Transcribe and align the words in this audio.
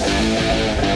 Thank 0.00 0.82
you. 0.82 0.87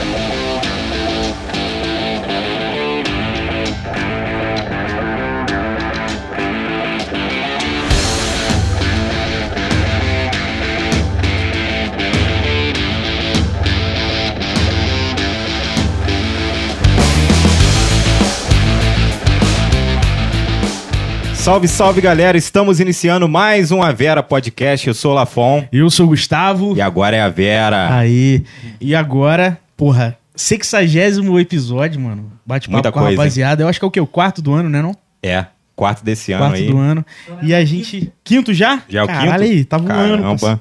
Salve, 21.42 21.66
salve 21.66 22.00
galera! 22.00 22.38
Estamos 22.38 22.78
iniciando 22.78 23.28
mais 23.28 23.72
um 23.72 23.82
A 23.82 23.90
Vera 23.90 24.22
Podcast. 24.22 24.86
Eu 24.86 24.94
sou 24.94 25.10
o 25.10 25.14
Lafon. 25.14 25.66
Eu 25.72 25.90
sou 25.90 26.06
o 26.06 26.10
Gustavo. 26.10 26.76
E 26.76 26.80
agora 26.80 27.16
é 27.16 27.20
a 27.20 27.28
Vera. 27.28 27.92
Aí. 27.92 28.44
E 28.80 28.94
agora, 28.94 29.58
porra, 29.76 30.16
sexagésimo 30.36 31.40
episódio, 31.40 32.00
mano. 32.00 32.30
Bate 32.46 32.68
papo 32.68 32.74
Muita 32.74 32.92
com 32.92 33.00
a 33.00 33.02
coisa, 33.02 33.16
rapaziada. 33.16 33.64
Eu 33.64 33.68
acho 33.68 33.80
que 33.80 33.84
é 33.84 33.88
o 33.88 33.90
quê? 33.90 34.00
O 34.00 34.06
quarto 34.06 34.40
do 34.40 34.52
ano, 34.52 34.70
né? 34.70 34.80
Não? 34.80 34.94
É, 35.20 35.46
quarto 35.74 36.04
desse 36.04 36.30
ano 36.30 36.44
quarto 36.44 36.54
aí. 36.58 36.66
do 36.68 36.78
ano. 36.78 37.04
E 37.42 37.52
a 37.52 37.64
gente. 37.64 38.12
Quinto 38.22 38.54
já? 38.54 38.80
Já 38.88 39.00
é 39.00 39.02
o 39.02 39.08
Caralho 39.08 39.42
quinto? 39.42 39.42
aí, 39.42 39.64
tá 39.64 39.78
voando. 39.78 39.88
Caramba. 39.92 40.28
parceiro. 40.28 40.60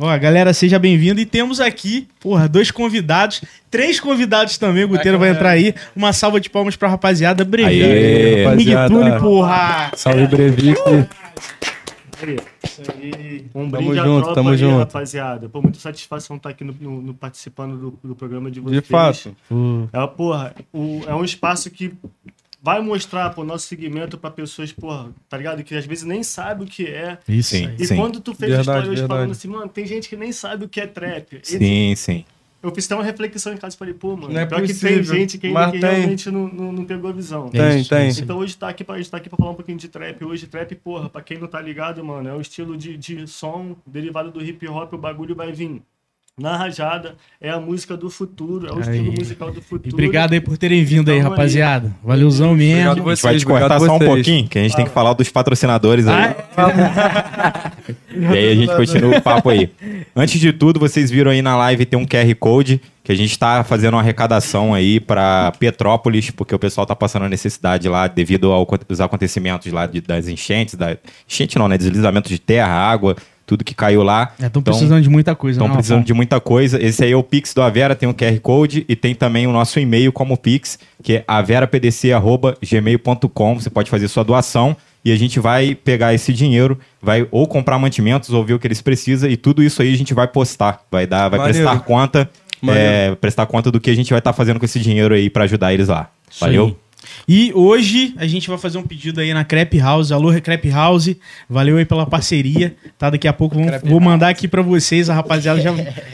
Ó, 0.00 0.16
galera, 0.18 0.52
seja 0.54 0.78
bem-vindo. 0.78 1.20
E 1.20 1.26
temos 1.26 1.58
aqui, 1.60 2.06
porra, 2.20 2.48
dois 2.48 2.70
convidados, 2.70 3.42
três 3.68 3.98
convidados 3.98 4.56
também. 4.56 4.84
O 4.84 4.88
Guteiro 4.88 5.18
vai 5.18 5.30
entrar 5.30 5.50
aí. 5.50 5.74
Uma 5.94 6.12
salva 6.12 6.40
de 6.40 6.48
palmas 6.48 6.76
pra 6.76 6.88
rapaziada. 6.88 7.42
Rapaziada. 7.44 8.54
Migtune, 8.56 9.18
porra. 9.20 9.90
Salve, 9.96 10.26
Brevic. 10.28 10.78
Um 13.54 13.70
Tamo 13.70 13.70
brinde 13.70 13.98
à 14.00 14.04
junto, 14.04 14.20
tropa 14.22 14.34
tamo 14.34 14.50
aí, 14.50 14.56
junto. 14.58 14.78
rapaziada. 14.78 15.48
Pô, 15.48 15.62
muita 15.62 15.78
satisfação 15.78 16.36
estar 16.36 16.50
aqui 16.50 16.64
no, 16.64 16.74
no- 16.80 17.02
no- 17.02 17.14
participando 17.14 17.76
do, 17.76 17.98
do 18.08 18.14
programa 18.14 18.50
de 18.50 18.60
vocês. 18.60 18.82
De 18.82 18.88
fato. 18.88 19.34
É, 19.92 20.06
porra, 20.06 20.54
o- 20.72 21.00
é 21.06 21.14
um 21.14 21.24
espaço 21.24 21.70
que 21.70 21.92
vai 22.62 22.80
mostrar 22.80 23.30
pro 23.30 23.44
nosso 23.44 23.66
segmento 23.66 24.18
pra 24.18 24.30
pessoas, 24.30 24.72
porra, 24.72 25.10
tá 25.28 25.36
ligado? 25.36 25.62
Que 25.62 25.74
às 25.74 25.86
vezes 25.86 26.04
nem 26.04 26.22
sabe 26.22 26.64
o 26.64 26.66
que 26.66 26.86
é. 26.86 27.18
Isso 27.28 27.50
Sim. 27.56 27.70
E 27.78 27.88
quando 27.88 28.20
tu 28.20 28.34
fez 28.34 28.50
Verdade, 28.52 28.58
a 28.58 28.60
história 28.60 28.90
hoje 28.90 29.00
verdade. 29.00 29.08
falando 29.08 29.30
assim, 29.32 29.48
mano, 29.48 29.68
tem 29.68 29.86
gente 29.86 30.08
que 30.08 30.16
nem 30.16 30.32
sabe 30.32 30.64
o 30.64 30.68
que 30.68 30.80
é 30.80 30.86
trap. 30.86 31.36
Esse- 31.42 31.58
Sim, 31.58 31.94
sim. 31.96 32.24
Eu 32.60 32.74
fiz 32.74 32.86
até 32.86 32.96
uma 32.96 33.04
reflexão 33.04 33.52
em 33.54 33.56
casa 33.56 33.76
e 33.76 33.78
falei, 33.78 33.94
pô, 33.94 34.16
mano, 34.16 34.34
Não 34.34 34.40
é 34.40 34.44
pior 34.44 34.60
que 34.62 34.74
tem 34.74 34.74
possível, 34.98 35.04
gente 35.14 35.38
que 35.38 35.46
ainda 35.46 35.66
que 35.70 35.78
tem. 35.78 35.90
realmente 35.90 36.28
não, 36.28 36.48
não, 36.48 36.72
não 36.72 36.84
pegou 36.84 37.08
a 37.08 37.12
visão. 37.12 37.48
Tem, 37.48 37.80
isso, 37.80 37.88
tem. 37.88 38.08
isso. 38.08 38.24
Então 38.24 38.36
hoje 38.38 38.56
tá 38.56 38.68
aqui 38.68 38.82
pra, 38.82 38.96
a 38.96 38.98
gente 38.98 39.08
tá 39.08 39.16
aqui 39.16 39.28
pra 39.28 39.38
falar 39.38 39.52
um 39.52 39.54
pouquinho 39.54 39.78
de 39.78 39.86
trap. 39.88 40.24
Hoje 40.24 40.48
trap, 40.48 40.74
porra, 40.74 41.08
pra 41.08 41.22
quem 41.22 41.38
não 41.38 41.46
tá 41.46 41.60
ligado, 41.60 42.04
mano, 42.04 42.28
é 42.28 42.34
um 42.34 42.40
estilo 42.40 42.76
de, 42.76 42.96
de 42.96 43.28
som 43.28 43.76
derivado 43.86 44.32
do 44.32 44.44
hip 44.44 44.66
hop, 44.66 44.92
o 44.92 44.98
bagulho 44.98 45.36
vai 45.36 45.52
vir. 45.52 45.80
Na 46.38 46.56
rajada, 46.56 47.16
é 47.40 47.50
a 47.50 47.58
música 47.58 47.96
do 47.96 48.08
futuro, 48.08 48.68
é 48.68 48.72
o 48.72 48.80
estilo 48.80 49.12
musical 49.12 49.50
do 49.50 49.60
futuro. 49.60 49.88
E 49.90 49.92
obrigado 49.92 50.32
aí 50.34 50.40
por 50.40 50.56
terem 50.56 50.84
vindo 50.84 51.10
aí, 51.10 51.16
Tamo 51.18 51.28
aí. 51.28 51.36
rapaziada. 51.36 51.92
Valeuzão 52.04 52.54
mesmo. 52.54 52.90
Obrigado 52.92 53.10
A 53.10 53.14
gente 53.14 53.22
vai 53.24 53.36
te 53.38 53.44
cortar 53.46 53.80
só 53.80 53.96
um 53.96 53.98
pouquinho, 53.98 54.48
que 54.48 54.58
a 54.58 54.62
gente 54.62 54.76
tem 54.76 54.84
que 54.84 54.90
falar 54.92 55.12
dos 55.14 55.28
patrocinadores 55.30 56.06
aí. 56.06 56.34
Ah, 56.56 57.72
E 58.14 58.26
aí 58.26 58.52
a 58.52 58.54
gente 58.54 58.74
continua 58.76 59.18
o 59.18 59.22
papo 59.22 59.50
aí. 59.50 59.70
Antes 60.14 60.40
de 60.40 60.52
tudo, 60.52 60.78
vocês 60.80 61.10
viram 61.10 61.30
aí 61.30 61.42
na 61.42 61.56
live 61.56 61.84
tem 61.86 61.98
um 61.98 62.06
QR 62.06 62.34
Code 62.38 62.80
que 63.02 63.12
a 63.12 63.14
gente 63.14 63.30
está 63.30 63.64
fazendo 63.64 63.94
uma 63.94 64.00
arrecadação 64.00 64.74
aí 64.74 65.00
para 65.00 65.50
Petrópolis, 65.58 66.30
porque 66.30 66.54
o 66.54 66.58
pessoal 66.58 66.86
tá 66.86 66.94
passando 66.94 67.26
necessidade 67.28 67.88
lá 67.88 68.06
devido 68.06 68.52
aos 68.52 69.00
acontecimentos 69.00 69.72
lá 69.72 69.86
de- 69.86 70.00
das 70.02 70.28
enchentes, 70.28 70.74
da 70.74 70.96
enchente 71.26 71.58
não, 71.58 71.68
né? 71.68 71.78
Deslizamento 71.78 72.28
de 72.28 72.38
terra, 72.38 72.70
água, 72.72 73.16
tudo 73.48 73.64
que 73.64 73.74
caiu 73.74 74.02
lá. 74.02 74.34
Estão 74.38 74.62
precisando 74.62 75.02
de 75.02 75.08
muita 75.08 75.34
coisa, 75.34 75.56
Estão 75.56 75.68
né, 75.68 75.74
precisando 75.74 76.04
de 76.04 76.12
muita 76.12 76.38
coisa. 76.38 76.78
Esse 76.80 77.02
aí 77.02 77.12
é 77.12 77.16
o 77.16 77.22
Pix 77.22 77.54
do 77.54 77.62
Avera, 77.62 77.96
tem 77.96 78.06
o 78.06 78.12
QR 78.12 78.38
Code 78.40 78.84
e 78.86 78.94
tem 78.94 79.14
também 79.14 79.46
o 79.46 79.52
nosso 79.52 79.80
e-mail 79.80 80.12
como 80.12 80.36
Pix, 80.36 80.78
que 81.02 81.14
é 81.14 81.24
averapdc.gmail.com. 81.26 83.54
Você 83.54 83.70
pode 83.70 83.88
fazer 83.88 84.06
sua 84.08 84.22
doação 84.22 84.76
e 85.02 85.10
a 85.10 85.16
gente 85.16 85.40
vai 85.40 85.74
pegar 85.74 86.12
esse 86.12 86.30
dinheiro, 86.30 86.78
vai 87.00 87.26
ou 87.30 87.48
comprar 87.48 87.78
mantimentos 87.78 88.28
ou 88.30 88.44
ver 88.44 88.52
o 88.52 88.58
que 88.58 88.66
eles 88.66 88.82
precisam 88.82 89.30
e 89.30 89.38
tudo 89.38 89.62
isso 89.62 89.80
aí 89.80 89.94
a 89.94 89.96
gente 89.96 90.12
vai 90.12 90.28
postar. 90.28 90.82
Vai 90.90 91.06
dar, 91.06 91.30
vai 91.30 91.38
Maneiro. 91.38 91.66
prestar 91.66 91.82
conta, 91.84 92.28
é, 92.68 93.14
prestar 93.14 93.46
conta 93.46 93.70
do 93.70 93.80
que 93.80 93.90
a 93.90 93.94
gente 93.94 94.10
vai 94.10 94.18
estar 94.18 94.34
fazendo 94.34 94.58
com 94.58 94.66
esse 94.66 94.78
dinheiro 94.78 95.14
aí 95.14 95.30
para 95.30 95.44
ajudar 95.44 95.72
eles 95.72 95.88
lá. 95.88 96.10
Isso 96.30 96.40
Valeu? 96.40 96.66
aí. 96.66 96.76
E 97.26 97.52
hoje 97.54 98.14
a 98.16 98.26
gente 98.26 98.48
vai 98.48 98.58
fazer 98.58 98.78
um 98.78 98.82
pedido 98.82 99.20
aí 99.20 99.32
na 99.34 99.44
Crepe 99.44 99.78
House. 99.78 100.12
Alô, 100.12 100.32
Crepe 100.40 100.68
House. 100.70 101.14
Valeu 101.48 101.76
aí 101.76 101.84
pela 101.84 102.06
parceria. 102.06 102.74
Tá, 102.98 103.10
daqui 103.10 103.26
a 103.28 103.32
pouco 103.32 103.54
vamos- 103.56 103.80
vou 103.82 104.00
mandar 104.00 104.28
aqui 104.28 104.46
pra 104.48 104.62
vocês. 104.62 105.10
A 105.10 105.14
rapaziada 105.14 105.60
já, 105.60 105.70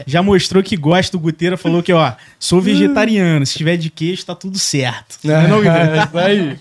já 0.06 0.22
mostrou 0.22 0.62
que 0.62 0.76
gosta. 0.76 1.16
O 1.16 1.20
Guteira 1.20 1.56
falou 1.56 1.82
que, 1.82 1.92
ó, 1.92 2.12
sou 2.38 2.60
vegetariano. 2.60 3.44
Se 3.46 3.56
tiver 3.58 3.76
de 3.76 3.90
queijo, 3.90 4.24
tá 4.24 4.34
tudo 4.34 4.58
certo. 4.58 5.18
Não 5.24 5.34
é 5.34 5.48
não, 5.48 5.56
Guteira? 5.58 6.04
É 6.14 6.14
isso 6.14 6.18
aí. 6.18 6.58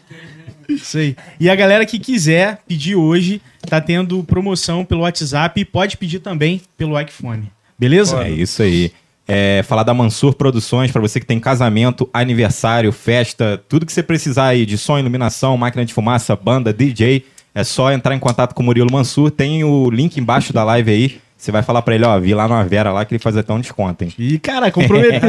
Isso 0.70 0.98
aí. 0.98 1.16
E 1.40 1.50
a 1.50 1.56
galera 1.56 1.86
que 1.86 2.00
quiser 2.00 2.59
pedir 2.68 2.96
hoje, 2.96 3.42
tá 3.68 3.82
tendo 3.82 4.24
promoção 4.24 4.86
pelo 4.86 5.02
WhatsApp 5.02 5.59
e 5.59 5.66
pode 5.66 5.98
pedir 5.98 6.20
também 6.20 6.62
pelo 6.78 7.00
iPhone. 7.00 7.52
Beleza? 7.78 8.24
É 8.24 8.30
isso 8.30 8.64
aí. 8.64 8.92
É, 9.28 9.63
falar 9.63 9.84
da 9.84 9.94
Mansur 9.94 10.34
Produções, 10.34 10.91
para 10.91 11.00
você 11.00 11.19
que 11.19 11.25
tem 11.25 11.39
casamento, 11.39 12.09
aniversário, 12.13 12.91
festa, 12.91 13.61
tudo 13.69 13.85
que 13.85 13.94
você 13.94 14.03
precisar 14.03 14.47
aí 14.47 14.66
de 14.66 14.78
som, 14.78 15.00
iluminação, 15.00 15.56
máquina 15.56 15.85
de 15.85 15.94
fumaça, 15.94 16.35
banda, 16.35 16.73
DJ, 16.73 17.25
é 17.56 17.63
só 17.63 17.91
entrar 17.91 18.16
em 18.16 18.19
contato 18.19 18.53
com 18.53 18.63
o 18.63 18.66
Murilo 18.66 18.91
Mansur. 18.91 19.29
Tem 19.29 19.63
o 19.63 19.89
link 19.89 20.17
embaixo 20.17 20.51
da 20.51 20.63
live 20.63 20.91
aí. 20.91 21.22
Você 21.38 21.51
vai 21.51 21.61
falar 21.61 21.81
para 21.81 21.94
ele, 21.94 22.06
ó, 22.06 22.19
vi 22.19 22.34
lá 22.34 22.47
na 22.47 22.63
Vera 22.63 22.91
lá 22.91 23.03
que 23.06 23.13
ele 23.13 23.22
faz 23.22 23.35
até 23.35 23.53
um 23.53 23.59
desconto, 23.59 24.03
hein? 24.03 24.13
E, 24.17 24.39
cara, 24.39 24.72
comprometeu. 24.72 25.19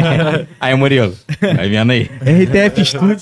Aí, 0.58 0.74
Murilo, 0.74 1.14
vai 1.40 1.68
vendo 1.68 1.92
aí. 1.92 2.04
RTF 2.04 2.84
Studio. 2.84 3.20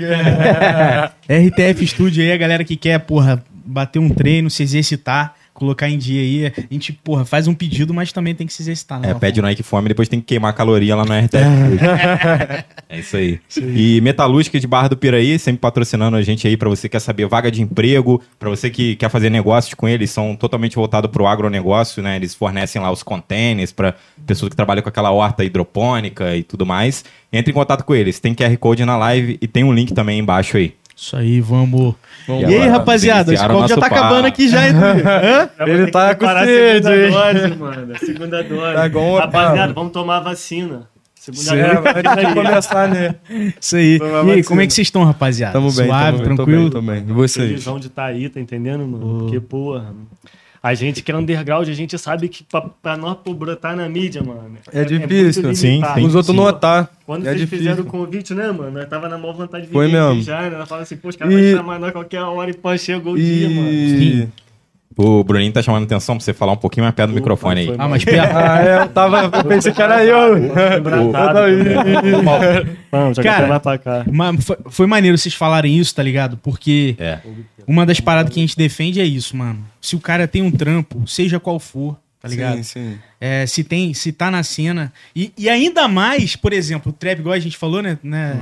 RTF 1.28 1.86
Studio 1.86 2.24
aí, 2.24 2.32
a 2.32 2.36
galera 2.38 2.64
que 2.64 2.74
quer, 2.74 2.98
porra, 3.00 3.44
bater 3.50 3.98
um 3.98 4.08
treino, 4.08 4.48
se 4.48 4.62
exercitar, 4.62 5.34
colocar 5.60 5.88
em 5.88 5.98
dia 5.98 6.20
aí. 6.20 6.46
A 6.46 6.72
gente, 6.74 6.92
porra, 6.92 7.24
faz 7.24 7.46
um 7.46 7.54
pedido, 7.54 7.92
mas 7.92 8.10
também 8.12 8.34
tem 8.34 8.46
que 8.46 8.52
se 8.52 8.62
exercitar, 8.62 8.98
né? 8.98 9.10
É, 9.10 9.14
pede 9.14 9.40
no 9.40 9.46
Nike 9.46 9.62
Fome, 9.62 9.88
depois 9.88 10.08
tem 10.08 10.18
que 10.18 10.26
queimar 10.26 10.54
caloria 10.54 10.96
lá 10.96 11.04
no 11.04 11.12
RTF. 11.12 12.64
é 12.88 12.98
isso 12.98 13.16
aí. 13.16 13.38
E 13.58 14.00
Metalúrgica 14.00 14.58
de 14.58 14.66
Barra 14.66 14.88
do 14.88 14.96
Piraí, 14.96 15.38
sempre 15.38 15.60
patrocinando 15.60 16.16
a 16.16 16.22
gente 16.22 16.48
aí 16.48 16.56
para 16.56 16.68
você 16.68 16.88
que 16.88 16.92
quer 16.92 17.00
saber 17.00 17.26
vaga 17.26 17.50
de 17.50 17.60
emprego, 17.60 18.22
para 18.38 18.48
você 18.48 18.70
que 18.70 18.96
quer 18.96 19.10
fazer 19.10 19.28
negócios 19.28 19.74
com 19.74 19.86
eles, 19.86 20.10
são 20.10 20.34
totalmente 20.34 20.74
voltados 20.74 21.10
para 21.10 21.22
o 21.22 21.26
agronegócio, 21.26 22.02
né? 22.02 22.16
Eles 22.16 22.34
fornecem 22.34 22.80
lá 22.80 22.90
os 22.90 23.02
containers 23.02 23.70
para 23.70 23.94
pessoas 24.26 24.48
que 24.48 24.56
trabalham 24.56 24.82
com 24.82 24.88
aquela 24.88 25.10
horta 25.10 25.44
hidropônica 25.44 26.34
e 26.34 26.42
tudo 26.42 26.64
mais. 26.64 27.04
Entre 27.32 27.50
em 27.50 27.54
contato 27.54 27.84
com 27.84 27.94
eles, 27.94 28.18
tem 28.18 28.34
QR 28.34 28.56
Code 28.56 28.84
na 28.84 28.96
live 28.96 29.38
e 29.40 29.46
tem 29.46 29.62
um 29.62 29.72
link 29.72 29.92
também 29.92 30.18
embaixo 30.18 30.56
aí. 30.56 30.79
Isso 31.00 31.16
aí, 31.16 31.40
vamos. 31.40 31.94
Vamos 32.28 32.42
e 32.42 32.54
aí, 32.54 32.68
rapaziada, 32.68 33.32
esse 33.32 33.46
copo 33.48 33.66
já 33.66 33.74
tá 33.74 33.88
papo. 33.88 33.94
acabando 33.94 34.26
aqui 34.26 34.48
já, 34.50 34.68
hein? 34.68 34.74
Ele 35.66 35.90
tá 35.90 36.14
que 36.14 36.26
com 36.26 36.32
sede, 36.44 36.86
segunda 36.86 37.32
dose, 37.32 37.56
mano. 37.56 37.98
Segunda 37.98 38.44
dose. 38.44 38.74
Tá 38.92 38.98
um 38.98 39.16
Rapaziada, 39.16 39.54
otário. 39.54 39.74
vamos 39.74 39.92
tomar 39.92 40.16
a 40.18 40.20
vacina. 40.20 40.88
Segunda 41.14 41.50
dose. 41.52 41.88
antes 42.06 42.28
de 42.28 42.34
começar, 42.34 42.88
né? 42.88 43.14
Isso 43.58 43.76
aí. 43.76 43.98
E 44.26 44.30
aí, 44.30 44.44
como 44.44 44.60
é 44.60 44.66
que 44.66 44.74
vocês 44.74 44.88
estão, 44.88 45.02
rapaziada? 45.02 45.54
Tamo 45.54 45.72
bem, 45.72 45.86
Suave, 45.86 46.04
tamo 46.04 46.18
bem, 46.18 46.20
tô 46.20 46.34
tranquilo? 46.36 46.62
bem, 46.64 46.70
tô 46.70 46.82
bem. 46.82 47.04
E 47.08 47.12
vocês? 47.14 47.48
Felizão 47.48 47.80
de 47.80 47.86
estar 47.86 48.04
aí, 48.04 48.28
tá 48.28 48.38
entendendo, 48.38 48.86
mano? 48.86 49.20
Porque, 49.20 49.40
porra, 49.40 49.94
a 50.62 50.74
gente 50.74 51.02
que 51.02 51.10
é 51.10 51.16
underground, 51.16 51.68
a 51.68 51.72
gente 51.72 51.96
sabe 51.98 52.28
que 52.28 52.44
pra, 52.44 52.60
pra 52.82 52.96
nós 52.96 53.16
brotar 53.34 53.74
na 53.74 53.88
mídia, 53.88 54.22
mano. 54.22 54.56
É 54.72 54.84
difícil. 54.84 55.42
muito 55.44 55.56
Sim, 55.56 55.80
sim. 55.94 56.06
Os 56.06 56.14
outros 56.14 56.34
Sim. 56.34 56.42
notar. 56.42 56.90
Quando 57.06 57.22
é 57.26 57.30
vocês 57.30 57.40
difícil. 57.40 57.58
fizeram 57.70 57.82
o 57.82 57.86
convite, 57.86 58.34
né, 58.34 58.52
mano? 58.52 58.78
Eu 58.78 58.86
tava 58.88 59.08
na 59.08 59.16
maior 59.16 59.34
vontade 59.34 59.62
de 59.64 59.68
vir 59.68 59.72
Foi 59.74 59.88
mesmo. 59.88 60.22
já, 60.22 60.42
né? 60.42 60.54
Ela 60.54 60.66
fala 60.66 60.82
assim, 60.82 60.96
pô, 60.96 61.08
os 61.08 61.16
caras 61.16 61.32
E- 61.34 61.50
vão 61.54 61.60
chamar 61.62 61.78
nós 61.78 61.92
qualquer 61.92 62.20
hora 62.22 62.50
e 62.50 62.54
pô, 62.54 62.76
chegou 62.76 63.14
o 63.14 63.16
dia, 63.16 63.48
mano. 63.48 63.68
E... 63.72 64.28
O 65.02 65.24
Bruninho 65.24 65.52
tá 65.52 65.62
chamando 65.62 65.84
atenção 65.84 66.16
pra 66.16 66.24
você 66.24 66.34
falar 66.34 66.52
um 66.52 66.56
pouquinho 66.56 66.84
mais 66.84 66.94
perto 66.94 67.10
do 67.10 67.14
microfone 67.14 67.60
aí. 67.60 67.66
foi 67.68 67.76
Ah, 67.78 67.88
mas 67.88 68.04
perto. 68.04 68.30
Ah, 68.36 68.62
é, 68.62 68.82
eu 68.82 68.88
tava... 68.88 69.30
Eu 69.38 69.44
pensei 69.44 69.72
que 69.72 69.80
era 69.80 70.04
eu. 70.04 70.36
Embratado, 70.36 71.38
Vamos, 72.90 73.16
joga 73.16 73.30
Cara, 73.30 73.78
cá. 73.78 74.04
Mas 74.10 74.44
foi, 74.44 74.56
foi 74.68 74.86
maneiro 74.86 75.16
vocês 75.16 75.34
falarem 75.34 75.76
isso, 75.78 75.94
tá 75.94 76.02
ligado? 76.02 76.36
Porque 76.36 76.96
É. 76.98 77.18
uma 77.66 77.86
das 77.86 78.00
paradas 78.00 78.32
que 78.32 78.40
a 78.40 78.42
gente 78.42 78.56
defende 78.56 79.00
é 79.00 79.04
isso, 79.04 79.36
mano. 79.36 79.64
Se 79.80 79.96
o 79.96 80.00
cara 80.00 80.28
tem 80.28 80.42
um 80.42 80.50
trampo, 80.50 81.06
seja 81.06 81.40
qual 81.40 81.58
for, 81.58 81.96
tá 82.20 82.28
ligado? 82.28 82.56
Sim, 82.56 82.62
sim. 82.62 82.98
É, 83.20 83.46
se 83.46 83.64
tem, 83.64 83.94
se 83.94 84.12
tá 84.12 84.30
na 84.30 84.42
cena. 84.42 84.92
E, 85.16 85.32
e 85.38 85.48
ainda 85.48 85.88
mais, 85.88 86.36
por 86.36 86.52
exemplo, 86.52 86.90
o 86.90 86.92
trap, 86.92 87.20
igual 87.20 87.34
a 87.34 87.38
gente 87.38 87.56
falou, 87.56 87.82
né? 87.82 87.98
né? 88.02 88.38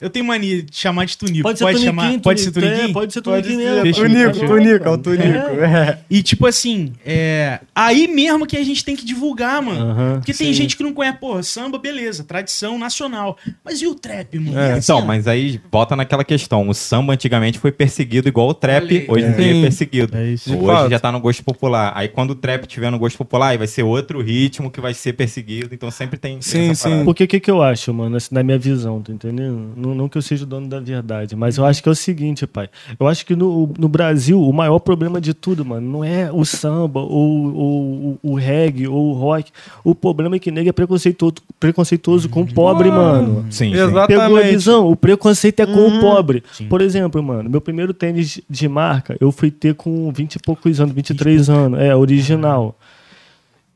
Eu 0.00 0.10
tenho 0.10 0.24
mania 0.24 0.62
de 0.62 0.76
chamar 0.76 1.04
de 1.04 1.16
Tunico. 1.16 1.42
Pode 1.42 1.58
ser 1.58 1.64
Tuniquinho, 1.64 1.86
chamar, 1.86 2.20
pode 2.20 2.40
ser 2.40 2.50
Tunico. 2.52 2.70
Tuniquinho? 2.70 2.90
É, 2.90 2.92
pode 2.92 3.12
ser 3.12 3.22
Pode 3.22 3.48
Tuniquinho 3.48 3.74
ser. 3.74 3.82
mesmo. 3.82 4.32
Tunico. 4.32 4.46
Tunico, 4.46 4.84
é 4.84 4.90
o 4.90 4.98
Tunico. 4.98 5.28
É. 5.28 5.98
E 6.08 6.22
tipo 6.22 6.46
assim, 6.46 6.92
é... 7.04 7.60
aí 7.74 8.06
mesmo 8.08 8.46
que 8.46 8.56
a 8.56 8.64
gente 8.64 8.84
tem 8.84 8.94
que 8.96 9.04
divulgar, 9.04 9.60
mano. 9.62 9.80
Aham, 9.80 10.14
Porque 10.16 10.32
tem 10.32 10.48
sim. 10.48 10.52
gente 10.52 10.76
que 10.76 10.82
não 10.82 10.92
conhece, 10.92 11.18
porra, 11.18 11.42
samba, 11.42 11.78
beleza, 11.78 12.24
tradição 12.24 12.78
nacional. 12.78 13.36
Mas 13.64 13.80
e 13.82 13.86
o 13.86 13.94
trap, 13.94 14.38
mano? 14.38 14.58
É, 14.58 14.72
assim, 14.72 14.92
Então, 14.92 15.04
mas 15.04 15.26
aí 15.26 15.60
bota 15.70 15.96
naquela 15.96 16.24
questão. 16.24 16.68
O 16.68 16.74
samba 16.74 17.12
antigamente 17.12 17.58
foi 17.58 17.72
perseguido 17.72 18.28
igual 18.28 18.48
o 18.48 18.54
trap, 18.54 19.06
hoje 19.08 19.26
em 19.26 19.32
dia 19.32 19.52
Sim. 19.52 19.58
é 19.58 19.62
perseguido. 19.62 20.16
É 20.16 20.26
isso. 20.30 20.50
De 20.50 20.56
Hoje 20.56 20.66
fato. 20.66 20.90
já 20.90 20.98
tá 21.00 21.12
no 21.12 21.20
gosto 21.20 21.42
popular. 21.44 21.92
Aí 21.94 22.08
quando 22.08 22.30
o 22.30 22.34
trap 22.34 22.66
tiver 22.66 22.90
no 22.90 22.98
gosto 22.98 23.16
popular, 23.16 23.48
aí 23.48 23.58
vai 23.58 23.66
ser 23.66 23.82
outro 23.82 24.20
ritmo 24.22 24.70
que 24.70 24.80
vai 24.80 24.94
ser 24.94 25.12
perseguido. 25.14 25.74
Então 25.74 25.90
sempre 25.90 26.18
tem. 26.18 26.40
Sim, 26.40 26.70
essa 26.70 26.84
sim. 26.84 26.88
parada. 26.90 27.04
Porque 27.04 27.24
o 27.24 27.28
que, 27.28 27.40
que 27.40 27.50
eu 27.50 27.62
acho, 27.62 27.92
mano, 27.92 28.16
assim, 28.16 28.34
na 28.34 28.42
minha 28.42 28.58
visão, 28.58 29.00
tá 29.02 29.12
entendendo? 29.12 29.72
Não, 29.76 29.87
não 29.94 30.08
que 30.08 30.16
eu 30.18 30.22
seja 30.22 30.44
o 30.44 30.46
dono 30.46 30.66
da 30.68 30.80
verdade, 30.80 31.34
mas 31.36 31.56
eu 31.58 31.64
acho 31.64 31.82
que 31.82 31.88
é 31.88 31.92
o 31.92 31.94
seguinte, 31.94 32.46
pai. 32.46 32.68
Eu 32.98 33.06
acho 33.06 33.24
que 33.26 33.34
no, 33.36 33.72
no 33.78 33.88
Brasil, 33.88 34.40
o 34.42 34.52
maior 34.52 34.78
problema 34.78 35.20
de 35.20 35.34
tudo, 35.34 35.64
mano, 35.64 35.90
não 35.90 36.04
é 36.04 36.30
o 36.32 36.44
samba, 36.44 37.00
ou, 37.00 37.54
ou 37.54 37.82
o, 37.82 38.18
o 38.22 38.34
reggae, 38.34 38.86
ou 38.88 39.10
o 39.10 39.12
rock. 39.14 39.50
O 39.84 39.94
problema 39.94 40.36
é 40.36 40.38
que 40.38 40.50
nego 40.50 40.68
é 40.68 40.72
preconceituoso, 40.72 41.36
preconceituoso 41.58 42.28
com 42.28 42.42
o 42.42 42.52
pobre, 42.54 42.90
mano. 42.90 43.46
Sim. 43.50 43.72
Exato. 43.72 44.06
Pegou 44.08 44.22
a 44.24 44.28
Exatamente. 44.28 44.50
visão? 44.52 44.88
O 44.90 44.96
preconceito 44.96 45.60
é 45.60 45.66
com 45.66 45.72
Uhum. 45.78 45.98
o 45.98 46.00
pobre. 46.00 46.42
Sim. 46.52 46.66
Por 46.68 46.80
exemplo, 46.80 47.22
mano, 47.22 47.48
meu 47.48 47.60
primeiro 47.60 47.92
tênis 47.94 48.40
de 48.48 48.68
marca, 48.68 49.16
eu 49.20 49.30
fui 49.32 49.50
ter 49.50 49.74
com 49.74 50.10
20 50.12 50.34
e 50.36 50.38
poucos 50.38 50.80
anos, 50.80 50.94
23 50.94 51.48
anos. 51.50 51.78
É, 51.80 51.94
original. 51.94 52.76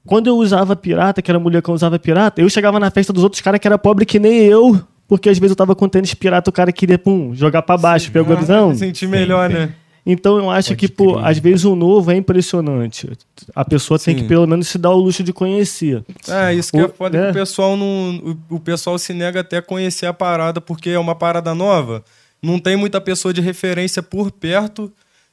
Quando 0.04 0.26
eu 0.26 0.36
usava 0.36 0.74
pirata, 0.74 1.22
que 1.22 1.30
era 1.30 1.38
mulher 1.38 1.62
que 1.62 1.70
usava 1.70 1.96
pirata, 1.98 2.40
eu 2.40 2.48
chegava 2.50 2.80
na 2.80 2.90
festa 2.90 3.12
dos 3.12 3.22
outros 3.22 3.40
caras 3.40 3.60
que 3.60 3.68
era 3.68 3.78
pobre 3.78 4.04
que 4.04 4.18
nem 4.18 4.38
eu. 4.44 4.80
Porque 5.12 5.28
às 5.28 5.38
vezes 5.38 5.50
eu 5.50 5.56
tava 5.56 5.76
com 5.76 5.86
tênis 5.90 6.14
pirata, 6.14 6.48
o 6.48 6.52
cara 6.54 6.72
queria, 6.72 6.98
pum, 6.98 7.34
jogar 7.34 7.60
pra 7.60 7.76
baixo. 7.76 8.10
Pegou 8.10 8.34
a 8.34 8.40
visão? 8.40 8.74
Sentir 8.74 9.06
melhor, 9.06 9.50
sim. 9.50 9.56
né? 9.58 9.74
Então 10.06 10.38
eu 10.38 10.48
acho 10.50 10.74
que, 10.74 10.88
pô, 10.88 11.18
às 11.18 11.36
vezes 11.38 11.66
o 11.66 11.76
novo 11.76 12.10
é 12.10 12.16
impressionante. 12.16 13.10
A 13.54 13.62
pessoa 13.62 13.98
tem 13.98 14.16
Sim. 14.16 14.22
que 14.22 14.26
pelo 14.26 14.46
menos 14.46 14.68
se 14.68 14.78
dar 14.78 14.88
o 14.88 14.96
luxo 14.96 15.22
de 15.22 15.30
conhecer. 15.30 16.02
É, 16.26 16.54
isso 16.54 16.72
que 16.72 16.78
é 16.78 16.86
O- 16.86 16.88
foda 16.88 17.18
é. 17.18 17.24
que 17.26 17.30
o 17.30 17.34
pessoal 17.34 17.76
não. 17.76 18.36
O, 18.50 18.54
o 18.56 18.58
pessoal 18.58 18.98
se 18.98 19.12
nega 19.12 19.40
até 19.40 19.58
a 19.58 19.62
conhecer 19.62 20.06
a 20.06 20.14
parada, 20.14 20.62
porque 20.62 20.88
é 20.88 20.98
uma 20.98 21.14
parada 21.14 21.54
nova. 21.54 22.02
Não 22.42 22.58
tem 22.58 22.74
muita 22.74 22.98
pessoa 22.98 23.34
de 23.34 23.42
referência 23.42 24.02
por 24.02 24.30
perto 24.32 24.90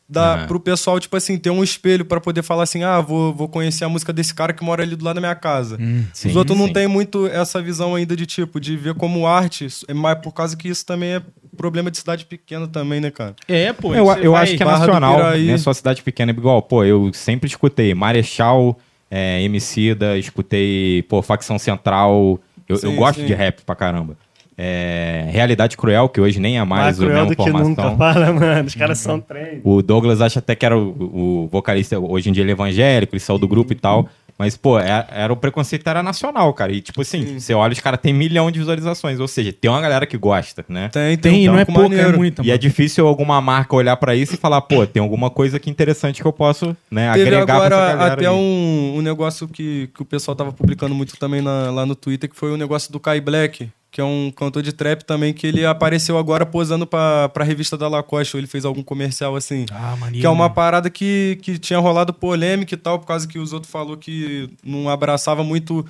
da, 0.09 0.43
Ah. 0.43 0.47
pro 0.47 0.59
pessoal, 0.59 0.99
tipo 0.99 1.15
assim, 1.15 1.37
ter 1.37 1.51
um 1.51 1.63
espelho 1.63 2.03
pra 2.03 2.19
poder 2.19 2.41
falar 2.41 2.63
assim: 2.63 2.83
ah, 2.83 2.99
vou, 2.99 3.33
vou 3.33 3.47
conhecer 3.47 3.85
a 3.85 3.89
música 3.89 4.11
desse 4.11 4.33
cara 4.33 4.51
que 4.53 4.63
mora 4.63 4.81
ali 4.81 4.95
do 4.95 5.05
lado 5.05 5.15
da 5.15 5.21
minha 5.21 5.35
casa. 5.35 5.77
Sim, 6.13 6.29
Os 6.29 6.35
outros 6.35 6.57
não 6.57 6.67
sim. 6.67 6.73
têm 6.73 6.87
muito 6.87 7.27
essa 7.27 7.61
visão 7.61 7.93
ainda 7.95 8.15
de 8.15 8.25
tipo, 8.25 8.59
de 8.59 8.75
ver 8.75 8.95
como 8.95 9.27
arte, 9.27 9.67
é 9.87 9.93
mais 9.93 10.17
por 10.19 10.33
causa 10.33 10.57
que 10.57 10.67
isso 10.67 10.83
também 10.85 11.13
é 11.15 11.21
problema 11.55 11.91
de 11.91 11.97
cidade 11.97 12.25
pequena 12.25 12.67
também, 12.67 12.99
né, 13.01 13.11
cara? 13.11 13.35
É, 13.47 13.71
pô. 13.73 13.93
Eu, 13.93 14.07
eu 14.13 14.35
acho 14.35 14.55
que 14.57 14.63
é 14.63 14.65
nacional, 14.65 15.15
Piraí. 15.17 15.45
né? 15.45 15.57
Só 15.57 15.71
cidade 15.73 16.01
pequena. 16.01 16.31
Igual, 16.31 16.61
pô, 16.61 16.83
eu 16.83 17.11
sempre 17.13 17.47
escutei 17.47 17.93
Marechal, 17.93 18.79
é, 19.11 19.41
Emicida, 19.43 20.17
escutei, 20.17 21.03
pô, 21.03 21.21
Facção 21.21 21.59
Central. 21.59 22.39
Eu, 22.67 22.75
eu 22.75 22.77
Sim, 22.91 22.95
gosto 22.95 23.19
sim. 23.19 23.25
de 23.25 23.33
rap 23.33 23.61
pra 23.65 23.75
caramba. 23.75 24.15
É, 24.61 25.25
Realidade 25.31 25.77
Cruel, 25.77 26.09
que 26.09 26.19
hoje 26.19 26.37
nem 26.37 26.59
é 26.59 26.63
mais 26.65 26.97
cruel 26.97 27.13
mesma 27.13 27.27
do 27.33 27.35
que 27.43 27.49
nunca 27.49 27.91
fala, 27.95 28.33
mano. 28.33 28.67
Os 28.67 28.75
caras 28.75 28.97
são 28.99 29.17
trem. 29.19 29.61
O 29.63 29.81
Douglas 29.81 30.19
acha 30.19 30.39
até 30.39 30.53
que 30.53 30.65
era 30.65 30.77
o, 30.77 31.43
o 31.45 31.49
vocalista, 31.49 31.97
hoje 31.97 32.29
em 32.29 32.33
dia 32.33 32.43
ele 32.43 32.51
é 32.51 32.53
evangélico, 32.53 33.15
ele 33.15 33.21
saiu 33.21 33.39
do 33.39 33.47
grupo 33.47 33.71
e 33.71 33.75
tal. 33.75 34.09
Mas, 34.37 34.55
pô, 34.55 34.79
é- 34.79 35.05
era, 35.11 35.33
o 35.33 35.35
preconceito 35.35 35.85
era 35.87 36.01
nacional, 36.01 36.53
cara. 36.53 36.71
E, 36.71 36.79
tipo 36.79 37.01
assim, 37.01 37.39
você 37.39 37.53
olha, 37.53 37.73
os 37.73 37.79
caras 37.81 37.99
têm 38.01 38.13
milhão 38.13 38.49
de 38.49 38.59
visualizações. 38.59 39.19
Ou 39.19 39.27
seja, 39.27 39.51
tem 39.51 39.69
uma 39.69 39.81
galera 39.81 40.05
que 40.05 40.17
gosta, 40.17 40.63
né? 40.69 40.87
Tem, 40.93 41.17
Tem, 41.17 41.49
um 41.49 41.53
não 41.53 41.59
é 41.59 41.65
pouco, 41.65 41.93
é 41.93 42.11
muita, 42.15 42.41
E 42.41 42.45
é 42.49 42.53
mano. 42.53 42.59
difícil 42.59 43.05
alguma 43.05 43.41
marca 43.41 43.75
olhar 43.75 43.97
pra 43.97 44.15
isso 44.15 44.35
e 44.35 44.37
falar, 44.37 44.61
pô, 44.61 44.87
tem 44.87 45.01
alguma 45.03 45.29
coisa 45.29 45.57
aqui 45.57 45.69
interessante 45.69 46.21
que 46.21 46.27
eu 46.27 46.31
posso, 46.31 46.75
né, 46.89 47.11
Teve 47.13 47.27
agregar 47.35 47.45
pra 47.45 47.55
essa 47.55 47.65
agora 47.75 47.95
galera 47.97 48.13
até 48.13 48.31
um, 48.31 48.93
um 48.97 49.01
negócio 49.01 49.45
que, 49.45 49.89
que 49.93 50.01
o 50.01 50.05
pessoal 50.05 50.35
tava 50.35 50.53
publicando 50.53 50.95
muito 50.95 51.17
também 51.17 51.41
na- 51.41 51.69
lá 51.69 51.85
no 51.85 51.93
Twitter, 51.95 52.29
que 52.29 52.35
foi 52.37 52.49
o 52.49 52.55
negócio 52.57 52.93
do 52.93 52.99
Kai 52.99 53.19
Black, 53.19 53.69
que 53.99 54.01
é 54.01 54.05
um 54.05 54.31
cantor 54.31 54.63
de 54.63 54.71
trap 54.71 55.03
também, 55.03 55.33
que 55.33 55.45
ele 55.45 55.65
apareceu 55.65 56.17
agora 56.17 56.45
posando 56.45 56.87
pra, 56.87 57.27
pra 57.27 57.43
revista 57.43 57.77
da 57.77 57.89
Lacoste, 57.89 58.33
ou 58.33 58.39
ele 58.39 58.47
fez 58.47 58.63
algum 58.63 58.81
comercial 58.81 59.35
assim. 59.35 59.65
Ah, 59.69 59.97
maneiro. 59.99 60.21
Que 60.21 60.25
é 60.25 60.29
uma 60.29 60.49
parada 60.49 60.89
que, 60.89 61.37
que 61.41 61.59
tinha 61.59 61.77
rolado 61.79 62.13
polêmica 62.13 62.73
e 62.73 62.77
tal, 62.77 62.97
por 62.97 63.05
causa 63.05 63.27
que 63.27 63.37
os 63.37 63.51
outros 63.51 63.69
falou 63.69 63.97
que 63.97 64.49
não 64.63 64.87
abraçava 64.87 65.43
muito 65.43 65.85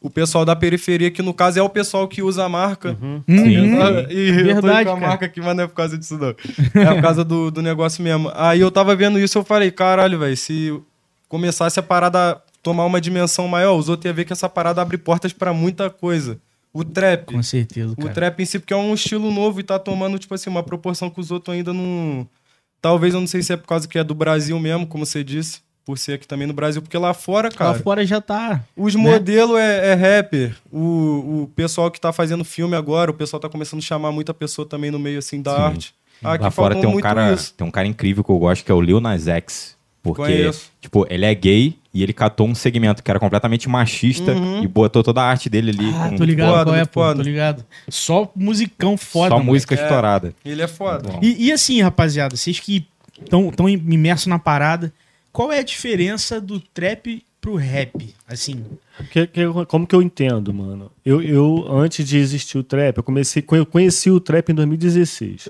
o 0.00 0.10
pessoal 0.10 0.44
da 0.44 0.56
periferia, 0.56 1.08
que 1.08 1.22
no 1.22 1.32
caso 1.32 1.60
é 1.60 1.62
o 1.62 1.68
pessoal 1.68 2.08
que 2.08 2.20
usa 2.20 2.44
a 2.44 2.48
marca. 2.48 2.98
Uhum. 3.00 3.22
E 3.28 3.54
eu 3.54 4.56
tô 4.56 4.62
Verdade, 4.62 4.84
com 4.86 4.90
a 4.90 4.94
cara. 4.94 5.06
marca 5.06 5.26
aqui, 5.26 5.40
mas 5.40 5.56
não 5.56 5.62
é 5.62 5.66
por 5.68 5.74
causa 5.74 5.96
disso, 5.96 6.18
não. 6.18 6.34
É 6.82 6.94
por 6.94 7.02
causa 7.02 7.24
do, 7.24 7.52
do 7.52 7.62
negócio 7.62 8.02
mesmo. 8.02 8.28
Aí 8.34 8.60
eu 8.60 8.72
tava 8.72 8.96
vendo 8.96 9.20
isso, 9.20 9.38
eu 9.38 9.44
falei, 9.44 9.70
caralho, 9.70 10.18
velho, 10.18 10.36
se 10.36 10.76
começasse 11.28 11.78
a 11.78 11.82
parada 11.82 12.42
tomar 12.60 12.84
uma 12.84 13.00
dimensão 13.00 13.46
maior, 13.46 13.76
os 13.76 13.88
outros 13.88 14.06
iam 14.06 14.14
ver 14.16 14.24
que 14.24 14.32
essa 14.32 14.48
parada 14.48 14.82
abre 14.82 14.98
portas 14.98 15.32
pra 15.32 15.52
muita 15.52 15.88
coisa. 15.88 16.40
O 16.76 16.84
trap. 16.84 17.26
Com 17.26 17.42
certeza, 17.42 17.92
O 17.92 17.96
cara. 17.96 18.12
trap 18.12 18.40
em 18.42 18.44
si, 18.46 18.58
porque 18.58 18.74
é 18.74 18.76
um 18.76 18.92
estilo 18.94 19.30
novo 19.30 19.60
e 19.60 19.62
tá 19.62 19.78
tomando, 19.78 20.18
tipo 20.18 20.34
assim, 20.34 20.50
uma 20.50 20.62
proporção 20.62 21.08
que 21.08 21.20
os 21.20 21.30
outros 21.30 21.54
ainda 21.56 21.72
não. 21.72 22.28
Talvez 22.82 23.14
eu 23.14 23.20
não 23.20 23.26
sei 23.26 23.42
se 23.42 23.52
é 23.52 23.56
por 23.56 23.66
causa 23.66 23.88
que 23.88 23.98
é 23.98 24.04
do 24.04 24.14
Brasil 24.14 24.58
mesmo, 24.60 24.86
como 24.86 25.06
você 25.06 25.24
disse, 25.24 25.60
por 25.84 25.96
ser 25.96 26.14
aqui 26.14 26.26
também 26.26 26.46
no 26.46 26.52
Brasil, 26.52 26.82
porque 26.82 26.98
lá 26.98 27.14
fora, 27.14 27.50
cara. 27.50 27.70
Lá 27.72 27.78
fora 27.78 28.04
já 28.04 28.20
tá. 28.20 28.62
Os 28.76 28.94
né? 28.94 29.00
modelos 29.00 29.58
é, 29.58 29.92
é 29.92 29.94
rapper. 29.94 30.54
O, 30.70 31.42
o 31.44 31.50
pessoal 31.54 31.90
que 31.90 32.00
tá 32.00 32.12
fazendo 32.12 32.44
filme 32.44 32.76
agora, 32.76 33.10
o 33.10 33.14
pessoal 33.14 33.40
tá 33.40 33.48
começando 33.48 33.78
a 33.78 33.82
chamar 33.82 34.12
muita 34.12 34.34
pessoa 34.34 34.68
também 34.68 34.90
no 34.90 34.98
meio 34.98 35.18
assim 35.18 35.40
da 35.40 35.54
Sim. 35.54 35.62
arte. 35.62 35.94
Aqui 36.24 36.44
Lá 36.44 36.50
fora 36.50 36.74
tem 36.74 36.88
um, 36.88 36.98
cara, 37.00 37.32
isso. 37.32 37.54
tem 37.54 37.66
um 37.66 37.70
cara 37.70 37.86
incrível 37.86 38.24
que 38.24 38.30
eu 38.30 38.38
gosto, 38.38 38.64
que 38.64 38.70
é 38.70 38.74
o 38.74 38.80
Lil 38.80 39.00
Nas 39.00 39.28
X. 39.28 39.75
Porque, 40.14 40.22
Conheço. 40.32 40.70
tipo, 40.80 41.06
ele 41.10 41.24
é 41.24 41.34
gay 41.34 41.76
e 41.92 42.02
ele 42.02 42.12
catou 42.12 42.46
um 42.46 42.54
segmento 42.54 43.02
que 43.02 43.10
era 43.10 43.18
completamente 43.18 43.68
machista 43.68 44.32
Uhum. 44.32 44.62
e 44.62 44.66
botou 44.68 45.02
toda 45.02 45.22
a 45.22 45.24
arte 45.24 45.48
dele 45.48 45.70
ali. 45.70 45.90
Ah, 45.94 46.08
com 46.10 46.16
tô 46.16 46.24
ligado 46.24 46.50
foda, 46.52 46.64
qual 46.64 46.76
é, 46.76 46.84
pô. 46.84 47.00
foda. 47.00 47.16
Tô 47.16 47.22
ligado. 47.22 47.64
Só 47.88 48.30
musicão 48.36 48.96
foda. 48.96 49.34
Só 49.36 49.42
música 49.42 49.74
É. 49.74 49.82
estourada. 49.82 50.34
Ele 50.44 50.62
é 50.62 50.66
foda. 50.68 51.18
E, 51.22 51.46
e 51.46 51.52
assim, 51.52 51.80
rapaziada, 51.82 52.36
vocês 52.36 52.60
que 52.60 52.86
estão 53.20 53.50
tão 53.50 53.68
imersos 53.68 54.26
na 54.26 54.38
parada, 54.38 54.92
qual 55.32 55.50
é 55.52 55.58
a 55.58 55.62
diferença 55.62 56.40
do 56.40 56.60
trap 56.60 57.22
pro 57.40 57.54
rap? 57.56 58.14
Assim, 58.28 58.64
Que- 59.10 59.26
que- 59.26 59.46
como 59.68 59.86
que 59.86 59.94
eu 59.94 60.00
entendo, 60.02 60.52
mano? 60.52 60.90
Eu, 61.04 61.22
eu, 61.22 61.66
antes 61.70 62.06
de 62.08 62.16
existir 62.18 62.56
o 62.58 62.62
trap, 62.62 62.96
eu 62.96 63.02
comecei, 63.02 63.44
eu 63.52 63.64
conheci 63.66 64.10
o 64.10 64.18
trap 64.18 64.50
em 64.50 64.54
2016. 64.54 65.48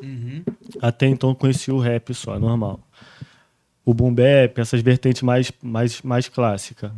Até 0.82 1.06
então 1.06 1.30
eu 1.30 1.34
conheci 1.34 1.70
o 1.70 1.78
rap 1.78 2.12
só, 2.12 2.38
normal. 2.38 2.80
O 3.86 3.94
boom 3.94 4.12
bap, 4.12 4.58
essas 4.60 4.82
vertentes 4.82 5.22
mais, 5.22 5.50
mais, 5.62 6.02
mais 6.02 6.28
clássicas. 6.28 6.90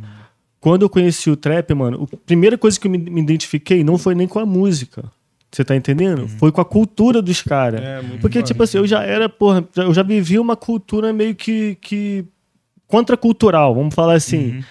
Quando 0.59 0.81
eu 0.81 0.89
conheci 0.89 1.29
o 1.29 1.37
trap, 1.37 1.73
mano, 1.73 2.09
a 2.11 2.17
primeira 2.25 2.57
coisa 2.57 2.77
que 2.77 2.85
eu 2.87 2.91
me, 2.91 2.97
me 2.97 3.21
identifiquei 3.21 3.81
não 3.83 3.97
foi 3.97 4.13
nem 4.15 4.27
com 4.27 4.39
a 4.39 4.45
música. 4.45 5.03
Você 5.51 5.63
tá 5.63 5.75
entendendo? 5.75 6.27
Foi 6.27 6.51
com 6.51 6.59
a 6.61 6.65
cultura 6.65 7.21
dos 7.21 7.41
caras. 7.41 7.81
É, 7.81 8.01
muito 8.01 8.19
Porque, 8.21 8.43
tipo 8.43 8.61
assim, 8.61 8.77
eu 8.77 8.85
já 8.87 9.01
era, 9.03 9.29
porra, 9.29 9.63
eu 9.77 9.93
já 9.93 10.03
vivia 10.03 10.41
uma 10.41 10.55
cultura 10.57 11.13
meio 11.13 11.33
que, 11.33 11.75
que 11.81 12.25
contracultural, 12.87 13.73
vamos 13.75 13.93
falar 13.95 14.13
assim. 14.13 14.63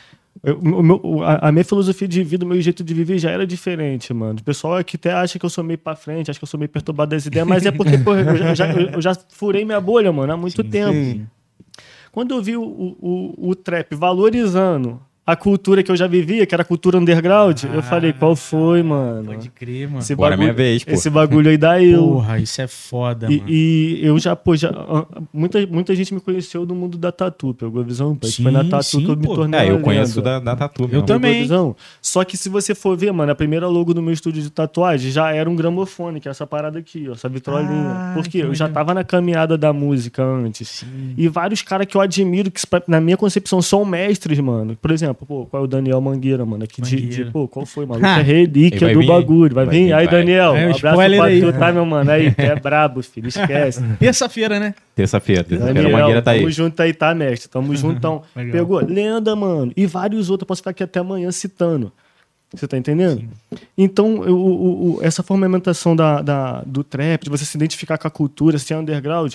Eu- 0.43 0.59
o 0.61 0.83
meu- 0.83 1.23
a, 1.25 1.49
a 1.49 1.53
minha 1.53 1.65
filosofia 1.65 2.07
de 2.07 2.23
vida, 2.23 2.45
o 2.45 2.49
meu 2.49 2.61
jeito 2.61 2.85
de 2.85 2.95
viver 2.95 3.19
já 3.19 3.31
era 3.31 3.45
diferente, 3.47 4.13
mano. 4.15 4.39
O 4.41 4.43
pessoal 4.45 4.77
aqui 4.77 4.95
até 4.97 5.13
acha 5.13 5.37
que 5.39 5.45
eu 5.45 5.51
sou 5.51 5.65
meio 5.65 5.79
pra 5.79 5.97
frente, 5.97 6.31
acha 6.31 6.39
que 6.39 6.45
eu 6.45 6.49
sou 6.49 6.59
meio 6.59 6.69
perturbado 6.69 7.11
das 7.11 7.27
ideias, 7.27 7.47
mas 7.47 7.67
é 7.67 7.73
porque, 7.73 7.99
porra, 8.05 8.21
eu, 8.21 8.37
já, 8.37 8.49
eu 8.51 8.55
já- 8.55 8.73
eu 8.93 9.01
já 9.03 9.15
furei 9.31 9.65
minha 9.65 9.81
bolha, 9.81 10.13
mano, 10.13 10.33
há 10.33 10.37
muito 10.37 10.63
tempo. 10.63 10.93
sim. 10.93 11.27
Quando 12.13 12.35
eu 12.35 12.43
vi 12.43 12.57
o, 12.57 12.63
o, 12.63 13.51
o, 13.51 13.55
trap 13.55 13.95
valorizando 13.95 15.01
a 15.31 15.37
cultura 15.37 15.83
que 15.83 15.91
eu 15.93 15.97
já 15.97 16.07
vivia, 16.07 16.47
que 16.47 16.55
era 16.55 16.63
a 16.63 16.65
cultura 16.65 16.97
underground, 16.97 17.65
eu 17.65 17.83
falei, 17.83 18.15
qual 18.15 18.35
foi, 18.35 18.83
mano? 18.83 19.27
pode 19.27 19.51
crer, 19.51 19.87
mano. 19.87 19.99
Esse 19.99 20.15
Agora 20.15 20.33
é 20.33 20.37
minha 20.39 20.49
bagulho, 20.49 20.65
vez, 20.65 20.85
pô. 20.85 20.91
esse 20.93 21.11
bagulho 21.11 21.51
aí 21.51 21.59
dá 21.59 21.83
eu. 21.83 22.03
Porra, 22.03 22.39
isso 22.39 22.63
é 22.63 22.67
foda, 22.67 23.27
E, 23.31 23.37
mano. 23.37 23.51
e 23.51 24.01
eu 24.03 24.19
já, 24.19 24.35
pô, 24.35 24.57
já, 24.57 24.71
ah, 24.71 25.05
muita, 25.31 25.67
muita 25.67 25.95
gente 25.95 26.15
me 26.15 26.21
conheceu 26.21 26.65
no 26.65 26.75
mundo 26.75 26.97
da 26.97 27.13
tatu, 27.13 27.53
pegou 27.53 27.83
a 27.83 27.85
visão? 27.85 28.17
pai? 28.17 28.31
Sim, 28.31 28.43
Foi 28.45 28.53
na 28.53 28.65
tatu 28.65 28.85
sim, 28.85 29.05
que 29.05 29.11
eu 29.11 29.17
me 29.17 29.27
pô. 29.27 29.35
tornei 29.35 29.61
É, 29.61 29.71
eu 29.71 29.81
conheço 29.81 30.23
da, 30.23 30.41
da 30.41 30.57
Tatu. 30.57 30.85
Eu 30.85 30.89
mesmo. 30.89 31.03
também. 31.03 31.43
Visão? 31.43 31.77
Só 32.01 32.25
que 32.25 32.35
se 32.37 32.49
você 32.49 32.75
for 32.75 32.97
ver, 32.97 33.13
mano, 33.13 33.31
a 33.31 33.35
primeira 33.35 33.67
logo 33.69 33.93
do 33.93 34.01
meu 34.01 34.15
estúdio 34.15 34.43
de 34.43 34.49
tatuagem 34.49 35.11
já 35.11 35.31
era 35.31 35.49
um 35.51 35.55
gramofone, 35.55 36.21
que 36.21 36.29
é 36.29 36.31
essa 36.31 36.47
parada 36.47 36.79
aqui, 36.79 37.07
ó, 37.07 37.13
essa 37.13 37.29
vitrolinha. 37.29 37.69
Ah, 37.91 38.13
Porque 38.15 38.29
que 38.31 38.39
eu 38.39 38.55
já 38.55 38.69
tava 38.69 38.95
na 38.95 39.05
caminhada 39.05 39.59
da 39.59 39.73
música 39.73 40.23
antes. 40.25 40.85
E 41.17 41.29
vários 41.29 41.61
caras 41.63 41.87
que 41.87 41.97
eu 41.97 42.01
admiro, 42.01 42.51
que 42.51 42.61
na 42.87 43.01
minha 43.01 43.17
concepção 43.17 43.61
são 43.61 43.85
mestres, 43.85 44.39
mano. 44.39 44.77
Por 44.81 44.91
exemplo, 44.91 45.18
pô, 45.27 45.47
qual 45.47 45.63
é 45.63 45.65
o 45.65 45.69
Daniel 45.69 46.01
Mangueira, 46.01 46.45
mano? 46.47 46.65
Aqui 46.65 46.81
de, 46.83 46.95
Mangueira. 46.97 47.25
de- 47.25 47.31
pô, 47.31 47.49
qual 47.49 47.65
foi, 47.67 47.87
maluco? 47.87 48.07
É 48.07 48.23
relíquia 48.23 48.93
do 48.93 49.01
vir? 49.01 49.07
bagulho. 49.07 49.55
Vai, 49.55 49.65
Vai 49.67 49.75
vir? 49.75 49.85
vir, 49.87 49.93
aí, 49.93 50.07
vai. 50.07 50.15
Daniel, 50.19 50.57
É, 50.57 50.67
um 50.67 50.73
o 50.73 50.77
abraço 50.77 50.97
pra 50.97 51.25
aí. 51.25 51.41
tu, 51.41 51.53
tá, 51.53 51.73
meu 51.73 51.85
mano? 51.87 52.11
Aí, 52.11 52.35
é 52.37 52.55
brabo, 52.61 53.03
filho, 53.03 53.29
esquece. 53.29 53.83
Terça-feira, 53.99 54.59
né? 54.61 54.75
Terça-feira, 54.95 55.45
terça-feira. 55.45 55.89
Mangueira 55.91 56.23
tá 56.23 56.31
aí. 56.33 56.39
Tamo 56.41 56.51
junto 56.51 56.81
aí, 56.83 56.93
tá, 56.95 57.15
mestre? 57.15 57.49
Tamo 57.49 57.75
juntão. 57.77 58.23
Legal. 58.37 58.53
Pegou? 58.53 58.81
Lenda, 58.87 59.35
mano. 59.35 59.73
E 59.77 59.87
vários 59.87 60.31
outros, 60.31 60.45
eu 60.45 60.49
posso 60.49 60.61
ficar 60.61 60.71
aqui 60.71 60.83
até 60.83 61.01
amanhã 61.01 61.31
citando. 61.31 61.93
Você 62.55 62.67
tá 62.67 62.79
entendendo? 62.79 63.25
Então, 63.77 64.21
o, 64.21 64.33
o- 64.33 64.95
o- 64.97 64.99
essa 65.03 65.23
fundamentação 65.23 65.95
da, 65.95 66.23
da- 66.23 66.63
do 66.65 66.83
trap, 66.83 67.25
de 67.25 67.29
você 67.31 67.45
se 67.45 67.57
identificar 67.59 67.99
com 67.99 68.09
a 68.09 68.11
cultura, 68.11 68.59
ser 68.59 68.75
underground, 68.75 69.35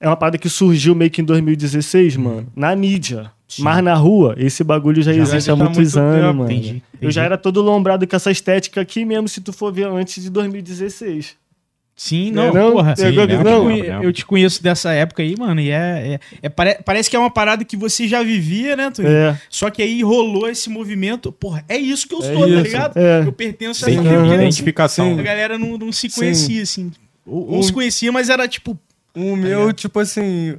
é 0.00 0.06
uma 0.08 0.16
parada 0.16 0.38
que 0.38 0.48
surgiu 0.48 0.94
meio 0.94 1.10
que 1.10 1.20
em 1.20 1.24
2016, 1.24 2.16
mano, 2.16 2.46
na 2.54 2.74
mídia. 2.76 3.30
Mas 3.58 3.84
na 3.84 3.94
rua, 3.94 4.34
esse 4.38 4.64
bagulho 4.64 5.00
já, 5.02 5.12
existe 5.12 5.34
existe 5.36 5.50
há 5.50 5.52
há 5.52 5.56
muitos 5.56 5.76
muito 5.78 5.98
anos, 5.98 6.20
tempo. 6.26 6.34
mano. 6.38 6.50
Entendi, 6.50 6.82
Eu 7.00 7.10
já 7.10 7.20
entendi. 7.20 7.26
era 7.26 7.38
todo 7.38 7.60
lombrado 7.62 8.06
com 8.06 8.16
essa 8.16 8.30
estética 8.30 8.80
aqui 8.80 9.04
mesmo, 9.04 9.28
se 9.28 9.40
tu 9.40 9.52
for 9.52 9.72
ver 9.72 9.86
antes 9.86 10.22
de 10.22 10.28
2016. 10.30 11.36
Sim, 11.96 12.32
não, 12.32 12.52
Não, 12.52 12.72
porra. 12.72 12.94
pegou 12.96 13.20
a 13.22 13.24
eu, 13.24 13.28
te 13.28 13.36
visão? 13.36 13.62
conhe- 13.64 14.04
eu 14.06 14.12
te 14.12 14.26
conheço 14.26 14.60
dessa 14.60 14.90
época 14.92 15.22
aí, 15.22 15.36
mano, 15.38 15.60
e 15.60 15.70
é, 15.70 16.14
é- 16.14 16.20
é 16.42 16.48
pare- 16.48 16.80
parece 16.84 17.08
que 17.08 17.14
é 17.14 17.18
uma 17.18 17.30
parada 17.30 17.64
que 17.64 17.76
você 17.76 18.08
já 18.08 18.20
vivia, 18.20 18.74
né, 18.74 18.90
Tony? 18.90 19.06
É. 19.08 19.38
Só 19.48 19.70
que 19.70 19.80
aí 19.80 20.02
rolou 20.02 20.48
esse 20.48 20.68
movimento, 20.68 21.30
porra, 21.30 21.64
é 21.68 21.76
isso 21.76 22.08
que 22.08 22.14
eu 22.16 22.18
É 22.24 22.32
sou, 22.34 22.40
tá 22.40 22.46
ligado? 22.62 22.96
É. 22.96 23.20
Eu 23.24 23.32
pertenço 23.32 23.86
a 23.86 23.90
essa 23.90 24.00
Aham. 24.00 24.10
família. 24.12 24.34
identificação. 24.34 25.16
A 25.16 25.22
galera 25.22 25.56
não, 25.56 25.78
não 25.78 25.92
se 25.92 26.10
Sim. 26.10 26.20
conhecia, 26.20 26.62
assim. 26.62 26.90
Ou, 27.24 27.52
ou 27.52 27.58
Um- 27.60 27.62
se 27.62 27.72
conhecia, 27.72 28.10
mas 28.10 28.28
era 28.28 28.48
tipo. 28.48 28.76
O 29.14 29.36
meu, 29.36 29.72
tipo 29.72 29.98
assim, 30.00 30.58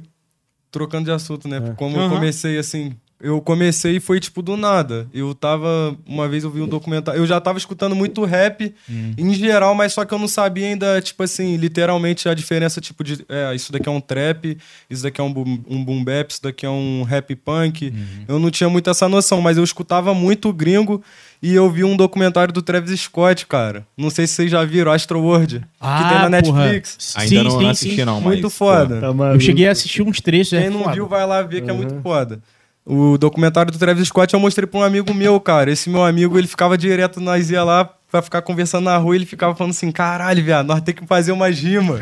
trocando 0.70 1.04
de 1.06 1.10
assunto, 1.10 1.46
né? 1.48 1.58
É. 1.58 1.74
Como 1.74 1.96
eu 1.96 2.02
Aham. 2.02 2.14
comecei 2.14 2.58
assim, 2.58 2.94
eu 3.20 3.40
comecei 3.40 3.96
e 3.96 4.00
foi 4.00 4.20
tipo 4.20 4.42
do 4.42 4.56
nada. 4.56 5.08
Eu 5.12 5.34
tava, 5.34 5.96
uma 6.06 6.28
vez 6.28 6.44
eu 6.44 6.50
vi 6.50 6.60
um 6.60 6.68
documentário, 6.68 7.18
eu 7.18 7.26
já 7.26 7.40
tava 7.40 7.56
escutando 7.56 7.96
muito 7.96 8.22
rap 8.24 8.74
em 9.16 9.32
geral, 9.32 9.74
mas 9.74 9.94
só 9.94 10.04
que 10.04 10.12
eu 10.12 10.18
não 10.18 10.28
sabia 10.28 10.66
ainda, 10.66 11.00
tipo 11.00 11.22
assim, 11.22 11.56
literalmente 11.56 12.28
a 12.28 12.34
diferença, 12.34 12.78
tipo 12.78 13.02
de, 13.02 13.24
é, 13.28 13.54
isso 13.54 13.72
daqui 13.72 13.88
é 13.88 13.92
um 13.92 14.00
trap, 14.02 14.58
isso 14.90 15.02
daqui 15.02 15.18
é 15.18 15.24
um 15.24 15.32
boom, 15.32 15.58
um 15.66 15.82
boom 15.82 16.04
bap, 16.04 16.30
isso 16.30 16.42
daqui 16.42 16.66
é 16.66 16.70
um 16.70 17.04
rap 17.04 17.34
punk. 17.36 17.92
Eu 18.28 18.38
não 18.38 18.50
tinha 18.50 18.68
muito 18.68 18.90
essa 18.90 19.08
noção, 19.08 19.40
mas 19.40 19.56
eu 19.56 19.64
escutava 19.64 20.12
muito 20.12 20.52
gringo 20.52 21.02
e 21.42 21.54
eu 21.54 21.70
vi 21.70 21.84
um 21.84 21.96
documentário 21.96 22.52
do 22.52 22.62
Travis 22.62 23.00
Scott, 23.00 23.46
cara. 23.46 23.86
Não 23.96 24.10
sei 24.10 24.26
se 24.26 24.34
vocês 24.34 24.50
já 24.50 24.64
viram, 24.64 24.90
Astro 24.92 25.20
World, 25.20 25.60
que 25.60 26.08
tem 26.08 26.18
na 26.18 26.28
Netflix. 26.28 27.14
Ainda 27.16 27.44
não, 27.44 27.60
não 27.60 27.70
assisti, 27.70 28.04
não, 28.04 28.14
mas. 28.14 28.24
Muito 28.24 28.50
foda. 28.50 29.00
Tá 29.00 29.06
Eu 29.06 29.14
maluco. 29.14 29.40
cheguei 29.40 29.68
a 29.68 29.72
assistir 29.72 30.02
uns 30.02 30.20
trechos. 30.20 30.52
é 30.54 30.62
Quem 30.62 30.70
não 30.70 30.80
foda. 30.84 30.94
viu, 30.94 31.06
vai 31.06 31.26
lá 31.26 31.42
ver 31.42 31.62
que 31.62 31.70
é 31.70 31.72
muito 31.72 32.00
foda. 32.02 32.40
O 32.84 33.18
documentário 33.18 33.72
do 33.72 33.78
Travis 33.78 34.08
Scott 34.08 34.32
eu 34.32 34.38
mostrei 34.40 34.66
pra 34.66 34.78
um 34.80 34.82
amigo 34.82 35.12
meu, 35.12 35.40
cara. 35.40 35.70
Esse 35.70 35.90
meu 35.90 36.04
amigo, 36.04 36.38
ele 36.38 36.46
ficava 36.46 36.78
direto, 36.78 37.20
nós 37.20 37.50
ia 37.50 37.64
lá 37.64 37.84
pra 38.10 38.22
ficar 38.22 38.42
conversando 38.42 38.84
na 38.84 38.96
rua 38.96 39.14
e 39.14 39.18
ele 39.18 39.26
ficava 39.26 39.54
falando 39.56 39.72
assim: 39.72 39.90
caralho, 39.90 40.42
viado, 40.44 40.66
nós 40.66 40.80
tem 40.80 40.94
que 40.94 41.04
fazer 41.06 41.32
umas 41.32 41.58
rimas. 41.58 41.98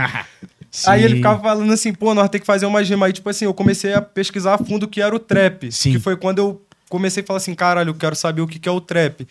Sim. 0.71 0.91
Aí 0.91 1.05
ele 1.05 1.15
ficava 1.17 1.41
falando 1.41 1.73
assim, 1.73 1.95
pô, 1.95 2.13
nós 2.15 2.29
tem 2.29 2.41
que 2.41 2.47
fazer 2.47 2.67
umas 2.67 2.89
rimas. 2.89 3.07
Aí, 3.07 3.13
tipo 3.13 3.31
assim, 3.31 3.45
eu 3.45 3.55
comecei 3.55 3.95
a 3.95 4.03
pesquisar 4.03 4.55
a 4.55 4.59
fundo 4.59 4.83
o 4.85 4.89
que 4.89 5.01
era 5.01 5.15
o 5.15 5.21
trap. 5.21 5.71
Sim. 5.71 5.93
Que 5.93 5.99
foi 6.01 6.17
quando 6.17 6.39
eu 6.41 6.61
comecei 6.95 7.23
a 7.23 7.27
falar 7.27 7.39
assim, 7.39 7.55
caralho, 7.55 7.91
eu 7.91 7.95
quero 7.95 8.15
saber 8.15 8.41
o 8.41 8.47
que 8.47 8.59
que 8.61 8.69
é 8.69 8.73
o 8.73 8.81
trap. 8.81 9.27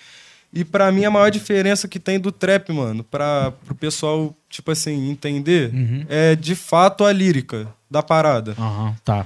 E 0.52 0.64
pra 0.66 0.92
mim, 0.92 1.06
a 1.06 1.10
maior 1.10 1.32
diferença 1.32 1.88
que 1.88 1.98
tem 2.00 2.20
do 2.20 2.32
trap, 2.32 2.72
mano, 2.74 3.04
pra, 3.04 3.52
pro 3.66 3.74
pessoal, 3.74 4.36
tipo 4.50 4.70
assim, 4.70 5.10
entender, 5.10 5.74
Uhum. 5.74 6.06
é 6.10 6.36
de 6.36 6.54
fato 6.56 7.06
a 7.06 7.12
lírica 7.12 7.68
da 7.90 8.04
parada. 8.04 8.54
Aham, 8.60 8.96
tá. 9.04 9.26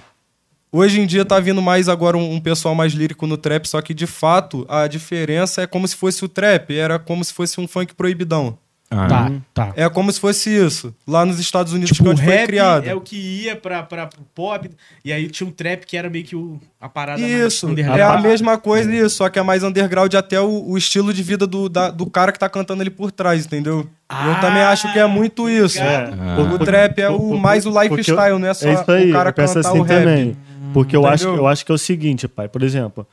Hoje 0.71 0.99
em 1.01 1.05
dia 1.07 1.25
tá 1.25 1.39
vindo 1.39 1.61
mais 1.61 1.89
agora 1.89 2.15
um, 2.17 2.33
um 2.35 2.39
pessoal 2.39 2.75
mais 2.75 2.93
lírico 2.93 3.25
no 3.25 3.37
trap, 3.37 3.65
só 3.65 3.81
que 3.81 3.93
de 3.93 4.05
fato 4.05 4.65
a 4.69 4.85
diferença 4.87 5.61
é 5.63 5.67
como 5.67 5.87
se 5.87 5.95
fosse 5.95 6.23
o 6.23 6.29
trap, 6.29 6.73
era 6.77 6.99
como 6.99 7.23
se 7.23 7.33
fosse 7.33 7.59
um 7.59 7.67
funk 7.67 7.95
proibidão. 7.95 8.57
Ah, 8.89 9.07
Tá, 9.07 9.31
tá. 9.53 9.73
É 9.75 9.89
como 9.89 10.09
se 10.09 10.17
fosse 10.17 10.49
isso, 10.49 10.95
lá 11.05 11.25
nos 11.25 11.39
Estados 11.39 11.73
Unidos, 11.73 11.89
Tipo, 11.97 12.03
que 12.03 12.07
é 12.07 12.09
o 12.09 12.13
onde 12.13 12.23
foi 12.23 12.45
criado. 12.45 12.87
é 12.87 12.95
o 12.95 13.01
que 13.01 13.17
ia 13.17 13.53
pra, 13.53 13.83
pra 13.83 14.07
pro 14.07 14.21
pop, 14.33 14.69
e 15.03 15.11
aí 15.11 15.27
tinha 15.29 15.45
um 15.45 15.51
trap 15.51 15.85
que 15.85 15.97
era 15.97 16.09
meio 16.09 16.23
que 16.23 16.37
o, 16.37 16.57
a 16.79 16.87
parada 16.87 17.21
Isso, 17.21 17.67
mais 17.67 17.79
é 17.79 18.01
a 18.01 18.17
mesma 18.21 18.57
coisa 18.57 18.89
isso, 18.95 19.17
só 19.17 19.27
que 19.29 19.37
é 19.37 19.43
mais 19.43 19.61
underground 19.61 20.13
até 20.13 20.39
o, 20.39 20.69
o 20.69 20.77
estilo 20.77 21.13
de 21.13 21.21
vida 21.21 21.45
do, 21.45 21.67
da- 21.67 21.91
do 21.91 22.05
cara 22.09 22.31
que 22.31 22.39
tá 22.39 22.47
cantando 22.47 22.81
ali 22.81 22.89
por 22.89 23.11
trás, 23.11 23.45
entendeu? 23.45 23.89
Ah, 24.07 24.29
eu 24.29 24.39
também 24.39 24.61
acho 24.63 24.89
que 24.93 24.97
é 24.99 25.05
muito 25.05 25.49
isso. 25.49 25.77
ligado. 25.79 26.15
Ah. 26.21 26.53
O 26.53 26.57
trap 26.59 26.97
é 26.99 27.09
o, 27.09 27.37
mais 27.37 27.65
o 27.65 27.81
lifestyle, 27.81 28.29
eu- 28.29 28.39
não 28.39 28.47
é 28.47 28.53
só 28.53 28.69
é 28.69 28.73
isso 28.73 28.89
aí, 28.91 29.09
o 29.09 29.13
cara 29.13 29.33
cantar 29.33 29.59
assim 29.59 29.79
o 29.79 29.81
rap. 29.81 29.99
também. 29.99 30.37
Porque 30.73 30.95
eu 30.95 31.05
acho, 31.05 31.27
eu 31.27 31.45
acho 31.45 31.65
que 31.65 31.71
é 31.73 31.75
o 31.75 31.77
seguinte, 31.77 32.25
pai. 32.27 32.47
Por 32.47 32.63
exemplo, 32.63 33.05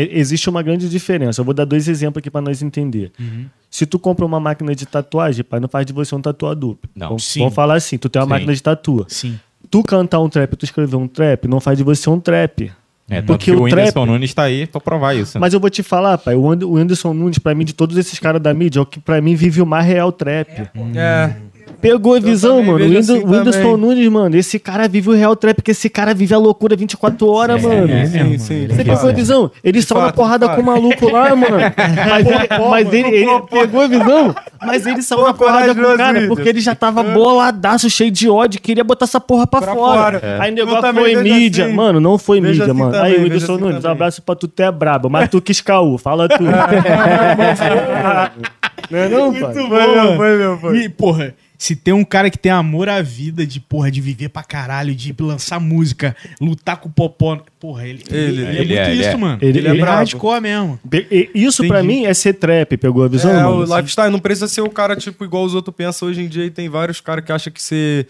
é- 0.00 0.18
existe 0.18 0.48
uma 0.48 0.62
grande 0.62 0.88
diferença. 0.88 1.40
Eu 1.40 1.44
vou 1.44 1.54
dar 1.54 1.64
dois 1.64 1.88
exemplos 1.88 2.18
aqui 2.20 2.30
para 2.30 2.40
nós 2.40 2.62
entender. 2.62 3.12
Uhum. 3.20 3.46
Se 3.70 3.86
tu 3.86 3.98
compra 3.98 4.24
uma 4.24 4.38
máquina 4.40 4.74
de 4.74 4.86
tatuagem, 4.86 5.44
pai, 5.44 5.60
não 5.60 5.68
faz 5.68 5.84
de 5.86 5.92
você 5.92 6.14
um 6.14 6.20
tatuador. 6.20 6.76
Não. 6.94 7.08
Vamos, 7.08 7.24
Sim. 7.24 7.40
vamos 7.40 7.54
falar 7.54 7.74
assim, 7.74 7.96
tu 7.98 8.08
tem 8.08 8.20
uma 8.20 8.26
Sim. 8.26 8.30
máquina 8.30 8.54
de 8.54 8.62
tatua. 8.62 9.06
Sim. 9.08 9.38
Tu 9.70 9.82
cantar 9.82 10.20
um 10.20 10.28
trap, 10.28 10.54
tu 10.56 10.64
escrever 10.64 10.96
um 10.96 11.08
trap, 11.08 11.46
não 11.48 11.60
faz 11.60 11.78
de 11.78 11.84
você 11.84 12.08
um 12.10 12.20
trap. 12.20 12.70
É, 13.08 13.20
Porque 13.20 13.46
que 13.46 13.50
o 13.56 13.60
o 13.60 13.62
Whindersson 13.64 13.92
trap- 13.92 14.06
Nunes 14.06 14.32
tá 14.32 14.44
aí 14.44 14.66
pra 14.66 14.80
provar 14.80 15.14
isso. 15.14 15.36
né? 15.36 15.40
Mas 15.40 15.52
eu 15.52 15.60
vou 15.60 15.68
te 15.68 15.82
falar, 15.82 16.16
pai, 16.18 16.34
o 16.34 16.76
Anderson 16.76 17.12
Nunes, 17.12 17.38
pra 17.38 17.54
mim, 17.54 17.64
de 17.64 17.72
todos 17.74 17.96
esses 17.96 18.18
caras 18.18 18.40
da 18.40 18.54
mídia, 18.54 18.78
é 18.78 18.82
o 18.82 18.86
que 18.86 19.00
pra 19.00 19.20
mim 19.20 19.34
vive 19.34 19.60
o 19.60 19.66
mais 19.66 19.84
real 19.86 20.10
trap. 20.12 20.48
É. 20.94 21.36
Pegou 21.80 22.14
a 22.14 22.20
visão, 22.20 22.62
mano. 22.62 22.84
Whindersson, 22.84 23.14
assim 23.16 23.24
Whindersson 23.26 23.60
também. 23.60 23.76
Nunes, 23.76 24.08
mano, 24.08 24.36
esse 24.36 24.58
cara 24.58 24.86
vive 24.86 25.10
o 25.10 25.12
real 25.12 25.34
trap, 25.34 25.56
porque 25.56 25.72
esse 25.72 25.90
cara 25.90 26.14
vive 26.14 26.32
a 26.32 26.38
loucura 26.38 26.76
24 26.76 27.26
horas, 27.28 27.60
mano. 27.62 27.90
é, 27.92 28.06
sim, 28.06 28.18
mano, 28.18 28.38
sim. 28.38 28.66
Você 28.68 28.76
pegou 28.76 28.94
a 28.94 28.96
fato. 28.98 29.14
visão? 29.14 29.50
Ele 29.64 29.82
saiu 29.82 30.00
na 30.02 30.12
porrada 30.12 30.48
com 30.50 30.60
o 30.60 30.64
maluco 30.64 31.10
lá, 31.10 31.34
mano. 31.34 31.56
Mas 32.08 32.26
ele, 32.26 32.48
mas 32.70 32.92
ele, 32.92 33.08
ele 33.16 33.40
pegou 33.50 33.80
a 33.82 33.86
visão? 33.88 34.34
Mas 34.64 34.86
ele 34.86 35.02
saiu 35.02 35.24
na 35.24 35.34
porrada 35.34 35.74
com 35.74 35.80
o 35.80 35.96
cara, 35.96 36.26
porque 36.28 36.48
ele 36.48 36.60
já 36.60 36.74
tava 36.74 37.02
boladaço, 37.02 37.90
cheio 37.90 38.10
de 38.10 38.28
ódio, 38.28 38.60
queria 38.60 38.84
botar 38.84 39.04
essa 39.06 39.20
porra 39.20 39.46
pra, 39.46 39.60
Pra 39.60 39.74
fora. 39.74 40.20
fora. 40.20 40.38
Aí 40.40 40.52
o 40.52 40.54
negócio 40.54 40.94
foi 40.94 41.16
mídia. 41.16 41.66
assim. 41.66 41.74
Mano, 41.74 41.98
não 42.00 42.16
foi 42.18 42.40
Vejo 42.40 42.60
mídia, 42.60 42.72
assim 42.72 42.80
mano. 42.80 42.92
também, 42.92 43.12
Aí 43.14 43.22
Whindersson 43.24 43.52
assim 43.54 43.60
Nunes, 43.62 43.78
um 43.78 43.80
também. 43.80 43.96
abraço 43.96 44.22
pra 44.22 44.34
tu, 44.36 44.46
tu 44.46 44.62
é 44.62 44.70
brabo. 44.70 45.10
Mas 45.10 45.28
tu 45.28 45.40
quis 45.40 45.60
caô, 45.60 45.98
fala 45.98 46.28
tu. 46.28 46.44
não 48.92 48.98
é 48.98 49.08
não, 49.08 49.32
pai? 49.32 49.40
Muito 49.54 49.68
Foi 49.68 49.94
meu, 49.94 50.16
foi 50.16 50.36
meu, 50.38 50.58
foi. 50.58 50.78
E, 50.78 50.88
porra, 50.88 51.34
se 51.58 51.76
tem 51.76 51.94
um 51.94 52.04
cara 52.04 52.28
que 52.28 52.36
tem 52.38 52.50
amor 52.50 52.88
à 52.88 53.00
vida, 53.00 53.46
de, 53.46 53.60
porra, 53.60 53.90
de 53.90 54.00
viver 54.00 54.28
pra 54.28 54.42
caralho, 54.42 54.94
de 54.94 55.14
lançar 55.20 55.60
música, 55.60 56.14
lutar 56.40 56.76
com 56.76 56.88
o 56.88 56.92
popó, 56.92 57.40
porra, 57.60 57.86
ele, 57.86 58.02
ele, 58.10 58.18
Ele- 58.18 58.42
é 58.44 58.48
ele 58.50 58.56
muito 58.58 58.72
é, 58.72 58.90
ele 58.90 59.00
isso, 59.00 59.08
é. 59.10 59.16
mano. 59.16 59.38
Ele- 59.40 59.50
Ele, 59.50 59.58
ele 59.60 59.68
é 59.68 59.70
é 59.70 59.74
brabo. 59.80 59.96
hardcore 59.98 60.40
mesmo. 60.40 60.80
Be- 60.84 61.06
e- 61.10 61.30
Isso 61.34 61.66
pra 61.68 61.82
Entendi. 61.82 62.00
mim 62.00 62.04
é 62.06 62.12
ser 62.14 62.32
trap, 62.34 62.76
pegou 62.76 63.04
a 63.04 63.08
visão, 63.08 63.30
É, 63.30 63.34
mano? 63.44 63.58
o 63.58 63.76
lifestyle 63.76 64.10
não 64.10 64.18
precisa 64.18 64.48
ser 64.48 64.60
o 64.60 64.68
cara, 64.70 64.96
tipo, 64.96 65.24
igual 65.24 65.44
os 65.44 65.54
outros 65.54 65.74
pensam 65.76 66.08
hoje 66.08 66.20
em 66.20 66.28
dia. 66.28 66.44
E 66.44 66.50
tem 66.50 66.68
vários 66.68 67.00
caras 67.00 67.24
que 67.24 67.30
acham 67.32 67.52
que 67.52 67.62
você 67.62 68.06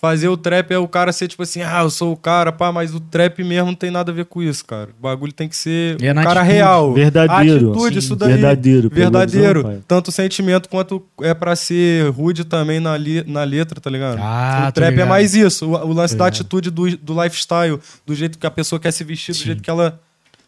fazer 0.00 0.28
o 0.28 0.36
trap 0.36 0.70
é 0.72 0.78
o 0.78 0.88
cara 0.88 1.12
ser, 1.12 1.28
tipo 1.28 1.42
assim, 1.42 1.60
ah, 1.60 1.82
eu 1.82 1.90
sou 1.90 2.12
o 2.12 2.16
cara, 2.16 2.50
pá, 2.50 2.72
mas 2.72 2.94
o 2.94 3.00
trap 3.00 3.44
mesmo 3.44 3.66
não 3.66 3.74
tem 3.74 3.90
nada 3.90 4.10
a 4.10 4.14
ver 4.14 4.24
com 4.24 4.42
isso, 4.42 4.64
cara. 4.64 4.88
O 4.98 5.02
bagulho 5.02 5.30
tem 5.32 5.46
que 5.46 5.54
ser 5.54 6.02
É 6.02 6.10
o 6.10 6.14
cara 6.14 6.30
atitude. 6.40 6.52
real. 6.52 6.94
Verdadeiro. 6.94 7.70
Atitude, 7.72 7.92
Sim. 7.92 7.98
isso 7.98 8.16
daí. 8.16 8.32
Verdadeiro, 8.32 8.88
Verdadeiro. 8.90 9.62
visão? 9.62 9.84
Tanto 9.86 10.10
sentimento 10.10 10.68
quanto 10.70 11.04
é 11.20 11.34
pra 11.34 11.54
ser 11.54 12.08
rude 12.12 12.44
também 12.46 12.80
na, 12.80 12.96
li- 12.96 13.24
na 13.26 13.44
letra, 13.44 13.78
tá 13.78 13.90
ligado? 13.90 14.18
Ah, 14.22 14.66
o 14.70 14.72
trap 14.72 14.88
é 14.88 14.90
ligado. 14.92 15.08
mais 15.08 15.34
isso. 15.34 15.66
O, 15.66 15.72
o 15.88 15.92
lance 15.92 16.16
da 16.16 16.26
atitude 16.28 16.70
do, 16.70 16.96
do 16.96 17.22
lifestyle, 17.22 17.78
do 18.06 18.14
jeito 18.14 18.38
que 18.38 18.46
a 18.46 18.50
pessoa 18.50 18.80
quer 18.80 18.92
se 18.92 19.04
vestir, 19.04 19.32
do 19.34 19.38
jeito 19.44 19.62
que 19.62 19.68
ela 19.68 20.00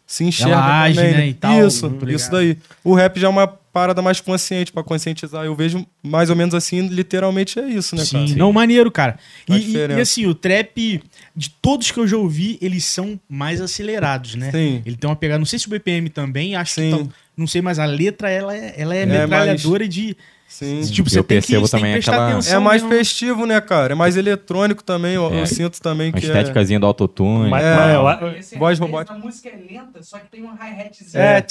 se 0.07 0.23
enxerga 0.23 0.53
Ela 0.55 0.81
age, 0.81 0.95
também. 0.95 1.13
né, 1.13 1.27
e 1.27 1.33
tal, 1.35 1.67
Isso, 1.67 1.97
isso 2.07 2.31
daí. 2.31 2.57
O 2.83 2.93
rap 2.95 3.19
já 3.19 3.27
é 3.27 3.29
uma 3.29 3.53
parada 3.73 4.01
mais 4.03 4.21
consciente 4.21 4.71
pra 4.71 4.83
conscientizar. 4.83 5.43
Eu 5.43 5.55
vejo 5.55 5.83
mais 6.03 6.29
ou 6.29 6.35
menos 6.35 6.53
assim, 6.53 6.87
literalmente 6.87 7.59
é 7.59 7.67
isso, 7.67 7.95
né, 7.95 8.05
Sim, 8.05 8.25
cara? 8.27 8.37
não, 8.37 8.53
maneiro, 8.53 8.91
cara. 8.91 9.17
E, 9.49 9.55
e- 9.55 9.73
e 9.75 9.99
assim, 9.99 10.27
o 10.27 10.35
trap, 10.35 11.01
de 11.35 11.49
todos 11.49 11.89
que 11.89 11.99
eu 11.99 12.07
já 12.07 12.15
ouvi, 12.15 12.57
eles 12.61 12.85
são 12.85 13.19
mais 13.27 13.59
acelerados, 13.59 14.35
né? 14.35 14.51
Sim. 14.51 14.81
Ele 14.85 14.95
tem 14.95 15.09
uma 15.09 15.15
pegada, 15.15 15.39
não 15.39 15.45
sei 15.45 15.57
se 15.57 15.65
o 15.67 15.71
BPM 15.71 16.07
também, 16.09 16.55
acho 16.55 16.73
Sim. 16.75 16.91
que 16.91 16.97
tão- 16.97 17.09
não 17.35 17.47
sei, 17.47 17.63
mas 17.63 17.79
a 17.79 17.85
letra, 17.85 18.29
ela 18.29 18.55
é, 18.55 18.75
ela 18.77 18.95
é, 18.95 19.01
É 19.01 19.05
metralhadora 19.07 19.87
de... 19.87 20.15
Sim. 20.53 20.81
Tipo, 20.81 21.09
Eu 21.09 21.11
você 21.11 21.15
tem 21.15 21.23
que, 21.23 21.27
percebo 21.47 21.67
você 21.67 21.71
tem 21.71 21.79
que 21.79 21.81
também 21.81 21.93
prestar 21.93 22.11
aquela- 22.11 22.29
atenção. 22.31 22.55
É 22.55 22.59
mais 22.63 22.83
mesmo. 22.83 22.95
festivo, 22.97 23.45
né, 23.47 23.59
cara? 23.59 23.93
É 23.93 23.95
mais 23.95 24.15
eletrônico 24.15 24.83
também. 24.83 25.15
Eu, 25.15 25.33
É. 25.33 25.41
eu 25.41 25.47
sinto 25.47 25.81
também 25.81 26.11
Uma 26.11 26.19
que 26.19 26.25
é... 26.25 26.29
estéticazinha 26.29 26.79
do 26.79 26.85
autotune. 26.85 27.49
Mas- 27.49 27.63
É. 27.63 27.75
mas 27.75 27.93
eu 27.95 28.07
a- 28.07 28.33
Esse- 28.37 28.57
Voz 28.57 28.73
às 28.73 28.79
vezes 28.79 28.79
robótica. 28.79 29.15
A 29.15 29.17
música 29.17 29.49
é 29.49 29.73
lenta, 29.73 30.03
só 30.03 30.19
que 30.19 30.27
tem 30.29 30.43
um 30.43 30.51
hi-hatzinho. 30.53 31.09
É. 31.21 31.43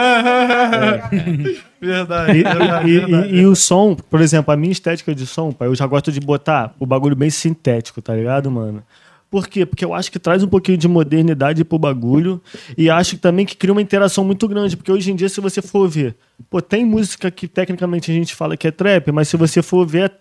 Verdade, 1.79 2.31
E, 2.39 2.43
verdade, 2.43 2.89
e- 2.89 2.99
verdade. 2.99 3.35
e- 3.35 3.39
e 3.41 3.45
o 3.45 3.55
som, 3.55 3.95
por 3.95 4.19
exemplo, 4.21 4.51
a 4.53 4.57
minha 4.57 4.71
estética 4.71 5.13
de 5.13 5.27
som, 5.27 5.51
pai, 5.51 5.67
eu 5.67 5.75
já 5.75 5.85
gosto 5.85 6.11
de 6.11 6.19
botar 6.19 6.73
o 6.79 6.85
bagulho 6.87 7.15
bem 7.15 7.29
sintético, 7.29 8.01
tá 8.01 8.15
ligado, 8.15 8.49
mano? 8.49 8.81
Por 9.29 9.47
quê? 9.47 9.65
Porque 9.65 9.83
eu 9.83 9.93
acho 9.93 10.11
que 10.11 10.19
traz 10.19 10.41
um 10.41 10.47
pouquinho 10.47 10.77
de 10.77 10.87
modernidade 10.87 11.63
pro 11.65 11.77
bagulho 11.77 12.41
e 12.77 12.89
acho 12.89 13.17
também 13.17 13.45
que 13.45 13.57
cria 13.57 13.73
uma 13.73 13.81
interação 13.81 14.23
muito 14.23 14.47
grande, 14.47 14.77
porque 14.77 14.91
hoje 14.91 15.11
em 15.11 15.15
dia, 15.15 15.27
se 15.27 15.41
você 15.41 15.61
for 15.61 15.87
ver, 15.87 16.15
pô, 16.49 16.61
tem 16.61 16.85
música 16.85 17.29
que 17.29 17.47
tecnicamente 17.47 18.09
a 18.09 18.13
gente 18.13 18.33
fala 18.33 18.55
que 18.55 18.67
é 18.67 18.71
trap, 18.71 19.11
mas 19.11 19.27
se 19.27 19.35
você 19.35 19.61
for 19.61 19.85
ver, 19.85 20.13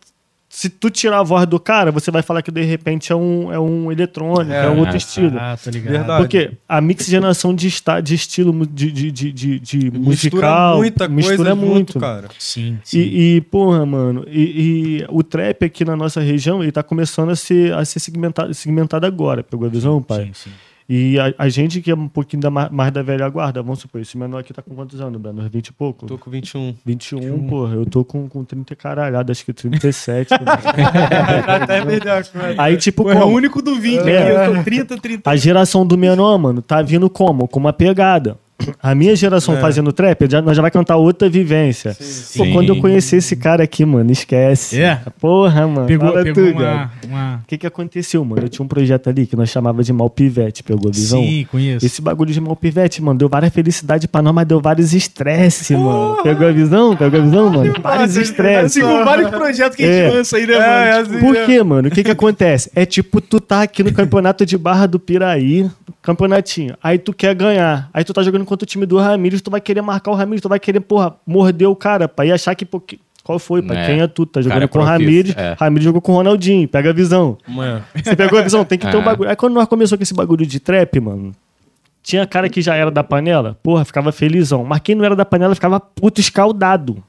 se 0.49 0.69
tu 0.71 0.89
tirar 0.89 1.19
a 1.19 1.23
voz 1.23 1.45
do 1.47 1.59
cara, 1.61 1.91
você 1.91 2.11
vai 2.11 2.23
falar 2.23 2.41
que 2.41 2.51
de 2.51 2.63
repente 2.63 3.13
é 3.13 3.17
um, 3.17 3.53
é 3.53 3.59
um 3.59 3.91
eletrônico, 3.91 4.53
é, 4.53 4.67
É. 4.67 4.69
um 4.71 4.79
outro 4.79 4.95
Ah, 4.95 4.97
estilo. 4.97 5.37
Ah, 5.39 5.57
tá 5.63 5.71
ligado. 5.71 5.93
Verdade. 5.93 6.23
Porque 6.23 6.51
a 6.69 6.81
mixigenação 6.81 7.55
de, 7.55 7.67
esta, 7.67 8.01
de 8.01 8.15
estilo 8.15 8.67
de, 8.67 8.91
de, 8.93 9.11
de, 9.11 9.33
de, 9.33 9.59
de 9.61 9.77
Mistura 9.91 10.01
musical 10.01 10.77
muita 10.79 11.09
mistura 11.09 11.37
coisa 11.37 11.51
junto, 11.55 11.67
muito. 11.67 11.99
cara. 12.01 12.29
Sim, 12.39 12.79
sim. 12.85 12.99
E, 12.99 13.37
e, 13.37 13.41
porra, 13.43 13.85
mano, 13.85 14.25
e, 14.29 15.01
e 15.03 15.07
o 15.11 15.23
trap 15.23 15.65
aqui 15.65 15.85
na 15.85 15.97
nossa 15.97 16.21
região, 16.21 16.63
ele 16.63 16.73
tá 16.73 16.83
começando 16.83 17.31
a 17.31 17.37
ser, 17.37 17.75
a 17.75 17.85
ser 17.85 17.99
segmentado, 18.01 18.55
segmentado 18.55 19.05
agora, 19.05 19.43
pegou 19.43 19.67
a 19.67 19.71
visão, 19.71 20.01
pai? 20.03 20.27
Sim, 20.27 20.31
sim. 20.35 20.51
E 20.89 21.19
a, 21.19 21.35
a 21.37 21.49
gente 21.49 21.81
que 21.81 21.91
é 21.91 21.95
um 21.97 22.07
pouquinho 22.07 22.41
da, 22.41 22.49
ma- 22.49 22.69
mais 22.71 22.93
da 22.93 23.03
velha 23.03 23.29
guarda, 23.29 23.61
vamos 23.61 23.81
supor, 23.81 24.01
esse 24.01 24.17
menor 24.17 24.39
aqui 24.39 24.53
tá 24.55 24.63
com 24.63 24.73
quantos 24.75 25.01
anos, 25.01 25.21
Breno? 25.21 25.43
Uns 25.43 25.49
20 25.51 25.67
e 25.67 25.73
pouco? 25.73 26.07
Tô 26.07 26.17
com 26.17 26.31
21. 26.31 26.77
21, 26.87 27.49
porra, 27.49 27.75
eu 27.75 27.85
tô 27.85 28.05
com, 28.05 28.29
com 28.29 28.45
30 28.45 28.73
e 28.73 28.77
caralhado, 28.77 29.33
acho 29.33 29.45
que 29.45 29.53
37. 29.53 30.29
Até 31.47 31.85
melhor, 31.85 32.25
Aí, 32.59 32.77
tipo, 32.77 33.03
Pô, 33.05 33.11
é 33.11 33.17
o 33.17 33.21
como? 33.21 33.35
único 33.37 33.61
do 33.61 33.75
20 33.77 34.09
É. 34.09 34.19
aqui. 34.43 34.51
Eu 34.51 34.55
tô 34.57 34.63
30, 34.63 34.97
30. 34.99 35.31
A 35.31 35.37
geração 35.37 35.85
do 35.87 35.99
menor, 35.99 36.39
mano, 36.39 36.63
tá 36.63 36.81
vindo 36.83 37.11
como? 37.11 37.49
Com 37.49 37.59
uma 37.61 37.73
pegada. 37.73 38.39
A 38.83 38.95
minha 38.95 39.15
geração 39.15 39.55
É. 39.57 39.61
fazendo 39.61 39.93
trap, 39.93 40.27
já, 40.31 40.41
nós 40.41 40.57
já 40.57 40.63
vai 40.63 40.71
cantar 40.71 40.97
outra 40.97 41.29
vivência. 41.29 41.95
Pô, 41.95 42.03
Sim. 42.45 42.53
quando 42.53 42.71
eu 42.71 42.77
conheci 42.81 43.17
esse 43.17 43.37
cara 43.37 43.63
aqui, 43.65 43.85
mano, 43.85 44.11
esquece. 44.11 44.81
É? 44.81 44.99
Porra, 45.21 45.67
mano. 45.67 45.87
Pegou, 45.87 46.11
pegou 46.13 46.33
tudo, 46.33 46.53
uma, 46.63 46.91
uma... 47.07 47.37
O 47.45 47.47
que 47.47 47.59
que 47.59 47.67
aconteceu, 47.67 48.25
mano? 48.25 48.43
Eu 48.43 48.49
tinha 48.49 48.65
um 48.65 48.69
projeto 48.69 49.09
ali 49.09 49.27
que 49.27 49.37
nós 49.37 49.51
chamava 49.51 49.83
de 49.85 49.93
Mal 49.93 50.09
Pivete, 50.09 50.63
pegou 50.63 50.89
a 50.89 50.93
visão? 50.93 51.21
Sim, 51.23 51.47
conheço. 51.51 51.85
Esse 51.85 52.01
bagulho 52.01 52.33
de 52.33 52.41
Mal 52.41 52.57
Pivete, 52.57 53.03
mano, 53.03 53.19
deu 53.19 53.29
várias 53.29 53.53
felicidades 53.53 54.07
pra 54.07 54.23
nós, 54.23 54.35
mas 54.35 54.47
deu 54.47 54.61
vários 54.61 54.95
estresse, 54.95 55.75
mano. 55.77 56.23
Pegou 56.23 56.49
a 56.49 56.53
visão? 56.53 56.97
Pegou 56.97 57.21
a 57.21 57.23
visão, 57.23 57.51
mano? 57.51 57.75
Vários 57.83 58.17
estresses. 58.17 58.83
Assim, 58.83 59.05
vários 59.05 59.31
projetos 59.31 59.77
que 59.77 59.85
a 59.85 59.87
gente 59.87 60.13
É. 60.15 60.17
lança 60.17 60.37
aí, 60.39 60.47
né, 60.47 60.55
mano? 60.59 60.65
é 60.67 61.03
Tipo, 61.03 61.15
assim. 61.17 61.21
Por 61.25 61.47
quê, 61.47 61.63
mano? 61.63 61.89
O 61.89 61.91
que 61.91 62.03
que 62.05 62.11
acontece? 62.11 62.71
É 62.75 62.87
tipo, 62.87 63.21
tu 63.21 63.39
tá 63.39 63.63
aqui 63.63 63.83
no 63.83 63.93
campeonato 63.93 64.47
de 64.47 64.57
Barra 64.57 64.87
do 64.87 64.99
Piraí, 64.99 65.71
campeonatinho, 66.03 66.75
aí 66.83 66.99
tu 66.99 67.13
quer 67.13 67.35
ganhar, 67.35 67.91
aí 67.93 68.03
tu 68.05 68.13
tá 68.15 68.23
jogando 68.23 68.46
contra 68.47 68.65
o 68.65 68.67
time 68.67 68.87
do 68.87 68.97
Ramírez, 68.99 69.43
tu 69.43 69.51
vai 69.51 69.61
querer 69.61 69.83
marcar 69.83 70.11
o 70.11 70.15
Ramírez, 70.15 70.41
tu 70.41 70.49
vai 70.49 70.59
querer, 70.59 70.81
porra, 70.81 71.15
morder 71.27 71.69
o 71.69 71.77
cara, 71.77 72.09
pá, 72.09 72.25
e 72.25 72.33
achar 72.33 72.55
que, 72.55 72.65
pô, 72.65 72.81
que- 72.81 72.99
qual 73.23 73.39
foi, 73.39 73.61
pá, 73.61 73.75
É. 73.75 73.87
quem 73.87 74.01
é 74.01 74.07
tu? 74.07 74.25
Tá 74.25 74.41
jogando 74.41 74.55
Cara 74.55 74.65
é 74.65 74.69
com 74.69 74.79
o 74.79 74.83
Ramírez, 74.83 75.35
é. 75.37 75.57
Ramírez 75.59 75.85
jogou 75.85 76.01
com 76.01 76.13
o 76.13 76.15
Ronaldinho, 76.15 76.67
pega 76.69 76.91
a 76.91 76.93
visão. 76.93 77.37
Mano. 77.47 77.83
Você 77.95 78.15
pegou 78.17 78.39
a 78.39 78.43
visão? 78.43 78.65
Tem 78.65 78.79
que 78.79 78.87
ter 78.89 78.97
um 78.97 79.01
É. 79.03 79.05
bagulho. 79.05 79.29
Aí 79.31 79.37
quando 79.37 79.53
nós 79.55 79.67
começou 79.69 79.99
com 79.99 80.03
esse 80.03 80.15
bagulho 80.15 80.47
de 80.47 80.61
trap, 80.61 81.01
mano, 81.01 81.33
tinha 82.03 82.25
cara 82.25 82.49
que 82.49 82.63
já 82.63 82.77
era 82.77 82.89
da 82.91 83.03
panela, 83.03 83.59
porra, 83.65 83.85
ficava 83.85 84.13
felizão, 84.13 84.63
mas 84.65 84.79
quem 84.81 84.95
não 84.95 85.05
era 85.05 85.17
da 85.17 85.25
panela 85.25 85.55
ficava 85.57 85.81
puto 85.81 86.21
escaldado. 86.21 87.03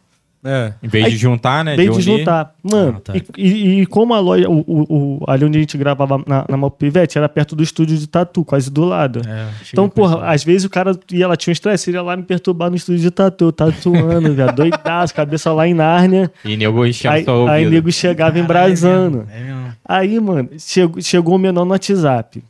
É. 0.49 0.73
Em 0.81 0.87
vez 0.87 1.05
Aí, 1.05 1.11
de 1.11 1.17
juntar, 1.17 1.63
né? 1.65 1.75
Bem 1.75 1.87
de 1.89 1.95
unir. 1.95 2.19
juntar. 2.19 2.53
Mano, 2.63 2.95
Ah, 2.97 3.01
tá. 3.01 3.13
e, 3.15 3.23
e- 3.37 3.81
e 3.81 3.85
como 3.85 4.13
a 4.13 4.19
loja, 4.19 4.47
o, 4.49 4.59
o- 4.67 5.19
o- 5.19 5.23
ali 5.27 5.43
onde 5.45 5.57
a 5.57 5.61
gente 5.61 5.77
gravava 5.77 6.17
na, 6.25 6.45
na 6.47 6.55
Malpivete, 6.57 7.17
era 7.17 7.27
perto 7.27 7.55
do 7.55 7.61
estúdio 7.63 7.97
de 7.97 8.07
tatu, 8.07 8.45
quase 8.45 8.71
do 8.71 8.85
lado. 8.85 9.21
É, 9.27 9.47
então, 9.71 9.89
porra, 9.89 10.25
às 10.31 10.43
vezes 10.43 10.63
o 10.65 10.69
cara 10.69 10.97
ia 11.11 11.27
lá, 11.27 11.35
tinha 11.35 11.51
um 11.51 11.53
estresse, 11.53 11.89
ele 11.89 11.97
ia 11.97 12.01
lá 12.01 12.15
me 12.15 12.23
perturbar 12.23 12.69
no 12.69 12.75
estúdio 12.75 13.01
de 13.01 13.11
tatu, 13.11 13.51
tatuando, 13.51 14.33
velho, 14.33 14.53
doidaço, 14.53 15.13
cabeça 15.13 15.51
lá 15.51 15.67
em 15.67 15.73
Nárnia. 15.73 16.31
E 16.45 16.55
nego 16.55 16.85
enchendo 16.85 17.15
Aí, 17.15 17.23
só 17.25 17.43
o 17.43 17.47
aí 17.47 17.63
ouvido. 17.65 17.75
nego 17.75 17.91
chegava 17.91 18.31
Caralho, 18.31 18.43
embrasando. 18.43 19.27
É 19.29 19.39
mesmo, 19.39 19.49
é 19.49 19.53
mesmo. 19.55 19.73
Aí, 19.85 20.19
mano, 20.19 20.49
chegou, 20.57 21.01
chegou 21.01 21.35
o 21.35 21.37
menor 21.37 21.65
no 21.65 21.71
WhatsApp. 21.71 22.43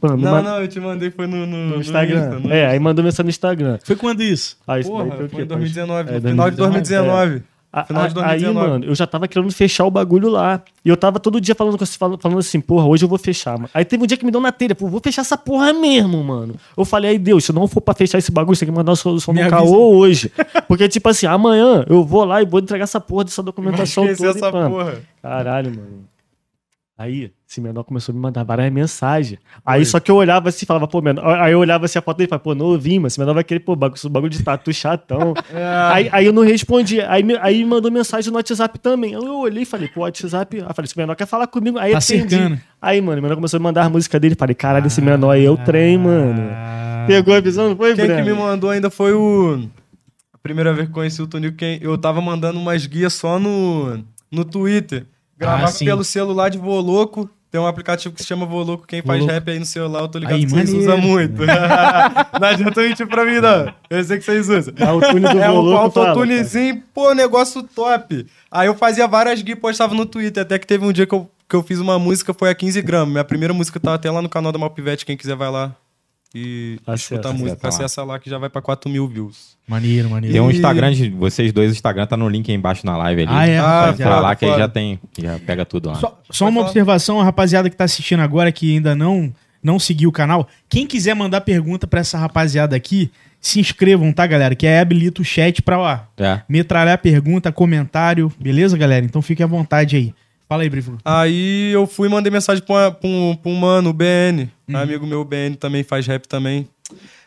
Mano, 0.00 0.16
Não, 0.16 0.30
ma- 0.30 0.42
não, 0.42 0.60
eu 0.62 0.68
te 0.68 0.80
mandei, 0.80 1.10
foi 1.10 1.26
no, 1.26 1.46
no, 1.46 1.56
no 1.68 1.80
Instagram. 1.80 2.18
Insta, 2.18 2.38
no 2.40 2.52
é, 2.52 2.62
Insta. 2.62 2.72
aí 2.72 2.78
mandou 2.80 3.04
mensagem 3.04 3.24
no 3.24 3.30
Instagram. 3.30 3.78
Foi 3.84 3.96
quando 3.96 4.22
isso? 4.22 4.56
Aí, 4.66 4.80
isso 4.80 4.90
Porra, 4.90 5.10
foi 5.16 5.28
quê? 5.28 5.42
em 5.42 5.46
2019, 5.46 6.10
É, 6.10 6.20
no 6.20 6.28
final 6.30 6.50
de 6.50 6.56
2019. 6.56 7.42
A- 7.72 7.84
Final 7.84 8.08
de 8.08 8.18
a- 8.18 8.22
Aí, 8.22 8.40
2019. 8.40 8.68
mano, 8.70 8.84
eu 8.86 8.94
já 8.94 9.06
tava 9.06 9.28
querendo 9.28 9.52
fechar 9.52 9.84
o 9.84 9.90
bagulho 9.90 10.30
lá. 10.30 10.62
E 10.82 10.88
eu 10.88 10.96
tava 10.96 11.20
todo 11.20 11.38
dia 11.38 11.54
falando, 11.54 11.76
falando, 12.18 12.38
assim, 12.38 12.58
porra, 12.58 12.86
hoje 12.86 13.04
eu 13.04 13.08
vou 13.08 13.18
fechar, 13.18 13.52
mano. 13.58 13.68
Aí 13.74 13.84
teve 13.84 14.02
um 14.02 14.06
dia 14.06 14.16
que 14.16 14.24
me 14.24 14.30
deu 14.30 14.40
na 14.40 14.50
telha, 14.50 14.74
pô, 14.74 14.86
vou 14.88 14.98
fechar 14.98 15.20
essa 15.20 15.36
porra 15.36 15.74
mesmo, 15.74 16.24
mano. 16.24 16.54
Eu 16.74 16.86
falei, 16.86 17.10
aí 17.10 17.18
Deus, 17.18 17.44
se 17.44 17.52
não 17.52 17.68
for 17.68 17.82
pra 17.82 17.92
fechar 17.92 18.16
esse 18.16 18.32
bagulho, 18.32 18.56
você 18.56 18.64
tem 18.64 18.72
que 18.72 18.78
mandar 18.78 18.92
uma 18.92 18.96
solução 18.96 19.34
Me 19.34 19.40
no 19.40 19.46
avisa. 19.54 19.60
caô 19.70 19.94
hoje. 19.94 20.32
Porque, 20.66 20.88
tipo 20.88 21.06
assim, 21.10 21.26
amanhã 21.26 21.84
eu 21.86 22.02
vou 22.02 22.24
lá 22.24 22.40
e 22.40 22.46
vou 22.46 22.60
entregar 22.60 22.84
essa 22.84 22.98
porra 23.00 23.24
dessa 23.24 23.42
documentação 23.42 24.06
toda. 24.06 24.26
e 24.26 24.30
essa 24.30 24.50
pá. 24.50 24.70
porra. 24.70 24.94
Caralho, 25.20 25.70
mano. 25.70 26.04
Aí, 26.96 27.30
esse 27.48 27.60
menor 27.60 27.84
começou 27.84 28.12
a 28.12 28.16
me 28.16 28.20
mandar 28.20 28.42
várias 28.42 28.72
mensagens. 28.72 29.38
Aí 29.64 29.84
só 29.86 30.00
que 30.00 30.10
eu 30.10 30.16
olhava 30.16 30.48
assim 30.48 30.64
e 30.64 30.66
falava, 30.66 30.88
pô, 30.88 31.00
menor. 31.00 31.24
Aí 31.38 31.52
eu 31.52 31.60
olhava 31.60 31.84
assim 31.84 31.96
a 31.96 32.02
foto 32.02 32.16
dele 32.16 32.26
e 32.26 32.30
falava, 32.30 32.42
pô, 32.42 32.54
novinho, 32.56 33.02
mas 33.02 33.12
esse 33.12 33.20
menor 33.20 33.34
vai 33.34 33.44
querer, 33.44 33.60
pô, 33.60 33.76
bagulho, 33.76 34.10
bagulho 34.10 34.30
de 34.30 34.42
tatu 34.42 34.72
chatão. 34.72 35.32
aí, 35.92 36.08
aí 36.10 36.26
eu 36.26 36.32
não 36.32 36.42
respondi. 36.42 37.00
Aí, 37.02 37.22
me- 37.22 37.38
aí 37.40 37.64
mandou 37.64 37.88
mensagem 37.90 38.32
no 38.32 38.36
WhatsApp 38.36 38.80
também. 38.80 39.12
Eu, 39.12 39.22
eu 39.24 39.38
olhei 39.38 39.62
e 39.62 39.66
falei, 39.66 39.86
pô, 39.86 40.00
WhatsApp. 40.00 40.56
Aí 40.56 40.62
eu 40.68 40.74
falei, 40.74 40.86
esse 40.86 40.98
menor 40.98 41.14
quer 41.14 41.26
falar 41.26 41.46
comigo. 41.46 41.78
Aí 41.78 41.92
Tá 41.92 41.98
atendi. 41.98 42.34
cercando. 42.34 42.60
Aí, 42.82 43.00
mano, 43.00 43.20
o 43.20 43.22
menor 43.22 43.36
começou 43.36 43.58
a 43.58 43.62
mandar 43.62 43.82
as 43.86 43.92
músicas 43.92 44.20
dele. 44.20 44.34
Falei, 44.34 44.54
caralho, 44.54 44.88
esse 44.88 45.00
menor 45.00 45.30
aí 45.30 45.44
é 45.44 45.50
o 45.50 45.56
trem, 45.56 45.96
mano. 45.98 46.42
Pegou 47.06 47.32
a 47.32 47.40
visão, 47.40 47.68
não 47.68 47.76
foi, 47.76 47.94
Quem 47.94 48.06
que 48.06 48.12
Breno? 48.12 48.26
me 48.26 48.34
mandou 48.34 48.70
ainda 48.70 48.90
foi 48.90 49.12
o. 49.12 49.68
A 50.34 50.38
primeira 50.38 50.72
vez 50.72 50.88
que 50.88 50.92
conheci 50.94 51.22
o 51.22 51.26
Tonico, 51.28 51.56
quem... 51.56 51.78
eu 51.80 51.96
tava 51.96 52.20
mandando 52.20 52.58
umas 52.58 52.84
guias 52.86 53.14
só 53.14 53.38
no, 53.38 54.00
no 54.30 54.44
Twitter. 54.44 55.06
Gravava 55.38 55.68
Ah, 55.70 55.84
pelo 55.84 56.02
celular 56.02 56.48
de 56.48 56.56
Voloco. 56.58 57.28
Tem 57.50 57.60
um 57.60 57.66
aplicativo 57.66 58.14
que 58.14 58.22
se 58.22 58.28
chama 58.28 58.44
Voloco. 58.44 58.86
Quem 58.86 59.02
faz 59.02 59.20
Voloco. 59.20 59.32
rap 59.32 59.50
aí 59.50 59.58
no 59.58 59.64
celular, 59.64 60.00
eu 60.00 60.08
tô 60.08 60.18
ligado 60.18 60.34
Aí, 60.34 60.44
que 60.44 60.50
vocês 60.50 60.70
maneiro. 60.70 60.92
usam 60.92 61.00
muito. 61.00 61.42
não 62.40 62.48
adianta 62.48 62.80
mentir 62.82 63.06
pra 63.06 63.24
mim, 63.24 63.40
não. 63.40 63.72
Eu 63.88 64.04
sei 64.04 64.18
que 64.18 64.24
vocês 64.24 64.48
usam. 64.48 64.74
Ah, 64.80 64.92
o 64.94 65.00
tune 65.00 65.20
do 65.20 65.38
É 65.38 65.50
um 65.50 65.76
autotunezinho, 65.76 66.82
pô, 66.92 67.12
negócio 67.14 67.62
top. 67.62 68.26
Aí 68.50 68.66
eu 68.66 68.74
fazia 68.74 69.06
várias 69.06 69.40
guias 69.42 69.56
e 69.58 69.60
postava 69.60 69.94
no 69.94 70.04
Twitter. 70.06 70.42
Até 70.42 70.58
que 70.58 70.66
teve 70.66 70.84
um 70.84 70.92
dia 70.92 71.06
que 71.06 71.14
eu, 71.14 71.30
que 71.48 71.56
eu 71.56 71.62
fiz 71.62 71.78
uma 71.78 71.98
música, 71.98 72.34
foi 72.34 72.50
a 72.50 72.54
15 72.54 72.82
gramas. 72.82 73.08
Minha 73.08 73.24
primeira 73.24 73.54
música 73.54 73.78
tá 73.78 73.94
até 73.94 74.10
lá 74.10 74.20
no 74.20 74.28
canal 74.28 74.52
da 74.52 74.58
Malpivete. 74.58 75.06
Quem 75.06 75.16
quiser 75.16 75.36
vai 75.36 75.50
lá 75.50 75.74
e 76.34 76.78
Acessa, 76.86 77.14
escuta 77.14 77.28
a 77.30 77.32
música. 77.32 77.68
acessa 77.68 78.02
lá. 78.02 78.14
Lá 78.14 78.18
que 78.18 78.28
já 78.28 78.38
vai 78.38 78.48
pra 78.50 78.60
4 78.60 78.90
mil 78.90 79.06
views. 79.08 79.56
Maneiro, 79.66 80.10
maneiro. 80.10 80.32
Tem 80.32 80.40
um 80.42 80.50
E- 80.50 80.54
Instagram 80.54 80.92
de 80.92 81.10
vocês 81.10 81.52
dois, 81.52 81.70
o 81.70 81.74
Instagram 81.74 82.06
tá 82.06 82.16
no 82.16 82.28
link 82.28 82.50
aí 82.50 82.56
embaixo 82.56 82.84
na 82.84 82.96
live 82.96 83.22
ali. 83.22 83.30
Ah, 83.32 83.46
é, 83.48 83.58
Ah, 83.58 83.90
entrar 83.92 84.20
lá 84.20 84.34
que 84.36 84.44
aí 84.44 84.58
já 84.58 84.68
tem, 84.68 85.00
já 85.18 85.38
pega 85.40 85.64
tudo 85.64 85.88
lá. 85.88 85.94
Só, 85.96 86.20
só 86.30 86.44
uma 86.44 86.52
falar. 86.52 86.66
observação, 86.66 87.20
a 87.20 87.24
rapaziada 87.24 87.68
que 87.70 87.76
tá 87.76 87.84
assistindo 87.84 88.20
agora, 88.20 88.52
que 88.52 88.74
ainda 88.76 88.94
não, 88.94 89.32
não 89.62 89.78
seguiu 89.78 90.08
o 90.08 90.12
canal. 90.12 90.46
Quem 90.68 90.86
quiser 90.86 91.14
mandar 91.14 91.40
pergunta 91.40 91.86
pra 91.86 92.00
essa 92.00 92.18
rapaziada 92.18 92.76
aqui, 92.76 93.10
se 93.40 93.58
inscrevam, 93.60 94.12
tá, 94.12 94.26
galera? 94.26 94.54
Que 94.54 94.66
aí 94.66 94.78
habilita 94.78 95.22
o 95.22 95.24
chat 95.24 95.62
pra 95.62 95.78
ó, 95.78 95.98
É. 96.22 96.42
metralhar 96.48 96.98
pergunta, 96.98 97.50
comentário. 97.52 98.32
Beleza, 98.38 98.76
galera? 98.76 99.04
Então 99.04 99.20
fique 99.22 99.42
à 99.42 99.46
vontade 99.46 99.96
aí. 99.96 100.14
Fala 100.48 100.62
aí, 100.62 100.70
Brifo. 100.70 100.96
Aí 101.04 101.70
eu 101.72 101.86
fui 101.88 102.06
e 102.08 102.10
mandei 102.10 102.30
mensagem 102.30 102.62
pra, 102.64 102.90
pra 102.92 103.08
um, 103.08 103.34
pra 103.40 103.50
um 103.50 103.54
mano, 103.56 103.90
o 103.90 103.92
BN. 103.92 104.48
Uhum. 104.68 104.76
Amigo 104.76 105.06
meu, 105.06 105.24
BN, 105.24 105.56
também 105.56 105.82
faz 105.82 106.06
rap 106.06 106.26
também. 106.26 106.68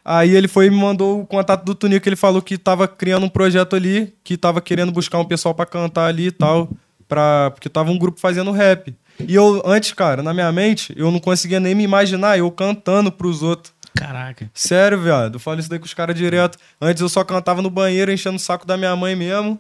Aí 0.03 0.35
ele 0.35 0.47
foi 0.47 0.67
e 0.67 0.69
me 0.69 0.77
mandou 0.77 1.21
o 1.21 1.25
contato 1.25 1.63
do 1.63 1.75
Tunico, 1.75 2.07
ele 2.07 2.15
falou 2.15 2.41
que 2.41 2.57
tava 2.57 2.87
criando 2.87 3.25
um 3.25 3.29
projeto 3.29 3.75
ali, 3.75 4.13
que 4.23 4.37
tava 4.37 4.61
querendo 4.61 4.91
buscar 4.91 5.19
um 5.19 5.25
pessoal 5.25 5.53
pra 5.53 5.65
cantar 5.65 6.05
ali 6.05 6.27
e 6.27 6.31
tal, 6.31 6.69
pra, 7.07 7.51
porque 7.51 7.69
tava 7.69 7.91
um 7.91 7.97
grupo 7.97 8.19
fazendo 8.19 8.51
rap. 8.51 8.95
E 9.19 9.35
eu, 9.35 9.61
antes, 9.65 9.91
cara, 9.91 10.23
na 10.23 10.33
minha 10.33 10.51
mente, 10.51 10.93
eu 10.95 11.11
não 11.11 11.19
conseguia 11.19 11.59
nem 11.59 11.75
me 11.75 11.83
imaginar 11.83 12.37
eu 12.37 12.49
cantando 12.49 13.11
pros 13.11 13.43
outros. 13.43 13.73
Caraca. 13.95 14.49
Sério, 14.53 15.01
viado. 15.01 15.35
Eu 15.35 15.39
falo 15.39 15.59
isso 15.59 15.69
daí 15.69 15.77
com 15.77 15.85
os 15.85 15.93
caras 15.93 16.15
direto. 16.15 16.57
Antes 16.79 17.01
eu 17.01 17.09
só 17.09 17.23
cantava 17.23 17.61
no 17.61 17.69
banheiro, 17.69 18.11
enchendo 18.11 18.37
o 18.37 18.39
saco 18.39 18.65
da 18.65 18.77
minha 18.77 18.95
mãe 18.95 19.15
mesmo. 19.15 19.59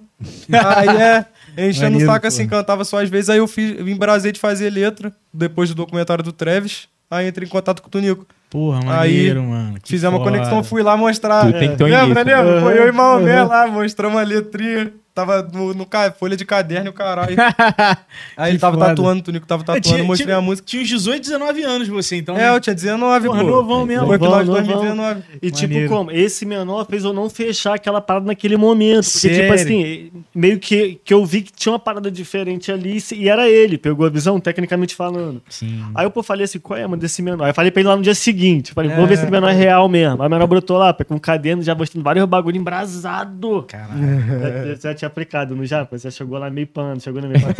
Aí 0.49 0.87
é, 0.87 1.25
enchendo 1.67 1.91
Maneiro, 1.99 2.09
o 2.09 2.13
saco 2.13 2.27
assim, 2.27 2.47
cantava 2.47 2.85
só 2.85 3.01
às 3.01 3.09
vezes. 3.09 3.29
Aí 3.29 3.39
eu 3.39 3.47
fiz, 3.47 3.77
embrasei 3.81 4.31
de 4.31 4.39
fazer 4.39 4.69
letra, 4.69 5.13
depois 5.33 5.69
do 5.69 5.75
documentário 5.75 6.23
do 6.23 6.31
Travis. 6.31 6.87
Aí 7.11 7.27
entrei 7.27 7.47
em 7.47 7.49
contato 7.51 7.81
com 7.81 7.87
o 7.87 7.91
Tunico. 7.91 8.25
Porra, 8.49 8.79
Aí, 8.79 8.85
maneiro, 9.17 9.43
mano. 9.43 9.79
Que 9.81 9.89
Fizemos 9.89 10.19
uma 10.19 10.25
foda. 10.25 10.37
conexão, 10.37 10.63
fui 10.63 10.81
lá 10.83 10.95
mostrar. 10.97 11.45
Tu 11.45 11.59
tem 11.59 11.71
que 11.71 11.77
ter 11.77 11.83
um 11.83 11.87
lembra, 11.87 12.21
início. 12.21 12.37
lembra? 12.43 12.61
Foi 12.61 12.77
eu 12.79 12.87
e 12.87 12.91
Maomé 12.91 13.41
Uhum. 13.43 13.47
lá, 13.47 13.67
mostramos 13.67 14.15
uma 14.17 14.23
letrinha. 14.23 14.91
Tava 15.19 15.41
no, 15.53 15.73
no 15.73 15.85
ca- 15.85 16.11
folha 16.11 16.37
de 16.37 16.45
caderno 16.45 16.87
e 16.87 16.89
o 16.89 16.93
caralho. 16.93 17.35
Aí 18.37 18.51
ele 18.51 18.59
tava 18.59 18.77
foda. 18.77 18.89
tatuando, 18.89 19.19
o 19.19 19.23
Tunico 19.23 19.45
tava 19.45 19.63
É, 19.63 19.65
tatuando, 19.65 19.81
tinha- 19.95 20.03
mostrei 20.03 20.27
tinha- 20.27 20.37
a 20.37 20.41
música. 20.41 20.65
Tinha 20.67 20.81
uns 20.83 20.87
18, 20.89 21.23
19 21.23 21.63
anos 21.63 21.87
você, 21.87 22.15
então. 22.15 22.37
É, 22.37 22.49
eu 22.55 22.59
tinha 22.59 22.73
19, 22.73 23.27
Porra, 23.27 23.41
pô. 23.43 23.49
novão 23.49 23.85
mesmo. 23.85 24.07
Foi 24.07 24.17
final 24.17 24.39
de 24.41 24.47
Novão, 24.49 24.61
novão. 24.63 24.77
2019. 24.79 25.23
E 25.41 25.51
tipo, 25.51 25.73
Maneiro. 25.73 25.89
como? 25.89 26.11
Esse 26.11 26.45
menor 26.45 26.85
fez 26.89 27.03
eu 27.03 27.13
não 27.13 27.29
fechar 27.29 27.73
aquela 27.75 27.99
parada 28.01 28.25
naquele 28.25 28.55
momento. 28.57 29.03
Porque, 29.05 29.19
Sério? 29.19 29.41
tipo 29.41 29.53
assim, 29.53 30.11
meio 30.33 30.59
que, 30.59 30.99
que 31.03 31.13
eu 31.13 31.25
vi 31.25 31.41
que 31.41 31.51
tinha 31.51 31.73
uma 31.73 31.79
parada 31.79 32.09
diferente 32.09 32.71
ali 32.71 32.97
e 33.13 33.27
era 33.29 33.49
ele, 33.49 33.77
pegou 33.77 34.05
a 34.05 34.09
visão, 34.09 34.39
tecnicamente 34.39 34.95
falando. 34.95 35.41
Sim. 35.49 35.83
Aí 35.93 36.05
eu 36.05 36.11
pô, 36.11 36.23
falei 36.23 36.45
assim, 36.45 36.59
qual 36.59 36.79
é, 36.79 36.87
mano, 36.87 37.01
desse 37.01 37.21
menor? 37.21 37.43
Aí 37.45 37.49
eu 37.51 37.53
falei 37.55 37.71
pra 37.71 37.81
ele 37.81 37.89
lá 37.89 37.95
no 37.95 38.01
dia 38.03 38.15
seguinte. 38.15 38.73
Falei, 38.73 38.91
vou 38.91 39.03
É. 39.05 39.07
ver 39.07 39.17
se 39.17 39.23
esse 39.23 39.31
menor 39.31 39.49
é 39.49 39.53
real 39.53 39.87
mesmo. 39.89 40.21
Aí 40.21 40.27
o 40.27 40.31
menor 40.31 40.47
brotou 40.47 40.77
lá, 40.77 40.93
com 40.93 41.15
um 41.15 41.19
caderno, 41.19 41.61
já 41.63 41.73
mostrando 41.75 42.03
vários 42.03 42.25
bagulho 42.25 42.57
embrasado. 42.57 43.63
Caralho. 43.67 44.03
É, 44.43 44.75
Você 44.75 44.87
já 44.89 44.93
tinha 44.93 45.08
aplicado 45.09 45.55
no 45.55 45.65
já? 45.65 45.83
Você 45.83 46.09
chegou 46.09 46.37
lá 46.37 46.49
meio 46.49 46.67
pano, 46.67 46.99
chegou 47.01 47.21
no 47.21 47.27
meio 47.27 47.41
pano. 47.41 47.55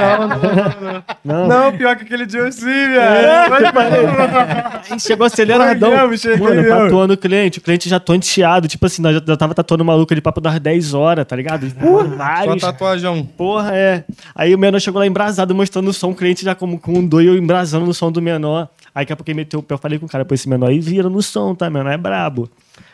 Não, 0.00 0.28
não, 0.28 0.92
não, 0.92 1.48
Não, 1.48 1.48
não. 1.70 1.76
Pior 1.76 1.96
que 1.96 2.04
aquele 2.04 2.26
dia 2.26 2.40
eu 2.40 2.52
sim, 2.52 2.68
É, 2.68 3.48
velho. 3.48 3.66
tipo, 3.66 3.78
aí 3.78 4.98
chegou 5.00 5.26
aceleradão. 5.26 6.16
Cheguei 6.16 6.38
Mano, 6.38 6.62
mesmo. 6.62 6.78
tatuando 6.78 7.14
o 7.14 7.16
cliente, 7.16 7.58
o 7.58 7.62
cliente 7.62 7.88
já 7.88 7.98
tonteado. 8.00 8.68
Tipo 8.68 8.86
assim, 8.86 9.02
nós 9.02 9.14
já, 9.14 9.22
já 9.26 9.36
tava 9.36 9.54
tatuando 9.54 9.82
o 9.82 9.86
maluco 9.86 10.12
ali 10.12 10.20
papo 10.20 10.40
das 10.40 10.58
10 10.58 10.94
horas, 10.94 11.26
tá 11.26 11.36
ligado? 11.36 11.68
Só 11.68 12.04
Vários. 12.04 12.60
tatuajão. 12.62 13.24
Porra, 13.24 13.70
é. 13.74 14.04
Aí 14.34 14.54
o 14.54 14.58
menor 14.58 14.80
chegou 14.80 14.98
lá 15.00 15.06
embrasado, 15.06 15.54
mostrando 15.54 15.88
o 15.88 15.92
som, 15.92 16.10
o 16.10 16.14
cliente 16.14 16.44
já 16.44 16.54
como 16.54 16.78
com 16.78 16.92
um 16.98 17.06
dois, 17.06 17.26
eu 17.26 17.36
embrasando 17.36 17.86
no 17.86 17.94
som 17.94 18.10
do 18.10 18.20
menor. 18.22 18.68
Aí 18.94 19.04
daqui 19.04 19.12
a 19.12 19.16
pouco 19.16 19.30
ele 19.30 19.36
meteu 19.36 19.60
o 19.60 19.62
pé, 19.62 19.74
eu 19.74 19.78
falei 19.78 19.98
com 19.98 20.06
o 20.06 20.08
cara, 20.08 20.24
pô, 20.24 20.34
esse 20.34 20.48
menor 20.48 20.68
aí 20.68 20.78
vira 20.80 21.08
no 21.08 21.22
som, 21.22 21.54
tá? 21.54 21.70
Menor 21.70 21.90
é 21.90 21.96
brabo. 21.96 22.48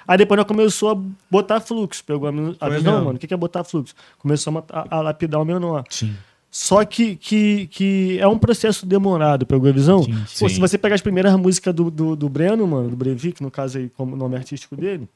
Aí 0.06 0.16
depois 0.16 0.38
nós 0.38 0.46
começou 0.46 0.90
a 0.90 0.98
botar 1.30 1.60
fluxo. 1.60 2.02
Pegou 2.04 2.28
a, 2.28 2.68
visão, 2.68 3.04
mano. 3.04 3.16
O 3.16 3.18
que 3.18 3.26
que 3.26 3.34
é 3.34 3.36
botar 3.36 3.64
fluxo? 3.64 3.94
Começou 4.18 4.64
a, 4.70 4.80
a- 4.80 4.86
a 4.98 5.00
lapidar 5.00 5.40
o 5.40 5.44
menor. 5.44 5.84
Sim. 5.90 6.14
Só 6.50 6.82
que, 6.84 7.14
que, 7.16 7.66
que 7.66 8.18
é 8.20 8.26
um 8.26 8.38
processo 8.38 8.86
demorado, 8.86 9.44
pegou 9.44 9.68
a 9.68 9.72
visão? 9.72 10.02
Sim, 10.02 10.12
Pô, 10.38 10.48
sim. 10.48 10.54
se 10.54 10.60
você 10.60 10.78
pegar 10.78 10.94
as 10.94 11.02
primeiras 11.02 11.34
músicas 11.36 11.74
do, 11.74 11.90
do, 11.90 12.16
do 12.16 12.28
Breno, 12.28 12.66
mano, 12.66 12.88
do 12.88 12.96
Breivik, 12.96 13.42
no 13.42 13.50
caso 13.50 13.76
aí, 13.76 13.90
como 13.96 14.16
nome 14.16 14.34
artístico 14.36 14.74
dele, 14.74 15.06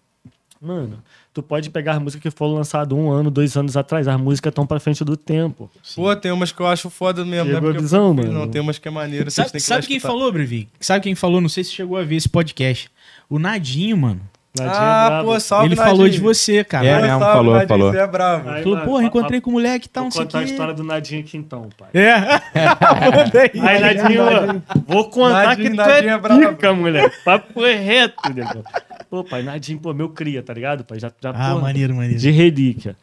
mano, 0.63 0.99
tu 1.35 1.43
pode 1.43 1.69
pegar 1.71 1.93
as 1.95 1.99
músicas 1.99 2.23
que 2.33 2.39
foram 2.39 2.55
lançadas 2.55 2.97
um 2.97 3.11
ano, 3.11 3.31
dois 3.31 3.57
anos 3.57 3.77
atrás, 3.77 4.07
as 4.07 4.21
músicas 4.21 4.51
estão 4.51 4.65
pra 4.67 4.79
frente 4.79 5.05
do 5.05 5.17
tempo. 5.17 5.71
Pô, 5.97 6.15
tem 6.15 6.31
umas 6.31 6.53
que 6.53 6.61
eu 6.61 6.67
acho 6.67 6.89
foda 6.89 7.25
mesmo, 7.25 7.47
né? 7.49 7.55
Pegou 7.55 7.71
a 7.71 7.73
Porque 7.73 7.83
visão, 7.83 8.09
eu- 8.09 8.15
mano? 8.15 8.33
Não, 8.33 8.49
tem 8.49 8.61
umas 8.61 8.79
que 8.79 8.87
é 8.87 8.91
maneiro. 8.91 9.25
vocês 9.31 9.35
Sabe, 9.35 9.51
têm 9.53 9.61
que 9.61 9.67
sabe 9.67 9.87
quem 9.87 9.97
escutar. 9.97 10.13
falou, 10.15 10.31
Brevi? 10.33 10.69
Sabe 10.81 11.03
quem 11.03 11.15
falou? 11.15 11.41
Não 11.41 11.49
sei 11.49 11.65
se 11.65 11.73
chegou 11.73 11.97
a 11.99 12.03
ver 12.05 12.17
esse 12.17 12.29
podcast. 12.29 12.89
O 13.29 13.39
Nadinho, 13.39 13.97
mano. 13.97 14.21
Nadinha 14.55 14.77
é 14.77 14.79
Ah, 14.79 15.09
brabo. 15.09 15.29
pô, 15.31 15.41
salve, 15.41 15.67
ele 15.69 15.75
Nadinho. 15.77 15.97
falou 15.97 16.09
de 16.11 16.21
você, 16.21 16.63
cara. 16.63 16.87
É, 16.87 16.95
Pô, 16.97 17.03
mesmo, 17.03 17.19
salve, 17.21 17.33
falou, 17.37 17.53
Nadinho, 17.55 17.69
falou. 17.69 17.91
Você 17.93 17.99
é 17.99 18.07
bravo. 18.07 18.51
Aí, 18.51 18.63
Falou, 18.63 18.79
porra, 18.81 19.05
encontrei 19.05 19.41
com 19.41 19.49
o 19.49 19.53
moleque 19.55 19.87
e 19.87 19.89
tal, 19.89 20.03
Vou 20.03 20.05
não 20.05 20.11
sei 20.13 20.21
o 20.21 20.25
contar 20.27 20.39
a 20.41 20.43
história 20.45 20.75
do 20.75 20.85
Nadinho 20.85 21.21
aqui 21.23 21.37
então, 21.39 21.71
pai. 21.79 21.89
É. 21.95 22.13
Aí, 23.67 23.81
Nadinho, 23.81 24.63
vou 24.87 25.09
contar 25.09 25.47
Nadinho, 25.47 25.71
que 25.71 25.77
tu 25.77 25.77
Nadinho 25.77 26.11
é 26.11 26.45
é 26.45 26.49
pica, 26.53 26.73
moleque. 26.75 27.17
Papo 27.25 27.65
é 27.65 27.75
reto, 27.77 28.33
negão. 28.35 28.63
Pô, 29.13 29.23
pai, 29.23 29.43
Nadinho, 29.43 29.79
pô, 29.79 29.93
meu 29.93 30.09
cria, 30.09 30.43
tá 30.43 30.55
ligado, 30.55 30.87
pai? 30.87 30.99
Já, 30.99 31.13
já, 31.23 31.29
Ah, 31.29 31.51
porra, 31.51 31.61
maneiro, 31.61 31.95
maneiro. 31.95 32.19
De 32.19 32.31
relíquia. 32.31 32.97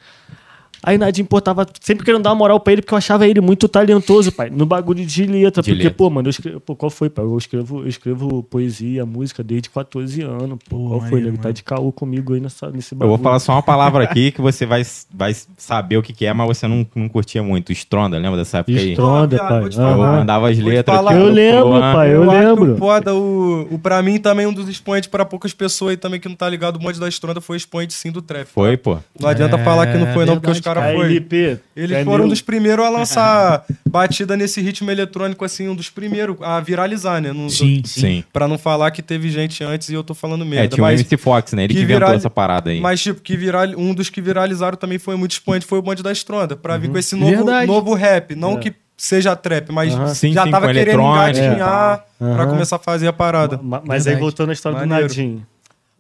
Aí 0.84 0.98
Nadinho, 0.98 1.28
pô, 1.28 1.40
tava 1.42 1.68
sempre 1.82 2.06
querendo 2.06 2.22
dar 2.24 2.30
uma 2.30 2.36
moral 2.36 2.60
pra 2.60 2.74
ele, 2.74 2.82
porque 2.82 2.94
eu 2.94 2.98
achava 2.98 3.28
ele 3.28 3.42
muito 3.42 3.68
talentoso, 3.68 4.32
pai, 4.32 4.50
no 4.50 4.66
bagulho 4.66 5.06
de 5.06 5.26
letra. 5.26 5.62
De 5.62 5.72
porque, 5.72 5.84
letra. 5.84 5.98
pô, 5.98 6.10
mano, 6.10 6.28
eu 6.28 6.32
escrevo, 6.32 6.60
pô, 6.60 6.76
qual 6.76 6.90
foi, 6.90 7.10
pai? 7.10 7.26
Eu 7.26 7.38
escrevo, 7.38 7.82
eu 7.82 7.88
escrevo 7.88 8.44
poesia, 8.44 9.06
música 9.06 9.44
desde 9.44 9.70
14 9.70 10.22
anos. 10.22 10.58
Pô, 10.70 10.78
Pô, 10.78 10.88
qual 10.90 11.00
foi, 11.02 11.10
maneiro, 11.12 11.32
nego? 11.32 11.44
Tá 11.44 11.52
de 11.52 11.64
caô 11.64 11.92
comigo 11.92 12.34
aí 12.34 12.40
nessa, 12.40 12.70
nesse 12.70 12.94
Eu 12.94 13.00
bagulho. 13.00 13.18
vou 13.18 13.24
falar 13.24 13.40
só 13.40 13.54
uma 13.54 13.64
palavra 13.64 14.04
aqui 14.04 14.32
que 14.32 14.42
você 14.42 14.66
vai, 14.66 14.82
vai 15.14 15.36
saber 15.58 15.98
o 15.98 16.02
que, 16.02 16.14
que 16.14 16.26
é, 16.26 16.34
mas 16.34 16.48
você 16.48 16.68
não, 16.68 16.86
não 16.96 17.10
curtia 17.10 17.44
muito. 17.44 17.72
Stronda, 17.72 18.18
lembra 18.18 18.38
dessa 18.38 18.60
época 18.60 18.78
aí? 18.80 18.92
Estronda, 18.92 19.38
pai. 19.38 19.64
Eu 19.66 19.72
falar. 19.72 20.12
mandava 20.20 20.50
as 20.50 20.58
letras. 20.58 20.96
falar. 20.96 21.16
Eu 21.16 21.26
lembro, 21.30 21.68
Luan. 21.70 21.94
pai, 21.94 22.14
eu 22.16 22.32
acho 22.32 22.40
lembro. 22.62 22.78
foda, 22.78 23.14
o, 23.14 23.68
o, 23.72 23.80
pra 23.80 24.02
mim 24.02 24.18
também 24.20 24.46
um 24.46 24.54
dos 24.54 24.68
expoentes 24.70 25.10
pra 25.10 25.26
poucas 25.26 25.54
pessoas 25.54 25.92
aí 25.92 25.98
também 25.98 26.20
que 26.20 26.28
não 26.30 26.36
tá 26.36 26.48
ligado, 26.50 26.78
o 26.78 26.82
monte 26.82 27.00
da 27.00 27.08
estronda 27.08 27.42
foi 27.42 27.58
expoente 27.58 27.94
sim 27.94 28.12
do 28.12 28.22
trap. 28.22 28.48
Foi, 28.48 28.78
pô. 28.78 28.98
Não 29.20 29.30
adianta 29.30 29.58
É, 29.58 29.64
falar 29.64 29.88
que 29.88 29.98
não 29.98 30.14
foi 30.14 30.26
não, 30.26 30.36
porque 30.36 30.52
os 30.52 30.60
caras 30.74 30.84
Aí, 30.92 30.96
foi. 30.96 31.06
LP, 31.08 31.60
Eles 31.76 32.04
foram 32.04 32.26
um 32.26 32.30
dos 32.30 32.42
primeiros 32.42 32.86
a 32.86 32.90
lançar 32.90 33.66
batida 33.90 34.36
nesse 34.38 34.62
ritmo 34.62 34.90
eletrônico, 34.92 35.44
assim, 35.44 35.68
um 35.68 35.76
dos 35.76 35.90
primeiros 35.90 36.38
a 36.42 36.60
viralizar, 36.60 37.22
né? 37.22 37.34
Não, 37.34 37.50
Sim, 37.50 37.82
sim. 37.86 38.00
Sim. 38.02 38.24
Pra 38.32 38.48
não 38.48 38.58
falar 38.58 38.92
que 38.92 39.02
teve 39.02 39.30
gente 39.30 39.64
antes 39.64 39.90
e 39.90 39.94
eu 39.94 40.04
tô 40.04 40.14
falando 40.14 40.46
merda. 40.46 40.66
É, 40.66 40.68
tinha 40.68 40.84
o 40.84 40.88
mas, 40.88 41.00
MC 41.02 41.18
Fox, 41.18 41.54
né? 41.54 41.64
Ele 41.64 41.74
que, 41.74 41.80
que 41.80 41.84
inventou 41.84 42.08
viral- 42.08 42.16
essa 42.18 42.30
parada 42.30 42.70
aí. 42.70 42.80
mas, 42.80 43.02
tipo, 43.02 43.22
que 43.22 43.36
viral, 43.36 43.66
um 43.78 43.94
dos 43.94 44.10
que 44.10 44.22
viralizaram 44.22 44.78
também 44.78 44.98
foi 45.00 45.16
muito 45.16 45.32
expoente, 45.32 45.66
foi 45.66 45.80
o 45.80 45.82
bonde 45.82 46.02
da 46.04 46.12
Estronda. 46.12 46.56
Pra 46.56 46.78
vir 46.78 46.90
com 46.90 46.98
esse 46.98 47.16
novo, 47.16 47.36
Verdade. 47.38 47.68
novo 47.68 47.94
rap. 47.94 48.36
Não 48.36 48.54
É. 48.54 48.58
que 48.58 48.74
seja 48.98 49.36
trap, 49.36 49.72
mas 49.72 49.94
Aham. 49.94 50.14
Sim, 50.14 50.34
já 50.34 50.44
sim, 50.44 50.52
tava 50.52 50.68
querendo 50.74 51.02
engatinhar 51.02 52.04
é. 52.22 52.34
pra 52.34 52.44
Aham. 52.44 52.48
começar 52.52 52.76
a 52.76 52.80
fazer 52.80 53.08
a 53.08 53.14
parada. 53.14 53.58
Ma- 53.62 53.82
Mas 53.86 54.04
Verdade. 54.04 54.16
aí 54.16 54.20
voltando 54.22 54.50
à 54.50 54.54
história 54.54 54.78
Maneiro. 54.80 55.08
do 55.08 55.10
Nadinho. 55.10 55.48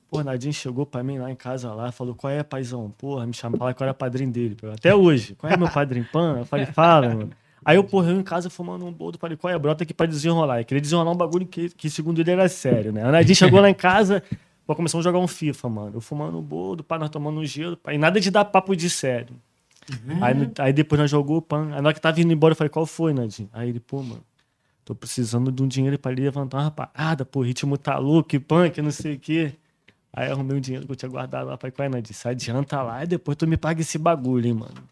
Pô, 0.09 0.23
Nadinho 0.23 0.53
chegou 0.53 0.85
pra 0.85 1.03
mim 1.03 1.19
lá 1.19 1.29
em 1.29 1.35
casa 1.35 1.71
lá, 1.73 1.91
falou, 1.91 2.15
qual 2.15 2.31
é, 2.31 2.41
paizão? 2.41 2.89
Porra, 2.97 3.27
me 3.27 3.33
chama 3.33 3.57
falar 3.57 3.73
que 3.75 3.81
eu 3.83 3.85
era 3.85 3.93
padrinho 3.93 4.31
dele. 4.31 4.57
Até 4.73 4.93
hoje. 4.95 5.35
Qual 5.35 5.51
é 5.51 5.55
meu 5.55 5.69
padrinho? 5.69 6.05
Pan? 6.11 6.39
Eu 6.39 6.45
falei, 6.45 6.65
fala, 6.65 7.07
mano. 7.09 7.29
Aí 7.63 7.75
eu, 7.75 7.83
porra, 7.83 8.09
eu 8.09 8.19
em 8.19 8.23
casa 8.23 8.49
fumando 8.49 8.85
um 8.85 8.91
bolo, 8.91 9.17
falei, 9.19 9.37
qual 9.37 9.53
é, 9.53 9.59
brota 9.59 9.83
aqui 9.83 9.93
pra 9.93 10.07
desenrolar. 10.07 10.61
Eu 10.61 10.65
queria 10.65 10.81
desenrolar 10.81 11.11
um 11.11 11.15
bagulho 11.15 11.45
que, 11.45 11.69
que 11.69 11.89
segundo 11.89 12.19
ele 12.19 12.31
era 12.31 12.49
sério, 12.49 12.91
né? 12.91 13.07
O 13.07 13.11
Nadinho 13.11 13.35
chegou 13.35 13.59
lá 13.59 13.69
em 13.69 13.73
casa, 13.75 14.23
pô, 14.65 14.75
começamos 14.75 15.05
a 15.05 15.09
jogar 15.09 15.19
um 15.23 15.27
FIFA, 15.27 15.69
mano. 15.69 15.91
Eu 15.97 16.01
fumando 16.01 16.39
um 16.39 16.41
bolo, 16.41 16.83
pá, 16.83 16.97
nós 16.97 17.09
tomando 17.11 17.39
um 17.39 17.45
gelo, 17.45 17.77
pá, 17.77 17.93
e 17.93 17.97
nada 17.99 18.19
de 18.19 18.31
dar 18.31 18.45
papo 18.45 18.75
de 18.75 18.89
sério. 18.89 19.35
Aí, 20.21 20.33
no- 20.33 20.51
aí 20.57 20.73
depois 20.73 20.99
nós 20.99 21.11
jogou, 21.11 21.39
pan. 21.41 21.65
Aí 21.73 21.81
na 21.81 21.89
hora 21.89 21.93
que 21.93 22.01
tava 22.01 22.19
indo 22.19 22.31
embora, 22.33 22.53
eu 22.53 22.55
falei, 22.55 22.69
qual 22.69 22.85
foi, 22.87 23.13
Nadinho? 23.13 23.49
Aí 23.53 23.69
ele, 23.69 23.79
pô, 23.79 24.01
mano, 24.01 24.23
tô 24.83 24.95
precisando 24.95 25.51
de 25.51 25.61
um 25.61 25.67
dinheiro 25.67 25.99
pra 25.99 26.11
ele 26.11 26.21
levantar 26.23 26.59
uma 26.61 26.71
parada, 26.71 27.23
pô, 27.25 27.41
ritmo 27.41 27.77
tá 27.77 27.97
louco, 27.99 28.29
que 28.29 28.39
punk, 28.39 28.81
não 28.81 28.89
sei 28.91 29.13
o 29.15 29.19
quê. 29.19 29.53
Aí 30.11 30.29
arrumei 30.29 30.57
um 30.57 30.59
dinheiro 30.59 30.85
que 30.85 30.91
eu 30.91 30.95
tinha 30.95 31.09
guardado 31.09 31.47
lá, 31.47 31.57
é, 31.83 31.89
Nadinho? 31.89 32.15
Sai, 32.15 32.31
adianta 32.33 32.81
lá 32.81 33.03
e 33.03 33.07
depois 33.07 33.37
tu 33.37 33.47
me 33.47 33.57
paga 33.57 33.81
esse 33.81 33.97
bagulho, 33.97 34.47
hein, 34.47 34.53
mano. 34.53 34.89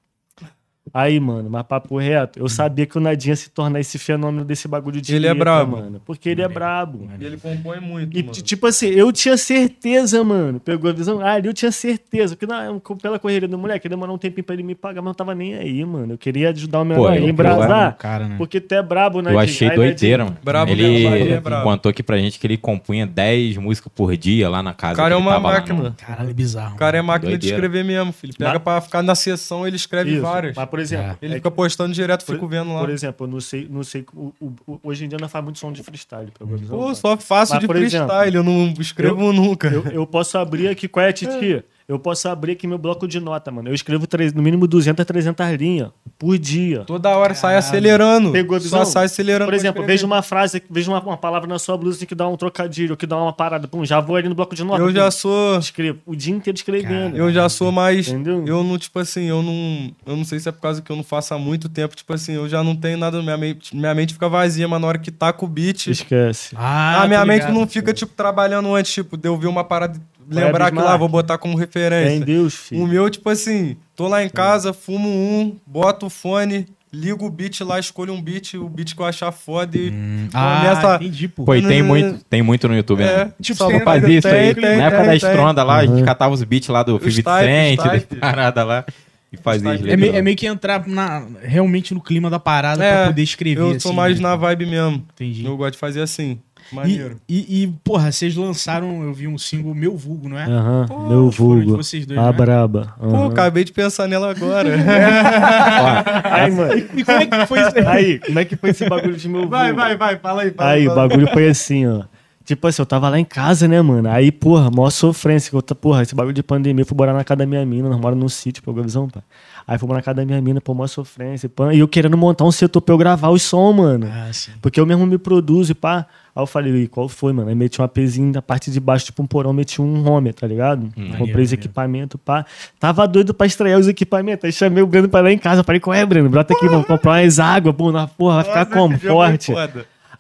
Aí, 0.94 1.20
mano, 1.20 1.50
mas 1.50 1.64
papo 1.64 1.98
reto, 1.98 2.40
eu 2.40 2.48
sabia 2.50 2.86
que 2.86 2.98
o 2.98 3.02
Nadinho 3.02 3.32
ia 3.32 3.36
se 3.36 3.50
tornar 3.50 3.80
esse 3.80 3.98
fenômeno 3.98 4.46
desse 4.46 4.68
bagulho 4.68 5.00
de 5.02 5.14
Ele 5.16 5.28
é 5.28 5.34
brabo. 5.34 5.78
mano. 5.78 6.02
Porque 6.06 6.30
ele 6.30 6.42
é 6.42 6.48
brabo. 6.48 7.10
E 7.20 7.26
ele 7.26 7.38
compõe 7.38 7.80
muito, 7.80 8.18
E, 8.18 8.22
mano. 8.24 8.34
tipo 8.34 8.68
assim, 8.68 8.88
eu 8.88 9.12
tinha 9.12 9.36
certeza, 9.38 10.24
mano. 10.24 10.60
Pegou 10.60 10.90
a 10.90 10.94
visão? 10.94 11.20
Ah, 11.22 11.34
ali 11.34 11.48
eu 11.48 11.54
tinha 11.54 11.72
certeza. 11.72 12.36
Porque 12.36 12.46
não, 12.52 12.80
pela 13.02 13.20
correria 13.20 13.48
do 13.48 13.58
moleque, 13.58 13.88
demorou 13.90 14.16
um 14.16 14.18
tempinho 14.18 14.44
pra 14.44 14.54
ele 14.54 14.64
me 14.64 14.76
pagar, 14.76 15.02
mas 15.02 15.12
eu 15.12 15.16
tava 15.16 15.34
nem 15.36 15.56
aí, 15.56 15.84
mano. 15.86 16.14
Eu 16.14 16.18
queria 16.18 16.50
ajudar 16.50 16.82
o 16.82 16.86
menor 16.86 17.02
Pô, 17.02 17.08
a 17.08 17.16
eu- 17.18 17.24
eu- 17.24 17.30
embrasar. 17.30 17.96
Cara, 17.98 18.28
né? 18.28 18.36
Porque 18.38 18.60
tu 18.62 18.74
é 18.74 18.82
brabo, 18.82 19.22
né? 19.22 19.34
Eu 19.34 19.40
achei 19.40 19.70
doideira, 19.70 20.24
mano. 20.26 20.38
Brabo 20.44 20.72
ele 20.72 20.84
mesmo, 20.88 21.16
ele 21.16 21.34
é 21.34 21.40
brabo. 21.40 21.64
contou 21.64 21.90
aqui 21.90 22.02
pra 22.04 22.18
gente 22.18 22.40
que 22.40 22.48
ele 22.48 22.58
compunha 22.58 23.06
10 23.06 23.58
músicas 23.58 23.92
por 23.94 24.16
dia 24.16 24.50
lá 24.50 24.62
na 24.64 24.74
casa. 24.74 24.94
O 24.94 24.98
cara 24.98 25.10
que 25.10 25.14
é 25.14 25.18
ele 25.18 25.24
uma 25.28 25.32
tava 25.34 25.48
lá, 25.48 25.54
máquina. 25.56 25.84
não. 25.84 25.92
Caralho, 25.94 26.34
bizarro. 26.34 26.76
O 26.76 26.78
cara 26.78 26.98
é 26.98 27.02
máquina 27.02 27.32
de 27.32 27.38
Doideira. 27.38 27.56
escrever 27.58 27.84
mesmo, 27.84 28.12
filho. 28.14 28.34
Pega 28.38 28.54
Mas- 28.54 28.62
pra 28.64 28.82
ficar 28.82 29.02
na 29.04 29.16
sessão, 29.16 29.66
ele 29.68 29.76
escreve 29.76 30.20
várias. 30.20 30.56
Mas, 30.56 30.68
por 30.78 30.82
exemplo, 30.82 31.18
Ele 31.22 31.34
é 31.34 31.38
fica 31.38 31.50
postando 31.50 31.94
direto, 31.94 32.24
Por- 32.26 32.36
fico 32.36 32.48
vendo 32.48 32.72
lá. 32.74 32.80
Por 32.80 32.90
exemplo, 32.90 33.26
eu 33.26 33.32
não 33.32 33.40
sei, 33.42 33.68
não 33.70 33.84
sei 33.84 34.06
o- 34.14 34.32
o- 34.40 34.54
o- 34.68 34.80
hoje 34.84 35.06
em 35.06 35.10
dia 35.10 35.18
não 35.20 35.28
faz 35.28 35.44
muito 35.44 35.58
som 35.58 35.72
de 35.72 35.82
freestyle. 35.82 36.32
Pô, 36.70 36.94
só 36.94 37.18
faço 37.18 37.54
Mas, 37.54 37.62
de 37.62 37.68
freestyle, 37.68 38.36
eu 38.36 38.44
não 38.44 38.74
escrevo 38.80 39.34
nunca. 39.34 39.68
Eu, 39.70 39.86
eu 39.88 40.06
posso 40.08 40.38
abrir 40.38 40.68
aqui, 40.68 40.88
qual 40.88 41.06
é 41.06 41.10
a 41.10 41.14
Titi? 41.14 41.64
Eu 41.88 41.98
posso 41.98 42.28
abrir 42.28 42.52
aqui 42.52 42.68
meu 42.68 42.78
bloco 42.78 43.08
de 43.08 43.18
nota, 43.18 43.50
mano. 43.50 43.70
Eu 43.70 43.74
escrevo 43.74 44.06
três- 44.06 44.34
no 44.34 44.42
mínimo 44.44 44.68
200 44.68 45.02
a 45.02 45.06
300 45.06 45.52
linhas 45.58 45.90
por 46.20 46.38
dia. 46.38 46.84
Toda 46.86 47.16
hora 47.16 47.34
sai 47.34 47.56
acelerando. 47.56 48.34
Pegou 48.34 48.58
a 48.58 48.60
visão? 48.60 48.80
Só 48.80 48.92
sai 48.92 49.06
acelerando. 49.06 49.46
Por 49.50 49.54
exemplo, 49.54 49.86
vejo 49.86 50.06
uma 50.06 50.22
frase, 50.22 50.62
vejo 50.70 50.92
uma, 50.92 51.00
uma 51.02 51.16
palavra 51.16 51.48
na 51.48 51.58
sua 51.58 51.78
blusa 51.78 52.06
que 52.06 52.14
dá 52.14 52.28
um 52.28 52.36
trocadilho, 52.36 52.98
que 52.98 53.08
dá 53.08 53.16
uma 53.16 53.32
parada. 53.32 53.70
Pum, 53.70 53.86
já 53.86 54.02
vou 54.02 54.18
ali 54.18 54.28
no 54.28 54.36
bloco 54.36 54.54
de 54.54 54.66
nota. 54.66 54.82
Eu 54.82 54.88
pum, 54.88 54.94
já 54.94 55.10
sou. 55.10 55.60
escrevo 55.60 56.00
o 56.06 56.14
dia 56.14 56.36
inteiro 56.36 56.58
escrevendo. 56.58 57.16
Eu 57.16 57.32
já 57.32 57.48
sou 57.48 57.72
mais. 57.72 58.10
Entendeu? 58.10 58.44
Eu 58.46 58.64
não, 58.66 58.78
tipo 58.78 59.00
assim, 59.00 59.24
eu 59.24 59.42
não. 59.42 59.90
Eu 60.06 60.18
não 60.18 60.26
sei 60.26 60.40
se 60.42 60.50
é 60.50 60.52
por 60.52 60.60
causa 60.60 60.82
que 60.82 60.92
eu 60.92 60.96
não 60.98 61.04
faço 61.06 61.34
há 61.34 61.38
muito 61.40 61.70
tempo. 61.70 61.96
Tipo 61.96 62.12
assim, 62.12 62.34
eu 62.34 62.50
já 62.50 62.62
não 62.62 62.76
tenho 62.76 62.98
nada. 62.98 63.22
Minha 63.24 63.38
mente, 63.38 63.74
minha 63.74 63.96
mente 63.96 64.12
fica 64.12 64.28
vazia, 64.28 64.68
mas 64.68 64.82
na 64.82 64.88
hora 64.88 64.98
que 64.98 65.10
tá 65.10 65.32
com 65.32 65.46
o 65.46 65.50
beat. 65.50 65.88
Esquece. 65.88 66.54
Ah, 66.54 67.04
a 67.04 67.08
minha 67.08 67.22
tô 67.22 67.26
mente 67.28 67.42
ligado. 67.44 67.54
não 67.54 67.66
fica, 67.66 67.94
tipo, 67.94 68.12
trabalhando 68.14 68.76
antes, 68.76 68.92
tipo, 68.92 69.16
de 69.16 69.30
eu 69.30 69.38
ver 69.38 69.48
uma 69.48 69.64
parada. 69.64 69.98
Lembrar 70.30 70.72
que 70.72 70.78
lá, 70.78 70.98
vou 70.98 71.08
botar 71.10 71.38
como 71.38 71.54
Fé 71.54 71.58
em 71.58 71.66
referência. 71.66 72.26
Deus, 72.26 72.54
filho. 72.56 72.84
O 72.84 72.88
meu, 72.88 73.10
tipo 73.10 73.30
assim, 73.30 73.78
tô 73.96 74.08
lá 74.08 74.24
em 74.24 74.30
casa, 74.30 74.74
fumo 74.74 75.08
um, 75.10 75.56
boto 75.66 76.08
o 76.08 76.10
fone, 76.10 76.66
ligo 76.92 77.26
o 77.26 77.30
beat 77.30 77.62
lá, 77.62 77.80
escolho 77.80 78.14
um 78.14 78.22
beat, 78.22 78.56
o 78.56 78.68
beat 78.68 78.94
que 78.96 79.02
eu 79.02 79.06
achar 79.06 79.32
foda 79.32 79.78
e 79.78 79.94
Ah, 80.34 80.60
começa. 80.82 80.96
entendi, 80.96 81.28
pô. 81.28 81.44
Pô, 81.46 81.56
e 81.56 81.62
tem 81.62 81.82
Hum. 81.82 81.86
muito, 81.86 82.26
tem 82.26 82.42
muito 82.42 82.68
no 82.68 82.76
YouTube, 82.76 83.04
É, 83.04 83.26
né? 83.26 83.32
tipo, 83.42 83.58
só 83.58 83.68
tem- 83.68 83.82
fazia 83.84 84.18
isso 84.20 84.28
aí. 84.28 84.54
tem, 84.54 84.64
tem, 84.64 84.78
Na 84.78 84.84
época 84.86 85.04
tem, 85.04 85.14
da 85.14 85.20
tem. 85.20 85.30
Estronda 85.30 85.64
lá, 85.64 85.78
a 85.78 85.86
gente 85.86 86.00
Uhum. 86.00 86.06
catava 86.06 86.34
os 86.34 86.44
beats 86.44 86.68
lá 86.70 86.84
do 86.84 87.00
50 87.00 87.24
type, 87.24 87.46
Cent, 87.46 87.78
das 87.78 88.04
paradas 88.20 88.68
lá, 88.68 88.86
e 89.32 89.38
fazia. 89.38 89.70
É, 89.92 89.98
meio, 89.98 90.16
é 90.16 90.22
meio 90.22 90.36
que 90.36 90.46
entrar 90.48 90.86
na, 90.88 91.26
realmente 91.42 91.94
no 91.94 92.02
clima 92.02 92.30
da 92.30 92.40
parada 92.40 92.84
É, 92.84 92.94
pra 92.96 93.06
poder 93.08 93.22
escrever. 93.24 93.62
Eu 93.62 93.80
sou 93.80 93.92
assim, 93.92 93.96
mais 93.98 94.20
né? 94.20 94.28
na 94.30 94.36
vibe 94.36 94.66
mesmo. 94.66 95.06
Entendi. 95.14 95.46
Eu 95.46 95.56
gosto 95.58 95.74
de 95.74 95.80
fazer 95.80 96.02
assim. 96.02 96.40
E, 96.72 96.76
Maneiro. 96.76 97.18
e, 97.30 97.64
e, 97.64 97.68
porra, 97.84 98.12
vocês 98.12 98.36
lançaram, 98.36 99.02
eu 99.04 99.14
vi 99.14 99.28
um 99.28 99.38
single 99.38 99.74
Meu 99.74 99.96
Vulgo, 99.96 100.28
não 100.28 100.38
é? 100.38 100.44
Aham, 100.46 100.86
meu 101.08 101.30
vulgo. 101.30 101.78
vocês 101.78 102.06
dois, 102.06 102.20
A 102.20 102.24
né? 102.26 102.32
braba. 102.34 102.94
Pô, 103.00 103.24
acabei 103.26 103.64
de 103.64 103.72
pensar 103.72 104.08
nela 104.08 104.32
agora. 104.32 104.70
Aí, 106.24 106.52
mano. 106.52 106.74
E 106.96 107.04
como 107.04 107.18
é 107.20 107.26
que 107.26 107.46
foi 107.46 107.60
isso 107.62 107.78
aí? 107.78 107.86
Aí, 107.88 108.20
como 108.20 108.40
é 108.40 108.46
que 108.46 108.56
foi 108.56 108.70
esse 108.72 108.88
bagulho 108.90 109.16
de 109.16 109.30
meu 109.30 109.48
vai, 109.48 109.68
vulgo? 109.68 109.82
vai, 109.82 109.98
vai, 109.98 110.18
fala 110.18 110.42
aí. 110.44 110.52
Fala, 110.52 110.70
Aí, 110.72 110.88
o 110.88 110.96
bagulho 110.96 111.28
foi 111.32 111.48
assim, 111.50 111.88
ó. 111.88 112.04
Tipo 112.48 112.66
assim, 112.66 112.82
eu 112.82 112.86
tava 112.86 113.10
lá 113.10 113.20
em 113.20 113.26
casa, 113.26 113.68
né, 113.68 113.82
mano? 113.82 114.08
Aí, 114.10 114.32
porra, 114.32 114.72
maior 114.72 114.90
sofrência. 114.90 115.50
Que 115.52 115.58
eu, 115.58 115.62
porra, 115.76 116.02
esse 116.04 116.16
bagulho 116.16 116.34
de 116.34 116.42
pandemia, 116.42 116.82
eu 116.82 116.86
fui 116.86 116.96
morar 116.98 117.12
na 117.12 117.22
casa 117.22 117.40
da 117.40 117.46
minha 117.46 117.66
mina, 117.66 117.90
nós 117.90 118.00
moramos 118.00 118.24
num 118.24 118.30
sítio, 118.30 118.64
pegou 118.64 118.80
a 118.80 118.84
visão, 118.86 119.10
pá. 119.10 119.22
Aí 119.68 119.78
fui 119.78 119.86
morar 119.86 119.98
na 119.98 120.02
casa 120.02 120.16
da 120.16 120.26
minha 120.26 120.40
mina, 120.42 120.62
pô, 120.62 120.74
maior 120.74 120.88
sofrência, 120.88 121.50
pá. 121.50 121.74
E 121.74 121.80
eu 121.80 121.90
querendo 121.90 122.18
montar 122.18 122.46
um 122.46 122.52
setor 122.52 122.80
pra 122.80 122.94
eu 122.94 122.98
gravar 122.98 123.32
os 123.32 123.42
som, 123.42 123.74
mano. 123.74 124.08
Ah, 124.10 124.32
sim. 124.32 124.52
Porque 124.62 124.80
eu 124.80 124.86
mesmo 124.86 125.06
me 125.06 125.18
produzo 125.18 125.74
e 125.74 125.76
pá. 125.76 126.06
Aí 126.34 126.42
eu 126.42 126.48
falei, 126.48 126.84
"Ih, 126.84 126.88
qual 126.88 127.10
foi, 127.10 127.34
mano? 127.34 127.50
Aí 127.50 127.56
meti 127.56 127.82
uma 127.82 127.88
pezinha 127.90 128.32
na 128.32 128.42
parte 128.42 128.72
de 128.72 128.80
baixo, 128.80 129.08
tipo 129.08 129.22
um 129.22 129.26
porão, 129.28 129.52
meti 129.52 129.82
um 129.82 130.08
home, 130.08 130.32
tá 130.32 130.48
ligado? 130.48 130.90
Comprei 131.18 131.44
os 131.44 131.52
equipamentos, 131.52 132.18
pá. 132.24 132.46
Tava 132.80 133.06
doido 133.06 133.34
pra 133.34 133.46
estrear 133.46 133.78
os 133.78 133.90
equipamentos. 133.90 134.46
Aí 134.46 134.54
chamei 134.54 134.82
o 134.82 134.88
Breno 134.88 135.10
pra 135.10 135.20
ir 135.20 135.24
lá 135.24 135.32
em 135.34 135.38
casa. 135.38 135.66
Falei, 135.66 135.82
qual 135.82 135.94
é, 135.94 136.06
Breno? 136.06 136.30
Brota 136.30 136.54
aqui, 136.54 136.70
vamos 136.70 136.88
comprar 136.88 137.22
umas 137.22 137.40
águas, 137.40 137.76
pô, 137.76 137.92
na 137.92 138.08
porra, 138.08 138.36
vai 138.36 138.44
ficar 138.46 138.66
como? 138.68 138.98
foi 138.98 139.10
Forte. 139.10 139.52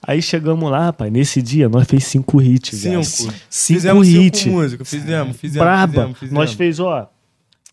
Aí 0.06 0.22
chegamos 0.22 0.70
lá, 0.70 0.86
rapaz. 0.86 1.12
Nesse 1.12 1.42
dia, 1.42 1.68
nós 1.68 1.88
fez 1.88 2.06
cinco 2.06 2.42
hits, 2.42 2.70
Cinco. 2.78 2.90
velho. 2.92 3.04
Cinco 3.04 3.34
Fizemos 3.80 4.08
hits. 4.08 4.40
cinco 4.40 4.56
músicas. 4.56 4.90
Fizemos, 4.90 5.38
fizemos. 5.38 5.66
Braba. 5.66 5.88
fizemos, 5.94 6.20
fizemos. 6.20 6.40
Nós 6.40 6.54
fez, 6.54 6.80
ó. 6.80 7.10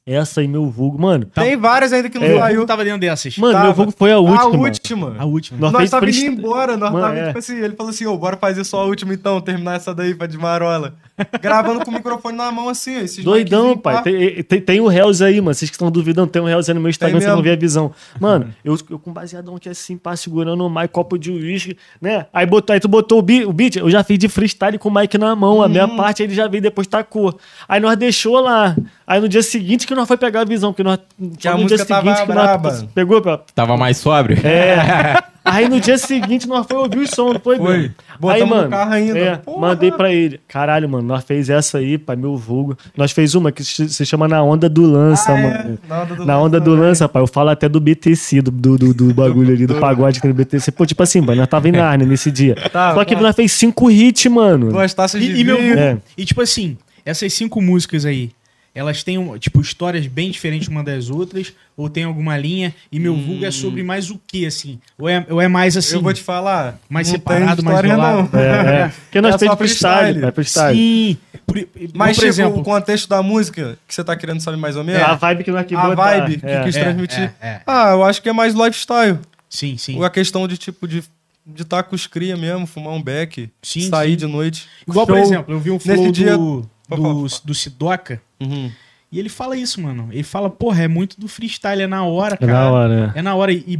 Essa 0.06 0.42
aí, 0.42 0.48
meu 0.48 0.66
vulgo. 0.68 1.00
Mano, 1.00 1.24
Tem 1.24 1.56
várias 1.56 1.90
ainda 1.90 2.10
que 2.10 2.18
não 2.18 2.26
É. 2.26 2.38
saiu. 2.38 2.60
Eu 2.60 2.66
tava 2.66 2.84
dentro 2.84 3.00
dessas. 3.00 3.38
mano 3.38 3.54
Tava. 3.54 3.64
meu 3.64 3.74
vulgo 3.74 3.94
foi 3.96 4.12
a 4.12 4.18
última. 4.18 4.42
a 4.42 4.48
mano. 4.50 4.62
última. 4.62 5.14
A 5.18 5.24
última. 5.24 5.58
Nós 5.58 5.72
Nós 5.72 5.90
tava 5.90 6.10
indo 6.10 6.18
embora, 6.26 6.76
nós 6.76 6.92
Mano, 6.92 7.06
tava, 7.06 7.18
é. 7.18 7.26
tipo 7.28 7.38
assim, 7.38 7.56
ele 7.56 7.74
falou 7.74 7.88
assim, 7.88 8.04
ô, 8.04 8.18
bora 8.18 8.36
fazer 8.36 8.64
só 8.64 8.80
a 8.82 8.84
última 8.84 9.14
então, 9.14 9.40
terminar 9.40 9.76
essa 9.76 9.94
daí 9.94 10.14
pra 10.14 10.26
de 10.26 10.36
marola. 10.36 10.94
Gravando 11.40 11.82
com 11.86 11.90
o 11.90 11.94
microfone 11.94 12.36
na 12.36 12.52
mão 12.52 12.68
assim, 12.68 12.98
ó, 12.98 13.00
esses 13.00 13.24
Doidão, 13.24 13.62
miczinhos, 13.76 13.82
pai. 13.82 14.02
Tem, 14.02 14.42
tem, 14.42 14.60
tem 14.60 14.80
o 14.80 14.92
Hells 14.92 15.24
aí, 15.24 15.40
mano. 15.40 15.54
Vocês 15.54 15.70
que 15.70 15.74
estão 15.76 15.90
duvidando, 15.90 16.30
tem 16.30 16.42
o 16.42 16.48
Hells 16.50 16.70
aí 16.70 16.74
no 16.74 16.82
meu 16.82 16.90
Instagram, 16.90 17.18
mesmo. 17.20 17.32
vão 17.32 17.42
ver 17.42 17.52
a 17.52 17.56
visão. 17.56 17.90
Mano, 18.20 18.52
eu, 18.62 18.76
eu 18.90 18.98
com 18.98 19.10
baseadão 19.10 19.56
aqui 19.56 19.70
assim, 19.70 19.96
pá, 19.96 20.14
segurando 20.16 20.66
o 20.66 20.68
mic, 20.68 20.88
copo 20.88 21.16
de 21.16 21.30
uísque, 21.30 21.78
né? 21.98 22.26
Aí, 22.30 22.44
botou, 22.44 22.74
aí 22.74 22.80
tu 22.80 22.88
botou 22.88 23.20
o 23.20 23.22
beat, 23.22 23.46
o 23.46 23.52
beat, 23.54 23.76
eu 23.76 23.88
já 23.90 24.04
fiz 24.04 24.18
de 24.18 24.28
freestyle 24.28 24.76
com 24.78 24.90
o 24.90 24.94
mic 24.94 25.16
na 25.16 25.34
mão. 25.34 25.62
A 25.62 25.66
Hum. 25.66 25.68
minha 25.70 25.88
parte 25.88 26.22
ele 26.22 26.34
já 26.34 26.46
veio, 26.46 26.62
depois 26.62 26.86
tacou. 26.86 27.38
Aí 27.66 27.80
nós 27.80 27.96
deixou 27.96 28.38
lá. 28.40 28.76
Aí 29.06 29.18
no 29.18 29.28
dia 29.28 29.42
seguinte 29.42 29.86
que 29.86 29.93
nós 29.94 30.08
foi 30.08 30.16
pegar 30.16 30.40
a 30.40 30.44
visão, 30.44 30.72
porque 30.72 30.82
nós. 30.82 30.98
Que 31.38 31.48
a 31.48 31.52
no 31.54 31.62
música 31.62 31.84
tava 31.84 32.24
braba. 32.26 32.70
nós 32.70 32.82
pegou, 32.94 33.20
pá. 33.22 33.40
Tava 33.54 33.76
mais 33.76 33.96
sóbrio? 33.96 34.38
É. 34.46 35.22
Aí 35.44 35.68
no 35.68 35.78
dia 35.78 35.98
seguinte 35.98 36.48
nós 36.48 36.64
foi 36.66 36.78
ouvir 36.78 37.00
o 37.00 37.06
som, 37.06 37.34
não 37.34 37.38
foi, 37.38 37.58
Foi. 37.58 37.90
Botamos 38.18 38.34
Aí, 38.34 38.40
no 38.40 38.56
mano, 38.56 38.70
carro 38.70 38.92
ainda. 38.94 39.18
é, 39.18 39.40
mandei 39.58 39.92
pra 39.92 40.10
ele. 40.10 40.40
Caralho, 40.48 40.88
mano, 40.88 41.06
nós 41.06 41.22
fez 41.22 41.50
essa 41.50 41.76
aí, 41.76 41.98
pai, 41.98 42.16
meu 42.16 42.34
vulgo. 42.34 42.78
Nós 42.96 43.12
fez 43.12 43.34
uma 43.34 43.52
que 43.52 43.62
se 43.62 44.06
chama 44.06 44.26
Na 44.26 44.42
Onda 44.42 44.70
do 44.70 44.86
Lança, 44.90 45.32
Ah, 45.32 45.38
é? 45.38 45.42
mano. 45.42 45.78
Na 45.86 46.00
onda 46.02 46.14
do 46.14 46.24
Na 46.24 46.34
Lança 46.34 46.44
onda 46.46 46.60
do 46.60 46.74
lança, 46.74 47.08
pai. 47.10 47.20
Eu 47.20 47.26
falo 47.26 47.50
até 47.50 47.68
do 47.68 47.78
BTC, 47.78 48.40
do, 48.40 48.50
do, 48.50 48.78
do, 48.78 48.94
do 48.94 49.12
bagulho 49.12 49.52
ali, 49.52 49.66
do 49.66 49.74
pagode 49.74 50.16
que 50.16 50.22
tem 50.22 50.30
no 50.30 50.34
BTC. 50.34 50.72
Pô, 50.72 50.86
tipo 50.86 51.02
assim, 51.02 51.20
mano, 51.20 51.36
nós 51.42 51.48
tava 51.48 51.68
em 51.68 51.72
Narnia 51.72 52.06
nesse 52.08 52.30
dia. 52.30 52.54
Tá, 52.72 52.94
Só 52.94 53.04
que 53.04 53.14
tá. 53.14 53.20
nós 53.20 53.36
fez 53.36 53.52
cinco 53.52 53.90
hits, 53.90 54.24
mano. 54.32 54.70
Duas 54.72 54.94
taças 54.94 55.20
de 55.20 55.30
E, 55.30 55.40
e 55.40 55.44
meu 55.44 55.58
É. 55.58 55.98
E 56.16 56.24
tipo 56.24 56.40
assim, 56.40 56.78
essas 57.04 57.30
cinco 57.34 57.60
músicas 57.60 58.06
aí, 58.06 58.30
elas 58.74 59.02
têm, 59.02 59.16
um- 59.18 59.38
tipo, 59.38 59.60
histórias 59.60 60.06
bem 60.06 60.30
diferentes 60.30 60.66
uma 60.68 60.82
das 60.82 61.08
outras, 61.10 61.52
ou 61.76 61.88
tem 61.88 62.04
alguma 62.04 62.36
linha, 62.36 62.74
e 62.90 62.98
meu 62.98 63.14
vulgo 63.16 63.44
é 63.44 63.50
sobre 63.50 63.82
mais 63.82 64.10
o 64.10 64.20
que, 64.26 64.44
assim? 64.46 64.80
Ou 64.98 65.08
é, 65.08 65.24
ou 65.30 65.40
é 65.40 65.46
mais 65.48 65.76
assim, 65.76 65.94
Eu 65.96 66.02
vou 66.02 66.12
te 66.12 66.22
falar. 66.22 66.78
mais 66.88 67.06
não 67.08 67.14
separado, 67.14 67.62
mais 67.62 67.84
isolado? 67.84 68.28
não. 68.32 68.40
É, 68.40 68.46
é. 68.82 68.88
Porque 69.06 69.20
nós 69.20 69.34
É 69.40 69.46
só 69.46 69.56
freestyle, 69.56 69.96
freestyle. 70.04 70.20
pai, 70.22 70.32
freestyle. 70.32 70.76
Sim. 70.76 71.16
Por, 71.46 71.68
Mas, 71.94 72.16
por 72.16 72.20
tipo, 72.22 72.26
exemplo, 72.26 72.60
o 72.60 72.64
contexto 72.64 73.08
da 73.08 73.22
música 73.22 73.78
que 73.86 73.94
você 73.94 74.02
tá 74.02 74.16
querendo 74.16 74.40
saber 74.40 74.56
mais 74.56 74.76
ou 74.76 74.82
menos? 74.84 75.00
É 75.02 75.04
a 75.04 75.14
vibe 75.14 75.44
que 75.44 75.50
nós 75.50 75.60
aqui 75.60 75.74
a 75.74 75.80
botar. 75.82 75.94
vibe 76.20 76.40
que 76.40 76.46
É. 76.46 76.64
quis 76.64 76.74
É, 76.76 76.80
transmitir. 76.80 77.34
é, 77.40 77.46
é. 77.48 77.60
Ah, 77.66 77.90
eu 77.90 78.02
acho 78.02 78.20
que 78.22 78.28
é 78.28 78.32
mais 78.32 78.54
lifestyle. 78.54 79.18
sim, 79.48 79.76
sim. 79.76 79.96
Ou 79.96 80.04
a 80.04 80.10
questão 80.10 80.48
de, 80.48 80.56
tipo, 80.58 80.88
de 80.88 81.02
de 81.46 81.60
estar 81.60 81.82
com 81.82 81.94
os 81.94 82.06
cria 82.06 82.38
mesmo, 82.38 82.66
fumar 82.66 82.94
um 82.94 83.02
beck, 83.02 83.50
Sim, 83.62 83.90
sair 83.90 84.12
sim. 84.12 84.16
de 84.16 84.26
noite. 84.26 84.66
Igual, 84.88 85.06
por 85.06 85.14
Show. 85.16 85.22
exemplo, 85.26 85.54
eu 85.54 85.60
vi 85.60 85.70
um 85.70 85.78
flow 85.78 85.94
Nesse 85.94 86.10
dia- 86.10 86.38
do, 86.38 86.62
Pode 86.62 86.68
do, 86.88 87.26
do 87.44 87.54
Sidoca, 87.54 88.20
Uhum. 88.40 88.70
e 89.10 89.18
ele 89.18 89.28
fala 89.28 89.56
isso, 89.56 89.80
mano. 89.80 90.08
Ele 90.10 90.22
fala, 90.22 90.50
porra, 90.50 90.82
é 90.84 90.88
muito 90.88 91.18
do 91.20 91.28
freestyle, 91.28 91.82
é 91.82 91.86
na 91.86 92.04
hora, 92.04 92.34
É 92.34 92.38
cara. 92.38 92.52
na 92.52 92.70
hora, 92.70 93.12
é. 93.14 93.18
É 93.18 93.22
na 93.22 93.34
hora. 93.34 93.52
E, 93.52 93.78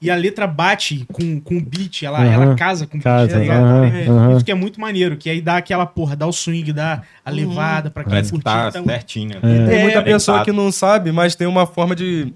e 0.00 0.10
a 0.10 0.14
letra 0.16 0.46
bate 0.46 1.06
com, 1.12 1.40
com 1.40 1.56
o 1.56 1.60
beat, 1.60 2.02
ela, 2.02 2.18
Aham. 2.18 2.32
ela 2.32 2.54
casa 2.56 2.86
com 2.86 2.96
o 2.98 3.00
beat, 3.00 3.04
Casa, 3.04 3.32
tá 3.32 3.38
ligado? 3.38 3.84
É, 3.84 4.06
aham. 4.08 4.36
Isso 4.36 4.44
que 4.44 4.50
é 4.50 4.54
muito 4.54 4.80
maneiro, 4.80 5.16
que 5.16 5.30
aí 5.30 5.40
dá 5.40 5.56
aquela 5.56 5.86
porra, 5.86 6.14
dá 6.16 6.26
o 6.26 6.32
swing, 6.32 6.72
dá 6.72 7.02
a 7.24 7.30
Uhum. 7.30 7.36
levada 7.36 7.90
pra 7.90 8.02
quem 8.04 8.10
Parece 8.12 8.30
curtir. 8.30 8.44
tá 8.44 8.68
então- 8.68 8.84
certinho. 8.84 9.38
É. 9.38 9.66
Tem 9.66 9.82
muita 9.82 9.98
É, 9.98 10.02
pessoa 10.02 10.44
que 10.44 10.52
não 10.52 10.70
sabe, 10.72 11.10
mas 11.12 11.34
tem 11.34 11.46
uma 11.46 11.66
forma 11.66 11.94
de, 11.96 12.32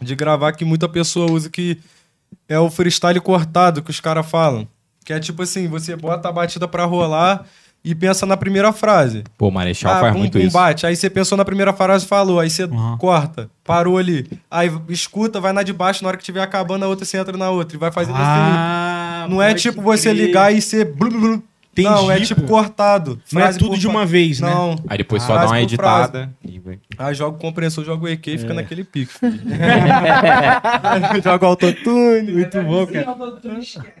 de 0.00 0.14
gravar 0.14 0.52
que 0.52 0.64
muita 0.64 0.88
pessoa 0.88 1.30
usa 1.30 1.48
que 1.50 1.78
é 2.48 2.58
o 2.58 2.70
freestyle 2.70 3.20
cortado 3.20 3.82
que 3.82 3.90
os 3.90 4.00
caras 4.00 4.28
falam. 4.30 4.68
Que 5.04 5.12
é 5.14 5.18
tipo 5.18 5.42
assim, 5.42 5.66
você 5.66 5.96
bota 5.96 6.28
a 6.28 6.32
batida 6.32 6.68
pra 6.68 6.84
rolar 6.84 7.44
e 7.84 7.94
pensa 7.94 8.26
na 8.26 8.36
primeira 8.36 8.72
frase. 8.72 9.24
Pô, 9.38 9.48
o 9.48 9.50
Marechal 9.50 9.92
Ah, 9.94 10.00
faz 10.00 10.12
bum, 10.12 10.18
muito 10.20 10.38
bum, 10.38 10.44
isso. 10.44 10.52
bate. 10.52 10.86
Aí 10.86 10.94
você 10.94 11.08
pensou 11.08 11.36
na 11.38 11.44
primeira 11.44 11.72
frase 11.72 12.04
e 12.04 12.08
falou. 12.08 12.38
Aí 12.38 12.50
você 12.50 12.64
Uhum. 12.64 12.96
corta, 12.98 13.48
parou 13.64 13.96
ali. 13.98 14.28
Aí 14.50 14.70
escuta, 14.88 15.40
vai 15.40 15.52
na 15.52 15.62
de 15.62 15.72
baixo, 15.72 16.02
na 16.02 16.08
hora 16.08 16.16
que 16.18 16.24
tiver 16.24 16.42
acabando 16.42 16.84
a 16.84 16.88
outra, 16.88 17.04
você 17.04 17.16
entra 17.16 17.36
na 17.36 17.50
outra. 17.50 17.76
E 17.76 17.80
vai 17.80 17.90
fazendo 17.90 18.16
Ah, 18.18 19.22
assim. 19.24 19.32
Não 19.34 19.40
é 19.42 19.54
tipo 19.54 19.80
você 19.80 20.10
crer. 20.12 20.26
ligar 20.26 20.54
e 20.54 20.60
ser. 20.60 20.84
blu, 20.84 21.10
blu, 21.10 21.42
não, 21.78 22.10
é 22.10 22.18
pô. 22.18 22.24
tipo 22.24 22.42
cortado. 22.42 23.20
Não 23.32 23.40
é 23.40 23.52
tudo 23.52 23.68
por 23.70 23.78
de 23.78 23.86
uma 23.86 24.04
vez, 24.04 24.40
né? 24.40 24.50
Não. 24.50 24.76
Aí 24.88 24.98
depois 24.98 25.22
só 25.22 25.34
Ah, 25.34 25.36
dá 25.36 25.42
uma 25.42 25.48
frase. 25.50 25.62
editada. 25.64 26.30
Aí 26.98 27.14
joga 27.14 27.36
o 27.36 27.40
compressor, 27.40 27.84
joga 27.84 28.04
o 28.04 28.08
EQ 28.08 28.30
e 28.30 28.34
É. 28.34 28.38
fica 28.38 28.54
naquele 28.54 28.84
pique. 28.84 29.12
joga 31.22 31.44
o 31.46 31.48
autotune. 31.48 32.32
Muito 32.32 32.62
bom, 32.62 32.86
cara. 32.86 33.06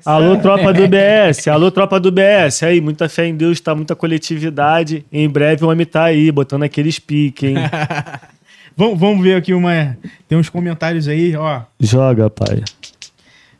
Alô, 0.04 0.36
tropa 0.38 0.72
do 0.72 0.88
BS, 0.88 1.48
alô, 1.48 1.70
tropa 1.70 2.00
do 2.00 2.10
BS. 2.10 2.64
Aí, 2.64 2.80
muita 2.80 3.08
fé 3.08 3.26
em 3.26 3.36
Deus, 3.36 3.60
tá? 3.60 3.74
Muita 3.74 3.94
coletividade. 3.94 5.04
Em 5.12 5.28
breve 5.28 5.64
o 5.64 5.70
homem 5.70 5.86
tá 5.86 6.04
aí, 6.04 6.30
botando 6.32 6.62
aqueles 6.64 6.98
piques, 6.98 7.50
hein? 7.50 7.56
Vamos, 8.76 8.98
vamos 8.98 9.22
ver 9.22 9.34
aqui 9.34 9.52
uma. 9.52 9.96
Tem 10.26 10.38
uns 10.38 10.48
comentários 10.48 11.06
aí, 11.06 11.36
ó. 11.36 11.62
Joga, 11.78 12.30
pai. 12.30 12.62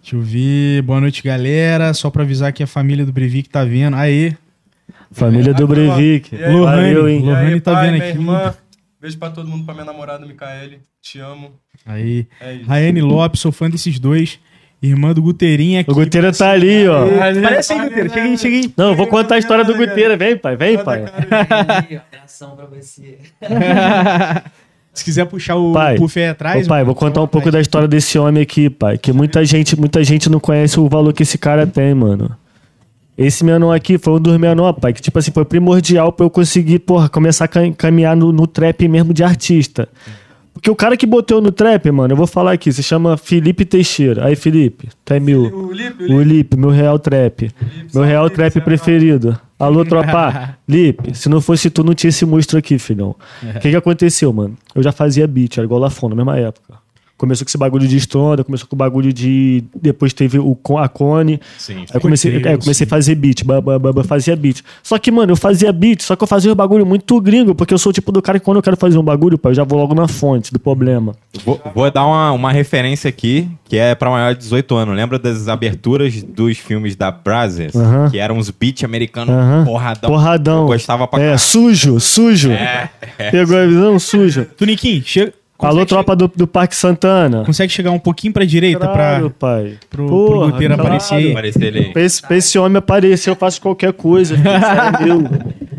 Deixa 0.03 0.17
eu 0.17 0.21
ver. 0.21 0.83
Boa 0.83 1.01
noite, 1.01 1.23
galera. 1.23 1.93
Só 1.95 2.11
pra 2.11 2.23
avisar 2.23 2.53
que 2.53 2.63
a 2.63 2.67
família 2.67 3.05
do 3.05 3.13
Breivik 3.13 3.49
tá 3.49 3.65
vendo. 3.65 3.97
Aê. 3.97 4.35
Família 5.13 5.53
do 5.53 5.67
Breivik. 5.67 6.35
Aí, 6.35 6.53
Lohane? 6.53 7.19
Lohane 7.19 7.61
tá 7.61 7.73
pai, 7.73 7.87
vendo 7.87 7.95
minha 7.95 8.09
aqui. 8.09 8.19
Irmã, 8.19 8.55
beijo 9.01 9.19
pra 9.19 9.31
todo 9.31 9.49
mundo, 9.49 9.65
pra 9.65 9.75
minha 9.75 9.85
namorada, 9.85 10.25
Micaele. 10.25 10.81
Te 11.03 11.19
amo. 11.19 11.53
Aí. 11.85 12.27
É 12.41 12.55
isso. 12.55 12.67
Raiane 12.67 13.01
Lopes, 13.01 13.41
sou 13.41 13.53
fã 13.53 13.69
desses 13.69 13.99
dois. 13.99 14.39
Irmã 14.83 15.13
do 15.13 15.21
Guteirinha 15.21 15.81
aqui. 15.81 15.91
O 15.91 15.95
Guteira 15.95 16.33
tá 16.33 16.53
ali, 16.53 16.89
ó. 16.89 17.07
Parece 17.43 17.75
aí, 17.75 17.81
Guteira. 17.81 18.09
Chega 18.09 18.23
aí, 18.23 18.39
chega 18.39 18.57
aí. 18.57 18.75
Não, 18.77 18.89
eu 18.91 18.95
vou 18.95 19.07
contar 19.07 19.35
a 19.35 19.39
história 19.39 19.65
do 19.65 19.75
Guteira. 19.75 20.17
Vem, 20.17 20.39
pai, 20.39 20.57
vem, 20.57 20.83
pai. 20.83 21.05
Abração 22.31 22.57
pra 22.57 22.65
você. 22.65 23.19
Se 24.93 25.05
quiser 25.05 25.25
puxar 25.27 25.57
o 25.57 25.73
Pai, 25.73 25.97
puff 25.97 26.19
aí 26.19 26.29
atrás. 26.29 26.67
Ô, 26.67 26.69
pai, 26.69 26.85
vou 26.85 26.95
contar 26.95 27.23
um 27.23 27.27
pouco 27.27 27.51
da 27.51 27.61
história 27.61 27.87
desse 27.87 28.19
homem 28.19 28.43
aqui, 28.43 28.69
pai. 28.69 28.99
Que 28.99 29.13
muita 29.13 29.45
gente, 29.45 29.79
muita 29.79 30.03
gente 30.03 30.29
não 30.29 30.41
conhece 30.41 30.81
o 30.81 30.89
valor 30.89 31.13
que 31.13 31.23
esse 31.23 31.39
cara 31.39 31.67
tem, 31.67 31.95
mano. 31.95 32.31
Esse 33.17 33.45
menor 33.45 33.73
aqui 33.73 33.99
foi 33.99 34.15
um 34.15 34.19
dos 34.21 34.37
menor, 34.39 34.73
pai, 34.73 34.93
que 34.93 35.01
tipo 35.01 35.19
assim, 35.19 35.31
foi 35.31 35.45
primordial 35.45 36.11
pra 36.13 36.25
eu 36.27 36.31
conseguir, 36.31 36.79
porra, 36.81 37.09
começar 37.09 37.45
a 37.45 37.49
cam- 37.49 37.73
caminhar 37.73 38.17
no, 38.17 38.33
no 38.33 38.47
trap 38.47 38.89
mesmo 38.89 39.13
de 39.15 39.23
artista. 39.23 39.89
Porque 40.53 40.71
o 40.71 40.77
cara 40.77 40.97
que 40.97 41.07
botou 41.07 41.41
no 41.41 41.51
trap, 41.53 41.91
mano, 41.91 42.13
eu 42.13 42.17
vou 42.17 42.27
falar 42.27 42.53
aqui, 42.53 42.73
se 42.73 42.83
chama 42.83 43.17
Felipe 43.17 43.65
Teixeira. 43.65 44.27
Aí, 44.27 44.37
Felipe, 44.37 44.89
tu 45.05 45.15
é 45.15 45.21
mil. 45.21 45.43
O 45.43 45.73
Lipe, 45.73 46.05
O 46.13 46.23
Lipe, 46.23 46.57
meu 46.57 46.71
real 46.71 46.99
trap. 46.99 47.51
Meu 47.95 48.03
real 48.03 48.29
trap 48.29 48.61
preferido. 48.61 49.39
Alô, 49.59 49.85
tropa. 49.87 50.57
Lipe, 50.69 51.17
se 51.17 51.29
não 51.29 51.41
fosse 51.41 51.71
tu, 51.71 51.85
não 51.85 51.95
tinha 51.95 52.09
esse 52.09 52.27
monstro 52.27 52.59
aqui, 52.59 52.79
filhão. 52.79 53.15
O 53.43 53.61
que 53.61 53.71
que 53.71 53.77
aconteceu, 53.77 54.33
mano? 54.33 54.57
Eu 54.75 54.83
já 54.83 54.93
fazia 54.93 55.27
beat, 55.27 55.57
era 55.57 55.65
igual 55.65 55.81
Lafon, 55.81 56.09
na 56.09 56.17
mesma 56.17 56.37
época. 56.39 56.80
Começou 57.21 57.45
com 57.45 57.51
esse 57.51 57.59
bagulho 57.59 57.87
de 57.87 57.99
estronda, 57.99 58.43
começou 58.43 58.67
com 58.67 58.75
o 58.75 58.79
bagulho 58.79 59.13
de... 59.13 59.63
Depois 59.79 60.15
teve 60.15 60.39
o, 60.39 60.55
Con- 60.55 60.79
a 60.79 60.89
Cone. 60.89 61.39
Sim. 61.59 61.85
Aí 61.93 62.01
comecei, 62.01 62.31
crer, 62.41 62.55
é, 62.55 62.57
comecei 62.57 62.85
a 62.85 62.87
sim. 62.87 62.91
fazer 62.91 63.15
beat, 63.15 63.45
ba, 63.45 63.61
ba, 63.61 63.79
ba, 63.79 63.93
ba, 63.93 64.03
fazia 64.03 64.35
beat. 64.35 64.63
Só 64.83 64.99
que, 64.99 65.11
mano, 65.11 65.33
eu 65.33 65.37
fazia 65.37 65.71
beat, 65.71 66.01
só 66.01 66.17
que 66.17 66.23
eu 66.25 66.27
fazia 66.27 66.51
um 66.51 66.55
bagulho 66.55 66.87
muito 66.87 67.21
gringo, 67.21 67.55
porque 67.55 67.75
eu 67.75 67.79
sou 67.79 67.91
o 67.91 67.93
tipo 67.93 68.11
do 68.11 68.23
cara 68.23 68.39
que 68.39 68.45
quando 68.47 68.57
eu 68.57 68.63
quero 68.63 68.77
fazer 68.79 68.97
um 68.97 69.03
bagulho, 69.03 69.37
pai, 69.37 69.51
eu 69.53 69.57
já 69.57 69.65
vou 69.65 69.79
logo 69.79 69.95
na 69.95 70.09
fonte 70.09 70.51
do 70.51 70.59
problema. 70.59 71.15
Vou, 71.45 71.61
vou 71.75 71.91
dar 71.91 72.07
uma, 72.07 72.33
uma 72.33 72.51
referência 72.53 73.09
aqui, 73.11 73.47
que 73.69 73.77
é 73.77 73.95
pra 73.95 74.09
maior 74.09 74.33
de 74.33 74.41
18 74.41 74.75
anos. 74.75 74.97
Lembra 74.97 75.19
das 75.19 75.47
aberturas 75.47 76.23
dos 76.23 76.57
filmes 76.57 76.97
da 76.97 77.11
Brazzers? 77.11 77.77
Aham. 77.77 78.09
Que 78.11 78.19
eram 78.19 78.39
uns 78.39 78.49
beats 78.49 78.83
americanos 78.83 79.35
Aham. 79.35 79.65
porradão. 79.67 80.11
Porradão. 80.11 80.61
Eu 80.63 80.67
gostava 80.69 81.07
pra 81.07 81.23
É, 81.23 81.37
sujo, 81.37 82.01
sujo. 82.01 82.51
É, 82.51 82.89
é. 83.19 83.31
Pegou 83.31 83.59
a 83.59 83.67
visão? 83.67 83.99
Sujo. 83.99 84.47
Tuniquim, 84.57 85.03
chega. 85.05 85.35
Alô, 85.63 85.85
tropa 85.87 86.17
do, 86.17 86.31
do 86.35 86.47
Parque 86.47 86.75
Santana. 86.75 87.45
Consegue 87.45 87.73
chegar 87.73 87.91
um 87.91 87.99
pouquinho 87.99 88.33
pra 88.33 88.45
direita 88.45 88.81
Claro, 88.81 89.31
pra, 89.31 89.49
pai. 89.49 89.79
pro, 89.89 90.07
Porra, 90.07 90.53
pro 90.53 90.67
claro. 90.67 90.83
aparecer 90.83 91.23
ele. 91.63 91.85
Pra 91.93 92.03
esse, 92.03 92.23
pra 92.23 92.37
esse 92.37 92.59
homem 92.59 92.79
aparecer, 92.79 93.31
eu 93.31 93.37
faço 93.37 93.61
qualquer 93.61 93.93
coisa. 93.93 94.35
é. 94.37 95.61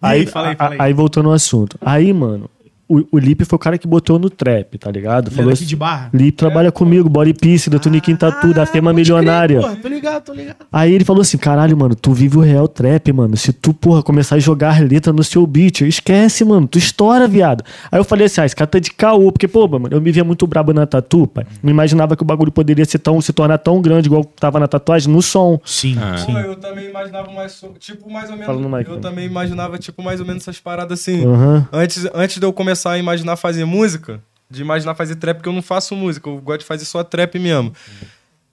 Aí, 0.00 0.26
fala 0.26 0.48
aí, 0.50 0.56
aí. 0.58 0.76
aí, 0.78 0.92
voltando 0.92 1.30
ao 1.30 1.34
assunto. 1.34 1.76
Aí, 1.80 2.12
mano, 2.12 2.48
o, 2.88 3.04
o 3.12 3.18
Lipe 3.18 3.44
foi 3.44 3.56
o 3.56 3.58
cara 3.58 3.76
que 3.78 3.86
botou 3.86 4.18
no 4.18 4.30
trap, 4.30 4.78
tá 4.78 4.90
ligado? 4.90 5.30
Ele 5.32 5.40
é 5.42 5.44
daqui 5.52 5.64
de 5.64 5.74
Barra? 5.76 6.10
Lipe 6.12 6.36
trabalha 6.36 6.70
comigo, 6.70 7.08
body 7.08 7.34
piece, 7.34 7.68
da 7.68 7.78
Tuniquim 7.78 8.14
Tatu, 8.14 8.54
da 8.54 8.64
Fema 8.66 8.92
Milionária. 8.92 9.60
Porra, 9.60 9.76
tô 9.76 9.88
ligado, 9.88 10.22
tô 10.24 10.32
ligado. 10.32 10.56
Aí 10.72 10.92
ele 10.92 11.04
falou 11.04 11.22
assim: 11.22 11.36
caralho, 11.38 11.76
mano, 11.76 11.94
tu 11.94 12.12
vive 12.12 12.36
o 12.38 12.40
real 12.40 12.68
trap, 12.68 13.12
mano. 13.12 13.36
Se 13.36 13.52
tu, 13.52 13.74
porra, 13.74 14.02
começar 14.02 14.36
a 14.36 14.38
jogar 14.38 14.80
letra 14.80 15.12
no 15.12 15.24
seu 15.24 15.44
beat, 15.46 15.80
esquece, 15.80 16.44
mano, 16.44 16.66
tu 16.68 16.78
estoura, 16.78 17.26
viado. 17.26 17.64
Aí 17.90 17.98
eu 17.98 18.04
falei 18.04 18.26
assim: 18.26 18.40
ah, 18.40 18.46
esse 18.46 18.54
cara 18.54 18.68
tá 18.68 18.78
de 18.78 18.92
caô, 18.92 19.32
porque, 19.32 19.48
pô, 19.48 19.66
mano, 19.66 19.88
eu 19.90 20.00
me 20.00 20.12
via 20.12 20.22
muito 20.22 20.46
brabo 20.46 20.72
na 20.72 20.86
tatu, 20.86 21.26
pai. 21.26 21.44
Não 21.62 21.70
imaginava 21.70 22.14
que 22.16 22.22
o 22.22 22.26
bagulho 22.26 22.52
poderia 22.52 22.84
ser 22.84 23.00
tão, 23.00 23.20
se 23.20 23.32
tornar 23.32 23.58
tão 23.58 23.82
grande 23.82 24.06
igual 24.08 24.24
tava 24.24 24.60
na 24.60 24.68
tatuagem, 24.68 25.12
no 25.12 25.20
som. 25.22 25.58
Sim, 25.64 25.96
Ah. 26.00 26.16
sim. 26.18 26.32
Pô, 26.32 26.38
eu 26.38 26.54
também 26.56 26.88
imaginava 26.88 27.32
mais, 27.32 27.60
tipo, 27.80 28.08
mais 28.10 28.30
ou 28.30 28.36
menos. 28.36 28.56
mic, 28.78 28.88
eu 28.88 28.94
né? 28.96 29.00
também 29.00 29.26
imaginava, 29.26 29.76
tipo, 29.76 30.02
mais 30.04 30.20
ou 30.20 30.26
menos 30.26 30.42
essas 30.44 30.60
paradas 30.60 31.00
assim. 31.00 31.26
Aham. 31.26 31.66
Antes, 31.72 32.06
antes 32.14 32.38
de 32.38 32.46
eu 32.46 32.52
começar 32.52 32.75
a 32.84 32.98
imaginar 32.98 33.36
fazer 33.36 33.64
música, 33.64 34.22
de 34.50 34.62
imaginar 34.62 34.94
fazer 34.94 35.16
trap, 35.16 35.38
porque 35.38 35.48
eu 35.48 35.52
não 35.52 35.62
faço 35.62 35.94
música, 35.96 36.28
eu 36.28 36.38
gosto 36.38 36.60
de 36.60 36.66
fazer 36.66 36.84
só 36.84 37.02
trap 37.02 37.38
mesmo. 37.38 37.72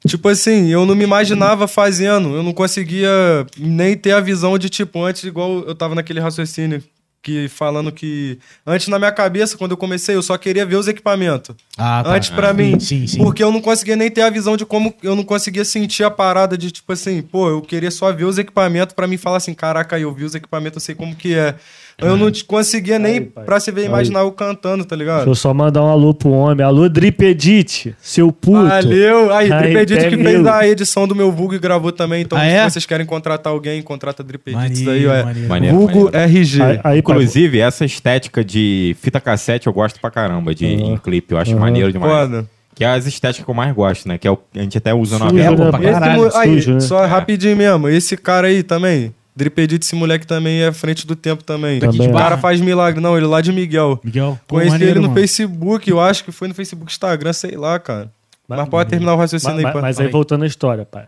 Tipo 0.07 0.27
assim, 0.27 0.67
eu 0.67 0.85
não 0.85 0.95
me 0.95 1.03
imaginava 1.03 1.67
fazendo, 1.67 2.35
eu 2.35 2.43
não 2.43 2.53
conseguia 2.53 3.09
nem 3.57 3.95
ter 3.95 4.11
a 4.11 4.19
visão 4.19 4.57
de, 4.57 4.69
tipo, 4.69 5.01
antes, 5.01 5.23
igual 5.23 5.59
eu 5.59 5.73
tava 5.73 5.95
naquele 5.95 6.19
raciocínio 6.19 6.83
que 7.23 7.47
falando 7.47 7.89
que. 7.89 8.37
Antes 8.67 8.89
na 8.89 8.99
minha 8.99 9.11
cabeça, 9.11 9.57
quando 9.57 9.71
eu 9.71 9.77
comecei, 9.77 10.13
eu 10.13 10.21
só 10.21 10.37
queria 10.37 10.65
ver 10.65 10.75
os 10.75 10.89
equipamentos. 10.89 11.55
Ah, 11.77 12.03
Antes 12.05 12.29
pra 12.29 12.53
mim. 12.53 12.77
Sim, 12.79 13.07
sim. 13.07 13.17
Porque 13.17 13.41
eu 13.41 13.51
não 13.51 13.61
conseguia 13.61 13.95
nem 13.95 14.11
ter 14.11 14.21
a 14.21 14.29
visão 14.29 14.57
de 14.57 14.65
como. 14.65 14.93
Eu 15.01 15.15
não 15.15 15.23
conseguia 15.23 15.63
sentir 15.63 16.03
a 16.03 16.11
parada 16.11 16.57
de 16.57 16.69
tipo 16.69 16.91
assim, 16.91 17.21
pô, 17.21 17.49
eu 17.49 17.61
queria 17.61 17.89
só 17.89 18.11
ver 18.11 18.25
os 18.25 18.37
equipamentos 18.37 18.93
pra 18.93 19.07
mim 19.07 19.15
falar 19.15 19.37
assim, 19.37 19.53
caraca, 19.53 19.97
eu 19.97 20.13
vi 20.13 20.25
os 20.25 20.35
equipamentos, 20.35 20.75
eu 20.75 20.85
sei 20.85 20.95
como 20.95 21.15
que 21.15 21.33
é. 21.33 21.55
Eu 21.99 22.17
não 22.17 22.31
conseguia 22.47 22.97
nem, 22.97 23.13
Aí, 23.13 23.21
pai. 23.21 23.43
pra 23.45 23.59
se 23.59 23.71
ver, 23.71 23.85
imaginar 23.85 24.21
eu 24.21 24.31
cantando, 24.31 24.83
tá 24.83 24.95
Deixa 24.95 25.11
ligado? 25.13 25.27
eu 25.27 25.35
só 25.35 25.53
mandar 25.53 25.83
um 25.83 25.87
alô 25.89 26.13
pro 26.13 26.31
homem. 26.31 26.65
Alô, 26.65 26.89
Dripedite, 26.89 27.95
seu 28.01 28.31
puto. 28.31 28.67
Valeu! 28.67 29.31
Aí, 29.31 29.51
Aí, 29.51 29.59
Dripedit 29.63 30.09
que 30.09 30.17
fez 30.17 30.45
a 30.45 30.67
edição 30.67 31.07
do 31.07 31.15
meu 31.15 31.31
vulgo 31.31 31.53
e 31.55 31.59
gravou 31.59 31.91
também. 31.91 32.21
Então, 32.23 32.37
Ah, 32.37 32.45
é? 32.45 32.63
se 32.67 32.73
vocês 32.73 32.85
querem 32.85 33.05
contratar 33.05 33.53
alguém, 33.53 33.81
contrata 33.81 34.23
Dripedits 34.23 34.81
Maneiro, 34.81 34.91
aí, 34.91 35.07
ó. 35.07 35.13
é. 35.13 35.23
maneiro. 35.23 35.49
Maneiro, 35.49 35.77
Vulgo 35.77 36.03
maneiro. 36.05 36.17
RG. 36.39 36.61
Aí, 36.61 36.69
aí, 36.71 36.79
pai, 36.81 36.97
Inclusive, 36.97 37.59
essa 37.59 37.85
estética 37.85 38.43
de 38.43 38.95
fita 38.99 39.21
cassete 39.21 39.67
eu 39.67 39.73
gosto 39.73 39.99
pra 39.99 40.09
caramba, 40.11 40.53
de 40.53 40.65
em 40.65 40.97
clipe. 40.97 41.33
Eu 41.33 41.37
acho 41.37 41.51
Aham. 41.51 41.59
maneiro 41.59 41.91
demais. 41.91 42.11
Foda. 42.11 42.45
Que 42.75 42.83
é 42.83 42.87
as 42.87 43.05
estéticas 43.05 43.45
que 43.45 43.51
eu 43.51 43.55
mais 43.55 43.73
gosto, 43.75 44.07
né? 44.07 44.17
Que 44.17 44.27
é 44.27 44.31
o, 44.31 44.37
a 44.55 44.59
gente 44.59 44.77
até 44.79 44.91
usa 44.95 45.19
na 45.19 45.29
Sujo, 45.29 45.35
vela. 45.43 45.65
né, 45.65 45.71
pai? 45.71 45.81
caralho, 45.91 46.25
Esse 46.27 46.35
mo- 46.35 46.41
aí, 46.41 46.53
sujo, 46.55 46.73
né? 46.73 46.79
só 46.79 47.05
rapidinho 47.05 47.55
mesmo. 47.55 47.87
Esse 47.87 48.17
cara 48.17 48.47
aí 48.47 48.63
também. 48.63 49.13
Dripedit, 49.35 49.83
esse 49.83 49.95
moleque 49.95 50.27
também 50.27 50.61
é 50.61 50.71
frente 50.71 51.07
do 51.07 51.15
tempo 51.15 51.43
também. 51.43 51.79
Também 51.79 52.09
O 52.09 52.13
cara 52.13 52.37
faz 52.37 52.61
milagre. 52.61 53.01
Não, 53.01 53.17
ele 53.17 53.25
lá 53.25 53.41
de 53.41 53.51
Miguel. 53.51 53.99
Miguel, 54.03 54.39
pô, 54.47 54.55
Conheci 54.55 54.71
maneiro, 54.71 54.93
ele 54.93 54.99
no 54.99 55.07
mano. 55.09 55.19
Facebook, 55.19 55.89
eu 55.89 55.99
acho 55.99 56.23
que 56.23 56.31
foi 56.31 56.47
no 56.47 56.53
Facebook, 56.53 56.91
Instagram, 56.91 57.33
sei 57.33 57.57
lá, 57.57 57.79
cara. 57.79 58.11
Mas, 58.47 58.69
pode 58.69 58.89
terminar 58.89 59.13
o 59.13 59.17
raciocínio 59.17 59.55
Mas, 59.55 59.59
aí, 59.59 59.63
mas, 59.65 59.73
pô. 59.73 59.81
mas 59.81 59.99
aí 59.99 60.07
voltando 60.09 60.43
à 60.43 60.47
história, 60.47 60.85
pai. 60.85 61.07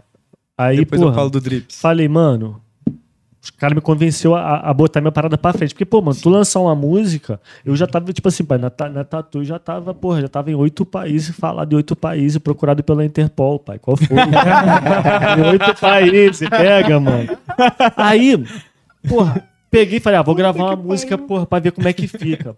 Aí, 0.58 0.78
Depois 0.78 1.00
porra, 1.02 1.12
eu 1.12 1.16
falo 1.16 1.30
do 1.30 1.42
Drips. 1.42 1.80
falei, 1.80 2.08
mano, 2.08 2.62
os 3.46 3.52
caras 3.52 3.76
me 3.76 3.82
convenceu 3.82 4.34
a, 4.34 4.58
a 4.58 4.74
botar 4.74 5.00
minha 5.02 5.12
parada 5.12 5.38
pra 5.38 5.54
frente. 5.54 5.74
Porque, 5.74 5.86
pô, 5.86 6.02
mano, 6.02 6.18
tu 6.20 6.30
lançar 6.30 6.60
uma 6.60 6.74
música, 6.74 7.40
eu 7.64 7.76
já 7.76 7.86
tava, 7.86 8.12
tipo 8.12 8.28
assim, 8.28 8.44
pai, 8.44 8.58
na, 8.58 8.72
na 8.90 9.04
Tatu 9.04 9.44
já 9.44 9.60
tava, 9.60 9.94
porra, 9.94 10.22
já 10.22 10.28
tava 10.28 10.50
em 10.50 10.56
oito 10.56 10.84
países, 10.84 11.36
falado 11.36 11.72
em 11.74 11.76
oito 11.76 11.96
países, 11.96 12.40
procurado 12.40 12.84
pela 12.84 13.06
Interpol, 13.06 13.60
pai. 13.60 13.78
Qual 13.78 13.96
foi? 13.96 14.08
em 14.18 15.50
oito 15.52 15.80
países, 15.80 16.50
pega, 16.50 17.00
mano. 17.00 17.38
Aí, 17.96 18.44
porra, 19.08 19.48
peguei 19.70 19.98
e 19.98 20.02
falei, 20.02 20.18
ah, 20.18 20.24
vou 20.24 20.34
gravar 20.34 20.64
uma 20.64 20.76
música, 20.76 21.16
porra, 21.16 21.46
pra 21.46 21.60
ver 21.60 21.72
como 21.72 21.88
é 21.88 21.94
que 21.94 22.08
fica. 22.08 22.58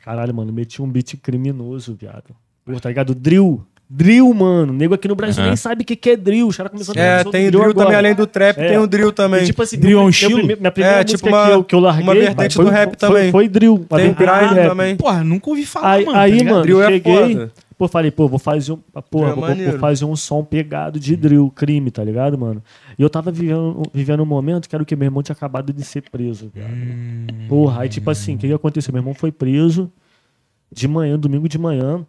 Caralho, 0.00 0.32
mano, 0.32 0.52
meti 0.52 0.80
um 0.80 0.88
beat 0.88 1.16
criminoso, 1.16 1.96
viado. 2.00 2.36
Porra, 2.64 2.78
tá 2.78 2.88
ligado? 2.88 3.16
Drill. 3.16 3.66
Drill, 3.88 4.32
mano. 4.32 4.72
Nego 4.72 4.94
aqui 4.94 5.06
no 5.06 5.14
Brasil 5.14 5.44
nem 5.44 5.56
sabe 5.56 5.82
o 5.82 5.84
que, 5.84 5.94
que 5.94 6.10
é 6.10 6.16
drill. 6.16 6.48
Os 6.48 6.56
caras 6.56 6.72
começaram 6.72 7.00
É, 7.00 7.18
sobre 7.18 7.32
tem 7.38 7.48
drill 7.50 7.62
agora. 7.62 7.74
também, 7.86 7.96
além 7.96 8.14
do 8.14 8.26
trap, 8.26 8.58
É. 8.58 8.68
tem 8.68 8.78
o 8.78 8.86
drill 8.86 9.12
também. 9.12 9.42
E, 9.42 9.46
tipo 9.46 9.62
assim, 9.62 9.78
Drill 9.78 9.98
é 9.98 10.00
um 10.00 10.04
meu 10.04 10.10
estilo? 10.10 10.36
prime- 10.38 10.56
Minha 10.56 10.72
primeira 10.72 10.96
É, 11.00 11.02
música 11.02 11.18
tipo 11.18 11.28
uma- 11.28 11.46
que, 11.46 11.52
eu, 11.52 11.64
que 11.64 11.74
eu 11.74 11.80
larguei. 11.80 12.02
uma 12.02 12.14
vertente 12.14 12.54
foi, 12.54 12.64
do 12.64 12.70
rap 12.70 12.88
foi, 12.88 12.96
também. 12.96 13.30
Foi 13.30 13.48
drill. 13.48 13.74
uma 13.88 13.98
Tem 13.98 14.12
grind 14.14 14.52
rap. 14.54 14.68
também. 14.68 14.96
Porra, 14.96 15.22
nunca 15.22 15.50
ouvi 15.50 15.66
falar, 15.66 15.90
Aí, 15.92 16.04
mano. 16.06 16.18
aí 16.18 16.38
tá 16.38 16.44
mano, 16.44 16.62
Drill 16.62 16.82
é 16.82 16.86
cheguei. 16.88 17.32
foda. 17.34 17.52
pô, 17.76 17.88
falei, 17.88 18.10
pô, 18.10 18.26
vou 18.26 18.38
fazer 18.38 18.72
um. 18.72 18.78
Porra, 19.10 19.30
É 19.30 19.34
vou, 19.34 19.70
vou 19.72 19.78
fazer 19.78 20.04
um 20.06 20.16
som 20.16 20.42
pegado 20.42 20.98
de 20.98 21.14
drill, 21.14 21.50
crime, 21.54 21.90
tá 21.90 22.02
ligado, 22.02 22.38
mano? 22.38 22.62
E 22.98 23.02
eu 23.02 23.10
tava 23.10 23.30
vivendo, 23.30 23.82
vivendo 23.92 24.22
um 24.22 24.26
momento 24.26 24.66
que 24.68 24.74
era 24.74 24.82
o 24.82 24.86
que 24.86 24.96
meu 24.96 25.06
irmão 25.06 25.22
tinha 25.22 25.34
acabado 25.34 25.72
de 25.72 25.84
ser 25.84 26.02
preso, 26.10 26.50
viado. 26.54 26.70
Hum. 26.70 27.26
Porra, 27.48 27.82
aí 27.82 27.88
tipo 27.90 28.08
assim, 28.10 28.36
o 28.36 28.38
que, 28.38 28.48
que 28.48 28.52
aconteceu? 28.54 28.92
Meu 28.92 29.00
irmão 29.02 29.12
foi 29.14 29.30
preso 29.30 29.92
de 30.72 30.88
manhã, 30.88 31.18
domingo 31.18 31.48
de 31.48 31.58
manhã. 31.58 32.04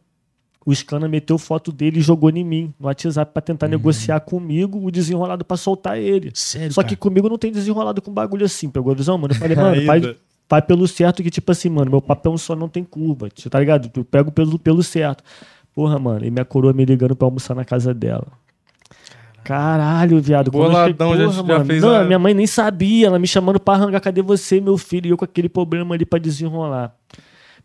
O 0.66 0.74
Scana 0.74 1.08
meteu 1.08 1.38
foto 1.38 1.72
dele 1.72 2.00
e 2.00 2.02
jogou 2.02 2.30
em 2.32 2.44
mim 2.44 2.74
no 2.80 2.88
WhatsApp 2.88 3.32
pra 3.32 3.40
tentar 3.42 3.68
negociar 3.68 4.20
comigo 4.22 4.84
o 4.84 4.90
desenrolado 4.90 5.46
pra 5.46 5.56
soltar 5.58 6.00
ele. 6.00 6.32
Sério, 6.34 6.74
Só 6.74 6.82
cara? 6.82 6.90
que 6.90 6.96
comigo 6.96 7.30
não 7.30 7.38
tem 7.38 7.52
desenrolado 7.52 8.02
com 8.02 8.12
bagulho 8.12 8.46
assim, 8.46 8.68
pegou 8.70 8.92
a 8.92 8.96
visão, 8.96 9.16
mano? 9.18 9.34
Eu 9.34 9.38
falei, 9.38 9.56
mano, 9.56 9.86
faz, 9.86 10.16
faz 10.50 10.66
pelo 10.66 10.88
certo 10.88 11.22
que, 11.22 11.30
tipo 11.30 11.52
assim, 11.52 11.70
mano, 11.70 11.92
meu 11.92 12.02
papel 12.02 12.36
só 12.40 12.56
não 12.56 12.68
tem 12.68 12.84
curva, 12.84 13.30
tá 13.50 13.60
ligado? 13.60 13.92
Eu 13.96 14.04
pego 14.04 14.32
pelo, 14.32 14.58
pelo 14.58 14.82
certo. 14.82 15.24
Porra, 15.72 16.00
mano, 16.00 16.26
e 16.26 16.32
minha 16.32 16.46
coroa 16.46 16.74
me 16.74 16.84
ligando 16.84 17.16
pra 17.16 17.28
almoçar 17.28 17.54
na 17.54 17.64
casa 17.64 17.94
dela. 17.94 18.26
Caralho, 19.44 20.20
viado. 20.20 20.50
Boladão, 20.50 21.12
cheguei- 21.12 21.28
já- 21.28 21.34
porra, 21.34 21.34
já 21.34 21.44
mano. 21.44 21.66
fez 21.66 21.82
Não, 21.84 21.96
a- 21.96 22.04
minha 22.04 22.18
mãe 22.18 22.34
nem 22.34 22.48
sabia, 22.48 23.08
ela 23.08 23.20
me 23.20 23.28
chamando 23.28 23.60
pra 23.60 23.76
arrancar, 23.76 24.00
cadê 24.00 24.22
você, 24.24 24.60
meu 24.60 24.78
filho? 24.78 25.08
E 25.08 25.10
eu 25.12 25.18
com 25.18 25.26
aquele 25.26 25.48
problema 25.48 25.94
ali 25.94 26.06
pra 26.06 26.18
desenrolar. 26.18 26.96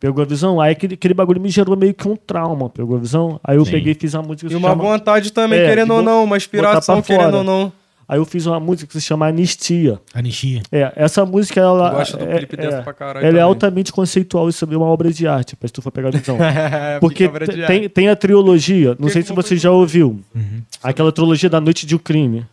Pegou 0.00 0.22
a 0.22 0.26
visão? 0.26 0.58
Aí 0.60 0.72
aquele, 0.72 0.94
aquele 0.94 1.12
bagulho 1.14 1.40
me 1.40 1.50
gerou 1.50 1.76
meio 1.76 1.92
que 1.92 2.08
um 2.08 2.16
trauma, 2.16 2.70
pegou 2.70 2.96
a 2.96 3.00
visão? 3.00 3.38
Aí 3.44 3.56
eu 3.58 3.64
Sim. 3.66 3.72
peguei 3.72 3.92
e 3.92 3.94
fiz 3.94 4.14
a 4.14 4.22
música 4.22 4.40
que 4.40 4.46
E 4.46 4.50
se 4.50 4.56
uma 4.56 4.70
chama- 4.70 4.82
vontade 4.82 5.30
também, 5.32 5.60
É, 5.60 5.66
querendo 5.68 5.88
de 5.88 5.92
ou 5.92 5.98
bo- 5.98 6.02
não, 6.04 6.24
uma 6.24 6.36
inspiração, 6.38 6.96
botar 6.96 7.06
pra 7.06 7.16
querendo 7.16 7.32
fora. 7.32 7.36
ou 7.38 7.44
não. 7.44 7.72
Aí 8.08 8.18
eu 8.18 8.24
fiz 8.24 8.44
uma 8.46 8.58
música 8.58 8.88
que 8.88 8.94
se 8.94 9.06
chama 9.06 9.28
Anistia. 9.28 10.00
Anistia. 10.12 10.62
É, 10.72 10.90
essa 10.96 11.24
música, 11.24 11.60
ela, 11.60 11.90
Eu 11.90 11.96
gosto 11.98 12.16
do 12.16 12.24
é, 12.24 12.38
clipe 12.38 12.54
é, 12.54 12.58
dessa 12.58 12.82
pra 12.82 12.92
caralho 12.92 13.18
ela 13.18 13.26
é 13.28 13.30
também. 13.30 13.42
altamente 13.42 13.92
conceitual 13.92 14.48
e 14.48 14.52
sobre 14.52 14.74
uma 14.74 14.86
obra 14.86 15.12
de 15.12 15.28
arte, 15.28 15.54
pra 15.54 15.68
se 15.68 15.72
tu 15.74 15.80
for 15.82 15.92
pegar 15.92 16.08
a 16.08 16.10
visão. 16.12 16.36
É, 16.42 16.98
Porque 16.98 17.28
te- 17.28 17.66
tem, 17.68 17.88
tem 17.88 18.08
a 18.08 18.16
trilogia, 18.16 18.96
não 18.98 19.06
Que 19.06 19.12
sei 19.12 19.22
que 19.22 19.26
se 19.28 19.32
uma 19.32 19.42
você 19.42 19.56
já 19.56 19.70
ouviu, 19.70 20.18
Uhum. 20.34 20.62
aquela 20.82 21.12
trilogia 21.12 21.48
da 21.48 21.60
Noite 21.60 21.86
de 21.86 21.94
um 21.94 21.98
Crime. 21.98 22.44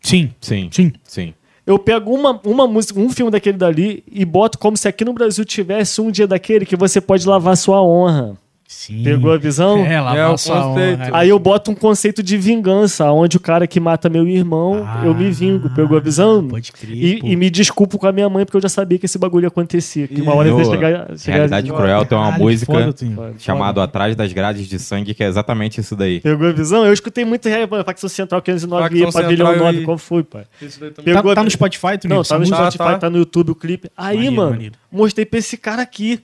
Sim, 0.00 0.30
Sim, 0.40 0.68
sim. 0.70 0.92
sim. 1.02 1.34
Eu 1.70 1.78
pego 1.78 2.12
uma, 2.12 2.40
uma 2.44 2.66
música, 2.66 2.98
um 2.98 3.08
filme 3.10 3.30
daquele 3.30 3.56
dali 3.56 4.02
e 4.10 4.24
boto 4.24 4.58
como 4.58 4.76
se 4.76 4.88
aqui 4.88 5.04
no 5.04 5.12
Brasil 5.12 5.44
tivesse 5.44 6.00
um 6.00 6.10
dia 6.10 6.26
daquele 6.26 6.66
que 6.66 6.74
você 6.74 7.00
pode 7.00 7.24
lavar 7.24 7.56
sua 7.56 7.80
honra. 7.80 8.36
Sim. 8.72 9.02
Pegou 9.02 9.32
a 9.32 9.36
visão? 9.36 9.84
É, 9.84 10.00
lá 10.00 10.16
É, 10.16 10.24
o 10.26 10.30
conceito. 10.30 10.56
honra. 10.58 11.10
Aí 11.12 11.28
eu 11.28 11.38
boto 11.40 11.72
um 11.72 11.74
conceito 11.74 12.22
de 12.22 12.36
vingança, 12.38 13.10
onde 13.10 13.36
o 13.36 13.40
cara 13.40 13.66
que 13.66 13.80
mata 13.80 14.08
meu 14.08 14.28
irmão, 14.28 14.84
Ah, 14.86 15.02
eu 15.04 15.12
me 15.12 15.28
vingo. 15.32 15.68
Pegou 15.70 15.98
a 15.98 16.00
visão? 16.00 16.46
Pode 16.46 16.70
crer. 16.70 16.96
E, 16.96 17.20
e 17.32 17.34
me 17.36 17.50
desculpo 17.50 17.98
com 17.98 18.06
a 18.06 18.12
minha 18.12 18.28
mãe, 18.28 18.44
porque 18.44 18.56
eu 18.56 18.60
já 18.62 18.68
sabia 18.68 18.96
que 18.96 19.06
esse 19.06 19.18
bagulho 19.18 19.44
ia 19.44 19.48
acontecer. 19.48 20.06
Que 20.06 20.22
uma 20.22 20.34
hora 20.36 20.48
ia 20.50 20.64
chegar. 20.64 21.18
chegar 21.18 21.36
Realidade 21.36 21.68
Cruel 21.72 22.04
tem 22.06 22.16
uma 22.16 22.24
Caralho, 22.26 22.38
que 22.38 22.44
música 22.44 23.34
chamada 23.38 23.82
Atrás 23.82 24.14
das 24.14 24.32
Grades 24.32 24.68
de 24.68 24.78
Sangue, 24.78 25.14
que 25.14 25.24
é 25.24 25.26
exatamente 25.26 25.80
isso 25.80 25.96
daí. 25.96 26.20
Pegou 26.20 26.46
a 26.48 26.52
visão? 26.52 26.86
Eu 26.86 26.92
escutei 26.92 27.24
muito 27.24 27.48
rap, 27.48 27.68
mano, 27.68 27.84
Facção 27.84 28.08
Central 28.08 28.40
509 28.40 28.82
Facção 29.00 29.08
e 29.08 29.12
Pavilhão 29.24 29.46
Central 29.48 29.66
9. 29.66 29.80
e- 29.80 29.84
Qual 29.84 29.98
foi, 29.98 30.22
pai? 30.22 30.44
Isso 30.62 30.78
daí 30.78 30.90
também. 30.92 31.12
Tá, 31.12 31.20
Pegou 31.20 31.34
tá 31.34 31.40
a- 31.40 31.44
no 31.44 31.50
Spotify, 31.50 31.98
tu 32.00 32.08
Não, 32.08 32.22
tá 32.22 32.38
no 32.38 32.48
Tá, 32.48 32.56
Spotify, 32.70 32.78
tá. 32.78 32.98
tá 32.98 33.10
no 33.10 33.18
YouTube 33.18 33.50
o 33.50 33.54
clipe. 33.56 33.90
Aí, 33.96 34.14
Maneiro, 34.16 34.36
mano, 34.36 34.50
maneiro. 34.52 34.74
mostrei 34.92 35.26
pra 35.26 35.40
esse 35.40 35.56
cara 35.56 35.82
aqui. 35.82 36.20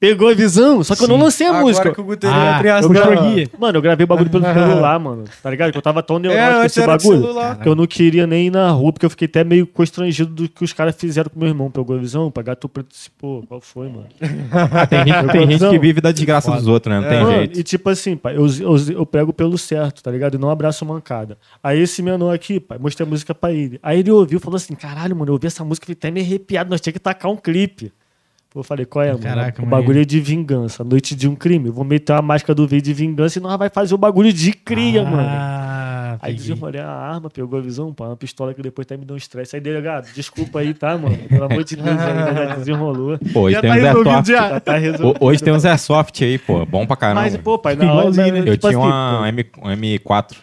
Pegou 0.00 0.28
a 0.28 0.34
visão, 0.34 0.84
só 0.84 0.94
que 0.94 1.02
eu 1.02 1.08
não 1.08 1.16
lancei 1.16 1.44
a 1.44 1.50
Agora 1.50 1.64
música. 1.64 1.92
que 1.92 2.00
o 2.00 2.06
Ah, 2.30 2.60
entra 2.60 2.68
em 3.26 3.40
Eu 3.40 3.48
mano, 3.58 3.78
eu 3.78 3.82
gravei 3.82 4.04
o 4.04 4.06
bagulho 4.06 4.30
pelo 4.30 4.44
celular, 4.44 5.00
mano. 5.00 5.24
Tá 5.42 5.50
ligado? 5.50 5.72
Que 5.72 5.78
eu 5.78 5.82
tava 5.82 6.04
tão 6.04 6.18
É, 6.18 6.20
neurótico 6.20 6.52
com 6.54 6.60
antes 6.60 6.76
esse 6.76 6.80
era 6.80 6.96
bagulho. 6.96 7.20
celular. 7.20 7.58
Que 7.58 7.68
eu 7.68 7.74
não 7.74 7.84
queria 7.84 8.24
nem 8.24 8.46
ir 8.46 8.50
na 8.50 8.70
rua, 8.70 8.92
porque 8.92 9.04
eu 9.04 9.10
fiquei 9.10 9.26
até 9.26 9.42
meio 9.42 9.66
constrangido 9.66 10.30
do 10.32 10.48
que 10.48 10.62
os 10.62 10.72
caras 10.72 10.94
fizeram 10.94 11.28
com 11.28 11.40
meu 11.40 11.48
irmão. 11.48 11.68
Pegou 11.68 11.96
a 11.96 11.98
visão, 11.98 12.30
pra 12.30 12.44
gato 12.44 12.68
preto. 12.68 12.86
disse, 12.92 13.10
Pô, 13.18 13.42
qual 13.48 13.60
foi, 13.60 13.88
mano? 13.88 14.06
Ah, 14.52 14.86
tem 14.86 15.00
gente, 15.04 15.32
tem 15.32 15.50
gente 15.50 15.68
que 15.68 15.78
vive 15.80 16.00
da 16.00 16.12
desgraça 16.12 16.52
dos 16.52 16.68
outros, 16.68 16.94
né? 16.94 17.00
Não 17.00 17.08
tem. 17.08 17.20
Mano, 17.22 17.36
jeito. 17.38 17.58
e 17.58 17.62
tipo 17.64 17.90
assim, 17.90 18.16
pai, 18.16 18.36
eu, 18.36 18.46
eu, 18.46 18.76
eu 18.92 19.04
prego 19.06 19.32
pelo 19.32 19.58
certo, 19.58 20.00
tá 20.02 20.10
ligado? 20.12 20.34
E 20.36 20.38
não 20.38 20.48
abraço 20.48 20.84
mancada. 20.86 21.36
Aí 21.60 21.80
esse 21.80 22.02
menor 22.02 22.32
aqui, 22.32 22.60
pai, 22.60 22.78
mostrei 22.78 23.04
a 23.04 23.10
música 23.10 23.34
pra 23.34 23.52
ele. 23.52 23.80
Aí 23.82 23.98
ele 23.98 24.12
ouviu 24.12 24.38
e 24.38 24.40
falou 24.40 24.56
assim: 24.56 24.74
caralho, 24.76 25.16
mano, 25.16 25.30
eu 25.30 25.34
ouvi 25.34 25.48
essa 25.48 25.64
música, 25.64 25.86
fiquei 25.86 25.98
até 25.98 26.10
me 26.12 26.20
arrepiado, 26.20 26.70
nós 26.70 26.80
tinha 26.80 26.92
que 26.92 27.00
tacar 27.00 27.32
um 27.32 27.36
clipe. 27.36 27.92
Eu 28.60 28.64
falei, 28.64 28.84
qual 28.86 29.04
é, 29.04 29.08
mano? 29.08 29.20
Caraca, 29.22 29.62
o 29.62 29.64
maneiro. 29.64 29.70
bagulho 29.70 30.02
é 30.02 30.04
de 30.04 30.20
vingança, 30.20 30.82
noite 30.84 31.14
de 31.14 31.28
um 31.28 31.34
crime. 31.34 31.68
Eu 31.68 31.72
vou 31.72 31.84
meter 31.84 32.12
a 32.14 32.22
máscara 32.22 32.54
do 32.54 32.66
V 32.66 32.80
de 32.80 32.92
vingança 32.92 33.38
e 33.38 33.42
nós 33.42 33.58
vai 33.58 33.68
fazer 33.68 33.94
o 33.94 33.98
bagulho 33.98 34.32
de 34.32 34.52
cria, 34.52 35.04
mano. 35.04 35.26
Ah, 35.28 36.16
Aí 36.20 36.32
peguei. 36.32 36.36
desenrolei 36.48 36.80
a 36.80 36.88
arma, 36.90 37.30
pegou 37.30 37.58
a 37.58 37.62
visão, 37.62 37.92
pá, 37.92 38.06
uma 38.06 38.16
pistola 38.16 38.52
que 38.54 38.60
depois 38.62 38.84
até 38.86 38.96
me 38.96 39.04
deu 39.04 39.14
um 39.14 39.16
estresse. 39.16 39.54
Aí, 39.56 39.60
delegado, 39.62 40.08
desculpa 40.14 40.60
aí, 40.60 40.74
tá, 40.74 40.96
mano? 40.98 41.16
Pelo 41.28 41.44
amor 41.44 41.62
de 41.64 41.76
Deus, 41.76 41.88
ainda 41.88 42.34
já 42.48 42.54
desenrolou. 42.56 43.18
Pô, 43.32 43.40
hoje 43.42 43.54
Já 43.54 43.60
tem 43.60 43.70
tá 43.70 43.76
uns 43.76 43.82
resolvido 43.82 44.08
Airsoft. 44.10 44.28
já. 44.28 44.48
Já 44.48 44.60
tá 44.60 44.76
resolvido. 44.78 45.24
Hoje 45.24 45.42
tem 45.42 45.52
uns 45.52 45.64
Airsoft 45.64 46.24
aí, 46.24 46.38
pô. 46.38 46.66
Bom 46.66 46.86
pra 46.86 46.96
caramba. 46.96 47.20
Mas, 47.22 47.36
pô, 47.36 47.58
pai, 47.58 47.76
na 47.76 47.92
hora, 47.92 48.10
né? 48.10 48.28
Eu 48.40 48.56
tipo 48.56 48.68
tinha 48.68 48.70
assim, 48.70 48.76
uma 48.76 49.28
M, 49.28 49.46
um 49.62 49.68
M4. 49.70 50.36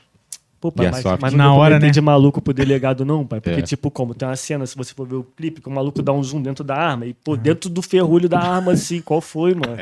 Pô, 0.71 0.84
pai, 0.84 0.91
mas, 0.91 1.04
mas 1.19 1.34
Na 1.34 1.54
hora, 1.54 1.80
né? 1.80 1.89
de 1.89 2.01
maluco 2.01 2.41
pro 2.41 2.54
delegado, 2.54 3.04
não, 3.06 3.25
pai. 3.25 3.39
Porque, 3.41 3.60
É. 3.60 3.63
tipo, 3.63 3.89
como 3.91 4.13
tem 4.13 4.28
uma 4.28 4.36
cena, 4.36 4.65
se 4.65 4.75
você 4.75 4.93
for 4.93 5.08
ver 5.08 5.15
o 5.15 5.23
clipe, 5.23 5.62
que 5.62 5.67
o 5.67 5.71
maluco 5.71 6.01
dá 6.01 6.12
um 6.12 6.23
zoom 6.23 6.41
dentro 6.41 6.63
da 6.63 6.75
arma 6.75 7.06
e, 7.06 7.13
pô, 7.13 7.36
dentro 7.38 7.69
do 7.69 7.82
ferrolho 7.82 8.28
da 8.30 8.39
arma, 8.39 8.71
assim, 8.73 9.01
qual 9.01 9.21
foi, 9.21 9.54
mano? 9.54 9.75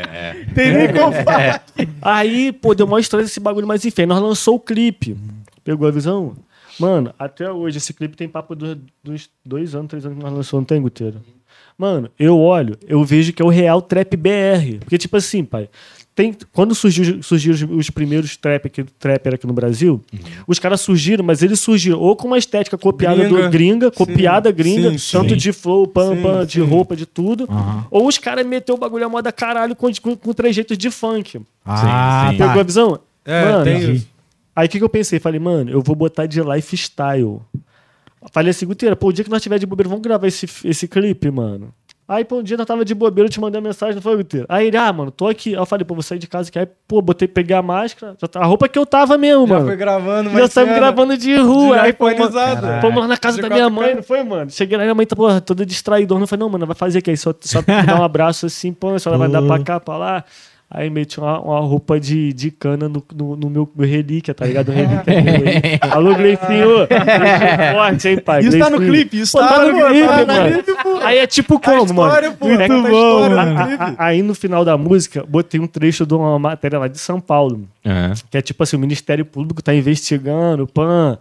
Tem 0.53 0.73
nem 0.73 0.87
como 0.93 1.11
falar. 1.23 1.63
Aí, 2.01 2.51
pô, 2.51 2.73
deu 2.75 2.85
uma 2.85 2.99
história 2.99 3.25
desse 3.25 3.39
bagulho, 3.39 3.67
mas 3.67 3.83
enfim, 3.85 4.05
nós 4.05 4.21
lançou 4.21 4.55
o 4.55 4.59
clipe. 4.59 5.15
Pegou 5.63 5.87
a 5.87 5.91
visão? 5.91 6.33
Mano, 6.79 7.13
até 7.19 7.51
hoje, 7.51 7.77
esse 7.77 7.93
clipe 7.93 8.17
tem 8.17 8.27
papo 8.27 8.55
do- 8.55 8.79
dos 9.03 9.29
dois 9.45 9.75
anos, 9.75 9.87
três 9.89 10.05
anos 10.05 10.17
que 10.17 10.23
nós 10.23 10.33
lançou, 10.33 10.59
não 10.59 10.65
tem, 10.65 10.81
Guteiro? 10.81 11.21
Mano, 11.77 12.09
eu 12.19 12.37
olho, 12.39 12.77
eu 12.87 13.03
vejo 13.03 13.31
que 13.33 13.41
é 13.41 13.45
o 13.45 13.49
real 13.49 13.81
trap 13.81 14.15
BR. 14.15 14.79
Porque, 14.79 14.97
tipo 14.97 15.17
assim, 15.17 15.43
pai, 15.43 15.69
tem, 16.15 16.35
quando 16.51 16.75
surgiu, 16.75 17.23
surgiram 17.23 17.55
os, 17.55 17.61
os 17.79 17.89
primeiros 17.89 18.37
trap 18.37 18.67
aqui, 18.67 18.83
trapper 18.99 19.33
aqui 19.33 19.47
no 19.47 19.53
Brasil, 19.53 19.99
os 20.47 20.59
caras 20.59 20.81
surgiram, 20.81 21.23
mas 21.25 21.41
eles 21.41 21.59
surgiram 21.59 21.99
ou 21.99 22.15
com 22.15 22.27
uma 22.27 22.37
estética 22.37 22.77
copiada 22.77 23.23
Gringa. 23.23 23.43
do 23.43 23.49
gringa, 23.49 23.91
copiada 23.91 24.51
gringa, 24.51 24.91
sim, 24.91 24.97
sim. 24.99 25.17
tanto 25.17 25.35
de 25.35 25.51
flow, 25.51 25.87
pam, 25.87 26.15
Sim, 26.15 26.21
pam, 26.21 26.45
de 26.45 26.53
sim. 26.53 26.61
roupa, 26.61 26.95
de 26.95 27.05
tudo. 27.05 27.45
Aham. 27.49 27.85
Ou 27.89 28.07
os 28.07 28.17
caras 28.19 28.45
meteu 28.45 28.75
o 28.75 28.77
bagulho 28.77 29.05
a 29.05 29.09
moda 29.09 29.31
caralho 29.31 29.75
com, 29.75 29.91
com, 30.01 30.15
com 30.15 30.33
trejeitos 30.33 30.77
de 30.77 30.91
funk. 30.91 31.41
Ah, 31.65 32.29
sim. 32.31 32.37
tá. 32.37 32.47
Pegou 32.47 32.59
a 32.61 32.63
visão? 32.63 32.99
É, 33.25 33.45
Mano, 33.45 33.63
tem. 33.63 34.07
Aí 34.55 34.67
o 34.67 34.69
que, 34.69 34.77
que 34.77 34.83
eu 34.83 34.89
pensei? 34.89 35.19
Falei, 35.19 35.39
mano, 35.39 35.71
eu 35.71 35.81
vou 35.81 35.95
botar 35.95 36.27
de 36.27 36.39
lifestyle. 36.41 37.39
Falei 38.31 38.51
assim, 38.51 38.65
Guteira, 38.65 38.95
pô, 38.95 39.07
o 39.07 39.13
dia 39.13 39.23
que 39.23 39.29
nós 39.31 39.41
tiver 39.41 39.57
de 39.57 39.65
bobeira, 39.65 39.89
vamos 39.89 40.03
gravar 40.03 40.27
esse, 40.27 40.47
esse 40.63 40.87
clipe, 40.87 41.29
mano. 41.31 41.73
Aí, 42.05 42.25
pô, 42.25 42.39
um 42.39 42.43
dia 42.43 42.57
eu 42.57 42.65
tava 42.65 42.83
de 42.83 42.93
bobeira, 42.93 43.27
eu 43.27 43.31
te 43.31 43.39
mandei 43.39 43.59
uma 43.61 43.67
mensagem, 43.69 43.95
não 43.95 44.01
foi, 44.01 44.17
Guteiro? 44.17 44.45
Aí 44.49 44.67
ele, 44.67 44.75
ah, 44.75 44.91
mano, 44.91 45.09
tô 45.09 45.27
aqui. 45.27 45.49
Aí 45.51 45.55
eu 45.55 45.65
falei, 45.65 45.85
pô, 45.85 45.93
vou 45.93 46.03
sair 46.03 46.19
de 46.19 46.27
casa 46.27 46.49
aqui. 46.49 46.59
Aí, 46.59 46.67
pô, 46.87 47.01
botei, 47.01 47.27
peguei 47.27 47.55
a 47.55 47.61
máscara, 47.61 48.15
já 48.21 48.27
tá- 48.27 48.41
a 48.41 48.45
roupa 48.45 48.67
que 48.67 48.77
eu 48.77 48.85
tava 48.85 49.17
mesmo, 49.17 49.47
Já 49.47 49.53
mano. 49.53 49.65
foi 49.67 49.75
gravando, 49.77 50.29
Já 50.29 50.39
mas. 50.41 50.51
saímos 50.51 50.75
gravando 50.75 51.17
de 51.17 51.35
rua. 51.37 51.81
Aí, 51.81 51.93
pô, 51.93 52.05
mano, 52.89 52.99
lá 53.01 53.07
na 53.07 53.17
casa 53.17 53.41
da 53.41 53.49
minha 53.49 53.69
mãe, 53.69 53.81
caras. 53.83 53.95
não 53.95 54.03
foi, 54.03 54.23
mano? 54.23 54.49
Cheguei 54.51 54.77
lá, 54.77 54.83
minha 54.83 54.95
mãe 54.95 55.05
tá, 55.05 55.15
porra, 55.15 55.39
toda 55.39 55.65
distraída. 55.65 56.13
Eu 56.13 56.27
falei, 56.27 56.41
não, 56.41 56.49
mano, 56.49 56.65
vai 56.65 56.75
fazer 56.75 56.99
o 56.99 57.01
quê? 57.01 57.15
Só, 57.15 57.33
só 57.39 57.61
dar 57.65 57.99
um 57.99 58.03
abraço 58.03 58.45
assim, 58.47 58.73
pô, 58.73 58.89
a 58.89 58.99
senhora 58.99 59.17
vai 59.17 59.29
dar 59.29 59.41
pra 59.41 59.59
cá, 59.63 59.79
pra 59.79 59.97
lá. 59.97 60.25
Aí 60.75 60.89
meti 60.89 61.19
uma, 61.19 61.39
uma 61.39 61.59
roupa 61.59 61.99
de, 61.99 62.33
de 62.33 62.49
cana 62.49 62.89
no, 62.89 63.03
no, 63.15 63.35
no 63.35 63.47
meu, 63.49 63.69
meu 63.75 63.87
relíquia, 63.87 64.33
tá 64.33 64.43
ligado? 64.43 64.69
O 64.69 64.71
relíquia 64.71 65.21
meu 65.21 65.33
aí. 65.35 65.77
Alô. 65.91 66.15
Gleicinho 66.17 66.87
forte, 67.75 68.07
hein, 68.09 68.17
pai? 68.17 68.41
Isso 68.43 68.57
tá 68.57 68.69
no 68.71 68.77
clipe, 68.79 69.19
isso 69.19 69.37
Pô, 69.37 69.43
tá, 69.43 69.49
tá 69.53 69.65
no 69.65 69.71
no 69.71 69.85
clipe, 69.87 70.07
tá 70.07 70.17
no 70.21 70.27
mano. 70.27 70.99
Aí 71.03 71.17
é 71.19 71.27
tipo 71.27 71.59
como, 71.59 71.85
história, 71.85 72.29
mano? 72.29 72.37
pô. 72.39 72.47
Muito 72.47 72.81
bom, 72.89 73.27
clipe. 73.67 73.83
a- 73.83 73.95
Aí 73.99 74.23
no 74.23 74.33
final 74.33 74.65
da 74.65 74.75
música, 74.75 75.23
botei 75.27 75.59
um 75.59 75.67
trecho 75.67 76.07
de 76.07 76.13
uma 76.15 76.39
matéria 76.39 76.79
lá 76.79 76.87
de 76.87 76.97
São 76.97 77.21
Paulo. 77.21 77.67
É. 77.85 78.11
Que 78.31 78.37
é 78.39 78.41
tipo 78.41 78.63
assim, 78.63 78.75
o 78.75 78.79
Ministério 78.79 79.25
Público 79.25 79.61
tá 79.61 79.75
investigando, 79.75 80.65
pan, 80.65 81.19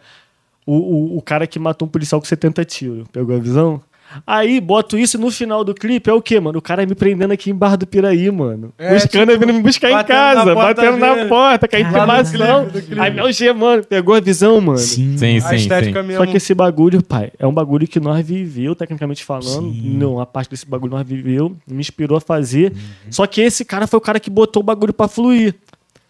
o, 0.65 0.75
o, 0.77 1.19
o 1.19 1.23
cara 1.23 1.47
que 1.47 1.59
matou 1.59 1.87
um 1.87 1.91
policial 1.91 2.21
com 2.23 2.27
70 2.27 2.65
tiros. 2.65 3.07
Pegou 3.13 3.37
a 3.37 3.39
visão? 3.39 3.83
Aí, 4.27 4.61
boto 4.61 4.99
isso 4.99 5.19
no 5.19 5.31
final 5.31 5.65
do 5.65 5.75
clipe, 5.75 6.09
é 6.09 6.13
o 6.13 6.21
quê, 6.23 6.39
mano? 6.41 6.59
O 6.59 6.63
cara 6.63 6.85
me 6.87 6.95
prendendo 6.95 7.33
aqui 7.33 7.51
em 7.51 7.55
Barra 7.55 7.77
do 7.77 7.87
Piraí, 7.87 8.31
mano. 8.31 8.73
É, 8.79 8.95
Buscando, 8.95 9.39
vindo 9.39 9.53
me 9.53 9.63
buscar 9.63 9.91
em 9.91 10.05
casa, 10.05 10.55
porta 10.55 10.83
batendo 10.83 10.97
na 10.99 11.27
porta, 11.27 11.69
com 11.69 11.77
a 11.77 11.79
Lá 11.79 11.85
no 11.85 12.21
intimação. 12.23 12.65
clipe, 12.65 12.73
do 12.81 12.87
clipe. 12.87 13.01
Aí 13.01 13.11
me 13.13 13.21
algemando, 13.21 13.87
pegou 13.87 14.15
a 14.15 14.21
visão, 14.21 14.61
mano. 14.61 14.79
Sim. 14.79 15.17
Sim, 15.17 15.39
A 15.39 15.41
sim. 15.59 15.69
mesmo. 15.93 16.17
Só 16.17 16.27
que 16.27 16.37
esse 16.37 16.55
bagulho, 16.55 17.03
pai, 17.03 17.33
é 17.39 17.47
um 17.47 17.53
bagulho 17.53 17.87
que 17.87 18.01
nós 18.01 18.25
viveu, 18.27 18.75
tecnicamente 18.75 19.25
falando. 19.25 19.73
Sim. 19.73 19.97
Não, 19.97 20.21
a 20.21 20.27
parte 20.27 20.51
desse 20.51 20.67
bagulho 20.67 20.93
nós 20.93 21.07
viveu, 21.07 21.57
me 21.67 21.81
inspirou 21.81 22.17
a 22.17 22.21
fazer. 22.21 22.73
Uhum. 22.73 22.79
Só 23.11 23.27
que 23.27 23.41
esse 23.41 23.65
cara 23.65 23.87
foi 23.87 23.99
o 23.99 24.01
cara 24.01 24.19
que 24.21 24.31
botou 24.31 24.63
o 24.63 24.65
bagulho 24.65 24.93
pra 24.93 25.09
fluir. 25.09 25.55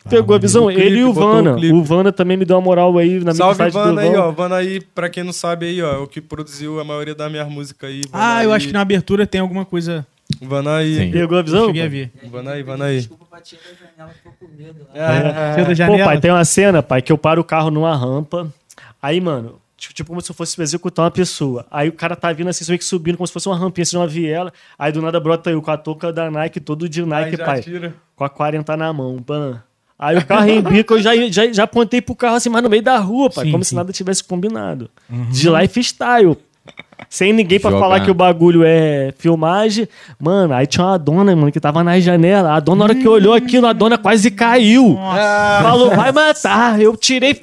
Pegou 0.08 0.34
a 0.34 0.38
visão? 0.38 0.64
O 0.64 0.68
clipe, 0.68 0.82
Ele 0.82 0.98
e 1.00 1.04
o 1.04 1.10
o 1.10 1.12
Vana. 1.12 1.54
clipe. 1.54 1.72
O 1.74 1.82
Vana 1.84 2.12
também 2.12 2.36
me 2.36 2.44
deu 2.44 2.56
uma 2.56 2.62
moral 2.62 2.96
aí 2.98 3.14
na 3.18 3.32
minha 3.32 3.34
Salve, 3.34 3.70
Vana 3.70 4.00
aí, 4.00 4.10
Vana. 4.10 4.24
ó. 4.26 4.30
Vana 4.32 4.56
aí, 4.56 4.80
pra 4.94 5.08
quem 5.08 5.22
não 5.22 5.32
sabe 5.32 5.66
aí, 5.66 5.80
ó, 5.82 5.92
é 5.94 5.98
o 5.98 6.06
que 6.06 6.20
produziu 6.20 6.80
a 6.80 6.84
maioria 6.84 7.14
da 7.14 7.28
minha 7.28 7.44
música 7.44 7.86
aí. 7.86 8.02
Vana 8.10 8.36
Ah, 8.38 8.44
eu 8.44 8.50
aí. 8.50 8.56
acho 8.56 8.66
que 8.66 8.72
na 8.72 8.80
abertura 8.80 9.26
tem 9.26 9.40
alguma 9.40 9.64
coisa. 9.64 10.06
Vana 10.40 10.76
aí. 10.76 10.96
Sim. 10.96 11.10
Pegou 11.12 11.36
a 11.36 11.40
Eu 11.40 11.44
visão? 11.44 11.66
cheguei 11.66 11.82
a 11.84 11.88
ver. 11.88 12.10
Vana 12.30 12.52
aí, 12.52 12.62
vana 12.62 12.84
aí. 12.86 12.96
Desculpa 12.98 13.26
pra 13.30 13.40
tia 13.40 13.58
da 13.58 13.74
janela, 14.02 14.14
ficou 14.16 14.32
com 14.40 14.56
medo 14.56 14.86
lá. 14.94 15.14
É, 15.14 15.74
da 15.74 15.86
Pô, 15.86 15.98
pai, 16.04 16.20
tem 16.20 16.30
uma 16.30 16.44
cena, 16.44 16.82
pai, 16.82 17.02
que 17.02 17.12
eu 17.12 17.18
paro 17.18 17.40
o 17.40 17.44
carro 17.44 17.70
numa 17.70 17.94
rampa. 17.96 18.52
Aí, 19.00 19.20
mano, 19.20 19.60
tipo, 19.76 19.94
tipo 19.94 20.08
como 20.08 20.20
se 20.20 20.30
eu 20.30 20.34
fosse 20.34 20.60
executar 20.60 21.04
uma 21.04 21.10
pessoa. 21.10 21.66
Aí 21.70 21.88
o 21.88 21.92
cara 21.92 22.16
tá 22.16 22.32
vindo 22.32 22.48
assim, 22.48 22.64
meio 22.66 22.78
que 22.78 22.84
subindo, 22.84 23.16
como 23.16 23.26
se 23.26 23.32
fosse 23.32 23.48
uma 23.48 23.56
rampinha, 23.58 23.82
assim, 23.82 23.96
uma 23.96 24.06
viela. 24.06 24.52
Aí 24.78 24.90
do 24.90 25.02
nada 25.02 25.20
brota 25.20 25.50
eu 25.50 25.60
com 25.60 25.70
a 25.70 25.76
touca 25.76 26.12
da 26.12 26.30
Nike, 26.30 26.60
todo 26.60 26.88
de 26.88 27.04
Nike, 27.04 27.36
já 27.36 27.44
pai. 27.44 27.60
tira. 27.60 27.94
Com 28.16 28.24
a 28.24 28.28
40 28.30 28.76
na 28.76 28.92
mão, 28.92 29.22
pan. 29.22 29.62
Aí 30.02 30.18
o 30.18 30.26
carro 30.26 30.50
embica, 30.50 30.94
eu 30.94 31.00
já, 31.00 31.14
já, 31.30 31.52
já 31.52 31.62
apontei 31.62 32.02
pro 32.02 32.16
carro 32.16 32.34
assim, 32.34 32.48
mas 32.48 32.60
no 32.60 32.68
meio 32.68 32.82
da 32.82 32.98
rua, 32.98 33.30
pai. 33.30 33.44
Sim, 33.44 33.52
como 33.52 33.62
sim. 33.62 33.68
se 33.68 33.74
nada 33.76 33.92
tivesse 33.92 34.24
combinado. 34.24 34.90
De 35.30 35.48
lifestyle. 35.48 36.36
Sem 37.08 37.32
ninguém 37.32 37.60
pra 37.60 37.70
Jogando. 37.70 37.82
falar 37.84 38.00
que 38.00 38.10
o 38.10 38.14
bagulho 38.14 38.64
é 38.64 39.12
filmagem. 39.16 39.86
Mano, 40.18 40.54
aí 40.54 40.66
tinha 40.66 40.84
uma 40.84 40.98
dona, 40.98 41.36
mano, 41.36 41.52
que 41.52 41.60
tava 41.60 41.84
na 41.84 42.00
janela. 42.00 42.52
A 42.52 42.58
dona, 42.58 42.78
na 42.78 42.84
hora 42.84 42.94
que 42.96 43.06
olhou 43.06 43.32
aquilo, 43.32 43.66
a 43.66 43.72
dona 43.72 43.96
quase 43.96 44.28
caiu. 44.28 44.98
Falou, 45.62 45.90
vai 45.94 46.10
matar. 46.10 46.80
Eu 46.80 46.96
tirei 46.96 47.30
e 47.30 47.34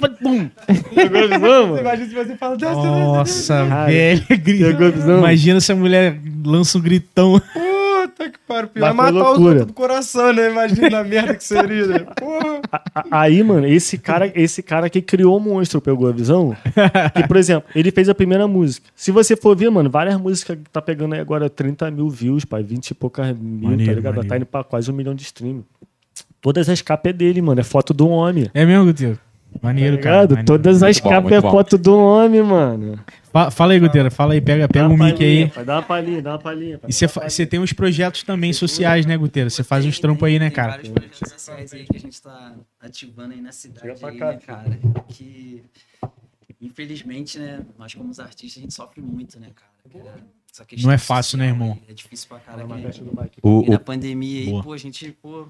fala 2.36 2.56
dessa 2.58 2.74
Nossa, 2.74 3.64
velho. 3.86 4.22
Imagina 5.18 5.60
se 5.60 5.72
a 5.72 5.76
mulher 5.76 6.18
lança 6.44 6.76
um 6.76 6.80
gritão. 6.82 7.40
Puta 8.20 8.30
que 8.30 8.38
pariu. 8.46 8.70
Vai 8.76 8.92
Mas 8.92 9.10
foi 9.10 9.12
matar 9.18 9.30
o 9.30 9.32
loucura. 9.32 9.54
canto 9.60 9.66
do 9.68 9.72
coração, 9.72 10.32
né? 10.32 10.50
Imagina 10.50 10.98
a 10.98 11.04
merda 11.04 11.34
que 11.34 11.44
seria, 11.44 11.86
né? 11.86 11.98
Porra. 12.18 12.60
Aí, 13.10 13.42
mano, 13.42 13.66
esse 13.66 13.96
cara, 13.96 14.30
esse 14.34 14.62
cara 14.62 14.90
que 14.90 15.00
criou 15.00 15.36
o 15.36 15.40
monstro, 15.40 15.80
pegou 15.80 16.08
a 16.08 16.12
visão? 16.12 16.54
Que, 17.14 17.26
por 17.26 17.36
exemplo, 17.36 17.68
ele 17.74 17.90
fez 17.90 18.08
a 18.08 18.14
primeira 18.14 18.46
música. 18.46 18.88
Se 18.94 19.10
você 19.10 19.34
for 19.36 19.56
ver, 19.56 19.70
mano, 19.70 19.88
várias 19.90 20.18
músicas 20.20 20.56
que 20.58 20.70
tá 20.70 20.80
pegando 20.82 21.14
aí 21.14 21.20
agora 21.20 21.48
30 21.48 21.90
mil 21.90 22.08
views, 22.08 22.44
pai, 22.44 22.62
20 22.62 22.90
e 22.90 22.94
poucas 22.94 23.36
mil, 23.36 23.70
Maneiro, 23.70 23.90
tá 23.92 23.96
ligado? 23.96 24.14
maneiro. 24.16 24.28
Tá 24.28 24.36
indo 24.36 24.46
pra 24.46 24.64
quase 24.64 24.90
um 24.90 24.94
milhão 24.94 25.14
de 25.14 25.22
streams. 25.22 25.64
Todas 26.40 26.68
as 26.68 26.80
capas 26.82 27.10
é 27.10 27.12
dele, 27.12 27.40
mano. 27.42 27.60
É 27.60 27.64
foto 27.64 27.92
do 27.92 28.08
homem. 28.08 28.48
É 28.54 28.64
mesmo, 28.64 28.86
Guteiro? 28.86 29.18
Maneiro, 29.62 29.96
Tá 29.96 30.02
cara. 30.02 30.22
maneiro. 30.28 30.44
Todas 30.44 30.82
as 30.82 31.00
capas 31.00 31.32
é 31.32 31.40
bom. 31.40 31.50
foto 31.50 31.76
do 31.76 31.96
homem, 31.98 32.42
mano. 32.42 32.98
Fa- 33.32 33.50
Fala 33.50 33.72
aí, 33.74 33.78
Guteiro. 33.80 34.10
Fala 34.10 34.32
aí, 34.34 34.40
pega, 34.40 34.66
pega 34.68 34.88
o 34.88 34.94
uma 34.94 35.06
mic 35.06 35.22
aí. 35.22 35.48
pai, 35.48 35.64
Dá 35.64 35.76
uma 35.76 35.82
palhinha, 35.82 36.22
dá 36.22 36.30
uma 36.32 36.38
palhinha. 36.38 36.78
pai. 36.78 36.90
E 36.90 36.92
você 37.30 37.46
tem 37.46 37.60
uns 37.60 37.72
projetos 37.72 38.22
também 38.22 38.52
sociais, 38.52 39.06
né, 39.06 39.16
Guteiro? 39.16 39.50
Você 39.50 39.62
faz 39.62 39.84
uns 39.84 39.98
trampos 40.00 40.26
aí, 40.26 40.38
né, 40.38 40.46
Tem 40.46 40.56
cara? 40.56 40.70
vários 40.72 40.88
projetos 40.88 41.18
sociais 41.30 41.72
aí 41.72 41.84
que 41.84 41.96
a 41.96 42.00
gente 42.00 42.20
tá 42.20 42.54
ativando 42.80 43.34
aí 43.34 43.40
na 43.40 43.52
cidade 43.52 43.88
aí, 44.04 44.18
cá, 44.18 44.32
né, 44.32 44.38
cara? 44.44 44.78
Que, 45.08 45.62
infelizmente, 46.60 47.38
né, 47.38 47.60
nós 47.78 47.94
como 47.94 48.10
os 48.10 48.18
artistas, 48.20 48.58
a 48.58 48.62
gente 48.62 48.74
sofre 48.74 49.00
muito, 49.00 49.38
né, 49.38 49.48
cara? 49.54 49.70
Questão 50.66 50.88
Não 50.88 50.92
é 50.92 50.98
fácil, 50.98 51.38
né, 51.38 51.46
irmão? 51.46 51.78
É 51.88 51.92
difícil 51.92 52.28
pra 52.28 52.38
Fala 52.40 52.56
cara. 52.58 52.68
mais 52.68 52.82
perto 52.82 53.04
do 53.04 53.20
mic. 53.22 53.32
O, 53.42 53.62
E 53.66 53.70
na 53.70 53.78
pandemia 53.78 54.40
aí, 54.40 54.50
Boa. 54.50 54.62
pô, 54.62 54.72
a 54.72 54.76
gente, 54.76 55.10
pô, 55.22 55.46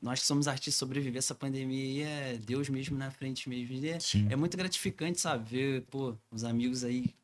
nós 0.00 0.20
que 0.20 0.26
somos 0.26 0.46
artistas 0.48 0.74
sobreviver 0.76 1.18
essa 1.18 1.34
pandemia 1.34 1.84
aí 1.84 2.02
é 2.34 2.38
Deus 2.38 2.68
mesmo 2.68 2.96
na 2.96 3.10
frente 3.10 3.48
mesmo. 3.48 3.74
E 3.76 3.88
é, 3.88 4.00
Sim. 4.00 4.26
é 4.30 4.36
muito 4.36 4.56
gratificante, 4.56 5.20
sabe? 5.20 5.48
Ver, 5.50 5.82
pô, 5.90 6.14
os 6.30 6.44
amigos 6.44 6.84
aí 6.84 7.14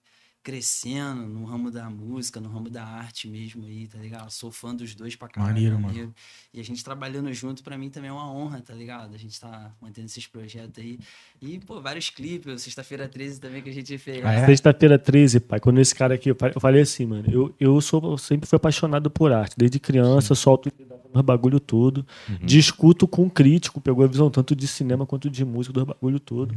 crescendo 0.43 1.23
no 1.27 1.47
ramo 1.47 1.71
da 1.71 1.89
música, 1.89 2.39
no 2.39 2.51
ramo 2.51 2.69
da 2.69 2.85
arte 2.85 3.27
mesmo 3.27 3.65
aí, 3.65 3.87
tá 3.87 3.99
ligado? 3.99 4.31
Sou 4.31 4.51
fã 4.53 4.75
dos 4.75 4.95
dois 4.95 5.17
pra 5.17 5.27
caralho. 5.27 5.55
Maneiro, 5.55 5.81
mano. 5.81 5.89
amigo. 5.89 6.15
E 6.53 6.61
a 6.61 6.63
gente 6.63 6.85
trabalhando 6.85 7.33
junto, 7.33 7.63
pra 7.65 7.79
mim 7.79 7.89
também 7.89 8.11
é 8.11 8.13
uma 8.13 8.31
honra, 8.31 8.61
tá 8.61 8.75
ligado? 8.75 9.15
A 9.15 9.17
gente 9.19 9.41
tá 9.41 9.75
mantendo 9.81 10.07
esses 10.07 10.27
projetos 10.27 10.85
aí. 10.85 10.99
E, 11.41 11.59
pô, 11.61 11.81
vários 11.81 12.11
clipes, 12.11 12.61
sexta-feira 12.61 13.09
13 13.09 13.41
também 13.41 13.63
que 13.63 13.71
a 13.71 13.73
gente 13.73 13.97
fez. 13.97 14.23
Ah, 14.23 14.33
é? 14.35 14.45
Sexta-feira 14.47 14.99
13, 14.99 15.41
pai, 15.41 15.59
quando 15.61 15.81
esse 15.81 15.95
cara 15.95 16.15
aqui, 16.15 16.31
eu 16.31 16.35
fa- 16.37 16.53
eu 16.55 16.61
falei 16.61 16.83
assim, 16.83 17.07
mano, 17.07 17.25
eu, 17.31 17.55
eu 17.59 17.81
sou, 17.81 18.05
eu 18.13 18.19
sempre 18.19 18.47
fui 18.47 18.57
apaixonado 18.57 19.11
por 19.11 19.33
arte. 19.33 19.55
Desde 19.57 19.81
criança, 19.81 20.35
solto 20.35 20.71
os 21.15 21.23
bagulho 21.23 21.61
todo. 21.61 22.05
Discuto 22.43 23.07
com 23.07 23.23
um 23.25 23.29
crítico, 23.29 23.81
pegou 23.81 24.05
a 24.05 24.09
visão 24.09 24.31
tanto 24.31 24.55
de 24.55 24.67
cinema 24.67 25.07
quanto 25.07 25.29
de 25.31 25.45
música, 25.45 25.73
dos 25.73 25.85
bagulho 25.85 26.19
todo. 26.21 26.55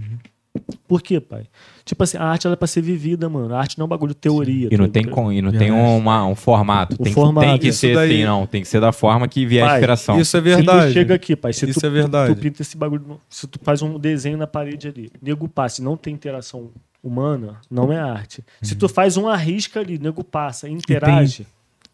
Por 0.88 1.04
quê, 1.04 1.20
pai? 1.20 1.44
Tipo 1.86 2.04
assim, 2.04 2.18
a 2.18 2.24
arte 2.24 2.48
ela 2.48 2.54
é 2.54 2.56
pra 2.56 2.68
ser 2.68 2.82
vivida, 2.82 3.30
mano. 3.30 3.54
A 3.54 3.60
arte 3.60 3.78
não 3.78 3.84
é 3.84 3.86
um 3.86 3.90
bagulho 3.90 4.14
de 4.14 4.20
teoria. 4.20 4.70
e 4.72 4.78
não 4.78 4.88
tá 4.88 4.94
tem, 4.94 5.04
com, 5.08 5.32
e 5.32 5.40
não 5.40 5.52
tem 5.52 5.70
uma, 5.72 6.26
um 6.26 6.34
formato. 6.34 6.96
O 7.00 7.04
tem, 7.04 7.14
formato. 7.14 7.48
tem 7.48 7.60
que 7.60 7.68
Isso 7.68 7.80
ser 7.82 7.94
daí- 7.94 8.16
assim, 8.16 8.26
não. 8.26 8.48
Tem 8.48 8.62
que 8.64 8.68
ser 8.68 8.82
da 8.82 8.92
forma 8.92 9.28
que 9.28 9.46
vier 9.46 9.64
a 9.64 9.68
Pai, 9.68 9.76
inspiração. 9.78 10.20
Isso 10.20 10.36
é 10.36 10.40
Se 10.40 10.44
verdade. 10.44 10.88
tu 10.88 10.94
chega 10.94 11.14
aqui, 11.14 11.36
pai, 11.36 11.54
se 11.54 11.70
Isso 11.70 11.80
tu, 11.80 11.86
é 11.86 11.90
verdade. 11.92 12.34
tu, 12.34 12.38
tu 12.38 12.42
pinta 12.42 12.62
esse 12.64 12.76
bagulho, 12.76 13.20
se 13.30 13.46
tu 13.46 13.60
faz 13.62 13.84
um 13.84 14.00
desenho 14.00 14.38
na 14.38 14.48
parede 14.48 14.88
ali, 14.88 15.12
nego 15.22 15.48
passa, 15.48 15.80
e 15.80 15.84
não 15.84 15.96
tem 15.96 16.14
interação 16.16 16.72
humana, 17.04 17.58
não 17.70 17.94
é 17.94 18.00
arte. 18.00 18.44
Se 18.62 18.74
Uhum. 18.74 18.80
tu 18.80 18.90
faz 18.90 19.16
uma 19.16 19.38
risca 19.38 19.80
ali, 19.80 20.00
nego 20.00 20.24
passa, 20.24 20.68
e 20.68 20.72
interage. 20.72 21.46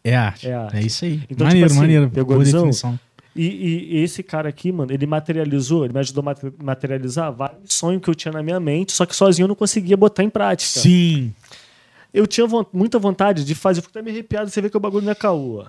É 0.04 0.14
arte. 0.14 0.46
É 0.46 0.50
É, 0.50 0.54
arte. 0.54 0.86
isso 0.86 1.04
aí. 1.04 1.22
Então, 1.30 1.46
maneiro, 1.46 1.66
tipo 1.68 1.72
assim, 1.72 1.80
maneiro. 1.80 2.10
pegou 2.10 2.34
Boa 2.34 2.44
visão? 2.44 2.60
definição. 2.60 3.00
E, 3.36 3.96
e 3.96 4.02
esse 4.02 4.22
cara 4.22 4.48
aqui, 4.48 4.70
mano, 4.70 4.92
ele 4.92 5.06
materializou, 5.06 5.84
ele 5.84 5.92
me 5.92 5.98
ajudou 5.98 6.20
a 6.22 6.24
mate- 6.26 6.52
materializar 6.62 7.32
vários 7.32 7.74
sonhos 7.74 8.00
que 8.00 8.08
eu 8.08 8.14
tinha 8.14 8.30
na 8.30 8.42
minha 8.44 8.60
mente, 8.60 8.92
só 8.92 9.04
que 9.04 9.16
sozinho 9.16 9.44
eu 9.44 9.48
não 9.48 9.56
conseguia 9.56 9.96
botar 9.96 10.22
em 10.22 10.30
prática. 10.30 10.78
Sim. 10.78 11.32
Eu 12.12 12.28
tinha 12.28 12.46
von- 12.46 12.64
muita 12.72 12.96
vontade 12.96 13.44
de 13.44 13.54
fazer, 13.56 13.80
eu 13.80 13.82
fico 13.82 13.92
até 13.98 14.02
meio 14.04 14.14
arrepiado, 14.16 14.48
você 14.48 14.60
vê 14.60 14.70
que 14.70 14.76
o 14.76 14.80
bagulho 14.80 15.04
não 15.04 15.10
é 15.10 15.16
caô. 15.16 15.64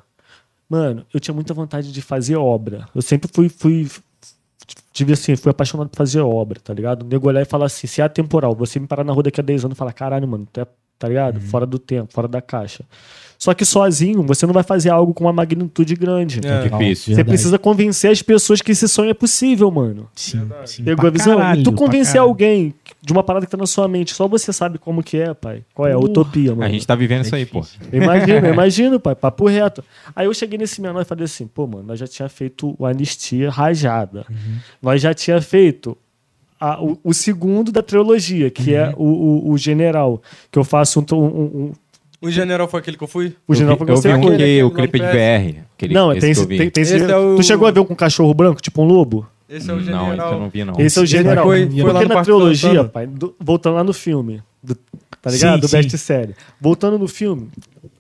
Mano, 0.70 1.06
eu 1.12 1.20
tinha 1.20 1.34
muita 1.34 1.56
vontade 1.56 1.92
de 1.92 2.02
fazer 2.04 2.36
obra. 2.36 2.88
Eu 2.94 3.02
sempre 3.02 3.30
fui, 3.34 3.50
fui 3.50 3.90
tive 4.94 5.14
assim, 5.14 5.36
fui 5.36 5.50
apaixonado 5.50 5.90
por 5.90 5.98
fazer 5.98 6.22
obra, 6.22 6.60
tá 6.60 6.72
ligado? 6.74 7.02
O 7.02 7.06
nego 7.08 7.28
olhar 7.28 7.42
e 7.42 7.46
falar 7.46 7.66
assim, 7.66 7.88
se 7.88 8.00
é 8.00 8.04
atemporal, 8.04 8.56
você 8.56 8.80
me 8.80 8.86
parar 8.88 9.04
na 9.04 9.12
rua 9.12 9.24
daqui 9.24 9.40
a 9.40 9.44
10 9.44 9.66
anos 9.66 9.76
e 9.76 9.78
falar, 9.80 9.92
caralho, 9.94 10.28
mano, 10.28 10.48
é, 10.56 10.66
tá 11.00 11.08
ligado? 11.08 11.40
Fora 11.42 11.66
do 11.66 11.80
tempo, 11.80 12.14
fora 12.14 12.28
da 12.28 12.42
caixa. 12.42 12.86
Só 13.46 13.54
que 13.54 13.64
sozinho, 13.64 14.24
você 14.24 14.44
não 14.48 14.54
vai 14.56 14.64
fazer 14.64 14.90
algo 14.90 15.14
com 15.14 15.24
uma 15.26 15.32
magnitude 15.32 15.94
grande. 15.94 16.42
É. 16.44 16.68
Difícil. 16.68 17.14
Você 17.14 17.24
precisa 17.24 17.60
convencer 17.60 18.10
as 18.10 18.20
pessoas 18.24 18.60
que 18.60 18.72
esse 18.72 18.88
sonho 18.88 19.12
é 19.12 19.14
possível, 19.14 19.70
mano. 19.70 20.10
Sim, 20.16 20.50
sim. 20.66 20.84
Pegou 20.84 21.08
a 21.08 21.12
visão? 21.12 21.38
caralho, 21.38 21.62
e 21.62 21.64
tu 21.64 21.72
convencer 21.72 22.20
alguém 22.20 22.74
de 23.04 23.14
uma 23.14 23.22
parada 23.24 23.46
que 23.46 23.52
tá 23.52 23.56
na 23.58 23.68
sua 23.68 23.88
mente, 23.88 24.16
só 24.16 24.28
você 24.28 24.52
sabe 24.52 24.80
como 24.80 25.04
que 25.04 25.18
é, 25.18 25.32
pai. 25.36 25.62
Qual 25.76 25.88
é 25.88 25.92
a 25.92 25.96
Porra. 25.96 26.10
utopia, 26.10 26.52
mano. 26.56 26.64
A 26.64 26.70
gente 26.70 26.88
tá 26.88 26.96
vivendo 26.96 27.24
isso 27.24 27.36
aí, 27.36 27.46
pô. 27.46 27.64
Eu 27.92 28.02
imagino, 28.52 29.00
pai, 29.00 29.14
papo 29.14 29.46
reto. 29.48 29.84
Aí 30.16 30.26
eu 30.26 30.34
cheguei 30.34 30.58
nesse 30.58 30.82
menor 30.82 31.04
e 31.04 31.06
falei 31.06 31.26
assim, 31.26 31.46
pô, 31.46 31.68
mano, 31.68 31.84
nós 31.84 32.00
já 32.00 32.08
tinha 32.08 32.28
feito 32.28 32.76
o 32.80 32.84
Anistia 32.84 33.52
Rajada. 33.52 34.26
Nós 34.82 35.00
já 35.04 35.14
tinha 35.14 35.40
feito 35.40 35.96
a- 36.60 36.82
o, 36.84 36.98
o 37.04 37.14
segundo 37.14 37.72
da 37.72 37.84
trilogia, 37.84 38.50
que 38.50 38.74
é 38.74 38.92
o, 38.98 39.04
o, 39.04 39.52
o 39.52 39.58
General, 39.58 40.20
que 40.52 40.58
eu 40.58 40.64
faço 40.64 41.00
um... 41.00 41.16
um- 41.16 41.26
um- 41.26 41.72
O 42.22 42.30
general 42.32 42.68
foi 42.68 42.80
aquele 42.80 42.98
que 42.98 43.04
eu 43.04 43.08
fui? 43.08 43.36
o 43.48 43.54
General 43.54 43.78
eu 43.78 43.78
foi 43.78 43.86
vi, 43.88 43.92
eu 43.94 44.02
vi 44.02 44.08
um 44.18 44.22
foi. 44.24 44.38
que, 44.38 44.64
o 44.64 44.72
clipe 44.72 45.00
de. 45.00 45.06
VR. 45.06 45.64
Aquele, 45.76 45.94
Não, 45.94 46.14
tem, 46.14 46.24
eu 46.24 46.32
esse, 46.32 46.46
vi. 46.46 46.58
tem, 46.58 46.70
tem 46.70 46.82
esse- 46.82 46.96
Esse 46.96 47.12
é 47.12 47.18
o- 47.18 47.36
Tu 47.36 47.44
chegou 47.44 47.68
a 47.68 47.72
ver 47.72 47.80
um 47.82 47.86
com 47.86 47.96
cachorro 47.96 48.34
branco, 48.34 48.62
tipo 48.62 48.82
um 48.82 48.86
lobo? 48.86 49.28
Esse 49.50 49.70
é 49.70 49.74
o 49.74 49.76
Não, 49.76 49.84
general. 49.84 50.14
esse 50.14 50.22
eu 50.34 50.40
não 50.40 50.50
vi, 50.50 50.64
não. 50.64 50.74
Esse 50.80 51.00
é 51.00 51.02
o 51.02 51.06
General. 51.06 51.46
Foi- 51.46 51.70
foi 51.70 51.84
Porque 51.94 52.06
na 52.14 52.24
trilogia, 52.24 52.84
pai, 52.86 53.06
do- 53.06 53.36
voltando 53.40 53.76
lá 53.76 53.84
no 53.84 53.94
filme, 53.94 54.42
do- 54.64 54.76
tá 55.22 55.30
ligado? 55.30 55.56
Sim, 55.56 55.60
do 55.60 55.68
sim. 55.68 55.78
best-série. 55.78 56.36
Voltando 56.60 56.98
no 56.98 57.08
filme, 57.08 57.50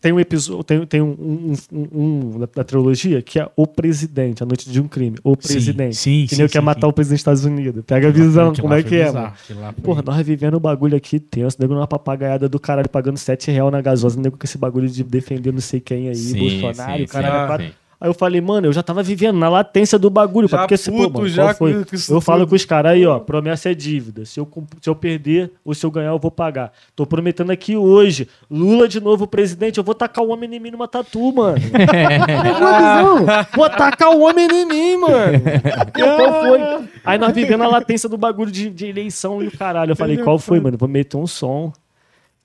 tem 0.05 0.13
um 0.13 0.19
episódio, 0.19 0.63
tem, 0.63 0.85
tem 0.85 1.01
um, 1.01 1.15
um, 1.19 1.53
um- 1.73 2.35
um 2.35 2.39
da, 2.55 2.63
trilogia 2.63 3.23
que 3.23 3.39
é 3.39 3.49
O 3.55 3.65
Presidente, 3.65 4.43
A 4.43 4.45
Noite 4.45 4.69
de 4.69 4.79
um 4.79 4.87
Crime. 4.87 5.17
O 5.23 5.35
Presidente. 5.35 5.95
sim, 5.95 6.25
que 6.27 6.35
sim, 6.35 6.35
nem 6.35 6.45
o 6.45 6.49
quer 6.49 6.59
sim, 6.59 6.63
matar 6.65 6.81
sim. 6.81 6.87
o 6.87 6.93
presidente 6.93 7.15
dos 7.17 7.21
Estados 7.21 7.43
Unidos. 7.45 7.83
Pega 7.87 8.09
a 8.09 8.11
visão, 8.11 8.53
como 8.53 8.71
é 8.75 8.83
que 8.83 8.97
é, 8.97 9.11
mano. 9.11 9.33
Porra, 9.81 10.03
nós 10.05 10.23
vivendo 10.23 10.53
o 10.53 10.59
bagulho 10.59 10.95
aqui 10.95 11.19
tenso, 11.19 11.57
nego 11.59 11.73
numa 11.73 11.87
papagaiada 11.87 12.47
do 12.47 12.59
caralho 12.59 12.87
pagando 12.87 13.17
7 13.17 13.49
real 13.49 13.71
na 13.71 13.81
gasosa, 13.81 14.21
nego 14.21 14.37
com 14.37 14.45
esse 14.45 14.59
bagulho 14.59 14.87
de 14.87 15.03
defender 15.03 15.51
não 15.51 15.59
sei 15.59 15.79
quem 15.79 16.07
aí, 16.09 16.15
Sim, 16.15 16.37
Bolsonaro, 16.37 16.99
sim, 16.99 17.05
caralho. 17.07 17.33
sim, 17.33 17.43
é 17.43 17.47
quatro. 17.47 17.84
Aí 17.99 18.09
eu 18.09 18.13
falei, 18.13 18.41
mano, 18.41 18.67
eu 18.67 18.73
já 18.73 18.83
tava 18.83 19.01
vivendo 19.01 19.37
na 19.37 19.47
latência 19.47 19.97
do 19.97 20.09
bagulho. 20.09 20.47
Já 20.47 20.59
porque 20.59 20.77
se, 20.77 20.91
pô, 20.91 20.97
puto, 20.97 21.19
mano, 21.19 21.29
já 21.29 21.53
foi? 21.53 21.85
Eu 22.09 22.19
falo 22.19 22.45
com 22.45 22.55
os 22.55 22.65
caras 22.65 22.91
aí, 22.91 23.05
ó, 23.05 23.19
promessa 23.19 23.71
é 23.71 23.73
dívida. 23.73 24.25
Se 24.25 24.39
eu, 24.39 24.47
se 24.81 24.89
eu 24.89 24.95
perder 24.95 25.51
ou 25.63 25.73
se 25.73 25.85
eu 25.85 25.91
ganhar, 25.91 26.09
eu 26.09 26.19
vou 26.19 26.31
pagar. 26.31 26.71
Tô 26.95 27.05
prometendo 27.05 27.51
aqui 27.51 27.77
hoje. 27.77 28.27
Lula 28.49 28.87
de 28.87 28.99
novo 28.99 29.25
presidente, 29.27 29.77
eu 29.77 29.83
vou 29.83 29.95
tacar 29.95 30.23
o 30.23 30.29
homem 30.29 30.53
em 30.53 30.59
mim 30.59 30.71
numa 30.71 30.87
tatu, 30.87 31.33
mano. 31.33 31.57
Visão? 31.57 33.25
Vou 33.55 33.69
tacar 33.69 34.09
o 34.09 34.21
homem 34.21 34.47
em 34.51 34.65
mim, 34.65 34.97
mano. 34.97 35.41
Qual 35.93 36.41
foi? 36.41 36.89
Aí 37.03 37.17
nós 37.17 37.33
vivendo 37.33 37.63
a 37.63 37.67
latência 37.67 38.09
do 38.09 38.17
bagulho 38.17 38.51
de, 38.51 38.69
de 38.69 38.87
eleição 38.87 39.41
e 39.41 39.47
o 39.47 39.57
caralho. 39.57 39.91
Eu 39.91 39.95
falei, 39.95 40.17
qual 40.17 40.37
foi, 40.37 40.59
mano? 40.59 40.77
Vou 40.77 40.89
meter 40.89 41.17
um 41.17 41.27
som. 41.27 41.71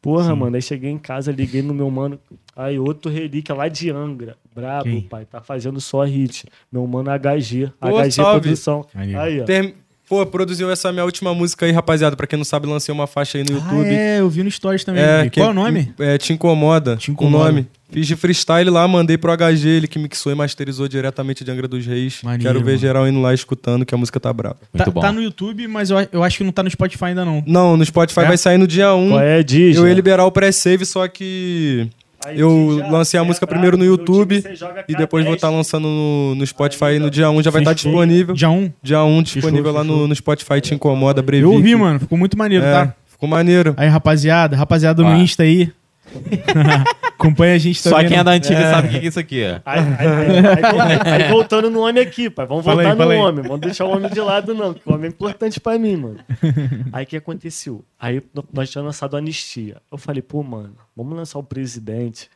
Porra, 0.03 0.35
mano, 0.35 0.57
aí 0.57 0.63
cheguei 0.63 0.91
em 0.91 0.99
casa, 0.99 1.31
liguei 1.31 1.61
no 1.63 1.75
meu 1.75 1.91
mano. 1.91 2.19
Aí 2.57 2.79
outro 2.79 3.11
relíquia 3.11 3.55
lá 3.55 3.69
de 3.69 3.91
Angra. 3.91 4.37
Brabo, 4.55 4.85
Quem? 4.85 5.03
pai. 5.03 5.25
Tá 5.25 5.41
fazendo 5.41 5.81
só 5.81 6.05
hit. 6.05 6.47
Meu 6.73 6.87
mano 6.87 7.11
HG. 7.11 7.71
Pô, 7.79 7.99
HG 8.01 8.11
salve. 8.13 8.41
Produção. 8.41 8.87
Maneiro. 8.95 9.21
Aí, 9.21 9.41
ó. 9.41 9.45
Term- 9.45 9.73
Pô, 10.09 10.27
produziu 10.27 10.69
essa 10.69 10.91
minha 10.91 11.05
última 11.05 11.33
música 11.33 11.65
aí, 11.67 11.71
rapaziada. 11.71 12.17
Pra 12.17 12.27
quem 12.27 12.37
não 12.37 12.45
sabe, 12.45 12.67
lancei 12.67 12.93
uma 12.93 13.07
faixa 13.07 13.39
aí 13.39 13.45
no 13.49 13.57
Ah, 13.59 13.61
YouTube. 13.61 13.87
é, 13.95 14.19
eu 14.19 14.29
vi 14.29 14.43
no 14.43 14.51
Stories 14.51 14.83
também. 14.83 15.01
É, 15.05 15.31
Qual 15.31 15.47
é 15.47 15.51
o 15.51 15.55
nome? 15.55 15.95
É, 16.01 16.19
Te 16.19 16.33
Incomoda. 16.33 16.97
Te 16.97 17.13
Incomoda. 17.13 17.45
O 17.45 17.47
nome. 17.53 17.69
Fiz 17.93 18.07
de 18.07 18.15
freestyle 18.17 18.71
lá, 18.71 18.87
mandei 18.87 19.19
pro 19.19 19.33
HG, 19.37 19.69
ele 19.69 19.89
que 19.89 19.99
mixou 19.99 20.31
e 20.31 20.35
masterizou 20.35 20.87
diretamente 20.87 21.43
de 21.45 21.51
Angra 21.51 21.67
dos 21.67 21.85
Reis. 21.85 22.21
Maneiro, 22.23 22.43
Quero 22.45 22.59
ver 22.61 22.73
mano. 22.73 22.79
geral 22.79 23.09
indo 23.09 23.21
lá 23.21 23.35
escutando, 23.35 23.85
que 23.85 23.95
a 23.95 23.99
música 23.99 24.21
tá 24.21 24.33
brava. 24.33 24.57
Muito 24.73 24.85
Tá, 24.85 24.91
bom. 24.91 25.01
tá 25.01 25.13
no 25.13 25.21
YouTube, 25.23 25.67
mas 25.67 25.91
eu, 25.91 25.97
eu 26.13 26.23
acho 26.23 26.39
que 26.39 26.45
não 26.45 26.53
tá 26.53 26.63
no 26.63 26.71
Spotify 26.71 27.07
ainda 27.07 27.25
não. 27.25 27.43
Não, 27.47 27.77
no 27.77 27.85
Spotify 27.85 28.21
É? 28.21 28.25
vai 28.27 28.37
sair 28.39 28.59
no 28.59 28.67
dia 28.67 28.95
1. 28.95 29.09
Qual 29.09 29.21
é, 29.21 29.43
Diz? 29.43 29.77
eu 29.77 29.89
ia 29.89 29.95
liberar 29.95 30.25
o 30.25 30.31
pré-save, 30.31 30.85
só 30.87 31.09
que 31.09 31.89
Aí, 32.25 32.39
eu 32.39 32.83
lancei 32.91 33.19
a 33.19 33.23
é 33.23 33.27
música 33.27 33.47
primeiro 33.47 33.77
no 33.79 33.85
YouTube 33.85 34.37
time, 34.43 34.43
você 34.43 34.55
joga 34.55 34.85
e 34.87 34.95
depois 34.95 35.25
vou 35.25 35.33
K10. 35.33 35.37
estar 35.37 35.49
lançando 35.51 35.89
no, 35.89 36.35
no 36.35 36.47
Spotify 36.47 36.99
no 37.01 37.11
dia 37.11 37.31
1. 37.31 37.43
Já 37.43 37.51
vai 37.51 37.63
estar 37.63 37.73
Fechou. 37.75 37.91
disponível. 37.93 38.35
Dia 38.35 38.51
1. 38.51 38.73
Dia 38.83 39.03
1 39.03 39.23
disponível 39.23 39.73
lá 39.73 39.83
no, 39.83 39.93
fechou. 39.95 40.09
no 40.09 40.15
Spotify, 40.15 40.61
Te 40.61 40.75
Incomoda, 40.75 41.23
Brevi. 41.23 41.45
Eu 41.45 41.53
ouvi, 41.53 41.75
mano. 41.75 41.99
Ficou 41.99 42.19
muito 42.19 42.37
maneiro, 42.37 42.63
É, 42.65 42.71
tá? 42.73 42.95
ficou 43.09 43.27
maneiro. 43.29 43.73
Aí, 43.77 43.89
rapaziada. 43.89 44.55
Rapaziada 44.55 45.03
no. 45.03 45.17
Insta 45.17 45.43
aí. 45.45 45.73
Acompanha 47.21 47.55
a 47.55 47.59
gente 47.59 47.81
Só 47.83 47.91
também. 47.91 48.09
quem 48.09 48.17
é 48.17 48.21
no- 48.21 48.25
da 48.25 48.31
antiga 48.33 48.71
sabe 48.71 48.89
o 48.89 48.91
que 48.93 49.01
que 49.01 49.07
é 49.07 49.09
isso 49.09 49.21
aqui. 49.21 49.43
ó. 49.45 49.61
Aí, 49.65 49.81
aí- 49.81 50.09
aí- 50.09 51.11
aí- 51.17 51.23
aí 51.25 51.31
voltando 51.31 51.71
no 51.71 51.81
homem 51.87 52.03
aqui, 52.03 52.31
pai. 52.31 52.47
Vamos 52.47 52.65
voltar 52.65 52.95
no 52.97 53.11
homem. 53.11 53.43
Vamos 53.43 53.61
deixar 53.61 53.85
o 53.85 53.91
homem 53.91 54.11
de 54.11 54.21
lado, 54.21 54.55
não. 54.55 54.73
Porque 54.73 54.89
o 54.91 54.95
homem 54.95 55.07
é 55.07 55.09
importante 55.09 55.61
pra 55.61 55.79
mim, 55.79 55.97
mano. 55.97 56.17
Aí 56.93 57.05
o 57.05 57.07
que 57.07 57.17
aconteceu? 57.19 57.85
Aí 57.99 58.23
nós 58.53 58.71
tínhamos 58.71 58.89
lançado 58.95 59.17
a 59.17 59.19
anistia. 59.19 59.77
Eu 59.93 59.99
falei, 59.99 60.23
pô, 60.23 60.43
mano, 60.43 60.75
vamos 60.97 61.15
lançar 61.17 61.39
o 61.39 61.43
presidente. 61.43 62.29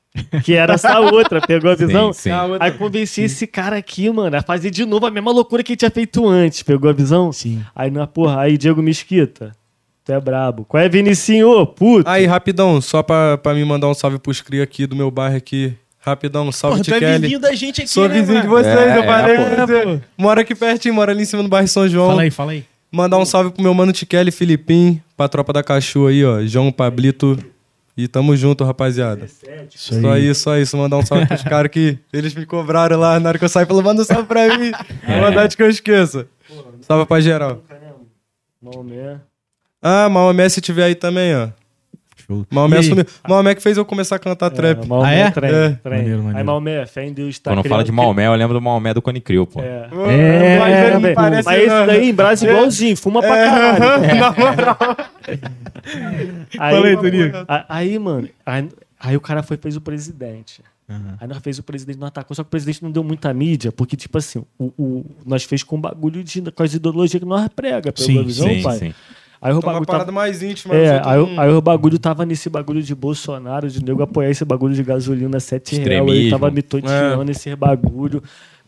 Que 0.45 0.55
era 0.55 0.75
essa 0.75 1.01
outra, 1.01 1.41
pegou 1.41 1.71
a 1.71 1.75
visão? 1.75 2.13
sim. 2.13 2.31
Aí 2.61 2.71
convenci 2.73 3.23
esse 3.23 3.47
cara 3.47 3.77
aqui, 3.77 4.09
mano, 4.11 4.37
a 4.37 4.43
fazer 4.43 4.71
de 4.71 4.85
novo 4.85 5.07
a 5.07 5.11
mesma 5.11 5.33
loucura 5.33 5.63
que 5.63 5.73
ele 5.73 5.77
tinha 5.79 5.91
feito 5.91 6.29
antes. 6.29 6.63
Pegou 6.63 6.89
a 6.89 6.93
visão? 6.93 7.33
Sim. 7.33 7.65
Aí, 7.75 7.91
na 7.91 8.07
porra, 8.07 8.41
aí 8.43 8.57
Diego 8.59 8.81
Mesquita. 8.83 9.53
Tu 10.05 10.13
é 10.13 10.21
brabo. 10.21 10.65
Qual 10.67 10.83
é, 10.83 10.89
Vinicinho? 10.89 11.67
Puto. 11.67 12.09
Aí, 12.09 12.27
rapidão, 12.27 12.81
só 12.81 13.03
pra, 13.03 13.39
pra 13.39 13.55
me 13.55 13.65
mandar 13.65 13.89
um 13.89 13.95
salve 13.95 14.19
pros 14.19 14.41
cria 14.43 14.63
aqui 14.63 14.87
do 14.87 14.95
meu 14.95 15.11
bairro 15.11 15.37
aqui. 15.37 15.73
Rapidão, 15.99 16.53
salve 16.53 16.83
de 16.83 16.91
tu 16.91 16.95
é 17.03 17.19
vizinho 17.19 17.39
da 17.41 17.55
gente 17.55 17.81
aqui, 17.81 17.89
Sou 17.91 18.07
né, 18.07 18.21
vizinho 18.21 18.43
de 18.43 18.47
mano? 18.47 18.63
vocês, 18.63 18.77
É, 18.77 18.99
eu 18.99 19.05
falei 19.05 19.37
é, 19.37 19.39
pô. 19.39 19.67
você. 19.67 20.01
Mora 20.19 20.41
aqui 20.43 20.55
pertinho, 20.55 20.93
mora 20.95 21.13
ali 21.13 21.23
em 21.23 21.25
cima 21.25 21.43
do 21.43 21.49
bairro 21.49 21.67
São 21.67 21.89
João. 21.89 22.09
Fala 22.09 22.23
aí, 22.23 22.31
fala 22.31 22.53
aí. 22.53 22.65
Mandar 22.93 23.17
um 23.17 23.25
salve 23.25 23.51
pro 23.51 23.63
meu 23.63 23.73
mano 23.73 23.91
Tikelli, 23.91 24.31
Filipim, 24.31 25.01
pra 25.17 25.27
tropa 25.29 25.53
da 25.55 25.63
Cachu 25.63 26.07
aí, 26.07 26.23
ó. 26.23 26.43
João 26.43 26.71
Pablito. 26.71 27.39
E 27.97 28.07
tamo 28.07 28.37
junto, 28.37 28.65
rapaziada. 28.65 29.25
Isso 29.25 30.01
Só 30.03 30.19
isso, 30.19 30.41
só 30.43 30.59
isso. 30.59 30.77
Mandar 30.77 30.99
um 30.99 31.07
salve 31.07 31.27
pros 31.27 31.43
caras 31.45 31.71
que 31.71 31.97
eles 32.13 32.35
me 32.35 32.45
cobraram 32.45 32.99
lá 32.99 33.19
na 33.19 33.31
hora 33.31 33.39
que 33.39 33.45
eu 33.45 33.49
saí. 33.49 33.65
Falou, 33.65 33.83
manda 33.83 34.03
um 34.03 34.05
salve 34.05 34.25
pra 34.29 34.59
mim. 34.59 34.73
É. 35.07 35.15
Não 35.15 35.21
mandar 35.23 35.49
que 35.49 35.63
eu 35.63 35.71
esqueça. 35.71 36.27
Salve 36.83 37.07
pra 37.07 37.21
geral. 37.21 37.63
Maomé. 38.61 39.21
Ah, 39.87 40.09
Maomé 40.09 40.49
se 40.49 40.61
tiver 40.63 40.85
aí 40.85 40.95
também, 40.95 41.37
ó. 41.37 41.49
Show. 42.27 42.47
Maomé 42.51 42.81
E 42.81 42.83
sumiu. 42.85 43.05
Maomé 43.29 43.55
que 43.55 43.61
fez 43.63 43.77
eu 43.77 43.85
começar 43.85 44.17
a 44.17 44.19
cantar 44.19 44.49
trap. 44.49 44.87
Maomé, 44.89 45.07
Ah, 45.07 45.13
é? 45.13 45.31
Trem, 45.31 45.51
É. 45.51 45.69
trem. 45.83 45.99
Maneiro, 45.99 46.19
maneiro. 46.21 46.39
Aí 46.39 46.43
Maomé, 46.45 46.87
fé 46.87 47.05
em 47.07 47.13
Deus 47.13 47.39
tá 47.39 47.51
Quando 47.55 47.69
fala 47.69 47.85
de 47.85 47.93
Maomé, 47.93 48.27
eu 48.27 48.35
lembro 48.35 48.55
do 48.55 48.63
Maomé 48.63 48.95
do 48.95 49.03
Cone 49.03 49.21
Crew, 49.21 49.47
pô. 49.47 49.61
É. 49.61 49.89
É, 50.09 50.59
Mas 50.59 50.79
ele 50.95 50.99
não 51.09 51.15
parece 51.15 51.45
Mas 51.47 51.59
esse 51.63 51.87
daí 51.87 52.09
em 52.09 52.15
Brás 52.15 52.43
igualzinho, 52.43 52.97
fuma 52.97 53.21
pra 53.21 53.37
caralho. 53.37 54.97
Aí, 56.59 56.75
Fala 56.75 56.87
aí, 56.87 56.97
Toninho. 56.97 57.33
a- 57.49 57.65
Aí, 57.69 57.99
mano, 57.99 58.29
aí, 58.47 58.69
aí 58.99 59.17
o 59.17 59.21
cara 59.21 59.43
foi 59.43 59.57
fez 59.57 59.77
o 59.77 59.81
presidente. 59.81 60.63
Aham. 60.89 61.17
Aí 61.21 61.29
nós 61.29 61.39
fez 61.39 61.59
o 61.59 61.63
presidente 61.63 61.99
não 61.99 62.07
atacou, 62.07 62.35
só 62.35 62.43
que 62.43 62.49
o 62.49 62.51
presidente 62.51 62.83
não 62.83 62.91
deu 62.91 63.03
muita 63.03 63.33
mídia, 63.33 63.73
porque, 63.73 63.97
tipo 63.97 64.17
assim, 64.19 64.45
o, 64.59 64.65
o- 64.79 65.05
nós 65.25 65.45
fez 65.45 65.63
com 65.63 65.81
bagulho 65.81 66.23
de, 66.23 66.43
com 66.53 66.63
as 66.63 66.75
ideologias 66.75 67.21
que 67.21 67.27
nós 67.29 67.49
prega, 67.49 67.91
pegou 67.93 68.07
Sim, 68.07 68.25
visão, 68.25 68.49
sim, 68.49 68.63
pai? 68.63 68.79
sim. 68.79 68.95
Aí 69.45 69.53
o 69.53 69.61
Tá 69.61 69.67
uma 69.67 69.73
bagulho 69.75 69.87
parada 69.87 70.05
tava, 70.07 70.13
mais 70.15 70.43
íntima. 70.43 70.75
é, 70.75 71.03
aí, 71.05 71.19
o- 71.21 71.27
não- 71.27 71.41
aí 71.41 71.51
o 71.51 71.61
bagulho 71.61 71.99
tava 71.99 72.25
nesse 72.25 72.49
bagulho 72.49 72.83
de 72.83 72.95
Bolsonaro, 72.95 73.69
de 73.69 73.85
nego 73.85 74.03
apoiar 74.03 74.31
esse 74.31 74.43
bagulho 74.45 74.75
de 74.75 74.83
gasolina 74.83 75.39
7 75.39 75.77
reais. 75.77 76.09
Ele 76.09 76.31
tava 76.31 76.51
me 76.51 76.63
toteando 76.63 77.31
esse 77.31 77.55
bagulho. 77.55 78.23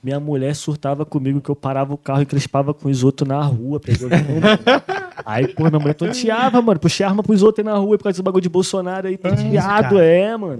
Minha 0.05 0.21
mulher 0.21 0.55
surtava 0.55 1.05
comigo 1.07 1.41
que 1.41 1.49
eu 1.49 1.57
parava 1.57 1.95
o 1.95 1.97
carro 1.97 2.21
e 2.23 2.27
crespava 2.27 2.75
com 2.75 2.89
os 2.91 3.03
outros 3.03 3.27
na 3.27 3.41
rua. 3.41 3.81
Pegou 3.81 4.09
Aí, 5.25 5.49
pô, 5.49 5.65
minha 5.69 5.81
mulher 5.81 5.95
tonteava, 5.95 6.61
mano. 6.63 6.79
Puxei 6.79 7.05
arma 7.05 7.23
pros 7.23 7.43
outros 7.43 7.67
aí 7.67 7.73
na 7.73 7.79
rua 7.79 7.97
por 7.97 8.05
causa 8.05 8.13
desse 8.15 8.23
bagulho 8.23 8.43
de 8.43 8.49
Bolsonaro 8.49 9.09
aí, 9.09 9.17
tonteado, 9.17 9.95
cara. 9.97 10.05
é, 10.05 10.37
mano. 10.37 10.59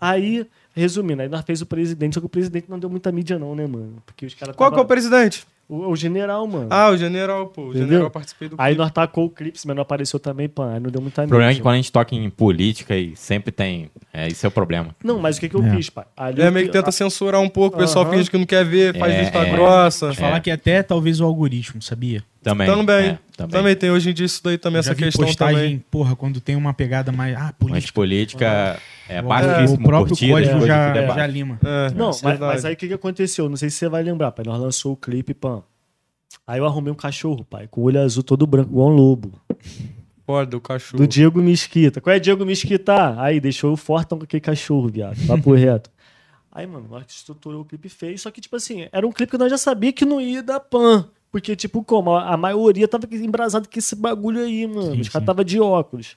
Aí, 0.00 0.46
resumindo, 0.74 1.22
aí 1.22 1.28
nós 1.28 1.42
fez 1.44 1.62
o 1.62 1.66
presidente, 1.66 2.14
só 2.14 2.20
que 2.20 2.26
o 2.26 2.28
presidente 2.28 2.66
não 2.68 2.78
deu 2.78 2.90
muita 2.90 3.10
mídia, 3.10 3.38
não, 3.38 3.54
né, 3.54 3.66
mano? 3.66 3.94
Porque 4.04 4.26
os 4.26 4.34
caras. 4.34 4.54
Qual 4.54 4.70
que 4.70 4.74
é 4.74 4.76
o 4.76 4.84
tava- 4.84 4.88
presidente? 4.88 5.46
O, 5.68 5.88
o 5.90 5.96
general, 5.96 6.46
mano. 6.46 6.66
Ah, 6.70 6.90
o 6.90 6.96
general, 6.96 7.46
pô. 7.46 7.62
O 7.62 7.64
Entendeu? 7.68 7.86
general 7.86 8.04
eu 8.06 8.10
participei 8.10 8.48
do 8.48 8.56
Aí 8.58 8.72
clipe. 8.74 8.78
nós 8.82 8.90
tacou 8.92 9.24
o 9.26 9.30
clipe, 9.30 9.58
mas 9.64 9.74
não 9.76 9.82
apareceu 9.82 10.18
também, 10.20 10.48
pã. 10.48 10.74
Aí 10.74 10.80
não 10.80 10.90
deu 10.90 11.00
muita 11.00 11.22
O 11.24 11.28
problema 11.28 11.50
é 11.52 11.54
que 11.54 11.60
quando 11.60 11.74
a 11.74 11.76
gente 11.76 11.90
toca 11.92 12.14
em 12.14 12.28
política 12.30 12.96
e 12.96 13.16
sempre 13.16 13.50
tem. 13.52 13.90
É, 14.12 14.28
isso 14.28 14.44
é 14.44 14.48
o 14.48 14.52
problema. 14.52 14.94
Não, 15.02 15.18
mas 15.18 15.36
o 15.36 15.40
que, 15.40 15.48
que 15.48 15.56
eu 15.56 15.64
É. 15.64 15.70
fiz, 15.76 15.90
pai? 15.90 16.04
Ali 16.16 16.42
É 16.42 16.48
eu- 16.48 16.52
meio 16.52 16.66
que 16.66 16.72
tenta 16.72 16.92
censurar 16.92 17.40
um 17.40 17.48
pouco, 17.48 17.76
o 17.76 17.80
pessoal 17.80 18.04
Aham. 18.04 18.14
finge 18.16 18.30
que 18.30 18.38
não 18.38 18.46
quer 18.46 18.64
ver, 18.64 18.96
faz 18.98 19.14
É, 19.14 19.20
vista 19.20 19.38
é. 19.38 19.50
grossa. 19.50 20.06
Vou 20.06 20.14
falar 20.16 20.40
que 20.40 20.50
até 20.50 20.82
talvez 20.82 21.20
o 21.20 21.24
algoritmo, 21.24 21.80
sabia? 21.82 22.22
Também. 22.44 22.66
Também, 22.66 23.06
é, 23.08 23.18
também. 23.36 23.74
tem 23.74 23.90
hoje 23.90 24.10
em 24.10 24.14
dia 24.14 24.26
isso 24.26 24.40
daí 24.44 24.56
também, 24.58 24.78
essa 24.78 24.94
questão 24.94 25.24
postagem, 25.24 25.56
também. 25.56 25.84
porra, 25.90 26.14
quando 26.14 26.40
tem 26.40 26.54
uma 26.54 26.72
pegada 26.74 27.10
mais. 27.10 27.34
Ah, 27.36 27.40
Mas 27.44 27.52
política. 27.58 27.92
política 27.94 28.80
é 29.08 29.20
o- 29.20 29.24
baixíssimo 29.24 29.80
o 29.80 29.82
próprio 29.82 30.08
curtidas, 30.16 30.48
código 30.48 30.66
já, 30.66 30.92
debate. 30.92 31.16
já 31.18 31.26
lima. 31.26 31.58
É, 31.64 31.90
Não, 31.94 32.10
é 32.10 32.14
mas, 32.22 32.38
mas 32.38 32.64
aí 32.64 32.74
o 32.74 32.76
que, 32.76 32.86
que 32.88 32.94
aconteceu? 32.94 33.48
Não 33.48 33.56
sei 33.56 33.70
se 33.70 33.76
você 33.78 33.88
vai 33.88 34.02
lembrar, 34.02 34.30
pai. 34.32 34.44
Nós 34.46 34.60
lançou 34.60 34.92
o 34.92 34.96
clipe, 34.96 35.32
pã. 35.34 35.62
Aí 36.46 36.58
eu 36.58 36.66
arrumei 36.66 36.92
um 36.92 36.96
cachorro, 36.96 37.44
pai, 37.44 37.66
com 37.70 37.80
o 37.80 37.84
olho 37.84 38.00
azul 38.00 38.22
todo 38.22 38.46
branco, 38.46 38.70
igual 38.70 38.90
um 38.90 38.94
lobo. 38.94 39.32
Foda, 40.26 40.56
o 40.56 40.60
cachorro. 40.60 40.98
Do 41.02 41.06
Diego 41.08 41.40
Mesquita. 41.42 42.00
Qual 42.00 42.14
é 42.14 42.18
Diego 42.18 42.44
Mesquita? 42.46 43.20
Aí, 43.20 43.40
deixou 43.40 43.72
o 43.72 43.76
Fortão 43.76 44.16
com 44.18 44.24
aquele 44.24 44.40
cachorro, 44.40 44.88
viado. 44.88 45.16
Papo 45.26 45.52
reto. 45.54 45.90
Aí, 46.50 46.66
mano, 46.66 46.86
nós 46.90 47.04
estruturou 47.08 47.62
o 47.62 47.64
clipe 47.64 47.88
fez, 47.88 48.22
só 48.22 48.30
que, 48.30 48.40
tipo 48.40 48.54
assim, 48.56 48.86
era 48.92 49.06
um 49.06 49.12
clipe 49.12 49.32
que 49.32 49.38
nós 49.38 49.50
já 49.50 49.58
sabia 49.58 49.92
que 49.92 50.04
não 50.04 50.20
ia 50.20 50.42
dar 50.42 50.60
pan. 50.60 51.08
Porque, 51.34 51.56
tipo, 51.56 51.82
como? 51.82 52.14
A 52.14 52.36
maioria 52.36 52.86
tava 52.86 53.08
embrasado 53.12 53.68
com 53.68 53.76
esse 53.76 53.96
bagulho 53.96 54.40
aí, 54.40 54.68
mano. 54.68 54.92
Sim, 54.94 55.00
Os 55.00 55.08
caras 55.08 55.26
tava 55.26 55.44
de 55.44 55.58
óculos. 55.58 56.16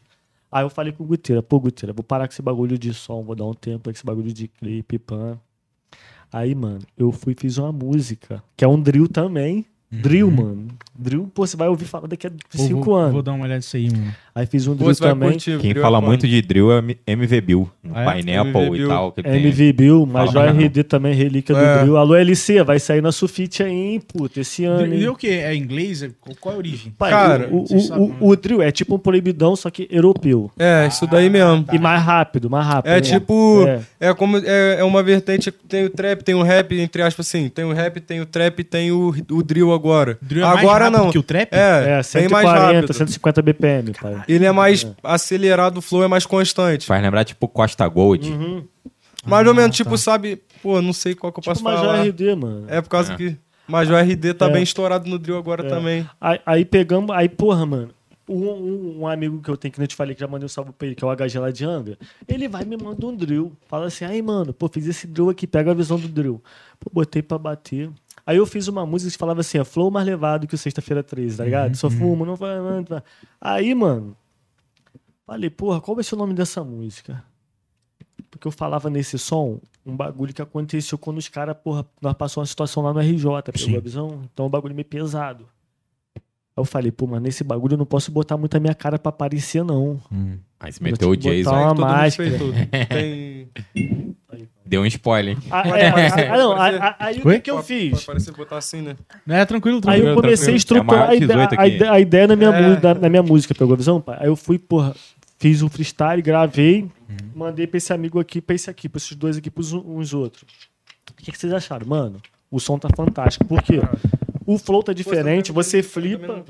Aí 0.52 0.64
eu 0.64 0.70
falei 0.70 0.94
com 0.94 1.04
o 1.04 1.08
Guteira, 1.08 1.42
pô, 1.42 1.60
Guteira, 1.60 1.92
vou 1.92 2.04
parar 2.04 2.28
com 2.28 2.34
esse 2.34 2.42
bagulho 2.44 2.78
de 2.78 2.94
som, 2.94 3.24
vou 3.24 3.34
dar 3.34 3.46
um 3.46 3.54
tempo 3.56 3.86
com 3.86 3.90
esse 3.90 4.06
bagulho 4.06 4.32
de 4.32 4.48
clipe, 4.48 5.00
pan. 5.00 5.40
Aí, 6.32 6.54
mano, 6.54 6.82
eu 6.96 7.12
fui 7.12 7.34
e 7.34 7.36
fiz 7.36 7.58
uma 7.58 7.72
música, 7.72 8.44
que 8.56 8.64
é 8.64 8.68
um 8.68 8.80
drill 8.80 9.10
também. 9.10 9.66
Drill, 9.90 10.30
mano. 10.30 10.68
Drill, 11.00 11.30
pô, 11.34 11.46
você 11.46 11.56
vai 11.56 11.68
ouvir 11.70 11.86
falar 11.86 12.08
daqui 12.08 12.26
a 12.28 12.30
Pô, 12.32 12.36
cinco 12.58 12.84
vou, 12.86 12.96
anos. 12.98 13.14
Vou 13.14 13.22
dar 13.22 13.32
uma 13.34 13.44
olhada 13.46 13.58
nisso 13.58 13.78
aí, 13.78 13.90
mano. 13.90 14.14
Aí 14.36 14.46
fiz 14.48 14.68
um 14.68 14.72
Pô, 14.76 14.84
drill 14.84 14.96
vai 15.00 15.10
também. 15.12 15.30
curtir, 15.32 15.58
Quem 15.60 15.74
viu? 15.74 15.82
fala 15.82 16.00
É 16.00 16.02
muito 16.02 16.28
de 16.28 16.42
drill 16.42 16.72
é 16.72 16.84
MV 17.06 17.42
Bill. 17.42 17.70
No 17.84 17.96
Ah, 17.96 18.02
é? 18.04 18.16
Pineapple 18.18 18.52
MV 18.64 18.66
e 18.76 18.78
Bill. 18.80 18.88
tal. 18.90 19.12
Que 19.12 19.24
tem. 19.24 19.36
MV 19.46 19.74
Bill, 19.74 20.10
Fala, 20.12 20.32
não. 20.54 20.60
RD 20.66 20.84
também, 20.84 21.14
relíquia 21.14 21.56
É. 21.56 21.76
do 21.78 21.82
drill. 21.82 21.98
Alô, 21.98 22.16
LC, 22.16 22.64
vai 22.64 22.80
sair 22.80 23.02
na 23.02 23.12
Sufite 23.12 23.64
aí, 23.64 23.72
hein, 23.72 24.02
puta, 24.02 24.42
esse 24.42 24.66
ano. 24.66 24.94
E 24.94 25.04
hein? 25.04 25.08
o 25.08 25.16
que? 25.16 25.28
É 25.30 25.56
inglês? 25.56 26.02
É- 26.04 26.10
Qual 26.40 26.54
é 26.54 26.56
a 26.56 26.58
origem? 26.58 26.92
Pai, 26.98 27.12
Cara, 27.12 27.48
o, 27.52 27.60
o, 27.60 27.64
o, 27.64 27.80
sabem, 27.80 28.14
o, 28.20 28.28
o 28.30 28.36
drill 28.36 28.62
é 28.62 28.72
tipo 28.72 28.96
um 28.96 29.00
proibidão, 29.00 29.56
só 29.56 29.70
que 29.70 29.88
europeu. 29.92 30.52
É, 30.60 30.88
isso 30.88 31.06
daí 31.08 31.30
mesmo. 31.30 31.64
E 31.72 31.80
mais 31.80 32.02
rápido, 32.04 32.50
mais 32.50 32.66
rápido. 32.66 32.92
É 32.92 32.96
né? 32.96 33.02
tipo, 33.02 33.64
É. 33.68 33.82
é, 34.10 34.14
como, 34.16 34.38
é, 34.38 34.80
é 34.80 34.84
uma 34.84 35.02
vertente, 35.04 35.52
tem 35.52 35.86
o 35.86 35.90
trap, 35.92 36.24
tem 36.24 36.36
o 36.36 36.42
rap, 36.44 36.78
entre 36.78 37.04
aspas 37.04 37.28
assim, 37.28 37.48
tem 37.50 37.64
o 37.64 37.72
rap, 37.72 38.02
tem 38.02 38.20
o 38.20 38.26
trap, 38.26 38.64
tem 38.64 38.92
o, 38.92 39.14
o 39.32 39.44
drill 39.44 39.77
agora. 39.78 40.18
Drill 40.22 40.44
é 40.46 40.48
agora 40.48 40.90
não. 40.90 41.10
que 41.12 41.18
o 41.18 41.24
trap? 41.24 41.48
É, 41.54 41.58
É, 41.58 42.20
bem 42.20 42.28
mais 42.30 42.46
140, 42.48 42.74
rápido. 42.76 42.94
150 42.94 43.42
BPM, 43.42 43.94
pai. 43.94 44.24
Ele 44.28 44.46
é 44.46 44.52
mais 44.52 44.86
acelerado, 45.04 45.78
o 45.78 45.82
flow 45.82 46.04
é 46.04 46.08
mais 46.08 46.26
constante. 46.26 46.86
Faz 46.86 47.02
lembrar 47.02 47.24
tipo 47.24 47.48
Costa 47.48 47.88
Gold. 47.88 48.30
Uhum. 48.30 48.64
Mais 49.26 49.48
ou 49.48 49.54
menos, 49.54 49.70
Ah, 49.76 49.78
tipo, 49.78 49.92
tá. 49.92 49.98
sabe... 49.98 50.42
Pô, 50.62 50.82
não 50.82 50.92
sei 50.94 51.14
qual 51.16 51.32
que 51.32 51.40
eu 51.40 51.42
Tipo 51.44 51.54
posso 51.54 51.64
falar. 51.64 52.04
RD, 52.04 52.36
mano. 52.36 52.66
É 52.68 52.82
por 52.82 52.90
causa 52.90 53.14
É. 53.14 53.16
que 53.16 53.38
Major 53.68 53.98
RD 54.02 54.34
tá 54.34 54.48
É. 54.48 54.52
bem 54.52 54.64
estourado 54.64 55.10
no 55.10 55.20
drill 55.20 55.38
agora 55.38 55.66
É. 55.66 55.70
também. 55.70 56.10
Aí, 56.20 56.40
aí 56.46 56.66
pegamos, 56.66 57.16
aí, 57.16 57.28
porra, 57.30 57.66
mano. 57.66 57.90
Um, 58.30 58.36
um- 58.50 58.98
um 59.02 59.08
amigo 59.08 59.42
que 59.42 59.50
eu 59.50 59.56
tenho 59.56 59.74
que 59.74 59.82
eu 59.82 59.88
te 59.88 59.96
falei 59.96 60.14
que 60.14 60.20
já 60.20 60.28
mandei 60.28 60.46
um 60.46 60.50
salve 60.50 60.72
pra 60.78 60.86
ele, 60.88 60.96
que 60.96 61.04
é 61.04 61.08
o 61.08 61.12
HG 61.12 61.40
lá 61.40 61.50
de 61.52 61.64
Anga, 61.64 61.98
ele 62.28 62.48
vai 62.50 62.64
e 62.64 62.66
me 62.66 62.76
manda 62.76 63.06
um 63.06 63.16
drill. 63.16 63.54
Fala 63.70 63.86
assim, 63.88 64.04
aí, 64.04 64.22
mano, 64.22 64.52
pô, 64.54 64.68
fiz 64.68 64.86
esse 64.88 65.08
drill 65.08 65.30
aqui, 65.30 65.48
pega 65.48 65.72
a 65.72 65.74
visão 65.74 65.98
do 65.98 66.08
drill. 66.10 66.42
Pô, 66.80 66.90
botei 66.94 67.22
pra 67.22 67.38
bater. 67.38 67.90
Aí 68.28 68.36
eu 68.36 68.46
fiz 68.46 68.68
uma 68.68 68.86
música 68.86 69.10
que 69.10 69.18
falava 69.18 69.40
assim, 69.40 69.58
é 69.58 69.64
flow 69.64 69.90
mais 69.90 70.06
levado 70.06 70.46
que 70.48 70.54
o 70.54 70.58
Sexta-feira 70.58 71.02
13, 71.02 71.38
tá 71.38 71.46
ligado? 71.46 71.78
Só 71.78 71.90
fumo, 71.90 72.26
não 72.26 72.36
vai, 72.36 72.58
não 72.58 72.84
vai. 72.84 73.02
Aí, 73.40 73.74
mano, 73.74 74.18
falei, 75.26 75.50
porra, 75.50 75.80
qual 75.80 75.96
vai 75.96 76.04
ser 76.04 76.16
o 76.16 76.18
nome 76.18 76.34
dessa 76.34 76.62
música? 76.62 77.24
Porque 78.30 78.46
eu 78.46 78.52
falava 78.52 78.90
nesse 78.90 79.18
som 79.18 79.62
um 79.86 79.96
bagulho 79.96 80.34
que 80.34 80.42
aconteceu 80.42 80.98
quando 80.98 81.20
os 81.20 81.30
caras, 81.30 81.56
porra, 81.64 81.86
nós 82.02 82.14
passamos 82.16 82.50
uma 82.50 82.52
situação 82.52 82.84
lá 82.84 82.94
no 82.94 83.00
RJ, 83.00 83.24
pegou 83.46 83.70
Sim. 83.70 83.78
a 83.78 83.80
visão? 83.80 84.22
Então 84.34 84.48
um 84.48 84.50
bagulho 84.50 84.76
meio 84.76 84.84
pesado. 84.84 85.48
Aí 86.14 86.22
eu 86.58 86.66
falei, 86.66 86.92
pô, 86.92 87.08
mas 87.08 87.22
nesse 87.22 87.46
bagulho 87.46 87.76
eu 87.76 87.78
não 87.78 87.86
posso 87.86 88.12
botar 88.12 88.36
muito 88.36 88.58
a 88.58 88.60
minha 88.60 88.76
cara 88.76 89.00
pra 89.00 89.08
aparecer, 89.08 89.64
não. 89.64 90.02
Aí 90.60 90.72
você 90.72 90.80
Vou 90.80 90.92
meteu 90.92 91.10
o 91.10 91.16
te 91.16 91.24
botar 91.24 91.36
Jason, 91.36 91.50
uma 91.52 91.60
Aí 91.60 91.68
todo 91.68 91.78
mundo 91.78 91.88
máscara. 91.92 92.30
fez 92.30 92.42
tudo. 92.42 92.54
Tem... 92.90 94.16
deu 94.66 94.82
um 94.82 94.86
spoiler, 94.88 95.36
hein? 95.36 95.44
Ah, 95.52 95.64
é, 95.78 95.88
ah, 96.30 96.38
não, 96.38 96.60
aí, 96.60 96.76
aí 97.00 97.18
o 97.20 97.22
que, 97.22 97.40
que 97.42 97.52
eu 97.52 97.62
fiz? 97.64 97.92
Pode 97.92 98.06
parecer 98.06 98.32
botar 98.34 98.58
assim, 98.58 98.82
né? 98.82 98.96
É, 99.28 99.46
tranquilo, 99.46 99.78
Aí 99.78 99.82
tranquilo. 99.82 100.08
eu 100.10 100.16
comecei 100.16 100.56
a 100.56 100.58
tranquilo. 100.58 100.58
estruturar 100.58 101.10
É 101.10 101.12
a, 101.12 101.16
ideia, 101.16 101.48
18 101.48 101.60
a, 101.62 101.68
ideia, 101.68 101.92
a 101.92 102.00
ideia 102.00 102.28
na 102.28 102.36
minha, 102.36 102.50
É. 102.50 102.62
mu- 102.62 102.80
na, 102.82 102.94
na 102.96 103.10
minha 103.10 103.24
música, 103.24 103.54
pegou 103.56 103.74
a 103.74 103.78
visão, 103.78 104.02
pai? 104.02 104.18
Aí 104.20 104.28
eu 104.28 104.36
fui, 104.36 104.58
porra, 104.60 104.96
fiz 105.38 105.62
um 105.62 105.70
freestyle, 105.70 106.22
gravei, 106.22 106.90
mandei 107.36 107.68
pra 107.68 107.78
esse 107.78 107.94
amigo 107.94 108.20
aqui, 108.20 108.42
pra 108.42 108.56
esse 108.56 108.70
aqui, 108.70 108.90
pra 108.90 108.98
esses 108.98 109.16
dois 109.16 109.38
aqui, 109.38 109.50
pros 109.52 109.72
uns 109.74 110.14
outros. 110.14 110.44
O 111.12 111.14
que, 111.24 111.32
que 111.32 111.38
vocês 111.38 111.54
acharam? 111.54 111.86
Mano, 111.88 112.20
o 112.52 112.60
som 112.60 112.78
tá 112.80 112.90
fantástico. 112.96 113.46
Por 113.46 113.62
quê? 113.62 113.80
O 114.46 114.58
flow 114.58 114.82
tá 114.82 114.92
diferente, 114.92 115.54
Pô, 115.54 115.62
você 115.62 115.78
não- 115.78 115.84
flipa, 115.84 116.44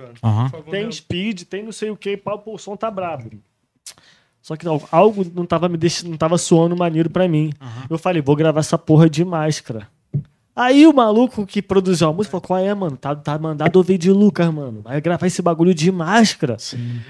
tem 0.71 0.85
mesmo. 0.85 0.93
speed, 0.93 1.41
tem 1.43 1.63
não 1.63 1.71
sei 1.71 1.89
o 1.91 1.95
que, 1.97 2.15
pau, 2.15 2.39
pô, 2.39 2.55
o 2.55 2.57
som 2.57 2.75
tá 2.75 2.89
brabo. 2.89 3.29
Só 4.41 4.55
que 4.55 4.65
não, 4.65 4.81
algo 4.91 5.25
não 5.35 5.45
tava 5.45 5.67
me 5.67 5.77
deixando, 5.77 6.09
não 6.09 6.17
tava 6.17 6.37
soando 6.37 6.75
maneiro 6.75 7.09
pra 7.09 7.27
mim. 7.27 7.51
Eu 7.89 7.97
falei, 7.97 8.21
vou 8.21 8.35
gravar 8.35 8.61
essa 8.61 8.77
porra 8.77 9.09
de 9.09 9.25
máscara. 9.25 9.87
Aí 10.57 10.87
o 10.87 10.93
maluco 10.93 11.45
que 11.45 11.61
produziu 11.61 12.09
a 12.09 12.13
música 12.13 12.31
falou: 12.31 12.41
qual 12.41 12.59
é, 12.59 12.73
mano? 12.73 12.97
Tá, 12.97 13.15
tá 13.15 13.37
mandado 13.37 13.75
ouvir 13.75 13.99
de 13.99 14.11
Lucas, 14.11 14.51
mano. 14.51 14.81
Vai 14.81 14.99
gravar 14.99 15.27
esse 15.27 15.39
bagulho 15.39 15.71
de 15.71 15.91
máscara. 15.91 16.57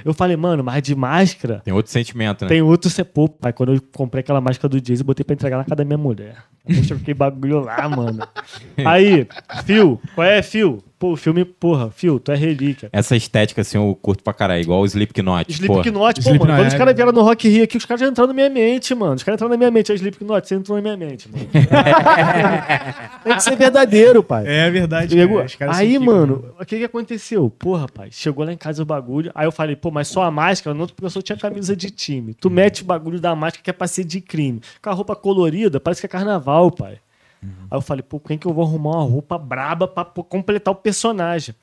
Eu 0.04 0.14
falei, 0.14 0.36
mano, 0.36 0.66
mas 0.66 0.84
de 0.84 0.94
máscara. 0.94 1.62
Tem 1.64 1.74
outro 1.74 1.90
sentimento, 1.90 2.42
né? 2.44 2.50
Tem 2.50 2.62
outro 2.62 2.92
pô, 3.06 3.30
pai. 3.30 3.54
Quando 3.54 3.74
eu 3.74 3.82
comprei 3.96 4.20
aquela 4.20 4.42
máscara 4.42 4.68
do 4.68 4.82
Jason, 4.82 5.02
eu 5.02 5.06
botei 5.06 5.24
pra 5.24 5.34
entregar 5.34 5.58
na 5.58 5.64
casa 5.64 5.78
da 5.78 5.86
minha 5.86 5.98
mulher. 5.98 6.36
Eu 6.68 6.98
fiquei 6.98 7.14
bagulho 7.14 7.62
lá, 7.62 7.88
mano. 7.88 8.28
Aí, 8.86 9.26
Fio, 9.64 10.02
qual 10.14 10.28
é, 10.28 10.42
Fio? 10.42 10.84
Pô, 11.00 11.12
o 11.12 11.16
filme, 11.16 11.46
porra, 11.46 11.92
Fio, 11.92 12.20
tu 12.20 12.32
é 12.32 12.36
relíquia. 12.36 12.90
Essa 12.92 13.16
estética, 13.16 13.62
assim, 13.62 13.78
eu 13.78 13.96
curto 14.02 14.24
pra 14.24 14.34
caralho. 14.34 14.64
Igual 14.64 14.82
o 14.82 14.86
Slipknot. 14.86 15.52
Slipknot, 15.52 16.24
pô, 16.24 16.30
mano. 16.30 16.40
Quando 16.40 16.68
os 16.68 16.74
é. 16.74 16.78
caras 16.78 16.96
vieram 16.96 17.12
no 17.12 17.22
Rock 17.22 17.48
Rio 17.48 17.64
aqui, 17.66 17.78
os 17.78 17.86
caras 17.86 18.02
já 18.02 18.08
entraram 18.08 18.30
na 18.30 18.34
minha 18.34 18.50
mente, 18.50 18.96
mano. 18.96 19.14
Os 19.14 19.22
caras 19.22 19.38
entraram 19.38 19.52
na 19.52 19.58
minha 19.58 19.70
mente. 19.70 19.92
Aí, 19.92 19.96
Slipknot, 19.96 20.48
você 20.48 20.56
entrou 20.56 20.76
na 20.76 20.82
minha 20.82 20.98
mente, 20.98 21.30
mano. 21.30 21.46
Tem 23.24 23.36
que 23.36 23.44
ser 23.44 23.56
verdadeiro, 23.56 24.24
pai. 24.24 24.46
É 24.48 24.72
verdade. 24.72 25.16
Cara, 25.16 25.46
os 25.46 25.56
caras 25.56 25.78
Aí, 25.78 26.00
mano, 26.00 26.46
o 26.60 26.66
que 26.66 26.80
que 26.80 26.86
aconteceu? 26.86 27.48
Porra, 27.48 27.88
pai, 27.88 28.10
chegou 28.12 28.44
lá 28.44 28.52
em 28.52 28.58
casa 28.58 28.82
o 28.82 28.86
bagulho. 28.86 29.32
Aí 29.36 29.46
eu 29.46 29.52
falei, 29.52 29.76
pô, 29.76 29.92
mas 29.92 30.08
só 30.08 30.24
a 30.24 30.32
máscara? 30.32 30.76
Não, 30.76 30.88
porque 30.88 31.06
eu 31.06 31.10
só 31.12 31.22
tinha 31.22 31.38
camisa 31.38 31.76
de 31.76 31.92
time. 31.92 32.34
Tu 32.34 32.50
mete 32.50 32.82
o 32.82 32.86
bagulho 32.86 33.20
da 33.20 33.36
máscara 33.36 33.64
que 33.64 33.70
é 33.70 33.74
pra 33.74 33.88
ser 33.88 34.04
de 34.04 34.20
crime. 34.20 34.62
Com 34.82 34.90
a 34.90 34.94
roupa 34.94 35.16
colorida, 35.16 35.80
parece 35.80 36.02
que 36.02 36.08
é 36.08 36.10
carnaval, 36.10 36.72
pai. 36.72 36.98
Aí 37.44 37.50
eu 37.78 37.82
falei, 37.82 38.04
pô, 38.04 38.20
quem 38.20 38.38
que 38.38 38.48
eu 38.48 38.54
vou 38.54 38.66
arrumar 38.66 38.98
uma 38.98 39.04
roupa 39.10 39.38
braba 39.38 39.88
pra 39.88 40.04
pô, 40.06 40.24
completar 40.24 40.74
o 40.74 40.76
personagem? 40.78 41.54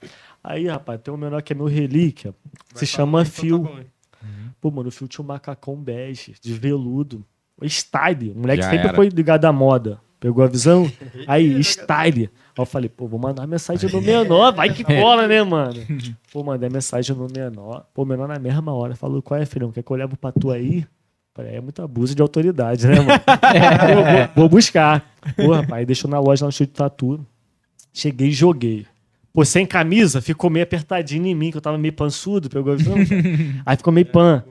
Aí, 0.43 0.67
rapaz, 0.69 1.01
tem 1.03 1.13
um 1.13 1.17
menor 1.17 1.43
que 1.43 1.53
é 1.53 1.57
meu 1.57 1.67
relíquia. 1.67 2.35
se 2.75 2.87
chama 2.87 3.23
Então 3.23 3.33
tá 3.35 3.41
Phil. 3.41 3.59
bom, 3.61 3.79
hein? 3.79 3.87
Pô, 4.61 4.71
mano, 4.71 4.89
o 4.89 4.93
Phil 4.93 5.09
tinha 5.09 5.23
um 5.25 5.29
macacão 5.29 5.75
bege, 5.77 6.35
de 6.41 6.53
veludo. 6.55 7.25
Style. 7.63 8.31
O 8.33 8.39
moleque 8.41 8.63
Já 8.63 8.71
sempre 8.71 8.89
era. 8.89 8.97
foi 8.97 9.09
ligado 9.09 9.45
à 9.45 9.53
moda. 9.53 10.01
Pegou 10.21 10.43
a 10.43 10.47
visão? 10.47 10.91
Aí, 11.27 11.63
style. 11.63 12.25
Aí 12.25 12.31
eu 12.57 12.65
falei, 12.67 12.89
pô, 12.89 13.07
vou 13.07 13.19
mandar 13.21 13.47
mensagem 13.47 13.91
no 13.91 14.01
menor, 14.01 14.55
vai 14.55 14.73
que 14.73 14.83
cola, 14.85 15.27
né, 15.29 15.43
mano? 15.43 15.75
Pô, 16.33 16.43
mandei 16.43 16.69
mensagem 16.71 17.15
no 17.15 17.27
menor. 17.29 17.87
Pô, 17.93 18.03
o 18.03 18.07
menor 18.07 18.27
na 18.29 18.39
mesma 18.39 18.73
hora 18.73 18.95
falou, 18.97 19.21
qual 19.23 19.39
é, 19.41 19.45
filhão? 19.45 19.71
Quer 19.71 19.83
que 19.83 19.91
eu 19.91 19.97
levo 19.97 20.17
pra 20.17 20.33
tu 20.33 20.51
aí? 20.51 20.87
Falei, 21.35 21.57
é 21.57 21.61
muito 21.61 21.83
abuso 21.83 22.15
de 22.15 22.23
autoridade, 22.23 22.87
né, 22.87 22.95
mano? 22.95 23.09
Pô, 23.19 23.95
vou, 24.05 24.29
vou 24.37 24.49
buscar. 24.49 25.05
Pô, 25.37 25.53
rapaz, 25.53 25.85
deixou 25.87 26.09
na 26.09 26.21
loja 26.21 26.45
lá 26.45 26.47
no 26.47 26.51
estúdio 26.51 26.73
de 26.73 26.79
tatu. 26.79 27.27
Cheguei 27.93 28.29
e 28.29 28.33
joguei. 28.33 28.87
Pô, 29.33 29.45
sem 29.45 29.67
camisa, 29.67 30.23
ficou 30.23 30.49
meio 30.49 30.63
apertadinho 30.63 31.27
em 31.27 31.35
mim, 31.35 31.51
que 31.51 31.57
eu 31.57 31.61
tava 31.61 31.77
meio 31.77 31.93
pançudo, 31.93 32.49
pegou 32.49 32.73
a 32.73 32.77
visão? 32.77 32.95
Aí 33.67 33.77
ficou 33.77 33.93
meio 33.93 34.07
pan. 34.07 34.45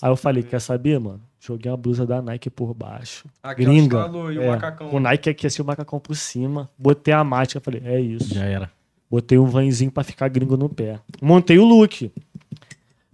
Aí 0.00 0.10
eu 0.10 0.16
falei, 0.16 0.42
quer 0.42 0.60
saber, 0.62 0.98
mano? 0.98 1.20
Joguei 1.38 1.70
uma 1.70 1.76
blusa 1.76 2.06
da 2.06 2.22
Nike 2.22 2.48
por 2.48 2.72
baixo. 2.72 3.26
Aquela 3.42 3.68
Gringa. 3.70 3.98
estalou 3.98 4.32
e 4.32 4.38
o 4.38 4.42
É, 4.42 4.48
macacão. 4.48 4.94
O 4.94 4.98
Nike 5.00 5.28
aqui, 5.28 5.46
assim, 5.46 5.60
o 5.60 5.64
macacão 5.64 6.00
por 6.00 6.16
cima. 6.16 6.70
Botei 6.78 7.12
a 7.12 7.22
máscara, 7.22 7.62
falei, 7.62 7.82
é 7.84 8.00
isso. 8.00 8.32
Já 8.34 8.44
era. 8.44 8.70
Botei 9.10 9.38
um 9.38 9.46
vanzinho 9.46 9.90
pra 9.90 10.04
ficar 10.04 10.28
gringo 10.28 10.56
no 10.56 10.68
pé. 10.70 11.00
Montei 11.20 11.58
o 11.58 11.64
look. 11.64 12.10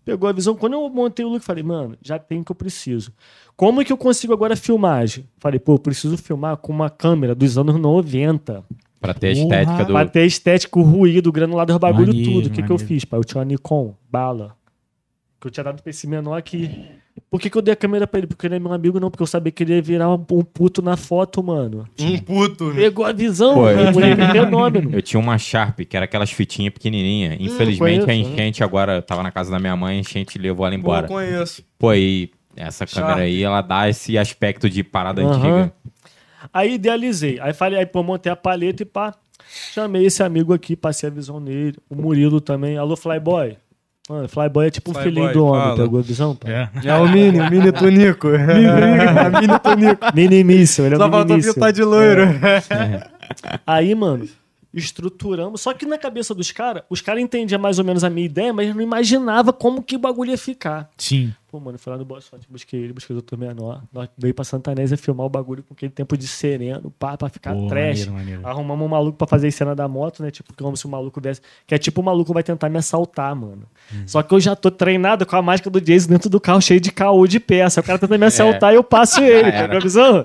Pegou 0.06 0.28
a 0.28 0.32
visão. 0.32 0.54
Quando 0.54 0.74
eu 0.74 0.88
montei 0.88 1.24
o 1.24 1.28
look, 1.28 1.42
falei, 1.42 1.64
mano, 1.64 1.98
já 2.00 2.16
tem 2.16 2.38
o 2.38 2.44
que 2.44 2.52
eu 2.52 2.54
preciso. 2.54 3.12
Como 3.56 3.82
é 3.82 3.84
que 3.84 3.92
eu 3.92 3.96
consigo 3.96 4.32
agora 4.32 4.54
filmagem? 4.54 5.28
Falei, 5.36 5.58
pô, 5.58 5.74
eu 5.74 5.78
preciso 5.80 6.16
filmar 6.16 6.56
com 6.58 6.72
uma 6.72 6.88
câmera 6.88 7.34
dos 7.34 7.58
anos 7.58 7.74
90. 7.74 8.64
Pra 9.00 9.12
ter 9.12 9.32
a 9.32 9.34
Porra. 9.34 9.42
estética 9.42 9.84
do. 9.84 9.92
Pra 9.92 10.06
ter 10.06 10.24
estética, 10.24 10.78
o 10.78 10.82
ruído, 10.82 11.26
o 11.26 11.32
granulado, 11.32 11.74
o 11.74 11.78
bagulho, 11.80 12.06
Maneiro, 12.06 12.30
tudo. 12.30 12.46
O 12.46 12.50
que, 12.50 12.62
que 12.62 12.70
eu 12.70 12.78
fiz, 12.78 13.04
pai? 13.04 13.18
Eu 13.18 13.24
tinha 13.24 13.40
uma 13.40 13.44
Nikon, 13.46 13.96
bala. 14.08 14.56
Que 15.40 15.48
eu 15.48 15.50
tinha 15.50 15.64
dado 15.64 15.82
pra 15.82 15.90
esse 15.90 16.06
menor 16.06 16.36
aqui. 16.36 16.70
Por 17.28 17.40
que, 17.40 17.50
que 17.50 17.58
eu 17.58 17.62
dei 17.62 17.72
a 17.72 17.76
câmera 17.76 18.06
pra 18.06 18.18
ele? 18.18 18.26
Porque 18.28 18.46
ele 18.46 18.54
é 18.54 18.58
meu 18.58 18.72
amigo, 18.72 19.00
não. 19.00 19.10
Porque 19.10 19.22
eu 19.22 19.26
sabia 19.26 19.50
que 19.50 19.62
ele 19.64 19.74
ia 19.74 19.82
virar 19.82 20.08
um, 20.08 20.24
um 20.30 20.42
puto 20.44 20.80
na 20.80 20.96
foto, 20.96 21.42
mano. 21.42 21.84
Um 22.00 22.18
puto, 22.18 22.68
né? 22.72 22.74
Pegou 22.82 23.04
a 23.04 23.12
visão, 23.12 23.54
Pô, 23.54 23.68
eu 23.68 23.92
tinha- 23.92 24.32
fenômeno. 24.32 24.90
Eu 24.92 25.02
tinha 25.02 25.18
uma 25.20 25.36
Sharp, 25.36 25.80
que 25.80 25.96
era 25.96 26.04
aquelas 26.04 26.30
fitinhas 26.30 26.72
pequenininhas. 26.72 27.36
Infelizmente, 27.40 27.78
conheço, 27.78 28.04
a 28.04 28.06
né? 28.06 28.14
enchente 28.16 28.62
agora 28.64 29.02
tava 29.02 29.22
na 29.24 29.32
casa 29.32 29.50
da 29.50 29.58
minha 29.58 29.74
mãe, 29.76 29.96
a 29.96 30.00
enchente 30.00 30.38
levou 30.38 30.64
ela 30.66 30.70
Pô, 30.72 30.76
eu 30.76 30.80
embora. 30.80 31.08
conheço. 31.08 31.64
Pô, 31.78 31.92
e 31.94 32.30
essa 32.54 32.86
Sharp. 32.86 33.06
câmera 33.06 33.26
aí, 33.26 33.42
ela 33.42 33.60
dá 33.60 33.88
esse 33.88 34.16
aspecto 34.16 34.70
de 34.70 34.84
parada 34.84 35.20
Aham. 35.22 35.32
antiga. 35.34 35.72
Aí 36.54 36.74
idealizei. 36.74 37.40
Aí 37.40 37.52
falei, 37.52 37.80
aí 37.80 37.86
pô, 37.86 38.02
montei 38.04 38.30
a 38.30 38.36
paleta 38.36 38.82
e 38.84 38.86
pá. 38.86 39.12
Chamei 39.72 40.06
esse 40.06 40.22
amigo 40.22 40.52
aqui, 40.54 40.76
passei 40.76 41.08
a 41.08 41.12
visão 41.12 41.40
nele. 41.40 41.76
O 41.90 41.96
Murilo 41.96 42.40
também. 42.40 42.78
Alô, 42.78 42.96
Flyboy. 42.96 43.56
Mano, 44.08 44.28
Flyboy 44.28 44.66
é 44.68 44.70
tipo 44.70 44.90
um 44.92 44.94
Flyboy, 44.94 45.12
filhinho 45.12 45.32
do 45.32 45.44
homem, 45.46 45.62
fala. 45.62 45.76
pegou 45.76 45.98
a 45.98 46.02
visão? 46.02 46.36
Pá? 46.36 46.48
É. 46.48 46.68
É 46.84 46.94
o 46.94 47.08
Mini, 47.08 47.40
o 47.40 47.50
Mini 47.50 47.72
Tunico. 47.72 48.28
mini 49.40 49.58
Tunico. 49.58 50.06
Mini 50.14 50.44
míssil, 50.44 50.86
ele 50.86 50.94
é 50.94 50.98
Só 50.98 51.08
um 51.08 51.10
faltou 51.10 51.36
mini 51.36 51.52
pintar 51.52 51.72
de 51.72 51.82
loiro. 51.82 52.22
Aí, 53.66 53.94
mano, 53.96 54.28
estruturamos. 54.78 55.60
Só 55.60 55.72
que 55.72 55.86
na 55.86 55.98
cabeça 55.98 56.34
dos 56.34 56.52
caras, 56.52 56.82
os 56.90 57.00
caras 57.00 57.22
entendiam 57.22 57.60
mais 57.60 57.78
ou 57.78 57.84
menos 57.84 58.04
a 58.04 58.10
minha 58.10 58.26
ideia, 58.26 58.52
mas 58.52 58.74
não 58.74 58.82
imaginava 58.82 59.52
como 59.52 59.82
que 59.82 59.96
o 59.96 59.98
bagulho 59.98 60.30
ia 60.30 60.38
ficar. 60.38 60.90
Sim. 60.96 61.32
Pô, 61.50 61.60
mano, 61.60 61.78
fui 61.78 61.90
lá 61.90 61.98
no 61.98 62.04
Boa 62.04 62.20
Sorte, 62.20 62.46
busquei 62.50 62.80
ele, 62.80 62.92
busquei 62.92 63.16
o 63.16 63.22
Dr. 63.22 63.36
Menor. 63.38 63.82
Nós 63.92 64.08
veio 64.18 64.34
pra 64.34 64.44
Santanésia 64.44 64.96
filmar 64.96 65.24
o 65.26 65.28
bagulho 65.30 65.62
com 65.62 65.72
aquele 65.72 65.92
tempo 65.92 66.16
de 66.16 66.26
sereno, 66.26 66.92
pá, 66.98 67.16
pra 67.16 67.28
ficar 67.28 67.54
Pô, 67.54 67.66
trash. 67.68 68.00
maneiro, 68.06 68.12
maneiro. 68.12 68.46
Arrumamos 68.46 68.84
um 68.84 68.88
maluco 68.88 69.16
pra 69.16 69.26
fazer 69.26 69.48
a 69.48 69.52
cena 69.52 69.74
da 69.74 69.88
moto, 69.88 70.22
né? 70.22 70.30
Tipo, 70.30 70.52
como 70.54 70.76
se 70.76 70.84
o 70.84 70.88
maluco 70.88 71.20
desse. 71.20 71.40
Que 71.66 71.74
é 71.74 71.78
tipo 71.78 72.00
o 72.00 72.04
maluco 72.04 72.34
vai 72.34 72.42
tentar 72.42 72.68
me 72.68 72.78
assaltar, 72.78 73.34
mano. 73.34 73.62
Uhum. 73.92 74.02
Só 74.06 74.22
que 74.22 74.34
eu 74.34 74.40
já 74.40 74.54
tô 74.54 74.70
treinado 74.70 75.24
com 75.24 75.36
a 75.36 75.40
máscara 75.42 75.70
do 75.70 75.80
Jason 75.80 76.08
dentro 76.08 76.28
do 76.28 76.40
carro, 76.40 76.60
cheio 76.60 76.80
de 76.80 76.92
caô 76.92 77.26
de 77.26 77.40
peça. 77.40 77.80
O 77.80 77.84
cara 77.84 77.98
tenta 77.98 78.18
me 78.18 78.26
assaltar 78.26 78.72
e 78.72 78.76
eu 78.76 78.84
passo 78.84 79.20
ele. 79.24 79.50
Pegou 79.52 79.76
a 79.76 79.80
visão? 79.80 80.24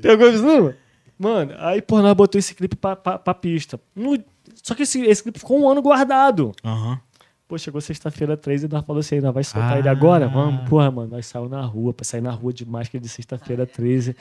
Pegou 0.00 0.28
a 0.28 0.30
visão? 0.30 0.74
Mano, 1.18 1.54
aí, 1.58 1.80
pô, 1.80 2.00
nós 2.02 2.14
botou 2.14 2.38
esse 2.38 2.54
clipe 2.54 2.76
pra, 2.76 2.96
pra, 2.96 3.18
pra 3.18 3.34
pista. 3.34 3.78
No- 3.94 4.18
Só 4.62 4.74
que 4.74 4.82
esse, 4.82 5.00
esse 5.02 5.22
clipe 5.22 5.38
ficou 5.38 5.60
um 5.60 5.68
ano 5.68 5.80
guardado. 5.82 6.52
Aham. 6.64 6.98
Pô, 7.46 7.58
chegou 7.58 7.80
sexta-feira 7.80 8.36
13 8.38 8.66
e 8.66 8.68
nós 8.70 8.84
falou 8.86 9.00
assim, 9.00 9.20
nós 9.20 9.34
vai 9.34 9.44
soltar 9.44 9.74
Ah. 9.74 9.78
ele 9.78 9.88
agora? 9.88 10.26
Vamos, 10.28 10.68
porra, 10.68 10.90
mano, 10.90 11.10
nós 11.12 11.26
saímos 11.26 11.50
na 11.50 11.60
rua, 11.62 11.92
pra 11.92 12.04
sair 12.04 12.22
na 12.22 12.30
rua 12.30 12.52
de 12.52 12.64
máscara 12.66 13.00
de 13.02 13.08
sexta-feira 13.08 13.66
13. 13.66 14.16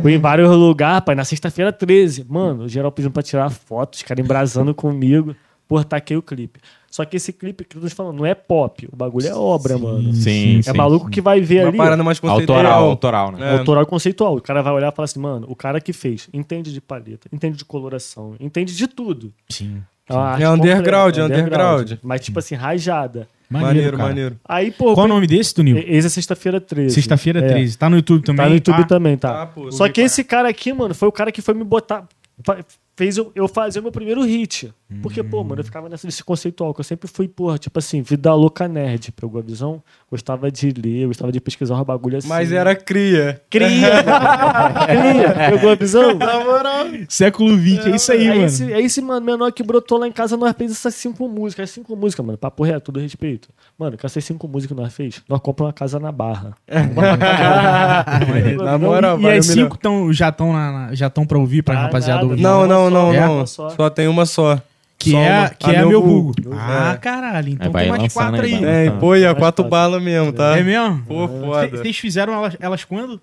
Fui 0.00 0.14
em 0.14 0.18
vários 0.18 0.48
lugares, 0.50 1.04
pai, 1.04 1.14
na 1.14 1.24
sexta-feira 1.24 1.70
13. 1.72 2.24
Mano, 2.28 2.64
o 2.64 2.68
geral 2.68 2.90
pedindo 2.90 3.12
pra 3.12 3.22
tirar 3.22 3.50
foto, 3.50 3.94
os 3.94 4.02
caras 4.02 4.24
embrasando 4.24 4.74
comigo. 4.74 5.36
Porra, 5.68 5.84
taquei 5.84 6.16
o 6.16 6.22
clipe. 6.22 6.60
Só 6.92 7.06
que 7.06 7.16
esse 7.16 7.32
clipe 7.32 7.64
que 7.64 7.74
eu 7.78 7.80
tô 7.80 7.88
te 7.88 7.94
falando, 7.94 8.18
não 8.18 8.26
é 8.26 8.34
pop, 8.34 8.86
o 8.92 8.94
bagulho 8.94 9.26
é 9.26 9.34
obra, 9.34 9.78
mano. 9.78 10.12
Sim, 10.12 10.58
É 10.58 10.62
sim. 10.62 10.72
maluco 10.76 11.08
que 11.08 11.22
vai 11.22 11.40
ver 11.40 11.62
Uma 11.62 11.68
ali. 11.70 11.78
parada 11.78 12.04
mais 12.04 12.20
conceitual. 12.20 12.58
Autoral, 12.58 12.84
autoral, 12.84 13.32
né? 13.32 13.54
É. 13.54 13.58
Autoral 13.58 13.82
e 13.82 13.86
conceitual. 13.86 14.36
O 14.36 14.42
cara 14.42 14.60
vai 14.60 14.74
olhar 14.74 14.92
e 14.92 14.94
falar 14.94 15.04
assim, 15.06 15.18
mano, 15.18 15.46
o 15.48 15.56
cara 15.56 15.80
que 15.80 15.90
fez 15.94 16.28
entende 16.34 16.70
de 16.70 16.82
paleta, 16.82 17.28
entende 17.32 17.56
de 17.56 17.64
coloração, 17.64 18.34
entende 18.38 18.76
de 18.76 18.86
tudo. 18.86 19.32
Sim. 19.48 19.82
É, 20.06 20.12
uma 20.12 20.22
arte 20.22 20.42
É 20.42 20.50
underground, 20.50 21.14
completa, 21.14 21.34
é 21.34 21.40
underground. 21.42 21.92
Mas, 22.02 22.20
tipo 22.20 22.38
assim, 22.38 22.54
rajada. 22.56 23.26
Maneiro, 23.48 23.96
cara. 23.96 24.08
maneiro. 24.10 24.36
Aí, 24.46 24.70
pô. 24.70 24.92
Qual 24.94 25.06
o 25.06 25.08
nome 25.08 25.26
desse, 25.26 25.54
Tunil? 25.54 25.78
Esse 25.78 26.06
é 26.08 26.10
sexta-feira 26.10 26.60
13. 26.60 26.94
Sexta-feira 26.94 27.40
É. 27.40 27.48
13. 27.48 27.78
Tá 27.78 27.88
no 27.88 27.96
YouTube 27.96 28.22
também? 28.22 28.44
Tá 28.44 28.48
no 28.50 28.54
YouTube 28.54 28.80
Ah, 28.80 28.84
também, 28.84 29.16
tá. 29.16 29.32
Tá, 29.32 29.46
pô, 29.46 29.72
Só 29.72 29.84
ouvi 29.84 29.94
que 29.94 30.00
esse 30.02 30.22
cara 30.24 30.48
aqui, 30.48 30.72
mano, 30.74 30.94
foi 30.94 31.08
o 31.08 31.12
cara 31.12 31.32
que 31.32 31.40
foi 31.40 31.54
me 31.54 31.64
botar. 31.64 32.04
fa- 32.44 32.58
Fez 32.94 33.16
eu, 33.16 33.32
eu 33.34 33.48
fazer 33.48 33.80
o 33.80 33.82
meu 33.82 33.92
primeiro 33.92 34.22
hit. 34.22 34.72
Porque, 35.00 35.22
pô, 35.22 35.42
mano, 35.42 35.60
eu 35.60 35.64
ficava 35.64 35.88
nessa 35.88 36.06
desse 36.06 36.22
conceitual, 36.22 36.74
que 36.74 36.80
eu 36.80 36.84
sempre 36.84 37.08
fui, 37.08 37.26
porra, 37.26 37.56
tipo 37.56 37.78
assim, 37.78 38.02
vida 38.02 38.34
louca 38.34 38.68
nerd, 38.68 39.10
pegou 39.12 39.40
a 39.40 39.42
visão? 39.42 39.82
Gostava 40.10 40.50
de 40.50 40.70
ler, 40.70 41.06
gostava 41.06 41.32
de 41.32 41.40
pesquisar 41.40 41.80
um 41.80 41.84
bagulho 41.84 42.18
assim. 42.18 42.28
Mas 42.28 42.52
era 42.52 42.76
cria. 42.76 43.40
Cria! 43.48 44.04
Cria! 44.86 45.50
Pegou 45.50 45.70
a 45.70 45.74
visão? 45.74 46.14
Na 46.14 46.44
moral. 46.44 46.86
Século 47.08 47.56
XX, 47.58 47.86
é 47.86 47.96
isso 47.96 48.12
aí, 48.12 48.26
é 48.26 48.28
mano. 48.34 48.44
Esse, 48.44 48.72
é 48.72 48.80
esse, 48.82 49.00
mano, 49.00 49.24
menor 49.24 49.50
que 49.52 49.62
brotou 49.62 49.96
lá 49.98 50.06
em 50.06 50.12
casa, 50.12 50.36
nós 50.36 50.54
fez 50.56 50.72
essas 50.72 50.94
cinco 50.94 51.26
músicas. 51.28 51.64
As 51.64 51.70
cinco 51.70 51.96
músicas, 51.96 52.26
mano, 52.26 52.36
papo 52.36 52.62
reto, 52.62 52.92
todo 52.92 53.00
respeito. 53.00 53.48
Mano, 53.78 53.96
com 53.96 54.06
essas 54.06 54.22
cinco 54.24 54.46
músicas 54.46 54.76
que 54.76 54.82
nós 54.82 54.92
fez, 54.94 55.22
nós 55.28 55.40
compramos 55.40 55.68
uma 55.70 55.72
casa 55.72 55.98
na 55.98 56.12
Barra. 56.12 56.54
Na 58.62 58.78
moral, 58.78 59.18
E 59.18 59.22
valeu 59.22 59.38
as 59.38 59.46
cinco 59.46 59.78
tão, 59.78 60.12
já 60.12 60.28
estão 60.28 60.52
já 60.92 61.08
tão 61.08 61.24
pra 61.26 61.38
ouvir, 61.38 61.62
pra 61.62 61.74
Tá 61.74 61.82
rapaziada 61.82 62.20
nada, 62.20 62.30
ouvir? 62.30 62.42
Não, 62.42 62.66
não, 62.66 62.81
não, 62.90 63.12
É? 63.12 63.20
não. 63.20 63.46
Só. 63.46 63.70
Só 63.70 63.90
tem 63.90 64.08
uma 64.08 64.26
só. 64.26 64.60
Que 64.98 65.10
Só 65.10 65.18
é, 65.18 65.38
uma. 65.40 65.48
que 65.50 65.66
Ah, 65.70 65.72
é 65.72 65.78
meu 65.78 65.88
meu 65.88 66.02
vulgo. 66.02 66.32
vulgo. 66.42 66.56
Ah, 66.60 66.92
É. 66.94 66.96
caralho. 66.98 67.48
Então 67.48 67.72
vai 67.72 67.84
tem 67.88 67.92
mais 67.98 68.12
quatro 68.12 68.40
aí, 68.42 68.54
aí. 68.64 68.86
É, 68.86 68.90
pô, 68.90 69.16
e 69.16 69.26
a 69.26 69.34
quatro 69.34 69.64
balas 69.64 70.00
mesmo, 70.02 70.32
tá? 70.32 70.56
É 70.56 70.62
mesmo? 70.62 71.02
Pô, 71.06 71.26
foda. 71.26 71.68
Vocês 71.76 71.96
fizeram 71.98 72.32
elas, 72.32 72.56
elas 72.60 72.84
quando? 72.84 73.20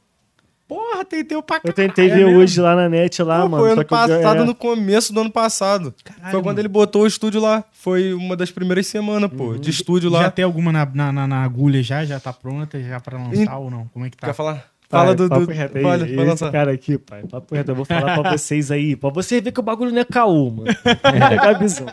Porra, 0.67 1.03
tem 1.03 1.23
teu 1.25 1.41
pra 1.41 1.59
Eu 1.63 1.73
tentei 1.73 2.11
É 2.11 2.15
ver 2.15 2.25
mesmo? 2.25 2.39
hoje 2.41 2.61
lá 2.61 2.75
na 2.75 2.87
net, 2.87 3.23
lá, 3.23 3.41
Pô, 3.41 3.49
mano. 3.49 3.63
foi 3.63 3.69
só 3.69 3.73
ano 3.73 3.85
que 3.85 3.93
eu- 3.93 3.97
passado, 3.97 4.41
é, 4.41 4.45
no 4.45 4.53
começo 4.53 5.11
do 5.11 5.21
ano 5.21 5.31
passado. 5.31 5.95
Caralho, 6.03 6.31
foi 6.31 6.39
quando 6.41 6.45
mano. 6.57 6.59
ele 6.59 6.67
botou 6.67 7.03
o 7.03 7.07
estúdio 7.07 7.41
lá. 7.41 7.63
Foi 7.71 8.13
uma 8.13 8.35
das 8.35 8.51
primeiras 8.51 8.85
semanas, 8.85 9.31
pô, 9.35 9.55
de 9.57 9.69
estúdio 9.71 10.11
lá. 10.11 10.23
Já 10.23 10.31
tem 10.31 10.45
alguma 10.45 10.71
na, 10.71 10.85
na, 10.93 11.11
na- 11.11 11.27
na 11.27 11.43
agulha 11.43 11.81
já? 11.81 12.05
Já 12.05 12.19
tá 12.19 12.31
pronta 12.31 12.79
já 12.83 12.99
pra 12.99 13.17
lançar 13.17 13.57
ou 13.57 13.71
não? 13.71 13.87
Como 13.91 14.05
é 14.05 14.09
que 14.11 14.17
tá? 14.17 14.27
Quer 14.27 14.33
falar? 14.33 14.63
Pai, 14.89 15.01
Fala 15.01 15.15
do. 15.15 15.29
papo 15.29 15.45
do... 15.45 15.51
reto 15.51 15.77
aí, 15.77 15.83
Fala, 15.83 15.97
vai 15.99 16.07
esse 16.09 16.15
lançar. 16.25 16.51
cara 16.51 16.71
aqui, 16.71 16.97
pai. 16.97 17.21
Papo 17.29 17.53
reto, 17.53 17.69
eu 17.71 17.75
vou 17.75 17.85
falar 17.85 18.19
pra 18.19 18.31
vocês 18.35 18.71
aí. 18.71 18.95
Pra 18.95 19.11
você 19.11 19.39
ver 19.39 19.51
que 19.51 19.59
o 19.59 19.63
bagulho 19.63 19.91
não 19.91 19.99
é 20.01 20.05
caô, 20.05 20.49
mano. 20.49 20.69
A 21.41 21.53
visão. 21.53 21.85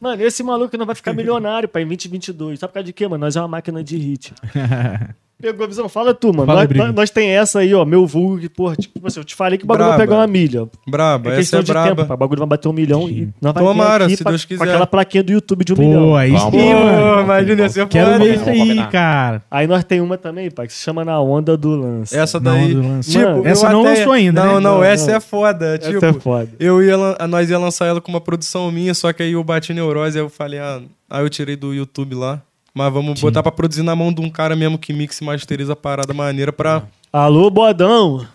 Mano, 0.00 0.20
esse 0.22 0.42
maluco 0.42 0.76
não 0.76 0.84
vai 0.84 0.96
ficar 0.96 1.12
milionário, 1.12 1.68
pai, 1.68 1.82
em 1.82 1.86
2022. 1.86 2.58
Sabe 2.58 2.70
por 2.70 2.74
causa 2.74 2.86
de 2.86 2.92
quê, 2.92 3.06
mano? 3.06 3.24
Nós 3.24 3.36
é 3.36 3.40
uma 3.40 3.46
máquina 3.48 3.84
de 3.84 3.96
hit. 3.96 4.34
Pegou 5.40 5.64
a 5.64 5.66
visão? 5.68 5.88
Fala 5.88 6.12
tu, 6.14 6.28
mano. 6.32 6.46
Fala 6.46 6.62
aí, 6.62 6.68
nós, 6.68 6.76
nós, 6.86 6.94
nós 6.94 7.10
tem 7.10 7.30
essa 7.30 7.60
aí, 7.60 7.74
ó, 7.74 7.84
meu 7.84 8.06
vulgo, 8.06 8.38
que, 8.38 8.48
porra, 8.48 8.76
tipo 8.76 9.06
assim, 9.06 9.20
eu 9.20 9.24
te 9.24 9.34
falei 9.34 9.58
que 9.58 9.64
o 9.64 9.66
bagulho 9.66 9.88
vai 9.88 9.96
Braba. 9.96 10.08
pegar 10.10 10.20
uma 10.20 10.26
milha. 10.26 10.68
Braba, 10.88 11.30
É 11.34 11.40
essa 11.40 11.56
é 11.56 11.60
de 11.60 11.66
tempo, 11.72 11.80
braba. 11.80 12.04
pai. 12.06 12.14
O 12.14 12.18
bagulho 12.18 12.38
vai 12.40 12.48
bater 12.48 12.68
um 12.68 12.72
milhão 12.72 13.08
e 13.08 13.28
nós 13.40 13.52
vai 13.54 13.64
Tomara, 13.64 14.04
aqui 14.04 14.16
se 14.16 14.22
pra- 14.22 14.32
Deus 14.32 14.44
com 14.44 14.48
quiser. 14.48 14.64
aquela 14.68 14.86
plaquinha 14.86 15.22
do 15.22 15.32
YouTube 15.32 15.64
de 15.64 15.72
um 15.72 15.76
Pô, 15.76 15.82
milhão. 15.82 16.16
aí 16.16 16.30
Vamos, 16.32 16.60
sim, 16.60 16.74
mano. 16.74 17.14
Pô, 17.16 17.20
imagina, 17.22 17.68
ser 17.68 17.86
Quero 17.88 18.12
foda. 18.12 18.24
ver 18.24 18.34
isso 18.34 18.48
aí, 18.50 18.58
combinar. 18.58 18.90
cara. 18.90 19.42
Aí 19.50 19.66
nós 19.66 19.84
tem 19.84 20.00
uma 20.00 20.18
também, 20.18 20.50
pai, 20.50 20.66
que 20.66 20.72
se 20.72 20.82
chama 20.82 21.04
Na 21.04 21.20
Onda 21.20 21.56
do 21.56 21.70
Lance. 21.76 22.16
Essa 22.16 22.38
daí. 22.38 22.74
do 22.74 22.82
lance. 22.86 23.10
Tipo, 23.12 23.24
Mano, 23.24 23.46
essa 23.48 23.70
não 23.70 23.80
até- 23.80 23.90
lançou 23.98 24.12
ainda, 24.12 24.40
Não, 24.44 24.54
né? 24.54 24.60
não, 24.60 24.74
Não, 24.76 24.84
essa 24.84 25.06
não. 25.10 25.14
é 25.16 25.20
foda. 25.20 25.76
Essa 25.76 25.90
tipo, 25.90 26.04
é 26.04 26.12
foda. 26.12 26.48
eu 26.60 26.82
ia, 26.82 26.96
nós 27.28 27.48
ia 27.50 27.58
lançar 27.58 27.86
ela 27.86 28.00
com 28.00 28.10
uma 28.10 28.20
produção 28.20 28.70
minha, 28.70 28.92
só 28.94 29.12
que 29.12 29.22
aí 29.22 29.32
eu 29.32 29.42
bati 29.42 29.72
neurose, 29.72 30.18
aí 30.18 30.24
eu 30.24 30.28
falei, 30.28 30.58
ah, 30.60 30.80
aí 31.08 31.22
eu 31.24 31.30
tirei 31.30 31.56
do 31.56 31.72
YouTube 31.72 32.14
lá. 32.14 32.42
Mas 32.80 32.92
vamos 32.94 33.20
botar 33.20 33.42
pra 33.42 33.52
produzir 33.52 33.82
na 33.82 33.94
mão 33.94 34.10
de 34.10 34.22
um 34.22 34.30
cara 34.30 34.56
mesmo 34.56 34.78
que 34.78 34.90
mixa 34.94 35.22
e 35.22 35.26
masteriza 35.26 35.74
a 35.74 35.76
parada 35.76 36.14
maneira 36.14 36.50
pra. 36.50 36.84
Alô, 37.12 37.50
Bodão. 37.50 38.26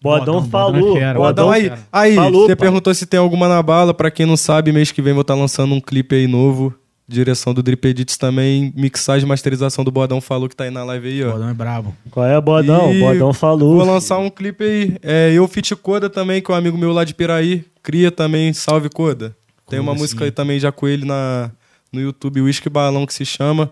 Bodão, 0.00 0.40
Bodão 0.40 0.40
Bodão 0.40 0.42
falou. 0.44 0.96
é 0.96 1.00
fera. 1.00 1.18
Bodão 1.18 1.50
aí, 1.50 1.68
cara. 1.68 1.80
aí 1.92 2.14
Falou, 2.14 2.46
você 2.46 2.56
pai. 2.56 2.66
perguntou 2.66 2.94
se 2.94 3.04
tem 3.04 3.20
alguma 3.20 3.48
na 3.48 3.62
bala. 3.62 3.92
Pra 3.92 4.10
quem 4.10 4.24
não 4.24 4.34
sabe, 4.36 4.72
mês 4.72 4.90
que 4.90 5.02
vem 5.02 5.12
vou 5.12 5.20
estar 5.20 5.34
lançando 5.34 5.74
um 5.74 5.80
clipe 5.80 6.16
aí 6.16 6.26
novo. 6.26 6.72
Direção 7.06 7.52
do 7.52 7.62
Drip 7.62 7.84
Edits 7.86 8.16
também. 8.16 8.72
Mixagem 8.74 9.26
e 9.26 9.28
masterização 9.28 9.84
do 9.84 9.90
Bodão 9.90 10.22
falou 10.22 10.48
que 10.48 10.56
tá 10.56 10.64
aí 10.64 10.70
na 10.70 10.82
live 10.84 11.08
aí, 11.08 11.24
O 11.24 11.28
ó. 11.28 11.32
Bodão 11.32 11.48
é 11.50 11.54
brabo. 11.54 11.94
Qual 12.10 12.24
é, 12.24 12.40
Bodão? 12.40 12.94
E 12.94 12.98
Bodão 12.98 13.34
falou. 13.34 13.76
Vou 13.76 13.84
lançar 13.84 14.16
um 14.16 14.30
clipe 14.30 14.64
aí. 14.64 14.96
É, 15.02 15.32
eu 15.34 15.46
Fit 15.46 15.76
Coda 15.76 16.08
também, 16.08 16.40
que 16.40 16.50
é 16.50 16.54
um 16.54 16.56
amigo 16.56 16.78
meu 16.78 16.94
lá 16.94 17.04
de 17.04 17.12
Piraí. 17.12 17.62
Cria 17.82 18.10
também, 18.10 18.54
salve 18.54 18.88
Coda. 18.88 19.36
Tem 19.68 19.78
uma 19.78 19.94
música 19.94 20.20
sim. 20.20 20.24
aí 20.24 20.30
também 20.30 20.58
já 20.58 20.72
com 20.72 20.88
ele 20.88 21.04
na, 21.04 21.50
no 21.92 22.00
YouTube, 22.00 22.40
Whisky 22.40 22.68
Balão, 22.70 23.04
que 23.06 23.12
se 23.14 23.24
chama. 23.24 23.68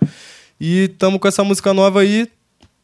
E 0.61 0.89
tamo 0.99 1.19
com 1.19 1.27
essa 1.27 1.43
música 1.43 1.73
nova 1.73 2.01
aí. 2.03 2.29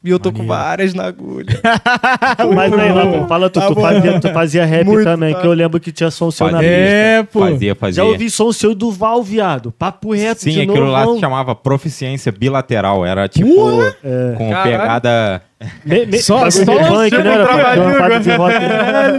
E 0.04 0.10
eu 0.10 0.20
tô 0.20 0.30
com 0.30 0.38
Maneiro. 0.44 0.62
várias 0.62 0.94
na 0.94 1.06
agulha. 1.06 1.60
Mas 2.54 2.72
aí, 2.72 2.92
lá, 2.92 3.06
pô, 3.06 3.26
fala 3.26 3.50
tu, 3.50 3.58
Tá 3.58 3.66
tu, 3.66 3.74
bom. 3.74 3.80
fazia, 3.80 4.20
tu 4.20 4.28
fazia 4.32 4.64
rap 4.64 4.84
Muito, 4.86 5.02
também, 5.04 5.34
tá. 5.34 5.40
que 5.40 5.46
eu 5.46 5.52
lembro 5.52 5.80
que 5.80 5.90
tinha 5.90 6.12
som 6.12 6.30
seu 6.30 6.46
na 6.46 6.58
Fazia. 6.58 6.68
pista. 6.70 6.84
É, 6.94 7.22
pô. 7.24 7.40
Fazia, 7.40 7.74
fazia. 7.74 8.04
Já 8.04 8.08
ouvi 8.08 8.30
som 8.30 8.52
seu 8.52 8.72
do 8.72 8.92
Val, 8.92 9.20
viado. 9.22 9.72
Papo 9.72 10.14
reto 10.14 10.42
Sim, 10.42 10.52
de 10.52 10.60
aquilo 10.60 10.86
lá 10.86 11.00
novão. 11.00 11.14
se 11.16 11.20
chamava 11.20 11.56
proficiência 11.56 12.30
bilateral. 12.30 13.04
Era 13.04 13.26
tipo 13.28 13.48
com 14.36 14.50
Caralho. 14.50 14.70
pegada. 14.70 15.42
Me, 15.84 16.06
me, 16.06 16.18
Só- 16.18 16.48
só 16.50 16.64
funk, 16.64 17.10
não 17.10 17.32
era? 17.32 17.46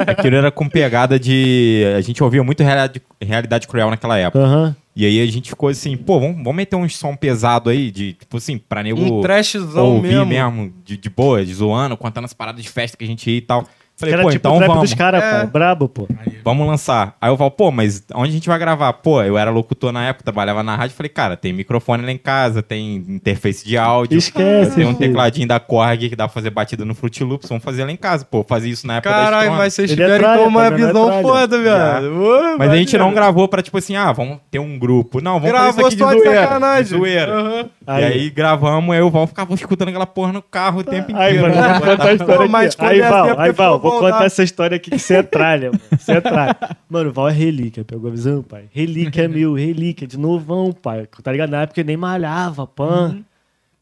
Aquilo 0.07 0.35
era 0.37 0.51
com 0.51 0.69
pegada 0.69 1.19
de. 1.19 1.83
A 1.97 2.01
gente 2.01 2.23
ouvia 2.23 2.43
muito 2.43 2.63
realidade, 2.63 3.01
realidade 3.21 3.67
cruel 3.67 3.89
naquela 3.89 4.17
época. 4.17 4.39
Aham. 4.43 4.75
E 4.99 5.05
aí 5.05 5.21
a 5.21 5.25
gente 5.27 5.49
ficou 5.49 5.69
assim, 5.69 5.95
pô, 5.95 6.19
vamos, 6.19 6.37
vamos 6.37 6.55
meter 6.55 6.75
um 6.75 6.89
som 6.89 7.15
pesado 7.15 7.69
aí, 7.69 7.91
de, 7.91 8.13
tipo 8.13 8.37
assim, 8.37 8.57
pra 8.57 8.81
nego 8.81 8.99
Um 8.99 9.21
trashzão 9.21 9.93
ouvir 9.93 10.07
mesmo. 10.07 10.25
mesmo, 10.25 10.73
de, 10.83 10.97
de 10.97 11.07
boa, 11.07 11.45
de 11.45 11.53
zoando, 11.53 11.95
contando 11.95 12.25
as 12.25 12.33
paradas 12.33 12.63
de 12.63 12.67
festa 12.67 12.97
que 12.97 13.03
a 13.03 13.07
gente 13.07 13.29
ia 13.29 13.37
e 13.37 13.41
tal. 13.41 13.63
Falei, 13.99 14.13
Era 14.13 14.23
pô, 14.23 14.29
tipo 14.29 14.47
o 14.47 14.51
então 14.51 14.57
trap 14.59 14.67
vamos. 14.67 14.89
dos 14.91 14.93
caras, 14.93 15.23
É. 15.23 15.41
pô. 15.41 15.47
Brabo, 15.47 15.89
pô. 15.89 16.07
Vamos 16.43 16.67
lançar. 16.67 17.15
Aí 17.19 17.31
eu 17.31 17.35
falo, 17.37 17.49
pô, 17.49 17.71
mas 17.71 18.03
onde 18.13 18.29
a 18.29 18.33
gente 18.33 18.47
vai 18.47 18.59
gravar? 18.59 18.93
Pô, 18.93 19.23
eu 19.23 19.35
era 19.39 19.49
locutor 19.49 19.91
na 19.91 20.05
época, 20.07 20.23
trabalhava 20.23 20.61
na 20.61 20.75
rádio. 20.75 20.95
Falei, 20.95 21.09
cara, 21.09 21.35
tem 21.35 21.51
microfone 21.51 22.05
lá 22.05 22.11
em 22.11 22.17
casa, 22.17 22.61
tem 22.61 22.97
interface 22.97 23.65
de 23.65 23.75
áudio. 23.75 24.15
Esquece, 24.17 24.75
Tem 24.75 24.85
um 24.85 24.95
filho. 24.95 24.99
tecladinho 25.09 25.47
da 25.47 25.59
Korg 25.59 26.09
que 26.09 26.15
dá 26.15 26.27
pra 26.27 26.33
fazer 26.33 26.51
batida 26.51 26.85
no 26.85 26.93
Fruit 26.93 27.23
Loops. 27.23 27.49
Vamos 27.49 27.63
fazer 27.63 27.85
lá 27.85 27.91
em 27.91 27.95
casa. 27.95 28.23
Pô, 28.23 28.43
fazia 28.47 28.71
isso 28.71 28.85
na 28.85 28.97
época 28.97 29.09
da 29.09 29.15
Caralho, 29.15 29.41
Strong. 29.45 29.57
mas 29.57 29.73
vocês 29.73 29.91
Ele 29.91 30.03
é 30.03 30.05
tiveram 30.05 30.31
então 30.33 30.47
uma 30.47 30.61
tá? 30.61 30.67
É 30.67 30.71
visão 30.77 31.05
tralha. 31.07 31.21
foda, 31.23 31.59
viado. 31.61 32.11
Mas 32.59 32.69
a 32.71 32.75
gente 32.75 32.97
não 32.99 33.13
gravou 33.13 33.47
pra, 33.47 33.63
tipo 33.63 33.79
assim, 33.79 33.95
ah, 33.95 34.11
vamos 34.11 34.37
ter 34.51 34.59
um 34.59 34.77
grupo. 34.77 35.19
Não, 35.21 35.39
vamos 35.39 35.49
Gravou 35.49 35.73
fazer 35.73 35.95
isso 35.95 36.05
aqui 36.05 36.15
de 36.17 36.23
zoeira. 36.23 36.41
sacanagem. 36.43 36.83
De 36.83 36.89
zoeira. 36.89 37.33
Aham. 37.33 37.65
E 37.87 38.03
aí 38.03 38.29
gravamos, 38.29 38.93
aí 38.95 39.01
o 39.01 39.09
Val 39.09 39.25
ficava 39.25 39.51
escutando 39.55 39.87
aquela 39.89 40.05
porra 40.05 40.31
no 40.33 40.41
carro 40.41 40.81
o 40.81 40.83
tempo 40.83 41.11
inteiro. 41.11 41.45
Aí, 41.45 41.51
mano, 41.53 41.55
eu 41.55 41.79
vou 41.79 41.81
contar 41.89 42.09
a 42.09 42.13
história 42.13 42.37
Pô, 42.37 42.47
mas 42.47 42.75
quando 42.75 42.89
Aí, 42.91 42.99
é 42.99 43.07
assim, 43.07 43.53
é 43.87 43.91
vou 43.91 43.99
contar 43.99 44.25
essa 44.25 44.43
história 44.43 44.75
aqui 44.77 44.89
que 44.91 44.99
você 44.99 45.15
é 45.15 45.23
tralha, 45.23 45.71
mano. 45.71 45.83
Você 45.97 46.11
é 46.13 46.21
tralha. 46.21 46.55
Mano, 46.89 47.09
o 47.09 47.13
Val 47.13 47.29
é 47.29 47.31
relíquia, 47.33 47.83
pegou 47.83 48.07
a 48.09 48.11
visão, 48.11 48.41
pai? 48.41 48.65
Relíquia 48.71 49.23
é 49.23 49.27
meu, 49.27 49.53
relíquia, 49.53 50.07
de 50.07 50.17
novão, 50.17 50.71
pai. 50.71 51.07
Tá 51.21 51.31
ligado? 51.31 51.49
Na 51.49 51.63
época 51.63 51.81
eu 51.81 51.85
nem 51.85 51.97
malhava, 51.97 52.65
pan. 52.65 53.19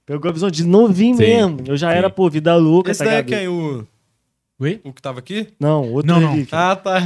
Pegou 0.05 0.29
a 0.29 0.33
visão 0.33 0.49
de 0.51 0.63
novinho 0.65 1.15
Sim, 1.17 1.23
mesmo. 1.23 1.59
Eu 1.67 1.75
já 1.77 1.91
sim. 1.91 1.97
era, 1.97 2.09
pô, 2.09 2.29
vida 2.29 2.55
louca, 2.55 2.91
Esse 2.91 2.99
tá 2.99 3.05
daí 3.05 3.13
é 3.15 3.21
ligado? 3.21 3.39
quem? 3.39 3.47
O, 3.47 3.87
Oi? 4.59 4.79
o 4.85 4.93
que 4.93 5.01
tava 5.01 5.19
aqui? 5.19 5.47
Não, 5.59 5.91
outro 5.91 6.11
Não, 6.13 6.21
não. 6.21 6.31
relíquia. 6.31 6.57
Ah, 6.57 6.75
tá. 6.75 7.01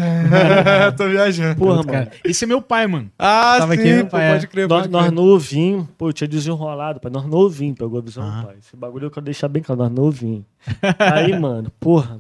Tô 0.96 1.08
viajando. 1.08 1.56
Porra, 1.58 1.78
Outro 1.78 1.92
mano. 1.92 2.06
cara. 2.06 2.18
Esse 2.24 2.44
é 2.44 2.48
meu 2.48 2.62
pai, 2.62 2.86
mano. 2.88 3.10
Ah, 3.18 3.56
Tava 3.60 3.76
sim, 3.76 3.82
aqui, 3.82 4.04
pô, 4.04 4.10
pai, 4.12 4.26
é. 4.28 4.32
pode 4.34 4.48
crer, 4.48 4.68
Nós, 4.68 4.82
pode 4.82 4.92
nós 4.92 5.04
crer. 5.08 5.12
novinho, 5.16 5.90
pô, 5.98 6.10
eu 6.10 6.14
tinha 6.14 6.28
desenrolado, 6.28 7.00
pai. 7.00 7.12
Nós 7.12 7.26
novinho, 7.26 7.74
pegou 7.74 7.98
a 8.00 8.02
visão, 8.02 8.24
Ah. 8.24 8.44
pai. 8.46 8.56
Esse 8.60 8.76
bagulho 8.76 9.06
eu 9.08 9.12
quero 9.12 9.26
deixar 9.26 9.48
bem 9.48 9.64
claro, 9.64 9.82
nós 9.82 9.92
novinho. 9.92 10.46
Aí, 11.00 11.38
mano, 11.40 11.72
porra, 11.80 12.20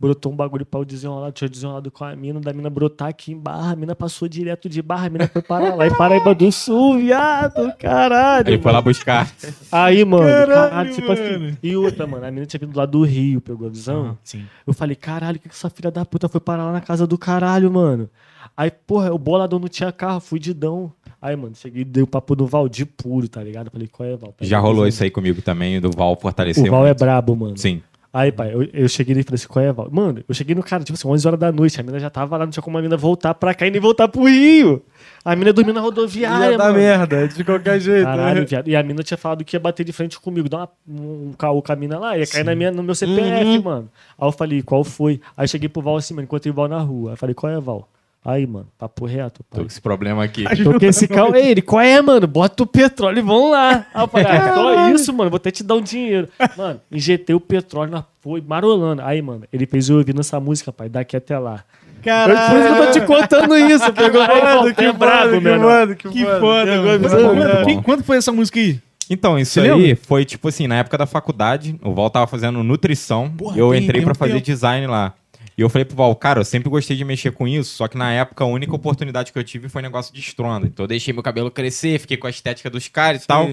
brotou 0.00 0.32
um 0.32 0.36
bagulho 0.36 0.64
pra 0.64 0.80
eu 0.80 0.84
desenrolar, 0.84 1.32
tinha 1.32 1.48
desenrolado 1.48 1.90
com 1.90 2.04
a 2.04 2.14
mina, 2.14 2.38
da 2.40 2.52
mina 2.52 2.70
brotar 2.70 3.08
aqui 3.08 3.32
em 3.32 3.36
Barra, 3.38 3.72
a 3.72 3.76
mina 3.76 3.96
passou 3.96 4.28
direto 4.28 4.68
de 4.68 4.80
Barra, 4.80 5.06
a 5.06 5.10
mina 5.10 5.26
foi 5.28 5.42
parar 5.42 5.74
lá 5.74 5.86
em 5.88 5.94
Paraíba 5.96 6.34
do 6.34 6.50
Sul, 6.52 6.98
viado, 6.98 7.72
caralho. 7.78 8.48
Ele 8.48 8.58
foi 8.62 8.72
lá 8.72 8.78
mano. 8.78 8.84
buscar. 8.90 9.30
Aí, 9.72 10.04
mano, 10.04 10.24
Caralho, 10.24 10.70
caralho, 10.70 10.94
tipo 10.94 11.08
mano. 11.08 11.20
assim. 11.46 11.58
E 11.62 11.76
outra, 11.76 12.06
mano, 12.06 12.24
a 12.26 12.30
mina 12.30 12.46
tinha 12.46 12.60
vindo 12.60 12.76
lá 12.76 12.86
do 12.86 13.02
Rio, 13.02 13.40
pegou 13.40 13.66
a 13.66 13.70
visão. 13.70 14.16
sim. 14.22 14.44
Eu 14.66 14.72
falei, 14.72 14.94
caralho, 14.94 15.36
o 15.36 15.40
que 15.40 15.48
que 15.48 15.54
essa 15.54 15.70
filha 15.70 15.90
da 15.90 16.04
puta 16.04 16.28
foi 16.28 16.40
parar 16.40 16.64
lá 16.66 16.72
na 16.72 16.80
casa 16.80 17.06
do 17.06 17.18
caralho, 17.18 17.70
mano? 17.72 18.08
Aí, 18.56 18.70
porra, 18.70 19.12
o 19.12 19.18
bolador 19.18 19.58
não 19.60 19.68
tinha 19.68 19.90
carro, 19.92 20.20
fudidão. 20.20 20.92
Aí, 21.20 21.34
mano, 21.34 21.54
cheguei 21.56 21.82
e 21.82 21.84
dei 21.84 22.02
o 22.02 22.06
papo 22.06 22.36
do 22.36 22.46
Valdir 22.46 22.86
puro, 22.86 23.28
tá 23.28 23.42
ligado? 23.42 23.70
Falei, 23.70 23.88
qual 23.88 24.08
é, 24.08 24.16
Val? 24.16 24.34
Já 24.40 24.58
rolou 24.60 24.86
isso 24.86 25.02
aí 25.02 25.10
comigo 25.10 25.42
também, 25.42 25.80
do 25.80 25.90
Val 25.90 26.16
fortalecer. 26.20 26.64
O 26.66 26.70
Val 26.70 26.84
é 26.84 26.90
muito. 26.90 26.98
brabo, 26.98 27.34
mano. 27.36 27.56
Sim. 27.56 27.82
Aí, 28.10 28.32
pai, 28.32 28.54
eu, 28.54 28.62
eu 28.72 28.88
cheguei 28.88 29.14
nele 29.14 29.20
e 29.20 29.24
falei 29.24 29.34
assim, 29.36 29.46
qual 29.48 29.62
é, 29.64 29.70
Val? 29.70 29.88
Mano, 29.92 30.24
eu 30.26 30.34
cheguei 30.34 30.54
no 30.54 30.62
cara, 30.62 30.82
tipo 30.82 30.96
assim, 30.98 31.06
11 31.06 31.26
horas 31.26 31.38
da 31.38 31.52
noite, 31.52 31.78
a 31.78 31.82
mina 31.82 32.00
já 32.00 32.08
tava 32.08 32.38
lá, 32.38 32.46
não 32.46 32.50
tinha 32.50 32.62
como 32.62 32.78
a 32.78 32.82
mina 32.82 32.96
voltar 32.96 33.34
pra 33.34 33.52
cá 33.54 33.66
e 33.66 33.70
nem 33.70 33.80
voltar 33.80 34.08
pro 34.08 34.24
Rio. 34.24 34.82
A 35.24 35.36
mina 35.36 35.52
dormiu 35.52 35.74
na 35.74 35.80
rodoviária, 35.82 36.52
Ia 36.52 36.56
dar 36.58 36.64
mano. 36.68 36.78
merda, 36.78 37.28
de 37.28 37.44
qualquer 37.44 37.78
jeito. 37.78 38.04
Caralho, 38.04 38.40
né? 38.40 38.46
viado. 38.46 38.68
E 38.68 38.74
a 38.74 38.82
mina 38.82 39.02
tinha 39.02 39.18
falado 39.18 39.44
que 39.44 39.54
ia 39.54 39.60
bater 39.60 39.84
de 39.84 39.92
frente 39.92 40.18
comigo, 40.18 40.48
dar 40.48 40.58
uma- 40.58 40.70
um 40.88 41.32
caô 41.36 41.60
com 41.60 41.70
a 41.70 41.76
mina 41.76 41.98
lá, 41.98 42.16
ia 42.16 42.26
cair 42.26 42.44
na 42.44 42.54
minha, 42.54 42.70
no 42.72 42.82
meu 42.82 42.94
CPF, 42.94 43.44
Uhum. 43.44 43.62
mano. 43.62 43.88
Aí 44.18 44.26
eu 44.26 44.32
falei, 44.32 44.62
qual 44.62 44.82
foi? 44.84 45.20
Aí 45.36 45.44
eu 45.44 45.48
cheguei 45.48 45.68
pro 45.68 45.82
Val 45.82 45.96
assim, 45.98 46.14
mano, 46.14 46.24
encontrei 46.24 46.50
o 46.50 46.54
Val 46.54 46.66
na 46.66 46.78
rua. 46.78 47.10
Aí 47.10 47.12
eu 47.12 47.16
falei, 47.18 47.34
qual 47.34 47.52
é, 47.52 47.60
Val? 47.60 47.86
Aí, 48.24 48.46
mano, 48.46 48.66
papo 48.76 49.06
reto, 49.06 49.42
Tô 49.44 49.56
pai. 49.56 49.60
com 49.64 49.66
esse 49.68 49.80
problema 49.80 50.22
aqui. 50.24 50.44
Tô 50.62 50.78
com 50.78 50.84
esse 50.84 51.08
carro. 51.08 51.34
Ei, 51.34 51.50
ele, 51.52 51.62
qual 51.62 51.80
é, 51.80 52.02
mano? 52.02 52.26
Bota 52.26 52.62
o 52.62 52.66
petróleo 52.66 53.18
e 53.18 53.22
vamos 53.22 53.52
lá. 53.52 53.86
Aí 53.94 54.02
eu 54.02 54.08
falei, 54.08 54.26
ah, 54.26 54.54
só 54.54 54.88
isso, 54.90 55.12
mano, 55.14 55.30
vou 55.30 55.36
até 55.38 55.50
te 55.50 55.62
dar 55.62 55.76
um 55.76 55.80
dinheiro. 55.80 56.28
Mano, 56.56 56.80
injetei 56.92 57.34
o 57.34 57.40
petróleo, 57.40 57.90
nós 57.92 58.04
foi 58.20 58.42
marolando. 58.46 59.00
Aí, 59.02 59.22
mano, 59.22 59.44
ele 59.52 59.66
fez 59.66 59.88
eu 59.88 59.96
ouvindo 59.96 60.20
essa 60.20 60.38
música, 60.38 60.70
pai, 60.72 60.88
daqui 60.90 61.16
até 61.16 61.38
lá. 61.38 61.64
Caralho. 62.02 62.50
Por 62.50 62.58
isso 62.60 62.74
que 62.74 62.80
eu 62.80 62.86
tô 62.86 62.92
te 62.92 63.06
contando 63.06 63.56
isso. 63.56 63.92
Pegou 63.92 64.20
Mano, 64.26 64.74
que 64.74 64.84
é 64.84 64.92
brabo, 64.92 65.22
foda, 65.24 65.38
que 65.38 65.40
menor. 65.44 65.80
foda, 65.80 65.94
que 65.96 66.08
Que 66.10 66.24
foda. 66.24 66.40
foda, 66.40 66.64
Pegou 66.70 66.84
mano. 66.84 66.90
a 66.94 66.98
visão, 66.98 67.20
Quando- 67.34 67.38
né? 67.44 67.64
quem- 67.64 67.82
Quando 67.82 68.04
foi 68.04 68.16
essa 68.18 68.32
música 68.32 68.60
aí? 68.60 68.78
Então, 69.10 69.38
isso 69.38 69.54
Você 69.54 69.60
aí 69.60 69.70
lembra? 69.70 69.98
foi 70.06 70.24
tipo 70.24 70.48
assim, 70.48 70.66
na 70.66 70.76
época 70.76 70.98
da 70.98 71.06
faculdade, 71.06 71.78
o 71.82 71.94
Val 71.94 72.10
tava 72.10 72.26
fazendo 72.26 72.62
nutrição, 72.62 73.30
Porra, 73.30 73.56
eu 73.58 73.70
tem- 73.70 73.82
entrei 73.84 74.04
um 74.04 74.14
fazer 74.14 74.34
tempo. 74.34 74.44
design 74.44 74.86
lá. 74.86 75.14
E 75.58 75.60
eu 75.60 75.68
falei 75.68 75.84
pro 75.84 75.96
Val, 75.96 76.14
cara, 76.14 76.38
eu 76.40 76.44
sempre 76.44 76.70
gostei 76.70 76.96
de 76.96 77.04
mexer 77.04 77.32
com 77.32 77.46
isso, 77.48 77.74
só 77.76 77.88
que 77.88 77.98
na 77.98 78.12
época 78.12 78.44
a 78.44 78.46
única 78.46 78.72
oportunidade 78.76 79.32
que 79.32 79.38
eu 79.38 79.42
tive 79.42 79.68
foi 79.68 79.82
negócio 79.82 80.14
de 80.14 80.20
estronda. 80.20 80.68
Então 80.68 80.84
eu 80.84 80.88
deixei 80.88 81.12
meu 81.12 81.20
cabelo 81.22 81.50
crescer, 81.50 81.98
fiquei 81.98 82.16
com 82.16 82.28
a 82.28 82.30
estética 82.30 82.70
dos 82.70 82.86
caras 82.86 83.24
e 83.24 83.26
tal, 83.26 83.50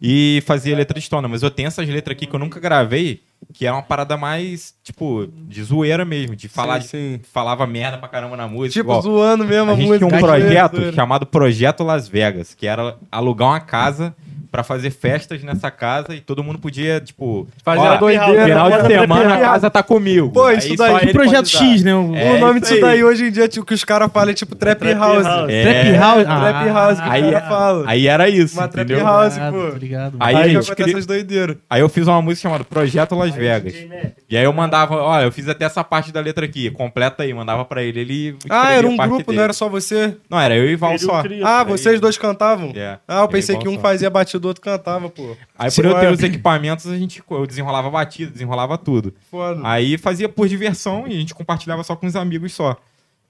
e 0.00 0.40
fazia 0.46 0.76
letra 0.76 0.94
de 0.94 1.00
estronda. 1.00 1.26
Mas 1.26 1.42
eu 1.42 1.50
tenho 1.50 1.66
essas 1.66 1.88
letras 1.88 2.16
aqui 2.16 2.26
que 2.26 2.32
eu 2.34 2.38
nunca 2.38 2.60
gravei, 2.60 3.22
que 3.52 3.66
era 3.66 3.74
uma 3.74 3.82
parada 3.82 4.16
mais, 4.16 4.72
tipo, 4.84 5.28
de 5.48 5.60
zoeira 5.64 6.04
mesmo, 6.04 6.36
de 6.36 6.46
falar, 6.48 6.80
Sim, 6.80 6.88
sim. 6.88 7.18
de- 7.18 7.26
falava 7.28 7.66
merda 7.66 7.98
pra 7.98 8.06
caramba 8.06 8.36
na 8.36 8.46
música. 8.46 8.74
Tipo, 8.74 8.90
igual. 8.90 9.02
zoando 9.02 9.44
mesmo 9.44 9.70
a, 9.70 9.74
A 9.74 9.76
gente 9.76 9.88
música. 9.88 10.06
tinha 10.06 10.16
um 10.16 10.22
projeto 10.22 10.92
chamado 10.94 11.26
Projeto 11.26 11.82
Las 11.82 12.06
Vegas, 12.06 12.54
que 12.54 12.68
era 12.68 12.96
alugar 13.10 13.48
uma 13.48 13.60
casa 13.60 14.14
pra 14.50 14.62
fazer 14.62 14.90
festas 14.90 15.42
nessa 15.42 15.70
casa 15.70 16.14
e 16.14 16.20
todo 16.20 16.42
mundo 16.42 16.58
podia, 16.58 17.00
tipo, 17.00 17.46
Fazer 17.62 17.80
ó, 17.80 17.92
a 17.92 17.96
doideira, 17.96 18.44
final 18.44 18.70
de 18.70 18.86
semana 18.86 19.34
a 19.34 19.38
casa 19.40 19.70
tá 19.70 19.82
comigo. 19.82 20.30
Pô, 20.30 20.50
isso 20.50 20.68
Aí 20.70 20.76
daí- 20.76 20.98
Que 20.98 21.04
ele 21.06 21.12
Projeto. 21.12 21.48
X, 21.48 21.82
né? 21.82 21.94
O- 21.94 22.14
É, 22.16 22.32
o 22.34 22.38
nome 22.38 22.60
isso 22.60 22.60
disso 22.60 22.74
aí. 22.74 22.80
daí 22.80 23.04
hoje 23.04 23.26
em 23.26 23.30
dia, 23.30 23.48
tipo, 23.48 23.66
que 23.66 23.74
os 23.74 23.84
caras 23.84 24.10
falam 24.12 24.30
é 24.30 24.34
tipo 24.34 24.54
trap, 24.54 24.78
Trap 24.78 24.94
house. 24.98 25.24
house. 25.24 25.50
É. 25.50 25.62
Trap 25.62 25.96
House. 25.98 26.24
Trap 26.24 26.68
house 26.68 27.00
que 27.00 27.08
Aí, 27.08 27.24
os 27.24 27.30
caras 27.32 27.48
falam. 27.48 27.84
aí 27.86 28.06
era 28.08 28.28
isso, 28.28 28.58
Uma 28.58 28.68
trap 28.68 28.86
entendeu? 28.86 29.04
house, 29.06 29.38
Ah, 29.38 29.50
pô. 29.52 29.70
tô 29.72 29.76
ligado. 29.78 30.16
Aí, 30.20 30.36
Aí 30.36 30.50
gente 30.52 30.74
cri- 30.74 30.90
essas 30.92 31.06
doideiras. 31.06 31.56
aí 31.68 31.80
eu 31.80 31.88
fiz 31.88 32.06
uma 32.06 32.20
música 32.22 32.42
chamada 32.48 32.64
Projeto 32.64 33.14
Las 33.14 33.34
Vegas. 33.34 33.74
E 34.28 34.36
aí 34.36 34.44
eu 34.44 34.52
mandava, 34.52 34.94
olha, 34.96 35.24
eu 35.24 35.32
fiz 35.32 35.48
até 35.48 35.64
essa 35.64 35.82
parte 35.84 36.12
da 36.12 36.20
letra 36.20 36.44
aqui, 36.44 36.70
completa 36.70 37.22
aí, 37.22 37.32
mandava 37.34 37.64
pra 37.64 37.82
ele, 37.82 38.00
ele 38.00 38.36
Ah, 38.48 38.72
era 38.72 38.86
um 38.86 38.96
grupo, 38.96 39.24
dele. 39.24 39.36
não 39.36 39.44
era 39.44 39.52
só 39.52 39.68
você? 39.68 40.14
Não, 40.30 40.38
era 40.40 40.54
eu 40.56 40.68
e 40.70 40.76
Val 40.76 40.98
só. 40.98 41.22
Ah, 41.42 41.64
vocês 41.64 42.00
dois 42.00 42.16
cantavam? 42.18 42.72
É, 42.74 42.98
Ah, 43.08 43.20
eu 43.22 43.28
pensei 43.28 43.56
que 43.56 43.68
um 43.68 43.78
fazia 43.78 44.08
batida, 44.10 44.37
o 44.44 44.48
outro 44.48 44.62
cantava, 44.62 45.08
pô. 45.08 45.36
Aí 45.58 45.70
por 45.70 45.84
eu 45.84 45.98
ter 45.98 46.12
os 46.12 46.22
equipamentos, 46.22 46.86
a 46.86 46.96
gente, 46.96 47.22
eu 47.30 47.46
desenrolava 47.46 47.90
batida, 47.90 48.30
desenrolava 48.30 48.76
tudo. 48.78 49.14
Foda. 49.30 49.60
Aí 49.64 49.98
fazia 49.98 50.28
por 50.28 50.48
diversão 50.48 51.06
e 51.06 51.12
a 51.12 51.18
gente 51.18 51.34
compartilhava 51.34 51.82
só 51.82 51.94
com 51.96 52.06
os 52.06 52.16
amigos 52.16 52.52
só. 52.52 52.76